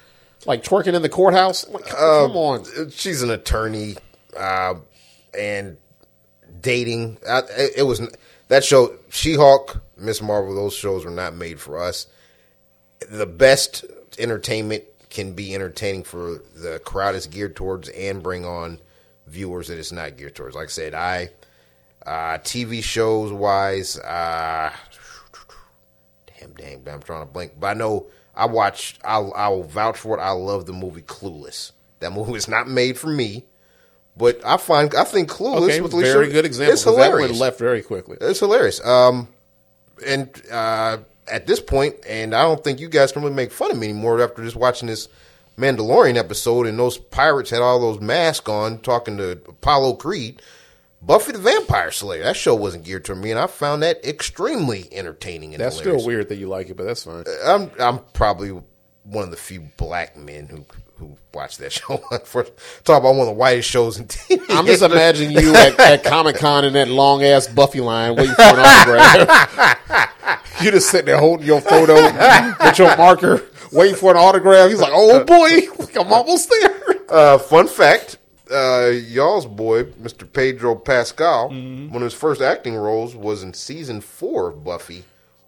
Like 0.47 0.65
twerking 0.65 0.95
in 0.95 1.03
the 1.03 1.11
courthouse? 1.11 1.69
Like, 1.69 1.85
come 1.87 2.35
on. 2.37 2.65
she's 2.91 3.21
an 3.23 3.31
attorney 3.31 3.97
uh, 4.37 4.75
and 5.39 5.77
dating. 6.61 7.19
I, 7.29 7.43
it, 7.77 7.87
was 7.87 8.01
that 8.49 8.65
show, 8.65 8.97
She 9.11 9.35
Hulk, 9.35 9.83
Miss 9.97 10.23
Marvel. 10.23 10.55
Those 10.55 10.75
shows 10.75 11.05
were 11.05 11.11
not 11.11 11.35
made 11.35 11.61
for 11.61 11.83
us. 11.83 12.07
The 13.11 13.27
best 13.27 13.85
entertainment 14.19 14.85
can 15.11 15.33
be 15.35 15.55
entertaining 15.55 16.05
for 16.05 16.41
the 16.55 16.81
crowd 16.85 17.15
it's 17.15 17.27
geared 17.27 17.57
towards, 17.57 17.89
and 17.91 18.23
bring 18.23 18.45
on 18.45 18.79
viewers 19.27 19.69
that 19.69 19.79
it's 19.79 19.93
not 19.93 20.17
geared 20.17 20.35
towards. 20.35 20.55
Like 20.55 20.69
I 20.69 20.69
said, 20.69 20.95
I 20.95 21.31
uh, 22.07 22.39
TV 22.39 22.83
shows 22.83 23.33
wise, 23.33 23.99
uh, 23.99 24.73
damn, 26.39 26.53
dang, 26.53 26.83
I'm 26.89 27.03
trying 27.03 27.27
to 27.27 27.33
blink, 27.33 27.53
but 27.59 27.69
I 27.69 27.75
know 27.75 28.07
I 28.35 28.47
watched. 28.47 29.01
I'll, 29.05 29.33
I'll 29.35 29.63
vouch 29.63 29.99
for 29.99 30.19
it. 30.19 30.21
I 30.21 30.31
love 30.31 30.67
the 30.67 30.73
movie 30.73 31.03
Clueless. 31.03 31.73
That 32.01 32.13
movie 32.13 32.33
was 32.33 32.49
not 32.49 32.69
made 32.69 32.99
for 32.99 33.09
me, 33.09 33.45
but 34.17 34.45
I 34.45 34.57
find 34.57 34.95
I 34.95 35.05
think 35.05 35.31
Clueless 35.31 35.65
Okay, 35.65 35.81
with 35.81 35.93
Alicia, 35.93 36.13
very 36.13 36.29
good 36.31 36.45
example. 36.45 36.73
It's 36.75 36.85
that 36.85 36.91
hilarious. 36.91 37.31
one 37.31 37.39
left 37.41 37.59
very 37.59 37.83
quickly. 37.83 38.17
It's 38.21 38.41
hilarious. 38.41 38.85
Um, 38.85 39.29
and 40.07 40.29
uh, 40.51 40.99
at 41.29 41.47
this 41.47 41.61
point, 41.61 41.97
and 42.09 42.35
I 42.35 42.43
don't 42.43 42.63
think 42.63 42.81
you 42.81 42.89
guys 42.89 43.13
can 43.13 43.23
really 43.23 43.35
make 43.35 43.53
fun 43.53 43.71
of 43.71 43.79
me 43.79 43.89
anymore 43.91 44.21
after 44.23 44.43
just 44.43 44.57
watching 44.57 44.89
this 44.89 45.09
Mandalorian 45.59 46.17
episode, 46.17 46.67
and 46.67 46.79
those 46.79 46.99
pirates 46.99 47.51
had 47.51 47.61
all 47.63 47.79
those 47.81 48.01
masks 48.01 48.49
on, 48.49 48.79
talking 48.79 49.17
to 49.19 49.33
Apollo 49.33 49.95
Creed. 49.95 50.43
Buffy 51.05 51.33
the 51.33 51.39
Vampire 51.39 51.91
Slayer. 51.91 52.23
That 52.23 52.37
show 52.37 52.55
wasn't 52.55 52.85
geared 52.85 53.05
to 53.07 53.15
me, 53.17 53.31
and 53.33 53.41
I 53.41 53.49
found 53.49 53.83
that 53.83 54.05
extremely 54.05 54.89
entertaining 54.93 55.53
and 55.53 55.61
That's 55.61 55.79
hilarious. 55.81 56.03
still 56.03 56.07
weird 56.07 56.29
that 56.29 56.37
you 56.37 56.49
like 56.49 56.71
it, 56.71 56.77
but 56.77 56.85
that's 56.85 57.03
fine. 57.05 57.25
I'm 57.45 57.71
I'm 57.81 57.99
probably 58.13 58.51
one 59.05 59.25
of 59.25 59.31
the 59.33 59.37
few 59.37 59.63
black 59.77 60.17
men 60.17 60.47
who 60.47 60.65
who 61.03 61.17
watch 61.35 61.59
that 61.59 61.73
show. 61.79 61.99
For 62.25 62.45
talk 62.85 63.01
about 63.01 63.15
one 63.15 63.21
of 63.21 63.27
the 63.27 63.33
whitest 63.33 63.69
shows 63.69 63.99
in 63.99 64.07
TV. 64.07 64.43
I'm 64.51 64.67
just 64.67 64.83
imagining 64.83 65.37
you 65.37 65.55
at, 65.55 65.79
at 65.79 66.05
Comic 66.05 66.37
Con 66.37 66.65
in 66.65 66.73
that 66.75 66.89
long 66.89 67.23
ass 67.25 67.47
Buffy 67.47 67.81
line 67.81 68.17
waiting 68.17 68.35
for 68.35 68.43
an 68.43 68.59
autograph. 68.59 70.53
you 70.63 70.71
just 70.71 70.91
sitting 70.91 71.07
there 71.07 71.19
holding 71.19 71.47
your 71.47 71.61
photo 71.61 71.95
with 72.65 72.79
your 72.79 72.97
marker, 72.97 73.43
waiting 73.73 73.97
for 73.97 74.11
an 74.13 74.17
autograph. 74.17 74.71
He's 74.71 74.81
like, 74.81 74.93
"Oh 74.95 75.25
boy, 75.25 75.61
I'm 76.01 76.13
almost 76.13 76.51
there." 76.51 76.97
Uh, 77.09 77.39
fun 77.39 77.67
fact: 77.67 78.19
uh, 78.51 78.91
y'all's 79.09 79.47
boy, 79.47 79.85
Mr. 79.85 80.31
Pedro 80.31 80.75
Pascal, 80.75 81.49
one 81.49 81.97
of 81.97 82.03
his 82.03 82.15
first 82.15 82.41
acting 82.41 82.75
roles 82.75 83.17
was 83.17 83.43
in 83.43 83.55
season 83.55 84.01
four 84.01 84.49
of 84.49 84.65
Buffy, 84.65 85.05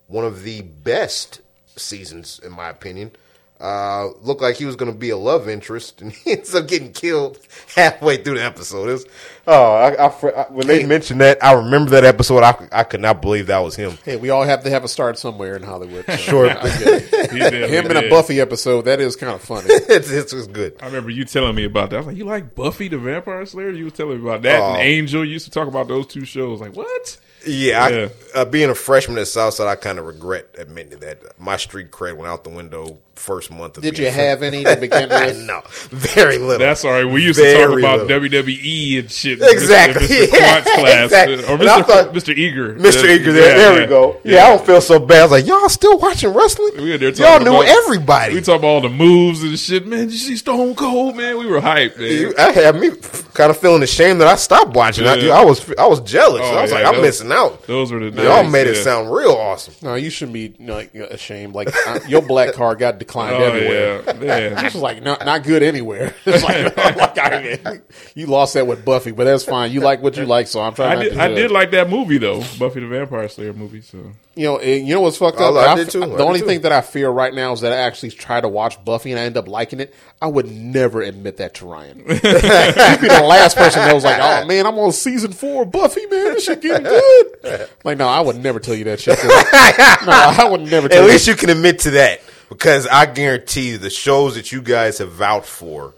one 0.09 0.25
of 0.25 0.43
the 0.43 0.63
best 0.63 1.41
seasons 1.77 2.41
in 2.45 2.53
my 2.53 2.69
opinion. 2.69 3.13
Uh, 3.61 4.09
looked 4.23 4.43
like 4.43 4.57
he 4.57 4.65
was 4.67 4.77
going 4.77 4.93
to 4.93 4.99
be 4.99 5.11
a 5.11 5.17
love 5.17 5.49
interest, 5.49 6.03
and 6.03 6.13
he 6.25 6.33
ends 6.33 6.55
up 6.55 6.67
getting 6.69 6.93
killed 6.93 7.39
halfway 7.75 8.17
through 8.17 8.35
the 8.35 8.45
episode. 8.45 8.89
Was- 8.89 9.07
oh, 9.47 9.75
I, 9.75 9.95
I, 9.95 10.07
I, 10.09 10.47
when 10.51 10.67
they 10.67 10.85
mentioned 10.85 11.21
that, 11.21 11.43
I 11.43 11.53
remember 11.53 11.91
that 11.93 12.05
episode. 12.05 12.43
I, 12.43 12.69
I 12.73 12.83
could 12.85 13.01
not 13.01 13.23
believe 13.23 13.47
that 13.47 13.59
was 13.61 13.77
him. 13.77 13.97
Hey, 14.05 14.17
we 14.17 14.31
all 14.31 14.43
have 14.43 14.65
to 14.65 14.71
have 14.71 14.85
a 14.85 14.89
start 14.89 15.19
somewhere 15.19 15.57
in 15.57 15.63
Hollywood. 15.63 16.05
so 16.05 16.17
Sure. 16.17 16.51
I 16.51 16.55
get 16.55 16.87
it. 17.13 17.31
Did, 17.31 17.71
Him 17.71 17.91
in 17.91 17.97
a. 17.97 18.11
Buffy 18.11 18.41
episode 18.41 18.83
that 18.83 19.01
is 19.01 19.17
kind 19.17 19.33
of 19.33 19.41
funny. 19.41 19.69
it's, 19.71 20.11
it's, 20.11 20.33
it's 20.33 20.47
good. 20.49 20.77
I 20.83 20.87
remember 20.87 21.11
you 21.11 21.25
telling 21.25 21.55
me 21.55 21.65
about 21.65 21.91
that. 21.91 21.97
I 21.97 21.99
was 22.01 22.07
like, 22.09 22.17
"You 22.17 22.25
like 22.25 22.55
Buffy 22.55 22.89
the 22.89 22.99
Vampire 22.99 23.47
Slayer?" 23.47 23.71
You 23.71 23.85
were 23.87 23.91
telling 23.91 24.19
me 24.23 24.29
about 24.29 24.43
that. 24.43 24.61
Oh. 24.61 24.73
and 24.75 24.83
Angel 24.83 25.25
you 25.25 25.33
used 25.33 25.47
to 25.47 25.51
talk 25.51 25.69
about 25.69 25.89
those 25.89 26.07
two 26.07 26.25
shows. 26.25 26.61
Like 26.61 26.77
what? 26.77 27.17
Yeah, 27.47 27.89
Yeah. 27.89 28.09
I, 28.35 28.39
uh, 28.41 28.45
being 28.45 28.71
a 28.71 28.75
freshman 28.75 29.19
at 29.19 29.29
Southside, 29.29 29.67
I 29.69 29.77
kind 29.77 29.99
of 29.99 30.07
regret 30.07 30.49
admitting 30.59 30.99
that 31.01 31.39
my 31.39 31.57
street 31.57 31.91
cred 31.91 32.17
went 32.17 32.31
out 32.31 32.43
the 32.45 32.51
window 32.51 32.99
first 33.15 33.49
month 33.53 33.77
of. 33.77 33.85
The 33.85 33.91
Did 33.93 33.99
being 33.99 34.07
you 34.09 34.13
have 34.13 34.43
any 34.43 34.65
to 34.65 34.77
begin 34.77 35.09
with? 35.11 35.39
no, 35.39 35.63
very 35.91 36.39
little. 36.39 36.59
That's 36.59 36.85
all 36.85 36.91
right. 36.91 37.05
We 37.05 37.23
used 37.23 37.39
to 37.39 37.53
talk 37.55 37.79
about 37.79 38.07
little. 38.09 38.21
WWE 38.21 38.99
and 38.99 39.11
shit. 39.11 39.41
Exactly. 39.41 40.07
Mr. 40.07 40.33
Yeah, 40.33 40.61
Quant's 40.63 40.71
class 40.75 41.05
exactly. 41.05 41.45
or 41.45 41.47
I 41.47 41.57
Mr. 41.83 41.87
thought- 41.87 42.13
Mr. 42.15 42.37
Eager. 42.37 42.75
Mr. 42.75 43.05
Yeah, 43.05 43.11
Eager, 43.15 43.33
there, 43.33 43.57
yeah, 43.57 43.57
there 43.75 43.81
we 43.83 43.87
go. 43.87 44.21
Yeah. 44.25 44.45
I 44.47 44.49
don't 44.57 44.67
feel 44.67 44.81
so 44.81 44.99
bad. 44.99 45.21
I 45.21 45.23
was 45.23 45.31
like, 45.33 45.47
y'all 45.47 45.69
still 45.69 45.97
watching 45.99 46.31
wrestling? 46.35 46.73
We 46.77 46.91
were 46.91 46.99
there 46.99 47.11
y'all 47.13 47.39
knew 47.39 47.55
about- 47.55 47.69
everybody. 47.69 48.35
We 48.35 48.41
talk 48.41 48.59
about 48.59 48.69
all 48.69 48.81
the 48.81 48.89
moves 48.89 49.45
and 49.45 49.57
shit. 49.59 49.87
Man, 49.87 50.01
did 50.01 50.13
you 50.13 50.19
see 50.19 50.37
Stone 50.37 50.75
Cold? 50.75 51.17
Man, 51.17 51.39
we 51.39 51.47
were 51.47 51.61
hyped. 51.61 51.99
Man. 51.99 52.11
You- 52.11 52.35
I 52.37 52.51
had 52.51 52.75
me 52.81 52.91
kind 53.33 53.51
of 53.51 53.57
feeling 53.59 53.83
ashamed 53.85 54.21
that 54.21 54.27
I 54.29 54.35
stopped 54.35 54.75
watching. 54.75 55.07
I, 55.07 55.15
Yeah. 55.17 55.35
I 55.39 55.45
was 55.45 55.73
I 55.79 55.87
was 55.87 56.01
jealous. 56.01 56.43
Oh, 56.45 56.57
I 56.57 56.63
was 56.63 56.71
yeah, 56.73 56.79
like, 56.79 56.87
I'm 56.87 56.95
those- 56.97 57.03
missing 57.03 57.31
out. 57.35 57.65
Those 57.67 57.93
were 57.93 57.99
the 58.11 58.23
Y'all 58.23 58.43
days, 58.45 58.53
made 58.53 58.67
it 58.67 58.77
sound 58.77 59.13
real 59.13 59.33
awesome. 59.33 59.75
No, 59.83 59.95
you 59.95 60.09
shouldn't 60.11 60.33
be 60.35 60.55
like 60.59 60.95
ashamed. 60.95 61.55
Like 61.55 61.69
uh, 61.87 62.01
your 62.09 62.23
black 62.23 62.55
card 62.55 62.79
got 62.79 62.99
declined 62.99 63.35
Oh 63.37 63.43
everywhere. 63.45 64.03
yeah, 64.07 64.23
yeah. 64.51 64.67
It's 64.67 64.75
like 64.75 65.03
not 65.03 65.25
not 65.25 65.43
good 65.45 65.63
anywhere. 65.63 66.15
It's 66.27 66.43
like, 66.43 66.77
like, 66.97 67.19
I- 67.19 67.81
you 68.15 68.27
lost 68.27 68.55
that 68.55 68.67
with 68.67 68.85
Buffy, 68.85 69.11
but 69.11 69.25
that's 69.25 69.45
fine. 69.45 69.73
You 69.73 69.81
like 69.81 70.03
what 70.03 70.17
you 70.17 70.25
like, 70.27 70.47
so 70.47 70.61
I'm 70.63 70.75
trying. 70.75 70.93
I 70.93 70.95
not 70.95 71.03
did. 71.03 71.13
to 71.15 71.23
I 71.23 71.29
did 71.29 71.51
like 71.51 71.71
that 71.73 71.91
movie 71.91 72.19
though, 72.19 72.41
Buffy 72.59 72.81
the 72.81 72.87
Vampire 72.87 73.29
Slayer 73.29 73.53
movie. 73.53 73.81
So 73.83 73.99
You 74.37 74.47
know, 74.47 74.59
and 74.59 74.87
you 74.87 74.95
know 74.95 75.01
what's 75.01 75.17
fucked 75.17 75.39
up? 75.41 75.55
I 75.55 75.73
I 75.73 75.77
did 75.77 75.91
too. 75.91 76.03
I 76.03 76.07
The 76.07 76.17
did 76.17 76.21
only 76.21 76.41
too. 76.41 76.47
thing 76.47 76.61
that 76.63 76.73
I 76.73 76.81
fear 76.81 77.09
right 77.09 77.33
now 77.33 77.53
is 77.53 77.61
that 77.61 77.73
I 77.73 77.77
actually 77.77 78.11
try 78.11 78.41
to 78.41 78.49
watch 78.49 78.85
Buffy 78.85 79.13
and 79.13 79.21
I 79.21 79.25
end 79.25 79.37
up 79.37 79.47
liking 79.47 79.79
it. 79.79 79.95
I 80.21 80.27
would 80.27 80.51
never 80.51 81.03
admit 81.03 81.37
that 81.37 81.55
to 81.55 81.67
Ryan. 81.67 81.99
You'd 82.09 82.21
be 82.21 82.21
the 82.21 83.25
last 83.27 83.57
person 83.57 83.81
that 83.83 83.95
was 83.95 84.03
like, 84.03 84.19
"Oh 84.21 84.45
man, 84.47 84.67
I'm 84.67 84.77
on 84.79 84.91
season 84.91 85.33
four 85.33 85.63
of 85.63 85.71
Buffy, 85.71 86.05
man. 86.07 86.35
This 86.35 86.45
shit 86.47 86.61
getting 86.63 86.83
good." 86.85 87.69
Like, 87.85 87.97
no, 87.99 88.09
I 88.09 88.21
would 88.21 88.37
never 88.43 88.59
tell 88.59 88.75
you 88.75 88.85
that 88.85 88.99
shit. 89.01 89.19
no, 89.25 89.31
I 89.31 90.49
would 90.51 90.63
never. 90.63 90.89
Tell 90.89 91.05
At 91.05 91.09
least 91.09 91.29
you 91.29 91.37
can 91.37 91.51
admit 91.51 91.79
to 91.81 91.91
that 91.93 92.21
because 92.49 92.87
I 92.89 93.07
guarantee 93.07 93.71
you 93.71 93.79
the 93.79 93.91
shows 93.91 94.35
that 94.35 94.51
you 94.51 94.63
guys 94.63 94.99
have 94.99 95.13
vouched 95.13 95.47
for, 95.47 95.95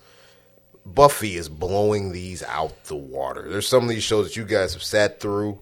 Buffy 0.85 1.37
is 1.37 1.49
blowing 1.49 2.13
these 2.13 2.43
out 2.43 2.85
the 2.85 2.97
water. 2.97 3.49
There's 3.49 3.67
some 3.67 3.83
of 3.85 3.89
these 3.89 4.03
shows 4.03 4.27
that 4.27 4.37
you 4.37 4.45
guys 4.45 4.75
have 4.75 4.83
sat 4.83 5.21
through. 5.21 5.59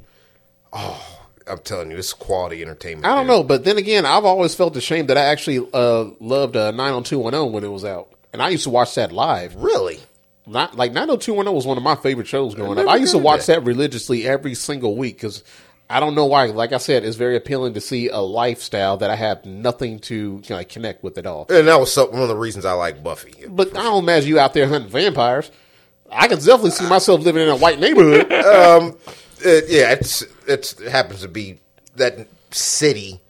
Oh, 0.73 1.14
I'm 1.47 1.59
telling 1.59 1.91
you, 1.91 1.97
it's 1.97 2.13
quality 2.13 2.63
entertainment. 2.63 3.07
I 3.07 3.15
don't 3.15 3.27
dude. 3.27 3.29
know, 3.29 3.43
but 3.43 3.65
then 3.65 3.77
again, 3.79 4.07
I've 4.07 4.25
always 4.25 4.55
felt 4.55 4.77
ashamed 4.77 5.09
that 5.09 5.19
I 5.19 5.25
actually 5.25 5.67
uh, 5.73 6.11
loved 6.21 6.57
uh, 6.57 6.71
90210 6.71 7.53
when 7.53 7.65
it 7.65 7.69
was 7.69 7.85
out, 7.85 8.09
and 8.33 8.41
I 8.41 8.49
used 8.49 8.65
to 8.65 8.71
watch 8.71 8.95
that 8.95 9.13
live. 9.13 9.55
Really? 9.57 10.01
Not 10.47 10.77
like 10.77 10.93
90210 10.93 11.55
was 11.55 11.67
one 11.67 11.77
of 11.77 11.83
my 11.83 11.95
favorite 11.95 12.27
shows 12.27 12.55
growing 12.55 12.79
up. 12.79 12.87
I 12.87 12.97
used 12.97 13.13
to 13.13 13.19
watch 13.19 13.47
that. 13.47 13.61
that 13.61 13.67
religiously 13.67 14.27
every 14.27 14.55
single 14.55 14.95
week 14.97 15.17
because 15.17 15.43
I 15.89 16.01
don't 16.01 16.15
know 16.15 16.27
why. 16.27 16.47
Like 16.47 16.73
I 16.73 16.79
said, 16.79 17.05
it's 17.05 17.17
very 17.17 17.37
appealing 17.37 17.75
to 17.75 17.81
see 17.81 18.09
a 18.09 18.19
lifestyle 18.19 18.99
that 18.99 19.11
I 19.11 19.17
have 19.17 19.45
nothing 19.45 20.01
to 20.01 20.43
like 20.51 20.69
connect 20.69 21.03
with 21.03 21.17
at 21.19 21.27
all. 21.27 21.47
And 21.49 21.69
that 21.69 21.81
was 21.81 21.93
some, 21.93 22.11
one 22.11 22.23
of 22.23 22.29
the 22.29 22.37
reasons 22.37 22.65
I 22.65 22.73
like 22.73 23.03
Buffy. 23.03 23.47
But 23.49 23.77
I 23.77 23.83
don't 23.85 24.03
imagine 24.03 24.29
you 24.29 24.39
out 24.39 24.53
there 24.55 24.69
hunting 24.69 24.91
vampires. 24.91 25.51
I 26.11 26.29
can 26.29 26.39
definitely 26.39 26.71
see 26.71 26.89
myself 26.89 27.23
living 27.23 27.43
in 27.43 27.49
a 27.49 27.57
white 27.57 27.81
neighborhood. 27.81 28.27
It, 28.31 29.65
yeah, 29.69 29.93
it's, 29.93 30.25
it's 30.47 30.81
it 30.81 30.91
happens 30.91 31.21
to 31.23 31.29
be 31.29 31.61
that 31.97 32.27
city 32.51 33.21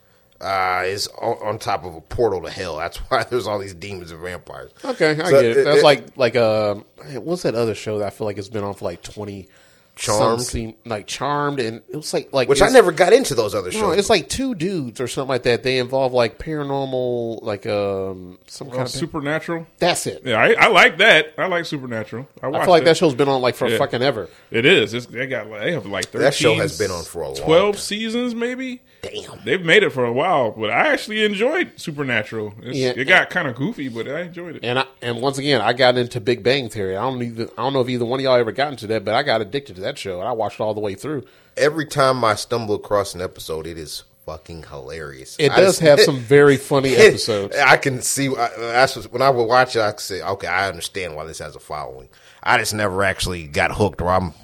uh, 0.40 0.82
is 0.86 1.06
on, 1.20 1.36
on 1.46 1.58
top 1.58 1.84
of 1.84 1.94
a 1.94 2.00
portal 2.00 2.42
to 2.42 2.50
hell. 2.50 2.76
That's 2.76 2.96
why 2.98 3.24
there's 3.30 3.46
all 3.46 3.58
these 3.58 3.74
demons 3.74 4.10
and 4.10 4.20
vampires. 4.20 4.72
Okay, 4.84 5.10
I 5.12 5.30
So 5.30 5.30
get 5.42 5.44
it. 5.56 5.64
That's 5.64 5.78
it- 5.78 5.84
like 5.84 6.16
like 6.16 6.36
uh, 6.36 6.74
what's 7.16 7.42
that 7.42 7.54
other 7.54 7.74
show 7.74 7.98
that 7.98 8.06
I 8.06 8.10
feel 8.10 8.26
like 8.26 8.38
it's 8.38 8.48
been 8.48 8.64
on 8.64 8.74
for 8.74 8.84
like 8.86 9.02
twenty 9.02 9.48
Charmed? 9.96 10.42
some- 10.42 10.74
like 10.84 11.06
Charmed, 11.06 11.60
and 11.60 11.82
it 11.88 11.96
was 11.96 12.12
like 12.12 12.32
like 12.32 12.48
Which 12.48 12.60
I 12.62 12.68
never 12.68 12.90
got 12.92 13.12
into 13.12 13.34
those 13.34 13.54
other 13.54 13.70
shows. 13.70 13.80
No, 13.80 13.90
it's 13.92 14.10
like 14.10 14.28
two 14.28 14.54
dudes 14.54 15.00
or 15.00 15.06
something 15.06 15.28
like 15.28 15.44
that. 15.44 15.62
They 15.62 15.78
involve 15.78 16.12
like 16.12 16.38
paranormal, 16.38 17.42
like 17.42 17.66
um 17.66 18.38
some 18.46 18.68
kind 18.68 18.80
Uh, 18.80 18.82
of. 18.84 18.90
Supernatural. 18.90 19.66
that's 19.78 20.06
it. 20.06 20.22
Yeah, 20.24 20.36
I, 20.42 20.54
I 20.58 20.66
like 20.68 20.98
that. 20.98 21.34
I 21.38 21.46
like 21.46 21.64
Supernatural. 21.66 22.28
I, 22.42 22.48
I 22.48 22.60
feel 22.62 22.70
like 22.70 22.82
it. 22.82 22.86
that 22.86 22.96
show's 22.96 23.14
been 23.14 23.28
on 23.28 23.40
like 23.42 23.54
for 23.54 23.68
Yeah. 23.68 23.78
fucking 23.78 24.02
ever. 24.02 24.28
It 24.50 24.64
is. 24.66 24.94
It's, 24.94 25.06
they 25.06 25.26
got 25.26 25.48
like, 25.48 25.60
they 25.62 25.72
have 25.72 25.86
like 25.86 26.06
13, 26.06 26.20
That 26.22 26.34
show 26.34 26.54
has 26.56 26.78
been 26.78 26.90
on 26.90 27.04
for 27.04 27.22
a 27.22 27.26
long 27.28 27.36
12 27.36 27.74
time. 27.74 27.80
seasons 27.80 28.34
maybe. 28.34 28.82
Damn. 29.12 29.40
They've 29.44 29.64
made 29.64 29.82
it 29.82 29.90
for 29.90 30.04
a 30.04 30.12
while, 30.12 30.52
but 30.52 30.70
I 30.70 30.92
actually 30.92 31.24
enjoyed 31.24 31.72
Supernatural. 31.76 32.54
It's, 32.62 32.76
Yeah. 32.76 32.92
It 32.96 33.04
got 33.04 33.30
kind 33.30 33.48
of 33.48 33.54
goofy, 33.56 33.88
but 33.88 34.08
I 34.08 34.22
enjoyed 34.22 34.56
it. 34.56 34.64
And 34.64 34.78
I, 34.78 34.86
and 35.02 35.20
once 35.20 35.38
again, 35.38 35.60
I 35.60 35.72
got 35.72 35.96
into 35.96 36.20
Big 36.20 36.42
Bang 36.42 36.68
Theory. 36.68 36.96
I 36.96 37.02
don't 37.02 37.22
even 37.22 37.48
I 37.58 37.62
don't 37.62 37.72
know 37.72 37.80
if 37.80 37.88
either 37.88 38.04
one 38.04 38.20
of 38.20 38.24
y'all 38.24 38.36
ever 38.36 38.52
got 38.52 38.70
into 38.72 38.86
that, 38.88 39.04
but 39.04 39.14
I 39.14 39.22
got 39.22 39.40
addicted 39.40 39.76
to 39.76 39.82
that 39.82 39.98
show 39.98 40.20
and 40.20 40.28
I 40.28 40.32
watched 40.32 40.60
it 40.60 40.62
all 40.62 40.74
the 40.74 40.80
way 40.80 40.94
through. 40.94 41.24
Every 41.56 41.86
time 41.86 42.24
I 42.24 42.34
stumble 42.34 42.74
across 42.74 43.14
an 43.14 43.20
episode, 43.20 43.66
it 43.66 43.78
is 43.78 44.04
fucking 44.26 44.64
hilarious. 44.64 45.36
It 45.38 45.50
does 45.50 45.78
just- 45.78 45.80
have 45.80 46.00
some 46.02 46.18
very 46.18 46.56
funny 46.56 46.94
episodes. 46.96 47.56
I 47.56 47.76
can 47.76 48.00
see. 48.02 48.28
I, 48.28 48.48
that's 48.56 48.94
when 49.10 49.22
I 49.22 49.30
would 49.30 49.44
watch 49.44 49.76
it. 49.76 49.80
I 49.82 49.90
could 49.92 50.00
say, 50.00 50.22
okay, 50.22 50.46
I 50.46 50.68
understand 50.68 51.14
why 51.14 51.24
this 51.24 51.38
has 51.40 51.54
a 51.54 51.60
following. 51.60 52.08
I 52.42 52.58
just 52.58 52.74
never 52.74 53.02
actually 53.04 53.46
got 53.46 53.72
hooked, 53.72 54.00
or 54.02 54.10
I'm 54.10 54.34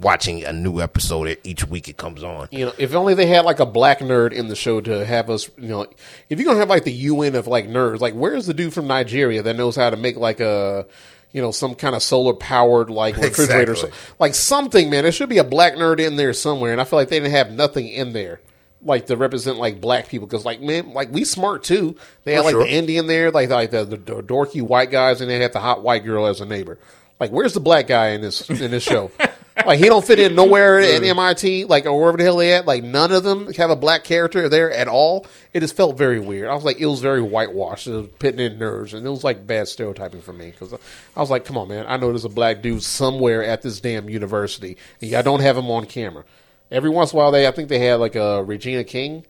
watching 0.00 0.44
a 0.44 0.52
new 0.52 0.80
episode 0.80 1.36
each 1.44 1.66
week 1.66 1.88
it 1.88 1.96
comes 1.96 2.22
on. 2.22 2.48
You 2.50 2.66
know, 2.66 2.72
if 2.78 2.94
only 2.94 3.14
they 3.14 3.26
had 3.26 3.44
like 3.44 3.60
a 3.60 3.66
black 3.66 3.98
nerd 4.00 4.32
in 4.32 4.48
the 4.48 4.56
show 4.56 4.80
to 4.80 5.04
have 5.04 5.30
us, 5.30 5.50
you 5.58 5.68
know, 5.68 5.86
if 6.28 6.38
you're 6.38 6.46
gonna 6.46 6.58
have 6.58 6.68
like 6.68 6.84
the 6.84 6.92
UN 6.92 7.34
of 7.34 7.46
like 7.46 7.66
nerds, 7.68 8.00
like 8.00 8.14
where's 8.14 8.46
the 8.46 8.54
dude 8.54 8.72
from 8.72 8.86
Nigeria 8.86 9.42
that 9.42 9.56
knows 9.56 9.76
how 9.76 9.90
to 9.90 9.96
make 9.96 10.16
like 10.16 10.40
a, 10.40 10.86
you 11.32 11.40
know, 11.40 11.50
some 11.52 11.74
kind 11.74 11.94
of 11.94 12.02
solar 12.02 12.34
powered 12.34 12.90
like 12.90 13.16
refrigerator, 13.18 13.72
Exactly. 13.72 13.98
like 14.18 14.34
something, 14.34 14.90
man. 14.90 15.02
There 15.04 15.12
should 15.12 15.28
be 15.28 15.38
a 15.38 15.44
black 15.44 15.74
nerd 15.74 16.00
in 16.00 16.16
there 16.16 16.32
somewhere, 16.32 16.72
and 16.72 16.80
I 16.80 16.84
feel 16.84 16.98
like 16.98 17.08
they 17.08 17.20
didn't 17.20 17.32
have 17.32 17.50
nothing 17.52 17.86
in 17.88 18.12
there. 18.12 18.40
Like 18.82 19.06
to 19.06 19.16
represent 19.16 19.58
like 19.58 19.78
black 19.80 20.08
people, 20.08 20.26
because 20.26 20.46
like 20.46 20.62
man, 20.62 20.94
like 20.94 21.12
we 21.12 21.24
smart 21.24 21.62
too. 21.64 21.96
They 22.24 22.32
had 22.32 22.40
For 22.40 22.44
like 22.46 22.52
sure. 22.52 22.64
the 22.64 22.70
Indian 22.70 23.06
there, 23.06 23.30
like 23.30 23.50
like 23.50 23.70
the, 23.70 23.84
the 23.84 23.98
dorky 23.98 24.62
white 24.62 24.90
guys, 24.90 25.20
and 25.20 25.28
they 25.28 25.38
had 25.38 25.52
the 25.52 25.60
hot 25.60 25.82
white 25.82 26.02
girl 26.04 26.26
as 26.26 26.40
a 26.40 26.46
neighbor. 26.46 26.78
Like, 27.20 27.30
where's 27.30 27.52
the 27.52 27.60
black 27.60 27.86
guy 27.86 28.08
in 28.12 28.22
this 28.22 28.48
in 28.48 28.70
this 28.70 28.82
show? 28.82 29.10
like, 29.66 29.78
he 29.78 29.86
don't 29.86 30.04
fit 30.04 30.18
in 30.18 30.34
nowhere 30.34 30.80
at 30.80 31.02
MIT, 31.02 31.64
like 31.64 31.86
or 31.86 31.98
wherever 31.98 32.16
the 32.16 32.24
hell 32.24 32.36
they 32.36 32.52
at. 32.54 32.66
Like, 32.66 32.84
none 32.84 33.12
of 33.12 33.22
them 33.22 33.52
have 33.54 33.70
a 33.70 33.76
black 33.76 34.04
character 34.04 34.48
there 34.48 34.70
at 34.70 34.88
all. 34.88 35.26
It 35.52 35.60
just 35.60 35.76
felt 35.76 35.96
very 35.96 36.20
weird. 36.20 36.48
I 36.48 36.54
was 36.54 36.64
like, 36.64 36.78
it 36.78 36.86
was 36.86 37.00
very 37.00 37.22
whitewashed, 37.22 37.86
it 37.86 37.92
was 37.92 38.08
pitting 38.18 38.40
in 38.40 38.58
nerves, 38.58 38.94
and 38.94 39.06
it 39.06 39.10
was 39.10 39.24
like 39.24 39.46
bad 39.46 39.68
stereotyping 39.68 40.22
for 40.22 40.32
me 40.32 40.50
because 40.50 40.72
I 40.72 41.20
was 41.20 41.30
like, 41.30 41.44
come 41.44 41.58
on, 41.58 41.68
man, 41.68 41.86
I 41.88 41.96
know 41.96 42.08
there's 42.08 42.24
a 42.24 42.28
black 42.28 42.62
dude 42.62 42.82
somewhere 42.82 43.42
at 43.42 43.62
this 43.62 43.80
damn 43.80 44.08
university, 44.08 44.76
and 45.00 45.10
y'all 45.10 45.22
don't 45.22 45.40
have 45.40 45.56
him 45.56 45.70
on 45.70 45.86
camera. 45.86 46.24
Every 46.70 46.90
once 46.90 47.12
in 47.12 47.18
a 47.18 47.22
while, 47.22 47.32
they 47.32 47.46
I 47.46 47.50
think 47.50 47.68
they 47.68 47.80
had 47.80 47.96
like 47.96 48.14
a 48.14 48.42
Regina 48.44 48.84
King. 48.84 49.24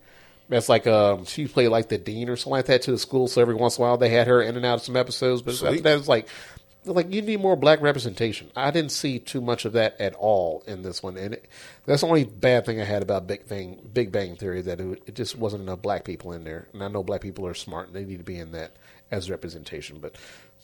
That's 0.51 0.67
like 0.67 0.85
um, 0.85 1.23
she 1.23 1.47
played 1.47 1.69
like 1.69 1.87
the 1.87 1.97
dean 1.97 2.27
or 2.27 2.35
something 2.35 2.51
like 2.51 2.65
that 2.65 2.81
to 2.83 2.91
the 2.91 2.97
school. 2.97 3.29
So 3.29 3.41
every 3.41 3.55
once 3.55 3.77
in 3.77 3.83
a 3.83 3.87
while, 3.87 3.97
they 3.97 4.09
had 4.09 4.27
her 4.27 4.41
in 4.41 4.57
and 4.57 4.65
out 4.65 4.75
of 4.75 4.81
some 4.81 4.97
episodes. 4.97 5.41
But 5.41 5.55
Sweet. 5.55 5.81
that 5.83 5.97
was 5.97 6.09
like, 6.09 6.27
like 6.85 7.13
you 7.13 7.21
need 7.21 7.39
more 7.39 7.55
black 7.55 7.81
representation. 7.81 8.51
I 8.55 8.71
didn't 8.71 8.91
see 8.91 9.19
too 9.19 9.41
much 9.41 9.65
of 9.65 9.73
that 9.73 9.99
at 9.99 10.15
all 10.15 10.63
in 10.65 10.81
this 10.81 11.03
one, 11.03 11.17
and 11.17 11.35
it, 11.35 11.47
that's 11.85 12.01
the 12.01 12.07
only 12.07 12.23
bad 12.23 12.65
thing 12.65 12.81
I 12.81 12.85
had 12.85 13.01
about 13.01 13.27
Big 13.27 13.47
Bang 13.47 13.79
Big 13.93 14.11
Bang 14.11 14.35
Theory 14.35 14.61
that 14.61 14.79
it, 14.79 15.03
it 15.05 15.15
just 15.15 15.37
wasn't 15.37 15.63
enough 15.63 15.81
black 15.81 16.03
people 16.03 16.31
in 16.31 16.43
there. 16.43 16.67
And 16.73 16.83
I 16.83 16.87
know 16.87 17.03
black 17.03 17.21
people 17.21 17.45
are 17.45 17.53
smart 17.53 17.87
and 17.87 17.95
they 17.95 18.05
need 18.05 18.17
to 18.17 18.23
be 18.23 18.39
in 18.39 18.51
that 18.51 18.75
as 19.11 19.29
representation. 19.29 19.99
But 19.99 20.15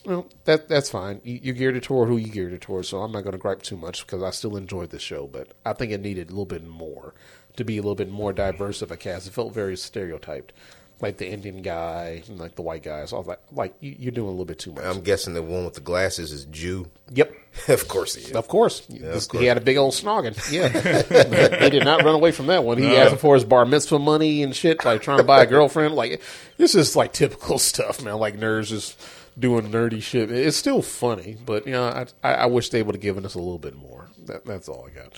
well, 0.05 0.27
that 0.45 0.67
that's 0.67 0.89
fine. 0.89 1.21
You, 1.23 1.39
you 1.43 1.53
geared 1.53 1.75
it 1.75 1.83
toward 1.83 2.09
who 2.09 2.17
you 2.17 2.29
geared 2.31 2.53
it 2.53 2.61
toward, 2.61 2.85
so 2.85 3.01
I'm 3.01 3.11
not 3.11 3.23
going 3.23 3.33
to 3.33 3.37
gripe 3.37 3.61
too 3.61 3.77
much 3.77 4.05
because 4.05 4.23
I 4.23 4.31
still 4.31 4.55
enjoyed 4.55 4.89
the 4.89 4.99
show. 4.99 5.27
But 5.27 5.53
I 5.65 5.73
think 5.73 5.91
it 5.91 6.01
needed 6.01 6.27
a 6.27 6.31
little 6.31 6.45
bit 6.45 6.65
more 6.65 7.13
to 7.57 7.63
be 7.63 7.77
a 7.77 7.81
little 7.81 7.95
bit 7.95 8.09
more 8.09 8.33
diverse 8.33 8.81
of 8.81 8.91
a 8.91 8.97
cast. 8.97 9.27
It 9.27 9.33
felt 9.33 9.53
very 9.53 9.75
stereotyped, 9.75 10.53
like 10.99 11.17
the 11.17 11.29
Indian 11.29 11.61
guy 11.61 12.23
and 12.27 12.39
like 12.39 12.55
the 12.55 12.61
white 12.63 12.83
guys. 12.83 13.13
All 13.13 13.23
that, 13.23 13.41
like, 13.51 13.71
like 13.71 13.75
you, 13.81 13.95
you're 13.99 14.11
doing 14.11 14.27
a 14.27 14.31
little 14.31 14.45
bit 14.45 14.59
too 14.59 14.71
much. 14.73 14.83
I'm 14.83 15.01
guessing 15.01 15.33
the 15.33 15.43
one 15.43 15.65
with 15.65 15.75
the 15.75 15.81
glasses 15.81 16.31
is 16.31 16.45
Jew. 16.45 16.87
yep. 17.13 17.31
of 17.67 17.87
course 17.87 18.15
he 18.15 18.23
is. 18.23 18.31
Of 18.31 18.47
course. 18.47 18.87
of 18.87 18.99
This- 18.99 19.27
course. 19.27 19.41
He 19.41 19.47
had 19.47 19.57
a 19.57 19.61
big 19.61 19.77
old 19.77 19.93
snogging. 19.93 20.35
Yeah. 20.51 20.67
he 21.63 21.69
did 21.69 21.83
not 21.85 22.03
run 22.03 22.15
away 22.15 22.31
from 22.31 22.47
that 22.47 22.63
one. 22.63 22.77
He 22.77 22.95
asked 22.95 23.17
for 23.17 23.35
his 23.35 23.43
bar 23.43 23.65
mitzvah 23.65 23.99
money 23.99 24.43
and 24.43 24.55
shit, 24.55 24.83
like 24.85 25.01
trying 25.01 25.17
to 25.17 25.23
buy 25.23 25.43
a 25.43 25.45
girlfriend. 25.47 25.95
Like, 25.95 26.21
this 26.57 26.75
is 26.75 26.95
like 26.95 27.13
typical 27.13 27.57
stuff, 27.59 28.03
man. 28.03 28.15
Like 28.17 28.37
nerds 28.39 28.67
just 28.67 28.99
doing 29.39 29.69
nerdy 29.71 30.01
shit. 30.01 30.31
It's 30.31 30.57
still 30.57 30.81
funny, 30.81 31.37
but, 31.45 31.67
you 31.67 31.73
know, 31.73 31.83
I, 31.83 32.05
I, 32.23 32.33
I 32.33 32.45
wish 32.47 32.69
they 32.69 32.81
would 32.81 32.95
have 32.95 33.01
given 33.03 33.23
us 33.25 33.35
a 33.35 33.39
little 33.39 33.59
bit 33.59 33.75
more. 33.75 34.09
That, 34.25 34.45
that's 34.45 34.67
all 34.67 34.87
I 34.87 34.95
got. 34.99 35.13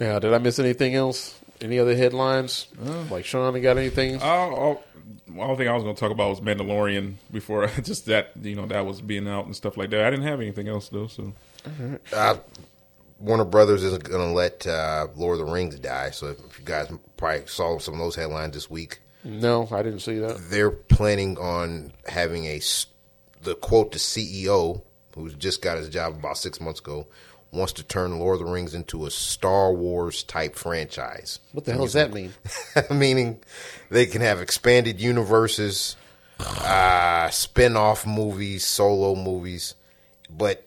Now, 0.00 0.18
did 0.18 0.32
I 0.32 0.38
miss 0.38 0.58
anything 0.58 0.94
else? 0.94 1.38
Any 1.60 1.78
other 1.78 1.94
headlines? 1.94 2.68
like, 3.10 3.26
Sean, 3.26 3.54
you 3.54 3.60
got 3.60 3.76
anything? 3.76 4.16
Uh, 4.16 4.76
all, 5.36 5.50
all 5.50 5.56
thing 5.56 5.68
I 5.68 5.72
was 5.74 5.82
going 5.82 5.94
to 5.94 6.00
talk 6.00 6.10
about 6.10 6.30
was 6.30 6.40
Mandalorian 6.40 7.14
before 7.32 7.66
just 7.82 8.06
that 8.06 8.32
you 8.42 8.54
know 8.56 8.66
that 8.66 8.84
was 8.86 9.00
being 9.00 9.28
out 9.28 9.46
and 9.46 9.54
stuff 9.56 9.76
like 9.76 9.90
that. 9.90 10.04
I 10.04 10.10
didn't 10.10 10.26
have 10.26 10.40
anything 10.40 10.68
else 10.68 10.88
though. 10.88 11.06
So 11.06 11.32
Uh, 12.12 12.36
Warner 13.18 13.44
Brothers 13.44 13.82
isn't 13.84 14.04
going 14.04 14.26
to 14.28 14.32
let 14.34 14.66
uh, 14.66 15.08
Lord 15.14 15.38
of 15.40 15.46
the 15.46 15.52
Rings 15.52 15.78
die. 15.78 16.10
So 16.10 16.28
if 16.28 16.58
you 16.58 16.64
guys 16.64 16.90
probably 17.16 17.46
saw 17.46 17.78
some 17.78 17.94
of 17.94 18.00
those 18.00 18.16
headlines 18.16 18.54
this 18.54 18.70
week, 18.70 19.00
no, 19.24 19.68
I 19.70 19.82
didn't 19.82 20.00
see 20.00 20.18
that. 20.20 20.38
they're 20.50 20.70
planning 20.70 21.36
on 21.38 21.92
having 22.06 22.46
a 22.46 22.60
the 23.42 23.54
quote 23.56 23.92
the 23.92 23.98
CEO 23.98 24.82
who's 25.14 25.34
just 25.34 25.60
got 25.60 25.76
his 25.76 25.88
job 25.88 26.14
about 26.14 26.38
six 26.38 26.60
months 26.60 26.80
ago 26.80 27.06
wants 27.52 27.72
to 27.74 27.82
turn 27.82 28.18
Lord 28.18 28.40
of 28.40 28.46
the 28.46 28.52
Rings 28.52 28.74
into 28.74 29.06
a 29.06 29.10
Star 29.10 29.72
Wars 29.72 30.22
type 30.22 30.54
franchise. 30.56 31.40
What 31.52 31.64
the 31.64 31.72
hell 31.72 31.82
does 31.82 31.94
that 31.94 32.12
mean? 32.12 32.32
Meaning 32.90 33.40
they 33.90 34.06
can 34.06 34.20
have 34.22 34.40
expanded 34.40 35.00
universes, 35.00 35.96
uh, 36.38 37.28
spin 37.30 37.76
off 37.76 38.06
movies, 38.06 38.64
solo 38.64 39.14
movies, 39.14 39.74
but 40.30 40.64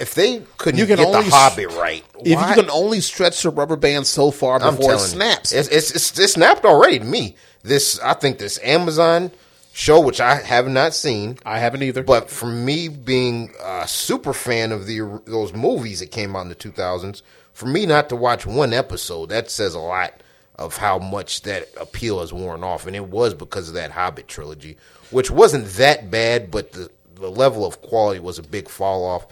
if 0.00 0.14
they 0.14 0.42
couldn't 0.58 0.78
You 0.78 0.86
can 0.86 0.96
get 0.96 1.02
the 1.02 1.08
only 1.08 1.26
s- 1.26 1.32
Hobbit 1.32 1.68
right, 1.72 2.04
If 2.24 2.36
why- 2.36 2.48
you 2.54 2.62
can 2.62 2.70
only 2.70 3.00
stretch 3.00 3.42
the 3.42 3.50
rubber 3.50 3.76
band 3.76 4.06
so 4.06 4.30
far 4.30 4.58
before 4.58 4.92
it 4.92 4.94
you, 4.94 4.98
snaps. 5.00 5.52
It's, 5.52 5.68
it's, 5.68 5.90
it's, 5.92 6.18
it 6.18 6.28
snapped 6.28 6.64
already 6.64 6.98
to 6.98 7.04
me. 7.04 7.36
This, 7.62 7.98
I 8.00 8.14
think 8.14 8.38
this 8.38 8.58
Amazon 8.62 9.30
show, 9.74 10.00
which 10.00 10.20
I 10.20 10.36
have 10.36 10.68
not 10.68 10.94
seen, 10.94 11.36
I 11.44 11.58
haven't 11.58 11.82
either. 11.82 12.04
but 12.04 12.30
for 12.30 12.46
me 12.46 12.88
being 12.88 13.52
a 13.62 13.86
super 13.88 14.32
fan 14.32 14.70
of 14.70 14.86
the 14.86 15.20
those 15.26 15.52
movies 15.52 15.98
that 15.98 16.12
came 16.12 16.36
out 16.36 16.42
in 16.42 16.48
the 16.48 16.54
2000s, 16.54 17.22
for 17.52 17.66
me 17.66 17.84
not 17.84 18.08
to 18.08 18.16
watch 18.16 18.46
one 18.46 18.72
episode, 18.72 19.30
that 19.30 19.50
says 19.50 19.74
a 19.74 19.80
lot 19.80 20.14
of 20.54 20.76
how 20.76 20.98
much 20.98 21.42
that 21.42 21.68
appeal 21.78 22.20
has 22.20 22.32
worn 22.32 22.62
off. 22.62 22.86
And 22.86 22.94
it 22.94 23.08
was 23.08 23.34
because 23.34 23.68
of 23.68 23.74
that 23.74 23.90
Hobbit 23.90 24.28
trilogy, 24.28 24.76
which 25.10 25.30
wasn't 25.30 25.66
that 25.72 26.08
bad, 26.08 26.52
but 26.52 26.70
the, 26.72 26.88
the 27.16 27.30
level 27.30 27.66
of 27.66 27.82
quality 27.82 28.20
was 28.20 28.38
a 28.38 28.44
big 28.44 28.68
fall 28.68 29.04
off. 29.04 29.26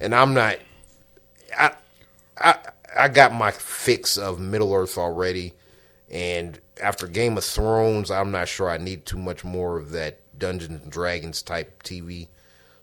And 0.00 0.12
I'm 0.12 0.34
not, 0.34 0.58
I, 1.56 1.72
I, 2.36 2.58
I 2.98 3.08
got 3.08 3.32
my 3.32 3.52
fix 3.52 4.18
of 4.18 4.40
Middle 4.40 4.74
Earth 4.74 4.98
already. 4.98 5.52
And 6.10 6.58
after 6.82 7.06
Game 7.06 7.36
of 7.38 7.44
Thrones, 7.44 8.10
I'm 8.10 8.30
not 8.30 8.48
sure 8.48 8.68
I 8.68 8.78
need 8.78 9.06
too 9.06 9.18
much 9.18 9.44
more 9.44 9.78
of 9.78 9.90
that 9.92 10.20
Dungeons 10.38 10.82
and 10.82 10.90
Dragons 10.90 11.42
type 11.42 11.82
TV. 11.82 12.28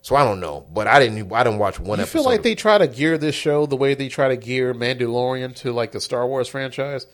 So 0.00 0.16
I 0.16 0.24
don't 0.24 0.40
know, 0.40 0.66
but 0.72 0.88
I 0.88 0.98
didn't. 0.98 1.32
I 1.32 1.44
didn't 1.44 1.58
watch 1.60 1.78
one 1.78 1.98
you 1.98 2.02
episode. 2.02 2.12
feel 2.18 2.24
like 2.24 2.42
they 2.42 2.54
try 2.56 2.76
to 2.78 2.88
gear 2.88 3.16
this 3.18 3.34
show 3.36 3.66
the 3.66 3.76
way 3.76 3.94
they 3.94 4.08
try 4.08 4.28
to 4.28 4.36
gear 4.36 4.74
Mandalorian 4.74 5.54
to 5.56 5.72
like 5.72 5.92
the 5.92 6.00
Star 6.00 6.26
Wars 6.26 6.48
franchise? 6.48 7.06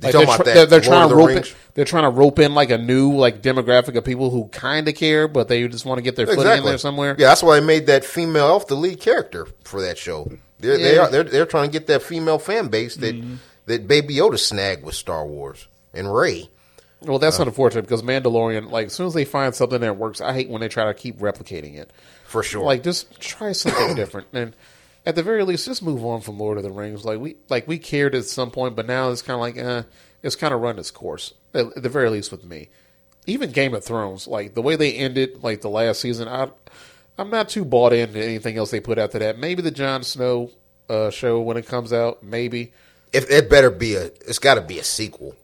Like 0.00 0.12
they're, 0.14 0.24
tr- 0.26 0.42
that 0.42 0.44
they're, 0.54 0.66
they're 0.66 0.80
trying 0.80 1.10
to 1.10 1.14
rope 1.14 1.30
in, 1.30 1.44
they're 1.74 1.84
trying 1.84 2.04
to 2.04 2.08
rope 2.10 2.38
in 2.38 2.54
like 2.54 2.70
a 2.70 2.78
new 2.78 3.12
like 3.14 3.42
demographic 3.42 3.94
of 3.96 4.04
people 4.04 4.30
who 4.30 4.46
kind 4.48 4.88
of 4.88 4.94
care, 4.94 5.28
but 5.28 5.46
they 5.48 5.68
just 5.68 5.84
want 5.84 5.98
to 5.98 6.02
get 6.02 6.16
their 6.16 6.26
foot 6.26 6.46
in 6.58 6.64
there 6.64 6.78
somewhere. 6.78 7.14
Yeah, 7.18 7.28
that's 7.28 7.42
why 7.42 7.60
they 7.60 7.66
made 7.66 7.86
that 7.86 8.04
female 8.04 8.46
elf 8.46 8.66
the 8.66 8.74
lead 8.76 8.98
character 9.00 9.46
for 9.64 9.82
that 9.82 9.98
show. 9.98 10.32
They're, 10.58 10.78
they 10.78 10.94
Yeah. 10.96 11.02
are, 11.02 11.10
they're 11.10 11.22
they're 11.24 11.46
trying 11.46 11.68
to 11.70 11.72
get 11.78 11.86
that 11.88 12.02
female 12.02 12.38
fan 12.38 12.68
base 12.68 12.96
that 12.96 13.14
Mm-hmm. 13.14 13.34
that 13.66 13.86
Baby 13.86 14.14
Yoda 14.16 14.38
snagged 14.38 14.82
with 14.84 14.94
Star 14.94 15.24
Wars. 15.26 15.68
And 15.94 16.12
Ray. 16.12 16.48
Well, 17.00 17.18
that's 17.18 17.38
unfortunate 17.40 17.82
because 17.82 18.02
Mandalorian, 18.02 18.70
like, 18.70 18.86
as 18.86 18.92
soon 18.92 19.08
as 19.08 19.14
they 19.14 19.24
find 19.24 19.54
something 19.54 19.80
that 19.80 19.96
works, 19.96 20.20
I 20.20 20.32
hate 20.32 20.48
when 20.48 20.60
they 20.60 20.68
try 20.68 20.84
to 20.84 20.94
keep 20.94 21.18
replicating 21.18 21.76
it. 21.76 21.90
For 22.26 22.42
sure. 22.42 22.64
Like, 22.64 22.84
just 22.84 23.20
try 23.20 23.52
something 23.52 23.94
different, 23.96 24.28
and 24.32 24.54
at 25.04 25.16
the 25.16 25.22
very 25.22 25.44
least, 25.44 25.66
just 25.66 25.82
move 25.82 26.04
on 26.04 26.20
from 26.20 26.38
Lord 26.38 26.58
of 26.58 26.62
the 26.62 26.70
Rings. 26.70 27.04
Like 27.04 27.18
we, 27.18 27.36
like 27.48 27.66
we 27.66 27.78
cared 27.78 28.14
at 28.14 28.24
some 28.24 28.50
point, 28.50 28.76
but 28.76 28.86
now 28.86 29.10
it's 29.10 29.22
kind 29.22 29.34
of 29.34 29.40
like, 29.40 29.58
uh, 29.58 29.82
it's 30.22 30.36
kind 30.36 30.54
of 30.54 30.60
run 30.60 30.78
its 30.78 30.90
course. 30.90 31.34
At, 31.52 31.66
at 31.76 31.82
the 31.82 31.88
very 31.88 32.08
least, 32.08 32.30
with 32.30 32.44
me, 32.44 32.68
even 33.26 33.50
Game 33.50 33.74
of 33.74 33.84
Thrones, 33.84 34.28
like 34.28 34.54
the 34.54 34.62
way 34.62 34.76
they 34.76 34.94
ended, 34.94 35.42
like 35.42 35.60
the 35.60 35.68
last 35.68 36.00
season, 36.00 36.28
I, 36.28 36.50
I'm 37.18 37.30
not 37.30 37.48
too 37.48 37.64
bought 37.64 37.92
into 37.92 38.22
anything 38.22 38.56
else 38.56 38.70
they 38.70 38.80
put 38.80 38.98
after 38.98 39.18
that. 39.18 39.38
Maybe 39.38 39.60
the 39.60 39.70
Jon 39.72 40.04
Snow 40.04 40.50
uh, 40.88 41.10
show 41.10 41.40
when 41.40 41.56
it 41.56 41.66
comes 41.66 41.92
out, 41.92 42.22
maybe. 42.22 42.72
if 43.12 43.30
it 43.30 43.50
better 43.50 43.70
be 43.70 43.94
a, 43.94 44.04
it's 44.04 44.38
got 44.38 44.54
to 44.54 44.60
be 44.60 44.78
a 44.78 44.84
sequel. 44.84 45.34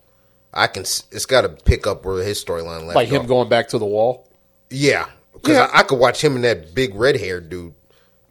I 0.53 0.67
can. 0.67 0.83
It's 0.83 1.27
got 1.27 1.43
to 1.43 1.49
pick 1.49 1.87
up 1.87 2.05
where 2.05 2.23
his 2.23 2.43
storyline 2.43 2.81
left. 2.81 2.91
Off. 2.91 2.95
Like 2.97 3.09
him 3.09 3.23
off. 3.23 3.29
going 3.29 3.49
back 3.49 3.69
to 3.69 3.79
the 3.79 3.87
wall. 3.87 4.29
Yeah, 4.71 5.07
because 5.33 5.57
Yeah. 5.57 5.71
I, 5.73 5.81
I 5.81 5.83
could 5.83 5.99
watch 5.99 6.23
him 6.23 6.35
and 6.37 6.45
that 6.45 6.75
big 6.75 6.95
red 6.95 7.17
haired 7.17 7.49
dude 7.49 7.75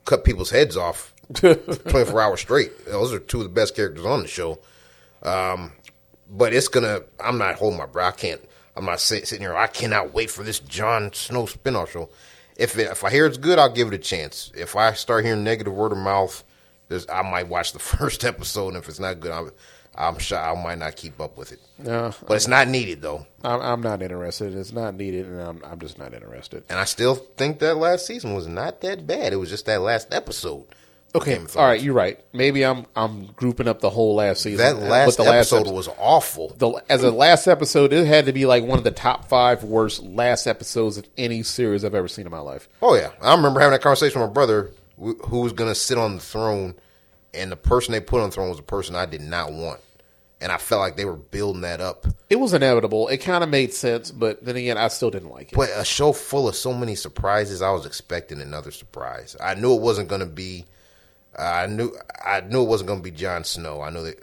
cut 0.05 0.23
people's 0.23 0.49
heads 0.51 0.77
off 0.77 1.13
twenty 1.33 2.05
four 2.05 2.21
hours 2.21 2.41
straight. 2.41 2.85
Those 2.85 3.13
are 3.13 3.19
two 3.19 3.37
of 3.37 3.43
the 3.43 3.49
best 3.49 3.75
characters 3.75 4.05
on 4.05 4.21
the 4.21 4.27
show. 4.27 4.59
Um, 5.23 5.71
but 6.29 6.53
it's 6.53 6.67
gonna. 6.67 7.01
I'm 7.19 7.37
not 7.37 7.55
holding 7.55 7.77
my 7.79 7.85
breath. 7.85 8.13
I 8.13 8.17
can't. 8.17 8.41
I'm 8.75 8.85
not 8.85 8.99
sit, 8.99 9.27
sitting 9.27 9.41
here. 9.43 9.55
I 9.55 9.67
cannot 9.67 10.13
wait 10.13 10.29
for 10.29 10.43
this 10.43 10.59
Jon 10.59 11.11
Snow 11.13 11.43
spinoff 11.45 11.89
show. 11.89 12.09
If 12.55 12.77
it, 12.77 12.91
if 12.91 13.03
I 13.03 13.09
hear 13.09 13.25
it's 13.25 13.37
good, 13.37 13.57
I'll 13.59 13.71
give 13.71 13.87
it 13.87 13.93
a 13.93 13.97
chance. 13.99 14.51
If 14.55 14.75
I 14.75 14.93
start 14.93 15.25
hearing 15.25 15.43
negative 15.43 15.73
word 15.73 15.91
of 15.91 15.97
mouth, 15.97 16.43
I 17.09 17.21
might 17.23 17.47
watch 17.47 17.73
the 17.73 17.79
first 17.97 18.23
episode. 18.23 18.69
And 18.69 18.77
if 18.77 18.87
it's 18.89 18.99
not 18.99 19.19
good, 19.19 19.31
I'm 19.31 19.51
I'm 19.97 20.19
sure 20.19 20.37
I 20.37 20.53
might 20.61 20.77
not 20.77 20.95
keep 20.95 21.19
up 21.19 21.37
with 21.37 21.51
it. 21.51 21.59
No, 21.79 22.13
But 22.27 22.35
it's 22.35 22.47
not 22.47 22.67
needed 22.67 23.01
though, 23.01 23.25
I'm, 23.43 23.61
I'm 23.61 23.81
not 23.81 24.01
interested. 24.01 24.53
It's 24.55 24.71
not 24.71 24.95
needed, 24.95 25.25
and 25.25 25.41
I'm, 25.41 25.61
I'm 25.65 25.79
just 25.79 25.97
not 25.97 26.13
interested. 26.13 26.63
and 26.69 26.77
I 26.79 26.85
still 26.85 27.15
think 27.15 27.59
that 27.59 27.75
last 27.77 28.05
season 28.05 28.33
was 28.33 28.47
not 28.47 28.81
that 28.81 29.07
bad. 29.07 29.33
It 29.33 29.37
was 29.37 29.49
just 29.49 29.65
that 29.65 29.81
last 29.81 30.13
episode. 30.13 30.65
Okay, 31.15 31.39
all 31.55 31.65
right, 31.65 31.81
you're 31.81 31.93
right. 31.95 32.19
Maybe 32.33 32.63
I'm 32.63 32.85
I'm 32.95 33.27
grouping 33.27 33.67
up 33.67 33.79
the 33.79 33.89
whole 33.89 34.13
last 34.15 34.41
season. 34.41 34.57
That 34.57 34.75
uh, 34.75 34.79
but 34.81 34.89
last 34.89 35.17
the 35.17 35.23
episode 35.23 35.61
epi- 35.65 35.71
was 35.71 35.87
awful. 35.97 36.53
the 36.57 36.83
as 36.89 37.01
a 37.01 37.09
last 37.11 37.47
episode. 37.47 37.93
It 37.93 38.05
had 38.05 38.25
to 38.25 38.33
be 38.33 38.45
like 38.45 38.63
one 38.65 38.77
of 38.77 38.83
the 38.83 38.91
top 38.91 39.27
five 39.29 39.63
worst 39.63 40.03
last 40.03 40.45
episodes 40.47 40.97
of 40.97 41.07
any 41.17 41.41
series 41.43 41.83
I've 41.85 41.95
ever 41.95 42.09
seen 42.09 42.25
in 42.25 42.31
my 42.31 42.39
life. 42.39 42.67
Oh 42.83 42.93
yeah, 42.93 43.11
I 43.21 43.33
remember 43.35 43.59
having 43.61 43.71
that 43.71 43.81
conversation 43.81 44.19
with 44.21 44.29
my 44.29 44.33
brother, 44.33 44.71
who 44.97 45.39
was 45.39 45.53
going 45.53 45.71
to 45.71 45.75
sit 45.75 45.97
on 45.97 46.15
the 46.15 46.21
throne, 46.21 46.75
and 47.33 47.51
the 47.51 47.55
person 47.57 47.93
they 47.93 48.01
put 48.01 48.21
on 48.21 48.29
the 48.29 48.35
throne 48.35 48.49
was 48.49 48.59
a 48.59 48.63
person 48.63 48.93
I 48.95 49.05
did 49.07 49.21
not 49.21 49.51
want, 49.53 49.79
and 50.39 50.51
I 50.51 50.57
felt 50.57 50.81
like 50.81 50.97
they 50.97 51.05
were 51.05 51.15
building 51.15 51.61
that 51.61 51.81
up. 51.81 52.05
It 52.29 52.35
was 52.35 52.53
inevitable. 52.53 53.07
It 53.07 53.17
kind 53.17 53.43
of 53.43 53.49
made 53.49 53.73
sense, 53.73 54.11
but 54.11 54.43
then 54.43 54.55
again, 54.55 54.77
I 54.77 54.87
still 54.89 55.09
didn't 55.09 55.31
like 55.31 55.51
it. 55.51 55.55
But 55.55 55.69
a 55.75 55.83
show 55.83 56.13
full 56.13 56.47
of 56.47 56.55
so 56.55 56.73
many 56.73 56.95
surprises, 56.95 57.61
I 57.61 57.71
was 57.71 57.85
expecting 57.85 58.41
another 58.41 58.71
surprise. 58.71 59.35
I 59.41 59.55
knew 59.55 59.73
it 59.75 59.81
wasn't 59.81 60.09
going 60.09 60.21
to 60.21 60.27
be. 60.27 60.65
I 61.37 61.67
knew 61.67 61.95
I 62.23 62.41
knew 62.41 62.63
it 62.63 62.67
wasn't 62.69 62.87
going 62.87 62.99
to 62.99 63.03
be 63.03 63.15
Jon 63.15 63.43
Snow. 63.43 63.81
I 63.81 63.89
knew 63.89 64.03
that 64.03 64.19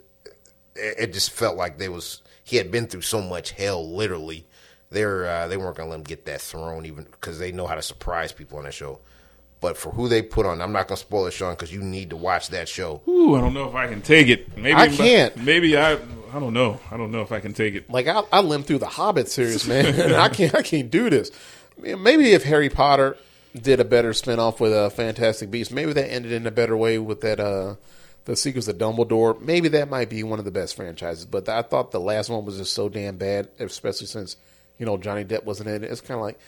it, 0.76 0.94
it 0.98 1.12
just 1.12 1.30
felt 1.30 1.56
like 1.56 1.78
they 1.78 1.88
was 1.88 2.22
he 2.44 2.56
had 2.56 2.70
been 2.70 2.86
through 2.86 3.02
so 3.02 3.20
much 3.20 3.52
hell, 3.52 3.94
literally. 3.94 4.46
They're 4.90 5.26
uh, 5.26 5.48
they 5.48 5.56
weren't 5.56 5.76
going 5.76 5.88
to 5.88 5.90
let 5.90 5.98
him 5.98 6.04
get 6.04 6.26
that 6.26 6.40
throne, 6.40 6.86
even 6.86 7.04
because 7.04 7.38
they 7.38 7.50
know 7.50 7.66
how 7.66 7.74
to 7.74 7.82
surprise 7.82 8.32
people 8.32 8.58
on 8.58 8.64
that 8.64 8.74
show. 8.74 9.00
But 9.64 9.78
for 9.78 9.92
who 9.92 10.08
they 10.08 10.20
put 10.20 10.44
on, 10.44 10.60
I'm 10.60 10.72
not 10.72 10.88
going 10.88 10.96
to 10.98 11.00
spoil 11.00 11.24
it, 11.24 11.30
Sean, 11.30 11.54
because 11.54 11.72
you 11.72 11.80
need 11.80 12.10
to 12.10 12.16
watch 12.16 12.50
that 12.50 12.68
show. 12.68 13.00
Ooh, 13.08 13.34
I 13.34 13.40
don't 13.40 13.54
know 13.54 13.66
if 13.66 13.74
I 13.74 13.86
can 13.86 14.02
take 14.02 14.28
it. 14.28 14.58
Maybe 14.58 14.74
I 14.74 14.88
can't. 14.88 15.34
Maybe 15.38 15.74
I. 15.74 15.92
I 15.94 16.38
don't 16.38 16.52
know. 16.52 16.78
I 16.90 16.98
don't 16.98 17.10
know 17.10 17.22
if 17.22 17.32
I 17.32 17.40
can 17.40 17.54
take 17.54 17.74
it. 17.74 17.88
like 17.88 18.06
I, 18.06 18.20
I 18.30 18.40
limped 18.40 18.68
through 18.68 18.80
the 18.80 18.88
Hobbit 18.88 19.30
series, 19.30 19.66
man. 19.66 20.12
I 20.20 20.28
can't 20.28 20.54
I 20.54 20.60
can't 20.60 20.90
do 20.90 21.08
this. 21.08 21.30
Maybe 21.78 22.32
if 22.32 22.44
Harry 22.44 22.68
Potter 22.68 23.16
did 23.58 23.80
a 23.80 23.86
better 23.86 24.10
spinoff 24.10 24.60
with 24.60 24.74
a 24.74 24.80
uh, 24.80 24.90
Fantastic 24.90 25.50
Beasts, 25.50 25.72
maybe 25.72 25.94
that 25.94 26.12
ended 26.12 26.32
in 26.32 26.46
a 26.46 26.50
better 26.50 26.76
way 26.76 26.98
with 26.98 27.22
that 27.22 27.40
uh 27.40 27.76
the 28.26 28.36
Secrets 28.36 28.68
of 28.68 28.76
Dumbledore. 28.76 29.40
Maybe 29.40 29.68
that 29.68 29.88
might 29.88 30.10
be 30.10 30.22
one 30.24 30.38
of 30.38 30.44
the 30.44 30.50
best 30.50 30.76
franchises. 30.76 31.24
But 31.24 31.48
I 31.48 31.62
thought 31.62 31.90
the 31.90 32.00
last 32.00 32.28
one 32.28 32.44
was 32.44 32.58
just 32.58 32.74
so 32.74 32.90
damn 32.90 33.16
bad, 33.16 33.48
especially 33.58 34.08
since 34.08 34.36
you 34.78 34.84
know 34.84 34.98
Johnny 34.98 35.24
Depp 35.24 35.44
wasn't 35.44 35.70
in 35.70 35.84
it. 35.84 35.90
It's 35.90 36.02
kind 36.02 36.20
of 36.20 36.26
like 36.26 36.38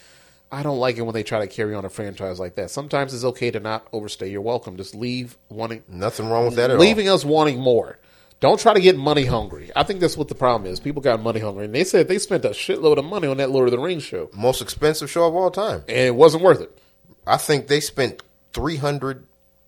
I 0.53 0.63
don't 0.63 0.79
like 0.79 0.97
it 0.97 1.03
when 1.03 1.13
they 1.15 1.23
try 1.25 1.41
to 1.41 1.47
carry 1.47 1.75
on 1.75 1.85
a 1.85 1.89
franchise 1.89 2.39
like 2.39 2.55
that. 2.55 2.71
Sometimes 2.71 3.13
it's 3.13 3.25
okay 3.25 3.51
to 3.51 3.59
not 3.61 3.87
overstay 3.93 4.31
your 4.31 4.43
welcome. 4.43 4.77
Just 4.77 4.95
leave 4.95 5.37
wanting 5.49 5.83
Nothing 5.89 6.29
wrong 6.29 6.45
with 6.47 6.55
that 6.57 6.71
at 6.71 6.79
leaving 6.79 7.09
us 7.09 7.25
wanting 7.25 7.59
more. 7.61 7.99
Don't 8.39 8.61
try 8.61 8.75
to 8.75 8.81
get 8.81 8.97
money 8.97 9.25
hungry. 9.25 9.71
I 9.75 9.83
think 9.83 9.99
that's 10.01 10.17
what 10.17 10.29
the 10.29 10.35
problem 10.35 10.71
is. 10.71 10.79
People 10.79 11.01
got 11.03 11.21
money 11.23 11.41
hungry, 11.41 11.65
and 11.65 11.75
they 11.75 11.85
said 11.85 12.07
they 12.07 12.19
spent 12.19 12.45
a 12.45 12.51
shitload 12.51 12.99
of 12.99 13.05
money 13.07 13.27
on 13.27 13.39
that 13.39 13.51
Lord 13.51 13.67
of 13.67 13.73
the 13.73 13.79
Rings 13.79 14.03
show. 14.03 14.29
Most 14.35 14.61
expensive 14.61 15.11
show 15.11 15.27
of 15.27 15.35
all 15.35 15.51
time. 15.51 15.83
and 15.89 15.99
it 15.99 16.15
wasn't 16.15 16.43
worth 16.43 16.61
it. 16.61 16.79
I 17.27 17.39
think 17.39 17.67
they 17.67 17.81
spent 17.81 18.23
three 18.53 18.77
hundred 18.77 19.25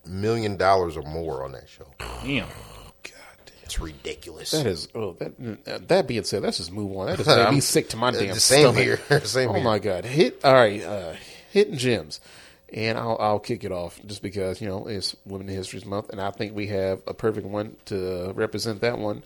million 0.06 0.56
dollars 0.56 0.96
or 0.96 1.02
more 1.02 1.44
on 1.44 1.52
that 1.52 1.68
show. 1.68 1.86
Damn. 2.22 2.46
It's 3.68 3.78
ridiculous. 3.78 4.52
That 4.52 4.66
is. 4.66 4.88
Oh, 4.94 5.12
that. 5.18 5.88
That 5.88 6.08
being 6.08 6.24
said, 6.24 6.42
let's 6.42 6.56
just 6.56 6.72
move 6.72 6.96
on. 6.96 7.06
That 7.08 7.18
just 7.18 7.28
made 7.36 7.50
me 7.52 7.60
sick 7.60 7.90
to 7.90 7.98
my 7.98 8.10
damn 8.12 8.28
the 8.28 8.40
same 8.40 8.62
stomach. 8.62 8.82
here. 8.82 9.20
Same 9.24 9.50
oh 9.50 9.52
here. 9.52 9.62
my 9.62 9.78
god! 9.78 10.06
Hit. 10.06 10.42
All 10.42 10.54
right. 10.54 10.82
Uh, 10.82 11.12
hitting 11.50 11.76
gems, 11.76 12.20
and 12.72 12.96
I'll 12.96 13.18
I'll 13.20 13.38
kick 13.38 13.64
it 13.64 13.72
off 13.72 14.00
just 14.06 14.22
because 14.22 14.62
you 14.62 14.68
know 14.68 14.86
it's 14.86 15.14
Women 15.26 15.50
in 15.50 15.54
History 15.54 15.82
Month, 15.84 16.08
and 16.08 16.18
I 16.18 16.30
think 16.30 16.56
we 16.56 16.68
have 16.68 17.02
a 17.06 17.12
perfect 17.12 17.46
one 17.46 17.76
to 17.86 18.32
represent 18.34 18.80
that 18.80 18.98
one. 18.98 19.22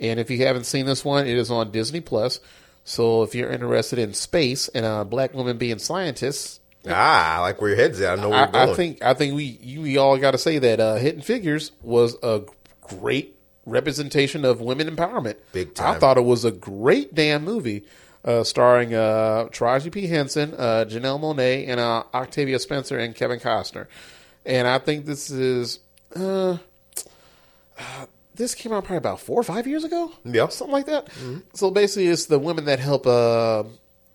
And 0.00 0.18
if 0.18 0.30
you 0.30 0.44
haven't 0.44 0.64
seen 0.64 0.84
this 0.84 1.04
one, 1.04 1.28
it 1.28 1.36
is 1.38 1.50
on 1.52 1.70
Disney 1.70 2.00
Plus. 2.00 2.40
So 2.82 3.22
if 3.22 3.36
you're 3.36 3.50
interested 3.50 4.00
in 4.00 4.14
space 4.14 4.66
and 4.68 4.84
uh, 4.84 5.04
black 5.04 5.32
women 5.32 5.58
being 5.58 5.78
scientists, 5.78 6.58
Ah, 6.88 7.36
I 7.36 7.38
like 7.40 7.60
where 7.60 7.70
your 7.70 7.78
head's 7.78 8.00
at. 8.00 8.18
I 8.18 8.22
know 8.22 8.30
where 8.30 8.38
you're 8.40 8.48
going. 8.48 8.70
I 8.70 8.74
think 8.74 9.02
I 9.04 9.14
think 9.14 9.34
we 9.36 9.44
you 9.44 9.82
we 9.82 9.96
all 9.96 10.18
got 10.18 10.32
to 10.32 10.38
say 10.38 10.58
that 10.58 10.80
uh, 10.80 10.96
Hidden 10.96 11.22
Figures 11.22 11.72
was 11.82 12.16
a 12.22 12.42
great 12.80 13.35
representation 13.66 14.44
of 14.44 14.60
women 14.60 14.88
empowerment. 14.88 15.36
Big 15.52 15.74
time. 15.74 15.96
I 15.96 15.98
thought 15.98 16.16
it 16.16 16.24
was 16.24 16.44
a 16.44 16.50
great 16.50 17.14
damn 17.14 17.44
movie, 17.44 17.84
uh, 18.24 18.44
starring 18.44 18.94
uh, 18.94 19.48
Taraji 19.50 19.92
P 19.92 20.06
Henson, 20.06 20.54
uh, 20.54 20.86
Janelle 20.88 21.20
Monáe, 21.20 21.68
and 21.68 21.78
uh, 21.78 22.04
Octavia 22.14 22.58
Spencer 22.58 22.98
and 22.98 23.14
Kevin 23.14 23.40
Costner. 23.40 23.86
And 24.44 24.66
I 24.66 24.78
think 24.78 25.04
this 25.06 25.30
is. 25.30 25.80
Uh, 26.14 26.58
uh, 27.78 28.06
this 28.36 28.54
came 28.54 28.72
out 28.72 28.84
probably 28.84 28.98
about 28.98 29.20
four 29.20 29.40
or 29.40 29.42
five 29.42 29.66
years 29.66 29.82
ago. 29.84 30.12
Yeah. 30.24 30.48
something 30.48 30.72
like 30.72 30.86
that. 30.86 31.08
So 31.54 31.70
basically, 31.70 32.08
it's 32.08 32.26
the 32.26 32.38
women 32.38 32.66
that 32.66 32.78
help 32.78 33.06
uh, 33.06 33.64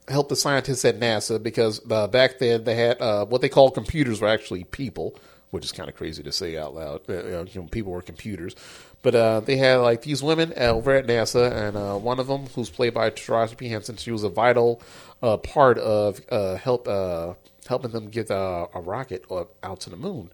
help 0.07 0.29
the 0.29 0.35
scientists 0.35 0.85
at 0.85 0.99
NASA 0.99 1.41
because 1.41 1.81
uh, 1.89 2.07
back 2.07 2.39
then 2.39 2.63
they 2.63 2.75
had 2.75 3.01
uh, 3.01 3.25
what 3.25 3.41
they 3.41 3.49
call 3.49 3.71
computers 3.71 4.21
were 4.21 4.27
actually 4.27 4.63
people, 4.63 5.15
which 5.49 5.65
is 5.65 5.71
kind 5.71 5.89
of 5.89 5.95
crazy 5.95 6.21
to 6.23 6.31
say 6.31 6.57
out 6.57 6.75
loud. 6.75 7.01
Uh, 7.09 7.43
you 7.43 7.61
know, 7.61 7.67
people 7.71 7.91
were 7.91 8.01
computers, 8.01 8.55
but 9.01 9.15
uh, 9.15 9.39
they 9.39 9.57
had 9.57 9.77
like 9.77 10.03
these 10.03 10.21
women 10.21 10.53
over 10.57 10.91
at 10.91 11.07
NASA, 11.07 11.51
and 11.51 11.77
uh, 11.77 11.95
one 11.95 12.19
of 12.19 12.27
them, 12.27 12.47
who's 12.55 12.69
played 12.69 12.93
by 12.93 13.09
Taraji 13.09 13.57
P 13.57 13.69
Henson, 13.69 13.97
she 13.97 14.11
was 14.11 14.23
a 14.23 14.29
vital 14.29 14.81
uh, 15.21 15.37
part 15.37 15.77
of 15.77 16.21
uh, 16.29 16.55
help 16.55 16.87
uh, 16.87 17.33
helping 17.67 17.91
them 17.91 18.09
get 18.09 18.29
uh, 18.29 18.67
a 18.73 18.81
rocket 18.81 19.23
uh, 19.31 19.45
out 19.63 19.79
to 19.81 19.89
the 19.89 19.97
moon 19.97 20.29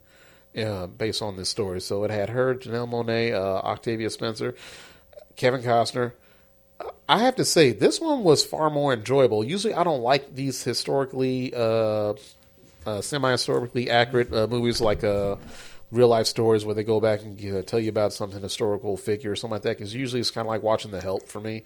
based 0.98 1.22
on 1.22 1.38
this 1.38 1.50
story. 1.50 1.80
So 1.80 2.04
it 2.04 2.10
had 2.10 2.30
her, 2.30 2.56
Janelle 2.56 2.90
Monáe, 2.90 3.34
Octavia 3.34 4.10
Spencer, 4.10 4.56
Kevin 5.36 5.62
Costner. 5.62 6.14
I 7.08 7.20
have 7.20 7.36
to 7.36 7.46
say, 7.46 7.72
this 7.72 8.02
one 8.02 8.24
was 8.24 8.44
far 8.44 8.70
more 8.70 8.92
enjoyable. 8.94 9.44
Usually, 9.44 9.74
I 9.74 9.84
don't 9.84 10.02
like 10.02 10.36
these 10.36 10.64
historically, 10.64 11.54
uh, 11.56 12.14
semi-historically 13.02 13.90
accurate 13.90 14.32
movies 14.50 14.82
like 14.82 15.02
real 15.92 16.08
life 16.08 16.28
stories 16.28 16.66
where 16.66 16.76
they 16.76 16.84
go 16.84 17.00
back 17.00 17.22
and 17.22 17.40
uh, 17.56 17.62
tell 17.64 17.80
you 17.80 17.90
about 17.90 18.14
something 18.14 18.42
historical 18.42 18.98
figure 18.98 19.32
or 19.32 19.36
something 19.36 19.54
like 19.56 19.62
that. 19.64 19.78
Because 19.78 19.94
usually, 19.94 20.20
it's 20.20 20.32
kind 20.32 20.46
of 20.46 20.50
like 20.50 20.64
watching 20.64 20.92
The 20.92 21.02
Help 21.02 21.28
for 21.28 21.40
me. 21.40 21.64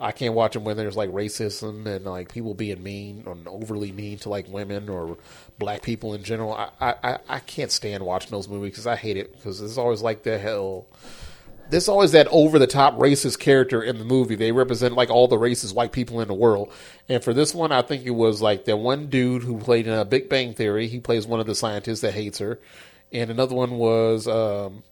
I 0.00 0.10
can't 0.10 0.34
watch 0.34 0.54
them 0.54 0.64
when 0.64 0.76
there's 0.76 0.96
like 0.96 1.10
racism 1.10 1.86
and 1.86 2.04
like 2.04 2.32
people 2.32 2.52
being 2.54 2.82
mean 2.82 3.22
or 3.26 3.36
overly 3.46 3.92
mean 3.92 4.18
to 4.18 4.28
like 4.28 4.48
women 4.48 4.88
or 4.88 5.16
black 5.58 5.82
people 5.82 6.14
in 6.14 6.24
general. 6.24 6.52
I 6.52 6.70
I, 6.80 7.18
I- 7.28 7.38
can't 7.40 7.70
stand 7.70 8.04
watching 8.04 8.32
those 8.32 8.48
movies 8.48 8.72
because 8.72 8.86
I 8.88 8.96
hate 8.96 9.16
it 9.16 9.32
because 9.32 9.60
it's 9.60 9.78
always 9.78 10.02
like 10.02 10.24
the 10.24 10.36
hell 10.38 10.86
there's 11.70 11.88
always 11.88 12.12
that 12.12 12.26
over 12.30 12.58
the 12.58 12.66
top 12.66 12.96
racist 12.98 13.38
character 13.38 13.82
in 13.82 13.98
the 13.98 14.04
movie. 14.04 14.34
They 14.34 14.52
represent 14.52 14.94
like 14.94 15.10
all 15.10 15.28
the 15.28 15.38
racist 15.38 15.74
white 15.74 15.92
people 15.92 16.20
in 16.20 16.28
the 16.28 16.34
world. 16.34 16.70
And 17.08 17.24
for 17.24 17.32
this 17.32 17.54
one, 17.54 17.72
I 17.72 17.80
think 17.82 18.04
it 18.04 18.10
was 18.10 18.42
like 18.42 18.66
that 18.66 18.76
one 18.76 19.06
dude 19.06 19.42
who 19.42 19.58
played 19.58 19.86
in 19.86 19.94
a 19.94 20.04
Big 20.04 20.28
Bang 20.28 20.52
Theory. 20.54 20.88
He 20.88 21.00
plays 21.00 21.26
one 21.26 21.40
of 21.40 21.46
the 21.46 21.54
scientists 21.54 22.00
that 22.02 22.12
hates 22.12 22.38
her. 22.38 22.60
And 23.14 23.30
another 23.30 23.54
one 23.54 23.78
was, 23.78 24.26
um, 24.26 24.82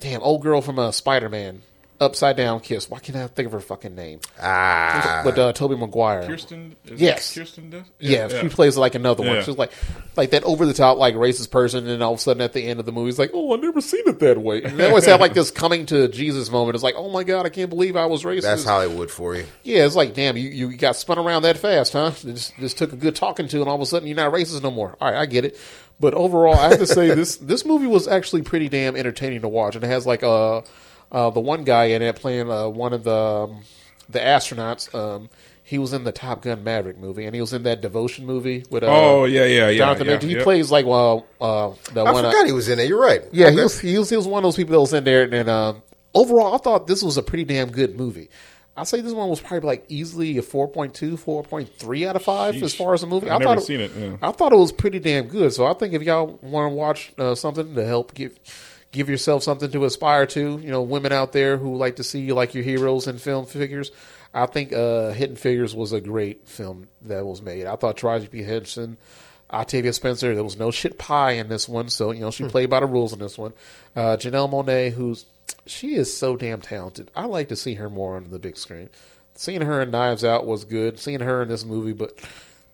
damn, 0.00 0.22
old 0.22 0.42
girl 0.42 0.62
from 0.62 0.78
uh, 0.78 0.90
Spider 0.90 1.28
Man. 1.28 1.62
Upside 2.02 2.36
down 2.36 2.60
kiss. 2.60 2.90
Why 2.90 2.98
can't 2.98 3.16
I 3.16 3.26
think 3.28 3.46
of 3.46 3.52
her 3.52 3.60
fucking 3.60 3.94
name? 3.94 4.20
Ah, 4.40 5.22
but 5.24 5.38
uh, 5.38 5.52
Tobey 5.52 5.76
Maguire. 5.76 6.26
Kirsten. 6.26 6.76
Is 6.84 7.00
Yes. 7.00 7.34
Kirsten 7.34 7.70
does. 7.70 7.84
Yeah, 8.00 8.28
she 8.28 8.48
plays 8.48 8.76
like 8.76 8.94
another 8.94 9.22
one. 9.22 9.36
Yeah. 9.36 9.42
She's 9.42 9.56
like, 9.56 9.72
like 10.16 10.30
that 10.30 10.42
over 10.44 10.66
the 10.66 10.74
top, 10.74 10.98
like 10.98 11.14
racist 11.14 11.50
person, 11.50 11.86
and 11.88 12.02
all 12.02 12.12
of 12.14 12.18
a 12.18 12.22
sudden 12.22 12.42
at 12.42 12.52
the 12.52 12.62
end 12.66 12.80
of 12.80 12.86
the 12.86 12.92
movie, 12.92 13.10
it's 13.10 13.18
like, 13.18 13.30
oh, 13.32 13.54
I 13.54 13.56
never 13.58 13.80
seen 13.80 14.02
it 14.06 14.18
that 14.18 14.38
way. 14.38 14.62
And 14.62 14.78
they 14.78 14.88
always 14.88 15.06
have 15.06 15.20
like 15.20 15.34
this 15.34 15.50
coming 15.50 15.86
to 15.86 16.08
Jesus 16.08 16.50
moment. 16.50 16.74
It's 16.74 16.84
like, 16.84 16.94
oh 16.96 17.08
my 17.10 17.24
god, 17.24 17.46
I 17.46 17.50
can't 17.50 17.70
believe 17.70 17.96
I 17.96 18.06
was 18.06 18.24
racist. 18.24 18.42
that's 18.42 18.64
Hollywood 18.64 19.10
for 19.10 19.36
you. 19.36 19.44
yeah, 19.62 19.86
it's 19.86 19.94
like, 19.96 20.14
damn, 20.14 20.36
you, 20.36 20.48
you 20.48 20.76
got 20.76 20.96
spun 20.96 21.18
around 21.18 21.42
that 21.42 21.56
fast, 21.56 21.92
huh? 21.92 22.10
It 22.24 22.32
just, 22.34 22.56
just 22.58 22.78
took 22.78 22.92
a 22.92 22.96
good 22.96 23.14
talking 23.14 23.46
to, 23.48 23.60
and 23.60 23.68
all 23.68 23.76
of 23.76 23.80
a 23.80 23.86
sudden 23.86 24.08
you're 24.08 24.16
not 24.16 24.32
racist 24.32 24.62
no 24.62 24.70
more. 24.70 24.96
All 25.00 25.10
right, 25.10 25.20
I 25.20 25.26
get 25.26 25.44
it. 25.44 25.56
But 26.00 26.14
overall, 26.14 26.56
I 26.56 26.70
have 26.70 26.78
to 26.78 26.86
say 26.86 27.08
this 27.14 27.36
this 27.36 27.64
movie 27.64 27.86
was 27.86 28.08
actually 28.08 28.42
pretty 28.42 28.68
damn 28.68 28.96
entertaining 28.96 29.42
to 29.42 29.48
watch, 29.48 29.76
and 29.76 29.84
it 29.84 29.88
has 29.88 30.04
like 30.04 30.24
uh, 30.24 30.62
uh 31.12 31.30
the 31.30 31.40
one 31.40 31.62
guy 31.64 31.84
in 31.86 32.02
it 32.02 32.16
playing 32.16 32.50
uh, 32.50 32.68
one 32.68 32.92
of 32.92 33.04
the 33.04 33.14
um, 33.14 33.62
the 34.08 34.18
astronauts. 34.18 34.92
Um, 34.94 35.28
he 35.64 35.78
was 35.78 35.92
in 35.92 36.04
the 36.04 36.12
Top 36.12 36.42
Gun 36.42 36.64
Maverick 36.64 36.98
movie, 36.98 37.24
and 37.24 37.34
he 37.34 37.40
was 37.40 37.52
in 37.52 37.62
that 37.62 37.80
Devotion 37.80 38.26
movie 38.26 38.64
with 38.68 38.82
uh, 38.82 38.88
Oh 38.88 39.24
yeah, 39.24 39.44
yeah, 39.44 39.68
yeah. 39.70 39.78
Jonathan 39.78 40.06
yeah, 40.06 40.14
Major. 40.14 40.26
He 40.26 40.36
yeah. 40.36 40.42
plays 40.42 40.70
like 40.70 40.84
well, 40.84 41.26
uh, 41.40 41.70
the 41.94 42.02
I 42.02 42.12
one. 42.12 42.24
uh, 42.24 42.30
forgot 42.30 42.46
he 42.46 42.52
was 42.52 42.68
in 42.68 42.78
it. 42.78 42.88
You're 42.88 43.00
right. 43.00 43.22
yeah, 43.32 43.46
Okay. 43.46 43.54
he 43.56 43.62
was, 43.62 43.80
he 43.80 43.98
was 43.98 44.10
he 44.10 44.16
was 44.16 44.26
one 44.26 44.40
of 44.40 44.48
those 44.48 44.56
people 44.56 44.72
that 44.72 44.80
was 44.80 44.92
in 44.92 45.04
there, 45.04 45.22
and, 45.22 45.48
um, 45.48 45.82
overall, 46.14 46.54
I 46.54 46.58
thought 46.58 46.86
this 46.88 47.02
was 47.02 47.16
a 47.16 47.22
pretty 47.22 47.44
damn 47.44 47.70
good 47.70 47.96
movie. 47.96 48.28
I'd 48.76 48.88
say 48.88 49.00
this 49.02 49.12
one 49.12 49.28
was 49.28 49.40
probably 49.40 49.66
like 49.66 49.84
easily 49.88 50.38
a 50.38 50.42
4.2, 50.42 51.18
4.3 51.18 52.06
out 52.06 52.16
of 52.16 52.22
five 52.22 52.62
as 52.62 52.74
far 52.74 52.94
as 52.94 53.02
the 53.02 53.06
movie. 53.06 53.28
I've 53.28 53.42
I 53.42 53.44
thought 53.44 53.50
never 53.50 53.60
it, 53.60 53.64
seen 53.64 53.80
it, 53.80 53.92
yeah. 53.94 54.16
I 54.22 54.32
thought 54.32 54.52
it 54.52 54.56
was 54.56 54.72
pretty 54.72 54.98
damn 54.98 55.28
good. 55.28 55.52
So 55.52 55.66
I 55.66 55.74
think 55.74 55.92
if 55.92 56.02
y'all 56.02 56.38
want 56.40 56.70
to 56.72 56.74
watch 56.74 57.12
uh, 57.18 57.34
something 57.34 57.74
to 57.74 57.84
help 57.84 58.14
give 58.14 58.38
give 58.92 59.08
yourself 59.08 59.42
something 59.42 59.70
to 59.70 59.84
aspire 59.84 60.26
to, 60.26 60.58
you 60.58 60.70
know, 60.70 60.82
women 60.82 61.12
out 61.12 61.32
there 61.32 61.56
who 61.56 61.76
like 61.76 61.96
to 61.96 62.04
see 62.04 62.20
you 62.20 62.34
like 62.34 62.54
your 62.54 62.62
heroes 62.62 63.08
in 63.08 63.18
film 63.18 63.46
figures. 63.46 63.90
I 64.34 64.46
think 64.46 64.72
uh, 64.72 65.10
Hidden 65.10 65.36
Figures 65.36 65.74
was 65.74 65.92
a 65.92 66.00
great 66.00 66.48
film 66.48 66.88
that 67.02 67.26
was 67.26 67.42
made. 67.42 67.66
I 67.66 67.76
thought 67.76 67.98
Taraji 67.98 68.30
P. 68.30 68.42
Henson, 68.42 68.96
Octavia 69.50 69.92
Spencer, 69.92 70.34
there 70.34 70.44
was 70.44 70.58
no 70.58 70.70
shit 70.70 70.98
pie 70.98 71.32
in 71.32 71.48
this 71.48 71.68
one, 71.68 71.90
so 71.90 72.12
you 72.12 72.20
know 72.20 72.30
she 72.30 72.44
played 72.44 72.70
by 72.70 72.80
the 72.80 72.86
rules 72.86 73.12
in 73.12 73.18
this 73.18 73.36
one. 73.36 73.52
Uh, 73.94 74.16
Janelle 74.16 74.50
Monáe, 74.50 74.92
who's 74.92 75.26
she 75.66 75.94
is 75.94 76.16
so 76.16 76.36
damn 76.36 76.60
talented. 76.60 77.10
I 77.14 77.26
like 77.26 77.48
to 77.48 77.56
see 77.56 77.74
her 77.74 77.90
more 77.90 78.16
on 78.16 78.30
the 78.30 78.38
big 78.38 78.56
screen. 78.56 78.88
Seeing 79.34 79.62
her 79.62 79.82
in 79.82 79.90
Knives 79.90 80.24
Out 80.24 80.46
was 80.46 80.64
good. 80.64 80.98
Seeing 80.98 81.20
her 81.20 81.42
in 81.42 81.48
this 81.48 81.64
movie, 81.64 81.92
but 81.92 82.18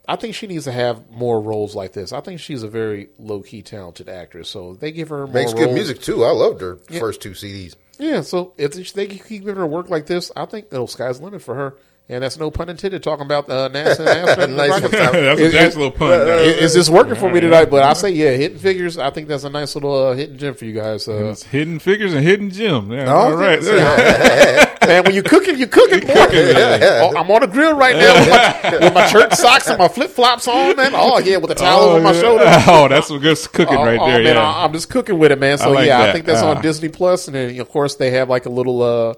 I 0.09 0.17
think 0.17 0.35
she 0.35 0.47
needs 0.47 0.65
to 0.65 0.73
have 0.73 1.11
more 1.11 1.39
roles 1.41 1.75
like 1.77 1.93
this. 1.93 2.13
I 2.13 2.21
think 2.23 2.41
she's 2.41 2.63
a 2.63 2.69
very 2.69 3.11
low 3.19 3.43
key 3.43 3.61
talented 3.63 4.09
actress. 4.09 4.49
So 4.49 4.75
they 4.75 4.91
give 4.91 5.11
her 5.11 5.27
more 5.27 5.35
Makes 5.35 5.53
good 5.53 5.67
roles- 5.67 5.75
music 5.75 6.01
too. 6.01 6.25
I 6.25 6.31
loved 6.31 6.63
her 6.63 6.77
first 6.99 7.21
two 7.21 7.33
CDs. 7.33 7.75
Yeah, 7.99 8.23
so 8.23 8.55
if 8.57 8.73
they 8.95 9.07
keep 9.07 9.27
giving 9.29 9.57
her 9.57 9.67
work 9.67 9.91
like 9.91 10.07
this, 10.07 10.31
I 10.35 10.47
think 10.47 10.71
the 10.71 10.87
sky's 10.87 11.19
the 11.19 11.25
limit 11.27 11.43
for 11.43 11.55
her. 11.57 11.75
And 12.11 12.23
that's 12.23 12.39
no 12.39 12.51
pun 12.51 12.71
intended. 12.71 13.03
Talking 13.03 13.27
about 13.27 13.51
uh, 13.51 13.69
NASA 13.69 13.99
and 14.01 14.09
astronaut 14.09 14.51
Nice 14.57 14.71
rockets. 14.71 14.93
one, 14.95 15.03
Tom. 15.03 15.13
that's 15.13 15.41
a 15.41 15.53
nice 15.53 15.77
little 15.77 15.91
pun. 15.91 16.09
there. 16.09 16.39
Is, 16.39 16.57
is 16.63 16.75
this 16.75 16.89
working 16.89 17.17
for 17.17 17.31
me 17.31 17.39
tonight? 17.41 17.67
But 17.67 17.83
I 17.83 17.93
say, 17.93 18.09
yeah, 18.13 18.31
hidden 18.31 18.59
figures. 18.59 18.97
I 18.97 19.11
think 19.11 19.29
that's 19.29 19.45
a 19.45 19.51
nice 19.51 19.75
little 19.75 19.95
uh, 19.95 20.15
hidden 20.15 20.39
gem 20.39 20.55
for 20.55 20.65
you 20.65 20.73
guys. 20.73 21.07
Uh, 21.07 21.27
It's 21.33 21.43
hidden 21.43 21.79
figures 21.79 22.15
and 22.15 22.25
hidden 22.25 22.49
gem. 22.49 22.91
Yeah, 22.91 23.13
Oh, 23.13 23.19
all 23.19 23.37
right. 23.37 23.61
man, 24.87 25.05
when 25.05 25.15
you 25.15 25.23
cooking, 25.23 25.59
you 25.59 25.67
cooking, 25.67 26.01
boy. 26.01 26.15
Oh, 26.17 27.15
I'm 27.15 27.31
on 27.31 27.43
the 27.43 27.47
grill 27.47 27.77
right 27.77 27.95
now 27.95 28.15
with 28.15 28.31
my, 28.31 28.71
with 28.87 28.95
my 28.95 29.07
church 29.09 29.35
socks 29.35 29.69
and 29.69 29.79
my 29.79 29.89
flip 29.89 30.11
flops 30.11 30.49
on, 30.49 30.77
man. 30.77 30.93
Oh 30.95 31.19
yeah, 31.19 31.37
with 31.37 31.49
the 31.51 31.55
towel 31.57 31.81
oh, 31.83 31.91
over 31.97 32.01
my 32.05 32.13
yeah. 32.13 32.21
shoulder. 32.23 32.45
Oh, 32.69 32.89
that's 32.89 33.09
some 33.09 33.19
good 33.19 33.37
cooking 33.53 33.77
Oh, 33.77 33.85
right 33.85 33.99
oh, 34.01 34.07
there. 34.07 34.25
man, 34.25 34.37
yeah. 34.37 34.43
I, 34.43 34.65
am 34.65 34.73
just 34.73 34.89
cooking 34.89 35.19
with 35.19 35.31
it, 35.31 35.39
man. 35.39 35.59
So 35.59 35.67
I 35.73 35.75
like 35.75 35.87
yeah, 35.87 36.01
I 36.05 36.13
think 36.13 36.25
that's 36.25 36.43
on 36.43 36.63
Disney 36.63 36.89
Plus, 36.89 37.27
and 37.29 37.35
then 37.35 37.61
of 37.61 37.69
course 37.69 37.97
they 37.97 38.13
have 38.13 38.31
like 38.31 38.47
a 38.47 38.51
little 38.51 38.81
uh, 38.83 39.15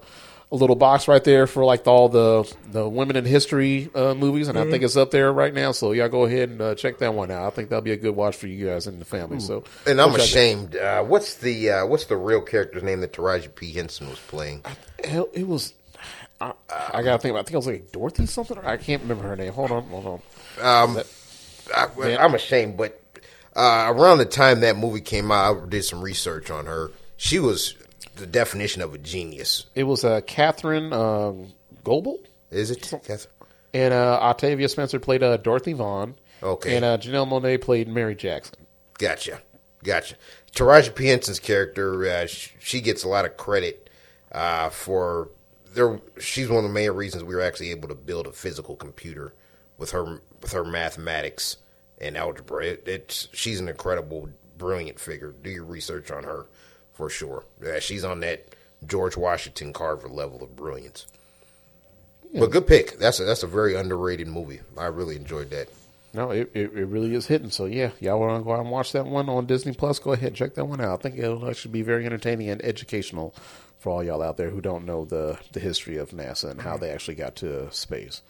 a 0.51 0.55
little 0.55 0.75
box 0.75 1.07
right 1.07 1.23
there 1.23 1.47
for 1.47 1.63
like 1.63 1.87
all 1.87 2.09
the 2.09 2.51
the 2.71 2.87
women 2.87 3.15
in 3.15 3.23
history 3.25 3.89
uh, 3.95 4.13
movies, 4.13 4.47
and 4.49 4.57
I 4.57 4.61
Mm-hmm. 4.63 4.71
think 4.71 4.83
it's 4.83 4.97
up 4.97 5.11
there 5.11 5.31
right 5.31 5.53
now. 5.53 5.71
So 5.71 5.91
y'all 5.93 6.09
go 6.09 6.25
ahead 6.25 6.49
and 6.49 6.61
uh, 6.61 6.75
check 6.75 6.97
that 6.99 7.13
one 7.13 7.31
out. 7.31 7.47
I 7.47 7.49
think 7.51 7.69
that'll 7.69 7.81
be 7.83 7.91
a 7.93 7.97
good 7.97 8.15
watch 8.15 8.35
for 8.35 8.47
you 8.47 8.65
guys 8.67 8.85
and 8.87 8.99
the 8.99 9.05
family. 9.05 9.39
So 9.39 9.63
And 9.87 10.01
I'm 10.01 10.13
ashamed. 10.15 10.75
Uh, 10.75 11.03
what's 11.03 11.35
the 11.35 11.69
uh, 11.69 11.85
what's 11.85 12.05
the 12.05 12.17
real 12.17 12.41
character's 12.41 12.83
name 12.83 12.99
that 13.01 13.13
Taraji 13.13 13.53
P 13.55 13.71
Henson 13.71 14.09
was 14.09 14.19
playing? 14.19 14.63
Hell, 15.03 15.29
it 15.33 15.47
was. 15.47 15.73
I, 16.41 16.53
I 16.69 17.01
gotta 17.03 17.19
think 17.19 17.31
about. 17.31 17.39
I 17.39 17.43
think 17.43 17.53
it 17.53 17.57
was 17.57 17.67
like 17.67 17.91
Dorothy 17.91 18.25
something. 18.25 18.57
Or 18.57 18.65
I 18.67 18.77
can't 18.77 19.01
remember 19.03 19.23
her 19.27 19.35
name. 19.35 19.53
Hold 19.53 19.71
on, 19.71 19.83
hold 19.83 20.05
on. 20.05 20.83
Um, 20.89 20.93
That- 20.95 21.07
I, 21.73 22.17
I'm 22.17 22.35
ashamed, 22.35 22.75
but 22.75 22.99
uh, 23.55 23.93
around 23.95 24.17
the 24.17 24.25
time 24.25 24.59
that 24.61 24.75
movie 24.75 24.99
came 24.99 25.31
out, 25.31 25.63
I 25.63 25.65
did 25.69 25.83
some 25.85 26.01
research 26.01 26.51
on 26.51 26.65
her. 26.65 26.91
She 27.15 27.39
was 27.39 27.75
the 28.21 28.27
definition 28.27 28.81
of 28.81 28.93
a 28.93 28.97
genius. 28.97 29.65
It 29.75 29.83
was 29.83 30.05
uh, 30.05 30.21
Catherine 30.21 30.93
um, 30.93 31.47
Goble. 31.83 32.19
Is 32.49 32.71
it? 32.71 32.81
Catherine? 32.81 33.33
And 33.73 33.93
uh, 33.93 34.19
Octavia 34.21 34.69
Spencer 34.69 34.99
played 34.99 35.23
uh, 35.23 35.37
Dorothy 35.37 35.73
Vaughan. 35.73 36.15
Okay. 36.43 36.75
And 36.75 36.85
uh, 36.85 36.97
Janelle 36.97 37.27
Monáe 37.27 37.61
played 37.61 37.87
Mary 37.87 38.15
Jackson. 38.15 38.55
Gotcha, 38.97 39.41
gotcha. 39.83 40.15
Taraji 40.53 40.93
P 40.93 41.07
Henson's 41.07 41.39
character, 41.39 42.05
uh, 42.05 42.25
sh- 42.27 42.51
she 42.59 42.81
gets 42.81 43.03
a 43.03 43.07
lot 43.07 43.25
of 43.25 43.35
credit 43.37 43.89
uh, 44.31 44.69
for. 44.69 45.29
There, 45.73 46.01
she's 46.19 46.49
one 46.49 46.57
of 46.57 46.63
the 46.63 46.69
main 46.69 46.91
reasons 46.91 47.23
we 47.23 47.33
were 47.33 47.41
actually 47.41 47.71
able 47.71 47.87
to 47.87 47.95
build 47.95 48.27
a 48.27 48.31
physical 48.31 48.75
computer 48.75 49.33
with 49.77 49.91
her 49.91 50.19
with 50.41 50.51
her 50.51 50.65
mathematics 50.65 51.57
and 51.99 52.17
algebra. 52.17 52.65
It, 52.65 52.83
it's 52.87 53.29
she's 53.31 53.59
an 53.61 53.69
incredible, 53.69 54.29
brilliant 54.57 54.99
figure. 54.99 55.33
Do 55.41 55.49
your 55.49 55.63
research 55.63 56.11
on 56.11 56.23
her 56.25 56.47
for 57.01 57.09
sure. 57.09 57.43
Yeah, 57.63 57.79
she's 57.79 58.05
on 58.05 58.19
that 58.19 58.45
George 58.85 59.17
Washington 59.17 59.73
Carver 59.73 60.07
level 60.07 60.43
of 60.43 60.55
brilliance. 60.55 61.07
But 62.31 62.51
good 62.51 62.67
pick. 62.67 62.99
That's 62.99 63.19
a, 63.19 63.23
that's 63.23 63.41
a 63.41 63.47
very 63.47 63.73
underrated 63.75 64.27
movie. 64.27 64.59
I 64.77 64.85
really 64.85 65.15
enjoyed 65.15 65.49
that. 65.49 65.69
No, 66.13 66.29
it, 66.29 66.51
it, 66.53 66.71
it 66.77 66.85
really 66.85 67.15
is 67.15 67.25
hitting. 67.25 67.49
So 67.49 67.65
yeah, 67.65 67.89
y'all 67.99 68.19
want 68.19 68.39
to 68.39 68.43
go 68.45 68.53
out 68.53 68.59
and 68.59 68.69
watch 68.69 68.91
that 68.91 69.07
one 69.07 69.29
on 69.29 69.47
Disney 69.47 69.73
Plus? 69.73 69.97
Go 69.97 70.11
ahead, 70.11 70.35
check 70.35 70.53
that 70.53 70.65
one 70.65 70.79
out. 70.79 70.99
I 70.99 71.01
think 71.01 71.17
it'll 71.17 71.49
actually 71.49 71.71
be 71.71 71.81
very 71.81 72.05
entertaining 72.05 72.49
and 72.49 72.63
educational 72.63 73.33
for 73.79 73.89
all 73.93 74.03
y'all 74.03 74.21
out 74.21 74.37
there 74.37 74.51
who 74.51 74.61
don't 74.61 74.85
know 74.85 75.03
the 75.05 75.39
the 75.53 75.59
history 75.59 75.97
of 75.97 76.11
NASA 76.11 76.51
and 76.51 76.61
how 76.61 76.77
they 76.77 76.91
actually 76.91 77.15
got 77.15 77.35
to 77.37 77.71
space. 77.73 78.21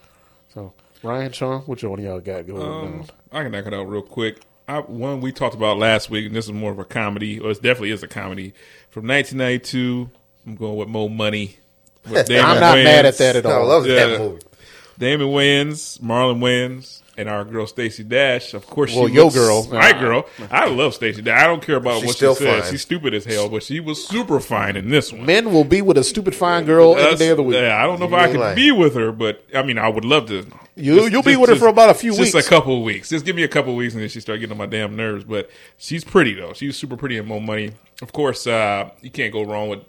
So 0.53 0.71
Ryan, 1.03 1.33
Sean, 1.33 1.61
which 1.63 1.83
one 1.83 1.99
of 1.99 2.05
y'all 2.05 2.21
got 2.21 2.47
going 2.47 2.61
Um, 2.61 2.99
on? 3.01 3.05
I 3.33 3.43
can 3.43 3.51
knock 3.51 3.65
it 3.67 3.73
out 3.73 3.89
real 3.89 4.01
quick. 4.01 4.39
I, 4.71 4.79
one 4.79 5.21
we 5.21 5.31
talked 5.31 5.55
about 5.55 5.77
last 5.77 6.09
week, 6.09 6.25
and 6.27 6.35
this 6.35 6.45
is 6.45 6.51
more 6.51 6.71
of 6.71 6.79
a 6.79 6.85
comedy, 6.85 7.39
or 7.39 7.51
it 7.51 7.61
definitely 7.61 7.91
is 7.91 8.03
a 8.03 8.07
comedy. 8.07 8.53
From 8.89 9.07
1992, 9.07 10.09
I'm 10.47 10.55
going 10.55 10.75
with 10.77 10.87
Mo 10.87 11.09
Money. 11.09 11.57
With 12.09 12.25
Damon 12.27 12.45
I'm 12.45 12.59
not 12.59 12.77
Wayans, 12.77 12.83
mad 12.83 13.05
at 13.05 13.17
that 13.17 13.35
at 13.35 13.45
all 13.45 13.51
I 13.51 13.55
all. 13.55 13.67
love 13.67 13.85
Yeah. 13.85 13.95
that 14.07 14.19
movie. 14.19 14.41
Damon 14.97 15.27
Wayans, 15.27 15.99
Marlon 15.99 16.39
Wayans, 16.39 17.00
and 17.17 17.27
our 17.27 17.43
girl 17.43 17.67
Stacey 17.67 18.03
Dash. 18.03 18.53
Of 18.53 18.67
course, 18.67 18.95
Well, 18.95 19.07
she 19.07 19.13
yo 19.15 19.25
was- 19.25 19.33
girl. 19.35 19.67
my 19.71 19.91
girl. 19.93 20.25
I 20.49 20.67
love 20.67 20.93
Stacey 20.93 21.21
Dash. 21.21 21.43
I 21.43 21.47
don't 21.47 21.61
care 21.61 21.75
about 21.75 21.99
She's 21.99 22.07
what 22.07 22.15
she 22.17 22.25
says. 22.43 22.61
fine. 22.63 22.71
She's 22.71 22.81
stupid 22.81 23.13
as 23.13 23.25
hell, 23.25 23.49
but 23.49 23.63
she 23.63 23.79
was 23.79 24.05
super 24.07 24.39
fine 24.39 24.75
in 24.77 24.89
this 24.89 25.11
one. 25.11 25.25
Men 25.25 25.51
will 25.51 25.63
be 25.65 25.81
with 25.81 25.97
a 25.97 26.03
stupid 26.03 26.33
fine 26.35 26.65
girl 26.65 26.95
any 26.97 27.15
day 27.17 27.29
of 27.29 27.37
the 27.37 27.43
week. 27.43 27.57
Yeah, 27.57 27.77
I 27.77 27.85
don't 27.85 27.99
know 27.99 28.05
if 28.05 28.11
You 28.11 28.17
I 28.17 28.27
could 28.31 28.39
lying. 28.39 28.55
be 28.55 28.71
with 28.71 28.95
her, 28.95 29.11
but 29.11 29.43
I 29.53 29.61
mean, 29.63 29.77
I 29.77 29.89
would 29.89 30.05
love 30.05 30.27
to. 30.27 30.45
You- 30.77 31.09
you'll 31.09 31.21
be 31.21 31.35
with 31.35 31.49
her 31.49 31.57
for 31.57 31.67
about 31.67 31.89
a 31.89 31.93
few 31.93 32.11
just 32.11 32.19
weeks. 32.21 32.31
Just 32.31 32.47
a 32.47 32.49
couple 32.49 32.77
of 32.77 32.83
weeks. 32.83 33.09
Just 33.09 33.25
give 33.25 33.35
me 33.35 33.43
a 33.43 33.47
couple 33.49 33.71
of 33.73 33.77
weeks, 33.77 33.93
and 33.93 34.01
then 34.01 34.09
she 34.09 34.21
start 34.21 34.39
getting 34.39 34.53
on 34.53 34.57
my 34.57 34.65
damn 34.65 34.95
nerves. 34.95 35.25
But 35.25 35.49
she's 35.77 36.03
pretty 36.05 36.33
though. 36.33 36.53
She's 36.53 36.77
super 36.77 36.95
pretty 36.95 37.17
and 37.17 37.27
more 37.27 37.41
money. 37.41 37.71
Of 38.01 38.13
course, 38.13 38.47
uh, 38.47 38.89
you 39.01 39.09
can't 39.11 39.33
go 39.33 39.43
wrong 39.43 39.67
with 39.69 39.79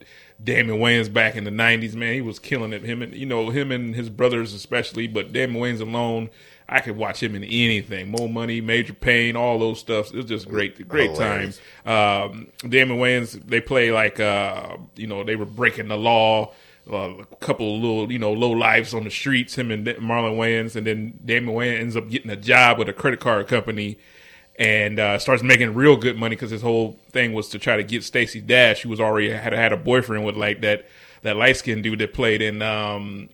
Damon 0.42 0.78
Wayans 0.80 1.10
back 1.10 1.36
in 1.36 1.44
the 1.44 1.50
'90s. 1.52 1.94
Man, 1.94 2.12
he 2.14 2.20
was 2.20 2.40
killing 2.40 2.72
it. 2.72 2.82
Him 2.82 3.00
and 3.00 3.14
you 3.14 3.26
know 3.26 3.50
him 3.50 3.70
and 3.70 3.94
his 3.94 4.08
brothers 4.08 4.52
especially, 4.54 5.06
but 5.06 5.32
Damon 5.32 5.62
Wayans 5.62 5.80
alone. 5.80 6.28
I 6.68 6.80
could 6.80 6.96
watch 6.96 7.22
him 7.22 7.34
in 7.34 7.44
anything. 7.44 8.10
Mo 8.10 8.28
Money, 8.28 8.60
Major 8.60 8.94
Payne, 8.94 9.36
all 9.36 9.58
those 9.58 9.78
stuff. 9.78 10.12
It 10.12 10.16
was 10.16 10.26
just 10.26 10.48
great, 10.48 10.88
great 10.88 11.14
time. 11.14 11.52
Hilarious. 11.52 11.60
Um, 11.84 12.48
Damon 12.68 12.98
Wayans, 12.98 13.32
they 13.46 13.60
play 13.60 13.92
like, 13.92 14.20
uh, 14.20 14.76
you 14.96 15.06
know, 15.06 15.24
they 15.24 15.36
were 15.36 15.44
breaking 15.44 15.88
the 15.88 15.96
law. 15.96 16.52
Uh, 16.90 17.14
a 17.18 17.36
couple 17.36 17.76
of 17.76 17.80
little, 17.80 18.10
you 18.10 18.18
know, 18.18 18.32
low 18.32 18.50
lives 18.50 18.92
on 18.92 19.04
the 19.04 19.10
streets. 19.10 19.56
Him 19.56 19.70
and 19.70 19.86
Marlon 19.86 20.36
Wayans, 20.36 20.74
and 20.74 20.84
then 20.84 21.18
Damon 21.24 21.54
Wayans 21.54 21.80
ends 21.80 21.96
up 21.96 22.10
getting 22.10 22.30
a 22.30 22.36
job 22.36 22.78
with 22.78 22.88
a 22.88 22.92
credit 22.92 23.20
card 23.20 23.46
company, 23.46 23.98
and 24.58 24.98
uh, 24.98 25.16
starts 25.20 25.44
making 25.44 25.74
real 25.74 25.96
good 25.96 26.16
money 26.16 26.34
because 26.34 26.50
his 26.50 26.62
whole 26.62 26.98
thing 27.12 27.34
was 27.34 27.48
to 27.50 27.60
try 27.60 27.76
to 27.76 27.84
get 27.84 28.02
Stacey 28.02 28.40
Dash, 28.40 28.82
who 28.82 28.88
was 28.88 29.00
already 29.00 29.30
had 29.30 29.52
had 29.52 29.72
a 29.72 29.76
boyfriend 29.76 30.24
with 30.24 30.36
like 30.36 30.60
that 30.62 30.86
that 31.22 31.36
light 31.36 31.56
skinned 31.56 31.84
dude 31.84 32.00
that 32.00 32.12
played 32.12 32.42
in 32.42 32.62
um, 32.62 33.28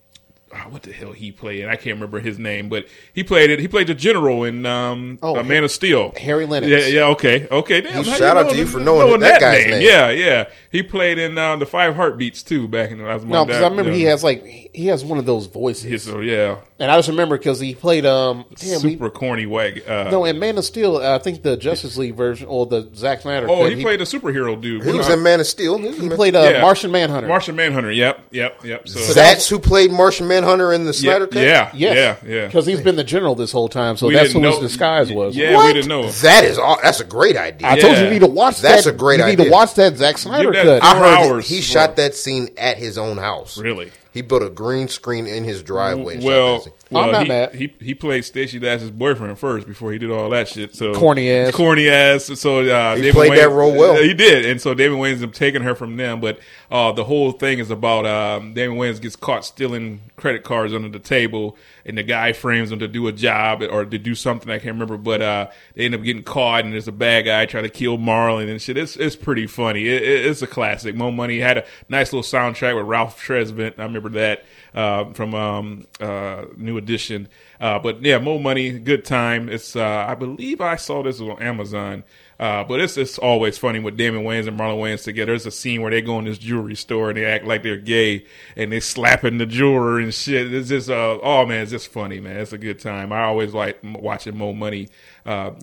ah, 0.53 0.66
what 0.70 0.83
the 0.83 0.93
hell 0.93 1.12
he 1.12 1.31
played? 1.33 1.65
I 1.66 1.77
can't 1.77 1.97
remember 1.97 2.20
his 2.20 2.39
name, 2.39 2.69
but 2.69 2.87
he 3.12 3.23
played 3.25 3.51
it. 3.51 3.59
He 3.59 3.69
played 3.69 3.87
the 3.87 3.95
general 3.95 4.45
in 4.45 4.65
um, 4.66 5.19
Oh, 5.23 5.37
uh, 5.37 5.43
Man 5.43 5.65
of 5.65 5.70
Steel. 5.70 6.12
Harry 6.16 6.47
Lennix. 6.47 6.69
Yeah, 6.69 6.87
yeah, 6.87 7.03
okay, 7.09 7.47
okay. 7.51 7.81
Damn, 7.83 7.93
how 7.93 8.03
shout 8.03 8.37
out 8.37 8.51
to 8.51 8.57
you 8.57 8.66
for 8.66 8.81
knowing 8.81 9.20
that 9.20 9.41
guy's 9.41 9.66
name. 9.66 9.83
Yeah, 9.83 10.11
yeah. 10.11 10.49
He 10.70 10.83
played 10.83 11.19
in 11.19 11.37
uh, 11.39 11.57
the 11.57 11.66
Five 11.66 11.95
Heartbeats 11.97 12.43
too 12.43 12.69
back 12.69 12.91
in 12.91 12.99
the 12.99 13.05
last 13.05 13.20
one. 13.23 13.31
No, 13.31 13.45
because 13.45 13.62
I 13.62 13.69
remember 13.69 13.93
he 13.93 14.03
has 14.05 14.23
like 14.25 14.45
he 14.45 14.87
has 14.89 15.05
one 15.05 15.19
of 15.19 15.27
those 15.27 15.47
voices, 15.47 15.85
His, 15.85 16.03
so 16.05 16.20
yeah, 16.20 16.59
and 16.79 16.91
I 16.91 16.97
just 16.97 17.09
remember 17.09 17.39
because 17.39 17.59
he 17.61 17.75
played 17.75 18.05
um 18.07 18.45
damn, 18.57 18.81
he- 18.81 18.91
super 18.93 19.11
corny 19.11 19.47
wag. 19.47 19.83
Uh, 19.89 20.11
no 20.11 20.25
in 20.25 20.39
Man 20.39 20.59
of 20.59 20.65
Steel. 20.65 20.97
Uh, 20.99 21.16
I 21.16 21.19
think 21.19 21.43
the 21.43 21.57
Justice 21.57 21.97
League 21.97 22.15
version 22.16 22.47
or 22.49 22.66
the 22.66 22.89
Zack 22.95 23.23
Snyder. 23.23 23.49
oh, 23.49 23.62
cut, 23.62 23.73
he, 23.73 23.83
played 23.83 24.01
a 24.01 24.05
superhero 24.05 24.61
dude. 24.61 24.85
He 24.85 24.93
was 24.93 25.09
Uh, 25.09 25.15
in 25.15 25.23
Man 25.23 25.41
of 25.41 25.47
Steel. 25.47 25.79
He, 25.79 25.93
He 25.93 26.09
played 26.11 26.35
a 26.35 26.53
yeah. 26.53 26.61
Martian 26.62 26.91
Manhunter. 26.91 27.29
Martian 27.29 27.57
Manhunter. 27.57 27.91
Yep, 27.93 28.29
yep, 28.31 28.65
yep. 28.65 28.89
So, 28.89 29.12
That's 29.15 29.49
who 29.49 29.59
played 29.59 29.91
Martian 29.91 30.27
Manhunter 30.29 30.38
in 30.44 30.85
the 30.85 30.93
Snyder 30.93 31.27
Cut. 31.27 31.43
yeah, 31.43 31.70
Yes. 31.74 32.19
yeah, 32.24 32.31
yeah. 32.35 32.47
Because 32.47 32.66
he's 32.66 32.81
been 32.81 32.97
the 32.97 33.05
general 33.05 33.35
this 33.35 33.52
whole 33.52 33.69
time, 33.69 33.97
so 33.97 34.06
We 34.09 34.15
that's 34.15 34.28
who 34.32 34.40
didn't 34.40 34.52
his 34.52 34.56
know- 34.62 34.66
disguise 34.69 35.12
was. 35.12 35.36
Yeah, 35.36 35.55
What? 35.55 35.66
we 35.66 35.73
didn't 35.74 35.89
know. 35.89 36.09
That 36.10 36.44
is 36.44 36.59
aw- 36.59 36.78
that's 36.82 37.01
a 37.01 37.05
great 37.05 37.36
idea. 37.36 37.69
I 37.69 37.78
told 37.78 37.93
you 37.94 37.98
Yeah. 37.98 38.05
you 38.05 38.10
need 38.10 38.20
to 38.20 38.27
watch 38.27 38.60
That's 38.60 38.85
that. 38.85 38.94
a 38.94 38.97
great 38.97 39.15
idea. 39.20 39.27
You 39.27 39.31
need 39.32 39.36
to 39.36 39.43
idea. 39.44 39.52
watch 39.52 39.74
that 39.74 39.97
Zack 39.97 40.19
Snyder 40.19 40.52
that- 40.52 40.65
cut. 40.65 40.82
I 40.85 40.93
Four 40.94 41.01
heard 41.05 41.12
that 41.12 41.31
hours 41.31 41.48
he 41.48 41.56
for- 41.56 41.62
shot 41.62 41.97
that 41.97 42.15
scene 42.15 42.51
at 42.56 42.77
his 42.78 42.98
own 42.98 43.16
house. 43.19 43.59
Really? 43.59 43.90
He 44.12 44.23
built 44.23 44.43
a 44.43 44.48
green 44.51 44.89
screen 44.89 45.27
in 45.27 45.44
his 45.44 45.62
driveway. 45.62 46.15
And 46.15 46.23
shot 46.23 46.28
Well, 46.28 46.55
that 46.55 46.65
scene. 46.65 46.73
Well, 46.90 47.05
I'm 47.05 47.12
not 47.12 47.23
he, 47.24 47.28
mad. 47.28 47.55
He 47.55 47.74
he 47.81 47.94
played 47.94 48.24
Stacey 48.24 48.59
Dash's 48.59 48.90
boyfriend 48.90 49.39
first 49.39 49.66
before 49.66 49.93
he 49.93 49.98
did 49.98 50.10
all 50.10 50.31
that 50.31 50.48
shit. 50.48 50.74
So 50.74 50.94
Corny 50.94 51.31
ass. 51.31 51.55
corny 51.55 51.89
ass. 51.89 52.24
So 52.40 52.60
uh, 52.60 52.97
He 52.97 53.02
David 53.02 53.15
played 53.15 53.39
that 53.39 53.51
role 53.51 53.74
well. 53.74 54.02
He 54.02 54.15
did, 54.15 54.47
and 54.47 54.60
so 54.60 54.74
David 54.74 54.98
Wayne's 54.98 55.36
taking 55.36 55.62
her 55.62 55.74
from 55.74 55.97
them. 55.97 56.20
But 56.20 56.39
uh, 56.70 56.93
the 56.93 57.05
whole 57.05 57.32
thing 57.32 57.59
is 57.59 57.70
about 57.70 58.06
um, 58.06 58.55
David 58.55 58.77
Wayans 58.77 59.01
gets 59.01 59.16
caught 59.16 59.44
stealing 59.44 60.01
credit 60.16 60.44
cards 60.44 60.73
under 60.73 60.89
the 60.89 60.98
table, 60.98 61.56
and 61.85 61.98
the 61.98 62.02
guy 62.02 62.32
frames 62.32 62.73
him 62.73 62.78
to 62.78 62.89
do 62.89 63.06
a 63.06 63.12
job 63.12 63.62
or 63.62 63.85
to 63.85 63.98
do 63.98 64.15
something 64.15 64.51
I 64.51 64.59
can't 64.59 64.74
remember. 64.74 64.97
But 64.97 65.20
uh, 65.20 65.48
they 65.74 65.85
end 65.85 65.94
up 65.94 66.02
getting 66.02 66.23
caught, 66.23 66.65
and 66.65 66.73
there's 66.73 66.89
a 66.89 66.93
bad 66.93 67.27
guy 67.27 67.44
trying 67.47 67.65
to 67.65 67.70
kill 67.70 67.98
Marlon 67.98 68.48
and 68.51 68.62
shit. 68.62 68.78
It's 68.78 68.97
it's 68.97 69.16
pretty 69.16 69.47
funny. 69.47 69.86
It, 69.86 70.02
it, 70.02 70.27
it's 70.27 70.43
a 70.43 70.47
classic. 70.47 70.94
Mo 70.94 71.10
Money 71.10 71.39
had 71.39 71.59
a 71.59 71.66
nice 71.89 72.12
little 72.12 72.23
soundtrack 72.23 72.77
with 72.77 72.86
Ralph 72.86 73.23
Tresvant. 73.23 73.78
I 73.78 73.82
remember 73.82 74.09
that 74.10 74.44
uh, 74.78 75.12
from 75.12 75.34
um, 75.34 75.84
uh, 76.00 76.44
New 76.56 76.76
Edition. 76.76 77.28
Uh, 77.60 77.80
but 77.80 78.00
yeah, 78.00 78.18
Mo 78.18 78.38
Money, 78.38 78.78
good 78.78 79.05
time. 79.05 79.48
It's 79.48 79.74
uh, 79.74 80.06
I 80.09 80.14
believe 80.14 80.60
I 80.60 80.76
saw 80.76 81.02
this 81.02 81.20
on 81.20 81.42
Amazon. 81.42 82.05
Uh, 82.38 82.62
but 82.62 82.78
it's 82.78 82.96
it's 82.96 83.18
always 83.18 83.59
funny 83.59 83.80
with 83.80 83.96
Damon 83.96 84.22
Wayans 84.22 84.46
and 84.46 84.56
Marlon 84.56 84.78
Wayans 84.78 85.02
together. 85.02 85.32
There's 85.32 85.46
a 85.46 85.50
scene 85.50 85.82
where 85.82 85.90
they 85.90 86.00
go 86.00 86.20
in 86.20 86.26
this 86.26 86.38
jewelry 86.38 86.76
store 86.76 87.09
and 87.10 87.18
they 87.18 87.24
act 87.24 87.44
like 87.44 87.64
they're 87.64 87.76
gay 87.76 88.24
and 88.55 88.70
they 88.70 88.78
slapping 88.78 89.38
the 89.38 89.46
jeweler 89.46 89.98
and 89.98 90.14
shit. 90.14 90.55
It's 90.55 90.68
just 90.68 90.88
uh 90.88 91.18
oh 91.20 91.44
man, 91.44 91.62
it's 91.62 91.72
just 91.72 91.88
funny, 91.88 92.20
man. 92.20 92.36
It's 92.36 92.52
a 92.52 92.59
good 92.59 92.78
time. 92.78 93.12
I 93.12 93.22
always 93.24 93.52
like 93.52 93.80
watching 93.82 94.38
Mo 94.38 94.52
Money. 94.52 94.88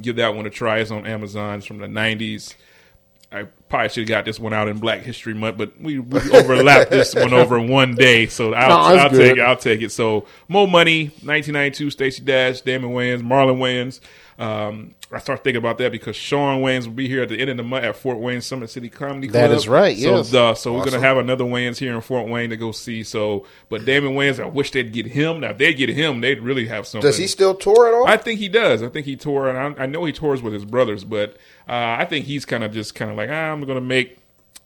Give 0.01 0.17
that 0.17 0.35
one 0.35 0.45
a 0.45 0.49
try. 0.49 0.79
It's 0.79 0.91
on 0.91 1.07
Amazon. 1.07 1.59
It's 1.59 1.65
from 1.65 1.77
the 1.77 1.87
'90s. 1.87 2.53
I 3.75 3.87
probably 3.87 3.89
should 3.89 4.01
have 4.01 4.07
got 4.09 4.25
this 4.25 4.39
one 4.39 4.53
out 4.53 4.67
in 4.67 4.79
Black 4.79 5.01
History 5.01 5.33
Month, 5.33 5.57
but 5.57 5.79
we, 5.79 5.99
we 5.99 6.19
overlapped 6.31 6.91
this 6.91 7.13
one 7.13 7.33
over 7.33 7.59
one 7.59 7.95
day, 7.95 8.27
so 8.27 8.53
I'll, 8.53 8.69
No, 8.69 8.99
I'll 8.99 9.09
take 9.09 9.37
it. 9.37 9.41
I'll 9.41 9.57
take 9.57 9.81
it. 9.81 9.91
So, 9.91 10.25
Mo 10.47 10.65
Money, 10.67 11.05
1992, 11.05 11.89
Stacey 11.91 12.23
Dash, 12.23 12.61
Damon 12.61 12.91
Wayans, 12.91 13.21
Marlon 13.21 13.57
Wayans. 13.57 13.99
Um, 14.37 14.95
I 15.15 15.19
start 15.19 15.45
thinking 15.45 15.59
about 15.59 15.77
that 15.77 15.93
because 15.93 16.15
Shawn 16.17 16.61
Wayans 16.61 16.87
will 16.87 16.93
be 16.93 17.07
here 17.07 17.23
at 17.23 17.29
the 17.29 17.39
end 17.39 17.49
of 17.49 17.55
the 17.55 17.63
month 17.63 17.85
at 17.85 17.95
Fort 17.95 18.19
Wayne 18.19 18.41
Summit 18.41 18.69
City 18.69 18.89
Comedy 18.89 19.29
Club. 19.29 19.49
That 19.49 19.51
is 19.55 19.65
right, 19.65 19.97
So, 19.97 20.17
yes. 20.17 20.33
uh, 20.33 20.53
so 20.53 20.73
we're 20.73 20.83
gonna 20.83 20.99
have 20.99 21.17
another 21.17 21.45
Wayans 21.45 21.77
here 21.77 21.95
in 21.95 22.01
Fort 22.01 22.27
Wayne 22.27 22.49
to 22.49 22.57
go 22.57 22.73
see. 22.73 23.01
So, 23.01 23.45
but 23.69 23.85
Damon 23.85 24.13
Wayans, 24.15 24.43
I 24.43 24.47
wish 24.47 24.71
they'd 24.71 24.91
get 24.91 25.05
him. 25.07 25.39
Now, 25.39 25.51
if 25.51 25.57
they 25.57 25.73
get 25.73 25.87
him, 25.87 26.19
they'd 26.19 26.41
really 26.41 26.67
have 26.67 26.85
something. 26.85 27.07
Does 27.07 27.17
he 27.17 27.27
still 27.27 27.55
tour 27.55 27.87
at 27.87 27.93
all? 27.93 28.05
I 28.07 28.17
think 28.17 28.39
he 28.39 28.49
does. 28.49 28.83
I 28.83 28.89
think 28.89 29.05
he 29.05 29.15
tour, 29.15 29.47
and 29.47 29.79
I, 29.79 29.83
I 29.83 29.85
know 29.85 30.03
he 30.03 30.11
tours 30.11 30.41
with 30.41 30.51
his 30.51 30.65
brothers, 30.65 31.05
but 31.05 31.37
uh, 31.69 31.95
I 31.99 32.05
think 32.05 32.25
he's 32.25 32.43
kind 32.43 32.65
of 32.65 32.73
just 32.73 32.93
kind 32.93 33.09
of 33.09 33.15
like 33.15 33.29
ah, 33.29 33.51
I'm 33.53 33.61
going 33.61 33.75
to 33.75 33.81
make 33.81 34.19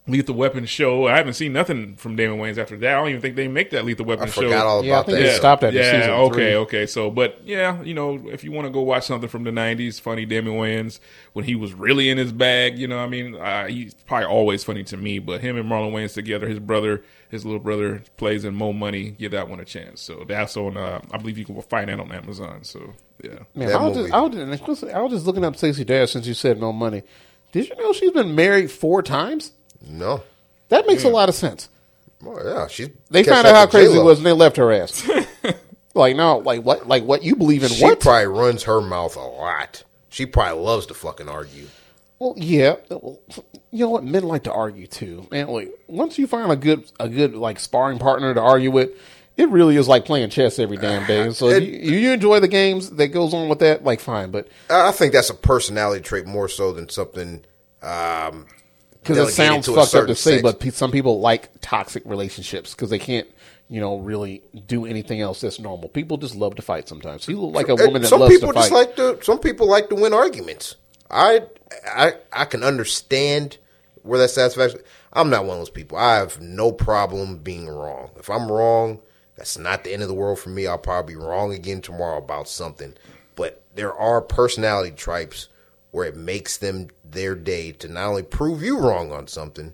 Lethal 0.09 0.35
Weapon 0.35 0.65
show. 0.65 1.07
I 1.07 1.15
haven't 1.17 1.33
seen 1.33 1.53
nothing 1.53 1.95
from 1.95 2.15
Damon 2.15 2.39
Wayans 2.39 2.57
after 2.57 2.77
that. 2.77 2.93
I 2.93 2.97
don't 2.99 3.09
even 3.09 3.21
think 3.21 3.35
they 3.35 3.47
make 3.47 3.69
that 3.71 3.85
Lethal 3.85 4.05
Weapon 4.05 4.27
I 4.27 4.31
show. 4.31 4.41
forgot 4.41 4.65
all 4.65 4.83
Yeah, 4.83 4.93
I 4.93 4.95
about 4.97 5.05
think 5.05 5.17
that. 5.19 5.23
they 5.25 5.33
stopped 5.35 5.63
at 5.63 5.73
yeah, 5.73 5.91
season 5.99 6.09
okay, 6.11 6.33
three. 6.35 6.55
okay. 6.55 6.85
So, 6.85 7.09
but 7.11 7.39
yeah, 7.45 7.81
you 7.83 7.93
know, 7.93 8.21
if 8.29 8.43
you 8.43 8.51
want 8.51 8.67
to 8.67 8.71
go 8.71 8.81
watch 8.81 9.05
something 9.05 9.29
from 9.29 9.43
the 9.43 9.51
'90s, 9.51 9.99
funny 10.01 10.25
Damon 10.25 10.53
Wayans 10.53 10.99
when 11.33 11.45
he 11.45 11.55
was 11.55 11.73
really 11.73 12.09
in 12.09 12.17
his 12.17 12.31
bag. 12.31 12.77
You 12.79 12.87
know, 12.87 12.99
I 12.99 13.07
mean, 13.07 13.35
uh, 13.35 13.67
he's 13.67 13.93
probably 13.93 14.25
always 14.27 14.63
funny 14.63 14.83
to 14.85 14.97
me. 14.97 15.19
But 15.19 15.41
him 15.41 15.57
and 15.57 15.69
Marlon 15.69 15.91
Wayans 15.93 16.13
together, 16.13 16.47
his 16.47 16.59
brother, 16.59 17.03
his 17.29 17.45
little 17.45 17.59
brother 17.59 18.01
plays 18.17 18.45
in 18.45 18.55
Mo 18.55 18.73
Money. 18.73 19.11
Give 19.11 19.31
that 19.31 19.49
one 19.49 19.59
a 19.59 19.65
chance. 19.65 20.01
So 20.01 20.25
that's 20.27 20.57
on. 20.57 20.77
Uh, 20.77 21.01
I 21.11 21.17
believe 21.17 21.37
you 21.37 21.45
can 21.45 21.61
find 21.61 21.89
that 21.89 21.99
on 21.99 22.11
Amazon. 22.11 22.63
So 22.63 22.93
yeah. 23.23 23.39
Man, 23.53 23.71
I 23.71 23.85
was, 23.87 23.97
just, 23.97 24.13
I, 24.13 24.21
was 24.21 24.59
just, 24.61 24.83
I 24.85 25.01
was 25.01 25.11
just 25.11 25.25
looking 25.25 25.43
up 25.45 25.55
Stacey 25.55 25.83
Dash 25.83 26.11
since 26.11 26.25
you 26.27 26.33
said 26.33 26.59
Mo 26.59 26.71
money. 26.71 27.03
Did 27.51 27.67
you 27.67 27.75
know 27.77 27.93
she's 27.93 28.11
been 28.11 28.35
married 28.35 28.69
four 28.71 29.01
times? 29.01 29.51
No. 29.89 30.23
That 30.69 30.85
makes 30.87 31.03
a 31.03 31.09
lot 31.09 31.29
of 31.29 31.35
sense. 31.35 31.67
Well, 32.21 32.41
yeah, 32.45 32.67
she's. 32.67 32.89
They 33.09 33.23
catch 33.23 33.33
found 33.33 33.47
up 33.47 33.53
out 33.53 33.57
how 33.59 33.65
to 33.65 33.71
crazy 33.71 33.93
J-Lo. 33.93 34.01
it 34.03 34.05
was, 34.05 34.17
and 34.19 34.25
they 34.27 34.31
left 34.33 34.57
her 34.57 34.71
ass. 34.71 35.09
like 35.95 36.15
no, 36.15 36.37
like 36.39 36.61
what? 36.63 36.87
Like 36.87 37.03
what? 37.03 37.23
You 37.23 37.35
believe 37.35 37.63
in 37.63 37.69
She 37.69 37.83
what? 37.83 37.99
probably 37.99 38.27
runs 38.27 38.63
her 38.63 38.81
mouth 38.81 39.15
a 39.15 39.21
lot. 39.21 39.83
She 40.09 40.25
probably 40.25 40.61
loves 40.63 40.85
to 40.87 40.93
fucking 40.93 41.29
argue. 41.29 41.67
Well, 42.19 42.33
yeah. 42.37 42.75
Well, 42.89 43.19
You 43.71 43.85
know 43.85 43.89
what? 43.91 44.03
Men 44.03 44.23
like 44.23 44.43
to 44.43 44.51
argue 44.51 44.85
too, 44.87 45.27
man. 45.31 45.47
Like 45.47 45.71
once 45.87 46.17
you 46.19 46.27
find 46.27 46.51
a 46.51 46.55
good, 46.55 46.91
a 46.99 47.07
good 47.07 47.33
like 47.35 47.59
sparring 47.59 47.97
partner 47.99 48.33
to 48.33 48.41
argue 48.41 48.71
with, 48.71 48.89
it 49.37 49.47
really 49.49 49.77
is 49.77 49.87
like 49.87 50.03
playing 50.05 50.29
chess 50.29 50.59
every 50.59 50.75
damn 50.77 51.07
day. 51.07 51.31
So 51.31 51.47
if 51.47 51.63
It- 51.63 51.69
you, 51.69 51.97
you 51.97 52.11
enjoy 52.11 52.41
the 52.41 52.47
games 52.49 52.89
that 52.91 53.07
goes 53.07 53.33
on 53.33 53.47
with 53.47 53.59
that, 53.59 53.83
like 53.85 54.01
fine. 54.01 54.31
But 54.31 54.49
I 54.69 54.89
I 54.89 54.91
think 54.91 55.13
that's 55.13 55.29
a 55.29 55.33
personality 55.35 56.03
trait 56.03 56.25
more 56.25 56.49
so 56.49 56.73
than 56.73 56.89
something. 56.89 57.45
Um, 57.81 58.45
because 59.01 59.17
it 59.17 59.31
sounds 59.31 59.67
a 59.67 59.73
fucked 59.73 59.95
up 59.95 60.07
to 60.07 60.15
say, 60.15 60.41
but 60.41 60.59
pe- 60.59 60.71
some 60.71 60.91
people 60.91 61.19
like 61.19 61.49
toxic 61.61 62.03
relationships 62.05 62.73
because 62.73 62.89
they 62.89 62.99
can't, 62.99 63.27
you 63.69 63.79
know, 63.79 63.97
really 63.97 64.41
do 64.67 64.85
anything 64.85 65.21
else 65.21 65.41
that's 65.41 65.59
normal. 65.59 65.89
People 65.89 66.17
just 66.17 66.35
love 66.35 66.55
to 66.55 66.61
fight 66.61 66.87
sometimes. 66.87 67.27
You 67.27 67.39
look 67.39 67.55
like 67.55 67.69
a 67.69 67.75
woman 67.75 67.97
eh, 67.97 67.99
that 67.99 68.07
some 68.07 68.21
loves 68.21 68.33
people 68.33 68.49
to 68.49 68.53
fight. 68.53 68.61
just 68.61 68.71
like 68.71 68.95
to. 68.97 69.23
Some 69.23 69.39
people 69.39 69.67
like 69.67 69.89
to 69.89 69.95
win 69.95 70.13
arguments. 70.13 70.75
I, 71.09 71.43
I, 71.87 72.13
I 72.31 72.45
can 72.45 72.63
understand 72.63 73.57
where 74.03 74.19
that 74.19 74.29
satisfaction. 74.29 74.81
I'm 75.13 75.29
not 75.29 75.45
one 75.45 75.53
of 75.53 75.61
those 75.61 75.69
people. 75.69 75.97
I 75.97 76.17
have 76.17 76.39
no 76.39 76.71
problem 76.71 77.37
being 77.37 77.67
wrong. 77.67 78.11
If 78.17 78.29
I'm 78.29 78.51
wrong, 78.51 78.99
that's 79.35 79.57
not 79.57 79.83
the 79.83 79.93
end 79.93 80.03
of 80.03 80.07
the 80.07 80.13
world 80.13 80.39
for 80.39 80.49
me. 80.49 80.67
I'll 80.67 80.77
probably 80.77 81.15
be 81.15 81.19
wrong 81.19 81.53
again 81.53 81.81
tomorrow 81.81 82.17
about 82.17 82.47
something. 82.47 82.93
But 83.35 83.63
there 83.73 83.93
are 83.93 84.21
personality 84.21 84.91
types 84.91 85.47
where 85.91 86.05
it 86.05 86.15
makes 86.15 86.57
them 86.57 86.89
their 87.11 87.35
day 87.35 87.71
to 87.73 87.87
not 87.87 88.07
only 88.09 88.23
prove 88.23 88.61
you 88.63 88.79
wrong 88.79 89.11
on 89.11 89.27
something, 89.27 89.73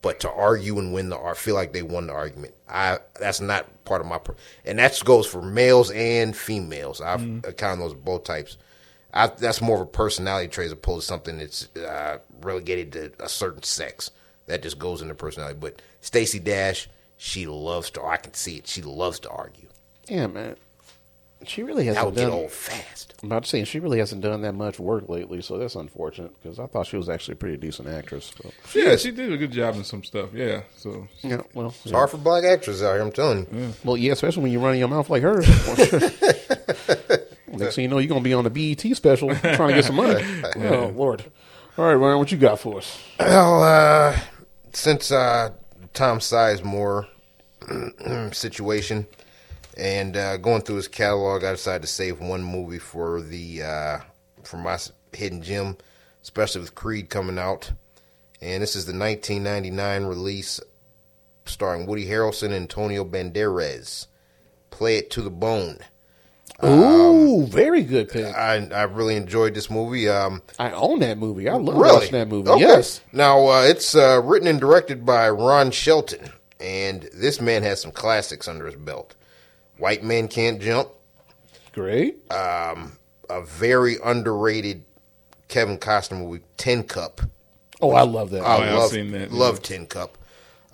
but 0.00 0.18
to 0.20 0.30
argue 0.30 0.78
and 0.78 0.92
win 0.92 1.10
the 1.10 1.16
or 1.16 1.34
feel 1.34 1.54
like 1.54 1.72
they 1.72 1.82
won 1.82 2.08
the 2.08 2.12
argument. 2.12 2.54
I 2.68 2.98
that's 3.20 3.40
not 3.40 3.84
part 3.84 4.00
of 4.00 4.06
my 4.06 4.18
per- 4.18 4.34
and 4.64 4.78
that 4.78 5.00
goes 5.04 5.26
for 5.26 5.42
males 5.42 5.90
and 5.90 6.36
females. 6.36 7.00
I've 7.00 7.20
kind 7.56 7.74
of 7.74 7.78
those 7.78 7.94
both 7.94 8.24
types. 8.24 8.56
I, 9.14 9.26
that's 9.26 9.60
more 9.60 9.76
of 9.76 9.82
a 9.82 9.86
personality 9.86 10.48
trait 10.48 10.66
as 10.66 10.72
opposed 10.72 11.02
to 11.02 11.06
something 11.08 11.38
that's 11.38 11.68
uh, 11.76 12.18
relegated 12.40 12.92
to 12.92 13.12
a 13.24 13.28
certain 13.28 13.62
sex. 13.62 14.10
That 14.46 14.62
just 14.62 14.78
goes 14.78 15.02
into 15.02 15.14
personality. 15.14 15.58
But 15.60 15.80
Stacey 16.00 16.40
Dash, 16.40 16.88
she 17.16 17.46
loves 17.46 17.90
to. 17.90 18.02
I 18.04 18.16
can 18.16 18.34
see 18.34 18.56
it. 18.56 18.66
She 18.66 18.82
loves 18.82 19.20
to 19.20 19.30
argue. 19.30 19.68
yeah, 20.08 20.26
man. 20.26 20.56
She 21.46 21.62
really 21.62 21.86
hasn't 21.86 22.06
would 22.06 22.14
get 22.14 22.22
done. 22.24 22.32
old 22.32 22.50
fast. 22.50 23.14
I'm 23.22 23.28
about 23.30 23.44
to 23.44 23.48
say 23.48 23.62
she 23.64 23.78
really 23.78 23.98
hasn't 23.98 24.20
done 24.20 24.42
that 24.42 24.54
much 24.54 24.80
work 24.80 25.08
lately, 25.08 25.42
so 25.42 25.58
that's 25.58 25.76
unfortunate 25.76 26.32
because 26.42 26.58
I 26.58 26.66
thought 26.66 26.86
she 26.86 26.96
was 26.96 27.08
actually 27.08 27.34
a 27.34 27.36
pretty 27.36 27.56
decent 27.56 27.88
actress. 27.88 28.32
But, 28.42 28.52
Yeah, 28.74 28.96
she 28.96 29.12
did 29.12 29.32
a 29.32 29.36
good 29.36 29.52
job 29.52 29.76
in 29.76 29.84
some 29.84 30.02
stuff. 30.02 30.30
Yeah, 30.34 30.62
so 30.76 31.06
yeah, 31.22 31.42
well, 31.54 31.68
It's 31.68 31.86
yeah. 31.86 31.92
hard 31.92 32.10
for 32.10 32.16
black 32.18 32.44
actors 32.44 32.82
out 32.82 32.94
here. 32.94 33.02
I'm 33.02 33.12
telling 33.12 33.46
you. 33.52 33.72
well, 33.84 33.96
yeah, 33.96 34.12
especially 34.12 34.42
when 34.42 34.52
you're 34.52 34.60
running 34.62 34.80
your 34.80 34.88
mouth 34.88 35.08
like 35.08 35.22
her. 35.22 35.42
Next 37.48 37.74
thing 37.76 37.82
you 37.84 37.88
know, 37.88 37.98
you're 37.98 38.08
gonna 38.08 38.20
be 38.22 38.34
on 38.34 38.44
the 38.44 38.50
BET 38.50 38.96
special 38.96 39.34
trying 39.34 39.68
to 39.68 39.74
get 39.74 39.84
some 39.84 39.96
money. 39.96 40.24
Oh 40.56 40.92
Lord! 40.94 41.24
All 41.78 41.84
right, 41.84 41.94
Ryan, 41.94 42.18
what 42.18 42.32
you 42.32 42.38
got 42.38 42.58
for 42.58 42.78
us? 42.78 42.98
Well, 43.18 43.62
uh, 43.62 44.18
since 44.72 45.12
uh, 45.12 45.50
Tom 45.94 46.18
Sizemore 46.18 47.06
situation 48.34 49.06
and 49.76 50.16
uh, 50.16 50.36
going 50.36 50.62
through 50.62 50.76
his 50.76 50.88
catalog, 50.88 51.44
I 51.44 51.52
decided 51.52 51.82
to 51.82 51.88
save 51.88 52.20
one 52.20 52.42
movie 52.42 52.78
for 52.78 53.20
the 53.20 53.62
uh, 53.62 53.98
for 54.42 54.56
my 54.58 54.78
hidden 55.12 55.42
gem, 55.42 55.76
especially 56.22 56.60
with 56.60 56.74
Creed 56.74 57.08
coming 57.10 57.38
out. 57.38 57.72
And 58.40 58.62
this 58.62 58.74
is 58.76 58.86
the 58.86 58.92
1999 58.98 60.04
release 60.04 60.60
starring 61.44 61.86
Woody 61.86 62.06
Harrelson 62.06 62.46
and 62.46 62.54
Antonio 62.54 63.04
Banderas. 63.04 64.06
Play 64.70 64.96
it 64.96 65.10
to 65.12 65.22
the 65.22 65.30
bone. 65.30 65.78
Ooh, 66.64 67.44
very 67.46 67.82
good 67.82 68.08
pick. 68.08 68.26
I 68.34 68.54
I 68.72 68.82
really 68.84 69.16
enjoyed 69.16 69.54
this 69.54 69.68
movie. 69.70 70.08
Um, 70.08 70.42
I 70.58 70.70
own 70.72 71.00
that 71.00 71.18
movie. 71.18 71.48
I 71.48 71.54
love 71.54 71.76
Really? 71.76 71.94
watching 71.96 72.12
that 72.12 72.28
movie. 72.28 72.48
Okay. 72.50 72.60
Yes. 72.60 73.00
Now 73.12 73.48
uh, 73.48 73.62
it's 73.62 73.94
uh, 73.96 74.20
written 74.22 74.46
and 74.48 74.60
directed 74.60 75.04
by 75.04 75.28
Ron 75.30 75.70
Shelton, 75.72 76.30
and 76.60 77.02
this 77.14 77.40
man 77.40 77.62
has 77.64 77.80
some 77.80 77.90
classics 77.90 78.46
under 78.46 78.66
his 78.66 78.76
belt, 78.76 79.14
White 79.78 80.04
Men 80.04 80.28
Can't 80.28 80.60
Jump. 80.60 80.88
Great. 81.72 82.16
A 83.30 83.42
very 83.42 83.96
underrated 84.04 84.84
Kevin 85.48 85.78
Costner 85.78 86.18
movie, 86.18 86.42
Tin 86.56 86.84
Cup. 86.84 87.22
oh, 87.80 87.92
I 87.92 88.02
love 88.02 88.30
that. 88.30 88.42
I 88.42 88.58
yeah, 88.58 88.72
I've 88.72 88.78
love, 88.78 88.90
seen 88.90 89.12
that, 89.12 89.32
love 89.32 89.62
Tin 89.62 89.86
Cup. 89.86 90.18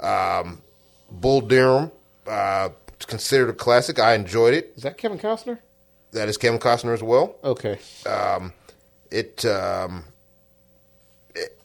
Um, 0.00 0.62
Bull 1.10 1.40
Durham, 1.40 1.90
uh, 2.26 2.70
considered 3.06 3.50
a 3.50 3.52
classic. 3.54 3.98
I 3.98 4.14
enjoyed 4.14 4.54
it. 4.54 4.72
Is 4.76 4.82
that 4.84 4.98
Kevin 4.98 5.18
Costner? 5.18 5.58
That 6.12 6.28
is 6.28 6.36
Kevin 6.36 6.60
Costner 6.60 6.94
as 6.94 7.02
well. 7.02 7.36
Okay. 7.44 7.78
It, 9.10 9.44
um, 9.46 10.04
it, 11.34 11.56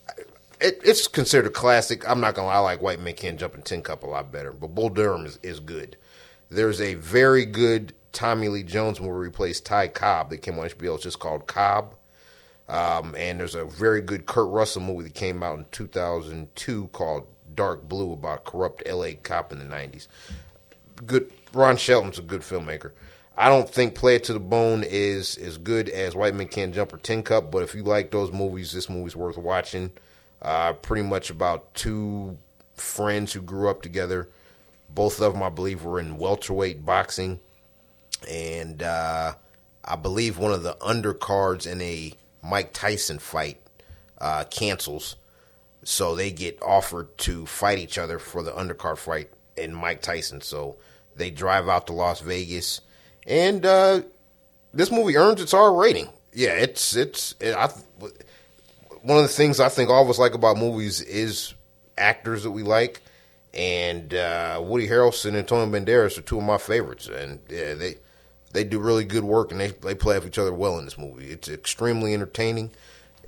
it 0.61 0.81
it's 0.83 1.07
considered 1.07 1.47
a 1.47 1.51
classic. 1.51 2.07
I'm 2.09 2.21
not 2.21 2.35
gonna 2.35 2.47
lie, 2.47 2.55
I 2.55 2.59
like 2.59 2.81
White 2.81 2.99
Men 2.99 3.13
Can't 3.15 3.39
Jump 3.39 3.55
and 3.55 3.65
Tin 3.65 3.81
Cup 3.81 4.03
a 4.03 4.07
lot 4.07 4.31
better, 4.31 4.51
but 4.51 4.75
Bull 4.75 4.89
Durham 4.89 5.25
is, 5.25 5.39
is 5.43 5.59
good. 5.59 5.97
There's 6.53 6.81
a 6.81 6.95
very 6.95 7.45
good 7.45 7.93
Tommy 8.11 8.47
Lee 8.47 8.63
Jones 8.63 9.01
movie 9.01 9.31
plays 9.31 9.59
Ty 9.59 9.89
Cobb 9.89 10.29
that 10.29 10.37
came 10.39 10.59
on 10.59 10.67
HBO. 10.67 10.95
It's 10.95 11.03
just 11.03 11.19
called 11.19 11.47
Cobb. 11.47 11.95
Um, 12.69 13.13
and 13.17 13.39
there's 13.39 13.55
a 13.55 13.65
very 13.65 14.01
good 14.01 14.25
Kurt 14.25 14.49
Russell 14.49 14.81
movie 14.81 15.03
that 15.03 15.15
came 15.15 15.43
out 15.43 15.57
in 15.57 15.65
2002 15.71 16.87
called 16.93 17.27
Dark 17.55 17.87
Blue 17.89 18.13
about 18.13 18.39
a 18.39 18.41
corrupt 18.49 18.83
LA 18.87 19.11
cop 19.21 19.51
in 19.51 19.59
the 19.59 19.65
90s. 19.65 20.07
Good. 21.05 21.31
Ron 21.53 21.77
Shelton's 21.77 22.19
a 22.19 22.21
good 22.21 22.41
filmmaker. 22.41 22.91
I 23.35 23.49
don't 23.49 23.69
think 23.69 23.95
Play 23.95 24.15
It 24.15 24.23
to 24.25 24.33
the 24.33 24.39
Bone 24.39 24.83
is 24.83 25.37
as 25.37 25.57
good 25.57 25.89
as 25.89 26.15
White 26.15 26.35
Men 26.35 26.47
Can't 26.47 26.73
Jump 26.73 26.93
or 26.93 26.97
Tin 26.97 27.23
Cup, 27.23 27.51
but 27.51 27.63
if 27.63 27.73
you 27.73 27.83
like 27.83 28.11
those 28.11 28.31
movies, 28.31 28.71
this 28.71 28.89
movie's 28.89 29.15
worth 29.15 29.37
watching. 29.37 29.91
Uh, 30.41 30.73
pretty 30.73 31.03
much 31.03 31.29
about 31.29 31.73
two 31.73 32.37
friends 32.75 33.33
who 33.33 33.41
grew 33.41 33.69
up 33.69 33.81
together. 33.81 34.29
Both 34.93 35.21
of 35.21 35.33
them, 35.33 35.43
I 35.43 35.49
believe, 35.49 35.83
were 35.83 35.99
in 35.99 36.17
welterweight 36.17 36.85
boxing 36.85 37.39
and 38.29 38.81
uh, 38.81 39.33
I 39.83 39.95
believe 39.95 40.37
one 40.37 40.51
of 40.51 40.63
the 40.63 40.75
undercards 40.75 41.67
in 41.67 41.81
a 41.81 42.13
Mike 42.41 42.73
Tyson 42.73 43.19
fight 43.19 43.59
uh, 44.19 44.45
cancels, 44.49 45.15
so 45.83 46.15
they 46.15 46.31
get 46.31 46.61
offered 46.61 47.17
to 47.19 47.45
fight 47.45 47.79
each 47.79 47.97
other 47.97 48.19
for 48.19 48.43
the 48.43 48.51
undercard 48.51 48.97
fight 48.97 49.29
in 49.57 49.73
Mike 49.73 50.01
Tyson. 50.01 50.41
So 50.41 50.77
they 51.15 51.29
drive 51.29 51.67
out 51.67 51.87
to 51.87 51.93
Las 51.93 52.21
Vegas, 52.21 52.81
and 53.27 53.65
uh, 53.65 54.01
this 54.73 54.91
movie 54.91 55.17
earns 55.17 55.41
its 55.41 55.53
R 55.53 55.73
rating. 55.73 56.09
Yeah, 56.33 56.53
it's 56.53 56.95
it's 56.95 57.35
it, 57.39 57.55
I, 57.55 57.69
one 59.01 59.17
of 59.17 59.23
the 59.23 59.27
things 59.27 59.59
I 59.59 59.69
think 59.69 59.89
all 59.89 60.03
of 60.03 60.09
us 60.09 60.19
like 60.19 60.33
about 60.33 60.57
movies 60.57 61.01
is 61.01 61.53
actors 61.97 62.43
that 62.43 62.51
we 62.51 62.63
like, 62.63 63.01
and 63.53 64.13
uh, 64.13 64.61
Woody 64.63 64.87
Harrelson 64.87 65.29
and 65.29 65.37
Antonio 65.37 65.79
Banderas 65.79 66.17
are 66.17 66.21
two 66.21 66.37
of 66.37 66.43
my 66.43 66.57
favorites, 66.57 67.07
and 67.07 67.39
yeah, 67.49 67.73
they 67.73 67.95
they 68.51 68.63
do 68.63 68.79
really 68.79 69.05
good 69.05 69.23
work, 69.23 69.51
and 69.51 69.59
they 69.59 69.71
they 69.71 69.95
play 69.95 70.17
off 70.17 70.25
each 70.25 70.39
other 70.39 70.53
well 70.53 70.77
in 70.79 70.85
this 70.85 70.97
movie. 70.97 71.27
It's 71.27 71.49
extremely 71.49 72.13
entertaining. 72.13 72.71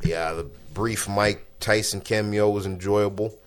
Yeah, 0.03 0.33
the 0.33 0.47
brief 0.73 1.07
Mike 1.07 1.45
Tyson 1.59 2.01
cameo 2.01 2.49
was 2.49 2.65
enjoyable. 2.65 3.37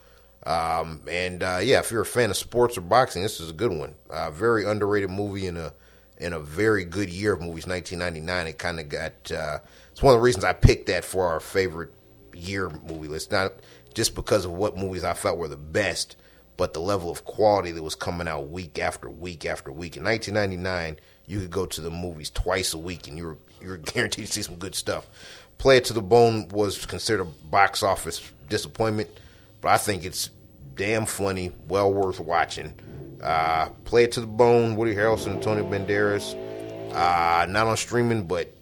Um, 0.47 1.03
and 1.09 1.43
uh, 1.43 1.61
yeah, 1.63 1.81
if 1.81 1.91
you're 1.91 2.03
a 2.03 2.07
fan 2.07 2.31
of 2.31 2.37
sports 2.37 2.79
or 2.79 2.81
boxing, 2.81 3.23
this 3.23 3.41
is 3.41 3.51
a 3.51 3.55
good 3.55 3.73
one. 3.73 3.95
Uh, 4.09 4.31
very 4.31 4.65
underrated 4.65 5.11
movie 5.11 5.47
in 5.47 5.57
a 5.57 5.73
in 6.17 6.33
a 6.33 6.41
very 6.41 6.85
good 6.85 7.11
year 7.11 7.35
of 7.35 7.41
movies, 7.41 7.67
1999. 7.67 8.47
It 8.47 8.59
kind 8.59 8.81
of 8.81 8.89
got. 8.89 9.33
Uh, 9.33 9.59
it's 9.93 10.03
one 10.03 10.15
of 10.15 10.21
the 10.21 10.25
reasons 10.25 10.45
I 10.45 10.53
picked 10.53 10.87
that 10.87 11.05
for 11.05 11.27
our 11.27 11.41
favorite 11.41 11.91
year 12.35 12.71
movie 12.71 13.09
list. 13.09 13.31
Not 13.31 13.53
just 13.95 14.15
because 14.15 14.45
of 14.45 14.53
what 14.53 14.77
movies 14.77 15.05
I 15.05 15.13
felt 15.13 15.39
were 15.39 15.49
the 15.49 15.57
best, 15.57 16.17
but 16.59 16.75
the 16.75 16.81
level 16.81 17.09
of 17.09 17.25
quality 17.25 17.71
that 17.71 17.83
was 17.83 17.95
coming 17.95 18.29
out 18.29 18.49
week 18.51 18.79
after 18.79 19.09
week 19.09 19.47
after 19.47 19.73
week. 19.73 19.97
In 19.97 20.05
1999, 20.05 20.99
you 21.27 21.41
could 21.41 21.51
go 21.51 21.65
to 21.65 21.81
the 21.81 21.91
movies 21.91 22.29
twice 22.31 22.75
a 22.75 22.79
week, 22.79 23.07
and 23.09 23.17
you 23.17 23.25
were 23.25 23.39
you 23.63 23.69
were 23.69 23.77
guaranteed 23.95 24.27
to 24.27 24.33
see 24.33 24.43
some 24.43 24.57
good 24.57 24.75
stuff. 24.75 25.09
Play 25.57 25.79
It 25.79 25.85
to 25.87 25.93
the 25.93 26.03
Bone 26.03 26.49
was 26.49 26.85
considered 26.85 27.23
a 27.23 27.47
box 27.47 27.83
office 27.83 28.31
disappointment, 28.51 29.09
but 29.61 29.69
I 29.71 29.79
think 29.79 30.05
it's 30.05 30.31
damn 30.75 31.07
funny, 31.07 31.53
well 31.69 31.93
worth 31.93 32.21
watching. 32.21 32.75
Uh, 33.23 33.69
Play 33.85 34.05
It 34.05 34.13
to 34.13 34.21
the 34.21 34.27
Bone, 34.27 34.77
Woody 34.77 34.95
Harrelson, 34.95 35.35
Antonio 35.35 35.65
Banderas. 35.65 36.35
Uh, 36.93 37.47
not 37.47 37.67
on 37.67 37.77
streaming, 37.77 38.27
but 38.27 38.53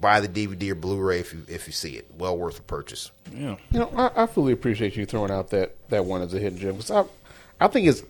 buy 0.00 0.20
the 0.20 0.28
DVD 0.28 0.70
or 0.70 0.74
Blu-ray 0.74 1.20
if 1.20 1.32
you 1.32 1.44
if 1.48 1.66
you 1.66 1.72
see 1.72 1.96
it. 1.96 2.06
Well 2.16 2.36
worth 2.36 2.58
a 2.58 2.62
purchase. 2.62 3.10
Yeah. 3.34 3.56
You 3.70 3.80
know, 3.80 3.92
I, 3.96 4.24
I 4.24 4.26
fully 4.26 4.52
appreciate 4.52 4.96
you 4.96 5.06
throwing 5.06 5.30
out 5.30 5.50
that, 5.50 5.76
that 5.90 6.04
one 6.04 6.22
as 6.22 6.34
a 6.34 6.38
hidden 6.38 6.58
gem 6.58 6.72
because 6.76 6.90
I, 6.90 7.04
I 7.60 7.68
think 7.68 7.88
it's 7.88 8.02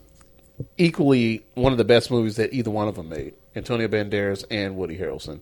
equally 0.76 1.44
one 1.54 1.72
of 1.72 1.78
the 1.78 1.84
best 1.84 2.10
movies 2.10 2.36
that 2.36 2.52
either 2.52 2.70
one 2.70 2.88
of 2.88 2.96
them 2.96 3.08
made. 3.08 3.34
Antonio 3.56 3.88
Banderas 3.88 4.44
and 4.50 4.76
Woody 4.76 4.96
Harrelson, 4.96 5.40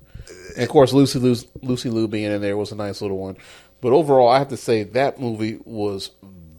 and 0.55 0.63
of 0.63 0.69
course 0.69 0.95
Lucy 0.95 1.19
Lou, 1.19 1.37
Lucy 1.61 1.91
Liu 1.91 2.09
being 2.09 2.33
in 2.33 2.41
there 2.41 2.57
was 2.57 2.73
a 2.73 2.77
nice 2.77 3.03
little 3.03 3.19
one. 3.19 3.37
But 3.83 3.93
overall, 3.93 4.29
I 4.29 4.39
have 4.39 4.49
to 4.49 4.57
say 4.57 4.85
that 4.85 5.21
movie 5.21 5.59
was 5.65 6.11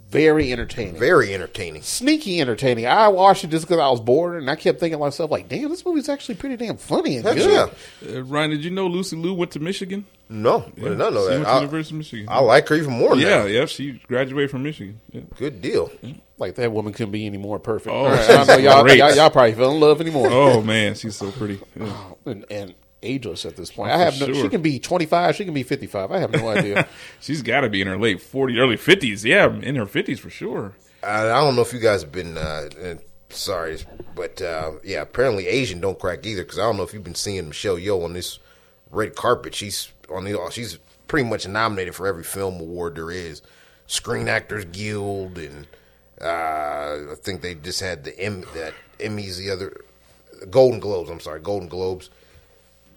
very 0.10 0.52
entertaining, 0.54 0.96
Very 0.98 1.34
entertaining. 1.34 1.82
sneaky 1.82 2.40
entertaining. 2.40 2.86
I 2.88 3.10
watched 3.10 3.44
it 3.44 3.48
just 3.50 3.66
because 3.68 3.80
I 3.82 3.90
was 3.90 4.00
bored, 4.00 4.38
and 4.42 4.50
I 4.50 4.56
kept 4.56 4.80
thinking 4.80 4.98
to 4.98 5.04
myself, 5.06 5.30
like, 5.32 5.50
"Damn, 5.50 5.70
this 5.70 5.86
movie's 5.86 6.08
actually 6.10 6.36
pretty 6.36 6.56
damn 6.58 6.78
funny 6.78 7.18
and 7.18 7.26
Heck 7.26 7.36
good." 7.36 7.72
yeah. 8.02 8.18
Uh, 8.18 8.22
Ryan, 8.24 8.52
did 8.52 8.64
you 8.64 8.72
know 8.72 8.88
Lucy 8.88 9.16
Liu 9.18 9.34
went 9.34 9.52
to 9.52 9.60
Michigan? 9.60 10.06
No, 10.30 10.66
I 10.78 10.82
did 10.82 10.98
not 10.98 11.14
know 11.14 11.22
she 11.24 11.30
that. 11.30 11.36
went 11.36 11.44
to 11.46 11.50
I, 11.50 11.60
University 11.62 11.96
of 11.96 11.98
Michigan. 12.00 12.26
I 12.30 12.40
like 12.40 12.68
her 12.70 12.76
even 12.76 12.94
more 12.94 13.16
now. 13.16 13.22
yeah, 13.22 13.46
yeah, 13.46 13.66
she 13.66 13.94
graduated 14.08 14.52
from 14.52 14.64
Michigan. 14.64 15.00
Yeah. 15.12 15.22
Good 15.38 15.62
deal. 15.62 15.90
Like 16.38 16.56
that 16.56 16.72
woman 16.72 16.94
couldn't 16.94 17.12
be 17.12 17.26
any 17.26 17.38
more 17.38 17.60
perfect. 17.60 17.94
Oh, 17.94 18.00
All 18.06 18.10
right, 18.10 18.30
I 18.30 18.44
know 18.46 18.58
y'all, 18.58 18.84
great. 18.84 18.98
y'all, 19.00 19.16
y'all 19.16 19.30
probably 19.30 19.54
fell 19.54 19.72
in 19.72 19.80
love 19.80 20.02
anymore. 20.02 20.28
Oh 20.30 20.62
man, 20.62 20.96
she's 20.96 21.16
so 21.16 21.32
pretty. 21.32 21.60
Yeah. 21.80 21.94
and, 22.26 22.46
and 22.52 22.74
ageless 23.04 23.46
at 23.46 23.56
this 23.56 23.72
point. 23.72 23.92
Oh, 23.92 23.96
I 23.96 23.98
have 23.98 24.18
for 24.18 24.28
no. 24.28 24.34
She 24.34 24.50
can 24.50 24.62
be 24.62 24.80
twenty 24.80 25.06
five. 25.06 25.36
She 25.36 25.46
can 25.46 25.54
be 25.54 25.64
fifty 25.64 25.88
five. 25.88 26.12
I 26.12 26.20
have 26.20 26.32
no 26.32 26.50
idea. 26.50 26.88
She's 27.20 27.42
got 27.42 27.62
to 27.62 27.70
be 27.70 27.82
in 27.82 27.88
her 27.88 27.98
late 27.98 28.20
40s, 28.20 28.58
early 28.58 28.78
50s. 28.78 29.24
Yeah, 29.24 29.54
in 29.54 29.76
her 29.76 29.86
50s 29.86 30.20
for 30.20 30.30
sure. 30.30 30.74
I, 31.04 31.24
I 31.24 31.42
don't 31.42 31.56
know 31.56 31.62
if 31.62 31.74
you 31.74 31.80
guys 31.80 32.02
have 32.02 32.12
been. 32.12 32.38
Uh, 32.38 32.70
uh, 32.84 32.96
sorry, 33.30 33.80
but 34.16 34.42
uh, 34.42 34.74
yeah, 34.84 35.02
apparently 35.02 35.48
Asian 35.48 35.80
don't 35.80 36.00
crack 36.00 36.26
either. 36.26 36.44
Because 36.44 36.60
I 36.60 36.64
don't 36.64 36.78
know 36.78 36.84
if 36.84 36.94
you've 36.94 37.04
been 37.04 37.16
seeing 37.16 37.48
Michelle 37.48 37.78
Yeoh 37.78 38.04
on 38.04 38.14
this 38.14 38.40
red 38.92 39.16
carpet. 39.16 39.56
She's 39.56 39.92
on 40.10 40.24
the. 40.24 40.38
She's 40.52 40.78
pretty 41.08 41.28
much 41.28 41.48
nominated 41.48 41.96
for 41.96 42.08
every 42.08 42.24
film 42.24 42.60
award 42.60 42.96
there 42.96 43.12
is. 43.12 43.42
Screen 43.88 44.28
Actors 44.28 44.66
Guild, 44.66 45.38
and 45.38 45.68
uh, 46.22 47.12
I 47.12 47.16
think 47.22 47.42
they 47.42 47.56
just 47.56 47.80
had 47.80 48.04
the 48.04 48.20
M, 48.20 48.44
that 48.54 48.74
Emmys 49.00 49.38
the 49.38 49.50
other 49.50 49.78
Golden 50.50 50.80
Globes. 50.80 51.10
I'm 51.10 51.20
sorry, 51.20 51.40
Golden 51.40 51.70
Globes. 51.70 52.10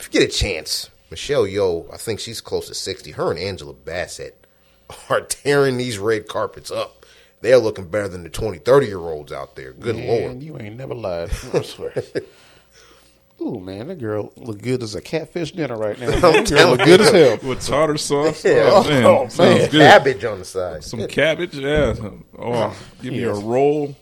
If 0.00 0.06
you 0.06 0.20
get 0.20 0.28
a 0.30 0.32
chance, 0.32 0.88
Michelle 1.10 1.44
Yeoh, 1.44 1.92
I 1.92 1.98
think 1.98 2.20
she's 2.20 2.40
close 2.40 2.68
to 2.68 2.74
sixty. 2.74 3.10
Her 3.10 3.30
and 3.30 3.38
Angela 3.38 3.74
Bassett 3.74 4.46
are 5.10 5.20
tearing 5.20 5.76
these 5.76 5.98
red 5.98 6.26
carpets 6.26 6.70
up. 6.70 7.04
They're 7.42 7.58
looking 7.58 7.88
better 7.88 8.08
than 8.08 8.22
the 8.22 8.28
20, 8.28 8.58
30 8.58 8.86
year 8.86 8.98
olds 8.98 9.32
out 9.32 9.56
there. 9.56 9.72
Good 9.72 9.96
man, 9.96 10.06
lord. 10.06 10.42
you 10.42 10.58
ain't 10.58 10.76
never 10.76 10.94
lied. 10.94 11.30
I 11.52 11.62
swear. 11.62 11.92
Ooh, 13.42 13.58
man, 13.58 13.88
that 13.88 13.98
girl 13.98 14.32
look 14.36 14.60
good 14.60 14.82
as 14.82 14.94
a 14.94 15.00
catfish 15.00 15.52
dinner 15.52 15.76
right 15.76 15.98
now. 15.98 16.10
Man. 16.10 16.20
That 16.20 16.48
girl 16.50 16.70
look 16.72 16.84
good 16.84 17.00
as 17.00 17.10
hell. 17.10 17.48
With 17.48 17.66
tartar 17.66 17.96
sauce. 17.96 18.44
Yeah. 18.44 18.68
Oh, 18.70 18.84
man. 18.84 19.04
Oh, 19.04 19.20
man. 19.20 19.30
Sounds 19.30 19.68
good. 19.68 19.80
Cabbage 19.80 20.24
on 20.24 20.38
the 20.38 20.44
side. 20.44 20.84
Some 20.84 21.06
cabbage. 21.08 21.54
Yeah. 21.54 21.94
Oh, 22.38 22.52
ah, 22.52 22.76
give 23.02 23.12
me 23.12 23.22
a 23.22 23.32
roll. 23.32 23.96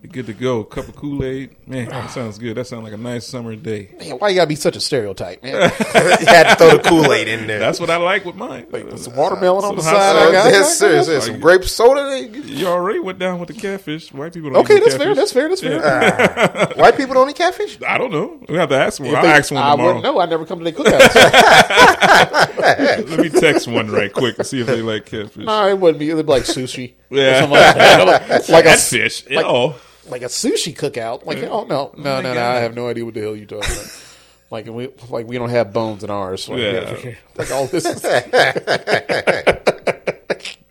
Be 0.00 0.06
good 0.06 0.26
to 0.26 0.32
go. 0.32 0.62
cup 0.62 0.86
of 0.86 0.94
Kool 0.94 1.24
Aid. 1.24 1.56
Man, 1.66 1.88
that 1.88 2.04
ah. 2.04 2.06
sounds 2.06 2.38
good. 2.38 2.56
That 2.56 2.68
sounds 2.68 2.84
like 2.84 2.92
a 2.92 2.96
nice 2.96 3.26
summer 3.26 3.56
day. 3.56 3.90
Man, 3.98 4.12
why 4.18 4.28
you 4.28 4.36
gotta 4.36 4.46
be 4.46 4.54
such 4.54 4.76
a 4.76 4.80
stereotype, 4.80 5.42
man? 5.42 5.54
you 5.60 6.26
had 6.26 6.50
to 6.50 6.54
throw 6.54 6.76
the 6.76 6.82
Kool 6.88 7.12
Aid 7.12 7.26
in 7.26 7.48
there. 7.48 7.58
That's 7.58 7.80
what 7.80 7.90
I 7.90 7.96
like 7.96 8.24
with 8.24 8.36
mine. 8.36 8.68
Some 8.96 9.16
watermelon 9.16 9.64
on 9.64 9.74
the 9.74 9.82
Some 9.82 9.92
hot 9.92 10.00
side. 10.00 10.12
sauce. 10.12 10.28
I 10.28 10.32
got, 10.32 10.52
Yes, 10.52 10.78
sir. 10.78 10.90
Is 10.98 11.08
there 11.08 11.20
some 11.20 11.40
grape 11.40 11.64
soda? 11.64 12.28
You 12.28 12.68
already 12.68 13.00
went 13.00 13.18
down 13.18 13.40
with 13.40 13.48
the 13.48 13.54
catfish. 13.54 14.12
White 14.12 14.32
people 14.34 14.50
don't 14.50 14.60
Okay, 14.64 14.76
eat 14.76 14.84
that's 14.84 14.94
fair. 14.94 15.14
catfish. 15.14 15.16
That's 15.16 15.32
fair. 15.32 15.48
That's 15.48 15.60
fair. 15.62 15.80
Ah. 15.84 16.80
White 16.80 16.96
people 16.96 17.14
don't 17.14 17.28
eat 17.30 17.34
catfish? 17.36 17.82
I 17.82 17.98
don't 17.98 18.12
know. 18.12 18.38
We 18.48 18.54
have 18.54 18.68
to 18.68 18.76
ask 18.76 19.00
one. 19.00 19.16
I'll 19.16 19.26
ask 19.26 19.50
one 19.50 19.60
I 19.60 19.72
tomorrow. 19.72 19.96
wouldn't 19.96 20.04
know. 20.04 20.20
I 20.20 20.26
never 20.26 20.46
come 20.46 20.60
to 20.60 20.64
their 20.64 20.74
cookouts. 20.74 21.14
Let 23.10 23.18
me 23.18 23.28
text 23.30 23.66
one 23.66 23.90
right 23.90 24.12
quick 24.12 24.38
and 24.38 24.46
see 24.46 24.60
if 24.60 24.68
they 24.68 24.80
like 24.80 25.06
catfish. 25.06 25.44
no, 25.44 25.66
it 25.68 25.76
wouldn't 25.80 25.98
be. 25.98 26.08
It'd 26.10 26.24
be 26.24 26.30
like 26.32 26.44
sushi. 26.44 26.94
Or 27.10 27.16
Yeah. 27.16 27.40
something 27.40 27.58
like, 27.58 27.74
that. 27.74 28.48
like 28.48 28.64
a 28.64 28.68
catfish. 28.68 29.24
oh. 29.38 29.80
Like 30.08 30.22
a 30.22 30.26
sushi 30.26 30.74
cookout. 30.76 31.24
Like, 31.26 31.38
mm-hmm. 31.38 31.52
oh 31.52 31.64
no, 31.64 31.92
oh 31.94 32.00
no, 32.00 32.20
no, 32.20 32.34
no! 32.34 32.40
I 32.40 32.56
have 32.56 32.74
no 32.74 32.88
idea 32.88 33.04
what 33.04 33.14
the 33.14 33.20
hell 33.20 33.36
you're 33.36 33.46
talking 33.46 33.70
about. 33.72 34.02
Like 34.50 34.64
we, 34.66 34.88
like 35.10 35.26
we 35.26 35.36
don't 35.36 35.50
have 35.50 35.74
bones 35.74 36.02
in 36.02 36.08
ours. 36.08 36.48
Like, 36.48 36.58
Yeah. 36.60 37.14
like 37.36 37.50
all 37.52 37.66
this 37.66 37.84
is. 37.84 38.00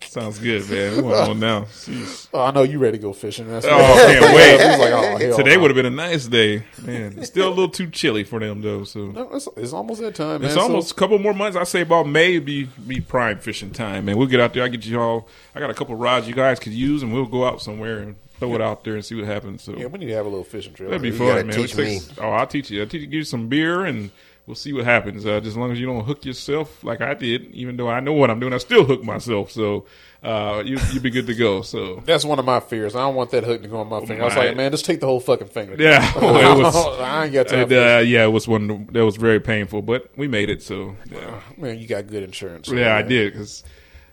Sounds 0.01 0.39
good, 0.39 0.67
man. 0.67 0.95
We 0.95 1.01
want 1.03 1.29
on 1.29 1.39
now. 1.39 1.61
Jeez. 1.65 2.27
Oh, 2.33 2.41
I 2.41 2.49
know 2.49 2.63
you 2.63 2.79
ready 2.79 2.97
to 2.97 3.01
go 3.01 3.13
fishing. 3.13 3.47
That's 3.47 3.67
Oh, 3.69 3.69
can't 3.69 4.35
wait. 4.35 4.57
Like, 4.79 4.91
oh, 4.93 5.17
hell 5.19 5.37
Today 5.37 5.55
no. 5.55 5.61
would 5.61 5.69
have 5.69 5.75
been 5.75 5.85
a 5.85 5.91
nice 5.91 6.25
day. 6.25 6.63
Man, 6.81 7.19
it's 7.19 7.27
still 7.27 7.49
a 7.49 7.49
little 7.49 7.69
too 7.69 7.87
chilly 7.91 8.23
for 8.23 8.39
them 8.39 8.63
though. 8.63 8.83
So 8.83 9.11
No, 9.11 9.29
it's, 9.33 9.47
it's 9.55 9.73
almost 9.73 10.01
that 10.01 10.15
time. 10.15 10.43
it's 10.43 10.55
man. 10.55 10.63
almost 10.63 10.89
So, 10.89 10.95
a 10.95 10.97
couple 10.97 11.19
more 11.19 11.35
months. 11.35 11.55
I 11.55 11.63
say 11.65 11.81
about 11.81 12.07
May 12.07 12.39
be 12.39 12.63
be 12.87 12.99
prime 12.99 13.37
fishing 13.37 13.69
time, 13.69 14.05
man. 14.05 14.17
We'll 14.17 14.25
get 14.27 14.39
out 14.39 14.55
there. 14.55 14.63
I 14.63 14.69
get 14.69 14.83
you 14.87 14.99
all. 14.99 15.27
I 15.53 15.59
got 15.59 15.69
a 15.69 15.75
couple 15.75 15.93
rods 15.95 16.27
you 16.27 16.33
guys 16.33 16.57
could 16.59 16.73
use, 16.73 17.03
and 17.03 17.13
we'll 17.13 17.27
go 17.27 17.45
out 17.45 17.61
somewhere 17.61 17.99
and 17.99 18.15
throw 18.39 18.53
it 18.55 18.61
out 18.61 18.83
there 18.83 18.95
and 18.95 19.03
see 19.05 19.15
what 19.15 19.25
happens. 19.25 19.63
So 19.63 19.73
Yeah, 19.77 19.87
we 19.87 19.99
need 19.99 20.07
to 20.07 20.13
have 20.15 20.25
a 20.25 20.29
little 20.29 20.43
fishing 20.43 20.73
trip. 20.73 20.89
that'd 20.89 21.01
be 21.01 21.09
You 21.09 21.13
fun, 21.17 21.47
man. 21.47 21.55
teach 21.55 21.75
We'll 21.75 21.99
Oh, 22.19 22.29
I'll 22.31 22.47
teach 22.47 22.69
you. 22.71 22.81
I'll 22.81 22.87
teach 22.87 23.01
you. 23.01 23.07
Give 23.07 23.13
you 23.19 23.23
some 23.23 23.47
beer 23.47 23.85
and. 23.85 24.11
We'll 24.45 24.55
see 24.55 24.71
what 24.71 24.85
happens. 24.85 25.25
Uh, 25.25 25.41
just 25.41 25.47
as 25.47 25.57
long 25.57 25.73
as 25.73 25.79
you 25.81 25.85
don't 25.85 26.05
hook 26.05 26.23
yourself 26.23 26.81
like 26.81 27.01
I 27.01 27.15
did, 27.15 27.47
even 27.51 27.75
though 27.75 27.89
I 27.89 27.99
know 27.99 28.13
what 28.13 28.31
I'm 28.31 28.39
doing, 28.39 28.53
I 28.53 28.59
still 28.59 28.85
hook 28.85 29.03
myself. 29.03 29.51
So 29.51 29.87
uh, 30.23 30.63
you 30.65 30.77
you 30.93 31.01
be 31.01 31.09
good 31.09 31.27
to 31.27 31.35
go. 31.35 31.61
So 31.63 32.01
That's 32.05 32.23
one 32.23 32.39
of 32.39 32.45
my 32.45 32.61
fears. 32.61 32.95
I 32.95 32.99
don't 32.99 33.15
want 33.15 33.31
that 33.31 33.43
hook 33.43 33.61
to 33.63 33.67
go 33.67 33.79
on 33.81 33.89
my 33.89 33.99
finger. 34.05 34.21
I 34.21 34.25
was 34.25 34.37
like, 34.37 34.55
man, 34.55 34.71
just 34.71 34.85
take 34.85 35.01
the 35.01 35.05
whole 35.05 35.19
fucking 35.19 35.49
finger. 35.49 35.75
yeah, 35.77 35.99
it 36.15 36.63
was. 36.63 36.75
I 36.97 37.25
ain't 37.25 37.33
got 37.33 37.49
time. 37.49 37.59
And, 37.63 37.73
uh, 37.73 38.01
yeah, 38.05 38.23
it 38.23 38.31
was 38.31 38.47
one 38.47 38.87
that 38.93 39.03
was 39.03 39.17
very 39.17 39.41
painful, 39.41 39.81
but 39.81 40.09
we 40.15 40.29
made 40.29 40.49
it. 40.49 40.63
So 40.63 40.95
yeah, 41.11 41.41
Man, 41.57 41.77
you 41.77 41.85
got 41.85 42.07
good 42.07 42.23
insurance. 42.23 42.69
yeah 42.69 42.95
I 42.95 43.01
did 43.01 43.33
because 43.33 43.65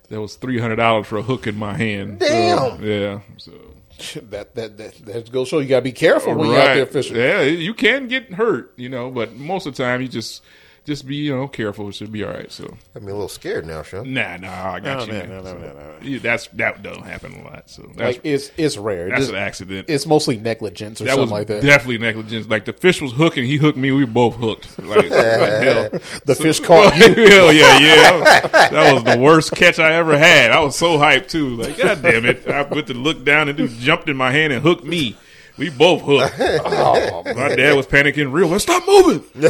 that 0.09 0.21
was 0.21 0.35
three 0.35 0.59
hundred 0.59 0.77
dollars 0.77 1.07
for 1.07 1.19
a 1.19 1.23
hook 1.23 1.47
in 1.47 1.55
my 1.57 1.77
hand. 1.77 2.21
So, 2.21 2.29
Damn. 2.77 2.85
yeah. 2.85 3.21
So 3.37 3.53
That 4.31 4.55
that 4.55 4.77
that 4.77 4.95
that 5.07 5.33
goes 5.33 5.49
show 5.49 5.59
you 5.61 5.69
got 5.69 5.77
to 5.77 5.83
be 5.83 5.93
careful 5.93 6.35
when 6.35 6.49
you're 6.49 6.59
out 6.59 6.75
there 6.75 6.87
fishing. 6.87 7.17
Yeah, 7.17 7.43
you 7.43 7.75
can 7.75 8.09
get 8.09 8.33
hurt, 8.33 8.73
you 8.77 8.89
know, 8.89 9.11
but 9.11 9.35
most 9.35 9.67
of 9.67 9.77
the 9.77 9.83
time 9.83 10.03
you 10.03 10.09
just 10.09 10.43
just 10.85 11.07
be 11.07 11.17
you 11.17 11.35
know 11.35 11.49
careful. 11.49 11.89
It 11.89 11.95
should 11.95 12.13
be 12.13 12.25
all 12.25 12.31
right. 12.33 12.51
So 12.53 12.65
Got 12.93 13.03
me 13.03 13.11
a 13.11 13.15
little 13.15 13.29
scared 13.29 13.67
now, 13.67 13.83
Sean. 13.83 14.13
nah, 14.13 14.37
nah, 14.37 14.73
I 14.75 14.81
got 14.81 14.99
No, 14.99 15.05
you. 15.07 15.13
no, 15.13 15.19
man. 15.19 15.29
no, 15.31 15.37
no, 15.37 15.45
So, 15.45 15.59
no, 15.59 15.67
no. 15.73 15.95
yeah, 16.03 16.19
that's 16.19 16.47
that 16.49 16.83
don't 16.83 17.05
happen 17.05 17.35
a 17.41 17.45
lot. 17.45 17.71
So 17.71 17.83
that's 17.97 18.17
Like 18.17 18.21
it's 18.25 18.51
it's 18.57 18.77
rare. 18.77 19.09
that's 19.09 19.21
Just- 19.23 19.31
an 19.33 19.37
accident. 19.37 19.89
it's 19.89 20.07
mostly 20.07 20.37
negligence 20.37 21.01
or 21.01 21.05
that 21.05 21.11
something 21.11 21.23
was 21.23 21.31
like 21.31 21.47
that. 21.49 21.63
definitely 21.63 21.99
negligence. 21.99 22.47
Like 22.49 22.65
the 22.67 22.73
fish 22.73 23.01
was 23.01 23.13
hooking, 23.13 23.45
he 23.45 23.57
hooked 23.57 23.79
me. 23.79 23.91
We 23.93 24.05
were 24.05 24.11
both 24.11 24.35
hooked. 24.37 24.79
Like, 24.79 25.11
like 25.11 25.11
hell. 25.11 25.89
the 26.27 26.35
fish 26.39 26.61
caught 26.61 26.97
you. 26.99 27.15
Hell 27.29 27.53
yeah, 27.53 27.79
yeah. 27.79 28.41
That 28.71 28.93
was 28.95 29.05
the 29.05 29.19
worst 29.19 29.53
catch 29.53 29.79
I 29.79 29.93
ever 29.95 30.19
had. 30.19 30.51
I 30.51 30.61
was 30.61 30.77
so 30.77 30.99
hyped 30.99 31.29
too. 31.29 31.57
Like, 31.57 31.79
god 31.79 32.03
damn 32.03 32.25
it. 32.27 32.47
I 32.47 32.63
went 32.63 32.87
to 32.89 32.95
look 32.95 33.25
down 33.25 33.49
and 33.49 33.57
dude 33.57 33.71
jumped 33.79 34.09
in 34.09 34.17
my 34.17 34.31
hand 34.33 34.53
and 34.53 34.63
hooked 34.63 34.85
me. 34.85 35.17
We 35.57 35.71
both 35.71 36.03
hooked. 36.03 36.35
Oh, 36.67 37.23
My 37.25 37.55
dad 37.55 37.75
was 37.77 37.87
panicking 37.87 38.33
real. 38.33 38.49
Like, 38.49 38.61
Stop 38.61 38.85
moving. 38.87 39.23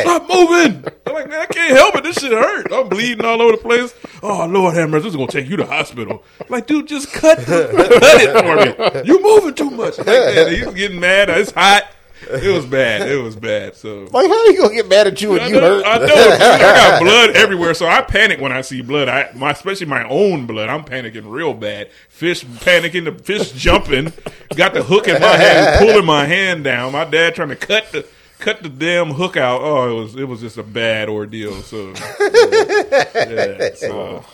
Stop 0.00 0.28
moving. 0.28 0.84
I'm 1.06 1.14
like, 1.14 1.28
man, 1.28 1.40
I 1.40 1.46
can't 1.46 1.76
help 1.76 1.96
it. 1.96 2.04
This 2.04 2.16
shit 2.16 2.32
hurt. 2.32 2.70
I'm 2.72 2.88
bleeding 2.88 3.24
all 3.24 3.40
over 3.40 3.52
the 3.52 3.62
place. 3.62 3.94
Oh, 4.22 4.44
Lord 4.46 4.74
have 4.74 4.90
mercy. 4.90 5.04
This 5.04 5.12
is 5.12 5.16
going 5.16 5.28
to 5.28 5.40
take 5.40 5.48
you 5.50 5.56
to 5.56 5.66
hospital. 5.66 6.22
I'm 6.40 6.46
like, 6.48 6.66
dude, 6.66 6.86
just 6.88 7.12
cut, 7.12 7.38
the, 7.38 7.68
cut 8.00 8.20
it 8.20 8.92
for 8.92 9.00
me. 9.02 9.06
You're 9.06 9.22
moving 9.22 9.54
too 9.54 9.70
much. 9.70 9.96
Like 9.98 10.06
that. 10.06 10.52
He's 10.52 10.66
getting 10.74 11.00
mad. 11.00 11.30
It's 11.30 11.50
hot. 11.52 11.86
It 12.30 12.54
was 12.54 12.66
bad. 12.66 13.08
It 13.08 13.16
was 13.22 13.36
bad. 13.36 13.76
So 13.76 14.08
Like 14.12 14.26
how 14.26 14.32
are 14.38 14.46
you 14.50 14.60
gonna 14.62 14.74
get 14.74 14.88
mad 14.88 15.06
at 15.06 15.20
you 15.20 15.30
when 15.30 15.40
I 15.40 15.46
you 15.48 15.54
know, 15.54 15.60
hurt? 15.60 15.84
I 15.86 15.98
know. 15.98 16.04
I 16.14 16.38
got 16.58 17.02
blood 17.02 17.30
everywhere, 17.30 17.74
so 17.74 17.86
I 17.86 18.02
panic 18.02 18.40
when 18.40 18.52
I 18.52 18.60
see 18.60 18.82
blood. 18.82 19.08
I, 19.08 19.30
my, 19.34 19.50
especially 19.52 19.86
my 19.86 20.06
own 20.08 20.46
blood. 20.46 20.68
I'm 20.68 20.84
panicking 20.84 21.30
real 21.30 21.54
bad. 21.54 21.90
Fish 22.08 22.44
panicking, 22.44 23.04
the 23.04 23.22
fish 23.22 23.52
jumping. 23.52 24.12
Got 24.56 24.74
the 24.74 24.82
hook 24.82 25.08
in 25.08 25.20
my 25.20 25.36
hand, 25.36 25.78
pulling 25.78 26.04
my 26.06 26.24
hand 26.26 26.64
down. 26.64 26.92
My 26.92 27.04
dad 27.04 27.34
trying 27.34 27.48
to 27.50 27.56
cut 27.56 27.90
the 27.92 28.06
cut 28.38 28.62
the 28.62 28.68
damn 28.68 29.10
hook 29.12 29.36
out. 29.36 29.60
Oh, 29.62 29.90
it 29.90 30.00
was 30.02 30.16
it 30.16 30.24
was 30.28 30.40
just 30.40 30.58
a 30.58 30.62
bad 30.62 31.08
ordeal. 31.08 31.62
So, 31.62 31.88
yeah, 32.20 33.74
so 33.74 34.24
oh, 34.24 34.26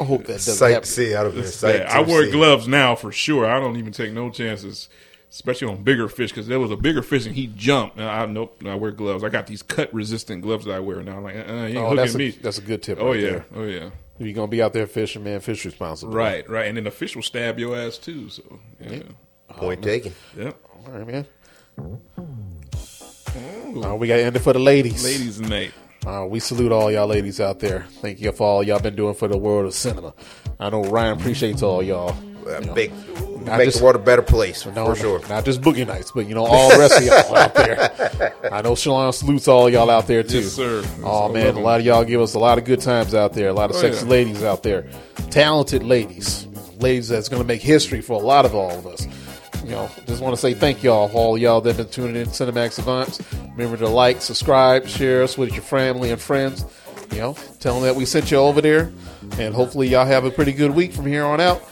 I 0.00 0.04
hope 0.04 0.22
that 0.22 0.34
doesn't 0.34 0.54
Sight 0.54 0.70
happen. 0.72 0.84
to 0.84 0.90
see 0.90 1.14
out 1.14 1.26
of 1.26 1.34
there. 1.34 1.46
Sight 1.46 1.80
yeah, 1.80 1.92
I 1.92 2.00
wear 2.00 2.24
see. 2.24 2.30
gloves 2.30 2.66
now 2.68 2.94
for 2.94 3.12
sure. 3.12 3.46
I 3.46 3.58
don't 3.60 3.76
even 3.76 3.92
take 3.92 4.12
no 4.12 4.30
chances. 4.30 4.88
Especially 5.34 5.66
on 5.66 5.82
bigger 5.82 6.08
fish, 6.08 6.30
because 6.30 6.46
there 6.46 6.60
was 6.60 6.70
a 6.70 6.76
bigger 6.76 7.02
fish 7.02 7.26
and 7.26 7.34
he 7.34 7.48
jumped. 7.48 7.96
And 7.98 8.08
I 8.08 8.24
nope, 8.26 8.62
I 8.64 8.76
wear 8.76 8.92
gloves. 8.92 9.24
I 9.24 9.28
got 9.30 9.48
these 9.48 9.62
cut 9.62 9.92
resistant 9.92 10.42
gloves 10.42 10.64
that 10.66 10.74
I 10.76 10.78
wear 10.78 11.02
now. 11.02 11.18
Like, 11.18 11.34
uh, 11.36 11.52
you 11.52 11.56
ain't 11.70 11.76
Oh, 11.78 11.96
that's 11.96 12.14
a, 12.14 12.18
me. 12.18 12.30
that's 12.30 12.58
a 12.58 12.62
good 12.62 12.84
tip. 12.84 12.98
Oh 13.00 13.08
right 13.08 13.18
yeah, 13.20 13.30
there. 13.30 13.46
oh 13.56 13.64
yeah. 13.64 13.90
If 14.20 14.26
you're 14.26 14.32
gonna 14.32 14.46
be 14.46 14.62
out 14.62 14.72
there 14.72 14.86
fishing, 14.86 15.24
man, 15.24 15.40
fish 15.40 15.64
responsible. 15.64 16.12
Right, 16.12 16.48
right, 16.48 16.68
and 16.68 16.76
then 16.76 16.84
the 16.84 16.92
fish 16.92 17.16
will 17.16 17.24
stab 17.24 17.58
your 17.58 17.76
ass 17.76 17.98
too. 17.98 18.28
So 18.28 18.60
yeah, 18.80 19.00
Point 19.48 19.82
taken. 19.82 20.12
yep. 20.38 20.56
All 20.86 20.92
right, 20.92 21.04
man. 21.06 21.26
Uh, 23.76 23.96
we 23.96 24.06
got 24.06 24.16
to 24.16 24.22
end 24.22 24.36
it 24.36 24.38
for 24.38 24.52
the 24.52 24.58
ladies. 24.60 25.02
Ladies 25.04 25.38
and 25.40 25.48
mate, 25.48 25.72
Uh, 26.06 26.26
we 26.28 26.38
salute 26.38 26.70
all 26.70 26.92
y'all 26.92 27.08
ladies 27.08 27.40
out 27.40 27.58
there. 27.58 27.86
Thank 28.00 28.20
you 28.20 28.30
for 28.30 28.46
all 28.46 28.62
y'all 28.62 28.78
been 28.78 28.94
doing 28.94 29.14
for 29.14 29.26
the 29.26 29.36
world 29.36 29.66
of 29.66 29.74
cinema. 29.74 30.14
I 30.60 30.70
know 30.70 30.84
Ryan 30.84 31.18
appreciates 31.18 31.62
all 31.62 31.82
y'all. 31.82 32.14
Uh, 32.46 32.60
You 32.60 32.66
know, 32.66 32.74
Big, 32.74 32.92
I 33.48 33.56
make 33.58 33.66
just- 33.66 33.78
the 33.78 33.84
world 33.84 33.96
a 33.96 33.98
better 33.98 34.22
place 34.22 34.64
no, 34.66 34.86
for 34.86 34.94
sure. 34.96 35.20
Not 35.28 35.44
just 35.44 35.60
boogie 35.60 35.86
nights, 35.86 36.10
but 36.14 36.26
you 36.26 36.34
know 36.34 36.44
all 36.46 36.70
the 36.70 36.78
rest 36.78 36.98
of 36.98 37.04
y'all 37.04 37.36
out 37.36 37.54
there. 37.54 38.34
I 38.52 38.62
know 38.62 38.72
Shalon 38.72 39.12
salutes 39.14 39.48
all 39.48 39.68
y'all 39.70 39.90
out 39.90 40.06
there 40.06 40.22
too. 40.22 40.40
Yes, 40.40 40.52
sir. 40.52 40.82
Oh 41.02 41.28
I 41.28 41.32
man, 41.32 41.56
a 41.56 41.60
lot 41.60 41.80
of 41.80 41.86
y'all 41.86 42.04
give 42.04 42.20
us 42.20 42.34
a 42.34 42.38
lot 42.38 42.58
of 42.58 42.64
good 42.64 42.80
times 42.80 43.14
out 43.14 43.32
there. 43.34 43.48
A 43.48 43.52
lot 43.52 43.70
of 43.70 43.76
Oh, 43.76 43.80
sexy 43.80 44.04
yeah. 44.04 44.10
ladies 44.10 44.42
out 44.42 44.62
there, 44.62 44.86
talented 45.30 45.82
ladies, 45.82 46.46
ladies 46.78 47.08
that's 47.08 47.28
going 47.28 47.42
to 47.42 47.46
make 47.48 47.62
history 47.62 48.00
for 48.00 48.14
a 48.20 48.24
lot 48.24 48.44
of 48.44 48.54
all 48.54 48.70
of 48.70 48.86
us. 48.86 49.06
You 49.64 49.70
know, 49.70 49.90
just 50.06 50.22
want 50.22 50.34
to 50.34 50.40
say 50.40 50.52
thank 50.52 50.82
y'all, 50.82 51.10
all 51.14 51.38
y'all 51.38 51.60
that 51.62 51.76
have 51.76 51.86
been 51.86 51.88
tuning 51.92 52.16
in 52.16 52.26
to 52.30 52.30
Cinemax 52.44 52.72
Savants. 52.72 53.20
Remember 53.56 53.76
to 53.78 53.88
like, 53.88 54.20
subscribe, 54.20 54.86
share 54.86 55.22
us 55.22 55.38
with 55.38 55.52
your 55.54 55.62
family 55.62 56.10
and 56.10 56.20
friends. 56.20 56.64
You 57.12 57.18
know, 57.18 57.36
tell 57.60 57.74
them 57.74 57.84
that 57.84 57.94
we 57.96 58.04
sent 58.04 58.30
you 58.30 58.36
over 58.38 58.60
there, 58.60 58.90
and 59.38 59.54
hopefully 59.54 59.88
y'all 59.88 60.04
have 60.04 60.24
a 60.24 60.30
pretty 60.30 60.52
good 60.52 60.72
week 60.72 60.92
from 60.92 61.06
here 61.06 61.24
on 61.24 61.40
out. 61.40 61.62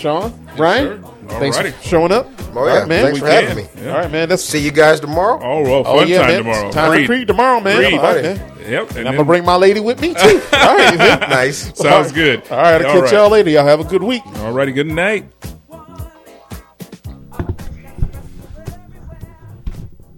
Sean, 0.00 0.46
Ryan, 0.56 1.02
sir. 1.04 1.10
thanks 1.38 1.58
for 1.58 1.64
Alrighty. 1.64 1.82
showing 1.82 2.12
up. 2.12 2.26
Oh, 2.54 2.66
yeah. 2.66 2.78
right, 2.80 2.88
man. 2.88 3.04
Thanks 3.04 3.18
for 3.20 3.24
We 3.26 3.30
having 3.30 3.66
can. 3.66 3.84
me. 3.84 3.90
All 3.90 3.98
right, 3.98 4.10
man. 4.10 4.28
That's 4.28 4.42
See 4.42 4.58
you 4.58 4.70
guys 4.72 4.98
tomorrow. 5.00 5.38
Oh 5.42 5.62
well, 5.62 5.82
oh 5.86 5.98
fun 6.00 6.08
yeah, 6.08 6.18
time 6.18 6.28
man. 6.28 6.38
tomorrow. 6.38 6.70
Time 6.72 6.90
Creed. 6.90 7.06
for 7.06 7.12
Creed 7.12 7.28
tomorrow, 7.28 7.60
man. 7.60 7.76
Creed. 7.76 7.94
All 7.94 8.02
right, 8.02 8.22
Buddy. 8.22 8.38
man. 8.38 8.46
Yep, 8.70 8.88
And 8.90 8.98
and 8.98 9.08
I'm 9.08 9.14
gonna 9.16 9.24
bring 9.26 9.44
my 9.44 9.56
lady 9.56 9.80
with 9.80 10.00
me 10.00 10.14
too. 10.14 10.40
All 10.52 10.76
right, 10.76 10.96
man. 10.98 11.20
nice. 11.30 11.76
sounds 11.78 12.12
good. 12.12 12.42
All 12.50 12.58
right, 12.58 12.84
I'll 12.84 13.00
catch 13.02 13.12
y'all 13.12 13.30
later. 13.30 13.50
Y'all 13.50 13.66
have 13.66 13.80
a 13.80 13.84
good 13.84 14.02
week. 14.02 14.22
All 14.38 14.52
righty, 14.52 14.72
good 14.72 14.86
night. 14.86 15.24